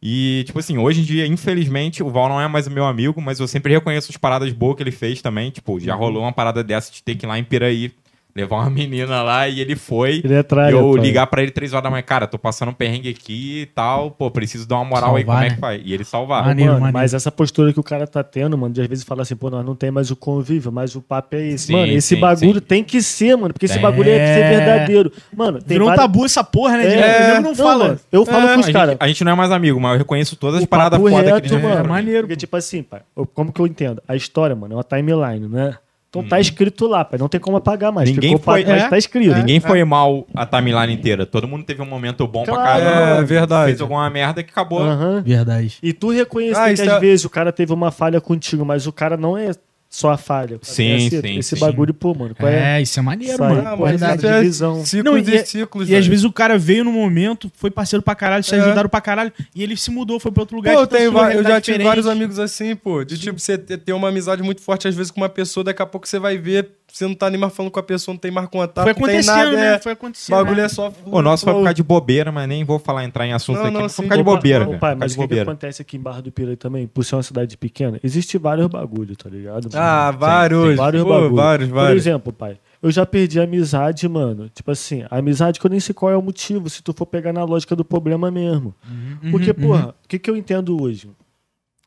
E, 0.00 0.44
tipo 0.46 0.59
assim, 0.59 0.78
hoje 0.78 1.00
em 1.00 1.04
dia, 1.04 1.26
infelizmente, 1.26 2.02
o 2.02 2.11
Val 2.11 2.28
não 2.28 2.40
é 2.40 2.46
mais 2.46 2.66
o 2.68 2.70
meu 2.70 2.84
amigo, 2.84 3.20
mas 3.20 3.40
eu 3.40 3.48
sempre 3.48 3.72
reconheço 3.72 4.11
as 4.11 4.16
paradas 4.16 4.52
boas 4.52 4.76
que 4.76 4.82
ele 4.82 4.92
fez 4.92 5.20
também. 5.20 5.50
Tipo, 5.50 5.80
já 5.80 5.94
rolou 5.94 6.22
uma 6.22 6.32
parada 6.32 6.62
dessa 6.62 6.92
de 6.92 7.02
ter 7.02 7.16
que 7.16 7.26
ir 7.26 7.28
lá 7.28 7.38
em 7.38 7.44
Piraí, 7.44 7.92
levar 8.35 8.57
uma 8.59 8.70
menina 8.70 9.22
lá 9.22 9.49
e 9.49 9.61
ele 9.61 9.74
foi. 9.74 10.20
Ele 10.24 10.35
é 10.35 10.45
E 10.70 10.72
eu 10.72 10.97
ligar 10.97 11.26
pra 11.26 11.43
ele 11.43 11.51
três 11.51 11.72
horas 11.72 11.83
da 11.85 11.91
manhã, 11.91 12.03
cara, 12.03 12.26
tô 12.26 12.39
passando 12.39 12.68
um 12.68 12.72
perrengue 12.74 13.09
aqui 13.09 13.62
e 13.62 13.66
tal, 13.66 14.11
pô, 14.12 14.31
preciso 14.31 14.66
dar 14.68 14.76
uma 14.76 14.85
moral 14.85 15.16
aí, 15.16 15.22
Salvar, 15.24 15.35
como 15.37 15.45
é 15.47 15.49
né? 15.49 15.55
que 15.55 15.61
faz? 15.61 15.83
E 15.85 15.93
ele 15.95 16.05
salvar. 16.05 16.45
Maneiro, 16.45 16.70
mano, 16.72 16.81
maneiro. 16.83 16.99
mas 16.99 17.14
essa 17.14 17.33
postura 17.33 17.72
que 17.72 17.81
o 17.81 17.83
cara 17.83 18.07
tá 18.07 18.22
tendo, 18.22 18.57
mano, 18.57 18.72
de 18.72 18.81
às 18.81 18.87
vezes 18.87 19.05
fala 19.05 19.22
assim, 19.22 19.35
pô, 19.35 19.51
nós 19.51 19.64
não 19.66 19.74
tem 19.74 19.91
mais 19.91 20.11
o 20.11 20.16
convívio, 20.16 20.70
mas 20.70 20.95
o 20.95 21.01
papo 21.03 21.35
é 21.35 21.47
esse. 21.49 21.66
Sim, 21.66 21.72
mano, 21.72 21.93
esse 21.93 22.14
sim, 22.14 22.20
bagulho 22.20 22.55
sim. 22.61 22.66
tem 22.66 22.85
que 22.85 23.03
ser, 23.03 23.37
mano, 23.37 23.53
porque 23.53 23.66
esse 23.66 23.79
bagulho 23.79 24.09
é 24.11 24.35
ser 24.35 24.57
verdadeiro. 24.57 25.12
Mano, 25.37 25.59
tem 25.59 25.68
Virou 25.74 25.89
um 25.89 25.91
várias- 25.91 26.07
tabu 26.07 26.24
essa 26.24 26.45
porra, 26.45 26.76
né? 26.76 26.87
É, 26.87 26.99
É, 27.31 27.35
não, 27.35 27.43
não, 27.43 27.55
fala. 27.57 27.85
mano, 27.89 28.01
eu 28.12 28.24
falo 28.24 28.47
É, 28.49 28.55
com 28.55 28.61
os 28.61 28.68
caras. 28.68 28.97
a 29.01 29.09
gente 29.09 29.24
não 29.24 29.33
é 29.33 29.35
mais 29.35 29.51
amigo, 29.51 29.81
mas 29.81 29.93
eu 29.93 29.99
reconheço 29.99 30.37
todas 30.37 30.59
as 30.59 30.64
O 30.64 30.68
paradas 30.68 30.99
foda 31.01 31.11
que 31.16 31.22
reto, 31.24 31.39
eles 31.39 31.51
já 31.51 31.57
mano. 31.59 31.68
fizeram. 31.70 31.89
maneiro. 31.89 32.20
Porque, 32.22 32.37
tipo 32.37 32.57
assim, 32.57 32.83
pai, 32.83 33.01
eu- 33.16 33.26
como 33.26 33.53
que 33.53 33.61
eu 33.61 33.66
entendo? 33.66 34.01
A 34.07 34.14
história, 34.14 34.55
mano, 34.55 34.74
é 34.74 34.76
uma 34.76 34.85
timeline, 34.85 35.49
né? 35.49 35.74
Então 36.11 36.22
Uhum. 36.22 36.28
tá 36.28 36.40
escrito 36.40 36.86
lá, 36.86 37.04
pai. 37.04 37.18
Não 37.18 37.28
tem 37.28 37.38
como 37.38 37.59
apagar 37.59 37.92
mais. 37.92 38.09
Ninguém 38.09 38.30
Ficou 38.38 38.44
foi- 38.54 38.64
pra 38.64 38.76
é, 38.76 38.88
tá 38.88 38.96
escrito. 38.96 39.34
Ninguém 39.36 39.61
foi 39.61 39.84
mal 39.84 40.26
a 40.34 40.46
timeline 40.46 40.92
inteira. 40.94 41.26
Todo 41.26 41.46
mundo 41.46 41.64
teve 41.64 41.82
um 41.82 41.86
momento 41.86 42.26
bom 42.26 42.44
pra 42.44 42.54
Claro. 42.54 42.82
caramba. 42.84 43.20
É, 43.20 43.24
verdade. 43.24 43.66
Fez 43.66 43.80
alguma 43.82 44.09
merda 44.09 44.42
que 44.42 44.50
acabou. 44.50 44.80
Aham. 44.80 45.22
Verdade. 45.22 45.76
E 45.82 45.92
tu 45.92 46.11
reconhecer 46.11 46.59
Ah, 46.59 46.66
que 46.74 46.80
às 46.80 46.88
é- 46.88 46.98
vezes 47.00 47.24
o 47.26 47.30
cara 47.30 47.52
teve 47.52 47.74
uma 47.74 47.90
falha 47.90 48.22
contigo, 48.22 48.64
mas 48.64 48.86
o 48.86 48.92
cara 48.92 49.18
não 49.18 49.36
é 49.36 49.50
só 49.91 50.11
a 50.11 50.18
falha. 50.18 50.59
Sim, 50.61 50.97
esse, 50.97 51.20
sim, 51.20 51.39
Esse 51.39 51.55
sim. 51.57 51.61
bagulho, 51.61 51.95
pô, 51.95 52.14
mano. 52.14 52.34
Qual 52.34 52.47
é? 52.51 52.78
É, 52.78 52.82
isso 52.82 52.99
é 52.99 53.03
maneiro, 53.03 53.39
Sai, 53.39 53.49
mano. 53.55 53.76
Pô, 53.78 53.86
verdade. 53.86 54.18
isso 54.18 54.26
é 54.26 54.39
divisão. 54.41 54.84
Ciclos 54.84 55.05
Não, 55.05 55.18
e, 55.18 55.36
e- 55.36 55.47
ciclos, 55.47 55.89
E 55.89 55.97
às 55.97 56.07
vezes 56.07 56.24
o 56.24 56.32
cara 56.32 56.59
veio 56.59 56.84
no 56.84 56.93
momento, 56.93 57.51
foi 57.57 57.70
parceiro 57.70 58.03
pra 58.03 58.14
caralho, 58.14 58.45
se 58.45 58.55
É. 58.55 58.61
ajudaram 58.61 58.89
pra 58.89 59.01
caralho, 59.01 59.32
e 59.55 59.62
ele 59.62 59.76
se 59.78 59.91
mudou, 59.91 60.20
foi 60.20 60.30
pra 60.30 60.43
outro 60.43 60.57
lugar. 60.57 60.74
Pô, 60.74 60.80
eu, 60.80 60.86
tipo, 60.86 60.97
tenho 60.99 61.11
sua 61.11 61.20
va- 61.20 61.26
eu 61.26 61.28
já 61.28 61.32
realidade 61.41 61.64
tive 61.64 61.78
diferente. 61.78 61.89
vários 61.89 62.07
amigos 62.07 62.39
assim, 62.39 62.76
pô. 62.76 63.03
De 63.03 63.18
tipo, 63.18 63.39
você 63.41 63.57
ter 63.57 63.93
uma 63.95 64.09
amizade 64.11 64.43
muito 64.43 64.61
forte, 64.61 64.86
às 64.86 64.95
vezes, 64.95 65.11
com 65.11 65.20
uma 65.22 65.28
pessoa, 65.28 65.64
daqui 65.64 65.80
a 65.80 65.86
pouco 65.86 66.07
você 66.07 66.18
vai 66.18 66.36
ver, 66.36 66.68
você 66.91 67.07
não 67.07 67.14
tá 67.14 67.28
nem 67.30 67.39
mais 67.39 67.55
falando 67.55 67.70
com 67.70 67.78
a 67.78 67.82
pessoa, 67.82 68.12
não 68.14 68.18
tem 68.18 68.30
mais 68.30 68.49
contato, 68.49 68.84
Foi 68.84 68.93
não 68.93 69.01
tem 69.01 69.05
acontecendo, 69.18 69.36
nada. 69.36 69.57
né? 69.57 69.74
É, 69.74 69.78
Foi 69.78 69.93
o 69.93 69.95
acontecendo. 69.95 70.36
bagulho 70.36 70.57
né? 70.57 70.62
é 70.64 70.68
só. 70.68 70.93
O 71.07 71.22
nosso 71.22 71.45
foi 71.45 71.53
causa 71.55 71.74
de 71.74 71.82
bobeira, 71.82 72.32
mas 72.32 72.49
nem 72.49 72.64
vou 72.64 72.78
falar, 72.78 73.05
entrar 73.05 73.26
em 73.26 73.32
assunto 73.32 73.57
Não, 73.57 73.64
aqui. 73.66 73.74
não, 73.74 73.80
mas 73.82 73.95
foi 73.95 74.05
sim. 74.05 74.09
por 74.09 74.16
causa 74.16 74.24
de 74.24 74.30
Ô, 74.30 74.34
bobeira, 74.34 74.66
cara. 74.66 74.78
pai, 74.78 74.95
mas 74.95 75.14
o 75.14 75.18
que, 75.20 75.28
que 75.28 75.41
acontece 75.41 75.82
aqui 75.82 75.97
em 75.97 76.01
Barra 76.01 76.22
do 76.22 76.32
Piraí 76.32 76.57
também? 76.57 76.86
Por 76.86 77.05
ser 77.05 77.16
uma 77.16 77.22
cidade 77.22 77.57
pequena, 77.57 78.01
existe 78.03 78.39
vários 78.39 78.66
bagulho, 78.68 79.14
tá 79.16 79.28
ligado? 79.28 79.68
Ah, 79.74 80.11
Sim, 80.12 80.18
vários. 80.18 80.76
vários 80.76 81.03
pô, 81.03 81.09
bagulho. 81.11 81.34
vários, 81.34 81.68
Por 81.68 81.74
vários. 81.74 82.07
exemplo, 82.07 82.32
pai, 82.32 82.59
eu 82.82 82.91
já 82.91 83.05
perdi 83.05 83.39
a 83.39 83.45
amizade, 83.45 84.09
mano. 84.09 84.49
Tipo 84.49 84.70
assim, 84.70 85.05
a 85.11 85.18
amizade 85.18 85.61
que 85.61 85.66
eu 85.66 85.70
nem 85.70 85.80
sei 85.80 85.95
qual 85.95 86.11
é 86.12 86.16
o 86.16 86.22
motivo, 86.22 86.68
se 86.70 86.82
tu 86.82 86.93
for 86.93 87.07
pegar 87.07 87.32
na 87.32 87.45
lógica 87.45 87.76
do 87.76 87.84
problema 87.84 88.30
mesmo. 88.30 88.74
Uhum, 88.89 89.30
Porque, 89.30 89.53
porra, 89.53 89.95
o 90.05 90.09
que, 90.09 90.18
que 90.18 90.30
eu 90.30 90.36
entendo 90.36 90.80
hoje? 90.82 91.11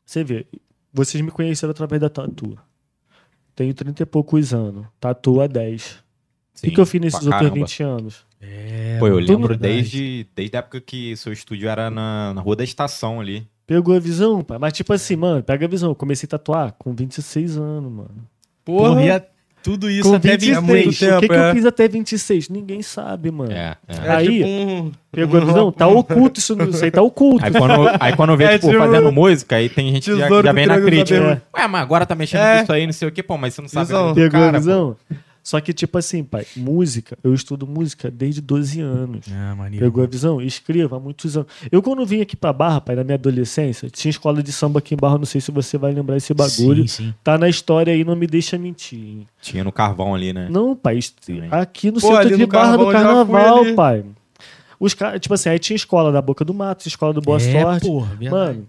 Você 0.04 0.22
vê, 0.22 0.46
vocês 0.92 1.22
me 1.24 1.30
conheceram 1.30 1.70
através 1.70 2.00
da 2.00 2.08
tatu. 2.10 2.56
Tenho 3.54 3.74
30 3.74 4.02
e 4.02 4.06
poucos 4.06 4.54
anos. 4.54 4.86
Tatu 4.98 5.40
há 5.40 5.46
10. 5.46 6.02
O 6.64 6.70
que, 6.70 6.80
eu 6.80 6.86
fiz 6.86 7.00
nesses 7.00 7.20
outros 7.26 7.40
caramba. 7.40 7.54
20 7.56 7.82
anos? 7.82 8.26
É, 8.40 8.96
Pô, 8.98 9.08
eu 9.08 9.18
lembro 9.18 9.48
verdade. 9.48 9.74
desde, 9.74 10.26
desde 10.34 10.56
a 10.56 10.60
época 10.60 10.80
que 10.80 11.16
seu 11.16 11.32
estúdio 11.32 11.68
era 11.68 11.90
na, 11.90 12.32
na 12.34 12.40
Rua 12.40 12.56
da 12.56 12.64
Estação 12.64 13.20
ali. 13.20 13.46
Pegou 13.66 13.94
a 13.94 14.00
visão, 14.00 14.42
pai? 14.42 14.58
Mas, 14.58 14.72
tipo 14.72 14.92
assim, 14.92 15.16
mano, 15.16 15.42
pega 15.42 15.66
a 15.66 15.68
visão. 15.68 15.90
Eu 15.90 15.94
comecei 15.94 16.26
a 16.26 16.30
tatuar 16.30 16.72
com 16.78 16.94
26 16.94 17.58
anos, 17.58 17.92
mano. 17.92 18.28
Porra. 18.64 18.90
Porra, 18.90 19.02
e 19.04 19.10
tudo 19.62 19.88
isso 19.90 20.08
com 20.10 20.16
até 20.16 20.36
26. 20.36 20.60
26. 20.60 20.62
muito 20.66 20.88
o 20.88 20.92
que, 20.92 21.06
tempo, 21.20 21.32
que 21.34 21.38
eu 21.38 21.44
é. 21.44 21.54
fiz 21.54 21.66
até 21.66 21.88
26? 21.88 22.48
Ninguém 22.48 22.82
sabe, 22.82 23.30
mano. 23.30 23.52
É, 23.52 23.76
é. 23.88 24.06
É 24.06 24.10
Aí- 24.10 24.26
tipo 24.38 24.46
um- 24.48 24.92
Pegou 25.12 25.40
a 25.40 25.44
visão? 25.44 25.70
Tá 25.72 25.86
oculto 25.88 26.40
isso, 26.40 26.56
isso 26.70 26.84
aí 26.84 26.90
tá 26.90 27.02
oculto. 27.02 27.44
Aí 27.44 27.52
quando, 27.52 27.72
aí 28.00 28.16
quando 28.16 28.36
vê, 28.36 28.44
É 28.52 28.58
tipo, 28.58 28.68
tipo 28.70 28.78
fazendo 28.82 29.12
música, 29.12 29.56
aí 29.56 29.68
tem 29.68 29.90
gente 29.92 30.10
que 30.10 30.18
já, 30.18 30.28
já 30.42 30.52
vem 30.52 30.66
na 30.66 30.80
crítica. 30.80 31.42
Ué, 31.56 31.68
mas 31.68 31.82
agora 31.82 32.06
tá 32.06 32.14
mexendo 32.14 32.40
É. 32.40 32.56
com 32.58 32.62
isso 32.64 32.72
aí, 32.72 32.86
não 32.86 32.92
sei 32.92 33.08
o 33.08 33.12
quê. 33.12 33.22
Pô, 33.22 33.36
mas 33.36 33.54
você 33.54 33.60
não 33.62 33.68
sabe 33.68 33.86
Visão. 33.86 34.14
Pegou 34.14 34.30
cara, 34.30 34.56
a 34.58 34.60
pô. 34.60 34.96
Só 35.42 35.60
que, 35.60 35.72
tipo 35.72 35.98
assim, 35.98 36.22
pai, 36.22 36.46
música, 36.56 37.18
eu 37.24 37.34
estudo 37.34 37.66
música 37.66 38.08
desde 38.10 38.40
12 38.40 38.80
anos. 38.80 39.26
Ah, 39.32 39.54
maneiro. 39.56 39.84
Pegou 39.84 40.04
a 40.04 40.06
visão? 40.06 40.40
Escrevo 40.40 40.94
há 40.94 41.00
muitos 41.00 41.36
anos. 41.36 41.50
Eu, 41.70 41.82
quando 41.82 42.06
vim 42.06 42.20
aqui 42.20 42.36
pra 42.36 42.52
Barra, 42.52 42.80
pai, 42.80 42.94
na 42.94 43.02
minha 43.02 43.16
adolescência, 43.16 43.90
tinha 43.90 44.10
escola 44.10 44.40
de 44.42 44.52
samba 44.52 44.78
aqui 44.78 44.94
em 44.94 44.96
Barra, 44.96 45.18
não 45.18 45.24
sei 45.24 45.40
se 45.40 45.50
você 45.50 45.76
vai 45.76 45.92
lembrar 45.92 46.16
esse 46.16 46.32
bagulho. 46.32 46.82
Sim, 46.88 47.06
sim. 47.06 47.14
Tá 47.24 47.36
na 47.36 47.48
história 47.48 47.92
aí, 47.92 48.04
não 48.04 48.14
me 48.14 48.26
deixa 48.28 48.56
mentir. 48.56 48.98
hein? 49.00 49.26
Tinha 49.40 49.64
no 49.64 49.72
carvão 49.72 50.14
ali, 50.14 50.32
né? 50.32 50.48
Não, 50.48 50.76
pai, 50.76 51.00
Também. 51.26 51.48
aqui 51.50 51.90
no 51.90 52.00
Pô, 52.00 52.06
centro 52.06 52.36
de 52.36 52.42
no 52.42 52.46
Barra 52.46 52.76
do 52.76 52.88
Carnaval, 52.90 53.74
pai. 53.74 54.04
Os 54.78 54.94
caras, 54.94 55.20
tipo 55.20 55.32
assim, 55.34 55.48
aí 55.48 55.58
tinha 55.60 55.76
escola 55.76 56.10
da 56.10 56.20
Boca 56.20 56.44
do 56.44 56.52
Mato, 56.52 56.86
escola 56.88 57.12
do 57.12 57.20
Boa 57.20 57.38
é, 57.40 57.62
Sorte. 57.62 57.86
porra. 57.86 58.18
Mano, 58.30 58.66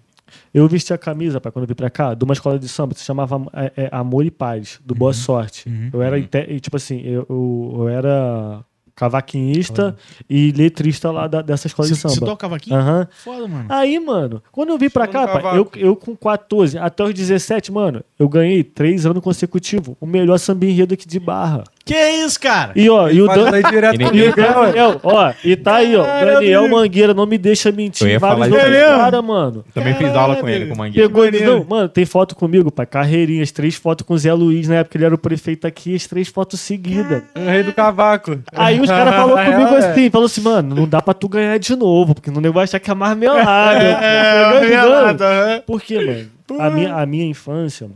eu 0.54 0.68
vesti 0.68 0.94
a 0.94 0.98
camisa, 0.98 1.40
pai, 1.42 1.52
quando 1.52 1.64
eu 1.64 1.68
vim 1.68 1.74
pra 1.76 1.90
cá, 1.90 2.14
de 2.14 2.24
uma 2.24 2.34
escola 2.34 2.58
de 2.60 2.68
samba 2.68 2.94
que 2.94 3.00
se 3.00 3.06
chamava 3.06 3.42
é, 3.54 3.72
é, 3.86 3.90
Amor 3.92 4.26
e 4.26 4.32
Paz, 4.32 4.80
do 4.86 4.94
Boa 4.96 5.14
Sorte. 5.14 5.68
uhum. 5.70 5.90
Eu 5.94 6.02
era, 6.02 6.18
e, 6.20 6.60
tipo 6.60 6.76
assim, 6.78 7.02
eu, 7.02 7.26
eu, 7.30 7.74
eu 7.80 7.88
era 7.90 8.64
cavaquinista 8.96 9.96
e 10.30 10.52
letrista 10.52 11.12
lá 11.12 11.28
da- 11.28 11.42
dessa 11.42 11.68
escola 11.68 11.88
Você, 11.88 11.94
de 11.96 12.00
samba. 12.00 12.14
você 12.14 12.20
toca 12.22 12.38
cavaquinho? 12.42 12.76
Aham. 12.76 13.08
Foda, 13.24 13.48
mano. 13.48 13.66
Aí, 13.70 14.00
mano, 14.00 14.42
quando 14.52 14.70
eu 14.70 14.78
vim 14.78 14.90
pra 14.90 15.08
cá, 15.08 15.28
pai, 15.28 15.58
eu, 15.58 15.70
eu 15.76 15.96
com 15.96 16.16
14 16.16 16.78
até 16.78 17.04
os 17.04 17.14
17, 17.14 17.72
mano, 17.72 18.04
eu 18.20 18.30
ganhei 18.30 18.64
três 18.64 19.06
anos 19.06 19.24
consecutivos 19.24 19.96
o 20.00 20.06
melhor 20.06 20.38
samba 20.38 20.66
enredo 20.66 20.94
aqui 20.94 21.08
de 21.08 21.20
Barra. 21.20 21.64
Que 21.86 21.94
isso, 21.96 22.40
cara? 22.40 22.72
E 22.78 22.90
ó, 22.90 23.10
e 23.10 23.22
o, 23.22 23.28
Dan, 23.28 23.52
E 24.14 24.30
o 24.30 24.34
Daniel, 24.34 25.00
ó, 25.04 25.34
e 25.44 25.54
tá 25.58 25.76
aí, 25.76 25.94
ó, 25.98 26.04
Caralho, 26.06 26.34
Daniel. 26.36 26.70
Mangueira, 26.70 27.14
não 27.14 27.26
me 27.26 27.38
deixa 27.38 27.74
mentir. 27.74 28.08
Eu 28.08 28.12
ia 28.14 28.20
Vários 28.20 28.48
falar 28.48 28.64
aí. 28.64 28.74
caras, 28.82 29.24
mano. 29.24 29.66
Também 29.74 29.94
fiz 29.96 30.08
aula 30.16 30.38
com 30.38 30.48
ele, 30.48 30.68
com 30.68 30.76
o 30.76 30.78
Mangueira. 30.78 31.10
Pegou 31.10 31.26
maneiro. 31.26 31.46
não, 31.58 31.66
mano, 31.66 31.90
tem 31.90 32.06
foto 32.06 32.36
comigo, 32.36 32.72
pai, 32.72 32.86
carreirinhas, 32.86 33.52
três 33.52 33.76
fotos 33.76 34.06
com 34.08 34.14
o 34.14 34.18
Zé 34.18 34.32
Luiz, 34.34 34.70
na 34.70 34.76
época 34.76 34.98
ele 34.98 35.04
era 35.06 35.14
o 35.14 35.18
prefeito 35.18 35.68
aqui, 35.68 35.94
as 35.94 36.08
três 36.08 36.30
fotos 36.30 36.62
seguidas. 36.62 37.22
O 37.36 37.50
rei 37.50 37.64
do 37.64 37.74
cavaco. 37.74 38.40
Aí 38.56 38.80
os 38.80 38.88
caras 38.90 39.14
falaram 39.14 39.52
comigo 39.52 39.76
É. 39.76 39.78
assim, 39.92 40.10
falou 40.10 40.26
assim, 40.28 40.42
mano, 40.42 40.76
não 40.76 40.88
dá 40.88 41.02
pra 41.02 41.14
tu 41.14 41.28
ganhar 41.28 41.58
de 41.60 41.76
novo, 41.76 42.16
porque 42.16 42.32
não 42.32 42.40
nego 42.40 42.54
vai 42.54 42.64
achar 42.64 42.80
que 42.80 42.90
é 42.90 42.94
marmelada. 42.94 43.44
É, 44.04 44.54
marmelada, 44.54 45.26
aham. 45.26 45.62
Por 45.68 45.82
quê, 45.82 46.00
mano? 46.48 46.62
A 46.62 46.70
minha, 46.70 46.96
a 46.96 47.06
minha 47.06 47.26
infância, 47.26 47.90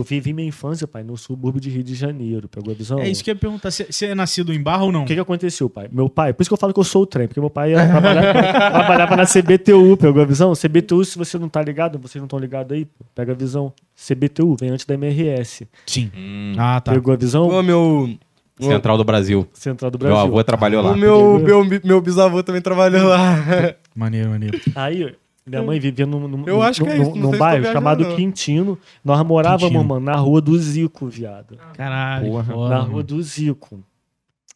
eu 0.00 0.04
vivi 0.04 0.32
minha 0.32 0.48
infância, 0.48 0.86
pai, 0.86 1.02
no 1.02 1.16
subúrbio 1.16 1.60
de 1.60 1.70
Rio 1.70 1.82
de 1.82 1.94
Janeiro, 1.94 2.48
pegou 2.48 2.72
a 2.72 2.76
visão? 2.76 2.98
É 2.98 3.08
isso 3.08 3.22
que 3.22 3.30
eu 3.30 3.34
ia 3.34 3.38
perguntar. 3.40 3.70
Você 3.70 4.06
é 4.06 4.14
nascido 4.14 4.52
em 4.52 4.60
Barra 4.62 4.84
ou 4.84 4.92
não? 4.92 5.02
O 5.02 5.06
que, 5.06 5.14
que 5.14 5.20
aconteceu, 5.20 5.68
pai? 5.70 5.88
Meu 5.92 6.08
pai, 6.08 6.32
por 6.32 6.42
isso 6.42 6.50
que 6.50 6.54
eu 6.54 6.58
falo 6.58 6.72
que 6.72 6.80
eu 6.80 6.84
sou 6.84 7.02
o 7.02 7.06
trem, 7.06 7.26
porque 7.28 7.40
meu 7.40 7.50
pai 7.50 7.72
ia 7.72 7.86
trabalhar, 7.88 8.32
trabalhava 8.72 9.16
na 9.16 9.24
CBTU, 9.26 9.96
pegou 9.96 10.22
a 10.22 10.24
visão? 10.24 10.52
CBTU, 10.54 11.04
se 11.04 11.16
você 11.18 11.38
não 11.38 11.48
tá 11.48 11.62
ligado, 11.62 11.98
vocês 11.98 12.20
não 12.20 12.26
estão 12.26 12.38
ligados 12.38 12.72
aí, 12.76 12.84
pô, 12.84 13.04
pega 13.14 13.32
a 13.32 13.34
visão. 13.34 13.72
CBTU, 13.96 14.56
vem 14.58 14.70
antes 14.70 14.86
da 14.86 14.94
MRS. 14.94 15.68
Sim. 15.86 16.10
Hum, 16.16 16.54
Ah, 16.58 16.80
tá. 16.80 16.92
Pegou 16.92 17.12
a 17.12 17.16
visão? 17.16 17.48
Pô, 17.48 17.62
meu. 17.62 18.10
Central 18.60 18.98
do 18.98 19.04
Brasil. 19.04 19.48
Central 19.54 19.90
do 19.90 19.98
Meu 19.98 20.08
Brasil. 20.08 20.26
avô 20.26 20.44
trabalhou 20.44 20.82
lá. 20.82 20.92
O 20.92 20.96
meu, 20.96 21.38
meu, 21.38 21.64
meu 21.82 22.00
bisavô 22.00 22.42
também 22.42 22.60
trabalhou 22.60 23.08
lá. 23.08 23.74
Maneiro, 23.94 24.28
maneiro. 24.30 24.60
Aí, 24.74 25.14
Minha 25.50 25.62
mãe 25.62 25.80
vivia 25.80 26.06
num, 26.06 26.28
num, 26.28 26.44
Eu 26.46 26.62
acho 26.62 26.82
que 26.82 26.88
é 26.90 26.94
num- 26.94 27.02
isso, 27.02 27.10
não 27.10 27.16
num 27.16 27.22
sei 27.22 27.30
se 27.32 27.36
tô 27.36 27.38
bairro 27.38 27.62
viajando, 27.62 27.72
chamado 27.78 28.04
não. 28.04 28.16
Quintino. 28.16 28.78
Nós 29.04 29.22
morávamos, 29.26 29.62
Quintino. 29.64 29.84
mano, 29.84 30.06
na 30.06 30.16
rua 30.16 30.40
do 30.40 30.58
Zico, 30.58 31.06
viado. 31.08 31.56
Caralho. 31.74 32.26
Porra. 32.30 32.44
que 32.44 32.50
foda, 32.52 32.68
na 32.74 32.80
mano. 32.82 32.92
rua 32.92 33.02
do 33.02 33.22
Zico. 33.22 33.84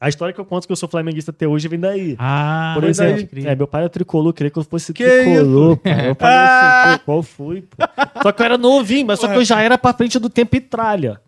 A 0.01 0.09
história 0.09 0.35
que 0.35 0.41
eu 0.41 0.45
conto 0.45 0.67
que 0.67 0.73
eu 0.73 0.77
sou 0.77 0.89
flamenguista 0.89 1.31
até 1.31 1.47
hoje 1.49 1.67
vem 1.69 1.79
daí. 1.81 2.15
Ah, 2.19 2.73
Por 2.75 2.81
pode 2.83 2.91
exemplo, 2.91 3.27
crer. 3.29 3.47
é, 3.47 3.55
meu 3.57 3.67
pai 3.67 3.83
era 3.83 3.89
tricolor, 3.89 4.33
queria 4.35 4.51
que 4.51 4.59
eu 4.59 4.65
fosse 4.65 4.93
Que 4.93 5.03
tricolor, 5.05 5.77
pô. 5.79 5.89
Eu 5.89 6.15
falei 6.15 6.37
assim, 6.37 6.99
pô, 6.99 7.05
qual 7.05 7.23
foi, 7.23 7.63
pô? 7.63 7.77
Só 8.23 8.33
que 8.33 8.43
eu 8.43 8.45
era 8.45 8.59
novinho, 8.59 9.07
mas 9.07 9.21
só 9.21 9.29
que 9.29 9.37
eu 9.37 9.45
já 9.45 9.63
era 9.63 9.79
pra 9.79 9.95
frente 9.95 10.19
do 10.19 10.29
tempo 10.29 10.57
e 10.57 10.61
tralha. 10.61 11.21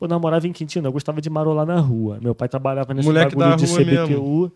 Pô, 0.00 0.06
eu 0.10 0.18
morava 0.20 0.48
em 0.48 0.52
Quintino, 0.52 0.88
eu 0.88 0.92
gostava 0.92 1.20
de 1.20 1.30
marolar 1.30 1.64
na 1.66 1.78
rua. 1.78 2.18
Meu 2.20 2.34
pai 2.34 2.48
trabalhava 2.48 2.92
nesse 2.92 3.06
Moleque 3.06 3.36
bagulho 3.36 3.56
da 3.56 3.64
de 3.64 3.66
rua 3.66 3.78
CBTU, 4.08 4.52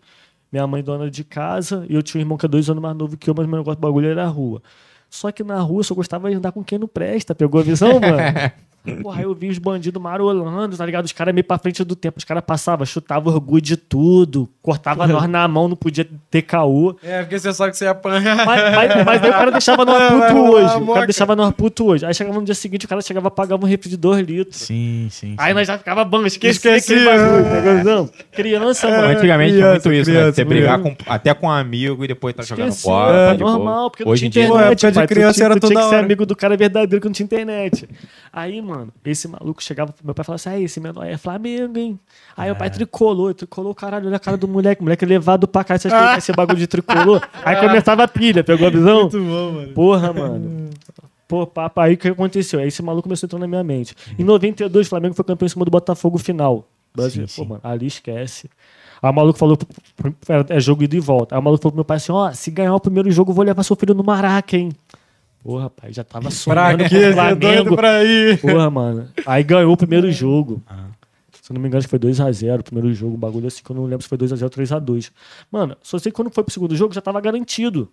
minha 0.51 0.65
mãe 0.67 0.83
dona 0.83 1.09
de 1.09 1.23
casa, 1.23 1.85
e 1.89 1.95
eu 1.95 2.01
tinha 2.01 2.19
um 2.19 2.23
irmão 2.23 2.37
que 2.37 2.45
é 2.45 2.49
dois 2.49 2.69
anos 2.69 2.81
mais 2.81 2.95
novo 2.95 3.17
que 3.17 3.29
eu, 3.29 3.33
mas 3.35 3.47
meu 3.47 3.57
negócio 3.57 3.79
do 3.79 3.81
bagulho 3.81 4.07
era 4.07 4.23
a 4.23 4.27
rua. 4.27 4.61
Só 5.09 5.31
que 5.31 5.43
na 5.43 5.59
rua 5.59 5.79
eu 5.79 5.83
só 5.83 5.95
gostava 5.95 6.29
de 6.29 6.35
andar 6.35 6.51
com 6.51 6.63
quem 6.63 6.77
não 6.77 6.87
presta, 6.87 7.33
pegou 7.33 7.59
a 7.59 7.63
visão, 7.63 7.99
mano? 7.99 8.17
Porra, 9.01 9.17
aí 9.19 9.23
eu 9.23 9.33
vi 9.35 9.49
os 9.49 9.57
bandidos 9.57 10.01
marolando, 10.01 10.75
tá 10.77 10.85
ligado? 10.85 11.05
Os 11.05 11.11
caras 11.11 11.33
meio 11.33 11.43
pra 11.43 11.57
frente 11.57 11.83
do 11.83 11.95
tempo, 11.95 12.17
os 12.17 12.23
caras 12.23 12.43
passavam, 12.45 12.85
chutavam 12.85 13.31
orgulho 13.33 13.61
de 13.61 13.75
tudo, 13.77 14.47
cortava 14.61 15.05
nós 15.05 15.27
na 15.29 15.47
mão, 15.47 15.67
não 15.67 15.75
podia 15.75 16.07
ter 16.31 16.41
caô. 16.43 16.95
É, 17.03 17.21
porque 17.21 17.37
você 17.37 17.53
sabe 17.53 17.71
que 17.71 17.77
você 17.77 17.85
ia 17.85 17.91
apanhar. 17.91 18.45
Mas, 18.45 18.75
mas, 18.75 19.05
mas 19.05 19.23
aí 19.23 19.29
o 19.29 19.33
cara 19.33 19.51
deixava 19.51 19.85
nós 19.85 20.03
puto 20.11 20.33
rolar 20.33 20.49
hoje. 20.75 20.83
O 20.83 20.93
cara 20.93 21.05
deixava 21.05 21.35
nós 21.35 21.53
puto 21.53 21.85
hoje. 21.85 22.05
Aí 22.05 22.13
chegava 22.13 22.39
no 22.39 22.45
dia 22.45 22.55
seguinte, 22.55 22.85
o 22.85 22.89
cara 22.89 23.01
chegava 23.01 23.29
pagava 23.29 23.63
um 23.63 23.67
refri 23.67 23.89
de 23.89 23.97
2 23.97 24.25
litros. 24.25 24.55
Sim, 24.57 25.07
sim. 25.11 25.35
Aí 25.37 25.49
sim. 25.49 25.53
nós 25.55 25.67
já 25.67 25.77
ficava 25.77 26.03
bom, 26.05 26.25
esqueci 26.25 26.57
Esqueci, 26.57 26.93
aquele 26.93 27.05
bagulho, 27.05 27.45
é. 27.45 27.69
a 27.71 27.75
visão? 27.77 28.09
Criança, 28.31 28.89
mano. 28.89 29.07
Antigamente 29.09 29.53
tinha 29.53 29.61
criança, 29.65 29.89
muito 29.89 30.01
isso, 30.01 30.09
né? 30.11 30.15
criança, 30.17 30.33
Você 30.35 30.45
brigar 30.45 30.79
criança. 30.79 30.97
com- 31.05 31.11
até 31.13 31.33
com 31.33 31.47
um 31.47 31.51
amigo 31.51 32.03
e 32.03 32.07
depois 32.07 32.33
tá 32.33 32.43
jogando 32.43 32.69
Esqueci, 32.69 32.87
bola. 32.87 33.15
é, 33.15 33.27
tá 33.27 33.33
de 33.33 33.39
boa. 33.43 33.51
normal, 33.53 33.91
porque 33.91 34.03
não 34.05 34.11
Hoje 34.11 34.25
em 34.27 34.29
tinha 34.29 34.45
dia. 34.45 34.53
Pô, 34.53 34.57
internet. 34.59 34.71
época 34.85 34.91
de 34.91 34.95
pai, 34.99 35.07
tu 35.07 35.09
criança 35.13 35.33
tinha, 35.33 35.45
era 35.45 35.55
tu 35.55 35.67
tinha 35.67 35.73
toda 35.79 35.83
que 35.89 35.89
ser 35.89 36.03
amigo 36.03 36.25
do 36.25 36.35
cara 36.35 36.55
verdadeiro 36.57 37.01
que 37.01 37.07
não 37.07 37.13
tinha 37.13 37.25
internet. 37.25 37.89
Aí, 38.31 38.61
mano, 38.69 38.93
esse 39.03 39.27
maluco 39.27 39.61
chegava 39.61 39.91
pro 39.91 40.05
meu 40.05 40.13
pai 40.15 40.23
e 40.23 40.25
falava 40.25 40.35
assim: 40.49 40.63
esse 40.63 40.79
menor 40.79 41.05
é 41.05 41.17
Flamengo, 41.17 41.77
hein? 41.77 41.99
Aí 42.37 42.51
o 42.51 42.55
pai 42.55 42.69
tricolou, 42.69 43.33
tricolou, 43.33 43.73
caralho, 43.75 44.07
olha 44.07 44.15
a 44.17 44.19
cara 44.19 44.37
do 44.37 44.47
moleque, 44.47 44.81
moleque 44.81 45.05
levado 45.05 45.47
pra 45.47 45.63
cá, 45.63 45.77
você 45.77 45.87
acha 45.87 46.07
que 46.09 46.13
quer 46.15 46.21
ser 46.21 46.35
bagulho 46.35 46.57
de 46.59 46.67
tricolor? 46.67 47.21
Aí 47.43 47.55
começava 47.57 48.03
a 48.03 48.07
pilha, 48.07 48.43
pegou 48.43 48.67
a 48.67 48.69
visão? 48.69 49.01
Muito 49.01 49.19
bom, 49.19 49.51
mano. 49.53 49.73
Porra, 49.73 50.13
mano. 50.13 50.69
Pô, 51.27 51.45
papo, 51.45 51.79
aí 51.79 51.93
o 51.93 51.97
que 51.97 52.07
aconteceu? 52.07 52.59
Aí 52.59 52.69
esse 52.69 52.81
maluco 52.81 53.03
começou 53.03 53.25
a 53.25 53.27
entrar 53.27 53.39
na 53.39 53.45
minha 53.47 53.63
mente. 53.63 53.95
Em 54.17 54.23
92, 54.23 54.87
o 54.87 54.89
Flamengo 54.89 55.13
foi 55.13 55.23
campeão 55.23 55.45
em 55.45 55.49
cima 55.49 55.63
do 55.63 55.69
Botafogo 55.69 56.17
final. 56.17 56.65
Brasil, 56.95 57.27
Sim, 57.27 57.35
pô, 57.35 57.43
sim. 57.43 57.49
mano, 57.49 57.61
ali 57.63 57.85
esquece. 57.85 58.49
Aí 58.99 59.11
o 59.11 59.13
maluco 59.13 59.37
falou, 59.37 59.55
era- 60.27 60.45
é 60.49 60.59
jogo 60.59 60.81
ida 60.83 60.95
e 60.95 60.99
volta. 60.99 61.35
Aí 61.35 61.39
o 61.39 61.43
maluco 61.43 61.61
falou 61.61 61.71
pro 61.73 61.77
meu 61.77 61.85
pai 61.85 61.97
assim: 61.97 62.11
ó, 62.11 62.31
se 62.31 62.49
ganhar 62.49 62.73
o 62.73 62.79
primeiro 62.79 63.11
jogo, 63.11 63.29
eu 63.29 63.35
vou 63.35 63.45
levar 63.45 63.61
seu 63.61 63.75
filho 63.75 63.93
no 63.93 64.03
Maraca, 64.03 64.57
hein? 64.57 64.71
Porra, 65.43 65.69
pai, 65.69 65.93
já 65.93 66.03
tava 66.03 66.23
Pra 66.23 66.31
sonhando 66.31 66.83
quê? 66.83 66.89
com 66.89 66.95
o 66.95 66.99
é 66.99 67.13
Flamengo. 67.13 67.75
pra 67.75 68.03
ir. 68.03 68.39
Porra, 68.41 68.69
mano. 68.69 69.07
Aí 69.25 69.43
ganhou 69.43 69.71
o 69.73 69.77
primeiro 69.77 70.11
jogo. 70.11 70.61
Ah. 70.67 70.85
Se 71.41 71.51
eu 71.51 71.55
não 71.55 71.61
me 71.61 71.67
engano, 71.67 71.79
acho 71.79 71.87
que 71.87 71.89
foi 71.89 71.99
2x0 71.99 72.59
o 72.59 72.63
primeiro 72.63 72.93
jogo, 72.93 73.15
um 73.15 73.19
bagulho 73.19 73.47
assim, 73.47 73.63
que 73.63 73.69
eu 73.71 73.75
não 73.75 73.85
lembro 73.85 74.03
se 74.03 74.09
foi 74.09 74.17
2x0 74.17 74.43
ou 74.43 74.49
3x2. 74.49 75.11
Mano, 75.51 75.75
só 75.81 75.97
sei 75.97 76.11
que 76.11 76.15
quando 76.15 76.29
foi 76.29 76.43
pro 76.43 76.53
segundo 76.53 76.75
jogo 76.75 76.93
já 76.93 77.01
tava 77.01 77.19
garantido. 77.21 77.89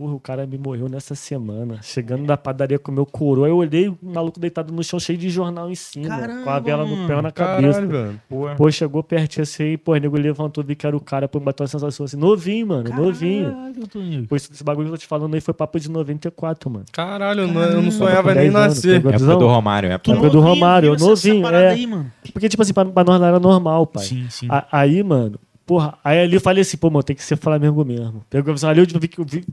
Porra, 0.00 0.14
o 0.14 0.18
cara 0.20 0.46
me 0.46 0.56
morreu 0.56 0.88
nessa 0.88 1.14
semana. 1.14 1.78
Chegando 1.82 2.24
da 2.24 2.34
padaria 2.34 2.78
com 2.78 2.90
o 2.90 2.94
meu 2.94 3.04
coroa, 3.04 3.46
eu 3.46 3.56
olhei 3.58 3.86
o 3.86 3.98
maluco 4.02 4.40
deitado 4.40 4.72
no 4.72 4.82
chão, 4.82 4.98
cheio 4.98 5.18
de 5.18 5.28
jornal 5.28 5.70
em 5.70 5.74
cima, 5.74 6.08
Caramba, 6.08 6.42
com 6.42 6.48
a 6.48 6.58
vela 6.58 6.86
no 6.86 7.06
pé 7.06 7.16
ou 7.16 7.20
na 7.20 7.30
Caralho, 7.30 7.62
cabeça. 7.66 7.86
velho. 7.86 8.20
Pô, 8.56 8.70
chegou 8.70 9.02
pertinho 9.02 9.42
assim, 9.42 9.76
pô, 9.76 9.92
o 9.92 9.96
nego 9.98 10.16
levantou, 10.16 10.64
vi 10.64 10.74
que 10.74 10.86
era 10.86 10.96
o 10.96 11.00
cara, 11.00 11.28
pô, 11.28 11.38
me 11.38 11.44
bateu 11.44 11.64
uma 11.64 11.68
sensação 11.68 12.06
assim, 12.06 12.16
novinho, 12.16 12.68
mano, 12.68 12.88
novinho. 12.96 13.50
Caralho, 13.52 13.86
Toninho. 13.88 14.26
Pô, 14.26 14.36
esse, 14.36 14.50
esse 14.50 14.64
bagulho 14.64 14.86
que 14.86 14.94
eu 14.94 14.96
tô 14.96 15.00
te 15.02 15.06
falando 15.06 15.34
aí 15.34 15.40
foi 15.42 15.52
papo 15.52 15.78
de 15.78 15.90
94, 15.90 16.70
mano. 16.70 16.86
Caralho, 16.90 17.42
eu 17.42 17.48
não- 17.48 17.60
eu 17.62 17.82
não 17.82 17.90
sonhava 17.90 18.34
nem 18.34 18.44
10 18.44 18.54
anos, 18.54 18.76
nascer. 18.76 19.06
Época 19.06 19.36
do 19.36 19.46
Romário, 19.46 19.90
época 19.92 20.12
Época 20.12 20.30
do 20.30 20.36
novinho, 20.38 20.54
Romário, 20.54 20.94
essa 20.94 21.04
novinho, 21.06 21.46
é. 21.46 21.68
Aí, 21.72 21.86
mano. 21.86 22.10
Porque, 22.32 22.48
tipo 22.48 22.62
assim, 22.62 22.72
pra, 22.72 22.86
pra 22.86 23.04
nós 23.04 23.20
lá 23.20 23.28
era 23.28 23.38
normal, 23.38 23.86
pai. 23.86 24.04
Sim, 24.06 24.26
sim. 24.30 24.46
A- 24.50 24.66
aí, 24.72 25.02
mano, 25.02 25.38
porra, 25.66 25.96
aí 26.02 26.20
ali 26.20 26.34
eu 26.34 26.40
falei 26.40 26.62
assim, 26.62 26.76
pô, 26.76 26.88
mano, 26.90 27.02
tem 27.02 27.14
que 27.14 27.22
ser 27.22 27.36
Flamengo 27.36 27.84
mesmo. 27.84 28.24
Pegou 28.30 28.50
a 28.50 28.54
visão 28.54 28.70
ali, 28.70 28.80
eu 28.80 28.86
vi 29.00 29.06
que 29.06 29.20
eu 29.20 29.24
vi. 29.24 29.44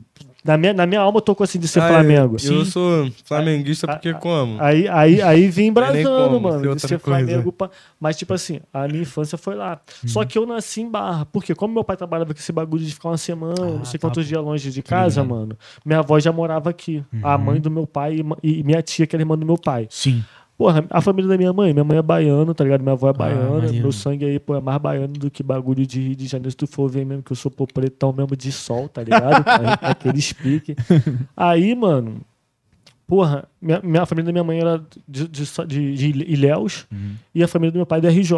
Na 0.44 0.56
minha, 0.56 0.72
na 0.72 0.86
minha 0.86 1.00
alma 1.00 1.18
eu 1.18 1.20
tô 1.20 1.34
com 1.34 1.42
assim 1.42 1.58
de 1.58 1.66
ser 1.66 1.80
Ah, 1.80 1.88
Flamengo. 1.88 2.36
Eu, 2.42 2.54
eu 2.60 2.64
sou 2.64 3.10
flamenguista 3.24 3.88
porque 3.88 4.14
como? 4.14 4.56
Aí, 4.62 4.86
aí, 4.88 5.20
aí 5.20 5.48
vim 5.48 5.72
como 5.74 6.40
mano, 6.40 6.62
ser 6.62 6.74
de 6.76 6.80
ser 6.80 7.00
coisa. 7.00 7.26
Flamengo. 7.26 7.50
pra- 7.52 7.70
Mas, 8.00 8.16
tipo 8.16 8.32
assim, 8.32 8.60
a 8.72 8.86
minha 8.86 9.02
infância 9.02 9.36
foi 9.36 9.56
lá. 9.56 9.80
Uhum. 10.02 10.08
Só 10.08 10.24
que 10.24 10.38
eu 10.38 10.46
nasci 10.46 10.80
em 10.82 10.88
Barra. 10.88 11.26
Porque 11.26 11.54
como 11.56 11.74
meu 11.74 11.82
pai 11.82 11.96
trabalhava 11.96 12.32
com 12.32 12.38
esse 12.38 12.52
bagulho 12.52 12.84
de 12.84 12.94
ficar 12.94 13.08
uma 13.08 13.18
semana, 13.18 13.54
não 13.60 13.84
sei 13.84 13.98
tá, 13.98 14.06
quantos 14.06 14.24
pô. 14.24 14.28
dias 14.28 14.40
longe 14.42 14.70
de 14.70 14.82
casa, 14.82 15.24
mano, 15.24 15.56
minha 15.84 15.98
avó 15.98 16.18
já 16.20 16.30
morava 16.32 16.70
aqui. 16.70 17.04
A 17.22 17.34
Uhum. 17.36 17.42
mãe 17.42 17.60
do 17.60 17.70
meu 17.70 17.86
pai 17.86 18.20
e 18.42 18.58
e 18.60 18.62
minha 18.62 18.80
tia, 18.80 19.06
que 19.08 19.16
era 19.16 19.22
irmã 19.22 19.36
do 19.36 19.44
meu 19.44 19.58
pai. 19.58 19.88
Sim. 19.90 20.22
Porra, 20.58 20.84
a 20.90 21.00
família 21.00 21.28
da 21.28 21.38
minha 21.38 21.52
mãe, 21.52 21.72
minha 21.72 21.84
mãe 21.84 21.98
é 21.98 22.02
baiana, 22.02 22.52
tá 22.52 22.64
ligado? 22.64 22.80
Minha 22.82 22.94
avó 22.94 23.08
é 23.08 23.12
baiana, 23.12 23.44
maneiro. 23.60 23.74
meu 23.82 23.92
sangue 23.92 24.24
aí, 24.24 24.40
pô, 24.40 24.56
é 24.56 24.60
mais 24.60 24.80
baiano 24.82 25.12
do 25.12 25.30
que 25.30 25.40
bagulho 25.40 25.86
de 25.86 26.00
Rio 26.00 26.16
de 26.16 26.26
Janeiro. 26.26 26.50
Se 26.50 26.56
tu 26.56 26.66
for 26.66 26.90
ver 26.90 27.06
mesmo 27.06 27.22
que 27.22 27.30
eu 27.30 27.36
sou 27.36 27.48
pô, 27.48 27.64
pretão 27.64 28.12
mesmo 28.12 28.36
de 28.36 28.50
sol, 28.50 28.88
tá 28.88 29.00
ligado? 29.04 29.44
Aquele 29.80 30.18
explique. 30.18 30.74
Aí, 31.36 31.74
mano, 31.76 32.22
porra, 33.06 33.44
minha, 33.62 33.80
minha 33.84 34.02
a 34.02 34.06
família 34.06 34.26
da 34.26 34.32
minha 34.32 34.42
mãe 34.44 34.58
era 34.58 34.82
de, 35.06 35.28
de, 35.28 35.44
de, 35.66 35.94
de 35.94 36.06
Ilhéus 36.32 36.86
e 37.32 37.42
a 37.42 37.46
família 37.48 37.70
do 37.70 37.76
meu 37.76 37.86
pai 37.86 38.00
é 38.00 38.02
da 38.02 38.08
RJ. 38.10 38.32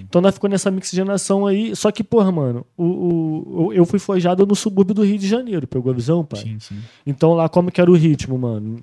Então 0.00 0.20
nós 0.20 0.34
ficou 0.34 0.50
nessa 0.50 0.68
mixigenação 0.68 1.46
aí. 1.46 1.76
Só 1.76 1.92
que, 1.92 2.02
porra, 2.02 2.32
mano, 2.32 2.66
o, 2.76 3.66
o- 3.66 3.72
eu 3.72 3.86
fui 3.86 4.00
forjado 4.00 4.44
no 4.44 4.56
subúrbio 4.56 4.92
do 4.92 5.04
Rio 5.04 5.16
de 5.16 5.28
Janeiro, 5.28 5.64
pegou 5.68 5.92
a 5.92 5.94
visão, 5.94 6.24
pai? 6.24 6.40
Sim, 6.40 6.58
sim. 6.58 6.78
Então 7.06 7.34
lá 7.34 7.48
como 7.48 7.70
que 7.70 7.80
era 7.80 7.88
o 7.88 7.94
ritmo, 7.94 8.36
mano? 8.36 8.80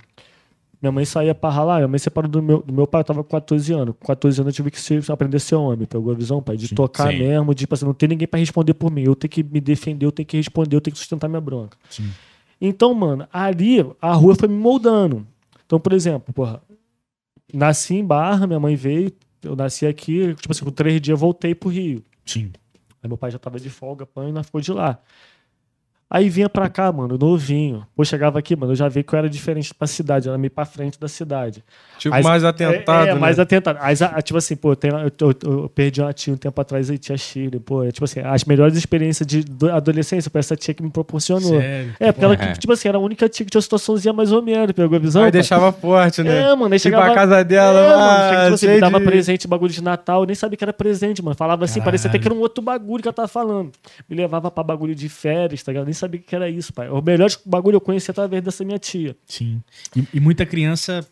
Minha 0.83 0.91
mãe 0.91 1.05
saía 1.05 1.33
pra 1.33 1.49
ralar, 1.49 1.77
minha 1.77 1.87
mãe 1.87 1.97
separou 1.97 2.29
do 2.29 2.43
meu, 2.43 2.61
do 2.61 2.73
meu 2.73 2.85
pai, 2.85 2.99
eu 2.99 3.05
tava 3.05 3.23
com 3.23 3.29
14 3.29 3.71
anos. 3.71 3.95
Com 3.97 4.05
14 4.05 4.41
anos 4.41 4.53
eu 4.53 4.55
tive 4.57 4.69
que 4.69 4.81
ser, 4.81 5.01
aprender 5.09 5.37
a 5.37 5.39
ser 5.39 5.55
homem, 5.55 5.87
pegou 5.87 6.11
a 6.11 6.13
visão, 6.13 6.43
pai? 6.43 6.57
De 6.57 6.75
tocar 6.75 7.09
Sim. 7.09 7.19
mesmo, 7.19 7.55
de 7.55 7.59
tipo 7.59 7.73
assim, 7.73 7.85
não 7.85 7.93
ter 7.93 8.09
ninguém 8.09 8.27
pra 8.27 8.37
responder 8.37 8.73
por 8.73 8.91
mim. 8.91 9.03
Eu 9.03 9.15
tenho 9.15 9.31
que 9.31 9.41
me 9.41 9.61
defender, 9.61 10.05
eu 10.05 10.11
tenho 10.11 10.27
que 10.27 10.35
responder, 10.35 10.75
eu 10.75 10.81
tenho 10.81 10.91
que 10.91 10.99
sustentar 10.99 11.29
minha 11.29 11.39
bronca. 11.39 11.77
Sim. 11.89 12.11
Então, 12.59 12.93
mano, 12.93 13.25
ali 13.31 13.77
a 14.01 14.11
rua 14.11 14.35
foi 14.35 14.49
me 14.49 14.55
moldando. 14.55 15.25
Então, 15.65 15.79
por 15.79 15.93
exemplo, 15.93 16.33
porra, 16.33 16.61
nasci 17.53 17.95
em 17.95 18.05
Barra, 18.05 18.45
minha 18.45 18.59
mãe 18.59 18.75
veio, 18.75 19.09
eu 19.41 19.55
nasci 19.55 19.85
aqui, 19.85 20.35
tipo 20.35 20.51
assim, 20.51 20.65
com 20.65 20.71
três 20.71 20.99
dias 20.99 21.13
eu 21.13 21.17
voltei 21.17 21.55
pro 21.55 21.69
Rio. 21.69 22.03
Sim. 22.25 22.51
Aí 23.01 23.07
meu 23.07 23.17
pai 23.17 23.31
já 23.31 23.39
tava 23.39 23.57
de 23.57 23.69
folga, 23.69 24.05
pã, 24.05 24.27
e 24.27 24.33
nós 24.33 24.45
ficou 24.47 24.59
de 24.59 24.73
lá. 24.73 24.99
Aí 26.09 26.29
vinha 26.29 26.47
pra 26.47 26.69
cá, 26.69 26.91
mano, 26.91 27.17
novinho. 27.17 27.87
Pô, 27.95 28.05
chegava 28.05 28.37
aqui, 28.37 28.55
mano, 28.55 28.73
eu 28.73 28.75
já 28.75 28.87
vi 28.87 29.01
que 29.01 29.13
eu 29.15 29.17
era 29.17 29.27
diferente 29.27 29.73
pra 29.73 29.87
cidade, 29.87 30.27
eu 30.27 30.31
era 30.33 30.37
meio 30.37 30.51
pra 30.51 30.63
frente 30.63 30.99
da 30.99 31.07
cidade. 31.07 31.63
Tipo, 31.97 32.13
Aí- 32.13 32.21
mais 32.23 32.43
atentado, 32.43 33.07
é, 33.07 33.09
é, 33.09 33.13
né? 33.15 33.19
mais 33.19 33.39
atentado. 33.39 33.79
Aí, 33.81 33.95
a- 33.99 34.21
tipo 34.21 34.37
assim, 34.37 34.55
pô, 34.55 34.73
eu, 34.73 34.75
tenho- 34.75 34.95
eu- 34.99 35.11
eu- 35.19 35.35
eu 35.63 35.69
perdi 35.69 36.01
uma 36.01 36.13
tia 36.13 36.31
um 36.31 36.37
tempo 36.37 36.59
atrás 36.61 36.87
aí, 36.91 36.99
tia 36.99 37.17
Chile. 37.17 37.59
Pô, 37.59 37.83
é, 37.83 37.91
tipo 37.91 38.05
assim, 38.05 38.19
as 38.19 38.43
melhores 38.45 38.77
experiências 38.77 39.25
de 39.25 39.43
do- 39.43 39.71
adolescência 39.71 40.29
foi 40.29 40.37
essa 40.39 40.55
tia 40.55 40.71
que 40.75 40.83
me 40.83 40.91
proporcionou. 40.91 41.59
Sério? 41.59 41.95
É, 41.99 42.11
porque 42.11 42.25
ela, 42.25 42.33
É. 42.35 42.37
que, 42.37 42.59
tipo 42.59 42.73
assim, 42.73 42.87
era 42.89 42.97
a 42.99 43.01
única 43.01 43.27
tia 43.27 43.43
que 43.43 43.49
tinha 43.49 43.57
uma 43.57 43.63
situaçãozinha 43.63 44.13
mais 44.13 44.31
ou 44.31 44.41
menos, 44.43 44.71
pegou 44.73 44.95
a 44.95 44.99
visão? 44.99 45.21
Aí 45.23 45.25
pai? 45.27 45.31
deixava 45.31 45.71
forte, 45.71 46.21
né? 46.21 46.41
É, 46.51 46.55
mano, 46.55 46.73
aí 46.73 46.79
chegava... 46.79 47.05
pra 47.05 47.15
casa 47.15 47.43
dela, 47.43 47.79
é, 47.79 47.89
mano, 47.89 48.01
ah, 48.03 48.29
chega, 48.29 48.41
tipo 48.43 48.53
assim, 48.53 48.67
me 48.67 48.79
dava 48.79 48.99
de- 48.99 49.05
presente, 49.05 49.47
bagulho 49.47 49.73
de 49.73 49.81
Natal, 49.81 50.21
eu 50.21 50.25
nem 50.27 50.35
sabia 50.35 50.57
que 50.57 50.63
era 50.63 50.73
presente, 50.73 51.23
mano. 51.23 51.35
Falava 51.35 51.65
assim, 51.65 51.81
parecia 51.81 52.07
até 52.07 52.19
Caralho. 52.19 52.21
que 52.21 52.27
era 52.27 52.35
um 52.39 52.41
outro 52.41 52.63
bagulho 52.63 53.01
que 53.01 53.07
eu 53.09 53.13
tava 53.13 53.27
falando. 53.27 53.71
Me 54.07 54.15
levava 54.15 54.51
pra 54.51 54.63
bagulho 54.63 54.93
de 54.93 55.09
férias, 55.09 55.63
tá 55.63 55.71
ligado? 55.71 55.87
Nem 55.93 55.99
sabia 55.99 56.19
que 56.19 56.35
era 56.35 56.49
isso, 56.49 56.73
pai. 56.73 56.89
O 56.89 57.01
melhor 57.01 57.29
bagulho 57.45 57.75
eu 57.75 57.81
conheci 57.81 58.09
através 58.09 58.41
dessa 58.43 58.63
minha 58.65 58.79
tia. 58.79 59.15
Sim. 59.27 59.61
E, 59.95 60.03
e 60.15 60.19
muita 60.19 60.43
criança 60.45 61.05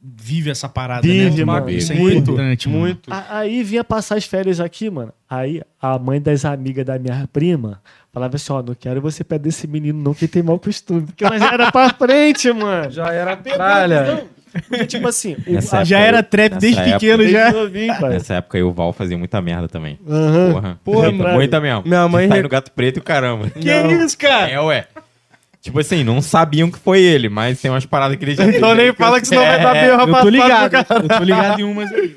vive 0.00 0.48
essa 0.48 0.68
parada, 0.68 1.02
Vive, 1.02 1.38
né? 1.40 1.44
mano. 1.44 1.68
Isso 1.68 1.92
é 1.92 1.96
Muito, 1.96 2.30
importante, 2.30 2.68
mano. 2.68 2.80
muito. 2.80 3.12
A- 3.12 3.38
Aí 3.40 3.62
vinha 3.62 3.82
passar 3.84 4.16
as 4.16 4.24
férias 4.24 4.60
aqui, 4.60 4.88
mano. 4.88 5.12
Aí 5.28 5.60
a 5.82 5.98
mãe 5.98 6.20
das 6.20 6.44
amigas 6.44 6.86
da 6.86 6.98
minha 6.98 7.28
prima 7.32 7.82
falava 8.12 8.36
assim: 8.36 8.52
ó, 8.52 8.62
não 8.62 8.74
quero 8.74 9.00
você 9.00 9.22
perder 9.24 9.48
esse 9.50 9.66
menino, 9.66 10.00
não, 10.00 10.14
que 10.14 10.26
tem 10.28 10.42
mau 10.42 10.58
costume. 10.58 11.02
Porque 11.02 11.24
nós 11.24 11.42
era 11.42 11.70
pra 11.72 11.90
frente, 11.94 12.50
mano. 12.52 12.90
Já 12.90 13.12
era 13.12 13.36
tralha. 13.36 14.24
Porque, 14.68 14.86
tipo 14.86 15.06
assim, 15.08 15.36
o, 15.46 15.76
a, 15.76 15.84
Já 15.84 15.98
era 16.00 16.22
trap 16.22 16.54
desde 16.58 16.80
época- 16.80 16.98
pequeno, 16.98 17.28
já. 17.28 17.44
desde 17.50 17.60
novinho, 17.60 18.00
pai. 18.00 18.10
Nessa 18.10 18.34
época 18.34 18.58
aí 18.58 18.62
o 18.64 18.72
Val 18.72 18.92
fazia 18.92 19.18
muita 19.18 19.40
merda 19.42 19.68
também. 19.68 19.98
Aham. 20.08 20.52
Porra. 20.52 20.80
Porra, 20.84 21.08
muita, 21.10 21.22
mano. 21.24 21.34
muita 21.36 21.60
mesmo. 21.60 21.82
Minha 21.86 22.08
mãe 22.08 22.28
Sai 22.28 22.36
re- 22.38 22.42
no 22.42 22.48
gato 22.48 22.70
preto 22.72 22.96
e 22.96 23.00
o 23.00 23.02
caramba. 23.02 23.50
Que 23.50 23.70
isso, 23.70 24.16
cara? 24.18 24.50
É, 24.50 24.60
ué. 24.60 24.86
Tipo 25.60 25.80
assim, 25.80 26.04
não 26.04 26.22
sabiam 26.22 26.70
que 26.70 26.78
foi 26.78 27.00
ele, 27.00 27.28
mas 27.28 27.60
tem 27.60 27.70
umas 27.70 27.84
paradas 27.84 28.16
que 28.16 28.24
ele 28.24 28.34
já 28.34 28.44
Então 28.46 28.74
nem 28.74 28.92
fala 28.94 29.20
que 29.20 29.26
senão 29.26 29.42
vai 29.44 29.60
dar 29.60 29.72
bem, 29.74 29.84
Eu 29.86 29.96
rapaz. 29.96 30.22
tô 30.24 30.28
ligado, 30.30 30.74
eu 30.74 31.08
tô 31.18 31.24
ligado 31.24 31.60
em 31.60 31.64
umas 31.64 31.92
aí. 31.92 32.16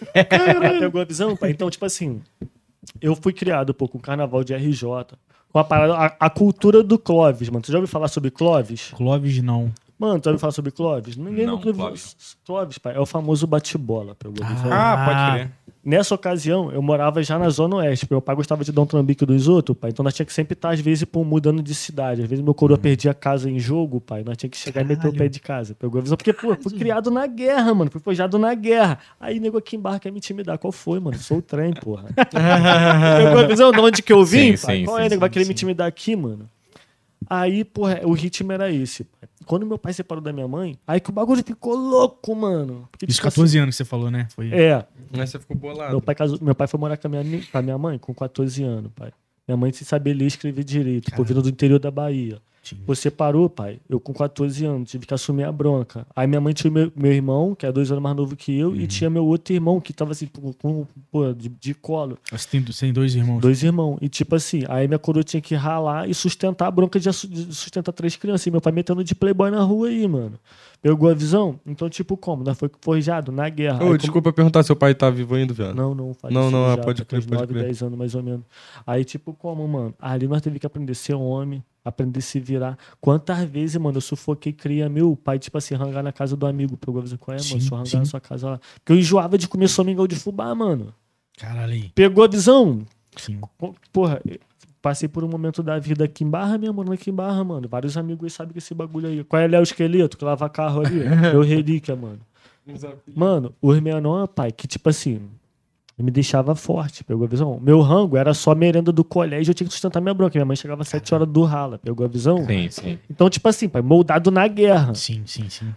Pegou 0.79 1.01
a 1.01 1.05
visão, 1.05 1.35
pai? 1.35 1.49
Então, 1.49 1.69
tipo 1.69 1.83
assim, 1.85 2.21
eu 3.01 3.15
fui 3.15 3.33
criado, 3.33 3.73
pô, 3.73 3.87
com 3.87 3.97
o 3.97 4.01
carnaval 4.01 4.43
de 4.43 4.53
RJ. 4.53 4.83
Com 5.51 5.59
a 5.59 5.63
parada, 5.65 5.93
a, 5.95 6.15
a 6.17 6.29
cultura 6.29 6.81
do 6.81 6.97
Clóvis, 6.97 7.49
mano. 7.49 7.65
Você 7.65 7.73
já 7.73 7.77
ouviu 7.77 7.87
falar 7.91 8.07
sobre 8.07 8.31
Clóvis? 8.31 8.91
Clóvis, 8.95 9.41
não. 9.43 9.69
Mano, 10.01 10.19
tu 10.19 10.25
já 10.25 10.31
ouviu 10.31 10.39
falar 10.39 10.51
sobre 10.51 10.71
Clóvis? 10.71 11.15
Ninguém 11.15 11.45
Não, 11.45 11.57
nunca. 11.57 11.71
Clóvis 11.71 12.35
Clóvis, 12.43 12.77
pai, 12.79 12.95
é 12.95 12.99
o 12.99 13.05
famoso 13.05 13.45
bate-bola, 13.45 14.15
pegou 14.15 14.43
a 14.43 14.49
visão? 14.49 14.73
Ah, 14.73 15.05
pode 15.05 15.31
crer. 15.31 15.51
Nessa 15.83 16.15
ocasião, 16.15 16.71
eu 16.71 16.81
morava 16.81 17.21
já 17.21 17.37
na 17.37 17.49
Zona 17.49 17.75
Oeste. 17.75 18.07
Meu 18.09 18.19
pai 18.19 18.35
gostava 18.35 18.63
de 18.63 18.71
dar 18.71 18.81
um 18.81 18.85
trambique 18.87 19.23
dos 19.27 19.47
outros, 19.47 19.77
pai. 19.77 19.91
Então 19.91 20.03
nós 20.03 20.15
tinha 20.15 20.25
que 20.25 20.33
sempre 20.33 20.53
estar, 20.53 20.71
às 20.71 20.79
vezes, 20.79 21.03
pô, 21.05 21.23
mudando 21.23 21.61
de 21.61 21.75
cidade. 21.75 22.23
Às 22.23 22.27
vezes 22.27 22.43
meu 22.43 22.53
coroa 22.55 22.79
perdia 22.79 23.11
a 23.11 23.13
casa 23.13 23.47
em 23.49 23.59
jogo, 23.59 24.01
pai. 24.01 24.23
Nós 24.23 24.37
tinha 24.37 24.49
que 24.49 24.57
chegar 24.57 24.81
e 24.81 24.85
meter 24.85 25.01
o 25.01 25.11
Caralho. 25.11 25.17
pé 25.19 25.27
de 25.27 25.39
casa. 25.39 25.75
Pegou 25.75 25.99
a 25.99 26.01
visão. 26.01 26.17
Porque, 26.17 26.33
pô, 26.33 26.55
fui 26.55 26.77
criado 26.77 27.11
na 27.11 27.27
guerra, 27.27 27.71
mano. 27.75 27.91
Fui 27.91 28.01
forjado 28.01 28.39
na 28.39 28.55
guerra. 28.55 28.97
Aí, 29.19 29.39
nego 29.39 29.57
aqui 29.59 29.75
embaixo 29.75 29.99
quer 30.01 30.11
me 30.11 30.17
intimidar. 30.17 30.57
Qual 30.57 30.71
foi, 30.71 30.99
mano? 30.99 31.17
Sou 31.19 31.37
o 31.37 31.41
trem, 31.43 31.73
porra. 31.73 32.05
Pegou 32.13 33.39
a 33.43 33.47
visão 33.47 33.71
de 33.71 33.79
onde 33.79 34.01
que 34.01 34.11
eu 34.13 34.25
vim, 34.25 34.55
Sim, 34.57 34.65
pai? 34.65 34.77
sim, 34.79 34.85
Qual 34.85 34.97
sim, 34.97 35.03
é, 35.03 35.09
nego? 35.09 35.19
Vai 35.19 35.29
querer 35.29 35.45
sim. 35.45 35.49
me 35.49 35.53
intimidar 35.53 35.87
aqui, 35.87 36.15
mano? 36.15 36.49
Aí, 37.29 37.63
porra, 37.63 38.01
o 38.03 38.13
ritmo 38.13 38.51
era 38.51 38.71
esse. 38.71 39.03
pai. 39.03 39.29
Quando 39.45 39.65
meu 39.65 39.77
pai 39.77 39.93
separou 39.93 40.23
da 40.23 40.31
minha 40.31 40.47
mãe, 40.47 40.77
aí 40.87 40.99
que 40.99 41.09
o 41.09 41.13
bagulho 41.13 41.43
ficou 41.43 41.75
louco, 41.75 42.35
mano. 42.35 42.87
Porque, 42.91 43.05
Isso, 43.05 43.15
tipo 43.17 43.27
14 43.27 43.57
anos 43.57 43.75
que 43.75 43.77
você 43.77 43.85
falou, 43.85 44.09
né? 44.11 44.27
Foi. 44.35 44.47
assim, 44.47 44.55
É, 44.55 44.85
Aí 45.13 45.27
você 45.27 45.39
ficou 45.39 45.57
bolado. 45.57 45.91
meu 45.91 46.01
pai, 46.01 46.15
casou, 46.15 46.37
meu 46.41 46.55
pai 46.55 46.67
foi 46.67 46.79
morar 46.79 46.97
com 46.97 47.07
a 47.07 47.09
minha, 47.09 47.41
com 47.51 47.57
a 47.57 47.61
minha 47.61 47.77
mãe 47.77 47.97
com 47.97 48.13
14 48.13 48.63
anos, 48.63 48.91
pai. 48.95 49.11
Minha 49.47 49.57
mãe 49.57 49.71
sem 49.73 49.85
saber 49.85 50.13
ler 50.13 50.25
e 50.25 50.27
escrever 50.27 50.63
direito, 50.63 51.05
por 51.05 51.11
Caramba. 51.11 51.27
vindo 51.27 51.41
do 51.41 51.49
interior 51.49 51.79
da 51.79 51.91
Bahia. 51.91 52.39
Sim. 52.63 52.77
Você 52.85 53.09
parou, 53.09 53.49
pai. 53.49 53.79
Eu 53.89 53.99
com 53.99 54.13
14 54.13 54.63
anos, 54.65 54.89
tive 54.91 55.05
que 55.07 55.13
assumir 55.13 55.43
a 55.45 55.51
bronca. 55.51 56.05
Aí 56.15 56.27
minha 56.27 56.39
mãe 56.39 56.53
tinha 56.53 56.69
meu, 56.69 56.91
meu 56.95 57.11
irmão, 57.11 57.55
que 57.55 57.65
é 57.65 57.71
dois 57.71 57.91
anos 57.91 58.03
mais 58.03 58.15
novo 58.15 58.35
que 58.35 58.55
eu, 58.55 58.69
Uhum. 58.69 58.75
e 58.75 58.85
tinha 58.85 59.09
meu 59.09 59.25
outro 59.25 59.51
irmão, 59.53 59.81
que 59.81 59.91
tava 59.91 60.11
assim, 60.11 60.27
com, 60.27 60.53
com- 60.53 60.87
pô, 61.11 61.33
de, 61.33 61.49
de 61.49 61.73
colo. 61.73 62.17
Você 62.31 62.47
tem, 62.47 62.61
tem 62.63 62.93
dois 62.93 63.15
irmãos. 63.15 63.39
Dois 63.41 63.63
irmãos. 63.63 63.97
E 63.99 64.07
tipo 64.07 64.35
assim, 64.35 64.61
aí 64.69 64.87
minha 64.87 64.99
coroa 64.99 65.23
tinha 65.23 65.41
que 65.41 65.55
ralar 65.55 66.07
e 66.07 66.13
sustentar 66.13 66.67
a 66.67 66.71
bronca 66.71 66.99
de 66.99 67.09
de 67.09 67.53
sustentar 67.55 67.91
três 67.93 68.15
crianças. 68.15 68.45
E 68.45 68.51
meu 68.51 68.61
pai 68.61 68.71
metendo 68.71 69.03
de 69.03 69.15
playboy 69.15 69.49
na 69.49 69.63
rua 69.63 69.87
aí, 69.87 70.07
mano. 70.07 70.37
Pegou 70.81 71.09
a 71.09 71.13
visão? 71.13 71.59
Então, 71.65 71.87
tipo, 71.87 72.17
como? 72.17 72.43
Nós 72.43 72.57
foi 72.57 72.69
forjado 72.81 73.31
na 73.31 73.47
guerra. 73.49 73.75
Ô, 73.77 73.81
Aí, 73.81 73.85
como- 73.85 73.97
desculpa 73.99 74.33
perguntar, 74.33 74.63
seu 74.63 74.75
pai 74.75 74.95
tá 74.95 75.09
vivo 75.11 75.35
ainda, 75.35 75.53
velho? 75.53 75.75
Não, 75.75 75.93
não, 75.93 76.11
Não, 76.31 76.49
não, 76.49 76.65
ah, 76.65 76.75
já, 76.75 76.81
pode 76.81 76.99
tá 77.01 77.05
crer, 77.05 77.21
pode 77.23 77.33
9, 77.41 77.47
crer. 77.53 77.63
10 77.65 77.83
anos 77.83 77.97
mais 77.99 78.15
ou 78.15 78.23
menos. 78.23 78.41
Aí, 78.85 79.05
tipo, 79.05 79.31
como, 79.33 79.67
mano? 79.67 79.93
Ali 79.99 80.27
nós 80.27 80.41
teve 80.41 80.57
que 80.57 80.65
aprender 80.65 80.93
a 80.93 80.95
ser 80.95 81.13
homem, 81.13 81.63
aprender 81.85 82.17
a 82.17 82.21
se 82.23 82.39
virar. 82.39 82.77
Quantas 82.99 83.47
vezes, 83.47 83.75
mano, 83.77 83.97
eu 83.97 84.01
sufoquei 84.01 84.51
cria 84.53 84.89
meu 84.89 85.15
pai, 85.15 85.37
tipo 85.37 85.55
assim, 85.55 85.75
rangar 85.75 86.01
na 86.01 86.11
casa 86.11 86.35
do 86.35 86.47
amigo. 86.47 86.75
Pegou 86.75 86.97
a 86.99 87.03
visão 87.03 87.17
qual 87.19 87.35
é, 87.35 87.39
Sim, 87.39 87.55
mano? 87.55 87.61
Só 87.65 87.75
rangar 87.75 87.87
sim. 87.91 87.97
na 87.97 88.05
sua 88.05 88.19
casa 88.19 88.49
lá. 88.49 88.59
Porque 88.79 88.91
eu 88.93 88.97
enjoava 88.97 89.37
de 89.37 89.47
comer 89.47 89.67
somingão 89.67 90.07
de 90.07 90.15
fubá, 90.15 90.53
mano. 90.55 90.91
Caralho. 91.37 91.91
Pegou 91.93 92.23
a 92.23 92.27
visão? 92.27 92.83
Sim. 93.17 93.39
Porra, 93.93 94.19
passei 94.81 95.07
por 95.07 95.23
um 95.23 95.27
momento 95.27 95.61
da 95.61 95.77
vida 95.79 96.05
aqui 96.05 96.23
em 96.23 96.29
Barra 96.29 96.57
mesmo, 96.57 96.73
morando 96.75 96.93
aqui 96.93 97.09
em 97.09 97.13
Barra, 97.13 97.43
mano. 97.43 97.67
Vários 97.69 97.95
amigos 97.97 98.23
aí 98.23 98.29
sabem 98.29 98.53
que 98.53 98.59
esse 98.59 98.73
bagulho 98.73 99.07
aí. 99.07 99.23
Qual 99.23 99.41
é 99.41 99.47
Léo 99.47 99.63
Esqueleto 99.63 100.17
que 100.17 100.25
lava 100.25 100.49
carro 100.49 100.81
ali? 100.85 100.99
Meu 101.31 101.41
relíquia, 101.41 101.95
mano. 101.95 102.19
Mano, 103.15 103.53
os 103.61 103.79
menor, 103.79 104.27
pai, 104.27 104.51
que 104.51 104.67
tipo 104.67 104.87
assim, 104.89 105.21
me 105.97 106.09
deixava 106.11 106.55
forte, 106.55 107.03
pegou 107.03 107.25
a 107.25 107.27
visão? 107.27 107.59
Meu 107.61 107.81
rango 107.81 108.15
era 108.17 108.33
só 108.33 108.55
merenda 108.55 108.91
do 108.91 109.03
colégio, 109.03 109.51
eu 109.51 109.55
tinha 109.55 109.67
que 109.67 109.73
sustentar 109.73 109.99
minha 110.01 110.13
bronca. 110.13 110.37
Minha 110.37 110.45
mãe 110.45 110.55
chegava 110.55 110.81
às 110.81 110.87
7 110.87 111.13
horas 111.13 111.27
do 111.27 111.43
rala, 111.43 111.77
pegou 111.79 112.05
a 112.05 112.09
visão? 112.09 112.45
Sim, 112.45 112.69
sim. 112.69 112.99
Então, 113.09 113.29
tipo 113.29 113.47
assim, 113.47 113.67
pai, 113.69 113.81
moldado 113.81 114.31
na 114.31 114.47
guerra. 114.47 114.93
Sim, 114.95 115.23
sim, 115.25 115.49
sim. 115.49 115.73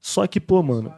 Só 0.00 0.26
que, 0.26 0.40
pô, 0.40 0.62
mano, 0.62 0.92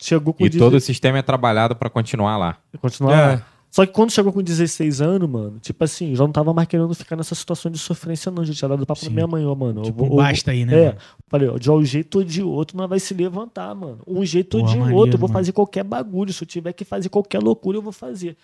chegou 0.00 0.32
com 0.34 0.44
E 0.44 0.48
16 0.48 0.58
todo 0.70 0.76
o 0.76 0.80
sistema 0.80 1.18
é 1.18 1.22
trabalhado 1.22 1.74
pra 1.74 1.88
continuar 1.90 2.36
lá. 2.36 2.56
Continuar 2.80 3.12
É. 3.16 3.26
lá. 3.36 3.46
Só 3.74 3.84
que 3.84 3.92
quando 3.92 4.12
chegou 4.12 4.32
com 4.32 4.40
16 4.40 5.00
anos, 5.00 5.28
mano, 5.28 5.58
tipo 5.58 5.82
assim, 5.82 6.10
eu 6.10 6.14
já 6.14 6.22
não 6.22 6.30
tava 6.30 6.54
mais 6.54 6.68
querendo 6.68 6.94
ficar 6.94 7.16
nessa 7.16 7.34
situação 7.34 7.72
de 7.72 7.76
sofrência, 7.76 8.30
não. 8.30 8.44
Já 8.44 8.54
tinha 8.54 8.68
dado 8.68 8.86
papo 8.86 9.00
Sim. 9.00 9.06
na 9.06 9.12
minha 9.14 9.26
mãe, 9.26 9.44
ó, 9.44 9.52
mano. 9.52 9.80
eu 9.80 9.84
Tipo, 9.86 10.04
vou- 10.06 10.10
eu 10.20 10.24
basta 10.24 10.52
aí, 10.52 10.64
né? 10.64 10.78
É, 10.80 10.86
mano? 10.86 10.98
falei, 11.26 11.48
ó, 11.48 11.58
de 11.58 11.68
um 11.68 11.84
jeito 11.84 12.18
ou 12.18 12.24
de 12.24 12.40
outro, 12.40 12.76
nós 12.76 12.88
vai 12.88 13.00
se 13.00 13.12
levantar, 13.14 13.74
mano. 13.74 13.98
Um 14.06 14.24
jeito 14.24 14.58
ou 14.58 14.64
de 14.64 14.76
maneiro, 14.76 14.94
outro, 14.96 15.14
eu 15.16 15.18
vou 15.18 15.28
mano. 15.28 15.40
fazer 15.40 15.50
qualquer 15.50 15.82
bagulho. 15.82 16.32
Se 16.32 16.44
eu 16.44 16.46
tiver 16.46 16.72
que 16.72 16.84
fazer 16.84 17.08
qualquer 17.08 17.40
loucura, 17.42 17.76
eu 17.78 17.82
vou 17.82 17.90
fazer. 17.92 18.36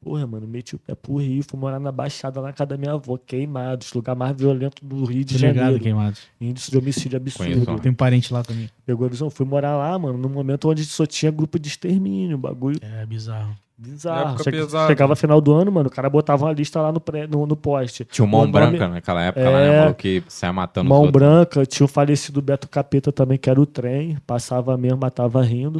Porra, 0.00 0.24
mano, 0.24 0.46
meti 0.46 0.76
o 0.76 0.78
pé 0.78 0.94
pro 0.94 1.16
Rio, 1.16 1.42
fui 1.42 1.58
morar 1.58 1.80
na 1.80 1.90
Baixada, 1.90 2.40
na 2.40 2.52
casa 2.52 2.66
da 2.68 2.76
minha 2.76 2.92
avó, 2.92 3.16
queimados, 3.18 3.92
lugar 3.92 4.14
mais 4.14 4.36
violento 4.36 4.84
do 4.84 5.04
Rio 5.04 5.24
de 5.24 5.34
Tô 5.34 5.40
ligado, 5.46 5.56
Janeiro. 5.56 5.82
queimados. 5.82 6.20
Índice 6.40 6.70
de 6.70 6.78
homicídio 6.78 7.16
absurdo. 7.16 7.80
Tem 7.80 7.92
parente 7.92 8.32
lá 8.32 8.44
também. 8.44 8.70
Pegou 8.84 9.04
a 9.04 9.10
visão? 9.10 9.28
Fui 9.30 9.44
morar 9.44 9.76
lá, 9.76 9.98
mano, 9.98 10.16
num 10.16 10.28
momento 10.28 10.68
onde 10.70 10.84
só 10.84 11.04
tinha 11.06 11.32
grupo 11.32 11.58
de 11.58 11.66
extermínio, 11.66 12.38
bagulho 12.38 12.78
É 12.80 13.04
bizarro. 13.04 13.52
Bizarro. 13.78 14.28
Época 14.30 14.44
Che- 14.44 14.50
pesada. 14.50 14.86
Chegava 14.88 15.16
final 15.16 15.40
do 15.40 15.52
ano, 15.52 15.70
mano, 15.70 15.88
o 15.88 15.90
cara 15.90 16.08
botava 16.08 16.44
uma 16.46 16.52
lista 16.52 16.80
lá 16.80 16.90
no, 16.92 17.00
pré, 17.00 17.26
no, 17.26 17.46
no 17.46 17.56
poste. 17.56 18.04
Tinha 18.04 18.24
o 18.24 18.28
mão 18.28 18.42
O 18.42 18.46
nome- 18.46 18.52
branca 18.68 18.88
naquela 18.88 19.22
época 19.22 19.50
lá, 19.50 19.60
É. 19.60 19.70
né? 19.70 19.80
Maluco 19.80 19.98
que 19.98 20.22
saia 20.28 20.52
matando 20.52 20.88
Mão 20.88 21.10
branca, 21.10 21.64
tinha 21.66 21.84
o 21.84 21.88
falecido 21.88 22.40
Beto 22.40 22.68
Capeta 22.68 23.12
também, 23.12 23.36
que 23.38 23.48
era 23.50 23.60
o 23.60 23.66
trem. 23.66 24.16
Passava 24.26 24.76
mesmo, 24.76 24.98
matava 24.98 25.42
rindo. 25.42 25.78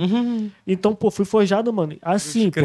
Então, 0.66 0.94
pô, 0.94 1.10
fui 1.10 1.24
forjado, 1.24 1.72
mano. 1.72 1.96
Assim, 2.02 2.50
pô. 2.50 2.60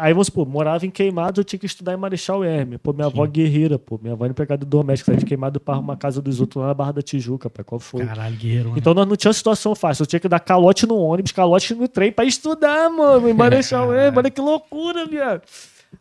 Aí, 0.00 0.12
vamos 0.12 0.26
supor, 0.26 0.46
morava 0.46 0.86
em 0.86 0.90
Queimados, 0.90 1.38
eu 1.38 1.44
tinha 1.44 1.58
que 1.58 1.66
estudar 1.66 1.94
em 1.94 1.96
Marechal 1.96 2.44
Hermes. 2.44 2.78
Pô, 2.82 2.92
minha 2.92 3.06
avó 3.06 3.26
guerreira, 3.26 3.78
pô. 3.78 3.98
Minha 4.00 4.14
avó 4.14 4.24
era 4.24 4.30
empregada 4.32 4.64
doméstica, 4.64 5.06
saía 5.12 5.18
de 5.18 5.26
Queimado 5.26 5.58
pra 5.60 5.74
arrumar 5.74 5.94
a 5.94 5.96
casa 5.96 6.20
dos 6.22 6.40
outros 6.40 6.60
lá 6.62 6.68
na 6.68 6.74
Barra 6.74 6.92
da 6.92 7.02
Tijuca, 7.02 7.50
pai. 7.50 7.64
Qual 7.64 7.78
foi? 7.80 8.04
Caralho, 8.06 8.36
guerreiro. 8.36 8.64
mano. 8.68 8.78
Então 8.78 8.94
nós 8.94 9.06
não 9.06 9.16
tinha 9.16 9.32
situação 9.32 9.74
fácil. 9.74 10.02
Eu 10.02 10.06
tinha 10.06 10.20
que 10.20 10.28
dar 10.28 10.40
calote 10.40 10.86
no 10.86 10.96
ônibus, 10.96 11.32
calote 11.32 11.74
no 11.74 11.88
trem 11.88 12.12
pra 12.12 12.24
estudar, 12.24 12.88
mano. 12.90 13.28
Em 13.28 13.34
Marechal 13.34 13.92
Hermes. 13.94 14.16
Olha 14.18 14.30
que 14.30 14.40
loucura, 14.70 15.06
viado. 15.06 15.42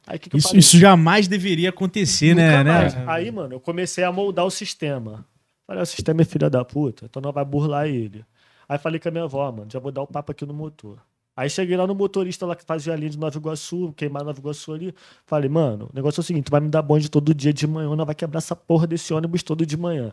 Aí, 0.06 0.20
que 0.20 0.30
que 0.30 0.38
Isso, 0.38 0.56
isso 0.56 0.78
jamais 0.78 1.28
deveria 1.28 1.70
acontecer, 1.70 2.36
né? 2.36 2.58
Nunca 2.58 2.74
mais. 2.74 2.94
né? 2.94 3.04
Aí, 3.08 3.32
mano, 3.32 3.54
eu 3.56 3.60
comecei 3.60 4.04
a 4.04 4.12
moldar 4.12 4.46
o 4.46 4.52
sistema. 4.52 5.26
Falei, 5.66 5.82
o 5.82 5.86
sistema 5.86 6.22
é 6.22 6.26
filha 6.26 6.50
da 6.50 6.64
puta, 6.64 7.06
então 7.06 7.22
não 7.22 7.32
vai 7.32 7.44
burlar 7.44 7.88
ele. 7.88 8.24
Aí 8.70 8.78
falei 8.78 9.00
com 9.00 9.08
a 9.10 9.12
minha 9.12 9.24
avó, 9.24 9.50
mano, 9.52 9.68
já 9.72 9.80
vou 9.80 9.92
dar 9.92 10.02
o 10.02 10.08
papo 10.08 10.32
aqui 10.32 10.46
no 10.46 10.54
motor. 10.54 10.98
Aí 11.36 11.50
cheguei 11.50 11.78
lá 11.78 11.86
no 11.86 11.94
motorista 11.94 12.46
lá 12.46 12.56
que 12.56 12.66
fazia 12.66 12.94
a 12.94 12.96
linha 12.96 13.12
de 13.12 13.18
Nova 13.18 13.38
Iguaçu, 13.38 13.94
queimar 13.96 14.24
Nova 14.24 14.40
Iguaçu 14.40 14.74
ali. 14.74 14.94
Falei, 15.26 15.48
mano, 15.48 15.88
o 15.92 15.96
negócio 15.96 16.20
é 16.20 16.22
o 16.22 16.24
seguinte, 16.24 16.46
tu 16.46 16.52
vai 16.52 16.60
me 16.60 16.68
dar 16.68 16.82
bonde 16.82 17.10
todo 17.12 17.34
dia 17.34 17.54
de 17.54 17.68
manhã, 17.68 17.96
não 17.96 18.06
vai 18.06 18.16
quebrar 18.16 18.40
essa 18.40 18.56
porra 18.56 18.88
desse 18.88 19.14
ônibus 19.14 19.44
todo 19.44 19.66
de 19.66 19.78
manhã. 19.78 20.12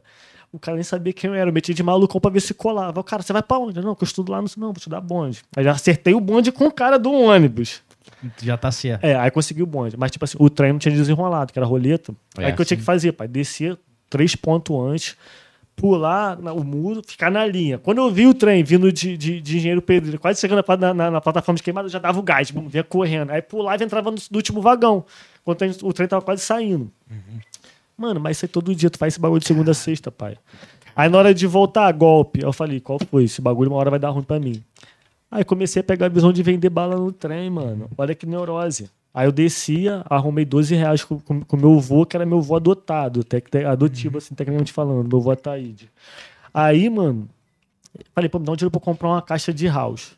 O 0.52 0.58
cara 0.58 0.76
nem 0.76 0.84
sabia 0.84 1.12
quem 1.12 1.30
eu 1.30 1.34
era, 1.34 1.48
eu 1.48 1.54
meti 1.54 1.72
de 1.72 1.82
malucão 1.82 2.20
pra 2.20 2.30
ver 2.30 2.40
se 2.40 2.52
colava. 2.52 3.00
O 3.00 3.04
cara, 3.04 3.22
você 3.22 3.32
vai 3.32 3.42
pra 3.42 3.58
onde? 3.58 3.80
Não, 3.80 3.94
que 3.94 4.04
eu 4.04 4.06
estudo 4.06 4.30
lá, 4.30 4.40
no... 4.42 4.48
não, 4.56 4.66
vou 4.68 4.74
te 4.74 4.88
dar 4.88 5.00
bonde. 5.00 5.42
Aí 5.56 5.64
já 5.64 5.72
acertei 5.72 6.14
o 6.14 6.20
bonde 6.20 6.52
com 6.52 6.66
o 6.66 6.72
cara 6.72 6.98
do 6.98 7.10
ônibus. 7.10 7.82
Já 8.42 8.56
tá 8.56 8.70
certo. 8.70 9.04
É, 9.04 9.14
aí 9.16 9.30
consegui 9.30 9.62
o 9.62 9.66
bonde. 9.66 9.96
Mas, 9.96 10.10
tipo 10.10 10.24
assim, 10.24 10.36
o 10.40 10.48
trem 10.50 10.72
não 10.72 10.78
tinha 10.78 10.94
desenrolado, 10.94 11.52
que 11.52 11.58
era 11.58 11.66
roleta. 11.66 12.14
É, 12.38 12.46
aí 12.46 12.52
o 12.52 12.56
que 12.56 12.62
eu 12.62 12.66
tinha 12.66 12.76
sim. 12.76 12.80
que 12.80 12.84
fazer, 12.86 13.12
pai? 13.12 13.26
Descer 13.28 13.78
três 14.10 14.34
pontos 14.36 14.76
antes, 14.78 15.16
pular 15.76 16.38
na- 16.38 16.52
o 16.52 16.62
muro, 16.62 17.02
ficar 17.06 17.30
na 17.30 17.44
linha. 17.46 17.78
Quando 17.78 17.98
eu 17.98 18.10
vi 18.10 18.26
o 18.26 18.34
trem 18.34 18.62
vindo 18.62 18.92
de, 18.92 19.16
de, 19.16 19.40
de 19.40 19.56
engenheiro 19.56 19.82
pedreiro, 19.82 20.18
quase 20.20 20.40
chegando 20.40 20.64
na, 20.78 20.94
na- 20.94 21.10
na- 21.10 21.20
plataforma 21.20 21.56
de 21.56 21.62
queimada, 21.62 21.86
eu 21.86 21.90
já 21.92 21.98
dava 21.98 22.18
o 22.18 22.22
gás, 22.22 22.50
bum, 22.50 22.68
vinha 22.68 22.84
correndo. 22.84 23.30
Aí 23.30 23.42
pulava 23.42 23.82
e 23.82 23.86
entrava 23.86 24.10
no, 24.10 24.16
no 24.30 24.36
último 24.36 24.60
vagão, 24.62 25.04
quando 25.44 25.58
o 25.82 25.92
trem, 25.92 26.06
tava 26.08 26.22
quase 26.22 26.42
saindo. 26.42 26.90
Mano, 27.96 28.18
mas 28.20 28.36
isso 28.36 28.44
aí 28.44 28.48
todo 28.48 28.74
dia, 28.74 28.90
tu 28.90 28.98
faz 28.98 29.14
esse 29.14 29.20
bagulho 29.20 29.40
de 29.40 29.46
segunda 29.46 29.70
a 29.70 29.74
sexta, 29.74 30.10
pai. 30.10 30.36
Aí 30.96 31.08
na 31.08 31.18
hora 31.18 31.34
de 31.34 31.46
voltar, 31.46 31.90
golpe. 31.92 32.40
Eu 32.42 32.52
falei, 32.52 32.80
qual 32.80 32.98
foi? 33.10 33.24
Esse 33.24 33.40
bagulho 33.40 33.70
uma 33.70 33.76
hora 33.78 33.90
vai 33.90 33.98
dar 33.98 34.10
ruim 34.10 34.22
pra 34.22 34.38
mim. 34.38 34.62
Aí 35.34 35.44
comecei 35.44 35.80
a 35.80 35.84
pegar 35.84 36.06
a 36.06 36.08
visão 36.08 36.32
de 36.32 36.42
vender 36.42 36.70
bala 36.70 36.96
no 36.96 37.10
trem, 37.10 37.50
mano. 37.50 37.90
Olha 37.98 38.14
que 38.14 38.24
neurose. 38.24 38.88
Aí 39.12 39.26
eu 39.26 39.32
descia, 39.32 40.04
arrumei 40.08 40.44
12 40.44 40.74
reais 40.74 41.02
com, 41.04 41.18
com, 41.18 41.40
com 41.40 41.56
meu 41.56 41.74
avô, 41.76 42.06
que 42.06 42.16
era 42.16 42.24
meu 42.24 42.38
avô 42.38 42.56
adotado, 42.56 43.22
tec, 43.24 43.48
tec- 43.50 43.66
adotivo, 43.66 44.18
assim, 44.18 44.34
tecnicamente 44.34 44.72
falando, 44.72 45.08
meu 45.08 45.18
avô 45.18 45.30
Ataíde. 45.32 45.88
Aí, 46.52 46.88
mano, 46.88 47.28
falei, 48.14 48.28
pô, 48.28 48.38
me 48.38 48.44
dá 48.44 48.52
um 48.52 48.56
dinheiro 48.56 48.70
pra 48.70 48.80
comprar 48.80 49.08
uma 49.08 49.22
caixa 49.22 49.52
de 49.52 49.66
house. 49.66 50.12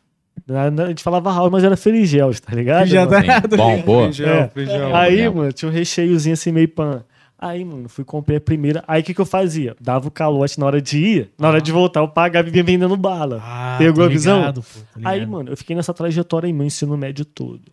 A 0.48 0.86
gente 0.88 1.02
falava 1.02 1.30
house, 1.32 1.50
mas 1.50 1.64
era 1.64 1.76
Ferigels, 1.76 2.40
tá 2.40 2.54
ligado? 2.54 2.86
Já 2.86 3.06
mano? 3.06 3.26
tá-. 3.48 3.56
Bom, 3.56 3.82
boa. 3.82 4.02
Feijão, 4.04 4.26
É. 4.36 4.48
Aí, 4.94 5.28
mano, 5.30 5.52
tinha 5.52 5.68
um 5.70 5.72
recheiozinho 5.72 6.34
assim, 6.34 6.52
meio 6.52 6.68
pan. 6.68 7.02
Aí, 7.38 7.64
mano, 7.64 7.88
fui 7.88 8.02
comprei 8.04 8.38
a 8.38 8.40
primeira. 8.40 8.82
Aí, 8.88 9.02
o 9.02 9.04
que 9.04 9.12
que 9.12 9.20
eu 9.20 9.26
fazia? 9.26 9.76
Dava 9.80 10.08
o 10.08 10.10
calote 10.10 10.58
na 10.58 10.64
hora 10.66 10.80
de 10.80 10.98
ir, 10.98 11.30
na 11.38 11.48
hora 11.48 11.60
de 11.60 11.70
voltar, 11.70 12.00
eu 12.00 12.08
pagava 12.08 12.48
e 12.48 12.50
vinha 12.50 12.64
vendendo 12.64 12.96
bala. 12.96 13.40
Ah, 13.42 13.76
Pegou 13.78 14.04
a 14.04 14.08
visão? 14.08 14.38
ligado, 14.38 14.62
pô, 14.62 14.68
tô 14.92 14.98
ligado. 14.98 15.12
Aí, 15.12 15.26
mano, 15.26 15.50
eu 15.50 15.56
fiquei 15.56 15.76
nessa 15.76 15.92
trajetória 15.92 16.46
aí, 16.46 16.52
meu 16.52 16.66
ensino 16.66 16.96
médio 16.96 17.24
todo. 17.26 17.70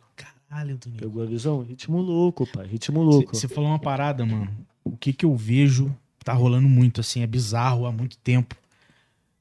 Caralho, 0.49 0.77
Toninho. 0.77 0.99
Pegou 0.99 1.23
a 1.23 1.25
visão? 1.25 1.61
Ritmo 1.61 1.99
louco, 2.01 2.45
pai. 2.45 2.67
Ritmo 2.67 3.01
louco. 3.01 3.35
Você 3.35 3.47
falou 3.47 3.69
uma 3.69 3.79
parada, 3.79 4.25
mano. 4.25 4.49
O 4.83 4.97
que 4.97 5.13
que 5.13 5.25
eu 5.25 5.33
vejo 5.35 5.95
tá 6.25 6.33
rolando 6.33 6.67
muito, 6.67 6.99
assim, 7.01 7.21
é 7.21 7.27
bizarro 7.27 7.85
há 7.85 7.91
muito 7.91 8.17
tempo. 8.17 8.55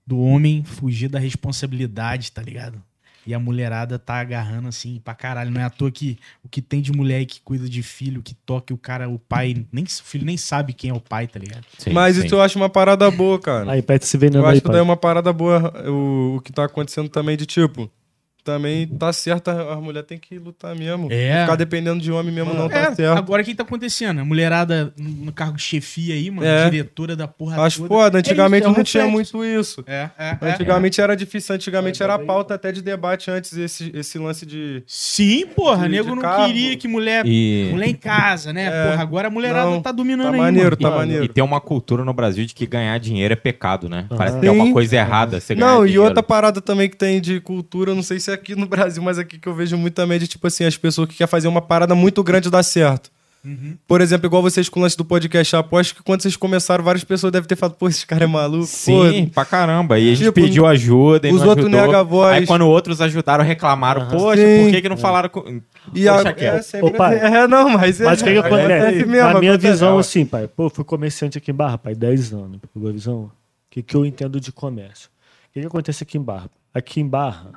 Do 0.07 0.19
homem 0.21 0.63
fugir 0.65 1.09
da 1.09 1.19
responsabilidade, 1.19 2.31
tá 2.33 2.41
ligado? 2.43 2.81
E 3.27 3.33
a 3.35 3.39
mulherada 3.39 3.99
tá 3.99 4.17
agarrando 4.17 4.69
assim 4.69 5.01
pra 5.05 5.15
caralho. 5.15 5.51
Não 5.51 5.61
é 5.61 5.65
à 5.65 5.71
toa 5.71 5.91
que 5.91 6.19
o 6.45 6.49
que 6.49 6.61
tem 6.61 6.81
de 6.81 6.93
mulher 6.93 7.17
aí 7.17 7.27
que 7.27 7.41
cuida 7.41 7.69
de 7.69 7.83
filho, 7.83 8.23
que 8.23 8.35
toca 8.35 8.75
o 8.75 8.79
cara, 8.79 9.09
o 9.09 9.19
pai, 9.19 9.65
nem, 9.71 9.85
o 9.85 9.89
filho 9.89 10.25
nem 10.25 10.37
sabe 10.37 10.73
quem 10.73 10.91
é 10.91 10.95
o 10.95 11.01
pai, 11.01 11.27
tá 11.27 11.39
ligado? 11.39 11.65
Sim, 11.79 11.93
Mas 11.93 12.17
sim. 12.17 12.27
isso 12.27 12.35
eu 12.35 12.43
acho 12.43 12.59
uma 12.59 12.69
parada 12.69 13.11
boa, 13.11 13.39
cara. 13.39 13.73
Aí, 13.73 13.83
Pet 13.83 14.05
se 14.05 14.17
vendendo 14.17 14.43
Eu 14.43 14.47
aí, 14.47 14.53
acho 14.53 14.63
que 14.63 14.69
daí 14.69 14.79
é 14.81 14.83
uma 14.83 14.97
parada 14.97 15.33
boa 15.33 15.73
o, 15.89 16.37
o 16.37 16.41
que 16.41 16.53
tá 16.53 16.65
acontecendo 16.65 17.09
também 17.09 17.37
de 17.37 17.47
tipo. 17.47 17.91
Também 18.45 18.87
tá 18.87 19.13
certo, 19.13 19.49
a 19.49 19.73
a 19.75 19.77
mulher 19.81 20.03
tem 20.03 20.19
que 20.19 20.39
lutar 20.39 20.75
mesmo. 20.75 21.09
É. 21.11 21.43
Ficar 21.43 21.57
dependendo 21.57 22.01
de 22.03 22.11
homem 22.13 22.33
mesmo 22.33 22.53
não 22.55 22.67
É, 22.67 22.69
tá 22.69 22.95
certo. 22.95 23.17
agora 23.19 23.43
o 23.43 23.45
que 23.45 23.55
tá 23.55 23.63
acontecendo? 23.63 24.21
A 24.21 24.25
mulherada 24.25 24.93
no 24.99 25.33
cargo 25.33 25.57
de 25.57 25.63
chefia 25.63 26.15
aí, 26.15 26.31
mano, 26.31 26.47
É. 26.47 26.65
diretora 26.69 27.15
da 27.17 27.27
porra 27.29 27.63
Acho 27.63 27.79
toda. 27.83 27.89
foda, 27.89 28.19
antigamente 28.19 28.65
É 28.67 28.69
isso, 28.71 28.75
é 28.75 28.79
não 28.79 28.85
tinha 28.85 29.07
muito 29.07 29.45
isso. 29.45 29.85
É, 29.87 30.11
é, 30.19 30.37
é. 30.41 30.51
Antigamente 30.53 31.01
era 31.01 31.15
difícil, 31.17 31.55
antigamente 31.55 32.03
era 32.03 32.19
pauta 32.19 32.55
até 32.55 32.73
de 32.73 32.83
debate 32.83 33.31
antes 33.31 33.57
esse, 33.57 33.91
esse 33.95 34.19
lance 34.19 34.45
de. 34.45 34.83
Sim, 34.87 35.47
porra, 35.47 35.85
De- 35.85 35.91
nego 35.97 36.09
de 36.11 36.15
não 36.17 36.23
cargo. 36.23 36.47
queria 36.47 36.77
que 36.77 36.89
mulher, 36.89 37.25
E, 37.27 37.69
mulher 37.71 37.89
em 37.89 37.95
casa, 37.95 38.53
né? 38.53 38.67
É. 38.67 38.91
Porra, 38.91 39.03
agora 39.03 39.29
a 39.29 39.31
mulherada 39.31 39.71
Não, 39.71 39.81
tá 39.83 39.93
dominando 39.93 40.29
tá 40.29 40.35
aí, 40.35 40.41
maneiro, 40.41 40.77
mano. 40.81 40.83
tá 40.83 40.89
e- 40.89 40.99
maneiro. 40.99 41.25
e 41.25 41.29
tem 41.29 41.43
uma 41.45 41.61
cultura 41.61 42.05
no 42.05 42.13
Brasil 42.13 42.45
de 42.45 42.55
que 42.55 42.67
ganhar 42.67 42.99
dinheiro 42.99 43.33
é 43.33 43.37
pecado, 43.37 43.89
né? 43.89 44.07
Parece 44.17 44.39
que 44.41 44.47
é 44.47 44.51
uma 44.51 44.73
coisa 44.73 44.97
errada. 44.97 45.41
Você 45.41 45.55
Não, 45.55 45.85
e 45.85 45.89
dinheiro. 45.89 46.05
outra 46.05 46.23
parada 46.23 46.61
também 46.61 46.89
que 46.89 46.97
tem 46.97 47.21
de 47.21 47.41
cultura, 47.41 47.95
não 47.95 48.03
sei 48.03 48.19
se 48.21 48.31
é 48.31 48.32
aqui 48.33 48.55
no 48.55 48.67
Brasil, 48.67 49.03
mas 49.03 49.19
aqui 49.19 49.39
que 49.39 49.49
eu 49.49 49.55
vejo 49.55 49.77
muito 49.77 49.95
também 49.95 50.19
de 50.19 50.27
tipo 50.27 50.47
assim, 50.47 50.65
as 50.65 50.77
pessoas 50.77 51.09
que 51.09 51.17
querem 51.17 51.31
fazer 51.31 51.49
uma 51.49 51.63
parada 51.63 51.95
muito 51.95 52.23
grande 52.23 52.51
dar 52.51 52.63
certo. 52.63 53.11
Uhum. 53.45 53.77
Por 53.89 54.01
exemplo, 54.01 54.27
igual 54.27 54.41
vocês 54.41 54.69
com 54.69 54.79
o 54.79 54.83
lance 54.85 54.97
do 54.97 55.05
podcast, 55.05 55.57
aposto 55.57 55.97
que 55.97 56.03
quando 56.03 56.23
vocês 56.23 56.37
começaram, 56.37 56.85
várias 56.85 57.03
pessoas 57.03 57.33
devem 57.33 57.49
ter 57.49 57.57
falado, 57.57 57.75
pô, 57.75 57.89
esse 57.89 58.07
cara 58.07 58.23
é 58.23 58.27
maluco. 58.27 58.67
Sim, 58.67 59.27
pra 59.27 59.45
caramba. 59.45 59.99
E 59.99 60.13
a 60.13 60.15
gente 60.15 60.27
Tipo, 60.27 60.41
pediu 60.41 60.65
ajuda 60.65 61.29
e 61.29 61.33
os 61.33 61.43
outros 61.43 61.69
nega 61.69 62.01
a 62.01 62.03
voz. 62.05 62.37
Aí 62.37 62.47
quando 62.47 62.69
outros 62.69 63.01
ajudaram, 63.01 63.43
reclamaram. 63.43 64.07
Poxa, 64.09 64.41
Sim. 64.41 64.65
por 64.65 64.71
que, 64.71 64.83
que 64.83 64.89
não 64.89 64.97
falaram 64.97 65.29
com... 65.29 65.43
Pô, 65.43 65.61
e 65.93 66.09
a, 66.09 66.15
Deixa 66.15 66.33
quieto. 66.33 66.55
é, 66.55 66.63
sempre 66.63 66.93
pai, 66.93 67.19
é, 67.19 67.49
não, 67.49 67.71
mas 67.71 68.01
é. 68.01 68.05
Mas 68.05 68.21
o 68.21 68.25
que, 68.25 68.33
que 68.33 68.39
acontece? 68.39 69.05
mesmo, 69.05 69.29
a 69.29 69.41
minha 69.41 69.59
visão, 69.59 69.99
assim, 69.99 70.25
pai, 70.25 70.47
pô, 70.47 70.71
fui 70.71 70.85
comerciante 70.85 71.37
aqui 71.37 71.51
em 71.51 71.55
Barra, 71.55 71.77
pai, 71.77 71.97
10 71.97 72.33
anos. 72.33 72.61
Pegou 72.73 72.89
a 72.89 72.93
visão? 72.93 73.23
O 73.25 73.31
que, 73.69 73.83
que 73.83 73.97
eu 73.97 74.07
entendo 74.07 74.39
de 74.39 74.53
comércio? 74.53 75.09
O 75.51 75.53
que, 75.53 75.61
que 75.61 75.67
acontece 75.67 76.05
aqui 76.05 76.17
em 76.17 76.23
Barra? 76.23 76.49
Aqui 76.73 77.01
em 77.01 77.09
Barra, 77.09 77.51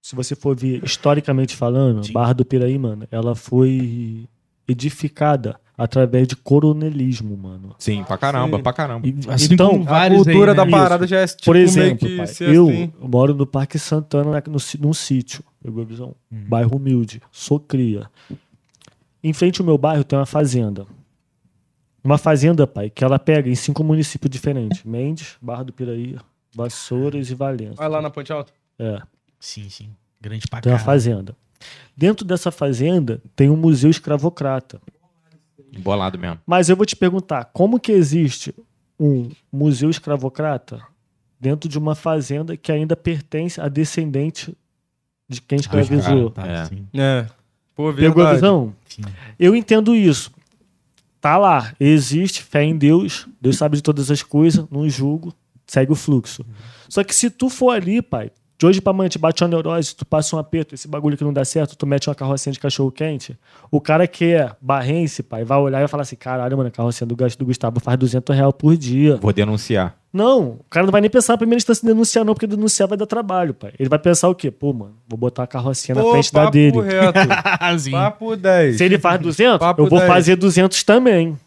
se 0.00 0.14
você 0.16 0.34
for 0.34 0.56
ver 0.56 0.82
historicamente 0.84 1.54
falando, 1.56 2.04
Sim. 2.06 2.12
Barra 2.12 2.32
do 2.32 2.44
Piraí, 2.44 2.78
mano, 2.78 3.06
ela 3.10 3.34
foi 3.34 4.26
edificada 4.66 5.60
através 5.76 6.28
de 6.28 6.36
coronelismo, 6.36 7.36
mano. 7.36 7.74
Sim, 7.78 8.04
pra 8.04 8.16
caramba, 8.18 8.58
Sim. 8.58 8.62
pra 8.62 8.72
caramba. 8.72 9.06
E, 9.08 9.14
assim 9.28 9.54
Então, 9.54 9.70
como 9.70 9.82
A 9.84 9.90
vários 9.90 10.22
cultura 10.24 10.50
aí, 10.52 10.56
da 10.56 10.64
né? 10.64 10.70
parada 10.70 11.06
já 11.06 11.20
é 11.20 11.26
tipo, 11.26 11.44
Por 11.44 11.56
exemplo, 11.56 12.06
meio 12.08 12.26
que 12.26 12.34
pai, 12.34 12.54
eu 12.54 12.68
assim. 12.68 12.92
moro 13.00 13.34
no 13.34 13.46
Parque 13.46 13.78
Santana, 13.78 14.30
na- 14.30 14.42
no, 14.46 14.58
num 14.80 14.92
sítio, 14.92 15.42
visão? 15.86 16.14
Hum. 16.30 16.44
Bairro 16.48 16.76
humilde, 16.76 17.20
sou 17.32 17.58
cria. 17.58 18.08
Em 19.22 19.32
frente 19.32 19.60
ao 19.60 19.66
meu 19.66 19.76
bairro 19.78 20.04
tem 20.04 20.18
uma 20.18 20.26
fazenda. 20.26 20.86
Uma 22.02 22.16
fazenda, 22.16 22.66
pai, 22.66 22.88
que 22.88 23.04
ela 23.04 23.18
pega 23.18 23.48
em 23.50 23.54
cinco 23.54 23.84
municípios 23.84 24.30
diferentes: 24.30 24.82
Mendes, 24.84 25.36
Barra 25.42 25.64
do 25.64 25.72
Piraí, 25.72 26.16
Vassouras 26.54 27.30
e 27.30 27.34
Valença. 27.34 27.74
Vai 27.76 27.88
lá 27.88 28.00
na 28.00 28.08
Ponte 28.10 28.32
Alta. 28.32 28.52
É, 28.78 29.00
Sim, 29.40 29.68
sim. 29.70 29.90
Grande 30.20 30.46
pra 30.46 30.60
tem 30.60 30.70
uma 30.70 30.78
fazenda. 30.78 31.34
Dentro 31.96 32.24
dessa 32.26 32.50
fazenda 32.50 33.20
tem 33.34 33.50
um 33.50 33.56
museu 33.56 33.90
escravocrata. 33.90 34.80
Bolado 35.78 36.18
mesmo. 36.18 36.38
Mas 36.46 36.68
eu 36.68 36.76
vou 36.76 36.84
te 36.86 36.94
perguntar, 36.94 37.46
como 37.46 37.80
que 37.80 37.90
existe 37.92 38.54
um 38.98 39.30
museu 39.50 39.88
escravocrata 39.88 40.80
dentro 41.40 41.68
de 41.68 41.78
uma 41.78 41.94
fazenda 41.94 42.56
que 42.56 42.70
ainda 42.70 42.94
pertence 42.94 43.60
a 43.60 43.68
descendente 43.68 44.54
de 45.28 45.40
quem 45.40 45.58
escravizou? 45.58 46.30
Tá, 46.30 46.46
É. 46.46 46.68
É. 46.94 47.26
Pô, 47.74 47.94
Pegou 47.94 48.26
a 48.26 48.34
visão? 48.34 48.74
sim. 48.86 49.00
Eu 49.38 49.56
entendo 49.56 49.94
isso. 49.94 50.30
Tá 51.20 51.36
lá, 51.38 51.74
existe 51.78 52.42
fé 52.42 52.62
em 52.62 52.76
Deus, 52.76 53.26
Deus 53.40 53.56
sabe 53.56 53.76
de 53.76 53.82
todas 53.82 54.10
as 54.10 54.22
coisas, 54.22 54.66
não 54.70 54.88
julgo, 54.88 55.34
segue 55.66 55.92
o 55.92 55.94
fluxo. 55.94 56.44
Só 56.88 57.04
que 57.04 57.14
se 57.14 57.30
tu 57.30 57.48
for 57.48 57.70
ali, 57.70 58.00
pai, 58.02 58.30
de 58.60 58.66
hoje 58.66 58.78
pra 58.78 58.90
amanhã 58.90 59.08
te 59.08 59.18
bate 59.18 59.42
uma 59.42 59.48
neurose, 59.48 59.96
tu 59.96 60.04
passa 60.04 60.36
um 60.36 60.38
aperto, 60.38 60.74
esse 60.74 60.86
bagulho 60.86 61.16
que 61.16 61.24
não 61.24 61.32
dá 61.32 61.42
certo, 61.46 61.74
tu 61.74 61.86
mete 61.86 62.10
uma 62.10 62.14
carrocinha 62.14 62.52
de 62.52 62.60
cachorro 62.60 62.90
quente, 62.92 63.34
o 63.70 63.80
cara 63.80 64.06
que 64.06 64.34
é 64.34 64.52
barrense, 64.60 65.22
pai, 65.22 65.44
vai 65.44 65.56
olhar 65.56 65.78
e 65.78 65.80
vai 65.80 65.88
falar 65.88 66.02
assim: 66.02 66.14
caralho, 66.14 66.58
mano, 66.58 66.68
a 66.68 66.70
carrocinha 66.70 67.06
do, 67.06 67.14
do 67.16 67.46
Gustavo 67.46 67.80
faz 67.80 67.98
200 67.98 68.36
reais 68.36 68.52
por 68.58 68.76
dia. 68.76 69.16
Vou 69.16 69.32
denunciar. 69.32 69.96
Não, 70.12 70.58
o 70.60 70.64
cara 70.68 70.84
não 70.84 70.92
vai 70.92 71.00
nem 71.00 71.08
pensar 71.08 71.32
na 71.32 71.38
primeira 71.38 71.56
instância 71.56 71.86
em 71.86 71.88
denunciar, 71.88 72.22
não, 72.22 72.34
porque 72.34 72.46
denunciar 72.46 72.86
vai 72.86 72.98
dar 72.98 73.06
trabalho, 73.06 73.54
pai. 73.54 73.72
Ele 73.78 73.88
vai 73.88 73.98
pensar 73.98 74.28
o 74.28 74.34
quê? 74.34 74.50
Pô, 74.50 74.74
mano, 74.74 74.92
vou 75.08 75.16
botar 75.16 75.44
a 75.44 75.46
carrocinha 75.46 75.94
na 75.94 76.02
Pô, 76.02 76.10
frente 76.10 76.30
da 76.30 76.50
dele. 76.50 76.78
reto. 76.82 77.90
Papo 77.90 78.36
10. 78.36 78.76
Se 78.76 78.84
ele 78.84 78.98
faz 78.98 79.18
200, 79.22 79.58
Papo 79.58 79.80
eu 79.80 79.88
vou 79.88 80.00
10. 80.00 80.12
fazer 80.12 80.36
200 80.36 80.82
também. 80.82 81.38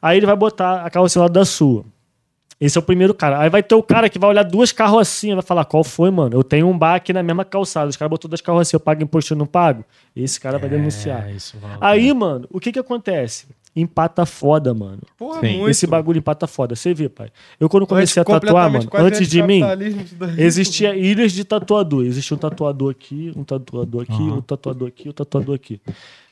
Aí 0.00 0.16
ele 0.16 0.24
vai 0.24 0.36
botar 0.36 0.86
a 0.86 0.88
carrocinha 0.90 1.22
lá 1.22 1.28
da 1.28 1.44
sua. 1.44 1.84
Esse 2.58 2.78
é 2.78 2.80
o 2.80 2.82
primeiro 2.82 3.12
cara. 3.12 3.38
Aí 3.40 3.50
vai 3.50 3.62
ter 3.62 3.74
o 3.74 3.82
cara 3.82 4.08
que 4.08 4.18
vai 4.18 4.30
olhar 4.30 4.42
duas 4.42 4.72
carrocinhas, 4.72 5.36
vai 5.36 5.42
falar: 5.42 5.64
qual 5.66 5.84
foi, 5.84 6.10
mano? 6.10 6.34
Eu 6.36 6.42
tenho 6.42 6.66
um 6.68 6.76
bar 6.76 6.94
aqui 6.94 7.12
na 7.12 7.22
mesma 7.22 7.44
calçada. 7.44 7.88
Os 7.90 7.96
caras 7.96 8.10
botou 8.10 8.28
duas 8.28 8.40
carrocinhas, 8.40 8.72
eu 8.72 8.80
pago 8.80 9.02
imposto 9.02 9.34
e 9.34 9.36
não 9.36 9.46
pago. 9.46 9.84
Esse 10.14 10.40
cara 10.40 10.58
vai 10.58 10.68
denunciar. 10.70 11.28
É, 11.28 11.32
isso 11.32 11.58
vai- 11.58 11.76
Aí, 11.80 12.12
mano, 12.14 12.46
o 12.50 12.58
que 12.58 12.72
que 12.72 12.78
acontece? 12.78 13.46
Empata 13.78 14.24
foda, 14.24 14.72
mano. 14.72 15.02
Porra, 15.18 15.40
Sim. 15.40 15.58
muito. 15.58 15.68
Esse 15.70 15.86
bagulho 15.86 16.16
empata 16.16 16.46
foda. 16.46 16.74
Você 16.74 16.94
vê, 16.94 17.10
pai. 17.10 17.28
Eu 17.60 17.68
quando 17.68 17.86
comecei 17.86 18.22
a 18.22 18.24
tatuar, 18.24 18.70
mano, 18.72 18.88
antes 18.94 19.28
de 19.28 19.42
mim, 19.42 19.60
existia 20.38 20.96
ilhas 20.96 21.32
de 21.32 21.44
tatuador. 21.44 22.04
Existia 22.06 22.34
um 22.34 22.40
tatuador 22.40 22.90
aqui, 22.90 23.32
um 23.36 23.44
tatuador 23.44 24.02
aqui, 24.02 24.12
Aham. 24.14 24.36
um 24.36 24.40
tatuador 24.40 24.88
aqui, 24.88 25.08
um 25.10 25.12
tatuador 25.12 25.54
aqui. 25.54 25.78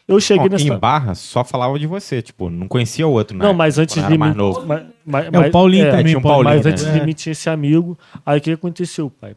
Eu 0.07 0.21
cheguei 0.21 0.47
Ó, 0.47 0.49
nessa. 0.51 0.65
Em 0.65 0.79
Barra, 0.79 1.15
só 1.15 1.43
falava 1.43 1.79
de 1.79 1.87
você. 1.87 2.21
Tipo, 2.21 2.51
não 2.51 2.69
conhecia 2.69 3.07
o 3.07 3.11
outro, 3.11 3.37
né? 3.37 3.45
Não, 3.45 3.55
mas 3.55 3.79
antes 3.79 3.95
de 4.07 4.19
mais 4.19 4.33
mim. 4.33 4.39
novo. 4.39 4.67
mas- 4.67 4.83
mas- 5.05 5.33
É, 5.33 5.39
o 5.39 5.51
Paulinho 5.51 5.87
é, 5.87 5.91
também, 5.91 6.05
tinha 6.07 6.19
um 6.19 6.23
Paulinho. 6.23 6.57
Mas 6.57 6.67
antes 6.67 6.85
né? 6.85 6.99
de 6.99 7.07
mim 7.07 7.13
tinha 7.15 7.33
esse 7.33 7.49
amigo. 7.49 7.99
Aí 8.25 8.39
o 8.39 8.41
que 8.41 8.51
aconteceu, 8.53 9.11
pai? 9.11 9.35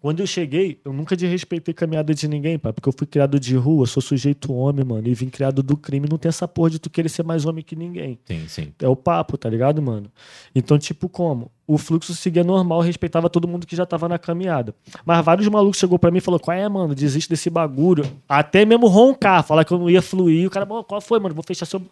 Quando 0.00 0.20
eu 0.20 0.26
cheguei, 0.26 0.80
eu 0.84 0.92
nunca 0.92 1.16
desrespeitei 1.16 1.74
caminhada 1.74 2.14
de 2.14 2.28
ninguém, 2.28 2.58
pai. 2.58 2.72
Porque 2.72 2.88
eu 2.88 2.94
fui 2.96 3.06
criado 3.06 3.38
de 3.40 3.56
rua, 3.56 3.86
sou 3.86 4.00
sujeito 4.00 4.52
homem, 4.52 4.84
mano. 4.84 5.08
E 5.08 5.14
vim 5.14 5.28
criado 5.28 5.62
do 5.62 5.76
crime. 5.76 6.06
Não 6.08 6.16
tem 6.16 6.28
essa 6.28 6.46
porra 6.46 6.70
de 6.70 6.78
tu 6.78 6.88
querer 6.88 7.08
ser 7.08 7.24
mais 7.24 7.44
homem 7.44 7.64
que 7.64 7.74
ninguém. 7.74 8.18
Sim, 8.24 8.46
sim. 8.46 8.72
É 8.80 8.86
o 8.86 8.94
papo, 8.94 9.36
tá 9.36 9.50
ligado, 9.50 9.82
mano? 9.82 10.06
Então, 10.54 10.78
tipo, 10.78 11.08
como? 11.08 11.50
O 11.66 11.76
fluxo 11.76 12.14
seguia 12.14 12.44
normal, 12.44 12.80
respeitava 12.80 13.28
todo 13.28 13.48
mundo 13.48 13.66
que 13.66 13.74
já 13.76 13.84
tava 13.84 14.08
na 14.08 14.18
caminhada. 14.18 14.74
Mas 15.04 15.24
vários 15.24 15.46
malucos 15.48 15.78
chegou 15.78 15.98
pra 15.98 16.10
mim 16.10 16.18
e 16.18 16.22
falou: 16.22 16.38
qual 16.38 16.56
é, 16.56 16.66
mano? 16.68 16.94
Desiste 16.94 17.28
desse 17.28 17.50
bagulho. 17.50 18.04
Até 18.28 18.64
mesmo 18.64 18.86
roncar, 18.86 19.44
falar 19.44 19.64
que 19.64 19.72
eu 19.72 19.78
não 19.78 19.90
ia 19.90 20.00
fluir. 20.00 20.46
O 20.46 20.50
cara, 20.50 20.64
"Bom, 20.64 20.82
qual 20.84 21.00
foi, 21.00 21.18
mano? 21.18 21.34
Vou 21.34 21.44
fechar 21.44 21.66
seu. 21.66 21.82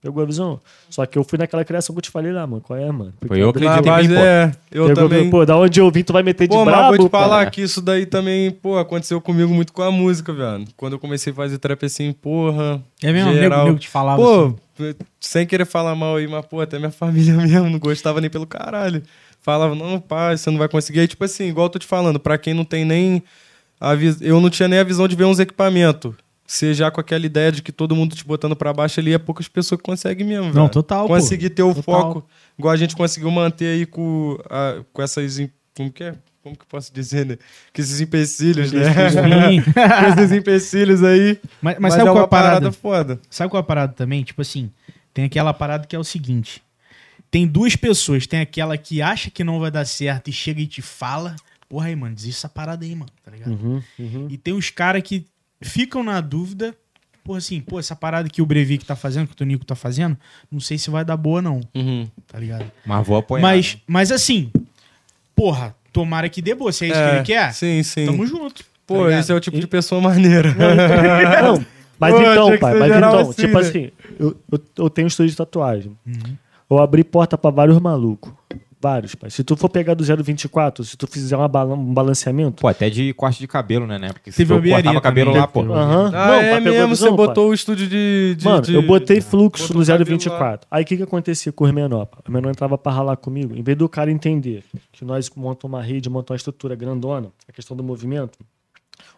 Pegou 0.00 0.22
a 0.22 0.26
visão? 0.26 0.60
Só 0.88 1.04
que 1.04 1.18
eu 1.18 1.24
fui 1.24 1.36
naquela 1.36 1.64
criação 1.64 1.92
que 1.92 1.98
eu 1.98 2.02
te 2.02 2.10
falei 2.10 2.30
lá, 2.30 2.46
mano. 2.46 2.62
Qual 2.62 2.78
é, 2.78 2.90
mano? 2.90 3.12
Porque 3.18 3.34
Foi 3.34 3.42
eu 3.42 3.52
que 3.52 3.66
acreditei 3.66 4.04
em 4.04 4.08
mim, 4.08 4.14
é. 4.14 4.52
Eu 4.70 4.86
Pegou, 4.86 5.02
também. 5.08 5.28
Pô, 5.28 5.44
da 5.44 5.56
onde 5.56 5.80
eu 5.80 5.90
vim, 5.90 6.04
tu 6.04 6.12
vai 6.12 6.22
meter 6.22 6.46
de 6.46 6.54
Pô, 6.54 6.64
mas 6.64 6.72
brabo, 6.72 6.96
vou 6.96 7.08
te 7.08 7.10
falar 7.10 7.42
pai. 7.44 7.50
que 7.50 7.62
isso 7.62 7.82
daí 7.82 8.06
também, 8.06 8.50
pô, 8.52 8.78
aconteceu 8.78 9.20
comigo 9.20 9.52
muito 9.52 9.72
com 9.72 9.82
a 9.82 9.90
música, 9.90 10.32
velho. 10.32 10.66
Quando 10.76 10.92
eu 10.92 10.98
comecei 11.00 11.32
a 11.32 11.36
fazer 11.36 11.58
trap 11.58 11.84
assim, 11.84 12.12
porra. 12.12 12.80
É 13.02 13.12
mesmo, 13.12 13.32
geral. 13.32 13.66
nego 13.66 13.78
te 13.78 13.88
falava 13.88 14.22
Pô, 14.22 14.54
assim. 14.78 14.94
sem 15.18 15.44
querer 15.44 15.66
falar 15.66 15.96
mal 15.96 16.14
aí, 16.14 16.28
mas, 16.28 16.46
pô, 16.46 16.60
até 16.60 16.78
minha 16.78 16.90
família 16.92 17.34
mesmo 17.34 17.68
não 17.68 17.78
gostava 17.80 18.20
nem 18.20 18.30
pelo 18.30 18.46
caralho. 18.46 19.02
Falava, 19.40 19.74
não, 19.74 19.98
pai, 19.98 20.36
você 20.36 20.48
não 20.48 20.58
vai 20.58 20.68
conseguir. 20.68 21.00
Aí, 21.00 21.08
tipo 21.08 21.24
assim, 21.24 21.48
igual 21.48 21.66
eu 21.66 21.70
tô 21.70 21.78
te 21.80 21.86
falando, 21.86 22.20
pra 22.20 22.38
quem 22.38 22.54
não 22.54 22.64
tem 22.64 22.84
nem. 22.84 23.20
A 23.80 23.94
vis... 23.96 24.20
Eu 24.20 24.40
não 24.40 24.50
tinha 24.50 24.68
nem 24.68 24.78
a 24.78 24.84
visão 24.84 25.08
de 25.08 25.16
ver 25.16 25.24
uns 25.24 25.40
equipamentos. 25.40 26.14
Você 26.50 26.72
já 26.72 26.90
com 26.90 26.98
aquela 26.98 27.26
ideia 27.26 27.52
de 27.52 27.60
que 27.60 27.70
todo 27.70 27.94
mundo 27.94 28.16
te 28.16 28.24
botando 28.24 28.56
pra 28.56 28.72
baixo 28.72 28.98
ali, 29.00 29.12
é 29.12 29.18
poucas 29.18 29.46
pessoas 29.48 29.78
que 29.78 29.84
conseguem 29.84 30.26
mesmo, 30.26 30.46
Não, 30.46 30.52
velho. 30.52 30.68
total, 30.70 31.06
pô. 31.06 31.12
Conseguir 31.14 31.50
ter 31.50 31.62
o 31.62 31.74
Total. 31.74 31.82
foco, 31.84 32.26
igual 32.58 32.72
a 32.72 32.76
gente 32.76 32.96
conseguiu 32.96 33.30
manter 33.30 33.66
aí 33.66 33.84
com, 33.84 34.38
a- 34.48 34.82
com 34.90 35.02
essas. 35.02 35.38
Como 35.76 35.92
que 35.92 36.04
é? 36.04 36.14
Como 36.42 36.56
que 36.56 36.62
eu 36.62 36.66
posso 36.70 36.90
dizer, 36.90 37.26
né? 37.26 37.36
Com 37.74 37.82
esses 37.82 38.00
empecilhos, 38.00 38.72
né? 38.72 38.80
Com 39.62 40.20
esses 40.22 40.32
empecilhos 40.32 41.04
aí. 41.04 41.38
Mas, 41.60 41.74
mas 41.78 41.80
Mas, 41.80 41.92
sabe 41.94 42.02
é 42.02 42.06
qual 42.06 42.16
é 42.16 42.20
uma 42.20 42.24
a 42.24 42.28
parada? 42.28 42.50
parada 42.60 42.72
foda. 42.72 43.20
Sabe 43.28 43.50
qual 43.50 43.60
é 43.60 43.62
a 43.62 43.66
parada 43.66 43.92
também? 43.92 44.22
Tipo 44.24 44.40
assim, 44.40 44.70
tem 45.12 45.26
aquela 45.26 45.52
parada 45.52 45.86
que 45.86 45.94
é 45.94 45.98
o 45.98 46.04
seguinte: 46.04 46.62
tem 47.30 47.46
duas 47.46 47.76
pessoas. 47.76 48.26
Tem 48.26 48.40
aquela 48.40 48.78
que 48.78 49.02
acha 49.02 49.30
que 49.30 49.44
não 49.44 49.60
vai 49.60 49.70
dar 49.70 49.84
certo 49.84 50.28
e 50.28 50.32
chega 50.32 50.62
e 50.62 50.66
te 50.66 50.80
fala. 50.80 51.36
Porra 51.68 51.88
aí, 51.88 51.94
mano, 51.96 52.14
desiste 52.14 52.38
essa 52.38 52.48
parada 52.48 52.82
aí, 52.86 52.94
mano, 52.94 53.10
tá 53.22 53.30
ligado? 53.30 53.50
Uhum, 53.52 53.82
uhum. 53.98 54.26
E 54.30 54.38
tem 54.38 54.54
os 54.54 54.70
caras 54.70 55.02
que 55.02 55.26
ficam 55.60 56.02
na 56.02 56.20
dúvida. 56.20 56.74
Porra, 57.24 57.38
assim, 57.38 57.60
pô, 57.60 57.78
essa 57.78 57.94
parada 57.94 58.28
que 58.28 58.40
o 58.40 58.46
Breivik 58.46 58.84
tá 58.86 58.96
fazendo, 58.96 59.26
que 59.26 59.34
o 59.34 59.36
Tonico 59.36 59.64
tá 59.64 59.74
fazendo, 59.74 60.16
não 60.50 60.60
sei 60.60 60.78
se 60.78 60.88
vai 60.88 61.04
dar 61.04 61.16
boa, 61.16 61.42
não, 61.42 61.60
tá 62.26 62.38
ligado? 62.38 62.64
Mas 62.86 63.06
vou 63.06 63.18
apoiar. 63.18 63.42
Mas, 63.42 63.76
mas 63.86 64.10
assim, 64.10 64.50
porra, 65.36 65.74
tomara 65.92 66.28
que 66.30 66.40
dê 66.40 66.54
boa. 66.54 66.72
Se 66.72 66.86
é 66.86 66.88
isso 66.88 66.98
que 66.98 67.16
ele 67.16 67.22
quer, 67.24 67.52
Sim, 67.52 67.82
sim. 67.82 68.06
tamo 68.06 68.26
junto. 68.26 68.64
Pô, 68.86 69.04
tá 69.04 69.18
esse 69.18 69.30
é 69.30 69.34
o 69.34 69.40
tipo 69.40 69.60
de 69.60 69.66
pessoa 69.66 70.00
maneira. 70.00 70.54
Não, 70.54 71.62
mas 71.98 72.14
Pô, 72.14 72.20
então, 72.20 72.50
que 72.50 72.58
pai, 72.58 72.74
mas 72.78 72.96
então, 72.96 73.18
assim, 73.18 73.32
tipo 73.32 73.54
né? 73.54 73.60
assim, 73.60 73.90
eu, 74.18 74.36
eu, 74.50 74.60
eu 74.78 74.90
tenho 74.90 75.06
um 75.06 75.08
estúdio 75.08 75.30
de 75.30 75.36
tatuagem. 75.36 75.96
Uhum. 76.06 76.36
Eu 76.70 76.78
abri 76.78 77.02
porta 77.02 77.36
pra 77.36 77.50
vários 77.50 77.78
malucos. 77.80 78.32
Vários, 78.80 79.14
pai. 79.16 79.28
Se 79.28 79.42
tu 79.42 79.56
for 79.56 79.68
pegar 79.68 79.94
do 79.94 80.04
024, 80.04 80.84
se 80.84 80.96
tu 80.96 81.06
fizer 81.08 81.36
balan- 81.48 81.74
um 81.74 81.92
balanceamento. 81.92 82.60
Pô, 82.62 82.68
até 82.68 82.88
de 82.88 83.12
corte 83.12 83.40
de 83.40 83.48
cabelo, 83.48 83.86
né? 83.88 83.98
né? 83.98 84.12
Porque 84.12 84.30
se 84.30 84.36
Teve 84.36 84.52
eu 84.52 84.56
barbearia 84.58 84.84
cortava 84.84 85.00
cabelo 85.02 85.30
também. 85.30 85.40
lá, 85.40 85.48
pô. 85.48 85.60
Aham. 85.62 86.06
Ah, 86.14 86.26
Não, 86.28 86.34
é 86.34 86.60
mesmo, 86.60 86.88
visão, 86.88 87.10
você 87.10 87.16
pai. 87.16 87.26
botou 87.26 87.50
o 87.50 87.54
estúdio 87.54 87.88
de. 87.88 88.36
de- 88.36 88.44
Mano, 88.44 88.62
de- 88.62 88.74
eu 88.74 88.82
botei 88.82 89.20
fluxo 89.20 89.74
no 89.74 89.84
cabelo 89.84 90.04
024. 90.04 90.68
Aí 90.70 90.84
o 90.84 90.86
que 90.86 90.96
que 90.96 91.02
acontecia 91.02 91.50
com 91.50 91.64
os 91.64 91.72
menor? 91.72 92.06
pai? 92.06 92.20
O 92.28 92.30
menor 92.30 92.50
entrava 92.50 92.78
pra 92.78 92.92
ralar 92.92 93.16
comigo. 93.16 93.52
Em 93.56 93.62
vez 93.62 93.76
do 93.76 93.88
cara 93.88 94.12
entender 94.12 94.62
que 94.92 95.04
nós 95.04 95.28
montamos 95.34 95.76
uma 95.76 95.82
rede, 95.82 96.08
montamos 96.08 96.30
uma 96.30 96.36
estrutura 96.36 96.76
grandona, 96.76 97.30
a 97.48 97.52
questão 97.52 97.76
do 97.76 97.82
movimento, 97.82 98.38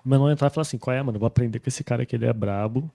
O 0.02 0.08
menor 0.08 0.30
entrar 0.30 0.46
e 0.46 0.50
falar 0.50 0.62
assim: 0.62 0.78
qual 0.78 0.96
é, 0.96 1.02
mano? 1.02 1.18
Vou 1.18 1.26
aprender 1.26 1.58
com 1.58 1.68
esse 1.68 1.84
cara 1.84 2.06
que 2.06 2.16
ele 2.16 2.24
é 2.24 2.32
brabo. 2.32 2.90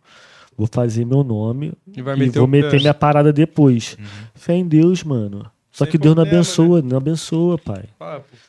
Vou 0.58 0.68
fazer 0.72 1.06
meu 1.06 1.24
nome 1.24 1.74
E 1.96 2.02
vai 2.02 2.16
e 2.16 2.20
meter 2.20 2.40
vou 2.40 2.48
o 2.48 2.50
meter 2.50 2.80
minha 2.80 2.94
parada 2.94 3.32
depois. 3.32 3.96
Fé 4.34 4.54
em 4.54 4.66
Deus, 4.68 5.04
mano. 5.04 5.46
Só 5.76 5.84
Sem 5.84 5.92
que 5.92 5.98
Deus 5.98 6.16
não 6.16 6.24
problema, 6.24 6.38
abençoa, 6.40 6.82
não 6.82 6.98
abençoa, 6.98 7.58
pai. 7.58 7.84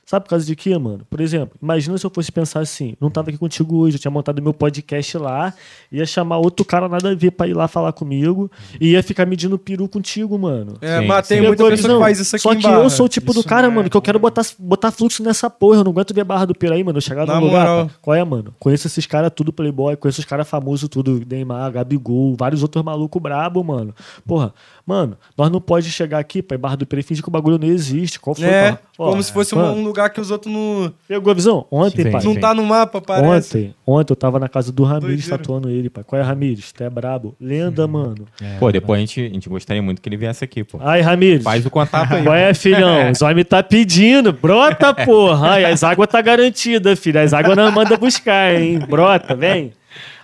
Sabe 0.08 0.24
por 0.24 0.30
causa 0.30 0.46
de 0.46 0.54
quê, 0.54 0.78
mano? 0.78 1.04
Por 1.10 1.20
exemplo, 1.20 1.58
imagina 1.60 1.98
se 1.98 2.06
eu 2.06 2.10
fosse 2.10 2.30
pensar 2.30 2.60
assim, 2.60 2.94
não 3.00 3.10
tava 3.10 3.28
aqui 3.30 3.36
contigo 3.38 3.76
hoje, 3.78 3.96
eu 3.96 4.00
tinha 4.00 4.10
montado 4.10 4.40
meu 4.40 4.54
podcast 4.54 5.18
lá, 5.18 5.52
ia 5.90 6.06
chamar 6.06 6.38
outro 6.38 6.64
cara 6.64 6.88
nada 6.88 7.10
a 7.10 7.14
ver 7.16 7.32
pra 7.32 7.48
ir 7.48 7.54
lá 7.54 7.66
falar 7.66 7.92
comigo, 7.92 8.48
e 8.80 8.92
ia 8.92 9.02
ficar 9.02 9.26
medindo 9.26 9.58
peru 9.58 9.88
contigo, 9.88 10.38
mano. 10.38 10.74
É, 10.80 11.00
Sim, 11.00 11.06
mas 11.08 11.26
tem 11.26 11.42
muita 11.42 11.66
pessoa 11.68 11.94
que 11.94 12.00
faz 12.00 12.20
isso 12.20 12.36
aqui 12.36 12.42
Só 12.44 12.52
em 12.52 12.56
que 12.58 12.62
Barra. 12.62 12.84
eu 12.84 12.88
sou 12.90 13.06
o 13.06 13.08
tipo 13.08 13.32
do 13.34 13.40
Isso 13.40 13.48
cara, 13.48 13.62
não 13.66 13.72
é 13.72 13.76
mano, 13.78 13.90
que 13.90 13.96
eu 13.96 14.00
quero 14.02 14.20
botar, 14.20 14.42
botar 14.60 14.92
fluxo 14.92 15.24
nessa 15.24 15.50
porra. 15.50 15.78
Eu 15.80 15.84
não 15.84 15.90
aguento 15.90 16.14
ver 16.14 16.22
Barra 16.22 16.44
do 16.46 16.54
Piraí, 16.54 16.84
mano. 16.84 16.98
Eu 16.98 17.02
chegar 17.02 17.26
no 17.26 17.34
lugar. 17.40 17.66
moral. 17.66 17.90
Qual 18.00 18.14
é, 18.14 18.22
mano? 18.24 18.54
Conheço 18.60 18.86
esses 18.86 19.06
caras 19.06 19.32
tudo 19.34 19.52
Playboy, 19.52 19.96
conheço 19.96 20.20
os 20.20 20.24
caras 20.24 20.48
famosos 20.48 20.88
tudo, 20.88 21.20
Neymar, 21.28 21.72
Gabigol, 21.72 22.36
vários 22.38 22.62
outros 22.62 22.84
malucos 22.84 23.20
brabo, 23.20 23.64
mano. 23.64 23.92
Porra, 24.24 24.54
mano, 24.86 25.16
nós 25.36 25.50
não 25.50 25.60
pode 25.60 25.90
chegar 25.90 26.20
aqui, 26.20 26.42
pai, 26.42 26.56
Barra 26.56 26.76
do 26.76 26.86
Piraí, 26.86 27.02
fingir 27.02 27.24
que 27.24 27.28
o 27.28 27.32
bagulho 27.32 27.58
não 27.58 27.66
existe. 27.66 28.20
Qual 28.20 28.36
foi, 28.36 28.44
É? 28.46 28.78
Ó, 28.98 29.10
como 29.10 29.22
se 29.22 29.32
fosse 29.32 29.52
um- 29.54 29.58
mano, 29.58 29.74
um 29.80 29.84
lugar 29.84 29.95
que 30.10 30.20
os 30.20 30.30
outros 30.30 30.52
não, 30.52 30.92
Pegou 31.08 31.30
a 31.30 31.34
visão? 31.34 31.66
Ontem, 31.70 32.04
Sim, 32.04 32.10
pai. 32.10 32.20
sim. 32.20 32.26
não 32.28 32.36
tá 32.40 32.54
no 32.54 32.64
mapa, 32.64 33.00
parece. 33.00 33.56
Ontem, 33.58 33.74
ontem 33.86 34.12
eu 34.12 34.16
tava 34.16 34.38
na 34.38 34.48
casa 34.48 34.70
do 34.70 34.84
Ramires 34.84 35.26
tatuando 35.28 35.68
ele, 35.70 35.88
pai. 35.90 36.04
Qual 36.04 36.20
é, 36.20 36.24
Ramires? 36.24 36.72
Tu 36.72 36.84
é 36.84 36.90
brabo. 36.90 37.34
Lenda, 37.40 37.86
mano. 37.86 38.26
Pô, 38.58 38.70
depois 38.70 38.98
a 38.98 39.00
gente, 39.00 39.20
a 39.20 39.28
gente 39.28 39.48
gostaria 39.48 39.82
muito 39.82 40.00
que 40.00 40.08
ele 40.08 40.16
viesse 40.16 40.44
aqui, 40.44 40.62
pô. 40.62 40.78
Aí, 40.80 41.00
Ramires. 41.00 41.42
Faz 41.42 41.64
o 41.64 41.70
contato 41.70 42.12
aí. 42.14 42.22
Qual 42.22 42.34
é, 42.34 42.52
filhão? 42.54 43.10
Os 43.12 43.22
homens 43.22 43.46
tá 43.48 43.62
pedindo. 43.62 44.32
Brota, 44.32 44.94
porra. 44.94 45.50
Ai, 45.52 45.64
as 45.64 45.82
águas 45.82 46.08
tá 46.08 46.20
garantida, 46.20 46.94
filho. 46.96 47.20
As 47.20 47.32
águas 47.32 47.56
não 47.56 47.70
manda 47.72 47.96
buscar, 47.96 48.54
hein? 48.54 48.78
Brota, 48.78 49.34
vem. 49.34 49.72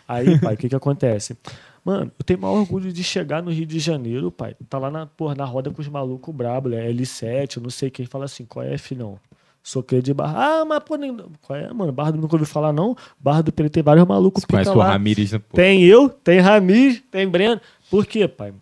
Aí, 0.06 0.38
pai, 0.38 0.54
o 0.54 0.56
que 0.56 0.68
que 0.68 0.76
acontece? 0.76 1.36
Mano, 1.84 2.12
eu 2.16 2.24
tenho 2.24 2.38
maior 2.40 2.58
orgulho 2.58 2.92
de 2.92 3.02
chegar 3.02 3.42
no 3.42 3.50
Rio 3.50 3.66
de 3.66 3.78
Janeiro, 3.80 4.30
pai. 4.30 4.54
Tá 4.68 4.78
lá 4.78 4.90
na, 4.90 5.06
porra, 5.06 5.34
na 5.34 5.44
roda 5.44 5.70
com 5.70 5.80
os 5.80 5.88
malucos 5.88 6.32
brabo, 6.34 6.68
né? 6.68 6.88
L7, 6.92 7.56
eu 7.56 7.62
não 7.62 7.70
sei 7.70 7.90
quem. 7.90 8.06
Fala 8.06 8.26
assim, 8.26 8.44
qual 8.44 8.64
é, 8.64 8.78
filhão? 8.78 9.18
Sou 9.62 9.82
cria 9.82 10.02
de 10.02 10.12
Barra. 10.12 10.60
Ah, 10.60 10.64
mas 10.64 10.80
pô, 10.80 10.96
nem... 10.96 11.16
qual 11.40 11.58
é, 11.58 11.72
mano? 11.72 11.92
Barra 11.92 12.10
do 12.12 12.18
nunca 12.18 12.34
ouviu 12.34 12.46
falar, 12.46 12.72
não? 12.72 12.96
Barra 13.20 13.42
do 13.42 13.52
Peri 13.52 13.70
tem 13.70 13.82
vários 13.82 14.06
malucos 14.06 14.42
Você 14.42 14.46
conhece 14.48 14.70
pica 14.70 14.76
o 14.76 14.82
lá. 14.82 14.90
Ramires, 14.92 15.32
né, 15.32 15.38
pô? 15.38 15.56
Tem 15.56 15.84
eu, 15.84 16.08
tem 16.08 16.40
Ramires, 16.40 17.02
tem 17.10 17.28
Breno. 17.28 17.60
Por 17.90 18.04
quê, 18.06 18.26
pai? 18.26 18.52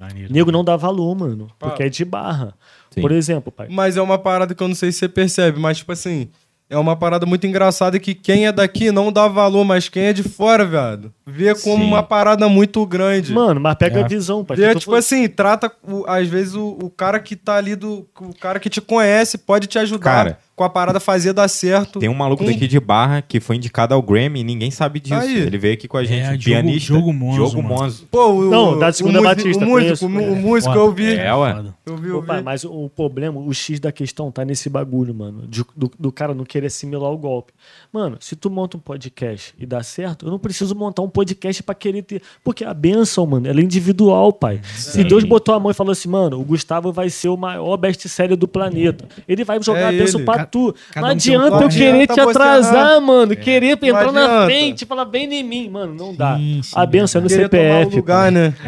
Maneiro. 0.00 0.32
Nego 0.32 0.50
não 0.50 0.64
dá 0.64 0.76
valor, 0.76 1.14
mano. 1.14 1.48
Porque 1.58 1.82
Ah. 1.82 1.86
é 1.86 1.88
de 1.88 2.04
barra. 2.04 2.54
Sim. 2.90 3.00
Por 3.00 3.12
exemplo, 3.12 3.52
pai. 3.52 3.68
Mas 3.70 3.96
é 3.96 4.02
uma 4.02 4.18
parada 4.18 4.54
que 4.54 4.62
eu 4.62 4.68
não 4.68 4.74
sei 4.74 4.90
se 4.92 4.98
você 4.98 5.08
percebe, 5.08 5.60
mas 5.60 5.78
tipo 5.78 5.92
assim, 5.92 6.28
é 6.70 6.76
uma 6.76 6.94
parada 6.96 7.24
muito 7.26 7.46
engraçada 7.46 7.98
que 7.98 8.14
quem 8.14 8.46
é 8.46 8.52
daqui 8.52 8.90
não 8.92 9.12
dá 9.12 9.26
valor, 9.28 9.64
mas 9.64 9.88
quem 9.88 10.04
é 10.04 10.12
de 10.12 10.22
fora, 10.22 10.64
viado, 10.64 11.12
vê 11.26 11.54
como 11.54 11.82
Sim. 11.84 11.88
uma 11.88 12.02
parada 12.02 12.48
muito 12.48 12.84
grande. 12.86 13.32
Mano, 13.32 13.60
mas 13.60 13.74
pega 13.76 14.00
É. 14.00 14.04
a 14.04 14.08
visão, 14.08 14.44
pai. 14.44 14.56
Tu 14.56 14.78
tipo 14.80 14.94
assim, 14.94 15.28
trata, 15.28 15.70
o- 15.86 16.04
às 16.06 16.26
vezes, 16.28 16.54
o, 16.54 16.78
o 16.82 16.90
cara 16.90 17.18
que 17.20 17.34
tá 17.36 17.54
ali, 17.56 17.74
do, 17.76 18.06
o 18.20 18.34
cara 18.34 18.58
que 18.60 18.68
te 18.70 18.80
conhece 18.80 19.36
pode 19.38 19.66
te 19.66 19.78
ajudar 19.78 20.04
Cara, 20.04 20.38
com 20.58 20.64
a 20.64 20.68
parada 20.68 20.98
fazer 21.00 21.32
dar 21.32 21.48
certo. 21.48 21.98
Tem 22.00 22.08
um 22.08 22.14
maluco 22.14 22.44
Com- 22.44 22.50
daqui 22.50 22.66
de 22.66 22.78
Barra 22.80 23.22
que 23.22 23.38
foi 23.40 23.56
indicado 23.56 23.94
ao 23.94 24.02
Grammy 24.02 24.40
e 24.40 24.44
ninguém 24.44 24.70
sabe 24.70 25.00
disso. 25.00 25.14
Aí. 25.14 25.38
Ele 25.38 25.56
veio 25.56 25.74
aqui 25.74 25.86
com 25.88 25.96
a 25.96 26.04
gente, 26.04 26.26
É, 26.26 26.34
o 26.34 26.36
Diogo- 26.38 26.44
pianista. 26.62 26.92
Diogo 26.92 27.12
Monzo, 27.12 27.56
mano. 27.62 27.68
Monzo. 27.68 28.06
Pô, 28.10 28.26
o, 28.32 28.50
Não, 28.50 28.78
da 28.78 28.92
Segunda 28.92 29.20
o 29.20 29.22
Batista, 29.22 29.64
O 29.64 29.68
músico, 29.68 30.04
o, 30.06 30.08
o 30.32 30.36
músico 30.36 30.74
eu 30.74 30.92
vi. 30.92 31.14
É, 31.14 31.32
ué. 31.34 31.64
Eu 31.86 31.96
vi, 31.96 32.08
eu 32.08 32.20
vi. 32.20 32.42
mas 32.42 32.64
o, 32.64 32.90
problema, 32.94 33.40
o 33.40 33.54
X 33.54 33.80
da 33.80 33.90
questão 33.92 34.30
tá 34.30 34.44
nesse 34.44 34.68
bagulho, 34.68 35.14
mano. 35.14 35.46
de- 35.48 35.64
do, 35.76 35.90
do 35.98 36.10
cara 36.12 36.34
não 36.34 36.44
querer 36.44 36.66
assimilar 36.66 37.10
o 37.10 37.16
golpe. 37.16 37.52
Mano, 37.92 38.16
se 38.20 38.34
tu 38.36 38.50
monta 38.50 38.76
um 38.76 38.80
podcast 38.80 39.54
e 39.58 39.64
dá 39.64 39.82
certo, 39.82 40.26
eu 40.26 40.30
não 40.30 40.38
preciso 40.38 40.74
montar 40.74 41.02
um 41.02 41.08
podcast 41.08 41.62
pra 41.62 41.74
querer 41.74 42.02
ter. 42.02 42.20
Porque 42.42 42.64
a 42.64 42.74
benção, 42.74 43.24
mano, 43.24 43.46
ela 43.48 43.60
é 43.60 43.62
individual, 43.62 44.32
pai. 44.32 44.60
Se 44.74 45.04
Deus 45.04 45.24
botou 45.24 45.54
a 45.54 45.60
mão 45.60 45.70
e 45.70 45.74
falou 45.74 45.92
assim, 45.92 46.08
mano, 46.08 46.40
o 46.40 46.44
Gustavo 46.44 46.92
vai 46.92 47.08
ser 47.10 47.28
o 47.28 47.36
maior 47.36 47.76
best-seller 47.76 48.36
do 48.36 48.48
planeta. 48.48 49.06
Ele 49.28 49.44
vai 49.44 49.62
jogar 49.62 49.80
É 49.80 49.84
a 49.86 49.92
benção 49.92 50.20
ele. 50.20 50.24
pra 50.26 50.44
tu. 50.50 50.74
cada 50.92 51.00
Não 51.06 51.08
um 51.08 51.10
um 51.10 51.12
adianta 51.16 51.64
eu 51.64 51.68
querer 51.68 51.92
Não 51.92 52.06
te 52.06 52.20
você 52.22 52.30
atrasar, 52.30 53.00
mano. 53.00 53.36
Querer 53.36 53.78
entrar 53.82 54.12
na 54.12 54.44
frente, 54.46 54.84
falar 54.86 55.04
bem 55.04 55.32
em 55.32 55.42
mim. 55.44 55.68
Mano, 55.68 55.94
não 55.94 56.14
dá. 56.14 56.36
Sim, 56.36 56.60
sim, 56.62 56.72
a 56.74 56.84
benção 56.86 57.20
é 57.20 57.22
no 57.24 57.30
CPF. 57.30 57.96
lugar, 57.96 58.32
né? 58.32 58.54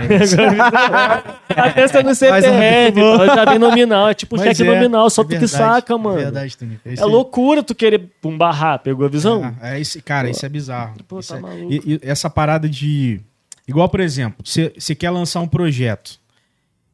A 1.56 1.68
benção 1.70 2.00
é 2.00 2.04
no 2.04 2.14
CPF, 2.14 2.46
é 2.48 2.92
pô. 2.92 3.26
já 3.26 3.44
vem 3.44 3.58
nominal. 3.58 4.08
É 4.08 4.14
tipo 4.14 4.36
Mas 4.36 4.56
cheque 4.56 4.62
é, 4.68 4.74
nominal, 4.74 5.10
só 5.10 5.22
é 5.22 5.24
tu 5.24 5.38
que 5.38 5.48
saca, 5.48 5.94
é 5.94 5.96
mano. 5.98 6.16
verdade, 6.16 6.56
Tony. 6.56 6.78
É 6.84 7.04
loucura 7.04 7.62
tu 7.62 7.74
querer 7.74 8.08
um 8.24 8.36
barrar, 8.36 8.78
pegou 8.78 9.04
a 9.04 9.08
visão? 9.08 9.54
É, 9.60 9.76
é 9.76 9.80
esse, 9.80 10.00
cara, 10.00 10.30
isso 10.30 10.44
é 10.44 10.48
bizarro. 10.48 10.94
Pô, 11.08 11.18
Isso 11.20 11.32
tá 11.32 11.38
é- 11.38 11.40
maluco. 11.40 11.72
e- 11.72 11.82
e 11.86 12.00
essa 12.02 12.30
parada 12.30 12.68
de. 12.68 13.20
Igual, 13.66 13.88
por 13.88 14.00
exemplo, 14.00 14.44
você 14.44 14.94
quer 14.94 15.10
lançar 15.10 15.40
um 15.40 15.48
projeto. 15.48 16.18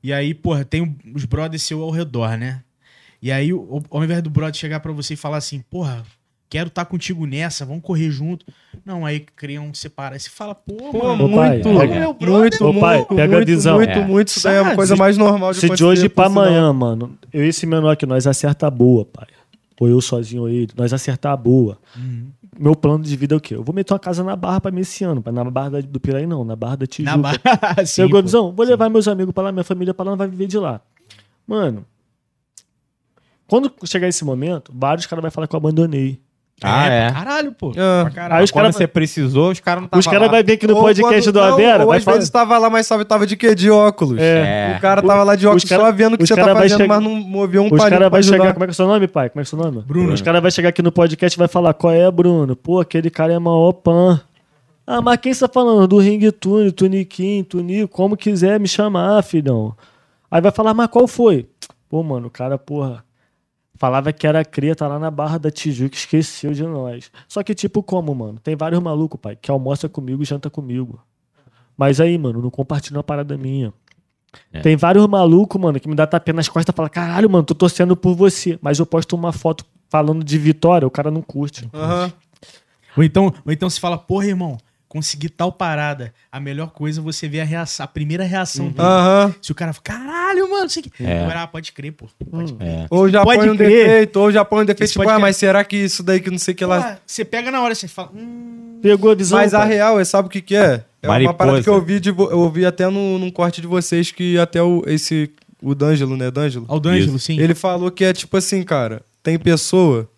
E 0.03 0.13
aí, 0.13 0.35
porra, 0.35 0.65
tem 0.65 0.97
os 1.15 1.25
brothers 1.25 1.63
seu 1.63 1.83
ao 1.83 1.91
redor, 1.91 2.37
né? 2.37 2.61
E 3.27 3.33
aí, 3.33 3.53
o- 3.53 3.83
ao 3.91 4.05
invés 4.05 4.23
do 4.23 4.31
brother 4.31 4.55
chegar 4.55 4.79
pra 4.79 4.93
você 4.93 5.15
e 5.15 5.17
falar 5.17 5.39
assim, 5.39 5.61
porra, 5.69 6.05
quero 6.49 6.69
estar 6.69 6.85
contigo 6.85 7.27
nessa, 7.27 7.65
vamos 7.67 7.83
correr 7.83 8.09
junto. 8.09 8.47
Não, 8.85 9.05
aí 9.05 9.19
criam 9.35 9.75
separar. 9.75 10.17
Você 10.17 10.31
fala, 10.31 10.55
pô, 10.55 10.75
Pô, 10.93 11.17
mano, 11.17 11.35
pai, 11.35 11.61
muito, 11.63 11.77
pega- 11.81 11.99
meu 12.01 12.15
brother, 12.15 12.63
Ô, 12.63 12.73
pai, 12.79 12.97
muito, 12.99 13.15
pega 13.17 13.35
a 13.35 13.37
muito, 13.39 13.49
visão. 13.49 13.77
Muito, 13.79 13.91
É. 13.91 14.07
muito, 14.07 14.29
isso 14.29 14.45
daí 14.45 14.55
é 14.55 14.59
uma 14.61 14.65
Sabe, 14.67 14.77
coisa 14.77 14.95
se- 14.95 14.99
mais 15.01 15.17
normal 15.19 15.53
de 15.53 15.59
Se 15.59 15.69
de 15.71 15.85
hoje 15.85 16.03
sinal. 16.09 16.27
amanhã, 16.27 16.73
mano, 16.73 17.19
eu 17.33 17.45
e 17.45 17.49
esse 17.49 17.67
menor 17.67 17.91
aqui, 17.91 18.07
nós 18.07 18.29
acerta 18.29 18.69
a 18.69 18.71
boa, 18.71 19.05
pai. 19.05 19.27
Ou 19.81 19.89
eu 19.89 20.01
sozinho 20.01 20.43
ou 20.43 20.49
ele, 20.49 20.69
nós 20.77 20.93
acertar 20.93 21.33
a 21.33 21.37
boa. 21.37 21.79
Uhum. 21.97 22.29
Meu 22.57 22.77
plano 22.77 23.03
de 23.03 23.15
vida 23.17 23.35
é 23.35 23.39
o 23.39 23.41
quê? 23.41 23.57
Eu 23.57 23.65
vou 23.65 23.75
meter 23.75 23.93
uma 23.93 23.99
casa 23.99 24.23
na 24.23 24.37
Barra 24.37 24.61
pra 24.61 24.71
mim 24.71 24.83
esse 24.83 25.03
ano, 25.03 25.21
pai. 25.21 25.33
Na 25.33 25.45
Barra 25.51 25.83
do 25.83 25.99
Piraí 26.01 26.27
não, 26.29 26.45
na 26.45 26.55
Barra 26.55 26.77
da 26.77 26.87
Tijuca. 26.87 27.17
na 27.17 27.23
barra. 27.23 27.41
Sim, 27.85 28.03
Pegou 28.03 28.19
a 28.19 28.23
pô. 28.23 28.27
visão? 28.27 28.53
Vou 28.53 28.65
levar 28.65 28.89
meus 28.89 29.09
amigos 29.09 29.35
pra 29.35 29.43
lá, 29.43 29.51
minha 29.53 29.65
família 29.65 29.93
pra 29.93 30.05
lá, 30.05 30.13
não 30.13 30.17
vai 30.17 30.29
viver 30.29 30.47
de 30.47 30.59
lá. 30.59 30.81
Mano, 31.47 31.85
quando 33.49 33.73
chegar 33.85 34.09
esse 34.09 34.25
momento, 34.25 34.73
vários 34.75 35.07
caras 35.07 35.23
vão 35.23 35.31
falar 35.31 35.47
que 35.47 35.55
eu 35.55 35.59
abandonei. 35.59 36.21
Ah, 36.63 36.87
é. 36.89 37.11
pra 37.11 37.19
Caralho, 37.23 37.53
pô. 37.53 37.73
Ah. 37.77 38.01
Pra 38.05 38.11
caralho. 38.11 38.39
Aí 38.39 38.45
os 38.45 38.51
Quando 38.51 38.63
caras 38.63 38.77
você 38.77 38.87
precisou, 38.87 39.51
os 39.51 39.61
caras 39.61 39.83
não 39.83 39.87
estavam 39.89 40.01
os 40.01 40.07
cara 40.07 40.27
vai 40.27 40.43
vir 40.43 40.53
aqui 40.55 40.67
no 40.67 40.75
Ou 40.75 40.81
podcast 40.81 41.23
quando- 41.25 41.35
do 41.35 41.39
não, 41.41 41.53
Avera, 41.53 41.83
Ou 41.83 41.89
vai 41.91 41.99
às 41.99 42.05
falar... 42.05 42.17
vezes 42.17 42.31
tava 42.31 42.57
lá, 42.57 42.71
mas 42.71 42.87
sabe, 42.87 43.05
tava 43.05 43.27
de 43.27 43.37
quê? 43.37 43.55
De 43.55 43.71
óculos. 43.71 44.19
É. 44.19 44.75
O 44.79 44.81
cara 44.81 45.03
tava 45.03 45.23
lá 45.23 45.37
de 45.37 45.47
óculos 45.47 45.65
Os 45.65 45.69
cara- 45.69 45.83
só 45.85 45.93
vendo 45.93 46.15
o 46.15 46.17
que 46.17 46.23
os 46.25 46.29
você 46.31 46.35
tá 46.35 46.41
cara 46.41 46.55
vai 46.55 46.63
fazendo, 46.63 46.79
chegar- 46.79 46.95
mas 46.95 47.05
não 47.05 47.15
moveu 47.15 47.61
um 47.61 47.67
Os 47.67 47.71
palito 47.73 47.91
caras 47.91 48.09
pra 48.09 48.21
vão 48.21 48.23
chegar. 48.23 48.53
Como 48.55 48.65
é 48.65 48.67
que 48.67 48.71
é 48.71 48.73
o 48.73 48.75
seu 48.75 48.87
nome, 48.87 49.07
pai? 49.07 49.29
Como 49.29 49.41
é 49.43 49.45
que 49.45 49.55
é 49.55 49.55
o 49.55 49.61
seu 49.63 49.71
nome? 49.71 49.85
Bruno. 49.87 50.13
Os 50.15 50.23
caras 50.23 50.41
vão 50.41 50.51
chegar 50.51 50.71
aqui 50.71 50.81
no 50.81 50.91
podcast 50.91 51.37
e 51.37 51.39
vai 51.39 51.49
falar: 51.49 51.75
qual 51.75 51.93
é, 51.93 52.11
Bruno? 52.11 52.57
Pô, 52.57 52.81
aquele 52.81 53.11
cara 53.11 53.35
é 53.35 53.39
maior 53.39 53.73
pan. 53.73 54.19
Ah, 54.87 55.03
mas 55.03 55.19
quem 55.19 55.35
você 55.35 55.47
tá 55.47 55.53
falando? 55.53 55.87
Do 55.87 55.99
Ring 55.99 56.31
Tune, 56.31 56.73
Tuniquim, 56.73 57.45
Tunico, 57.45 57.89
como 57.95 58.17
quiser 58.17 58.59
me 58.59 58.67
chamar, 58.69 59.23
filhão. 59.23 59.75
Aí 60.31 60.41
vai 60.41 60.51
falar, 60.53 60.73
mas 60.73 60.87
qual 60.89 61.07
foi? 61.07 61.47
Pô, 61.91 62.03
mano, 62.03 62.29
o 62.29 62.31
cara, 62.31 62.57
porra, 62.57 63.05
falava 63.79 64.13
que 64.13 64.27
era 64.27 64.45
cria, 64.45 64.75
tá 64.75 64.87
lá 64.89 64.99
na 64.99 65.11
Barra 65.11 65.39
da 65.39 65.51
Tijuca, 65.51 65.97
esqueceu 65.97 66.53
de 66.53 66.63
nós. 66.63 67.11
Só 67.29 67.43
que, 67.43 67.55
tipo, 67.55 67.83
como, 67.83 68.15
mano? 68.15 68.39
Tem 68.43 68.57
vários 68.57 68.83
malucos, 68.83 69.21
pai, 69.21 69.37
que 69.37 69.51
almoça 69.51 69.89
comigo 69.89 70.23
e 70.23 70.27
janta 70.27 70.51
comigo. 70.51 71.01
Mas 71.77 72.01
aí, 72.01 72.17
mano, 72.17 72.41
não 72.41 72.51
compartilha 72.51 72.97
uma 72.97 73.05
parada 73.05 73.37
minha. 73.37 73.73
É. 74.53 74.61
Tem 74.61 74.77
vários 74.77 75.07
malucos, 75.07 75.61
mano, 75.61 75.79
que 75.79 75.89
me 75.89 75.95
dá 75.95 76.07
tapinha 76.07 76.35
nas 76.35 76.49
costas 76.49 76.73
e 76.73 76.77
fala: 76.77 76.89
caralho, 76.89 77.29
mano, 77.29 77.45
tô 77.45 77.55
torcendo 77.55 77.97
por 77.97 78.15
você. 78.15 78.59
Mas 78.63 78.79
eu 78.79 78.87
posto 78.87 79.15
uma 79.15 79.33
foto 79.33 79.65
falando 79.89 80.25
de 80.25 80.39
vitória, 80.39 80.87
o 80.87 80.91
cara 80.91 81.11
não 81.11 81.23
curte. 81.23 81.69
Aham. 81.73 82.13
Ou 82.97 83.05
então, 83.05 83.33
ou 83.45 83.53
então 83.53 83.69
se 83.69 83.79
fala, 83.79 83.99
porra, 83.99 84.27
irmão, 84.27 84.57
consegui 84.89 85.29
tal 85.29 85.51
parada. 85.53 86.13
A 86.31 86.39
melhor 86.39 86.69
coisa 86.71 87.01
é 87.01 87.03
você 87.03 87.29
ver 87.29 87.41
a 87.41 87.45
reação, 87.45 87.85
a 87.85 87.87
primeira 87.87 88.25
reação 88.25 88.67
dele. 88.69 88.81
Aham. 88.81 89.35
Se 89.43 89.53
o 89.53 89.55
cara 89.55 89.73
fala, 89.73 89.83
caralho, 89.83 90.51
mano, 90.51 90.69
sei 90.71 90.83
que. 90.83 90.93
É. 91.03 91.23
Agora, 91.23 91.43
ah, 91.43 91.47
pode 91.47 91.73
crer, 91.73 91.93
pô. 91.93 92.07
Pode 92.31 92.53
crer. 92.53 92.69
É. 92.69 92.87
Ou 92.91 93.09
já 93.09 93.23
Pode 93.23 93.39
põe 93.41 93.51
um 93.51 93.57
crer. 93.57 93.69
defeito, 93.69 94.21
ou 94.21 94.31
já 94.33 94.45
põe 94.45 94.63
um 94.63 94.67
defeito, 94.67 94.93
tipo, 94.93 95.09
ah, 95.09 95.19
mas 95.19 95.37
será 95.37 95.65
que 95.65 95.77
isso 95.77 96.03
daí 96.03 96.21
que 96.21 96.31
não 96.31 96.39
sei 96.39 96.55
o 96.55 96.57
que 96.57 96.65
lá... 96.65 96.99
Você 97.07 97.25
pega 97.25 97.51
na 97.51 97.61
hora, 97.61 97.75
você 97.75 97.89
fala, 97.89 98.11
hum. 98.15 98.79
Pegou 98.83 99.11
a 99.11 99.15
visão. 99.15 99.39
Mas 99.39 99.55
a 99.55 99.61
pai. 99.61 99.69
real, 99.69 99.99
é, 99.99 100.05
sabe 100.05 100.29
o 100.29 100.31
que 100.31 100.41
que 100.41 100.55
é? 100.55 100.85
É 101.03 101.09
uma 101.09 101.15
Mariposa. 101.15 101.37
parada 101.39 101.63
que 101.63 101.69
eu 101.69 101.75
ouvi, 101.75 101.99
de, 101.99 102.11
vo- 102.11 102.31
eu 102.31 102.39
ouvi 102.39 102.65
até 102.67 102.89
no, 102.89 103.19
num 103.19 103.31
corte 103.31 103.61
de 103.61 103.67
vocês 103.67 104.11
que 104.13 104.39
até 104.39 104.63
o, 104.63 104.83
esse, 104.87 105.31
o 105.63 105.75
D'Angelo, 105.75 106.17
né, 106.17 106.31
D'Angelo? 106.31 106.67
Ao 106.69 106.79
D'Angelo, 106.79 107.19
sim. 107.19 107.39
Ele 107.41 107.55
falou 107.55 107.91
que 107.91 108.05
é 108.05 108.13
tipo 108.13 108.37
assim, 108.37 108.63
cara, 108.63 109.03
tem 109.23 109.39
pessoa 109.39 110.09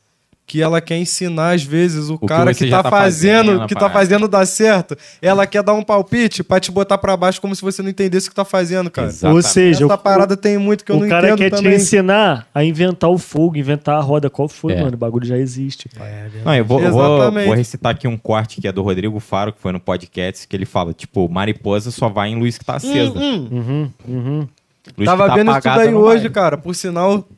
que 0.48 0.62
ela 0.62 0.80
quer 0.80 0.96
ensinar 0.96 1.50
às 1.54 1.62
vezes 1.62 2.08
o, 2.08 2.18
que 2.18 2.26
cara 2.26 2.54
que 2.54 2.66
já 2.66 2.78
tá, 2.78 2.84
tá 2.84 2.90
fazendo, 2.90 3.46
fazendo, 3.48 3.66
que 3.66 3.74
tá 3.74 3.80
parada. 3.80 3.98
fazendo 3.98 4.26
dar 4.26 4.46
certo. 4.46 4.96
Ela 5.20 5.46
quer 5.46 5.62
dar 5.62 5.74
um 5.74 5.82
palpite 5.82 6.42
pra 6.42 6.58
te 6.58 6.72
botar 6.72 6.96
pra 6.96 7.14
baixo 7.18 7.38
como 7.38 7.54
se 7.54 7.60
você 7.60 7.82
não 7.82 7.90
entendesse 7.90 8.28
o 8.28 8.30
que 8.30 8.34
tá 8.34 8.46
fazendo, 8.46 8.90
cara. 8.90 9.08
Exato. 9.08 9.34
Ou 9.34 9.42
seja, 9.42 9.84
Essa 9.84 9.94
o, 9.94 9.98
parada 9.98 10.38
tem 10.38 10.56
muito 10.56 10.86
que 10.86 10.90
eu 10.90 10.96
o 10.96 11.00
não 11.00 11.08
cara 11.08 11.26
entendo 11.28 11.38
quer 11.38 11.50
também. 11.50 11.72
te 11.72 11.82
ensinar 11.82 12.48
a 12.54 12.64
inventar 12.64 13.10
o 13.10 13.18
fogo, 13.18 13.58
inventar 13.58 13.96
a 13.96 14.00
roda. 14.00 14.30
Qual 14.30 14.48
foi, 14.48 14.72
É. 14.72 14.80
mano? 14.80 14.94
O 14.94 14.96
bagulho 14.96 15.26
já 15.26 15.36
existe, 15.36 15.86
pai. 15.90 16.08
É, 16.08 16.22
verdade. 16.22 16.44
Não, 16.46 16.54
eu 16.54 16.64
vou, 16.64 16.80
vou, 16.80 17.16
Exatamente. 17.16 17.46
vou 17.46 17.54
recitar 17.54 17.92
aqui 17.92 18.08
um 18.08 18.16
corte 18.16 18.58
que 18.58 18.66
é 18.66 18.72
do 18.72 18.80
Rodrigo 18.82 19.20
Faro, 19.20 19.52
que 19.52 19.60
foi 19.60 19.70
no 19.70 19.78
podcast, 19.78 20.48
que 20.48 20.56
ele 20.56 20.64
fala, 20.64 20.94
tipo, 20.94 21.28
mariposa 21.28 21.90
só 21.90 22.08
vai 22.08 22.30
em 22.30 22.38
luz 22.40 22.56
que 22.56 22.64
tá 22.64 22.76
acesa. 22.76 23.12
Hum, 23.18 23.20
hum. 23.20 23.48
Uhum, 23.52 23.90
uhum. 24.08 24.48
Luz 24.96 25.04
Tava 25.04 25.24
que 25.24 25.28
tá 25.28 25.34
vendo 25.36 25.50
isso 25.50 25.60
tudo 25.60 25.80
aí 25.80 25.94
hoje, 25.94 26.22
vai. 26.22 26.30
cara. 26.30 26.56
Por 26.56 26.74
sinal, 26.74 27.28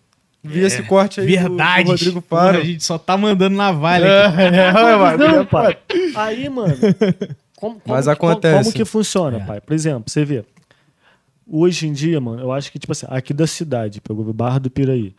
vi 0.42 0.60
esse 0.60 0.82
corte 0.84 1.20
aí 1.20 1.26
do- 1.26 1.32
Verdade. 1.48 1.84
do 1.84 1.90
Rodrigo 1.90 2.22
Porra, 2.22 2.42
Faro. 2.42 2.58
a 2.58 2.64
gente 2.64 2.82
só 2.84 2.98
tá 2.98 3.16
mandando 3.16 3.56
navalha 3.56 4.26
aqui. 4.28 4.40
É, 4.42 4.72
Mas 4.98 5.18
não, 5.18 5.46
pai. 5.46 5.76
Aí, 6.14 6.48
mano. 6.48 6.74
Como, 7.56 7.74
como 7.80 7.82
Mas 7.86 8.04
que- 8.06 8.10
acontece. 8.10 8.62
Como, 8.64 8.72
que 8.74 8.84
funciona, 8.84 9.36
É. 9.38 9.40
pai? 9.44 9.60
Por 9.60 9.74
exemplo, 9.74 10.04
você 10.06 10.24
vê. 10.24 10.44
Hoje 11.52 11.86
em 11.88 11.92
dia, 11.92 12.20
mano, 12.20 12.40
eu 12.42 12.52
acho 12.52 12.70
que, 12.70 12.78
tipo 12.78 12.92
assim, 12.92 13.06
aqui 13.08 13.34
da 13.34 13.46
cidade, 13.46 14.00
pegou 14.00 14.26
o 14.26 14.32
Barra 14.32 14.58
do 14.60 14.70
Piraí. 14.70 15.14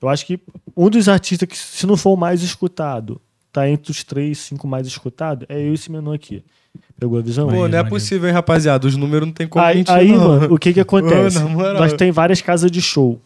Eu 0.00 0.08
acho 0.08 0.24
que 0.24 0.38
um 0.76 0.88
dos 0.88 1.08
artistas 1.08 1.48
que, 1.48 1.56
se 1.58 1.86
não 1.86 1.96
for 1.96 2.12
o 2.12 2.16
mais 2.16 2.42
escutado, 2.42 3.20
tá 3.52 3.68
entre 3.68 3.90
os 3.90 4.02
três, 4.04 4.38
cinco 4.38 4.66
mais 4.66 4.86
escutados, 4.86 5.44
é 5.48 5.58
eu 5.60 5.72
e 5.72 5.74
esse 5.74 5.90
menor 5.90 6.14
aqui. 6.14 6.42
Pegou 6.98 7.18
a 7.18 7.22
visão? 7.22 7.46
Pô, 7.46 7.52
não 7.52 7.58
é 7.60 7.62
Maneiro. 7.68 7.88
possível, 7.88 8.28
hein, 8.28 8.34
rapaziada? 8.34 8.86
Os 8.86 8.96
números 8.96 9.26
não 9.26 9.34
tem 9.34 9.46
como 9.48 9.64
aí, 9.64 9.78
mentir, 9.78 9.92
aí, 9.94 10.12
não. 10.12 10.28
mano, 10.28 10.54
o 10.54 10.58
que 10.58 10.72
que 10.72 10.80
acontece? 10.80 11.38
Nós 11.40 11.92
tem 11.94 12.10
várias 12.12 12.40
casas 12.40 12.70
de 12.70 12.80
show. 12.80 13.20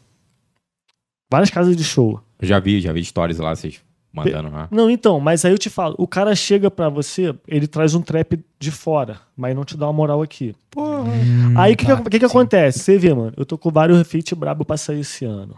Várias 1.30 1.50
casas 1.50 1.76
de 1.76 1.84
show. 1.84 2.20
Eu 2.40 2.48
já 2.48 2.58
vi, 2.60 2.80
já 2.80 2.92
vi 2.92 3.04
stories 3.04 3.38
lá, 3.38 3.54
vocês 3.54 3.80
mandando 4.12 4.50
lá. 4.50 4.68
Não, 4.70 4.88
então, 4.88 5.20
mas 5.20 5.44
aí 5.44 5.52
eu 5.52 5.58
te 5.58 5.68
falo, 5.68 5.94
o 5.98 6.06
cara 6.06 6.34
chega 6.34 6.70
pra 6.70 6.88
você, 6.88 7.34
ele 7.46 7.66
traz 7.66 7.94
um 7.94 8.00
trap 8.00 8.42
de 8.58 8.70
fora, 8.70 9.20
mas 9.36 9.54
não 9.54 9.64
te 9.64 9.76
dá 9.76 9.86
uma 9.86 9.92
moral 9.92 10.22
aqui. 10.22 10.54
Porra. 10.70 11.10
aí 11.56 11.74
o 11.74 11.76
que, 11.76 11.84
tá, 11.84 12.00
que, 12.00 12.10
que, 12.10 12.18
que 12.20 12.24
acontece? 12.24 12.78
Você 12.78 12.98
vê, 12.98 13.12
mano, 13.12 13.34
eu 13.36 13.44
tô 13.44 13.58
com 13.58 13.70
vários 13.70 14.06
feat 14.08 14.34
brabo 14.34 14.64
pra 14.64 14.76
sair 14.76 15.00
esse 15.00 15.24
ano. 15.24 15.54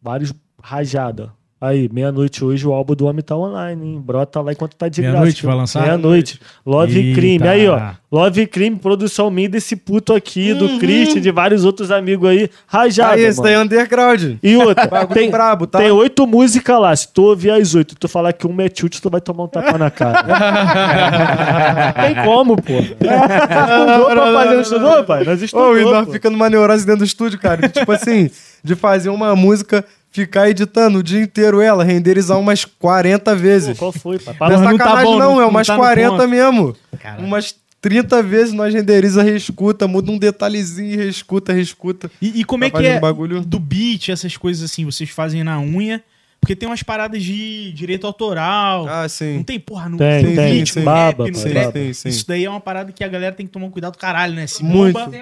Vários 0.00 0.32
rajada. 0.62 1.32
Aí, 1.58 1.88
meia-noite 1.90 2.44
hoje, 2.44 2.66
o 2.66 2.72
álbum 2.74 2.94
do 2.94 3.06
Homem 3.06 3.22
tá 3.22 3.34
online, 3.34 3.82
hein? 3.82 4.02
Brota 4.04 4.42
lá 4.42 4.52
enquanto 4.52 4.76
tá 4.76 4.90
de 4.90 5.00
graça. 5.00 5.14
Meia-noite 5.14 5.46
vai 5.46 5.56
lançar? 5.56 5.82
Meia-noite. 5.82 6.38
Love 6.66 6.98
Eita. 6.98 7.18
Crime. 7.18 7.48
Aí, 7.48 7.66
ó. 7.66 7.92
Love 8.12 8.46
Crime, 8.46 8.76
produção 8.76 9.30
minha 9.30 9.48
desse 9.48 9.74
puto 9.74 10.12
aqui, 10.12 10.52
do 10.52 10.78
Christian, 10.78 11.18
de 11.18 11.30
vários 11.30 11.64
outros 11.64 11.90
amigos 11.90 12.28
aí. 12.28 12.50
Rajada, 12.66 13.14
Aí, 13.14 13.24
esse 13.24 13.42
daí 13.42 13.54
é 13.54 13.58
underground. 13.58 14.36
E 14.42 14.54
outra, 14.58 15.06
tem, 15.06 15.30
brabo, 15.30 15.66
tá? 15.66 15.78
tem 15.78 15.90
oito 15.90 16.26
músicas 16.26 16.78
lá. 16.78 16.94
Se 16.94 17.10
tu 17.10 17.22
ouvir 17.22 17.50
as 17.50 17.74
oito 17.74 17.92
e 17.92 17.96
tu 17.96 18.06
falar 18.06 18.34
que 18.34 18.46
uma 18.46 18.62
é 18.62 18.70
chute, 18.72 19.00
tu 19.00 19.08
vai 19.08 19.22
tomar 19.22 19.44
um 19.44 19.48
tapa 19.48 19.78
na 19.78 19.90
cara. 19.90 20.24
tem 22.04 22.22
como, 22.22 22.56
pô. 22.60 22.74
Estudou 22.80 24.06
pra 24.10 24.32
fazer, 24.32 24.54
não 24.54 24.60
estudou, 24.60 25.04
pai? 25.04 25.24
Nós 25.24 25.40
Ô, 25.40 25.44
estudou, 25.46 25.78
e 25.78 25.84
nós 25.84 26.04
pô. 26.04 26.12
fica 26.12 26.28
numa 26.28 26.50
neurose 26.50 26.84
dentro 26.84 26.98
do 26.98 27.06
estúdio, 27.06 27.38
cara. 27.38 27.66
tipo 27.66 27.90
assim, 27.90 28.30
de 28.62 28.74
fazer 28.74 29.08
uma 29.08 29.34
música, 29.34 29.84
ficar 30.16 30.48
editando 30.50 30.98
o 30.98 31.02
dia 31.02 31.20
inteiro 31.22 31.60
ela, 31.60 31.84
renderizar 31.84 32.38
umas 32.38 32.64
40 32.64 33.30
Pô, 33.32 33.36
vezes. 33.36 33.78
qual 33.78 33.92
foi, 33.92 34.18
pai? 34.18 34.34
Não 34.40 34.46
é 34.46 34.50
não 34.50 34.78
tá 34.78 34.84
sacanagem, 34.84 35.04
bom, 35.12 35.18
não, 35.18 35.26
não- 35.32 35.38
é 35.38 35.42
não 35.42 35.48
umas 35.50 35.66
tá 35.66 35.74
no 35.74 35.78
40 35.80 36.10
ponto. 36.10 36.28
mesmo. 36.28 36.76
Caralho. 36.98 37.24
Umas 37.24 37.54
30 37.80 38.22
vezes 38.22 38.52
nós 38.52 38.74
renderiza, 38.74 39.22
reescuta, 39.22 39.86
muda 39.86 40.10
um 40.10 40.18
detalhezinho, 40.18 40.96
reescuta, 40.98 41.52
reescuta. 41.52 42.10
E, 42.20 42.40
e 42.40 42.44
como 42.44 42.62
Tá 42.62 42.66
é 42.66 42.70
que 42.82 42.86
é 42.86 42.98
bagulho. 42.98 43.42
do 43.42 43.60
beat, 43.60 44.08
essas 44.08 44.36
coisas 44.36 44.64
assim, 44.70 44.84
vocês 44.84 45.08
fazem 45.10 45.44
na 45.44 45.60
unha? 45.60 46.02
Porque 46.40 46.54
tem 46.54 46.68
umas 46.68 46.80
paradas 46.82 47.22
de 47.24 47.72
direito 47.72 48.06
autoral. 48.06 48.86
Ah, 48.88 49.02
Não 49.02 49.08
sim. 49.08 49.42
tem, 49.42 49.58
porra, 49.58 49.88
no, 49.88 49.96
Tem, 49.98 50.22
tem, 50.24 50.34
beat, 50.36 50.68
sim. 50.68 50.78
no 50.78 50.84
Baba, 50.84 51.24
rap, 51.24 51.32
no 51.34 51.42
pai, 51.42 51.50
trap. 51.52 51.64
baba. 51.66 51.78
Sim, 51.78 51.92
sim. 51.92 52.08
Isso 52.08 52.28
daí 52.28 52.44
é 52.44 52.50
uma 52.50 52.60
parada 52.60 52.92
que 52.92 53.02
a 53.02 53.08
galera 53.08 53.34
tem 53.34 53.46
que 53.46 53.52
tomar 53.52 53.66
um 53.66 53.70
cuidado 53.70 53.98
caralho, 53.98 54.32
né? 54.34 54.46
Se 54.46 54.62
Muito. 54.62 54.94
bomba, 54.96 55.16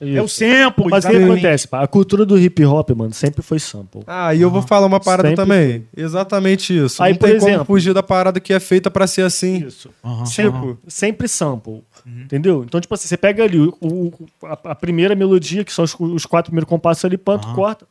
é 0.00 0.20
o 0.20 0.26
sample. 0.26 0.86
Mas 0.90 1.04
o 1.04 1.08
que 1.10 1.16
acontece, 1.16 1.68
pai? 1.68 1.84
A 1.84 1.86
cultura 1.86 2.26
do 2.26 2.36
hip 2.36 2.64
hop, 2.64 2.90
mano, 2.90 3.14
sempre 3.14 3.42
foi 3.42 3.60
sample. 3.60 4.02
Ah, 4.08 4.34
e 4.34 4.42
eu 4.42 4.50
vou 4.50 4.60
falar 4.60 4.86
uma 4.86 4.98
parada 4.98 5.28
Sempre 5.28 5.44
também. 5.44 5.86
Exatamente 5.96 6.76
isso. 6.76 7.00
Aí, 7.00 7.12
não 7.12 7.18
por 7.18 7.28
tem 7.28 7.38
como 7.38 7.48
exemplo- 7.50 7.66
fugir 7.66 7.94
da 7.94 8.02
parada 8.02 8.40
que 8.40 8.52
é 8.52 8.58
feita 8.58 8.90
pra 8.90 9.06
ser 9.06 9.22
assim. 9.22 9.64
Isso. 9.66 9.90
Aham, 10.04 10.26
Sempre, 10.26 10.58
aham. 10.70 10.76
sempre 10.88 11.28
sample. 11.28 11.84
Entendeu? 12.06 12.64
Então, 12.64 12.80
tipo 12.80 12.92
assim, 12.94 13.06
você 13.06 13.16
pega 13.16 13.44
ali 13.44 13.58
o, 13.60 13.76
o- 13.80 14.12
a, 14.44 14.70
a 14.72 14.74
primeira 14.74 15.14
melodia, 15.14 15.64
que 15.64 15.72
são 15.72 15.84
os, 15.84 15.94
os 15.98 16.26
quatro 16.26 16.50
primeiros 16.50 16.68
compassos 16.68 17.04
ali, 17.04 17.18
Aham. 17.28 17.54
corta. 17.54 17.86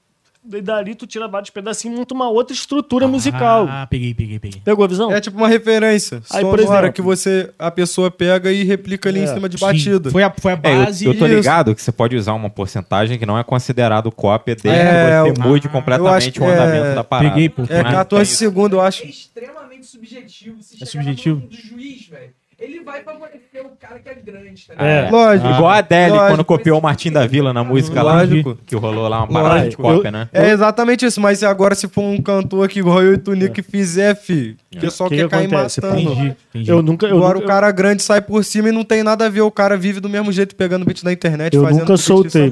Daí 0.48 0.62
dali 0.62 0.94
tu 0.94 1.08
tira 1.08 1.28
vários 1.28 1.50
pedacinhos 1.50 1.96
e 1.96 2.00
monta 2.00 2.14
uma 2.14 2.30
outra 2.30 2.54
estrutura 2.54 3.08
musical. 3.08 3.66
Ah, 3.70 3.88
peguei, 3.90 4.14
peguei, 4.14 4.38
peguei. 4.38 4.62
Pegou 4.64 4.86
a 4.86 4.88
visão? 4.88 5.12
É 5.12 5.20
tipo 5.20 5.36
uma 5.38 5.48
referência 5.48 6.22
Aí, 6.30 6.44
por 6.44 6.60
exemplo- 6.60 6.94
que 6.94 7.02
você 7.02 7.52
a 7.58 7.72
pessoa 7.72 8.12
pega 8.12 8.52
e 8.52 8.64
replica 8.64 9.10
ali 9.10 9.22
em 9.22 9.24
É, 9.24 9.28
cima 9.34 9.50
de 9.50 9.58
Sim, 9.58 9.66
batida. 9.66 10.12
Foi 10.12 10.22
a, 10.22 10.32
foi 10.32 10.54
a 10.54 10.60
É, 10.62 10.74
eu- 10.76 10.86
base. 10.86 11.06
eu, 11.06 11.18
tô 11.18 11.26
isso. 11.26 11.36
ligado 11.36 11.74
que 11.74 11.82
você 11.82 11.92
pode 11.92 12.16
usar 12.16 12.34
uma 12.34 12.50
porcentagem 12.50 13.18
que 13.18 13.26
não 13.26 13.38
é 13.40 13.44
considerado 13.44 14.12
cópia 14.12 14.56
desde 14.56 14.70
É, 14.80 15.24
que 15.24 15.32
você 15.34 15.42
eu- 15.42 15.44
mude 15.48 15.68
completamente 15.70 16.16
acho 16.16 16.32
que 16.32 16.40
o 16.40 16.46
andamento 16.48 16.86
é- 16.86 16.96
da 16.96 17.04
parada. 17.04 17.30
Peguei, 17.32 17.50
pô. 17.50 17.64
É 17.68 17.82
Mas 17.82 17.94
14 17.94 18.30
tem- 18.32 18.38
segundos, 18.38 18.74
eu 18.78 18.82
acho. 18.82 19.04
É 19.04 19.08
extremamente 19.08 19.86
subjetivo. 19.88 20.58
Se 20.62 20.84
É 20.84 20.86
subjetivo? 20.86 21.40
do 21.42 21.56
juiz, 21.56 22.08
velho, 22.08 22.30
ele 22.58 22.80
vai 22.84 23.02
favorecer 23.04 23.66
o 23.66 23.70
cara 23.80 24.00
que 24.00 24.08
é 24.10 24.14
grande, 24.16 24.68
tá 24.68 24.74
É. 24.78 24.96
ligado? 25.06 25.12
Lógico. 25.12 25.48
Igual 25.50 25.68
a 25.70 25.78
Adele, 25.78 26.12
Lógico. 26.12 26.28
quando 26.30 26.46
copiou 26.46 26.80
o 26.80 26.82
Martim 26.82 27.12
da 27.12 27.28
Vila 27.28 27.52
na 27.54 27.64
música 27.64 28.02
Lógico. 28.02 28.50
lá, 28.52 28.58
que 28.66 28.76
rolou 28.76 29.08
lá 29.10 29.20
uma 29.20 29.28
parada 29.28 29.56
Lógico. 29.64 29.70
de 29.70 29.78
cópia, 29.90 30.12
né? 30.12 30.30
É 30.32 30.50
exatamente 30.52 31.06
isso, 31.06 31.20
mas 31.20 31.42
e 31.42 31.46
agora 31.46 31.76
se 31.76 31.88
for 31.88 32.02
um 32.04 32.22
cantor 32.22 32.68
que 32.70 32.80
igual 32.80 33.02
eu 33.04 33.12
e 33.12 33.16
o 33.16 33.18
Tunico 33.18 33.62
fizer, 33.62 34.16
fi, 34.16 34.56
o 34.76 34.80
pessoal 34.80 35.10
Que 35.10 35.18
quer 35.18 35.24
que 35.24 35.30
cair 35.30 35.46
acontece, 35.48 35.82
matando. 35.82 36.02
Entendi, 36.02 36.36
entendi. 36.54 36.72
Eu 36.72 36.82
nunca. 36.82 37.06
Eu 37.08 37.18
Agora 37.18 37.34
nunca, 37.36 37.46
o 37.46 37.48
cara 37.48 37.72
grande 37.72 38.02
sai 38.04 38.22
por 38.22 38.44
cima 38.44 38.70
e 38.70 38.72
não 38.72 38.84
tem 38.84 39.04
nada 39.04 39.26
a 39.26 39.30
ver. 39.30 39.42
O 39.42 39.52
cara 39.52 39.76
vive 39.78 40.00
do 40.00 40.08
mesmo 40.10 40.32
jeito 40.32 40.56
pegando 40.56 40.86
beat 40.86 41.04
da 41.04 41.12
internet, 41.12 41.54
Eu 41.56 41.64
fazendo 41.64 41.80
nunca 41.82 41.98
soltei. 41.98 42.52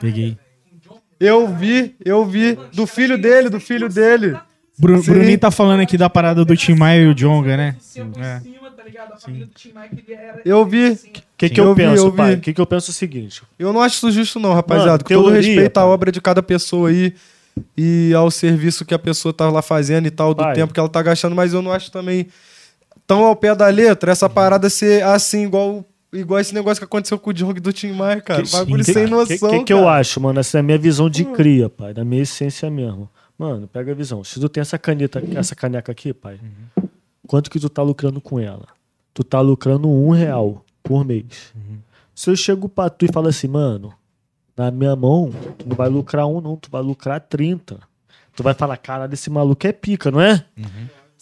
Peguei. 0.00 0.36
Eu 1.18 1.48
vi, 1.48 1.94
eu 2.04 2.24
vi. 2.24 2.58
Do 2.72 2.86
filho 2.86 3.16
dele, 3.16 3.48
do 3.48 3.58
filho 3.60 3.88
dele. 3.88 4.36
Bru 4.78 5.00
Sim. 5.02 5.12
Bruninho 5.12 5.38
tá 5.38 5.50
falando 5.52 5.80
aqui 5.80 5.96
da 5.96 6.10
parada 6.10 6.44
do 6.44 6.56
Tim 6.56 6.74
Maia 6.74 7.02
e 7.02 7.06
o 7.06 7.14
Jonga, 7.14 7.56
né? 7.56 7.76
É. 8.18 8.40
ligado? 8.84 9.12
A 9.12 9.16
família 9.16 9.46
do 9.46 9.52
Tim 9.52 9.72
Maia 9.72 9.88
que 9.88 10.10
ele 10.10 10.20
era. 10.20 10.40
Eu 10.44 10.64
vi. 10.64 10.90
O 10.90 10.98
que, 11.36 11.48
que 11.48 11.60
eu, 11.60 11.64
Eu 11.66 11.74
vi, 11.74 11.82
penso, 11.82 12.06
eu 12.06 12.12
pai? 12.12 12.34
O 12.34 12.40
que, 12.40 12.52
que 12.54 12.60
eu 12.60 12.66
penso 12.66 12.90
é 12.90 12.92
o 12.92 12.94
seguinte. 12.94 13.42
Eu 13.58 13.72
não 13.72 13.80
acho 13.80 13.96
isso 13.96 14.10
justo, 14.12 14.38
não, 14.40 14.52
rapaziada. 14.54 14.90
Mano, 14.92 15.04
Com 15.04 15.14
todo 15.14 15.24
teoria, 15.30 15.40
respeito 15.48 15.78
à 15.78 15.84
obra 15.86 16.10
de 16.12 16.20
cada 16.20 16.42
pessoa 16.42 16.88
aí 16.90 17.14
e 17.76 18.12
ao 18.14 18.30
serviço 18.30 18.84
que 18.84 18.94
a 18.94 18.98
pessoa 18.98 19.32
tá 19.32 19.48
lá 19.50 19.62
fazendo 19.62 20.06
e 20.06 20.10
tal, 20.10 20.34
do 20.34 20.42
Pai. 20.42 20.54
tempo 20.54 20.72
que 20.74 20.80
ela 20.80 20.88
tá 20.88 21.02
gastando, 21.02 21.34
mas 21.36 21.52
eu 21.52 21.62
não 21.62 21.70
acho 21.72 21.90
também 21.90 22.26
tão 23.06 23.24
ao 23.24 23.36
pé 23.36 23.54
da 23.54 23.68
letra 23.68 24.10
essa 24.12 24.28
parada 24.28 24.68
ser 24.70 25.04
assim, 25.04 25.44
igual, 25.44 25.84
igual 26.12 26.40
esse 26.40 26.54
negócio 26.54 26.80
que 26.80 26.84
aconteceu 26.84 27.18
com 27.18 27.30
o 27.30 27.32
Diogo 27.32 27.60
do 27.60 27.72
Tim 27.72 27.92
Maia, 27.92 28.20
cara. 28.20 28.42
Que- 28.42 28.50
Bagulho 28.50 28.82
sem 28.84 28.94
cara. 28.94 29.06
O 29.06 29.10
noção. 29.10 29.50
que, 29.50 29.58
que, 29.58 29.64
que 29.64 29.72
eu 29.72 29.88
acho, 29.88 30.20
mano? 30.20 30.40
Essa 30.40 30.58
é 30.58 30.60
a 30.60 30.62
minha 30.62 30.78
visão 30.78 31.08
de 31.10 31.24
cria, 31.24 31.68
pai. 31.68 31.92
Da 31.94 32.04
minha 32.04 32.22
essência 32.22 32.68
mesmo. 32.70 33.08
Mano, 33.38 33.66
pega 33.68 33.90
a 33.92 33.94
visão. 33.94 34.22
Se 34.24 34.38
tu 34.40 34.48
tem 34.48 34.60
essa 34.60 34.78
caneta, 34.78 35.22
essa 35.34 35.54
caneca 35.56 35.90
aqui, 35.92 36.12
pai, 36.14 36.38
quanto 37.26 37.50
que 37.50 37.58
tu 37.60 37.68
tá 37.68 37.82
lucrando 37.82 38.20
com 38.20 38.38
ela? 38.38 38.66
Tu 39.12 39.22
tá 39.24 39.40
lucrando 39.40 39.88
um 39.88 40.10
real 40.10 40.64
por 40.82 41.04
mês. 41.04 41.52
Se 42.14 42.30
eu 42.30 42.36
chego 42.36 42.68
pra 42.68 42.90
tu 42.90 43.04
e 43.04 43.12
falo 43.12 43.28
assim, 43.28 43.48
mano, 43.48 43.92
na 44.56 44.70
minha 44.70 44.94
mão, 44.94 45.30
tu 45.58 45.68
não 45.68 45.76
vai 45.76 45.88
lucrar 45.88 46.26
um, 46.26 46.40
não, 46.40 46.56
tu 46.56 46.70
vai 46.70 46.82
lucrar 46.82 47.20
30. 47.20 47.78
Tu 48.36 48.42
vai 48.42 48.54
falar, 48.54 48.76
caralho, 48.76 49.14
esse 49.14 49.30
maluco 49.30 49.66
é 49.66 49.72
pica, 49.72 50.10
não 50.10 50.20
é? 50.20 50.44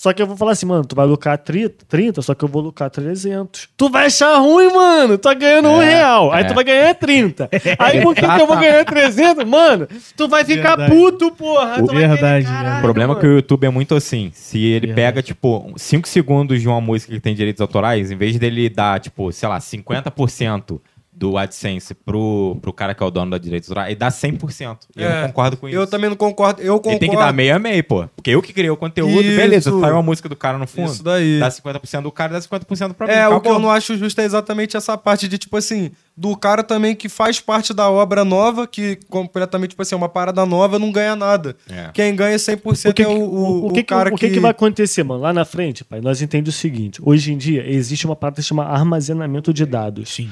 Só 0.02 0.12
que 0.12 0.20
eu 0.20 0.26
vou 0.26 0.36
falar 0.36 0.50
assim, 0.50 0.66
mano, 0.66 0.84
tu 0.84 0.96
vai 0.96 1.06
lucrar 1.06 1.38
30, 1.38 1.84
30, 1.88 2.22
só 2.22 2.34
que 2.34 2.44
eu 2.44 2.48
vou 2.48 2.60
lucrar 2.60 2.90
300. 2.90 3.68
Tu 3.76 3.88
vai 3.88 4.06
achar 4.06 4.36
ruim, 4.38 4.68
mano. 4.74 5.16
Tu 5.16 5.20
tá 5.20 5.32
ganhando 5.32 5.68
um 5.68 5.78
real. 5.78 6.32
Aí 6.32 6.42
é. 6.42 6.44
tu 6.44 6.54
vai 6.54 6.64
ganhar 6.64 6.92
30. 6.92 7.48
Aí 7.78 8.02
por 8.02 8.12
que, 8.12 8.20
que 8.20 8.40
eu 8.40 8.46
vou 8.48 8.56
ganhar 8.56 8.84
300? 8.84 9.44
Mano, 9.44 9.86
tu 10.16 10.26
vai 10.26 10.44
ficar 10.44 10.74
Verdade. 10.74 10.90
puto, 10.90 11.30
porra. 11.30 11.74
Querer, 11.74 12.08
Verdade, 12.08 12.18
caralho, 12.18 12.44
verdade. 12.44 12.78
O 12.78 12.82
problema 12.82 13.14
é 13.14 13.20
que 13.20 13.26
o 13.28 13.32
YouTube 13.36 13.64
é 13.64 13.70
muito 13.70 13.94
assim. 13.94 14.32
Se 14.34 14.58
ele 14.58 14.88
Verdade. 14.88 14.94
pega, 14.96 15.22
tipo, 15.22 15.72
5 15.76 16.08
segundos 16.08 16.60
de 16.60 16.66
uma 16.66 16.80
música 16.80 17.12
que 17.12 17.20
tem 17.20 17.32
direitos 17.32 17.60
autorais, 17.60 18.10
em 18.10 18.16
vez 18.16 18.36
dele 18.40 18.68
dar, 18.68 18.98
tipo, 18.98 19.30
sei 19.30 19.48
lá, 19.48 19.60
50% 19.60 20.80
do 21.22 21.38
AdSense 21.38 21.94
pro, 21.94 22.58
pro 22.60 22.72
cara 22.72 22.96
que 22.96 23.00
é 23.00 23.06
o 23.06 23.10
dono 23.10 23.30
da 23.30 23.38
direitos 23.38 23.68
autorais, 23.70 23.90
ele 23.90 23.96
dá 23.96 24.08
100%. 24.08 24.76
E 24.96 25.02
eu 25.02 25.08
É, 25.08 25.20
não 25.20 25.28
concordo 25.28 25.56
com 25.56 25.68
isso. 25.68 25.78
Eu 25.78 25.86
também 25.86 26.10
não 26.10 26.16
concordo. 26.16 26.60
Eu 26.60 26.74
concordo. 26.74 26.90
Ele 26.90 26.98
tem 26.98 27.10
que 27.10 27.16
dar 27.16 27.32
meio 27.32 27.54
a 27.54 27.60
meio, 27.60 27.84
pô. 27.84 28.08
Porque 28.16 28.30
eu 28.30 28.42
que 28.42 28.52
criei 28.52 28.68
o 28.68 28.76
conteúdo, 28.76 29.22
Isso. 29.22 29.36
beleza, 29.36 29.70
saiu 29.70 29.96
a 29.98 30.02
música 30.02 30.28
do 30.28 30.34
cara 30.34 30.58
no 30.58 30.66
fundo. 30.66 30.90
Isso 30.90 31.04
daí. 31.04 31.38
Dá 31.38 31.48
50% 31.48 32.02
do 32.02 32.10
cara, 32.10 32.32
dá 32.32 32.40
50% 32.40 32.94
pra 32.94 33.06
mim. 33.06 33.12
É, 33.12 33.28
o 33.28 33.40
que 33.40 33.48
eu 33.48 33.60
não 33.60 33.70
acho 33.70 33.96
justo 33.96 34.20
é 34.20 34.24
exatamente 34.24 34.76
essa 34.76 34.98
parte 34.98 35.28
de, 35.28 35.38
tipo 35.38 35.56
assim, 35.56 35.92
do 36.16 36.36
cara 36.36 36.64
também 36.64 36.96
que 36.96 37.08
faz 37.08 37.38
parte 37.38 37.72
da 37.72 37.88
obra 37.88 38.24
nova, 38.24 38.66
que 38.66 38.98
completamente, 39.08 39.70
tipo 39.70 39.82
assim, 39.82 39.94
é 39.94 39.98
uma 39.98 40.08
parada 40.08 40.44
nova, 40.44 40.76
não 40.76 40.90
ganha 40.90 41.14
nada. 41.14 41.54
É. 41.70 41.90
Quem 41.94 42.16
ganha 42.16 42.36
100% 42.36 42.90
O 42.90 42.94
que, 42.94 43.02
é 43.04 43.06
o, 43.06 43.12
o, 43.12 43.66
o 43.68 43.72
que, 43.72 43.80
o 43.80 43.84
cara 43.84 44.10
que, 44.10 44.16
o 44.16 44.18
que, 44.18 44.30
que 44.30 44.40
vai 44.40 44.50
acontecer, 44.50 45.04
mano? 45.04 45.20
Lá 45.20 45.32
na 45.32 45.44
frente, 45.44 45.84
pai, 45.84 46.00
nós 46.00 46.20
entendemos 46.20 46.56
o 46.56 46.58
seguinte: 46.58 47.00
hoje 47.00 47.32
em 47.32 47.38
dia 47.38 47.64
existe 47.64 48.06
uma 48.06 48.16
parada 48.16 48.34
que 48.36 48.42
se 48.42 48.48
chama 48.48 48.64
armazenamento 48.64 49.54
de 49.54 49.64
dados. 49.64 50.12
Sim. 50.12 50.28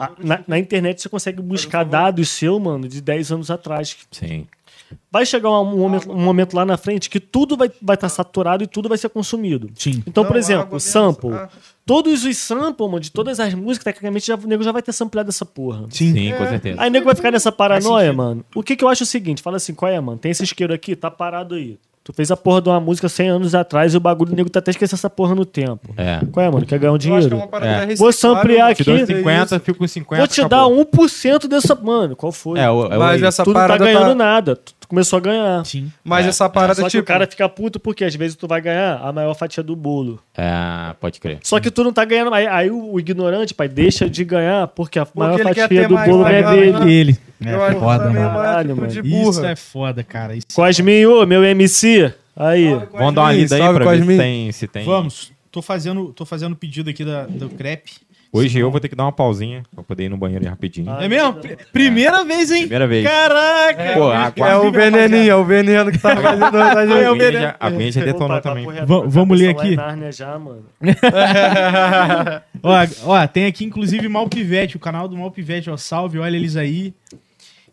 A- 0.00 0.10
Na, 0.18 0.40
na 0.46 0.58
internet 0.58 1.00
você 1.02 1.08
consegue 1.08 1.42
buscar 1.42 1.84
dados 1.84 2.28
seu, 2.30 2.58
mano, 2.58 2.88
de 2.88 3.00
10 3.00 3.30
anos 3.32 3.50
atrás. 3.50 3.96
Sim. 4.10 4.46
Vai 5.12 5.24
chegar 5.24 5.50
um 5.60 5.64
momento, 5.76 6.10
um 6.10 6.18
momento 6.20 6.54
lá 6.56 6.64
na 6.64 6.76
frente 6.76 7.08
que 7.08 7.20
tudo 7.20 7.56
vai 7.56 7.68
estar 7.68 7.78
vai 7.80 7.96
tá 7.96 8.08
saturado 8.08 8.64
e 8.64 8.66
tudo 8.66 8.88
vai 8.88 8.98
ser 8.98 9.08
consumido. 9.08 9.70
Sim. 9.76 10.02
Então, 10.06 10.24
por 10.24 10.32
Não, 10.32 10.38
exemplo, 10.40 10.80
sample. 10.80 11.32
ah. 11.32 11.48
Todos 11.86 12.24
os 12.24 12.36
samples, 12.38 12.88
mano, 12.88 13.00
de 13.00 13.10
todas 13.12 13.38
as 13.38 13.54
músicas, 13.54 13.84
tecnicamente, 13.84 14.26
já, 14.26 14.34
o 14.36 14.46
nego 14.46 14.62
já 14.64 14.72
vai 14.72 14.82
ter 14.82 14.92
sampleado 14.92 15.28
essa 15.28 15.44
porra. 15.44 15.86
Sim. 15.90 16.12
Sim, 16.12 16.32
com 16.36 16.46
certeza. 16.46 16.80
Aí 16.80 16.88
o 16.88 16.92
nego 16.92 17.06
vai 17.06 17.14
ficar 17.14 17.30
nessa 17.30 17.52
paranoia, 17.52 18.12
mano. 18.12 18.44
O 18.54 18.62
que, 18.62 18.74
que 18.74 18.82
eu 18.82 18.88
acho 18.88 19.02
é 19.02 19.04
o 19.04 19.06
seguinte: 19.06 19.42
fala 19.42 19.58
assim, 19.58 19.74
qual 19.74 19.90
é, 19.92 20.00
mano? 20.00 20.18
Tem 20.18 20.30
esse 20.32 20.42
isqueiro 20.42 20.72
aqui, 20.74 20.96
tá 20.96 21.10
parado 21.10 21.54
aí. 21.54 21.78
Tu 22.10 22.16
fez 22.16 22.28
a 22.30 22.36
porra 22.36 22.60
de 22.60 22.68
uma 22.68 22.80
música 22.80 23.08
100 23.08 23.28
anos 23.28 23.54
atrás 23.54 23.94
e 23.94 23.96
o 23.96 24.00
bagulho 24.00 24.30
do 24.30 24.36
nego 24.36 24.50
tá 24.50 24.58
até 24.58 24.72
esquecendo 24.72 24.96
essa 24.98 25.08
porra 25.08 25.32
no 25.32 25.44
tempo. 25.44 25.94
É. 25.96 26.18
Qual 26.32 26.44
é, 26.44 26.50
mano? 26.50 26.66
Quer 26.66 26.78
ganhar 26.80 26.90
um 26.92 26.94
Eu 26.94 26.96
acho 26.96 27.06
que 27.06 27.12
é 27.12 27.16
dinheiro? 27.18 27.36
uma 27.36 27.46
parada 27.46 27.70
É. 27.70 27.74
reciclável, 27.84 27.96
Vou 27.98 28.12
samplear 28.12 28.74
Te 28.74 28.82
dou 28.84 28.94
aqui. 28.96 29.06
50, 29.06 29.60
fico 29.60 29.78
com 29.78 29.86
50. 29.86 30.20
Vou 30.20 30.26
te 30.26 30.40
acabou. 30.40 30.74
dar 30.84 30.90
1% 30.98 31.46
dessa. 31.46 31.74
Mano, 31.76 32.16
qual 32.16 32.32
foi? 32.32 32.58
É, 32.58 32.68
o, 32.68 32.86
é 32.92 32.98
Mas 32.98 33.22
essa 33.22 33.44
tu 33.44 33.48
não 33.48 33.54
tá 33.54 33.60
parada 33.60 33.84
ganhando 33.84 34.08
tá... 34.08 34.14
nada. 34.16 34.56
Tu- 34.56 34.72
começou 34.90 35.16
a 35.16 35.20
ganhar. 35.20 35.64
Sim. 35.64 35.90
Mas 36.04 36.26
essa 36.26 36.46
parada, 36.50 36.74
Só 36.74 36.82
que 36.82 36.90
tipo. 36.90 37.02
o 37.02 37.06
cara 37.06 37.26
fica 37.26 37.48
puto 37.48 37.80
porque 37.80 38.04
às 38.04 38.14
vezes 38.14 38.36
tu 38.36 38.46
vai 38.46 38.60
ganhar 38.60 39.00
a 39.02 39.10
maior 39.12 39.32
fatia 39.34 39.62
do 39.62 39.74
bolo. 39.74 40.20
É, 40.36 40.92
pode 41.00 41.18
crer. 41.18 41.38
Só 41.42 41.58
que 41.58 41.70
tu 41.70 41.82
não 41.82 41.92
tá 41.92 42.04
ganhando. 42.04 42.34
Aí, 42.34 42.46
aí 42.46 42.70
o, 42.70 42.92
o 42.94 43.00
ignorante, 43.00 43.54
pai, 43.54 43.68
deixa 43.68 44.10
de 44.10 44.22
ganhar 44.24 44.66
porque 44.68 44.98
a 44.98 45.06
maior 45.14 45.40
ele 45.40 45.54
quer 45.54 45.62
fatia 45.62 45.88
do 45.88 45.94
mais, 45.94 46.10
bolo 46.10 46.22
não 46.24 46.28
é 46.28 46.84
dele. 46.84 47.18
eu 47.40 47.48
É 47.62 47.68
acho 47.70 47.78
foda, 47.80 48.04
também 48.04 48.22
mano. 48.22 48.34
uma 48.34 48.44
Caralho, 48.44 48.72
atitude 48.84 49.02
mano. 49.02 49.14
burra. 49.24 49.30
Isso 49.30 49.44
é 49.46 49.56
foda, 49.56 50.04
cara. 50.04 50.34
Isso- 50.36 50.46
Cosminho, 50.54 51.24
meu 51.26 51.42
MC. 51.44 52.12
Aí. 52.36 52.68
Vamos 52.92 53.14
dar 53.14 53.22
uma 53.22 53.32
lida 53.32 53.54
aí 53.54 53.60
salve, 53.62 53.80
pra 53.80 53.90
ver 53.92 54.02
se 54.04 54.16
tem, 54.18 54.52
se 54.52 54.66
tem. 54.68 54.84
Vamos. 54.84 55.32
Tô 55.52 55.60
fazendo, 55.60 56.12
tô 56.12 56.24
fazendo 56.24 56.54
pedido 56.54 56.90
aqui 56.90 57.04
da, 57.04 57.26
do 57.26 57.48
crepe. 57.48 57.92
Hoje 58.32 58.60
eu 58.60 58.70
vou 58.70 58.78
ter 58.78 58.88
que 58.88 58.94
dar 58.94 59.02
uma 59.04 59.12
pausinha 59.12 59.64
pra 59.74 59.82
poder 59.82 60.04
ir 60.04 60.08
no 60.08 60.16
banheiro 60.16 60.44
rapidinho. 60.48 60.88
Ah, 60.88 61.02
É 61.04 61.08
mesmo? 61.08 61.32
Pri- 61.34 61.56
Primeira 61.72 62.24
vez, 62.24 62.48
hein? 62.52 62.60
Primeira 62.60 62.86
vez. 62.86 63.04
Caraca! 63.04 63.92
Pô, 63.94 64.08
a 64.08 64.32
É 64.48 64.56
o 64.56 64.70
veneninho, 64.70 65.30
é 65.30 65.34
o 65.34 65.44
veneno 65.44 65.90
que 65.90 65.98
tá 65.98 66.14
fazendo 66.16 66.56
a 66.56 66.72
a 66.72 66.86
gente. 66.86 67.06
aguinha 67.06 67.32
já, 67.32 67.56
a 67.58 67.66
aguinha 67.66 67.92
já 67.92 68.04
detonou 68.04 68.40
também. 68.40 68.66
vamos 69.08 69.36
ler 69.38 69.48
aqui. 69.50 69.76
já, 70.12 70.38
mano. 70.38 70.64
Ó, 72.62 72.86
ó, 73.06 73.26
tem 73.26 73.46
aqui 73.46 73.64
inclusive 73.64 74.06
Malpivete, 74.08 74.76
o 74.76 74.80
canal 74.80 75.08
do 75.08 75.16
Malpivete, 75.16 75.70
ó. 75.70 75.76
Salve, 75.76 76.18
olha 76.18 76.36
eles 76.36 76.56
aí. 76.56 76.94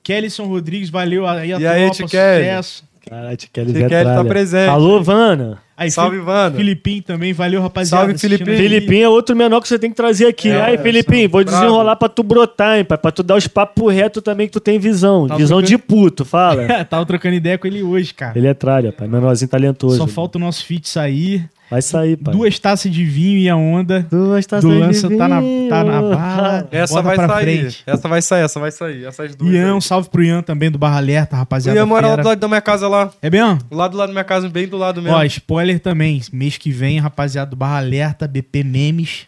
Kellyson 0.02 0.46
Rodrigues, 0.46 0.90
valeu 0.90 1.28
aí 1.28 1.54
a 1.54 1.60
E 1.60 1.68
aí, 1.68 1.82
tropa, 1.92 1.94
sucesso. 2.08 2.84
Caralho, 3.08 3.38
Kelly 3.52 3.74
tá 4.04 4.24
presente. 4.26 4.70
Alô, 4.70 5.04
Vana. 5.04 5.62
Aí, 5.80 5.92
Salve, 5.92 6.18
Wanda. 6.18 6.58
Filipinho 6.58 7.04
também, 7.04 7.34
valeu, 7.34 7.62
rapaziada. 7.62 8.18
Salve, 8.18 8.34
aí. 8.52 8.58
Filipinho 8.58 9.04
é 9.06 9.10
outro 9.10 9.36
menor 9.36 9.62
que 9.62 9.68
você 9.68 9.78
tem 9.78 9.92
que 9.92 9.96
trazer 9.96 10.26
aqui. 10.26 10.50
É, 10.50 10.60
aí, 10.60 10.78
Filipinho, 10.80 11.30
vou 11.30 11.44
brabo. 11.44 11.60
desenrolar 11.60 11.96
pra 11.96 12.10
tu 12.10 12.24
brotar, 12.24 12.80
hein, 12.80 12.84
pai. 12.84 12.98
Pra 12.98 13.12
tu 13.12 13.22
dar 13.22 13.36
os 13.36 13.48
papos 13.48 13.94
reto 13.94 14.20
também 14.20 14.48
que 14.48 14.54
tu 14.54 14.60
tem 14.60 14.80
visão. 14.80 15.28
Tá 15.28 15.36
visão 15.36 15.60
trocando- 15.60 15.68
de 15.68 15.78
puto, 15.78 16.26
fala. 16.26 16.66
Tava 16.90 17.06
trocando 17.06 17.36
ideia 17.36 17.60
com 17.60 17.68
ele 17.68 17.84
hoje, 17.84 18.12
cara. 18.12 18.36
Ele 18.36 18.48
é 18.48 18.56
tralha, 18.56 18.92
pai. 18.92 19.08
Menorzinho 19.08 19.50
talentoso. 19.50 19.98
Só 19.98 20.08
falta 20.08 20.40
o 20.40 20.42
nosso 20.42 20.66
feat 20.66 20.90
sair. 20.90 21.48
Vai 21.70 21.82
sair, 21.82 22.16
pai. 22.16 22.34
Duas 22.34 22.58
taças 22.60 22.90
de 22.90 23.04
vinho 23.04 23.38
e 23.40 23.50
a 23.50 23.56
onda 23.58 24.02
Duas 24.10 24.46
taças 24.46 24.64
do 24.64 24.74
de 24.74 24.80
lança 24.80 25.10
tá 25.18 25.28
na, 25.28 25.42
vinho. 25.42 25.70
tá 25.70 25.84
na 25.84 26.02
bala. 26.02 26.68
Essa 26.72 27.02
vai 27.02 27.16
sair. 27.18 27.42
frente. 27.44 27.84
Essa 27.86 28.08
vai 28.08 28.22
sair, 28.22 28.42
essa 28.44 28.60
vai 28.60 28.72
sair. 28.72 29.06
Essas 29.06 29.36
duas. 29.36 29.52
Ian, 29.52 29.74
um 29.74 29.76
aí. 29.76 29.82
salve 29.82 30.10
pro 30.10 30.24
Ian 30.24 30.42
também 30.42 30.72
do 30.72 30.78
Barra 30.78 30.98
Alerta, 30.98 31.36
O 31.36 31.40
rapaziada. 31.40 31.78
Ian 31.78 31.86
mora 31.86 32.08
lá 32.08 32.16
do 32.16 32.26
lado 32.28 32.40
da 32.40 32.48
minha 32.48 32.62
casa 32.62 32.88
lá. 32.88 33.12
É 33.22 33.30
mesmo? 33.30 33.60
Lá 33.70 33.88
do 33.90 33.98
lado 33.98 34.08
da 34.08 34.14
minha 34.14 34.24
casa, 34.24 34.48
bem 34.48 34.66
do 34.66 34.78
lado 34.78 35.02
mesmo. 35.02 35.18
Ó, 35.18 35.24
spoiler 35.26 35.78
também. 35.80 36.22
Mês 36.32 36.58
que 36.58 36.72
vem, 36.72 37.00
rapaziada 37.00 37.50
do 37.50 37.58
Barra 37.58 37.80
Alerta, 37.80 38.28
BP 38.28 38.64
Memes. 38.64 39.26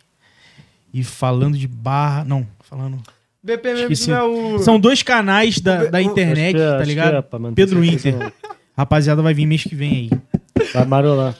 E 0.93 1.03
falando 1.03 1.57
de 1.57 1.67
barra. 1.67 2.23
Não, 2.23 2.47
falando. 2.61 2.99
BP 3.43 3.73
mesmo 3.73 4.07
não 4.11 4.17
é 4.17 4.23
o. 4.23 4.59
São 4.59 4.79
dois 4.79 5.03
canais 5.03 5.59
da, 5.59 5.85
da 5.85 5.97
o- 5.97 6.01
internet, 6.01 6.57
é, 6.57 6.77
tá 6.77 6.83
ligado? 6.85 7.15
é, 7.17 7.51
Pedro 7.53 7.83
Inter. 7.83 8.31
Rapaziada 8.77 9.21
vai 9.21 9.33
vir 9.33 9.45
mês 9.45 9.63
que 9.63 9.75
vem 9.75 10.09
aí. 10.09 10.63
Vai 10.73 10.85
marolar. 10.85 11.35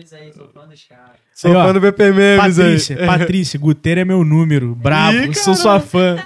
Memes 0.00 0.12
aí, 0.12 0.32
sou 0.32 0.48
fã 0.48 0.66
dos 0.66 0.84
caras. 0.84 1.16
Sou 1.34 1.52
fã 1.52 1.72
do 1.72 1.80
BP 1.80 2.12
memes 2.12 2.56
Patrícia, 2.56 2.98
aí. 2.98 3.06
Patrícia, 3.06 3.58
Guteira 3.58 4.00
é 4.00 4.04
meu 4.04 4.24
número. 4.24 4.74
Brabo, 4.74 5.18
Ih, 5.18 5.34
sou 5.34 5.54
sua 5.54 5.78
fã. 5.78 6.16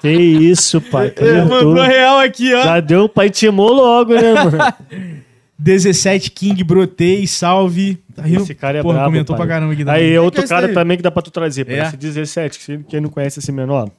Que 0.00 0.10
isso, 0.10 0.80
pai. 0.80 1.12
Ele 1.16 1.42
mandou 1.42 1.82
real 1.82 2.18
aqui, 2.20 2.54
ó. 2.54 2.62
Já 2.62 2.80
deu, 2.80 3.08
pai, 3.08 3.28
timou 3.28 3.72
logo, 3.72 4.14
né, 4.14 4.32
mano? 4.32 4.58
17 5.58 6.30
King, 6.30 6.64
brotei, 6.64 7.26
salve. 7.26 8.02
Tá 8.14 8.22
rindo? 8.22 8.42
Esse 8.42 8.54
cara 8.54 8.78
é 8.78 8.82
Porra, 8.82 8.94
brabo, 8.94 9.10
comentou 9.10 9.36
pai. 9.36 9.46
pra 9.46 9.54
caramba 9.54 9.74
aqui 9.74 9.84
Aí, 9.90 10.18
outro 10.18 10.36
que 10.36 10.40
é 10.40 10.44
esse 10.44 10.54
cara 10.54 10.68
aí? 10.68 10.72
também 10.72 10.96
que 10.96 11.02
dá 11.02 11.10
pra 11.10 11.20
tu 11.20 11.30
trazer. 11.30 11.68
É? 11.68 11.82
Esse 11.82 11.98
17, 11.98 12.58
que 12.58 12.78
quem 12.84 13.00
não 13.02 13.10
conhece 13.10 13.40
esse 13.40 13.52
menor, 13.52 13.90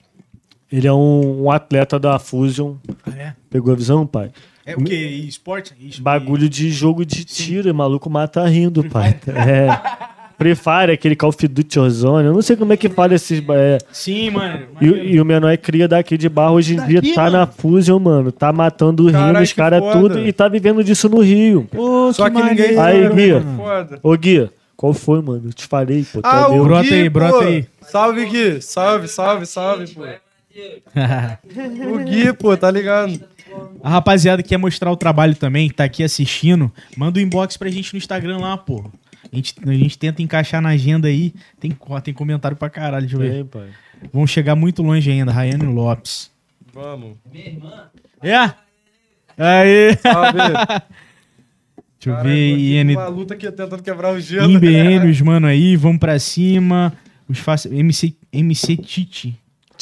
ele 0.72 0.88
é 0.88 0.94
um, 0.94 1.44
um 1.44 1.52
atleta 1.52 2.00
da 2.00 2.18
Fusion. 2.18 2.78
Ah, 3.06 3.12
é? 3.16 3.34
Pegou 3.48 3.72
a 3.72 3.76
visão, 3.76 4.08
pai? 4.08 4.32
É 4.66 4.76
o 4.76 4.84
quê? 4.84 4.96
Esporte? 5.28 5.74
Bagulho 6.02 6.48
de 6.48 6.70
jogo 6.70 7.06
de 7.06 7.24
tiro, 7.24 7.68
e 7.70 7.74
maluco 7.74 8.10
mata 8.10 8.46
rindo, 8.48 8.84
pai. 8.84 9.20
É. 9.28 10.12
Free 10.42 10.56
Fire, 10.56 10.92
aquele 10.92 11.16
Call 11.16 11.30
of 11.30 11.48
Duty 11.48 11.78
Warzone, 11.78 12.26
eu 12.26 12.34
não 12.34 12.42
sei 12.42 12.56
como 12.56 12.74
é 12.74 12.78
que 12.78 12.90
fala 12.90 13.14
esses. 13.14 13.44
É. 13.48 13.78
Sim, 13.92 14.32
mano. 14.32 14.62
E, 14.82 14.88
e 14.88 15.22
o 15.22 15.26
menor 15.26 15.50
é 15.50 15.56
cria 15.56 15.88
daqui 15.88 16.18
de 16.18 16.28
barro, 16.28 16.56
hoje 16.56 16.76
em 16.76 16.84
dia 16.88 17.00
tá 17.14 17.30
na 17.30 17.46
Fusion, 17.46 18.00
mano. 18.00 18.32
Tá 18.32 18.52
matando 18.52 19.04
o 19.04 19.08
Rio, 19.08 19.40
os 19.40 19.50
que 19.52 19.56
caras 19.56 19.84
tudo 19.94 20.18
e 20.26 20.34
tá 20.34 20.48
vivendo 20.48 20.84
disso 20.84 21.08
no 21.08 21.20
Rio. 21.20 21.68
Pô, 21.72 22.12
Só 22.12 22.28
que, 22.28 22.42
ninguém 22.42 22.70
Aí, 22.70 23.04
sabe, 23.04 23.14
Gui. 23.14 23.34
mano. 23.34 23.58
Foda. 23.58 24.00
Ô, 24.02 24.18
Gui, 24.18 24.50
qual 24.76 24.94
foi, 24.96 25.22
mano? 25.22 25.44
Eu 25.46 25.54
te 25.54 25.68
falei, 25.68 26.04
pô. 26.12 26.22
Ah, 26.24 26.48
é 26.50 26.60
o. 26.60 26.64
Brota 26.64 26.84
Gui, 26.90 26.94
aí, 26.96 27.10
brota 27.10 27.38
pô. 27.38 27.44
aí. 27.44 27.68
Salve, 27.84 28.26
Gui. 28.26 28.62
Salve, 28.64 29.08
salve, 29.08 29.46
salve, 29.46 29.94
pô. 29.94 30.02
O 31.94 32.00
Gui, 32.04 32.34
pô, 32.34 32.58
tá 32.58 32.72
ligado? 32.72 33.14
A 33.84 33.90
rapaziada 33.90 34.44
que 34.44 34.50
quer 34.50 34.58
mostrar 34.58 34.92
o 34.92 34.98
trabalho 34.98 35.36
também, 35.36 35.70
tá 35.70 35.84
aqui 35.84 36.04
assistindo, 36.04 36.72
manda 36.96 37.20
um 37.20 37.24
inbox 37.24 37.58
pra 37.58 37.70
gente 37.70 37.94
no 37.94 37.98
Instagram 37.98 38.38
lá, 38.38 38.58
pô. 38.58 38.90
A 39.32 39.36
gente, 39.36 39.56
a 39.66 39.74
gente 39.74 39.98
tenta 39.98 40.22
encaixar 40.22 40.62
na 40.62 40.70
agenda 40.70 41.08
aí. 41.08 41.34
Tem, 41.60 41.76
tem 42.04 42.14
comentário 42.14 42.58
pra 42.58 42.70
caralho, 42.70 43.08
deixa 43.08 43.16
eu 43.16 43.20
ver. 43.20 43.48
Vamos 44.12 44.30
chegar 44.30 44.56
muito 44.56 44.82
longe 44.84 45.10
ainda, 45.10 45.32
Rayane 45.32 45.66
Lopes. 45.66 46.30
Vamos. 46.74 47.18
É? 48.22 48.54
Aí. 49.38 49.96
Salve. 50.02 50.40
Deixa 52.04 52.18
eu 52.20 52.24
ver, 52.24 52.58
IN, 52.58 52.96
Uma 52.96 53.08
luta 53.10 53.36
aqui 53.36 53.46
tentando 53.52 53.84
quebrar 53.84 54.12
o 54.12 54.20
gelo. 54.20 54.52
INBN, 54.52 55.08
os 55.08 55.22
mano 55.22 55.46
aí, 55.46 55.76
vamos 55.76 56.00
pra 56.00 56.18
cima. 56.18 56.92
Os 57.30 57.38
face... 57.38 57.68
MC, 57.70 58.16
MC 58.34 58.76
Titi. 58.76 59.40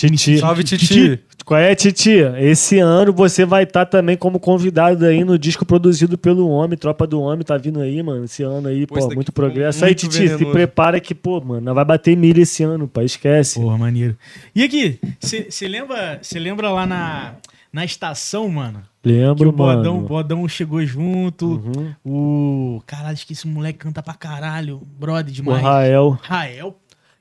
Titi. 0.08 0.38
Salve, 0.38 0.64
Titi. 0.64 1.20
Qual 1.44 1.60
é, 1.60 1.74
Titi? 1.76 2.12
Esse 2.38 2.80
ano 2.80 3.12
você 3.12 3.44
vai 3.44 3.64
estar 3.64 3.86
também 3.86 4.16
como 4.16 4.40
convidado 4.40 5.06
aí 5.06 5.24
no 5.24 5.38
disco 5.38 5.66
produzido 5.66 6.18
pelo 6.18 6.48
Homem, 6.48 6.78
Tropa 6.78 7.08
do 7.08 7.20
Homem, 7.20 7.44
tá 7.44 7.58
vindo 7.58 7.80
aí, 7.82 8.02
mano. 8.04 8.26
Esse 8.26 8.44
ano 8.44 8.68
aí, 8.68 8.86
Pô, 8.86 8.96
pô, 8.96 9.14
muito 9.16 9.32
progresso. 9.32 9.84
Aí, 9.84 9.90
muito 9.92 10.02
Titi, 10.02 10.14
se 10.14 10.28
venenoso. 10.28 10.52
prepara 10.52 11.00
que, 11.00 11.14
pô, 11.14 11.42
mano, 11.42 11.74
vai 11.74 11.84
bater 11.84 12.16
milha 12.16 12.42
esse 12.42 12.64
ano, 12.64 12.88
pai. 12.88 13.06
Esquece. 13.06 13.60
Porra, 13.60 13.78
maneiro. 13.78 14.16
E 14.56 14.64
aqui, 14.64 15.00
você 15.20 15.68
lembra, 15.68 16.20
cê 16.22 16.40
lembra 16.40 16.70
lá 16.70 16.86
na, 16.86 17.34
na 17.74 17.84
estação, 17.84 18.48
mano? 18.48 18.84
Que 19.02 19.10
Lembro, 19.10 19.50
o 19.50 19.52
Bodão, 19.52 19.96
mano. 19.96 20.08
Bodão 20.08 20.48
chegou 20.48 20.86
junto. 20.86 21.46
Uhum. 21.46 21.94
O. 22.06 22.82
Caralho, 22.86 23.14
acho 23.14 23.26
que 23.26 23.34
esse 23.34 23.48
moleque 23.48 23.80
canta 23.80 24.04
pra 24.04 24.14
caralho. 24.14 24.82
Brother 25.00 25.32
O 25.32 25.36
demais. 25.36 25.64
Rael. 25.64 26.18
Rael. 26.22 26.76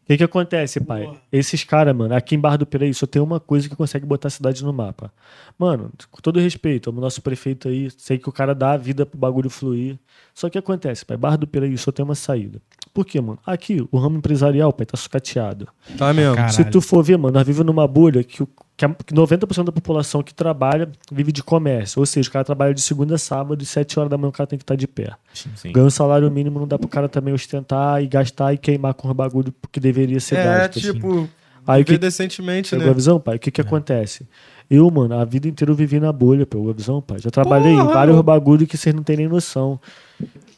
O 0.09 0.11
que 0.11 0.17
que 0.17 0.25
acontece, 0.25 0.81
pai? 0.81 1.05
Porra. 1.05 1.19
Esses 1.31 1.65
caras, 1.65 1.95
mano, 1.95 2.15
aqui 2.15 2.35
em 2.35 2.41
Barra 2.41 2.57
do 2.57 2.65
Piraí 2.65 2.95
só 2.95 3.07
tem 3.07 3.21
uma 3.21 3.39
coisa 3.39 3.69
que 3.69 3.77
consegue 3.77 4.07
botar 4.07 4.29
a 4.29 4.31
cidade 4.31 4.65
no 4.65 4.73
mapa. 4.73 5.13
Mano, 5.59 5.91
com 6.11 6.21
todo 6.21 6.39
respeito, 6.39 6.91
o 6.91 6.93
nosso 6.93 7.21
prefeito 7.21 7.67
aí, 7.69 7.91
sei 7.97 8.17
que 8.17 8.29
o 8.29 8.33
cara 8.33 8.55
dá 8.55 8.73
a 8.73 8.77
vida 8.77 9.05
pro 9.05 9.19
bagulho 9.19 9.51
fluir. 9.51 9.99
Só 10.33 10.49
que 10.49 10.57
acontece, 10.57 11.05
pai, 11.05 11.17
Barra 11.17 11.37
do 11.37 11.49
Piraí 11.49 11.77
só 11.77 11.91
tem 11.91 12.05
uma 12.05 12.15
saída. 12.15 12.63
Por 12.95 13.05
quê, 13.05 13.21
mano? 13.21 13.39
Aqui, 13.45 13.85
o 13.91 13.99
ramo 13.99 14.19
empresarial, 14.19 14.73
pai, 14.73 14.87
tá 14.87 14.97
sucateado. 14.97 15.67
Tá 15.97 16.13
mesmo. 16.13 16.37
Caralho. 16.37 16.53
Se 16.55 16.65
tu 16.65 16.81
for 16.81 17.03
ver, 17.03 17.19
mano, 17.19 17.35
nós 17.35 17.45
vivemos 17.47 17.67
numa 17.67 17.89
bolha 17.89 18.23
que, 18.23 18.43
o- 18.45 18.49
que 18.77 18.85
a- 18.85 18.95
que 18.95 19.13
90% 19.13 19.67
da 19.67 19.73
população 19.73 20.23
que 20.23 20.33
trabalha 20.33 20.89
vive 21.11 21.33
de 21.33 21.43
comércio. 21.43 21.99
Ou 21.99 22.07
seja, 22.07 22.29
o 22.29 22.33
cara 22.33 22.45
trabalha 22.45 22.73
de 22.73 22.81
segunda 22.81 23.17
a 23.17 23.19
sábado 23.19 23.61
e 23.61 23.67
7 23.67 23.99
horas 23.99 24.11
da 24.11 24.17
manhã 24.17 24.29
o 24.29 24.33
cara 24.33 24.47
tem 24.47 24.59
que 24.59 24.63
estar 24.63 24.77
de 24.77 24.87
pé. 24.87 25.11
Sim. 25.35 25.73
Ganha 25.73 25.87
um 25.87 25.91
salário 25.91 26.31
mínimo, 26.31 26.61
não 26.61 26.69
dá 26.69 26.79
pro 26.79 26.87
cara 26.89 27.09
também 27.09 27.35
ostentar 27.35 28.01
e 28.01 28.07
gastar 28.07 28.53
e 28.55 28.59
queimar 28.59 28.95
com 28.95 29.09
os 29.09 29.15
bagulho 29.15 29.53
que 29.73 29.81
deveria 29.81 30.21
ser 30.21 30.37
É, 30.37 30.45
gasto. 30.45 30.79
assim. 30.79 30.93
tipo, 30.93 31.29
Aí 31.67 31.83
o 31.83 31.85
viver 31.85 31.99
que, 31.99 31.99
decentemente, 31.99 32.75
né? 32.77 32.89
a 32.89 32.93
visão, 32.95 33.21
pai? 33.21 33.37
O 33.37 33.39
que 33.39 33.51
que 33.51 33.61
acontece? 33.61 34.27
Eu, 34.71 34.91
mano, 34.91 35.15
a 35.15 35.25
vida 35.25 35.49
inteira 35.49 35.71
eu 35.73 35.75
vivi 35.77 35.99
na 35.99 36.13
bolha, 36.13 36.45
pegou 36.45 36.69
a 36.71 36.73
visão, 36.75 37.01
pai? 37.01 37.19
Já 37.19 37.31
trabalhei 37.31 37.73
em 37.73 37.79
Porra! 37.79 37.95
vários 37.95 38.21
bagulho 38.21 38.67
que 38.67 38.77
vocês 38.77 38.95
não 38.95 39.03
têm 39.03 39.17
nem 39.17 39.29
noção. 39.29 39.81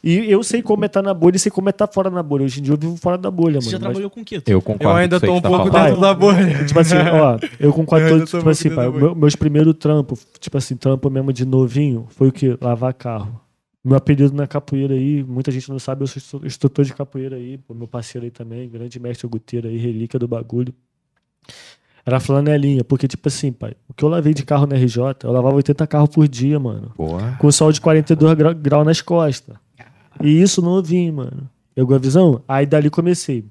E 0.03 0.29
eu 0.31 0.41
sei 0.43 0.61
como 0.61 0.83
é 0.83 0.87
estar 0.87 1.01
na 1.03 1.13
bolha 1.13 1.35
e 1.35 1.39
sei 1.39 1.51
como 1.51 1.69
é 1.69 1.71
estar 1.71 1.87
fora 1.87 2.09
na 2.09 2.21
bolha. 2.23 2.43
Hoje 2.43 2.59
em 2.59 2.63
dia 2.63 2.73
eu 2.73 2.77
vivo 2.77 2.97
fora 2.97 3.17
da 3.17 3.29
bolha, 3.31 3.61
Você 3.61 3.69
já 3.69 3.77
mano. 3.77 3.85
Mas, 3.85 3.93
trabalhou 3.93 4.09
com 4.09 4.21
o 4.21 4.25
quê? 4.25 4.41
Eu 4.47 4.61
concordo 4.61 4.83
Eu 4.83 4.97
ainda 4.97 5.19
tô 5.19 5.31
um 5.31 5.35
você 5.35 5.41
pouco 5.47 5.69
tá 5.69 5.83
dentro 5.85 5.99
falando. 5.99 6.01
da 6.01 6.13
bolha. 6.13 6.65
tipo 6.65 6.79
assim, 6.79 6.95
ó, 6.95 7.37
eu 7.59 7.71
com 7.71 7.81
Eu 7.81 7.85
14, 7.85 8.13
ainda 8.13 8.25
tô 8.25 8.37
tipo 8.37 8.47
um 8.47 8.51
assim, 8.51 8.69
pai, 8.71 8.89
meu- 8.89 9.15
meus 9.15 9.35
primeiros 9.35 9.73
trampos, 9.75 10.27
tipo 10.39 10.57
assim, 10.57 10.75
trampo 10.75 11.09
mesmo 11.09 11.31
de 11.31 11.45
novinho, 11.45 12.07
foi 12.09 12.29
o 12.29 12.31
que? 12.31 12.57
Lavar 12.59 12.93
carro. 12.95 13.39
Meu 13.83 13.95
apelido 13.95 14.33
na 14.35 14.45
capoeira 14.47 14.93
aí, 14.95 15.23
muita 15.23 15.51
gente 15.51 15.69
não 15.69 15.79
sabe, 15.79 16.03
eu 16.03 16.07
sou 16.07 16.17
instru- 16.19 16.45
instrutor 16.47 16.83
de 16.85 16.93
capoeira 16.93 17.35
aí, 17.35 17.57
pô, 17.59 17.73
meu 17.73 17.87
parceiro 17.87 18.25
aí 18.25 18.31
também, 18.31 18.67
grande 18.69 18.99
mestre 18.99 19.27
Guteira 19.27 19.69
aí, 19.69 19.77
relíquia 19.77 20.19
do 20.19 20.27
bagulho. 20.27 20.73
Era 22.05 22.19
flanelinha, 22.19 22.83
porque 22.83 23.07
tipo 23.07 23.27
assim, 23.27 23.51
pai, 23.51 23.73
o 23.87 23.93
que 23.93 24.03
eu 24.03 24.09
lavei 24.09 24.33
de 24.33 24.43
carro 24.43 24.65
na 24.65 24.75
RJ, 24.75 24.97
eu 25.23 25.31
lavava 25.31 25.55
80 25.55 25.85
carros 25.85 26.09
por 26.09 26.27
dia, 26.27 26.59
mano. 26.59 26.91
Boa. 26.97 27.33
Com 27.39 27.51
sol 27.51 27.71
de 27.71 27.79
42 27.79 28.33
gra- 28.35 28.53
graus 28.53 28.85
nas 28.85 29.01
costas. 29.01 29.55
E 30.21 30.41
isso 30.41 30.61
novinho, 30.61 31.13
mano. 31.13 31.49
Pegou 31.75 31.95
a 31.95 31.99
visão? 31.99 32.41
Aí 32.47 32.65
dali 32.65 32.89
comecei. 32.89 33.45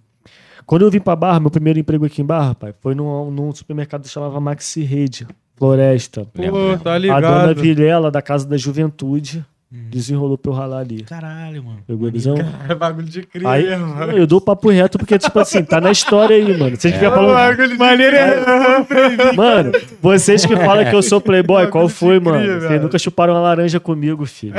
Quando 0.66 0.82
eu 0.82 0.90
vim 0.90 1.01
pra 1.01 1.16
Barra, 1.16 1.40
meu 1.40 1.51
primeiro 1.51 1.78
emprego 1.78 2.05
aqui 2.05 2.22
em 2.22 2.24
Barra, 2.24 2.55
pai, 2.55 2.74
foi 2.81 2.94
num, 2.94 3.31
num 3.31 3.52
supermercado 3.52 4.02
que 4.02 4.09
chamava 4.09 4.39
Maxi 4.40 4.82
Rede, 4.82 5.27
Floresta. 5.56 6.27
Pô, 6.32 6.43
tá 6.82 6.94
A 6.94 6.98
dona 6.98 6.98
ligado. 6.98 7.55
Vilela, 7.60 8.10
da 8.10 8.20
Casa 8.22 8.47
da 8.47 8.56
Juventude. 8.56 9.44
Desenrolou 9.72 10.36
pra 10.36 10.51
eu 10.51 10.56
ralar 10.56 10.78
ali. 10.78 11.05
Caralho, 11.05 11.62
mano. 11.62 11.78
Pegou 11.86 12.09
a 12.09 12.10
visão? 12.10 12.34
É 12.68 12.74
bagulho 12.74 13.06
de 13.06 13.22
cria 13.22 13.48
Aí, 13.48 13.76
mano. 13.76 14.12
eu 14.18 14.26
dou 14.26 14.40
papo 14.40 14.68
reto 14.68 14.98
porque, 14.98 15.16
tipo 15.16 15.38
assim, 15.38 15.62
tá 15.62 15.80
na 15.80 15.92
história 15.92 16.34
aí, 16.34 16.59
mano. 16.59 16.76
Vocês 16.76 16.92
ficam 16.92 17.12
falando. 17.12 17.34
Bagulho 17.34 17.68
de 17.68 17.78
maneiro 17.78 18.16
Mano, 19.36 19.72
vocês 20.02 20.44
que 20.44 20.56
falam 20.56 20.84
que 20.84 20.94
eu 20.94 21.02
sou 21.02 21.20
playboy, 21.20 21.68
qual 21.68 21.88
foi, 21.88 22.18
cria, 22.18 22.32
mano? 22.32 22.60
Vocês 22.60 22.82
nunca 22.82 22.98
chuparam 22.98 23.34
uma 23.34 23.40
laranja 23.40 23.78
comigo, 23.78 24.26
filho. 24.26 24.55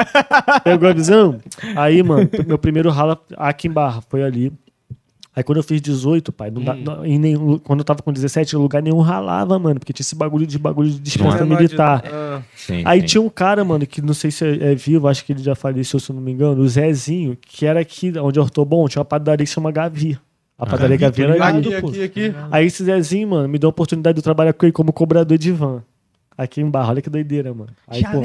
Pegou 0.64 0.88
a 0.88 0.94
visão? 0.94 1.40
Aí, 1.76 2.02
mano, 2.02 2.30
meu 2.48 2.58
primeiro 2.58 2.90
rala 2.90 3.20
aqui 3.36 3.68
em 3.68 3.72
Barra 3.72 4.02
foi 4.10 4.24
ali. 4.24 4.54
Aí 5.34 5.44
quando 5.44 5.58
eu 5.60 5.64
fiz 5.64 5.80
18, 5.82 6.32
pai, 6.34 6.52
não 6.52 6.62
dá- 6.62 6.76
não- 6.76 7.06
em 7.06 7.18
nenhum, 7.18 7.58
quando 7.58 7.80
eu 7.80 7.86
tava 7.86 8.02
com 8.04 8.12
17, 8.12 8.54
em 8.54 8.60
lugar 8.60 8.82
nenhum 8.82 9.00
ralava, 9.00 9.58
mano, 9.58 9.80
porque 9.80 9.94
tinha 9.94 10.04
esse 10.04 10.14
bagulho 10.14 10.46
de 10.46 10.60
bagulho 10.60 10.90
de 10.90 11.00
dispensa 11.00 11.44
Menor 11.46 11.56
de- 11.58 11.64
militar. 11.64 12.04
Ah, 12.06 12.42
Sim, 12.54 12.82
Aí 12.86 13.00
sim. 13.00 13.06
tinha 13.08 13.22
um 13.22 13.30
cara, 13.30 13.64
mano, 13.64 13.88
que 13.88 14.02
não 14.02 14.14
sei 14.14 14.30
se 14.30 14.44
é, 14.46 14.72
é 14.74 14.76
vivo, 14.76 15.08
acho 15.08 15.24
que 15.24 15.32
ele 15.32 15.42
já 15.42 15.56
faleceu, 15.56 16.00
se 16.02 16.10
eu 16.12 16.16
não 16.16 16.22
me 16.22 16.32
engano, 16.34 16.62
o 16.62 16.68
Zezinho, 16.68 17.38
que 17.42 17.66
era 17.66 17.80
aqui 17.80 18.12
onde 18.20 18.40
eu 18.40 18.50
tô 18.50 18.66
bom, 18.66 18.88
tinha 18.90 19.00
uma 19.00 19.06
padaria 19.06 19.46
que 19.46 19.52
chama 19.52 19.72
Gavi. 19.72 20.20
A 20.60 20.66
padaria 20.66 20.98
Gavi 20.98 21.24
era 21.24 21.34
ali. 21.46 21.60
Aqui, 21.60 21.76
aqui, 21.76 22.04
aqui. 22.04 22.36
Aí 22.52 22.66
esse 22.66 22.84
Zezinho, 22.84 23.30
mano, 23.30 23.48
me 23.48 23.58
deu 23.58 23.68
a 23.68 23.72
oportunidade 23.72 24.16
de 24.16 24.20
eu 24.20 24.24
trabalhar 24.24 24.52
com 24.54 24.66
ele 24.66 24.74
como 24.74 24.92
cobrador 24.92 25.38
de 25.38 25.52
van. 25.52 25.82
Aqui 26.38 26.60
em 26.62 26.70
Barra, 26.70 26.90
olha 26.90 27.02
que 27.02 27.10
doideira, 27.10 27.54
mano. 27.54 27.70
Aí, 27.88 28.02
pô, 28.12 28.22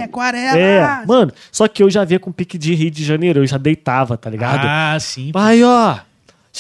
é, 0.58 1.06
mano, 1.06 1.32
só 1.52 1.68
que 1.68 1.82
eu 1.82 1.90
já 1.90 2.04
via 2.04 2.18
com 2.18 2.32
pique 2.32 2.58
de 2.58 2.74
Rio 2.74 2.90
de 2.90 3.04
Janeiro, 3.04 3.40
eu 3.40 3.46
já 3.46 3.58
deitava, 3.58 4.16
tá 4.16 4.28
ligado? 4.28 4.64
Ah, 4.66 4.96
sim. 4.98 5.30
Pai, 5.32 5.62
ó, 5.62 5.96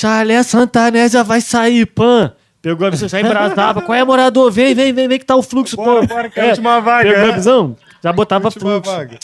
Chalé 0.00 0.42
Santanésia 0.42 1.24
vai 1.24 1.40
sair, 1.40 1.86
pan. 1.86 2.32
Pegou 2.60 2.86
a 2.86 2.90
visão, 2.90 3.08
já 3.08 3.18
embrasava. 3.18 3.80
Qual 3.80 3.96
é, 3.96 4.04
morador? 4.04 4.50
Vem, 4.52 4.74
vem, 4.74 4.92
vem, 4.92 5.08
vem 5.08 5.18
que 5.18 5.24
tá 5.24 5.34
o 5.34 5.42
fluxo, 5.42 5.74
Bora, 5.74 6.00
pô. 6.00 6.06
bora, 6.14 6.28
que 6.28 6.38
é 6.38 6.42
a 6.42 6.46
É, 6.46 6.48
última 6.50 6.80
vaga. 6.80 7.08
Pegou 7.10 7.24
a 7.24 7.28
é. 7.28 7.32
visão? 7.32 7.76
Já 8.02 8.12
botava 8.12 8.50
fluxo. 8.50 8.90
vaga. 8.90 9.18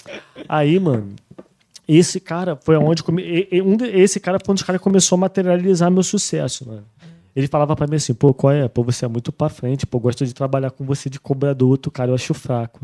Aí, 0.49 0.79
mano, 0.81 1.11
esse 1.87 2.19
cara 2.19 2.59
foi 2.65 2.77
onde. 2.79 3.03
Come... 3.03 3.23
Esse 3.93 4.19
cara 4.19 4.39
foi 4.43 4.53
um 4.53 4.55
dos 4.55 4.63
caras 4.63 4.81
que 4.81 4.85
começou 4.85 5.17
a 5.17 5.21
materializar 5.21 5.91
meu 5.91 6.03
sucesso, 6.03 6.67
mano. 6.67 6.85
Ele 7.37 7.47
falava 7.49 7.77
pra 7.77 7.87
mim 7.87 7.97
assim, 7.97 8.15
pô, 8.15 8.33
qual 8.33 8.53
é? 8.53 8.67
Pô, 8.67 8.83
você 8.83 9.05
é 9.05 9.09
muito 9.09 9.31
pra 9.31 9.51
frente, 9.51 9.87
pô, 9.87 9.99
gosto 9.99 10.25
de 10.25 10.33
trabalhar 10.35 10.71
com 10.71 10.85
você 10.87 11.11
de 11.11 11.21
cobrador, 11.21 11.69
outro 11.69 11.91
cara 11.91 12.11
eu 12.11 12.15
acho 12.15 12.33
fraco. 12.33 12.81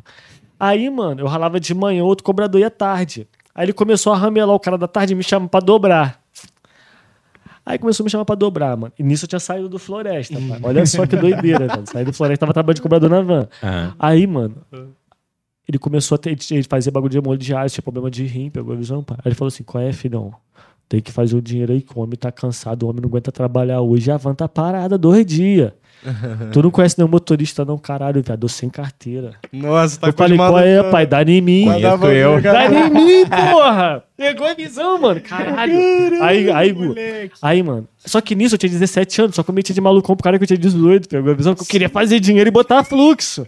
Aí, 0.60 0.90
mano, 0.90 1.20
eu 1.22 1.26
ralava 1.26 1.58
de 1.58 1.72
manhã, 1.74 2.04
outro 2.04 2.22
cobrador 2.24 2.60
ia 2.60 2.70
tarde. 2.70 3.26
Aí 3.54 3.64
ele 3.66 3.72
começou 3.72 4.12
a 4.12 4.16
ramelar 4.16 4.54
o 4.54 4.60
cara 4.60 4.76
da 4.76 4.88
tarde 4.88 5.12
e 5.12 5.16
me 5.16 5.22
chama 5.22 5.48
pra 5.48 5.60
dobrar. 5.60 6.20
Aí 7.68 7.78
começou 7.78 8.02
a 8.02 8.04
me 8.06 8.10
chamar 8.10 8.24
pra 8.24 8.34
dobrar, 8.34 8.74
mano. 8.78 8.90
E 8.98 9.02
nisso 9.02 9.26
eu 9.26 9.28
tinha 9.28 9.38
saído 9.38 9.68
do 9.68 9.78
Floresta, 9.78 10.40
pai. 10.40 10.58
Olha 10.62 10.86
só 10.86 11.06
que 11.06 11.14
doideira, 11.14 11.66
mano. 11.66 11.86
Saí 11.86 12.02
do 12.02 12.14
Floresta, 12.14 12.40
tava 12.40 12.54
trabalhando 12.54 12.76
de 12.76 12.80
cobrador 12.80 13.10
na 13.10 13.20
van. 13.20 13.46
Aham. 13.62 13.94
Aí, 13.98 14.26
mano, 14.26 14.56
ele 15.68 15.78
começou 15.78 16.16
a 16.16 16.18
ter, 16.18 16.34
ele 16.50 16.62
fazia 16.62 16.90
bagulho 16.90 17.10
de 17.10 17.18
hemodiálise, 17.18 17.74
tinha 17.74 17.82
problema 17.82 18.10
de 18.10 18.24
rim, 18.24 18.48
pegou 18.48 18.72
a 18.72 18.76
visão, 18.76 19.04
pai. 19.04 19.18
Aí 19.18 19.28
ele 19.28 19.34
falou 19.34 19.48
assim: 19.48 19.64
qual 19.64 19.84
é, 19.84 19.92
filhão? 19.92 20.32
Tem 20.88 21.00
que 21.00 21.12
fazer 21.12 21.36
o 21.36 21.42
dinheiro 21.42 21.72
aí, 21.72 21.82
que 21.82 21.96
o 21.96 22.00
homem 22.00 22.16
tá 22.16 22.32
cansado, 22.32 22.84
o 22.84 22.88
homem 22.88 23.02
não 23.02 23.08
aguenta 23.08 23.30
trabalhar 23.30 23.80
hoje, 23.82 24.10
a 24.10 24.16
van 24.16 24.34
tá 24.34 24.48
parada 24.48 24.96
dois 24.96 25.26
dias. 25.26 25.72
tu 26.52 26.62
não 26.62 26.70
conhece 26.70 26.96
nenhum 26.96 27.10
motorista, 27.10 27.64
não, 27.64 27.76
caralho, 27.76 28.22
viado, 28.22 28.44
eu 28.44 28.48
sem 28.48 28.70
carteira. 28.70 29.32
Nossa, 29.52 30.00
tá 30.00 30.08
eu 30.08 30.12
falei, 30.12 30.38
qual 30.38 30.58
é, 30.58 30.82
pai? 30.90 31.06
Dá 31.06 31.22
em 31.22 31.40
mim. 31.40 31.64
Conheço 31.64 32.06
eu. 32.06 32.40
Dá 32.40 32.66
em 32.66 32.90
mim, 32.90 33.26
porra! 33.26 34.02
Pegou 34.16 34.46
a 34.46 34.54
visão, 34.54 34.98
mano. 34.98 35.20
Caralho. 35.20 35.74
Aí, 36.22 36.50
aí, 36.50 36.72
Gu, 36.72 36.94
aí, 37.42 37.62
mano. 37.62 37.86
Só 37.98 38.20
que 38.20 38.34
nisso 38.34 38.54
eu 38.54 38.58
tinha 38.58 38.70
17 38.70 39.22
anos, 39.22 39.36
só 39.36 39.42
que 39.42 39.50
eu 39.50 39.54
meti 39.54 39.74
de 39.74 39.80
malucão 39.80 40.16
pro 40.16 40.24
cara 40.24 40.38
que 40.38 40.44
eu 40.44 40.48
tinha 40.48 40.58
18. 40.58 41.08
Pegou 41.08 41.32
a 41.32 41.34
visão 41.34 41.54
que 41.54 41.62
eu 41.62 41.66
queria 41.66 41.88
fazer 41.88 42.18
dinheiro 42.20 42.48
e 42.48 42.50
botar 42.50 42.82
fluxo. 42.84 43.46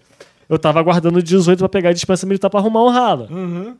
Eu 0.50 0.58
tava 0.58 0.80
aguardando 0.80 1.22
18 1.22 1.60
pra 1.60 1.68
pegar 1.68 1.90
a 1.90 1.92
dispensa 1.92 2.26
militar 2.26 2.50
pra 2.50 2.58
arrumar 2.58 2.82
um 2.84 2.88
rala. 2.88 3.28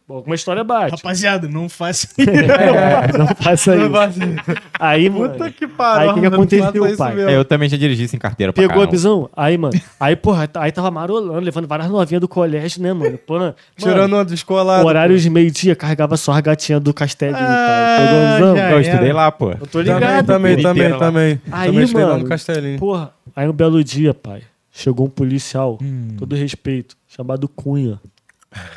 Bom, 0.07 0.23
uma 0.25 0.37
história 0.37 0.63
bate. 0.63 0.93
Rapaziada, 0.93 1.49
não 1.49 1.69
faça 1.69 2.07
É, 2.17 3.19
não 3.19 3.27
faça 3.27 3.75
isso. 3.75 3.91
Aí, 4.79 5.11
mano. 5.11 5.31
Puta 5.35 5.51
que 5.51 5.67
pariu. 5.67 6.01
Aí, 6.01 6.09
o 6.09 6.15
que 6.15 6.21
que 6.21 6.25
mano, 6.27 6.37
aconteceu, 6.37 6.87
isso 6.87 6.97
pai? 6.97 7.21
É, 7.25 7.37
eu 7.37 7.45
também 7.45 7.69
já 7.69 7.77
dirigi 7.77 8.07
sem 8.07 8.21
carteira 8.21 8.53
pra 8.53 8.63
Pegou 8.67 8.85
a 8.85 8.87
visão? 8.87 9.29
Aí, 9.37 9.59
mano. 9.59 9.75
Aí, 9.99 10.15
porra, 10.15 10.49
aí 10.55 10.71
tava 10.71 10.93
marolando, 10.93 11.41
levando 11.41 11.67
várias 11.67 11.89
novinhas 11.91 12.21
do 12.21 12.29
colégio, 12.29 12.81
né, 12.81 12.93
mano? 12.93 13.19
Pô, 13.19 13.37
mano, 13.39 13.55
Tirando 13.77 14.13
uma 14.13 14.25
descolada. 14.25 14.87
horário 14.87 15.19
de 15.19 15.29
meio-dia, 15.29 15.75
carregava 15.75 16.17
só 16.17 16.33
as 16.33 16.41
gatinhas 16.41 16.81
do 16.81 16.95
castelinho, 16.95 17.37
Ah, 17.37 18.39
pai. 18.55 18.61
A 18.63 18.71
Eu 18.71 18.81
estudei 18.81 19.13
lá, 19.13 19.33
pô. 19.33 19.51
Eu 19.51 19.67
tô 19.67 19.81
ligado. 19.81 20.25
também, 20.25 20.63
também, 20.63 20.97
também. 20.97 21.41
Aí, 21.51 21.67
também 21.69 21.85
estudei 21.85 22.05
lá 22.05 22.13
mano, 22.13 22.23
no 22.23 22.29
Castelinho. 22.29 22.79
Porra, 22.79 23.11
aí 23.35 23.49
um 23.49 23.53
belo 23.53 23.83
dia, 23.83 24.15
pai, 24.15 24.43
chegou 24.81 25.07
um 25.07 25.11
policial, 25.11 25.79
Hum. 25.83 26.17
todo 26.19 26.35
respeito, 26.35 26.97
chamado 27.07 27.49
Cunha. 27.49 28.01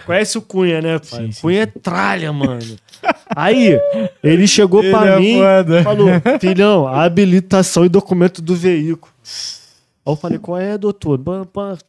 Conhece 0.06 0.38
o 0.38 0.42
Cunha, 0.42 0.82
né, 0.82 1.00
pai? 1.00 1.26
Sim, 1.26 1.32
sim, 1.32 1.42
Cunha 1.42 1.64
é 1.64 1.66
tralha, 1.66 2.32
mano. 2.32 2.76
Aí, 3.36 3.80
ele 4.24 4.46
chegou 4.48 4.84
Ele 4.84 4.92
pra 4.92 5.08
é 5.16 5.20
mim 5.20 5.40
e 5.40 5.84
falou: 5.84 6.08
Filhão, 6.40 6.88
habilitação 6.88 7.84
e 7.84 7.90
documento 7.90 8.42
do 8.42 8.56
veículo. 8.56 9.12
Aí 10.06 10.12
eu 10.12 10.16
falei, 10.18 10.38
qual 10.38 10.60
é, 10.60 10.78
doutor? 10.78 11.20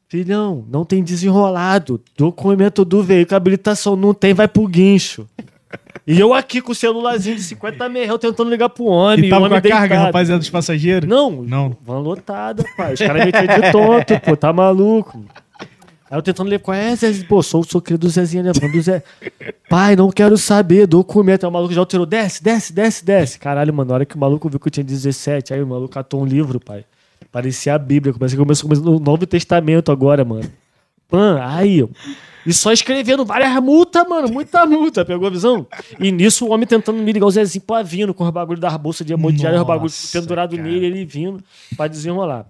Filhão, 0.09 0.65
não 0.71 0.85
tem 0.85 1.03
desenrolado. 1.03 2.01
Documento 2.17 2.85
do 2.85 3.03
veículo, 3.03 3.37
habilitação 3.37 3.97
não 3.97 4.15
tem, 4.15 4.33
vai 4.33 4.47
pro 4.49 4.67
guincho. 4.69 5.29
E 6.07 6.21
eu 6.21 6.35
aqui 6.35 6.61
com 6.61 6.73
o 6.73 6.75
celularzinho 6.75 7.37
de 7.37 7.43
50 7.43 7.89
mil 7.89 8.19
tentando 8.19 8.51
ligar 8.51 8.69
pro 8.69 8.85
homem. 8.85 9.25
E 9.25 9.29
o 9.29 9.31
tava 9.31 9.41
com 9.41 9.47
homem 9.47 9.59
a 9.59 9.63
carga, 9.63 9.89
deitado. 9.89 10.07
rapaziada, 10.07 10.39
dos 10.39 10.51
passageiros? 10.51 11.09
Não, 11.09 11.31
Não. 11.43 11.77
Van 11.83 11.99
lotada, 11.99 12.63
pai. 12.77 12.93
Os 12.93 13.01
caras 13.01 13.25
metiam 13.25 13.47
de 13.47 13.73
tonto, 13.73 14.21
pô, 14.21 14.37
tá 14.37 14.53
maluco. 14.53 15.25
Aí 16.11 16.19
eu 16.19 16.23
tentando 16.23 16.51
ler 16.51 16.61
qual 16.61 16.77
é, 16.77 16.95
Zé? 16.95 17.11
Pô, 17.27 17.43
sou, 17.43 17.65
sou 17.65 17.81
querido 17.81 18.07
do 18.07 18.11
Zezinho, 18.11 18.45
levando 18.45 18.75
o 18.75 18.83
Zé. 18.83 19.03
Pai, 19.71 19.97
não 19.97 20.11
quero 20.11 20.37
saber, 20.37 20.87
documento. 20.87 21.45
Aí 21.45 21.49
o 21.49 21.53
maluco 21.53 21.73
já 21.73 21.81
alterou, 21.81 22.05
desce, 22.05 22.43
desce, 22.43 22.73
desce, 22.73 23.05
desce. 23.05 23.39
Caralho, 23.39 23.73
mano, 23.73 23.89
na 23.89 23.95
hora 23.95 24.05
que 24.05 24.15
o 24.15 24.19
maluco 24.19 24.49
viu 24.51 24.61
que 24.61 24.69
eu 24.69 24.71
tinha 24.71 24.85
17, 24.85 25.55
aí 25.55 25.63
o 25.63 25.67
maluco 25.67 25.95
catou 25.95 26.21
um 26.21 26.27
livro, 26.27 26.61
pai. 26.61 26.85
Parecia 27.33 27.75
a 27.75 27.79
Bíblia, 27.79 28.13
começa 28.13 28.37
começou 28.37 28.69
começou 28.69 28.93
no 28.93 29.01
Novo 29.01 29.27
Testamento 29.27 29.91
agora, 29.91 30.25
mano. 30.25 30.49
Pan, 31.09 31.41
aí, 31.43 31.83
ó. 31.83 31.89
E 32.47 32.53
só 32.53 32.73
escrevendo 32.73 33.25
várias 33.25 33.55
multas, 33.63 34.05
mano. 34.09 34.29
Muita 34.29 34.67
multa. 34.67 35.05
Pegou 35.05 35.27
a 35.27 35.31
visão? 35.31 35.67
E 35.99 36.13
nisso 36.13 36.47
o 36.47 36.51
homem 36.53 36.67
tentando 36.67 36.99
me 37.03 37.13
ligar 37.13 37.27
o 37.27 37.31
Zezinho 37.31 37.63
pra 37.67 37.83
vindo 37.83 38.13
com 38.13 38.25
os 38.25 38.31
bagulhos 38.31 38.61
das 38.61 38.77
bolsas 38.77 39.07
de 39.07 39.13
hemodiário, 39.13 39.59
os 39.61 39.67
bagulhos 39.67 39.93
Nossa, 40.05 40.21
pendurado 40.21 40.57
cara. 40.57 40.63
nele, 40.69 40.85
ele 40.87 41.05
vindo 41.05 41.43
pra 41.77 41.87
desenrolar. 41.89 42.47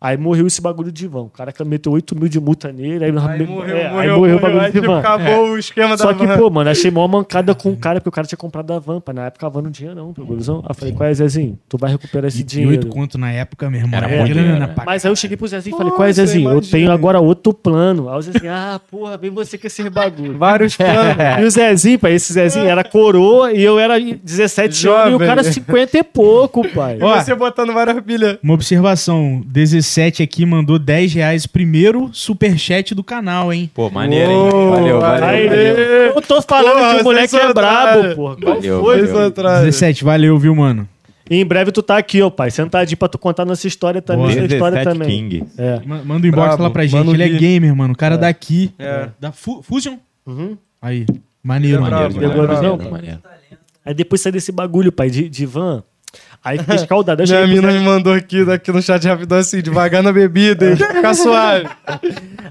Aí 0.00 0.16
morreu 0.16 0.46
esse 0.46 0.60
bagulho 0.60 0.92
de 0.92 1.08
vão. 1.08 1.24
O 1.24 1.30
cara 1.30 1.50
que 1.50 1.64
meteu 1.64 1.90
8 1.90 2.14
mil 2.14 2.28
de 2.28 2.38
multa 2.38 2.70
nele. 2.70 3.04
Aí, 3.04 3.10
Aí 3.10 3.38
me- 3.38 3.46
morreu, 3.46 3.76
é, 3.76 3.88
morreu, 3.90 3.98
aí 3.98 4.18
morreu 4.18 4.36
o 4.36 4.40
bagulho 4.40 4.60
Aí, 4.60 4.66
de 4.70 4.80
tipo, 4.80 4.92
van. 4.92 4.98
acabou 5.00 5.50
o 5.50 5.58
esquema 5.58 5.96
Só 5.96 6.12
da 6.12 6.14
que, 6.18 6.26
van. 6.26 6.38
pô, 6.38 6.50
mano, 6.50 6.70
achei 6.70 6.90
mó 6.90 7.08
mancada 7.08 7.54
com 7.54 7.70
o 7.70 7.76
cara, 7.76 7.98
porque 7.98 8.10
o 8.10 8.12
cara 8.12 8.26
tinha 8.26 8.36
comprado 8.36 8.72
a 8.72 8.78
van. 8.78 9.02
Na 9.14 9.26
época 9.26 9.46
a 9.46 9.48
van 9.48 9.62
não 9.62 9.70
tinha, 9.70 9.94
não, 9.94 10.12
pegou 10.12 10.34
a 10.34 10.38
visão? 10.38 10.58
Aí 10.58 10.66
eu 10.70 10.74
falei, 10.74 10.94
qual 10.94 11.08
é, 11.08 11.14
Zezinho? 11.14 11.58
Tu 11.68 11.78
vai 11.78 11.90
recuperar 11.90 12.28
esse 12.28 12.40
E 12.40 12.44
dinheiro. 12.44 12.72
oito 12.72 12.86
conto 12.88 13.16
na 13.18 13.32
época, 13.32 13.68
meu 13.70 13.80
irmão. 13.80 13.96
Era 13.96 14.06
Era 14.06 14.16
muito 14.18 14.34
grana 14.34 14.52
dinheiro, 14.52 14.74
pra 14.74 14.84
Mas 14.84 15.04
aí 15.04 15.10
eu 15.10 15.16
cheguei 15.16 15.36
pro 15.36 15.48
Zezinho 15.48 15.74
e 15.74 15.78
falei, 15.78 15.92
qual 15.94 16.06
é, 16.06 16.12
Zezinho? 16.12 16.50
Eu 16.50 16.60
tenho 16.60 16.92
agora 16.92 17.18
outro 17.18 17.52
plano. 17.54 18.08
Aí 18.10 18.18
o 18.18 18.22
Zezinho, 18.22 18.52
ah, 18.52 18.80
porra, 18.90 19.15
vem 19.16 19.30
você 19.30 19.56
com 19.58 19.66
esses 19.66 19.86
bagulho. 19.88 20.36
Vários 20.38 20.74
planos. 20.78 21.16
E 21.40 21.44
o 21.44 21.50
Zezinho, 21.50 21.98
pai, 21.98 22.12
esse 22.14 22.32
Zezinho 22.32 22.66
era 22.66 22.84
coroa 22.84 23.52
e 23.52 23.62
eu 23.62 23.78
era 23.78 23.98
17 23.98 24.66
anos 24.66 24.78
e 24.78 24.88
o 25.08 25.10
Jovem. 25.12 25.26
cara 25.28 25.42
50 25.44 25.98
e 25.98 26.02
pouco, 26.02 26.66
pai. 26.68 26.96
E 26.96 26.98
você 26.98 27.34
botando 27.34 27.72
várias 27.72 28.00
pilhas. 28.00 28.38
Uma 28.42 28.54
observação, 28.54 29.42
17 29.46 30.22
aqui 30.22 30.44
mandou 30.46 30.78
10 30.78 31.14
reais, 31.14 31.46
primeiro 31.46 32.10
superchat 32.12 32.94
do 32.94 33.02
canal, 33.04 33.52
hein? 33.52 33.70
Pô, 33.74 33.90
maneiro, 33.90 34.30
hein? 34.30 34.50
Valeu, 34.70 35.00
valeu. 35.00 35.24
Aí, 35.24 35.48
valeu. 35.48 35.76
eu 36.14 36.22
tô 36.22 36.42
falando 36.42 36.74
Porra, 36.78 36.94
que 36.94 37.00
o 37.00 37.04
moleque 37.04 37.36
é 37.36 37.52
brabo. 37.52 38.14
Qual 38.14 38.36
Valeu, 38.36 38.82
foi? 38.82 38.96
valeu. 38.96 39.08
Foi 39.14 39.26
atrás. 39.26 39.64
17, 39.64 40.04
valeu, 40.04 40.38
viu, 40.38 40.54
mano? 40.54 40.88
E 41.28 41.36
em 41.40 41.44
breve 41.44 41.72
tu 41.72 41.82
tá 41.82 41.96
aqui, 41.98 42.22
ó, 42.22 42.30
pai, 42.30 42.50
sentadinho 42.50 42.96
pra 42.96 43.08
tu 43.08 43.18
contar 43.18 43.44
nossa 43.44 43.66
história 43.66 44.00
também, 44.00 44.26
Boa. 44.36 44.46
história 44.46 44.78
17 44.78 44.84
também. 44.84 45.08
King. 45.08 45.44
É. 45.58 45.80
Ma- 45.84 46.04
Manda 46.04 46.26
um 46.26 46.28
inbox 46.28 46.46
Brabo, 46.48 46.62
lá 46.62 46.70
pra 46.70 46.86
gente. 46.86 47.08
um 47.08 47.12
Ele 47.14 47.22
é 47.24 47.28
gamer, 47.28 47.74
mano. 47.74 47.94
O 47.94 47.96
cara 47.96 48.16
daqui. 48.16 48.72
É. 48.78 49.08
Da 49.18 49.32
Fu- 49.32 49.60
Fusion? 49.62 49.96
Uhum. 50.24 50.56
Aí. 50.80 51.04
Maneiro, 51.42 51.78
é 51.78 51.80
mano. 51.80 51.96
brabo, 51.96 52.14
Pegou 52.18 52.42
a 52.42 52.46
visão? 52.46 52.70
Maneiro, 52.76 52.90
maneiro. 52.92 53.18
Aí 53.84 53.94
depois 53.94 54.20
sai 54.20 54.32
desse 54.32 54.50
bagulho, 54.52 54.90
pai, 54.92 55.10
de, 55.10 55.28
de 55.28 55.46
van. 55.46 55.82
Aí 56.46 56.58
fica 56.58 56.76
escaldado. 56.76 57.24
Eu 57.24 57.26
Minha 57.26 57.46
mina 57.48 57.72
me 57.72 57.80
mandou 57.80 58.12
aqui, 58.12 58.44
daqui 58.44 58.70
no 58.70 58.80
chat 58.80 59.04
rapidão 59.04 59.38
assim, 59.38 59.60
devagar 59.60 60.00
na 60.00 60.12
bebida, 60.12 60.70
hein? 60.70 60.76
Fica 60.76 61.12
suave. 61.12 61.68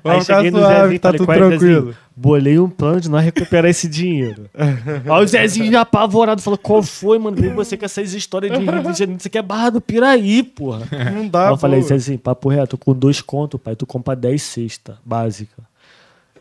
Vamos 0.04 0.28
ficar 0.28 0.52
suave, 0.52 1.00
tá 1.00 1.08
falei, 1.08 1.18
tudo 1.20 1.26
"Qual 1.26 1.38
é, 1.38 1.40
tranquilo. 1.40 1.80
Zezinho?" 1.86 1.96
Bolei 2.14 2.60
um 2.60 2.70
plano 2.70 3.00
de 3.00 3.10
nós 3.10 3.24
recuperar 3.24 3.72
esse 3.72 3.88
dinheiro. 3.88 4.50
Aí 4.58 5.24
o 5.24 5.28
Zezinho 5.28 5.72
já 5.72 5.82
apavorado 5.82 6.42
falou: 6.42 6.58
qual 6.58 6.84
foi, 6.84 7.18
mano? 7.18 7.38
Vem 7.38 7.54
você 7.54 7.78
com 7.78 7.86
essas 7.86 8.14
histórias 8.14 8.52
de 8.52 8.66
Rio 8.66 8.92
de 8.92 9.00
Janeiro. 9.00 9.22
Você 9.22 9.30
quer 9.30 9.42
barra 9.42 9.70
do 9.70 9.82
Piraí, 9.82 10.44
porra. 10.44 10.86
Não 11.14 11.28
dá, 11.28 11.48
Aí 11.48 11.54
eu 11.54 11.58
falei. 11.58 11.82
Zezinho, 11.82 12.20
papo 12.20 12.50
reto, 12.50 12.78
com 12.78 12.94
dois 12.94 13.22
contos, 13.22 13.60
pai, 13.62 13.78
tu 13.78 13.86
compra 13.86 14.14
10 14.14 14.42
cesta 14.42 14.98
básica. 15.06 15.64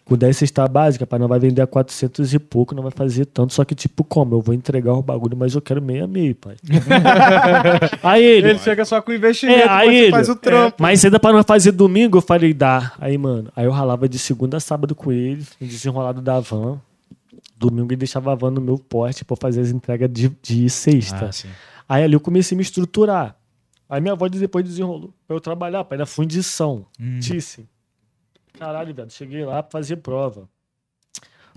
Com 0.04 0.16
10 0.18 0.36
cesta 0.36 0.68
básica, 0.68 1.06
pai, 1.06 1.18
não 1.18 1.26
vai 1.26 1.38
vender 1.38 1.62
a 1.62 1.66
400 1.66 2.34
e 2.34 2.38
pouco, 2.38 2.74
não 2.74 2.82
vai 2.82 2.92
fazer 2.92 3.24
tanto. 3.24 3.54
Só 3.54 3.64
que, 3.64 3.74
tipo, 3.74 4.04
como? 4.04 4.34
Eu 4.34 4.42
vou 4.42 4.54
entregar 4.54 4.92
o 4.92 5.00
bagulho, 5.02 5.34
mas 5.34 5.54
eu 5.54 5.62
quero 5.62 5.80
meio 5.80 6.04
a 6.04 6.06
meio, 6.06 6.34
pai. 6.34 6.56
aí 8.02 8.22
ele, 8.22 8.50
Ele 8.50 8.58
chega 8.58 8.84
só 8.84 9.00
com 9.00 9.12
investimento, 9.12 9.60
É, 9.60 9.68
aí 9.68 9.96
ele- 9.96 10.10
faz 10.10 10.28
o 10.28 10.36
trampo. 10.36 10.76
mas 10.78 11.04
ainda 11.04 11.18
pra 11.18 11.32
nós 11.32 11.44
fazer 11.46 11.72
domingo, 11.72 12.18
eu 12.18 12.22
falei, 12.22 12.52
dá. 12.52 12.92
Aí, 12.98 13.16
mano, 13.16 13.50
aí 13.56 13.64
eu 13.64 13.70
ralava 13.70 14.08
de 14.08 14.18
segunda 14.18 14.58
a 14.58 14.60
sábado 14.60 14.94
com 14.94 15.10
ele, 15.10 15.42
no 15.60 15.66
desenrolado 15.66 16.20
da 16.20 16.38
van. 16.40 16.78
Domingo 17.58 17.90
ele 17.92 17.96
deixava 17.96 18.32
a 18.32 18.34
van 18.34 18.50
no 18.50 18.60
meu 18.60 18.78
porte 18.78 19.24
pra 19.24 19.36
fazer 19.36 19.60
as 19.62 19.70
entregas 19.70 20.10
de, 20.12 20.30
de 20.42 20.68
sexta. 20.68 21.30
Ah. 21.32 21.48
Aí 21.88 22.02
ali 22.04 22.14
eu 22.14 22.20
comecei 22.20 22.54
a 22.54 22.58
me 22.58 22.62
estruturar. 22.62 23.36
Aí 23.88 24.00
minha 24.00 24.12
avó 24.12 24.28
depois 24.28 24.64
desenrolou 24.64 25.14
pra 25.26 25.36
eu 25.36 25.40
trabalhar, 25.40 25.84
pai, 25.84 25.96
na 25.96 26.04
fundição. 26.06 26.84
Hum. 27.00 27.20
Tisse. 27.20 27.66
Caralho, 28.58 28.94
velho. 28.94 29.10
Cheguei 29.10 29.44
lá 29.44 29.62
pra 29.62 29.70
fazer 29.70 29.96
prova. 29.96 30.48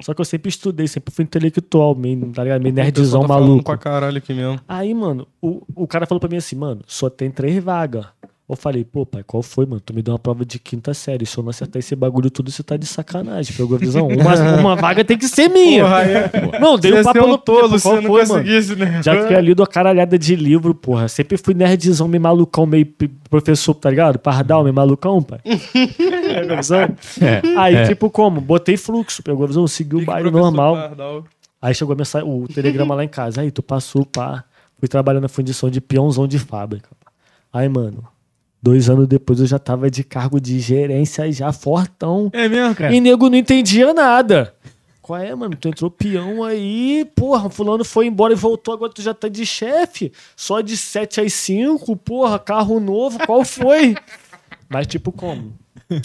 Só 0.03 0.14
que 0.14 0.22
eu 0.22 0.26
sempre 0.26 0.49
estudei, 0.49 0.88
sempre 0.88 1.14
fui 1.14 1.24
intelectual, 1.24 1.95
meio, 1.95 2.32
tá 2.32 2.44
ligado? 2.44 2.61
Meio 2.61 2.76
nerdzão 2.76 3.22
tá 3.22 3.28
maluco. 3.30 3.64
pra 3.64 3.78
caralho 3.78 4.18
aqui 4.18 4.32
mesmo. 4.32 4.60
Aí, 4.68 4.94
mano, 4.94 5.28
o, 5.41 5.64
o 5.76 5.88
cara 5.88 6.06
falou 6.06 6.19
pra 6.19 6.30
mim 6.30 6.38
assim, 6.38 6.56
mano, 6.56 6.82
só 6.86 7.10
tem 7.10 7.32
três 7.32 7.64
vagas. 7.64 8.06
Eu 8.49 8.56
falei, 8.56 8.86
pô, 8.86 9.06
pai, 9.06 9.24
qual 9.28 9.44
foi, 9.44 9.65
mano? 9.65 9.82
Tu 9.82 9.94
me 9.94 10.02
deu 10.02 10.14
uma 10.14 10.19
prova 10.19 10.45
de 10.45 10.57
quinta 10.57 10.94
série. 10.94 11.26
Se 11.26 11.38
eu 11.38 11.44
não 11.44 11.49
acertar 11.49 11.80
esse 11.82 11.94
bagulho 11.98 12.32
tudo, 12.32 12.49
você 12.49 12.64
tá 12.64 12.78
de 12.78 12.86
sacanagem. 12.86 13.53
Pegou 13.53 13.76
a 13.76 13.78
visão? 13.80 14.07
Uma, 14.07 14.36
uma 14.57 14.76
vaga 14.78 15.03
tem 15.03 15.18
que 15.18 15.28
ser 15.28 15.49
minha. 15.49 15.84
Porra, 15.84 16.02
é- 16.03 16.60
Não, 16.60 16.78
dei 16.80 16.94
um 16.94 17.03
papo 17.03 17.26
um 17.26 17.28
no 17.28 17.38
tolo 17.38 17.78
se 17.78 17.84
qual 17.84 17.95
você 17.95 18.02
não 18.02 18.10
foi, 18.10 18.22
mano? 18.26 18.34
conseguisse, 18.45 18.76
né? 18.78 19.02
Já 19.03 19.28
tinha 19.28 19.41
lido 19.41 19.61
a 19.64 19.68
caralhada 19.68 20.18
de 20.18 20.34
livro, 20.38 20.74
porra. 20.74 21.10
Sempre 21.10 21.38
fui 21.38 21.53
nerdzão, 21.53 22.07
meio 22.07 22.22
malucão, 22.24 22.65
meio 22.65 22.88
professor, 23.30 23.74
tá 23.74 23.90
ligado? 23.90 24.18
Pardal, 24.18 24.64
meio 24.64 24.74
malucão, 24.74 25.22
pai. 25.22 25.40
Pegou 25.44 26.53
a 26.53 26.56
visão? 26.56 26.88
Aí, 27.57 27.86
tipo, 27.88 28.10
como? 28.10 28.40
Botei 28.40 28.78
fluxo, 28.78 29.22
pegou 29.22 29.44
a 29.44 29.48
visão? 29.48 29.68
Segui 29.68 29.98
o 29.98 30.06
baile 30.06 30.32
normal. 30.32 30.76
Aí 31.61 31.76
chegou 31.76 31.94
a 31.94 31.98
mensagem, 31.98 32.26
o 32.30 32.48
telegrama 32.48 32.95
lá 32.95 33.03
em 33.03 33.10
casa. 33.10 33.41
Aí, 33.41 33.52
tu 33.52 33.61
passou, 33.61 34.06
pá. 34.06 34.45
Fui 34.80 34.88
trabalhando 34.88 35.24
na 35.24 35.28
fundição 35.30 35.69
de 35.69 35.82
peãozão 35.82 36.26
de 36.26 36.40
fábrica. 36.40 36.88
Aí, 37.52 37.68
mano, 37.68 38.03
dois 38.61 38.89
anos 38.89 39.07
depois 39.07 39.39
eu 39.39 39.45
já 39.45 39.59
tava 39.59 39.89
de 39.89 40.03
cargo 40.03 40.39
de 40.39 40.59
gerência 40.59 41.31
já 41.31 41.51
fortão. 41.51 42.29
É 42.34 42.47
mesmo, 42.47 42.75
cara? 42.75 42.93
E 42.93 42.99
nego 43.01 43.29
não 43.29 43.38
entendia 43.38 43.93
nada. 43.93 44.53
Qual 45.01 45.17
é, 45.19 45.34
mano? 45.34 45.55
Tu 45.55 45.69
entrou 45.69 45.89
peão 45.89 46.43
aí, 46.43 47.09
porra, 47.15 47.49
fulano 47.49 47.85
foi 47.85 48.07
embora 48.07 48.34
e 48.34 48.35
voltou, 48.35 48.73
agora 48.73 48.91
tu 48.91 49.01
já 49.01 49.13
tá 49.13 49.29
de 49.29 49.45
chefe. 49.45 50.11
Só 50.35 50.59
de 50.59 50.75
7 50.75 51.21
às 51.21 51.31
5, 51.34 51.95
porra, 51.95 52.38
carro 52.38 52.77
novo, 52.79 53.17
qual 53.25 53.45
foi? 53.45 53.95
Mas 54.67 54.85
tipo, 54.85 55.11
como? 55.13 55.53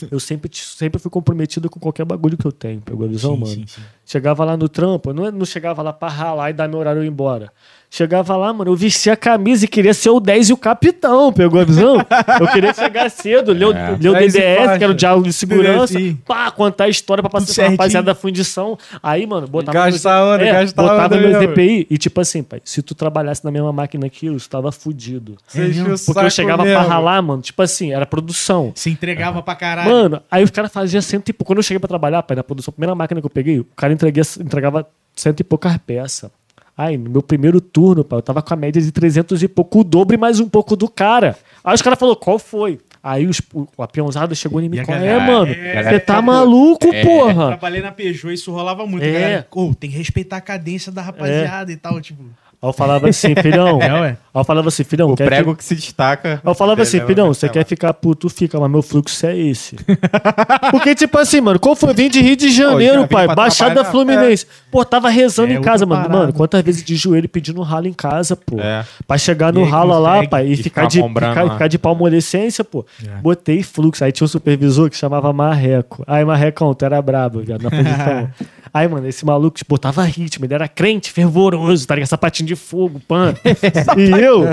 Eu 0.09 0.21
sempre, 0.21 0.49
sempre 0.55 1.01
fui 1.01 1.11
comprometido 1.11 1.69
com 1.69 1.81
qualquer 1.81 2.05
bagulho 2.05 2.37
que 2.39 2.47
eu 2.47 2.53
tenho, 2.53 2.81
pegou 2.81 3.05
a 3.05 3.09
visão, 3.09 3.35
Sim, 3.35 3.41
mano? 3.41 3.53
sim, 3.55 3.67
sim. 3.67 3.83
Chegava 4.05 4.45
lá 4.45 4.57
no 4.57 4.69
trampo, 4.69 5.11
eu 5.11 5.15
não, 5.15 5.31
não 5.31 5.47
chegava 5.47 5.83
lá 5.83 5.93
pra 5.93 6.09
ralar 6.09 6.51
e 6.51 6.53
dar 6.53 6.69
meu 6.69 6.79
horário 6.79 7.03
e 7.03 7.07
ir 7.07 7.09
embora. 7.09 7.51
Chegava 7.95 8.35
lá, 8.39 8.51
mano, 8.55 8.71
eu 8.71 8.75
vestia 8.75 9.13
a 9.13 9.17
camisa 9.19 9.67
e 9.67 9.69
queria 9.69 9.93
ser 9.93 10.09
o 10.09 10.19
10 10.19 10.49
e 10.49 10.53
o 10.55 10.57
capitão, 10.57 11.31
pegou 11.31 11.61
a 11.61 11.65
visão? 11.65 11.99
Eu 12.41 12.49
queria 12.49 12.73
chegar 12.73 13.11
cedo, 13.11 13.53
ler 13.53 13.67
o, 13.67 13.73
É. 13.75 13.91
ler 14.01 14.09
o 14.09 14.13
10 14.15 14.33
DDS, 14.33 14.79
que 14.79 14.85
era 14.85 14.93
o 14.93 14.95
diálogo 14.95 15.27
de 15.27 15.33
segurança, 15.35 15.99
pá, 16.27 16.51
contar 16.51 16.85
a 16.85 16.89
história 16.89 17.21
pra 17.21 17.29
passar 17.29 17.53
pra 17.55 17.69
rapaziada 17.73 18.07
da 18.07 18.15
fundição. 18.15 18.79
Aí, 19.03 19.27
mano, 19.27 19.47
botava 19.47 19.91
Gastar 19.91 20.25
onda, 20.25 20.43
é, 20.43 20.65
botava 20.69 21.05
onda 21.05 21.19
meus 21.19 21.87
e 21.91 21.99
tipo 21.99 22.19
assim, 22.19 22.43
pai, 22.43 22.63
se 22.65 22.81
tu 22.81 22.95
trabalhasse 22.95 23.45
na 23.45 23.51
mesma 23.51 23.71
máquina 23.75 24.09
que 24.09 24.25
eu, 24.25 24.39
tu 24.39 24.49
tava 24.49 24.73
fudido. 24.73 25.37
Porque 25.47 26.21
eu 26.25 26.31
chegava 26.31 26.65
mesmo. 26.65 26.79
pra 26.81 26.89
ralar, 26.89 27.21
mano, 27.21 27.43
tipo 27.43 27.61
assim, 27.61 27.93
era 27.93 28.07
produção. 28.07 28.73
Se 28.75 28.89
entregava 28.89 29.43
pra 29.43 29.55
caralho. 29.55 29.91
Mano, 29.91 30.23
aí 30.31 30.43
os 30.43 30.51
caras 30.51 30.73
faziam 30.73 31.03
cento 31.03 31.29
e 31.29 31.33
pouco. 31.35 31.53
Quando 31.53 31.59
eu 31.59 31.63
cheguei 31.63 31.79
pra 31.79 31.89
trabalhar, 31.89 32.23
pai, 32.23 32.39
na 32.39 32.43
produção, 32.43 32.71
a 32.71 32.73
primeira 32.73 32.95
máquina 32.95 33.21
que 33.21 33.27
eu 33.27 33.31
peguei, 33.31 33.61
o 33.61 33.67
cara 33.77 33.93
entreguia, 34.03 34.23
entregava 34.41 34.89
cento 35.15 35.41
e 35.41 35.45
poucas 35.45 35.77
peças. 35.79 36.31
Aí, 36.77 36.97
no 36.97 37.11
meu 37.11 37.23
primeiro 37.23 37.61
turno, 37.61 38.03
pai, 38.03 38.19
eu 38.19 38.23
tava 38.23 38.41
com 38.43 38.55
a 38.55 38.57
média 38.57 38.81
de 38.81 38.91
300 38.91 39.43
e 39.43 39.49
pouco, 39.49 39.81
o 39.81 39.85
dobro 39.85 40.15
e 40.15 40.19
mais 40.19 40.41
um 40.41 40.49
pouco 40.49 40.75
do 40.75 40.89
cara. 40.89 41.37
Aí 41.63 41.75
os 41.75 41.83
caras 41.83 41.99
falaram, 41.99 42.19
qual 42.19 42.39
foi? 42.39 42.81
Aí 43.03 43.27
os, 43.27 43.41
o, 43.53 43.67
a 43.79 43.87
peãozada 43.87 44.35
chegou 44.35 44.61
em 44.61 44.69
mim, 44.69 44.79
E 44.79 44.85
qual 44.85 44.97
é, 44.97 45.19
mano? 45.19 45.53
É, 45.53 45.83
Você 45.83 46.01
tá 46.01 46.23
maluco, 46.23 46.87
porra? 47.03 47.49
Trabalhei 47.49 47.83
na 47.83 47.93
Peugeot, 47.93 48.33
isso 48.33 48.51
rolava 48.53 48.87
muito. 48.87 49.05
É. 49.05 49.13
Galera, 49.13 49.47
"Ô, 49.51 49.75
tem 49.75 49.91
que 49.91 49.97
respeitar 49.97 50.37
a 50.37 50.41
cadência 50.41 50.91
da 50.93 51.03
rapaziada 51.03 51.71
e 51.71 51.77
tal, 51.77 52.01
tipo. 52.01 52.23
Aí 52.63 52.69
eu 52.69 52.73
falava 52.73 53.09
assim, 53.09 53.35
filhão. 53.43 53.83
É, 53.83 53.93
ué. 53.93 54.09
Aí 54.35 54.41
eu 54.41 54.45
falava 54.45 54.69
assim, 54.69 54.85
filhão, 54.85 55.11
O 55.11 55.17
quer 55.17 55.27
prego 55.27 55.51
que... 55.53 55.59
que 55.59 55.65
se 55.65 55.75
destaca. 55.75 56.35
Aí 56.35 56.51
eu 56.51 56.55
falava 56.55 56.81
assim, 56.81 56.99
Ele 56.99 57.07
filhão, 57.07 57.27
você 57.35 57.47
pra 57.47 57.55
quer 57.55 57.67
ficar 57.67 57.93
puto, 57.93 58.29
fica, 58.29 58.59
mas 58.61 58.71
meu 58.71 58.83
fluxo 58.83 59.27
é 59.27 59.37
esse. 59.37 59.77
Porque, 60.71 60.95
tipo 60.95 61.19
assim, 61.19 61.41
mano, 61.41 61.59
qual 61.59 61.75
foi? 61.75 61.93
Vim 61.93 62.09
de 62.09 62.21
Rio 62.21 62.37
de 62.37 62.51
Janeiro, 62.51 63.03
vim 63.03 63.09
pai, 63.09 63.27
Baixada 63.35 63.85
Fluminense. 63.85 64.47
Pô, 64.71 64.85
tava 64.85 65.11
rezando 65.11 65.53
É 65.53 65.57
em 65.57 65.61
casa, 65.61 65.85
mano. 65.85 66.03
parada. 66.03 66.21
Mano, 66.21 66.33
quantas 66.33 66.63
vezes 66.63 66.85
de 66.85 66.95
joelho 66.95 67.29
pedindo 67.29 67.61
ralo 67.63 67.89
em 67.89 67.93
casa, 67.93 68.37
pô. 68.37 68.61
É. 68.61 68.85
Pra 69.09 69.19
chegar 69.19 69.53
no 69.53 69.65
ralo 69.65 69.99
lá, 69.99 70.27
pai, 70.29 70.47
e, 70.47 70.53
E 70.53 70.57
ficar, 70.57 70.89
ficar 70.89 71.03
de, 71.03 71.03
ficar, 71.03 71.51
ficar 71.51 71.67
de 71.67 71.79
palmolescência, 71.79 72.63
pô. 72.63 72.87
É. 73.05 73.21
Botei 73.21 73.63
fluxo. 73.65 74.05
Aí 74.05 74.13
tinha 74.13 74.25
um 74.25 74.29
supervisor 74.29 74.89
que 74.89 74.97
chamava 74.97 75.33
Marreco. 75.33 76.05
Aí, 76.07 76.25
Marrecão, 76.25 76.73
tu 76.75 76.85
era 76.85 77.03
brabo, 77.03 77.41
viado, 77.41 77.63
na 77.63 77.71
posição. 77.71 78.31
Aí, 78.75 78.89
mano, 78.89 79.07
esse 79.07 79.25
maluco 79.25 79.59
tipo, 79.59 79.69
botava 79.69 80.03
ritmo, 80.05 80.47
ele 80.47 80.55
era 80.55 80.67
crente, 80.67 81.13
fervoroso, 81.13 81.87
tá 81.87 81.95
ligado? 81.95 82.09
Sapatinho 82.09 82.47
de 82.47 82.57
fogo, 82.57 83.01
pan. 83.01 83.35
e 83.99 84.11
eu, 84.11 84.45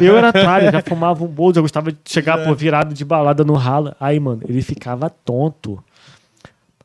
eu 0.00 0.16
era 0.16 0.32
tralha, 0.32 0.70
já 0.70 0.80
fumava 0.80 1.24
um 1.24 1.26
bolo, 1.26 1.54
já 1.54 1.60
gostava 1.60 1.90
de 1.90 1.98
chegar, 2.06 2.44
pô, 2.44 2.54
virado 2.54 2.94
de 2.94 3.04
balada 3.04 3.42
no 3.42 3.54
ralo. 3.54 3.94
Aí, 3.98 4.20
mano, 4.20 4.42
ele 4.48 4.62
ficava 4.62 5.10
tonto. 5.10 5.82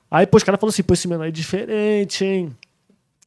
Aí, 0.10 0.26
pô, 0.26 0.38
os 0.38 0.44
caras 0.44 0.60
falaram 0.60 0.74
assim, 0.74 0.82
pô, 0.82 0.96
esse 0.96 1.08
menor 1.08 1.28
é 1.28 1.32
diferente, 1.32 2.26
hein? 2.26 2.56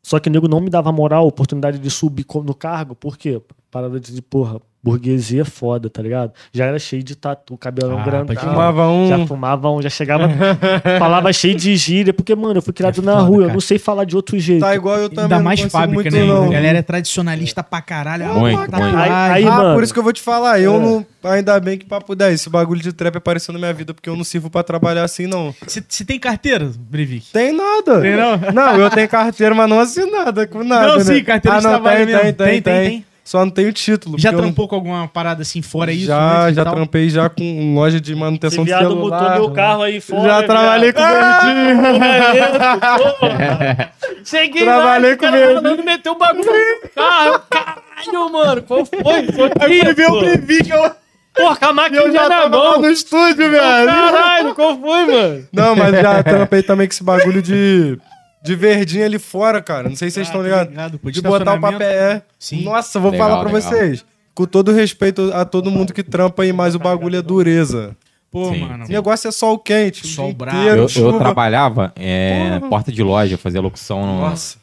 Só 0.02 0.18
que 0.18 0.28
o 0.28 0.32
nego 0.32 0.48
não 0.48 0.60
me 0.60 0.68
dava 0.68 0.90
moral, 0.90 1.28
oportunidade 1.28 1.78
de 1.78 1.90
subir 1.90 2.26
no 2.44 2.54
cargo, 2.54 2.96
por 2.96 3.16
quê? 3.16 3.40
Parada 3.70 4.00
de, 4.00 4.20
porra, 4.20 4.60
burguesia 4.82 5.42
é 5.42 5.44
foda, 5.44 5.88
tá 5.88 6.02
ligado? 6.02 6.32
Já 6.52 6.66
era 6.66 6.78
cheio 6.78 7.02
de 7.02 7.14
tatu, 7.14 7.56
cabelão 7.56 7.98
Ah, 8.00 8.04
grandão. 8.04 8.34
crer. 8.34 8.50
Fumava 8.50 8.88
um. 8.88 9.08
Já 9.08 9.26
fumava 9.26 9.70
um, 9.70 9.80
já 9.82 9.88
chegava, 9.90 10.28
falava 10.98 11.32
cheio 11.32 11.54
de 11.54 11.76
gíria, 11.76 12.12
porque, 12.12 12.34
mano, 12.34 12.58
eu 12.58 12.62
fui 12.62 12.72
criado 12.72 13.00
na 13.02 13.12
foda, 13.12 13.22
rua, 13.24 13.36
eu 13.36 13.40
cara. 13.42 13.52
não 13.52 13.60
sei 13.60 13.78
falar 13.78 14.04
de 14.04 14.16
outro 14.16 14.38
jeito. 14.38 14.60
Tá 14.60 14.74
igual 14.74 14.98
eu 14.98 15.08
também. 15.08 15.24
Ainda 15.24 15.40
mais 15.40 15.60
fábrica, 15.60 15.94
muito, 15.94 16.12
né? 16.14 16.24
Não. 16.24 16.44
A 16.46 16.52
galera 16.52 16.78
é 16.78 16.82
tradicionalista 16.82 17.62
pra 17.62 17.80
caralho. 17.80 18.24
Ah, 18.26 18.34
Muito, 18.34 18.58
muito. 18.58 18.74
Aí- 18.96 19.10
aí, 19.32 19.46
ah, 19.46 19.50
mano. 19.50 19.74
por 19.74 19.82
isso 19.84 19.92
que 19.92 19.98
eu 19.98 20.02
vou 20.02 20.12
te 20.12 20.20
falar. 20.20 20.60
Eu 20.60 20.74
É. 20.74 20.78
não. 20.78 21.06
Ainda 21.24 21.60
bem 21.60 21.78
que 21.78 21.84
papo 21.86 22.16
10. 22.16 22.34
Esse 22.34 22.50
bagulho 22.50 22.80
de 22.80 22.92
trap 22.92 23.16
apareceu 23.16 23.52
na 23.52 23.58
minha 23.60 23.72
vida 23.72 23.94
porque 23.94 24.08
eu 24.10 24.16
não 24.16 24.24
sirvo 24.24 24.50
pra 24.50 24.64
trabalhar 24.64 25.04
assim, 25.04 25.26
não. 25.28 25.54
Você 25.64 26.04
tem 26.04 26.18
carteira, 26.18 26.68
Breivik? 26.76 27.26
Tem 27.32 27.52
nada. 27.52 28.00
Tem 28.00 28.16
não? 28.16 28.36
Não, 28.52 28.76
eu 28.80 28.90
tenho 28.90 29.08
carteira, 29.08 29.54
mas 29.54 29.68
não 29.70 29.78
assinada 29.78 30.46
com 30.48 30.64
nada. 30.64 30.88
Não, 30.88 30.96
né? 30.98 31.04
sim, 31.04 31.22
carteira 31.22 31.58
ah, 31.58 31.60
de 31.60 31.64
não, 31.66 31.72
trabalho 31.74 31.96
tem, 31.98 32.06
mesmo. 32.06 32.20
tem, 32.22 32.32
tem, 32.32 32.46
Tem, 32.46 32.62
tem, 32.62 32.74
tem, 32.74 32.90
tem. 32.90 33.11
Só 33.24 33.44
não 33.44 33.50
tenho 33.52 33.72
título. 33.72 34.18
Já 34.18 34.30
eu 34.30 34.32
não- 34.32 34.40
trampou 34.42 34.66
com 34.66 34.74
alguma 34.74 35.06
parada 35.06 35.42
assim 35.42 35.62
fora 35.62 35.92
isso? 35.92 36.06
Já, 36.06 36.50
já 36.52 36.64
tal? 36.64 36.74
trampei 36.74 37.08
já 37.08 37.28
com 37.28 37.72
loja 37.74 38.00
de 38.00 38.10
Esse 38.12 38.20
manutenção 38.20 38.64
de 38.64 38.70
viado 38.70 38.88
celular. 38.88 39.20
botou 39.20 39.34
meu 39.46 39.50
carro 39.52 39.82
aí 39.82 40.00
fora. 40.00 40.22
Já 40.24 40.42
trabalhei 40.42 40.92
com 40.92 41.00
o 41.00 41.06
Verdinho. 41.06 41.82
Cheguei 44.24 44.62
Trabalhei 44.62 45.10
lá, 45.12 45.16
com 45.16 45.26
o 45.26 45.54
mandando 45.54 45.82
meter 45.84 46.10
o 46.10 46.16
bagulho 46.18 46.46
no 46.82 46.88
carro. 46.90 47.40
Caralho, 47.50 48.32
mano, 48.32 48.62
qual 48.62 48.84
foi? 48.86 49.02
Foi 49.32 49.50
Aí 49.60 49.94
veio 49.94 50.12
o 50.14 50.20
Breivik, 50.20 50.70
eu... 50.70 50.90
Porra, 51.34 51.56
a 51.62 51.72
máquina 51.72 52.02
Eu 52.02 52.12
já 52.12 52.28
na 52.28 52.46
mão. 52.48 52.80
no 52.82 52.90
estúdio, 52.90 53.50
velho. 53.50 53.86
Caralho, 53.86 54.54
qual 54.54 54.78
foi, 54.78 55.06
mano? 55.06 55.48
Não, 55.50 55.74
mas 55.74 55.92
já 55.98 56.22
trampei 56.22 56.62
também 56.62 56.86
com 56.86 56.92
esse 56.92 57.02
bagulho 57.02 57.40
de, 57.40 57.98
de 58.42 58.56
verdinho 58.56 59.04
ali 59.04 59.18
fora, 59.18 59.60
cara. 59.62 59.88
Não 59.88 59.96
sei 59.96 60.10
se 60.10 60.14
vocês 60.14 60.26
Ah, 60.26 60.30
estão 60.30 60.40
tô 60.40 60.44
ligados. 60.46 60.70
ligado, 60.70 61.00
de 61.12 61.22
botar 61.22 61.54
o 61.54 61.60
papel. 61.60 61.88
É. 61.88 62.22
Sim. 62.38 62.62
Nossa, 62.64 62.98
vou 63.00 63.10
Legal, 63.10 63.28
falar 63.28 63.40
pra 63.44 63.52
legal. 63.52 63.70
vocês. 63.70 64.04
Com 64.34 64.44
todo 64.46 64.72
respeito 64.72 65.30
a 65.34 65.44
todo 65.44 65.70
mundo 65.70 65.92
que 65.92 66.02
trampa 66.02 66.42
aí, 66.42 66.52
mas 66.52 66.74
o 66.74 66.78
bagulho 66.78 67.16
é 67.16 67.22
dureza. 67.22 67.96
Pô, 68.30 68.50
Sim, 68.50 68.60
mano. 68.66 68.84
O 68.86 68.88
negócio 68.88 69.28
é 69.28 69.30
sol 69.30 69.58
quente. 69.58 70.04
o 70.04 70.08
Sol 70.08 70.32
bravo. 70.32 70.56
inteiro, 70.58 70.86
Eu, 70.96 71.04
eu 71.12 71.18
trabalhava 71.18 71.92
é, 71.96 72.56
Porra. 72.58 72.70
porta 72.70 72.90
de 72.90 73.02
loja, 73.02 73.36
fazia 73.36 73.60
locução. 73.60 74.06
No, 74.06 74.20
Nossa. 74.22 74.56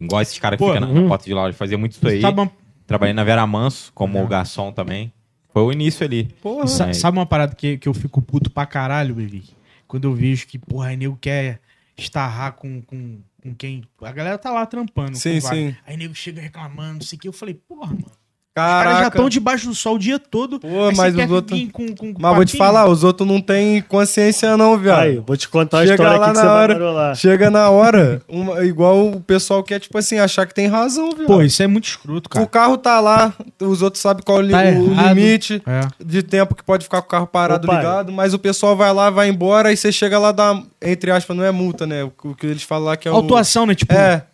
Igual 0.00 0.20
esses 0.22 0.36
caras 0.40 0.58
que 0.58 0.64
ficam 0.64 0.80
na, 0.80 0.88
na 1.00 1.08
porta 1.08 1.24
de 1.24 1.32
loja, 1.32 1.52
fazia 1.56 1.78
muito 1.78 1.92
isso 1.92 2.08
aí. 2.08 2.20
Uma, 2.24 2.50
Trabalhei 2.84 3.14
na 3.14 3.22
Vera 3.22 3.46
Manso 3.46 3.92
como 3.94 4.26
garçom 4.26 4.72
também. 4.72 5.12
Foi 5.54 5.62
o 5.62 5.70
início 5.70 6.04
ali. 6.04 6.24
Porra. 6.42 6.66
sa- 6.66 6.88
É. 6.88 6.92
sabe 6.92 7.16
uma 7.18 7.24
parada 7.26 7.54
que, 7.54 7.78
que 7.78 7.88
eu 7.88 7.94
fico 7.94 8.20
puto 8.20 8.50
pra 8.50 8.66
caralho, 8.66 9.14
Breivik? 9.14 9.50
Quando 9.86 10.08
eu 10.08 10.12
vejo 10.14 10.46
que, 10.48 10.58
porra, 10.58 10.88
aí 10.88 10.96
nego 10.96 11.16
quer 11.20 11.60
estarrar 11.96 12.52
com, 12.52 12.80
com, 12.82 13.20
com 13.42 13.54
quem... 13.54 13.84
A 14.02 14.12
galera 14.12 14.38
tá 14.38 14.50
lá 14.50 14.64
trampando. 14.66 15.16
Sim, 15.16 15.40
sim. 15.40 15.76
Aí 15.86 15.96
nego 15.96 16.14
chega 16.14 16.40
reclamando, 16.40 16.94
não 16.94 17.02
sei 17.02 17.16
o 17.16 17.20
que. 17.20 17.28
Eu 17.28 17.32
falei, 17.32 17.54
porra, 17.54 17.92
mano. 17.92 18.21
Os 18.54 18.62
caras 18.62 18.84
já 18.84 18.94
Caraca. 18.98 19.16
estão 19.16 19.28
debaixo 19.30 19.66
do 19.66 19.74
sol 19.74 19.94
o 19.94 19.98
dia 19.98 20.18
todo. 20.18 20.60
Pô, 20.60 20.92
mas 20.94 21.16
os 21.16 21.30
outros- 21.30 21.58
Com, 21.72 21.86
com, 21.94 22.12
com 22.12 22.20
Mas 22.20 22.36
vou 22.36 22.44
te 22.44 22.58
falar, 22.58 22.86
os 22.86 23.02
outros 23.02 23.26
não 23.26 23.40
têm 23.40 23.80
consciência 23.80 24.58
não, 24.58 24.76
viado. 24.76 24.98
Aí, 25.00 25.22
vou 25.26 25.34
te 25.38 25.48
contar 25.48 25.78
uma 25.78 25.82
Chega 25.86 25.94
história 25.94 26.18
lá 26.18 26.26
aqui 26.26 26.34
que 26.34 26.36
na 26.38 26.42
você 26.44 26.54
hora. 26.54 27.14
Chega 27.14 27.50
na 27.50 27.70
hora, 27.70 28.20
uma- 28.28 28.62
igual 28.62 29.06
o 29.08 29.20
pessoal 29.22 29.62
quer, 29.64 29.80
tipo 29.80 29.96
assim, 29.96 30.18
achar 30.18 30.44
que 30.46 30.52
tem 30.52 30.66
razão, 30.66 31.12
viu? 31.16 31.24
Pô, 31.26 31.40
isso 31.40 31.62
é 31.62 31.66
muito 31.66 31.84
escroto, 31.88 32.26
o 32.26 32.30
cara. 32.30 32.46
carro 32.46 32.76
tá 32.76 33.00
lá, 33.00 33.32
os 33.58 33.80
outros 33.80 34.02
sabem 34.02 34.22
qual 34.22 34.42
é 34.42 34.44
o 34.44 34.50
Tá 34.50 34.58
o 34.58 34.60
errado. 34.60 35.14
limite 35.14 35.62
É. 35.66 35.80
de 36.04 36.22
tempo 36.22 36.54
que 36.54 36.62
pode 36.62 36.84
ficar 36.84 37.00
com 37.00 37.06
o 37.06 37.10
carro 37.10 37.26
parado 37.26 37.66
Ô, 37.66 37.70
pai. 37.70 37.78
ligado, 37.78 38.12
mas 38.12 38.34
o 38.34 38.38
pessoal 38.38 38.76
vai 38.76 38.92
lá, 38.92 39.08
vai 39.08 39.30
embora, 39.30 39.72
e 39.72 39.76
você 39.78 39.90
chega 39.90 40.18
lá, 40.18 40.30
dá, 40.30 40.60
entre 40.82 41.10
aspas, 41.10 41.34
não 41.34 41.42
é 41.44 41.50
multa, 41.50 41.86
né? 41.86 42.04
O, 42.04 42.12
o 42.22 42.34
que 42.34 42.44
eles 42.46 42.62
falam 42.64 42.84
lá 42.88 42.98
que 42.98 43.08
é 43.08 43.10
o... 43.10 43.14
Autuação, 43.14 43.64
né? 43.64 43.74
Tipo, 43.74 43.94
É, 43.94 44.24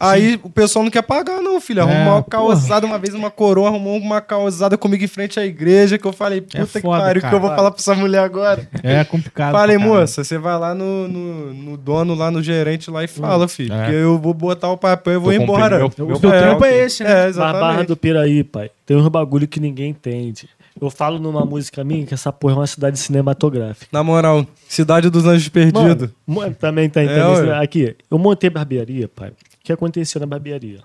Aí 0.00 0.40
o 0.42 0.50
pessoal 0.50 0.82
não 0.82 0.90
quer 0.90 1.02
pagar, 1.02 1.40
não, 1.40 1.60
filho. 1.60 1.82
Arrumou 1.82 1.98
É, 2.00 2.10
uma 2.16 2.22
causada, 2.22 2.86
uma 2.86 2.98
vez 2.98 3.14
uma 3.14 3.30
coroa, 3.30 3.68
arrumou 3.68 3.96
uma 3.98 4.20
causada 4.20 4.76
comigo 4.78 5.04
em 5.04 5.08
frente 5.08 5.38
à 5.38 5.44
igreja, 5.46 5.98
que 5.98 6.06
eu 6.06 6.12
falei, 6.12 6.40
puta 6.40 6.66
que 6.66 6.78
É 6.78 6.80
foda, 6.80 7.02
pariu, 7.04 7.10
o 7.10 7.14
que 7.14 7.20
cara. 7.22 7.36
eu 7.36 7.40
vou 7.40 7.50
falar 7.54 7.70
pra 7.70 7.80
essa 7.80 7.94
mulher 7.94 8.20
agora? 8.20 8.68
É 8.82 9.04
complicado. 9.04 9.52
Falei, 9.52 9.78
moça, 9.78 10.24
você 10.24 10.38
vai 10.38 10.58
lá 10.58 10.74
no, 10.74 11.06
no, 11.06 11.54
no 11.54 11.76
dono, 11.76 12.14
lá 12.14 12.30
no 12.30 12.42
gerente 12.42 12.90
lá 12.90 13.04
e 13.04 13.06
fala, 13.08 13.46
filho. 13.46 13.72
É. 13.74 13.78
Porque 13.84 13.94
eu 13.94 14.18
vou 14.18 14.34
botar 14.34 14.70
o 14.70 14.76
papel 14.76 15.14
e 15.14 15.18
vou 15.18 15.32
embora. 15.32 15.78
cumprindo 15.80 16.06
meu- 16.08 16.16
O 16.16 16.20
teu 16.20 16.30
trampo 16.30 16.64
é 16.64 16.76
esse, 16.78 17.04
né? 17.04 17.10
É, 17.10 17.14
Na 17.22 17.28
exatamente. 17.28 17.60
Barra 17.60 17.82
do 17.84 17.96
Piraí, 17.96 18.42
pai, 18.42 18.70
tem 18.86 18.96
uns 18.96 19.06
bagulho 19.08 19.46
que 19.46 19.60
ninguém 19.60 19.90
entende. 19.90 20.48
Eu 20.80 20.90
falo 20.90 21.20
numa 21.20 21.44
música 21.44 21.84
minha 21.84 22.04
que 22.04 22.12
essa 22.14 22.32
porra 22.32 22.54
é 22.54 22.56
uma 22.56 22.66
cidade 22.66 22.98
cinematográfica. 22.98 23.86
Na 23.92 24.02
moral, 24.02 24.44
Cidade 24.68 25.08
dos 25.08 25.24
Anjos 25.24 25.48
Perdidos. 25.48 26.10
Também 26.58 26.88
tem. 26.90 27.06
É, 27.06 27.14
também, 27.20 27.50
ué. 27.50 27.62
aqui, 27.62 27.96
eu 28.10 28.18
montei 28.18 28.50
barbearia, 28.50 29.08
pai. 29.08 29.30
Que 29.64 29.72
aconteceu 29.72 30.20
na 30.20 30.26
barbearia? 30.26 30.84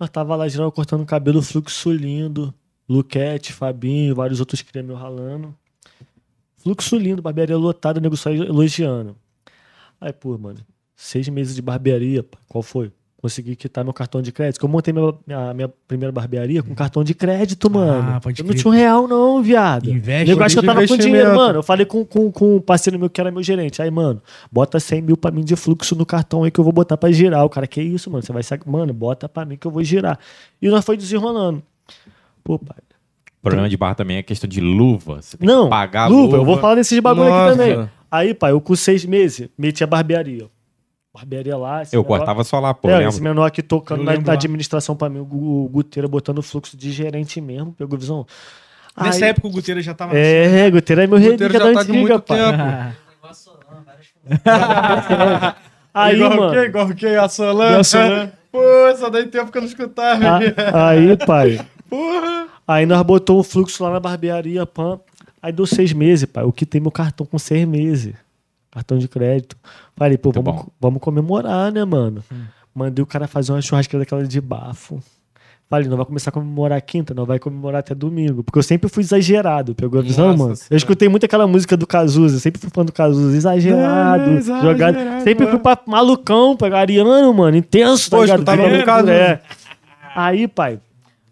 Nós 0.00 0.08
tava 0.08 0.34
lá 0.34 0.48
geral 0.48 0.72
cortando 0.72 1.04
cabelo, 1.04 1.42
fluxo 1.42 1.92
lindo. 1.92 2.54
Luquete, 2.88 3.52
Fabinho, 3.52 4.14
vários 4.14 4.40
outros 4.40 4.62
creme 4.62 4.94
ralando. 4.94 5.54
Fluxo 6.56 6.96
lindo, 6.96 7.20
barbearia 7.20 7.58
lotada, 7.58 8.00
o 8.00 8.02
nego 8.02 8.16
só 8.16 8.30
elogiando. 8.30 9.14
Aí, 10.00 10.10
pô, 10.10 10.38
mano, 10.38 10.58
seis 10.96 11.28
meses 11.28 11.54
de 11.54 11.60
barbearia, 11.60 12.24
qual 12.48 12.62
foi? 12.62 12.90
Consegui 13.20 13.56
quitar 13.56 13.82
meu 13.82 13.92
cartão 13.92 14.22
de 14.22 14.30
crédito. 14.30 14.60
que 14.60 14.64
Eu 14.64 14.68
montei 14.68 14.94
minha, 14.94 15.12
minha, 15.26 15.52
minha 15.52 15.68
primeira 15.88 16.12
barbearia 16.12 16.62
com 16.62 16.72
cartão 16.72 17.02
de 17.02 17.14
crédito, 17.14 17.68
mano. 17.68 18.20
pode 18.20 18.40
eu 18.40 18.46
não 18.46 18.54
tinha 18.54 18.70
um 18.70 18.74
real, 18.74 19.08
não, 19.08 19.42
viado. 19.42 19.90
Investe, 19.90 20.30
Eu 20.30 20.40
acho 20.40 20.54
que 20.54 20.58
eu 20.60 20.62
tava 20.64 20.78
com 20.78 20.84
investimento. 20.84 21.08
dinheiro, 21.08 21.34
mano. 21.34 21.58
Eu 21.58 21.62
falei 21.64 21.84
com, 21.84 22.04
com, 22.04 22.30
com 22.30 22.56
um 22.56 22.60
parceiro 22.60 22.96
meu 22.96 23.10
que 23.10 23.20
era 23.20 23.32
meu 23.32 23.42
gerente. 23.42 23.82
Aí, 23.82 23.90
mano, 23.90 24.22
bota 24.52 24.78
100 24.78 25.02
mil 25.02 25.16
pra 25.16 25.32
mim 25.32 25.42
de 25.42 25.56
fluxo 25.56 25.96
no 25.96 26.06
cartão 26.06 26.44
aí 26.44 26.50
que 26.52 26.60
eu 26.60 26.64
vou 26.64 26.72
botar 26.72 26.96
pra 26.96 27.10
girar. 27.10 27.44
O 27.44 27.48
cara, 27.48 27.66
que 27.66 27.82
isso, 27.82 28.08
mano? 28.08 28.22
Você 28.22 28.32
vai 28.32 28.44
sair. 28.44 28.60
Mano, 28.64 28.94
bota 28.94 29.28
pra 29.28 29.44
mim 29.44 29.56
que 29.56 29.66
eu 29.66 29.70
vou 29.72 29.82
girar. 29.82 30.16
E 30.62 30.68
nós 30.68 30.84
foi 30.84 30.96
desenrolando. 30.96 31.60
Pô, 32.44 32.56
pai. 32.56 32.76
O 33.38 33.42
problema 33.42 33.68
de 33.68 33.76
barra 33.76 33.96
também 33.96 34.16
é 34.18 34.20
a 34.20 34.22
questão 34.22 34.48
de 34.48 34.60
luva. 34.60 35.22
Você 35.22 35.36
tem 35.36 35.48
Não, 35.48 35.64
que 35.64 35.70
pagar 35.70 36.02
a 36.04 36.06
luva, 36.06 36.36
eu 36.36 36.44
vou 36.44 36.58
falar 36.58 36.76
desses 36.76 36.98
bagulho 37.00 37.30
Nossa. 37.30 37.52
aqui 37.52 37.58
também. 37.58 37.90
Aí, 38.10 38.32
pai, 38.34 38.52
eu 38.52 38.60
com 38.60 38.76
seis 38.76 39.04
meses 39.04 39.48
meti 39.58 39.82
a 39.82 39.86
barbearia. 39.88 40.46
Barbearia 41.18 41.56
lá. 41.56 41.82
Eu 41.82 42.00
negócio- 42.00 42.04
cortava 42.04 42.44
só 42.44 42.60
lá, 42.60 42.72
pô. 42.72 42.88
é, 42.90 43.04
esse 43.06 43.20
menor 43.22 43.44
aqui 43.44 43.62
tocando 43.62 44.02
na, 44.04 44.16
na 44.18 44.32
administração 44.32 44.94
pra 44.96 45.08
mim, 45.08 45.18
o 45.18 45.24
Gu- 45.24 45.64
o 45.64 45.68
Guteira 45.68 46.06
botando 46.08 46.40
fluxo 46.42 46.76
de 46.76 46.90
gerente 46.92 47.40
mesmo, 47.40 47.72
pegou 47.72 47.98
visão. 47.98 48.26
Nessa 49.00 49.24
Aí- 49.24 49.30
época 49.30 49.46
o 49.48 49.50
Guteira 49.50 49.80
já 49.82 49.94
tava. 49.94 50.16
É, 50.16 50.70
Guteira 50.70 51.04
é 51.04 51.06
meu 51.06 51.18
Guteira 51.18 51.36
relíquia 51.46 51.60
já 51.60 51.66
da 51.66 51.72
tá 51.74 51.82
de 51.84 51.98
antiga, 51.98 52.18
tempo. 52.18 52.94
Aí, 55.94 56.14
igual 56.16 56.30
mano. 56.36 56.48
o 56.48 56.52
quê? 56.52 56.58
Igual 56.68 56.86
o 56.86 56.94
quê? 56.94 57.06
A 57.08 57.28
Solange? 57.28 57.96
A. 57.96 58.28
Pô, 58.50 58.62
essa 58.88 59.10
daí 59.10 59.26
tempo 59.26 59.50
que 59.52 59.58
eu 59.58 59.62
não 59.62 59.68
escutava. 59.68 60.24
a- 60.38 60.88
aí, 60.90 61.16
pai. 61.18 61.60
Porra. 61.88 62.46
Aí 62.66 62.86
nós 62.86 63.02
botou 63.02 63.38
o 63.38 63.42
fluxo 63.42 63.82
lá 63.82 63.90
na 63.90 64.00
barbearia, 64.00 64.64
pã. 64.66 64.98
Aí 65.42 65.52
deu 65.52 65.66
seis 65.66 65.92
meses, 65.92 66.24
pai. 66.26 66.44
O 66.44 66.52
que 66.52 66.64
tem 66.66 66.80
meu 66.80 66.90
cartão 66.90 67.26
com 67.26 67.38
seis 67.38 67.66
meses. 67.66 68.14
Cartão 68.70 68.98
de 68.98 69.08
crédito. 69.08 69.56
Falei, 69.96 70.18
pô, 70.18 70.30
vamos, 70.30 70.66
vamos 70.80 71.00
comemorar, 71.00 71.72
né, 71.72 71.84
mano? 71.84 72.22
Hum. 72.32 72.42
Mandei 72.74 73.02
o 73.02 73.06
cara 73.06 73.26
fazer 73.26 73.52
uma 73.52 73.62
churrasqueira 73.62 74.04
daquela 74.04 74.24
de 74.26 74.40
bafo. 74.40 75.00
Falei, 75.70 75.86
não 75.88 75.96
vai 75.98 76.06
começar 76.06 76.30
a 76.30 76.32
comemorar 76.32 76.80
quinta, 76.80 77.12
não 77.12 77.26
vai 77.26 77.38
comemorar 77.38 77.80
até 77.80 77.94
domingo. 77.94 78.42
Porque 78.42 78.58
eu 78.58 78.62
sempre 78.62 78.88
fui 78.88 79.02
exagerado, 79.02 79.74
pegou 79.74 79.98
a 80.00 80.02
visão, 80.02 80.28
Nossa 80.28 80.38
mano? 80.38 80.56
Senhora. 80.56 80.72
Eu 80.74 80.76
escutei 80.78 81.08
muito 81.10 81.24
aquela 81.26 81.46
música 81.46 81.76
do 81.76 81.86
Cazuza, 81.86 82.38
sempre 82.38 82.58
fui 82.60 82.70
fã 82.72 82.84
do 82.84 82.92
Cazuza, 82.92 83.36
exagerado, 83.36 84.30
É, 84.30 84.34
exagerado, 84.34 84.66
jogado. 84.66 85.22
Sempre 85.24 85.46
fui 85.46 85.58
pra 85.58 85.78
malucão, 85.86 86.56
pra 86.56 86.78
ariano, 86.78 87.34
mano, 87.34 87.56
intenso, 87.56 88.08
tá 88.10 88.16
Pô, 88.16 88.22
ligado? 88.24 88.44
Cazuza. 88.84 89.12
é. 89.12 89.42
Aí, 90.16 90.48
pai, 90.48 90.80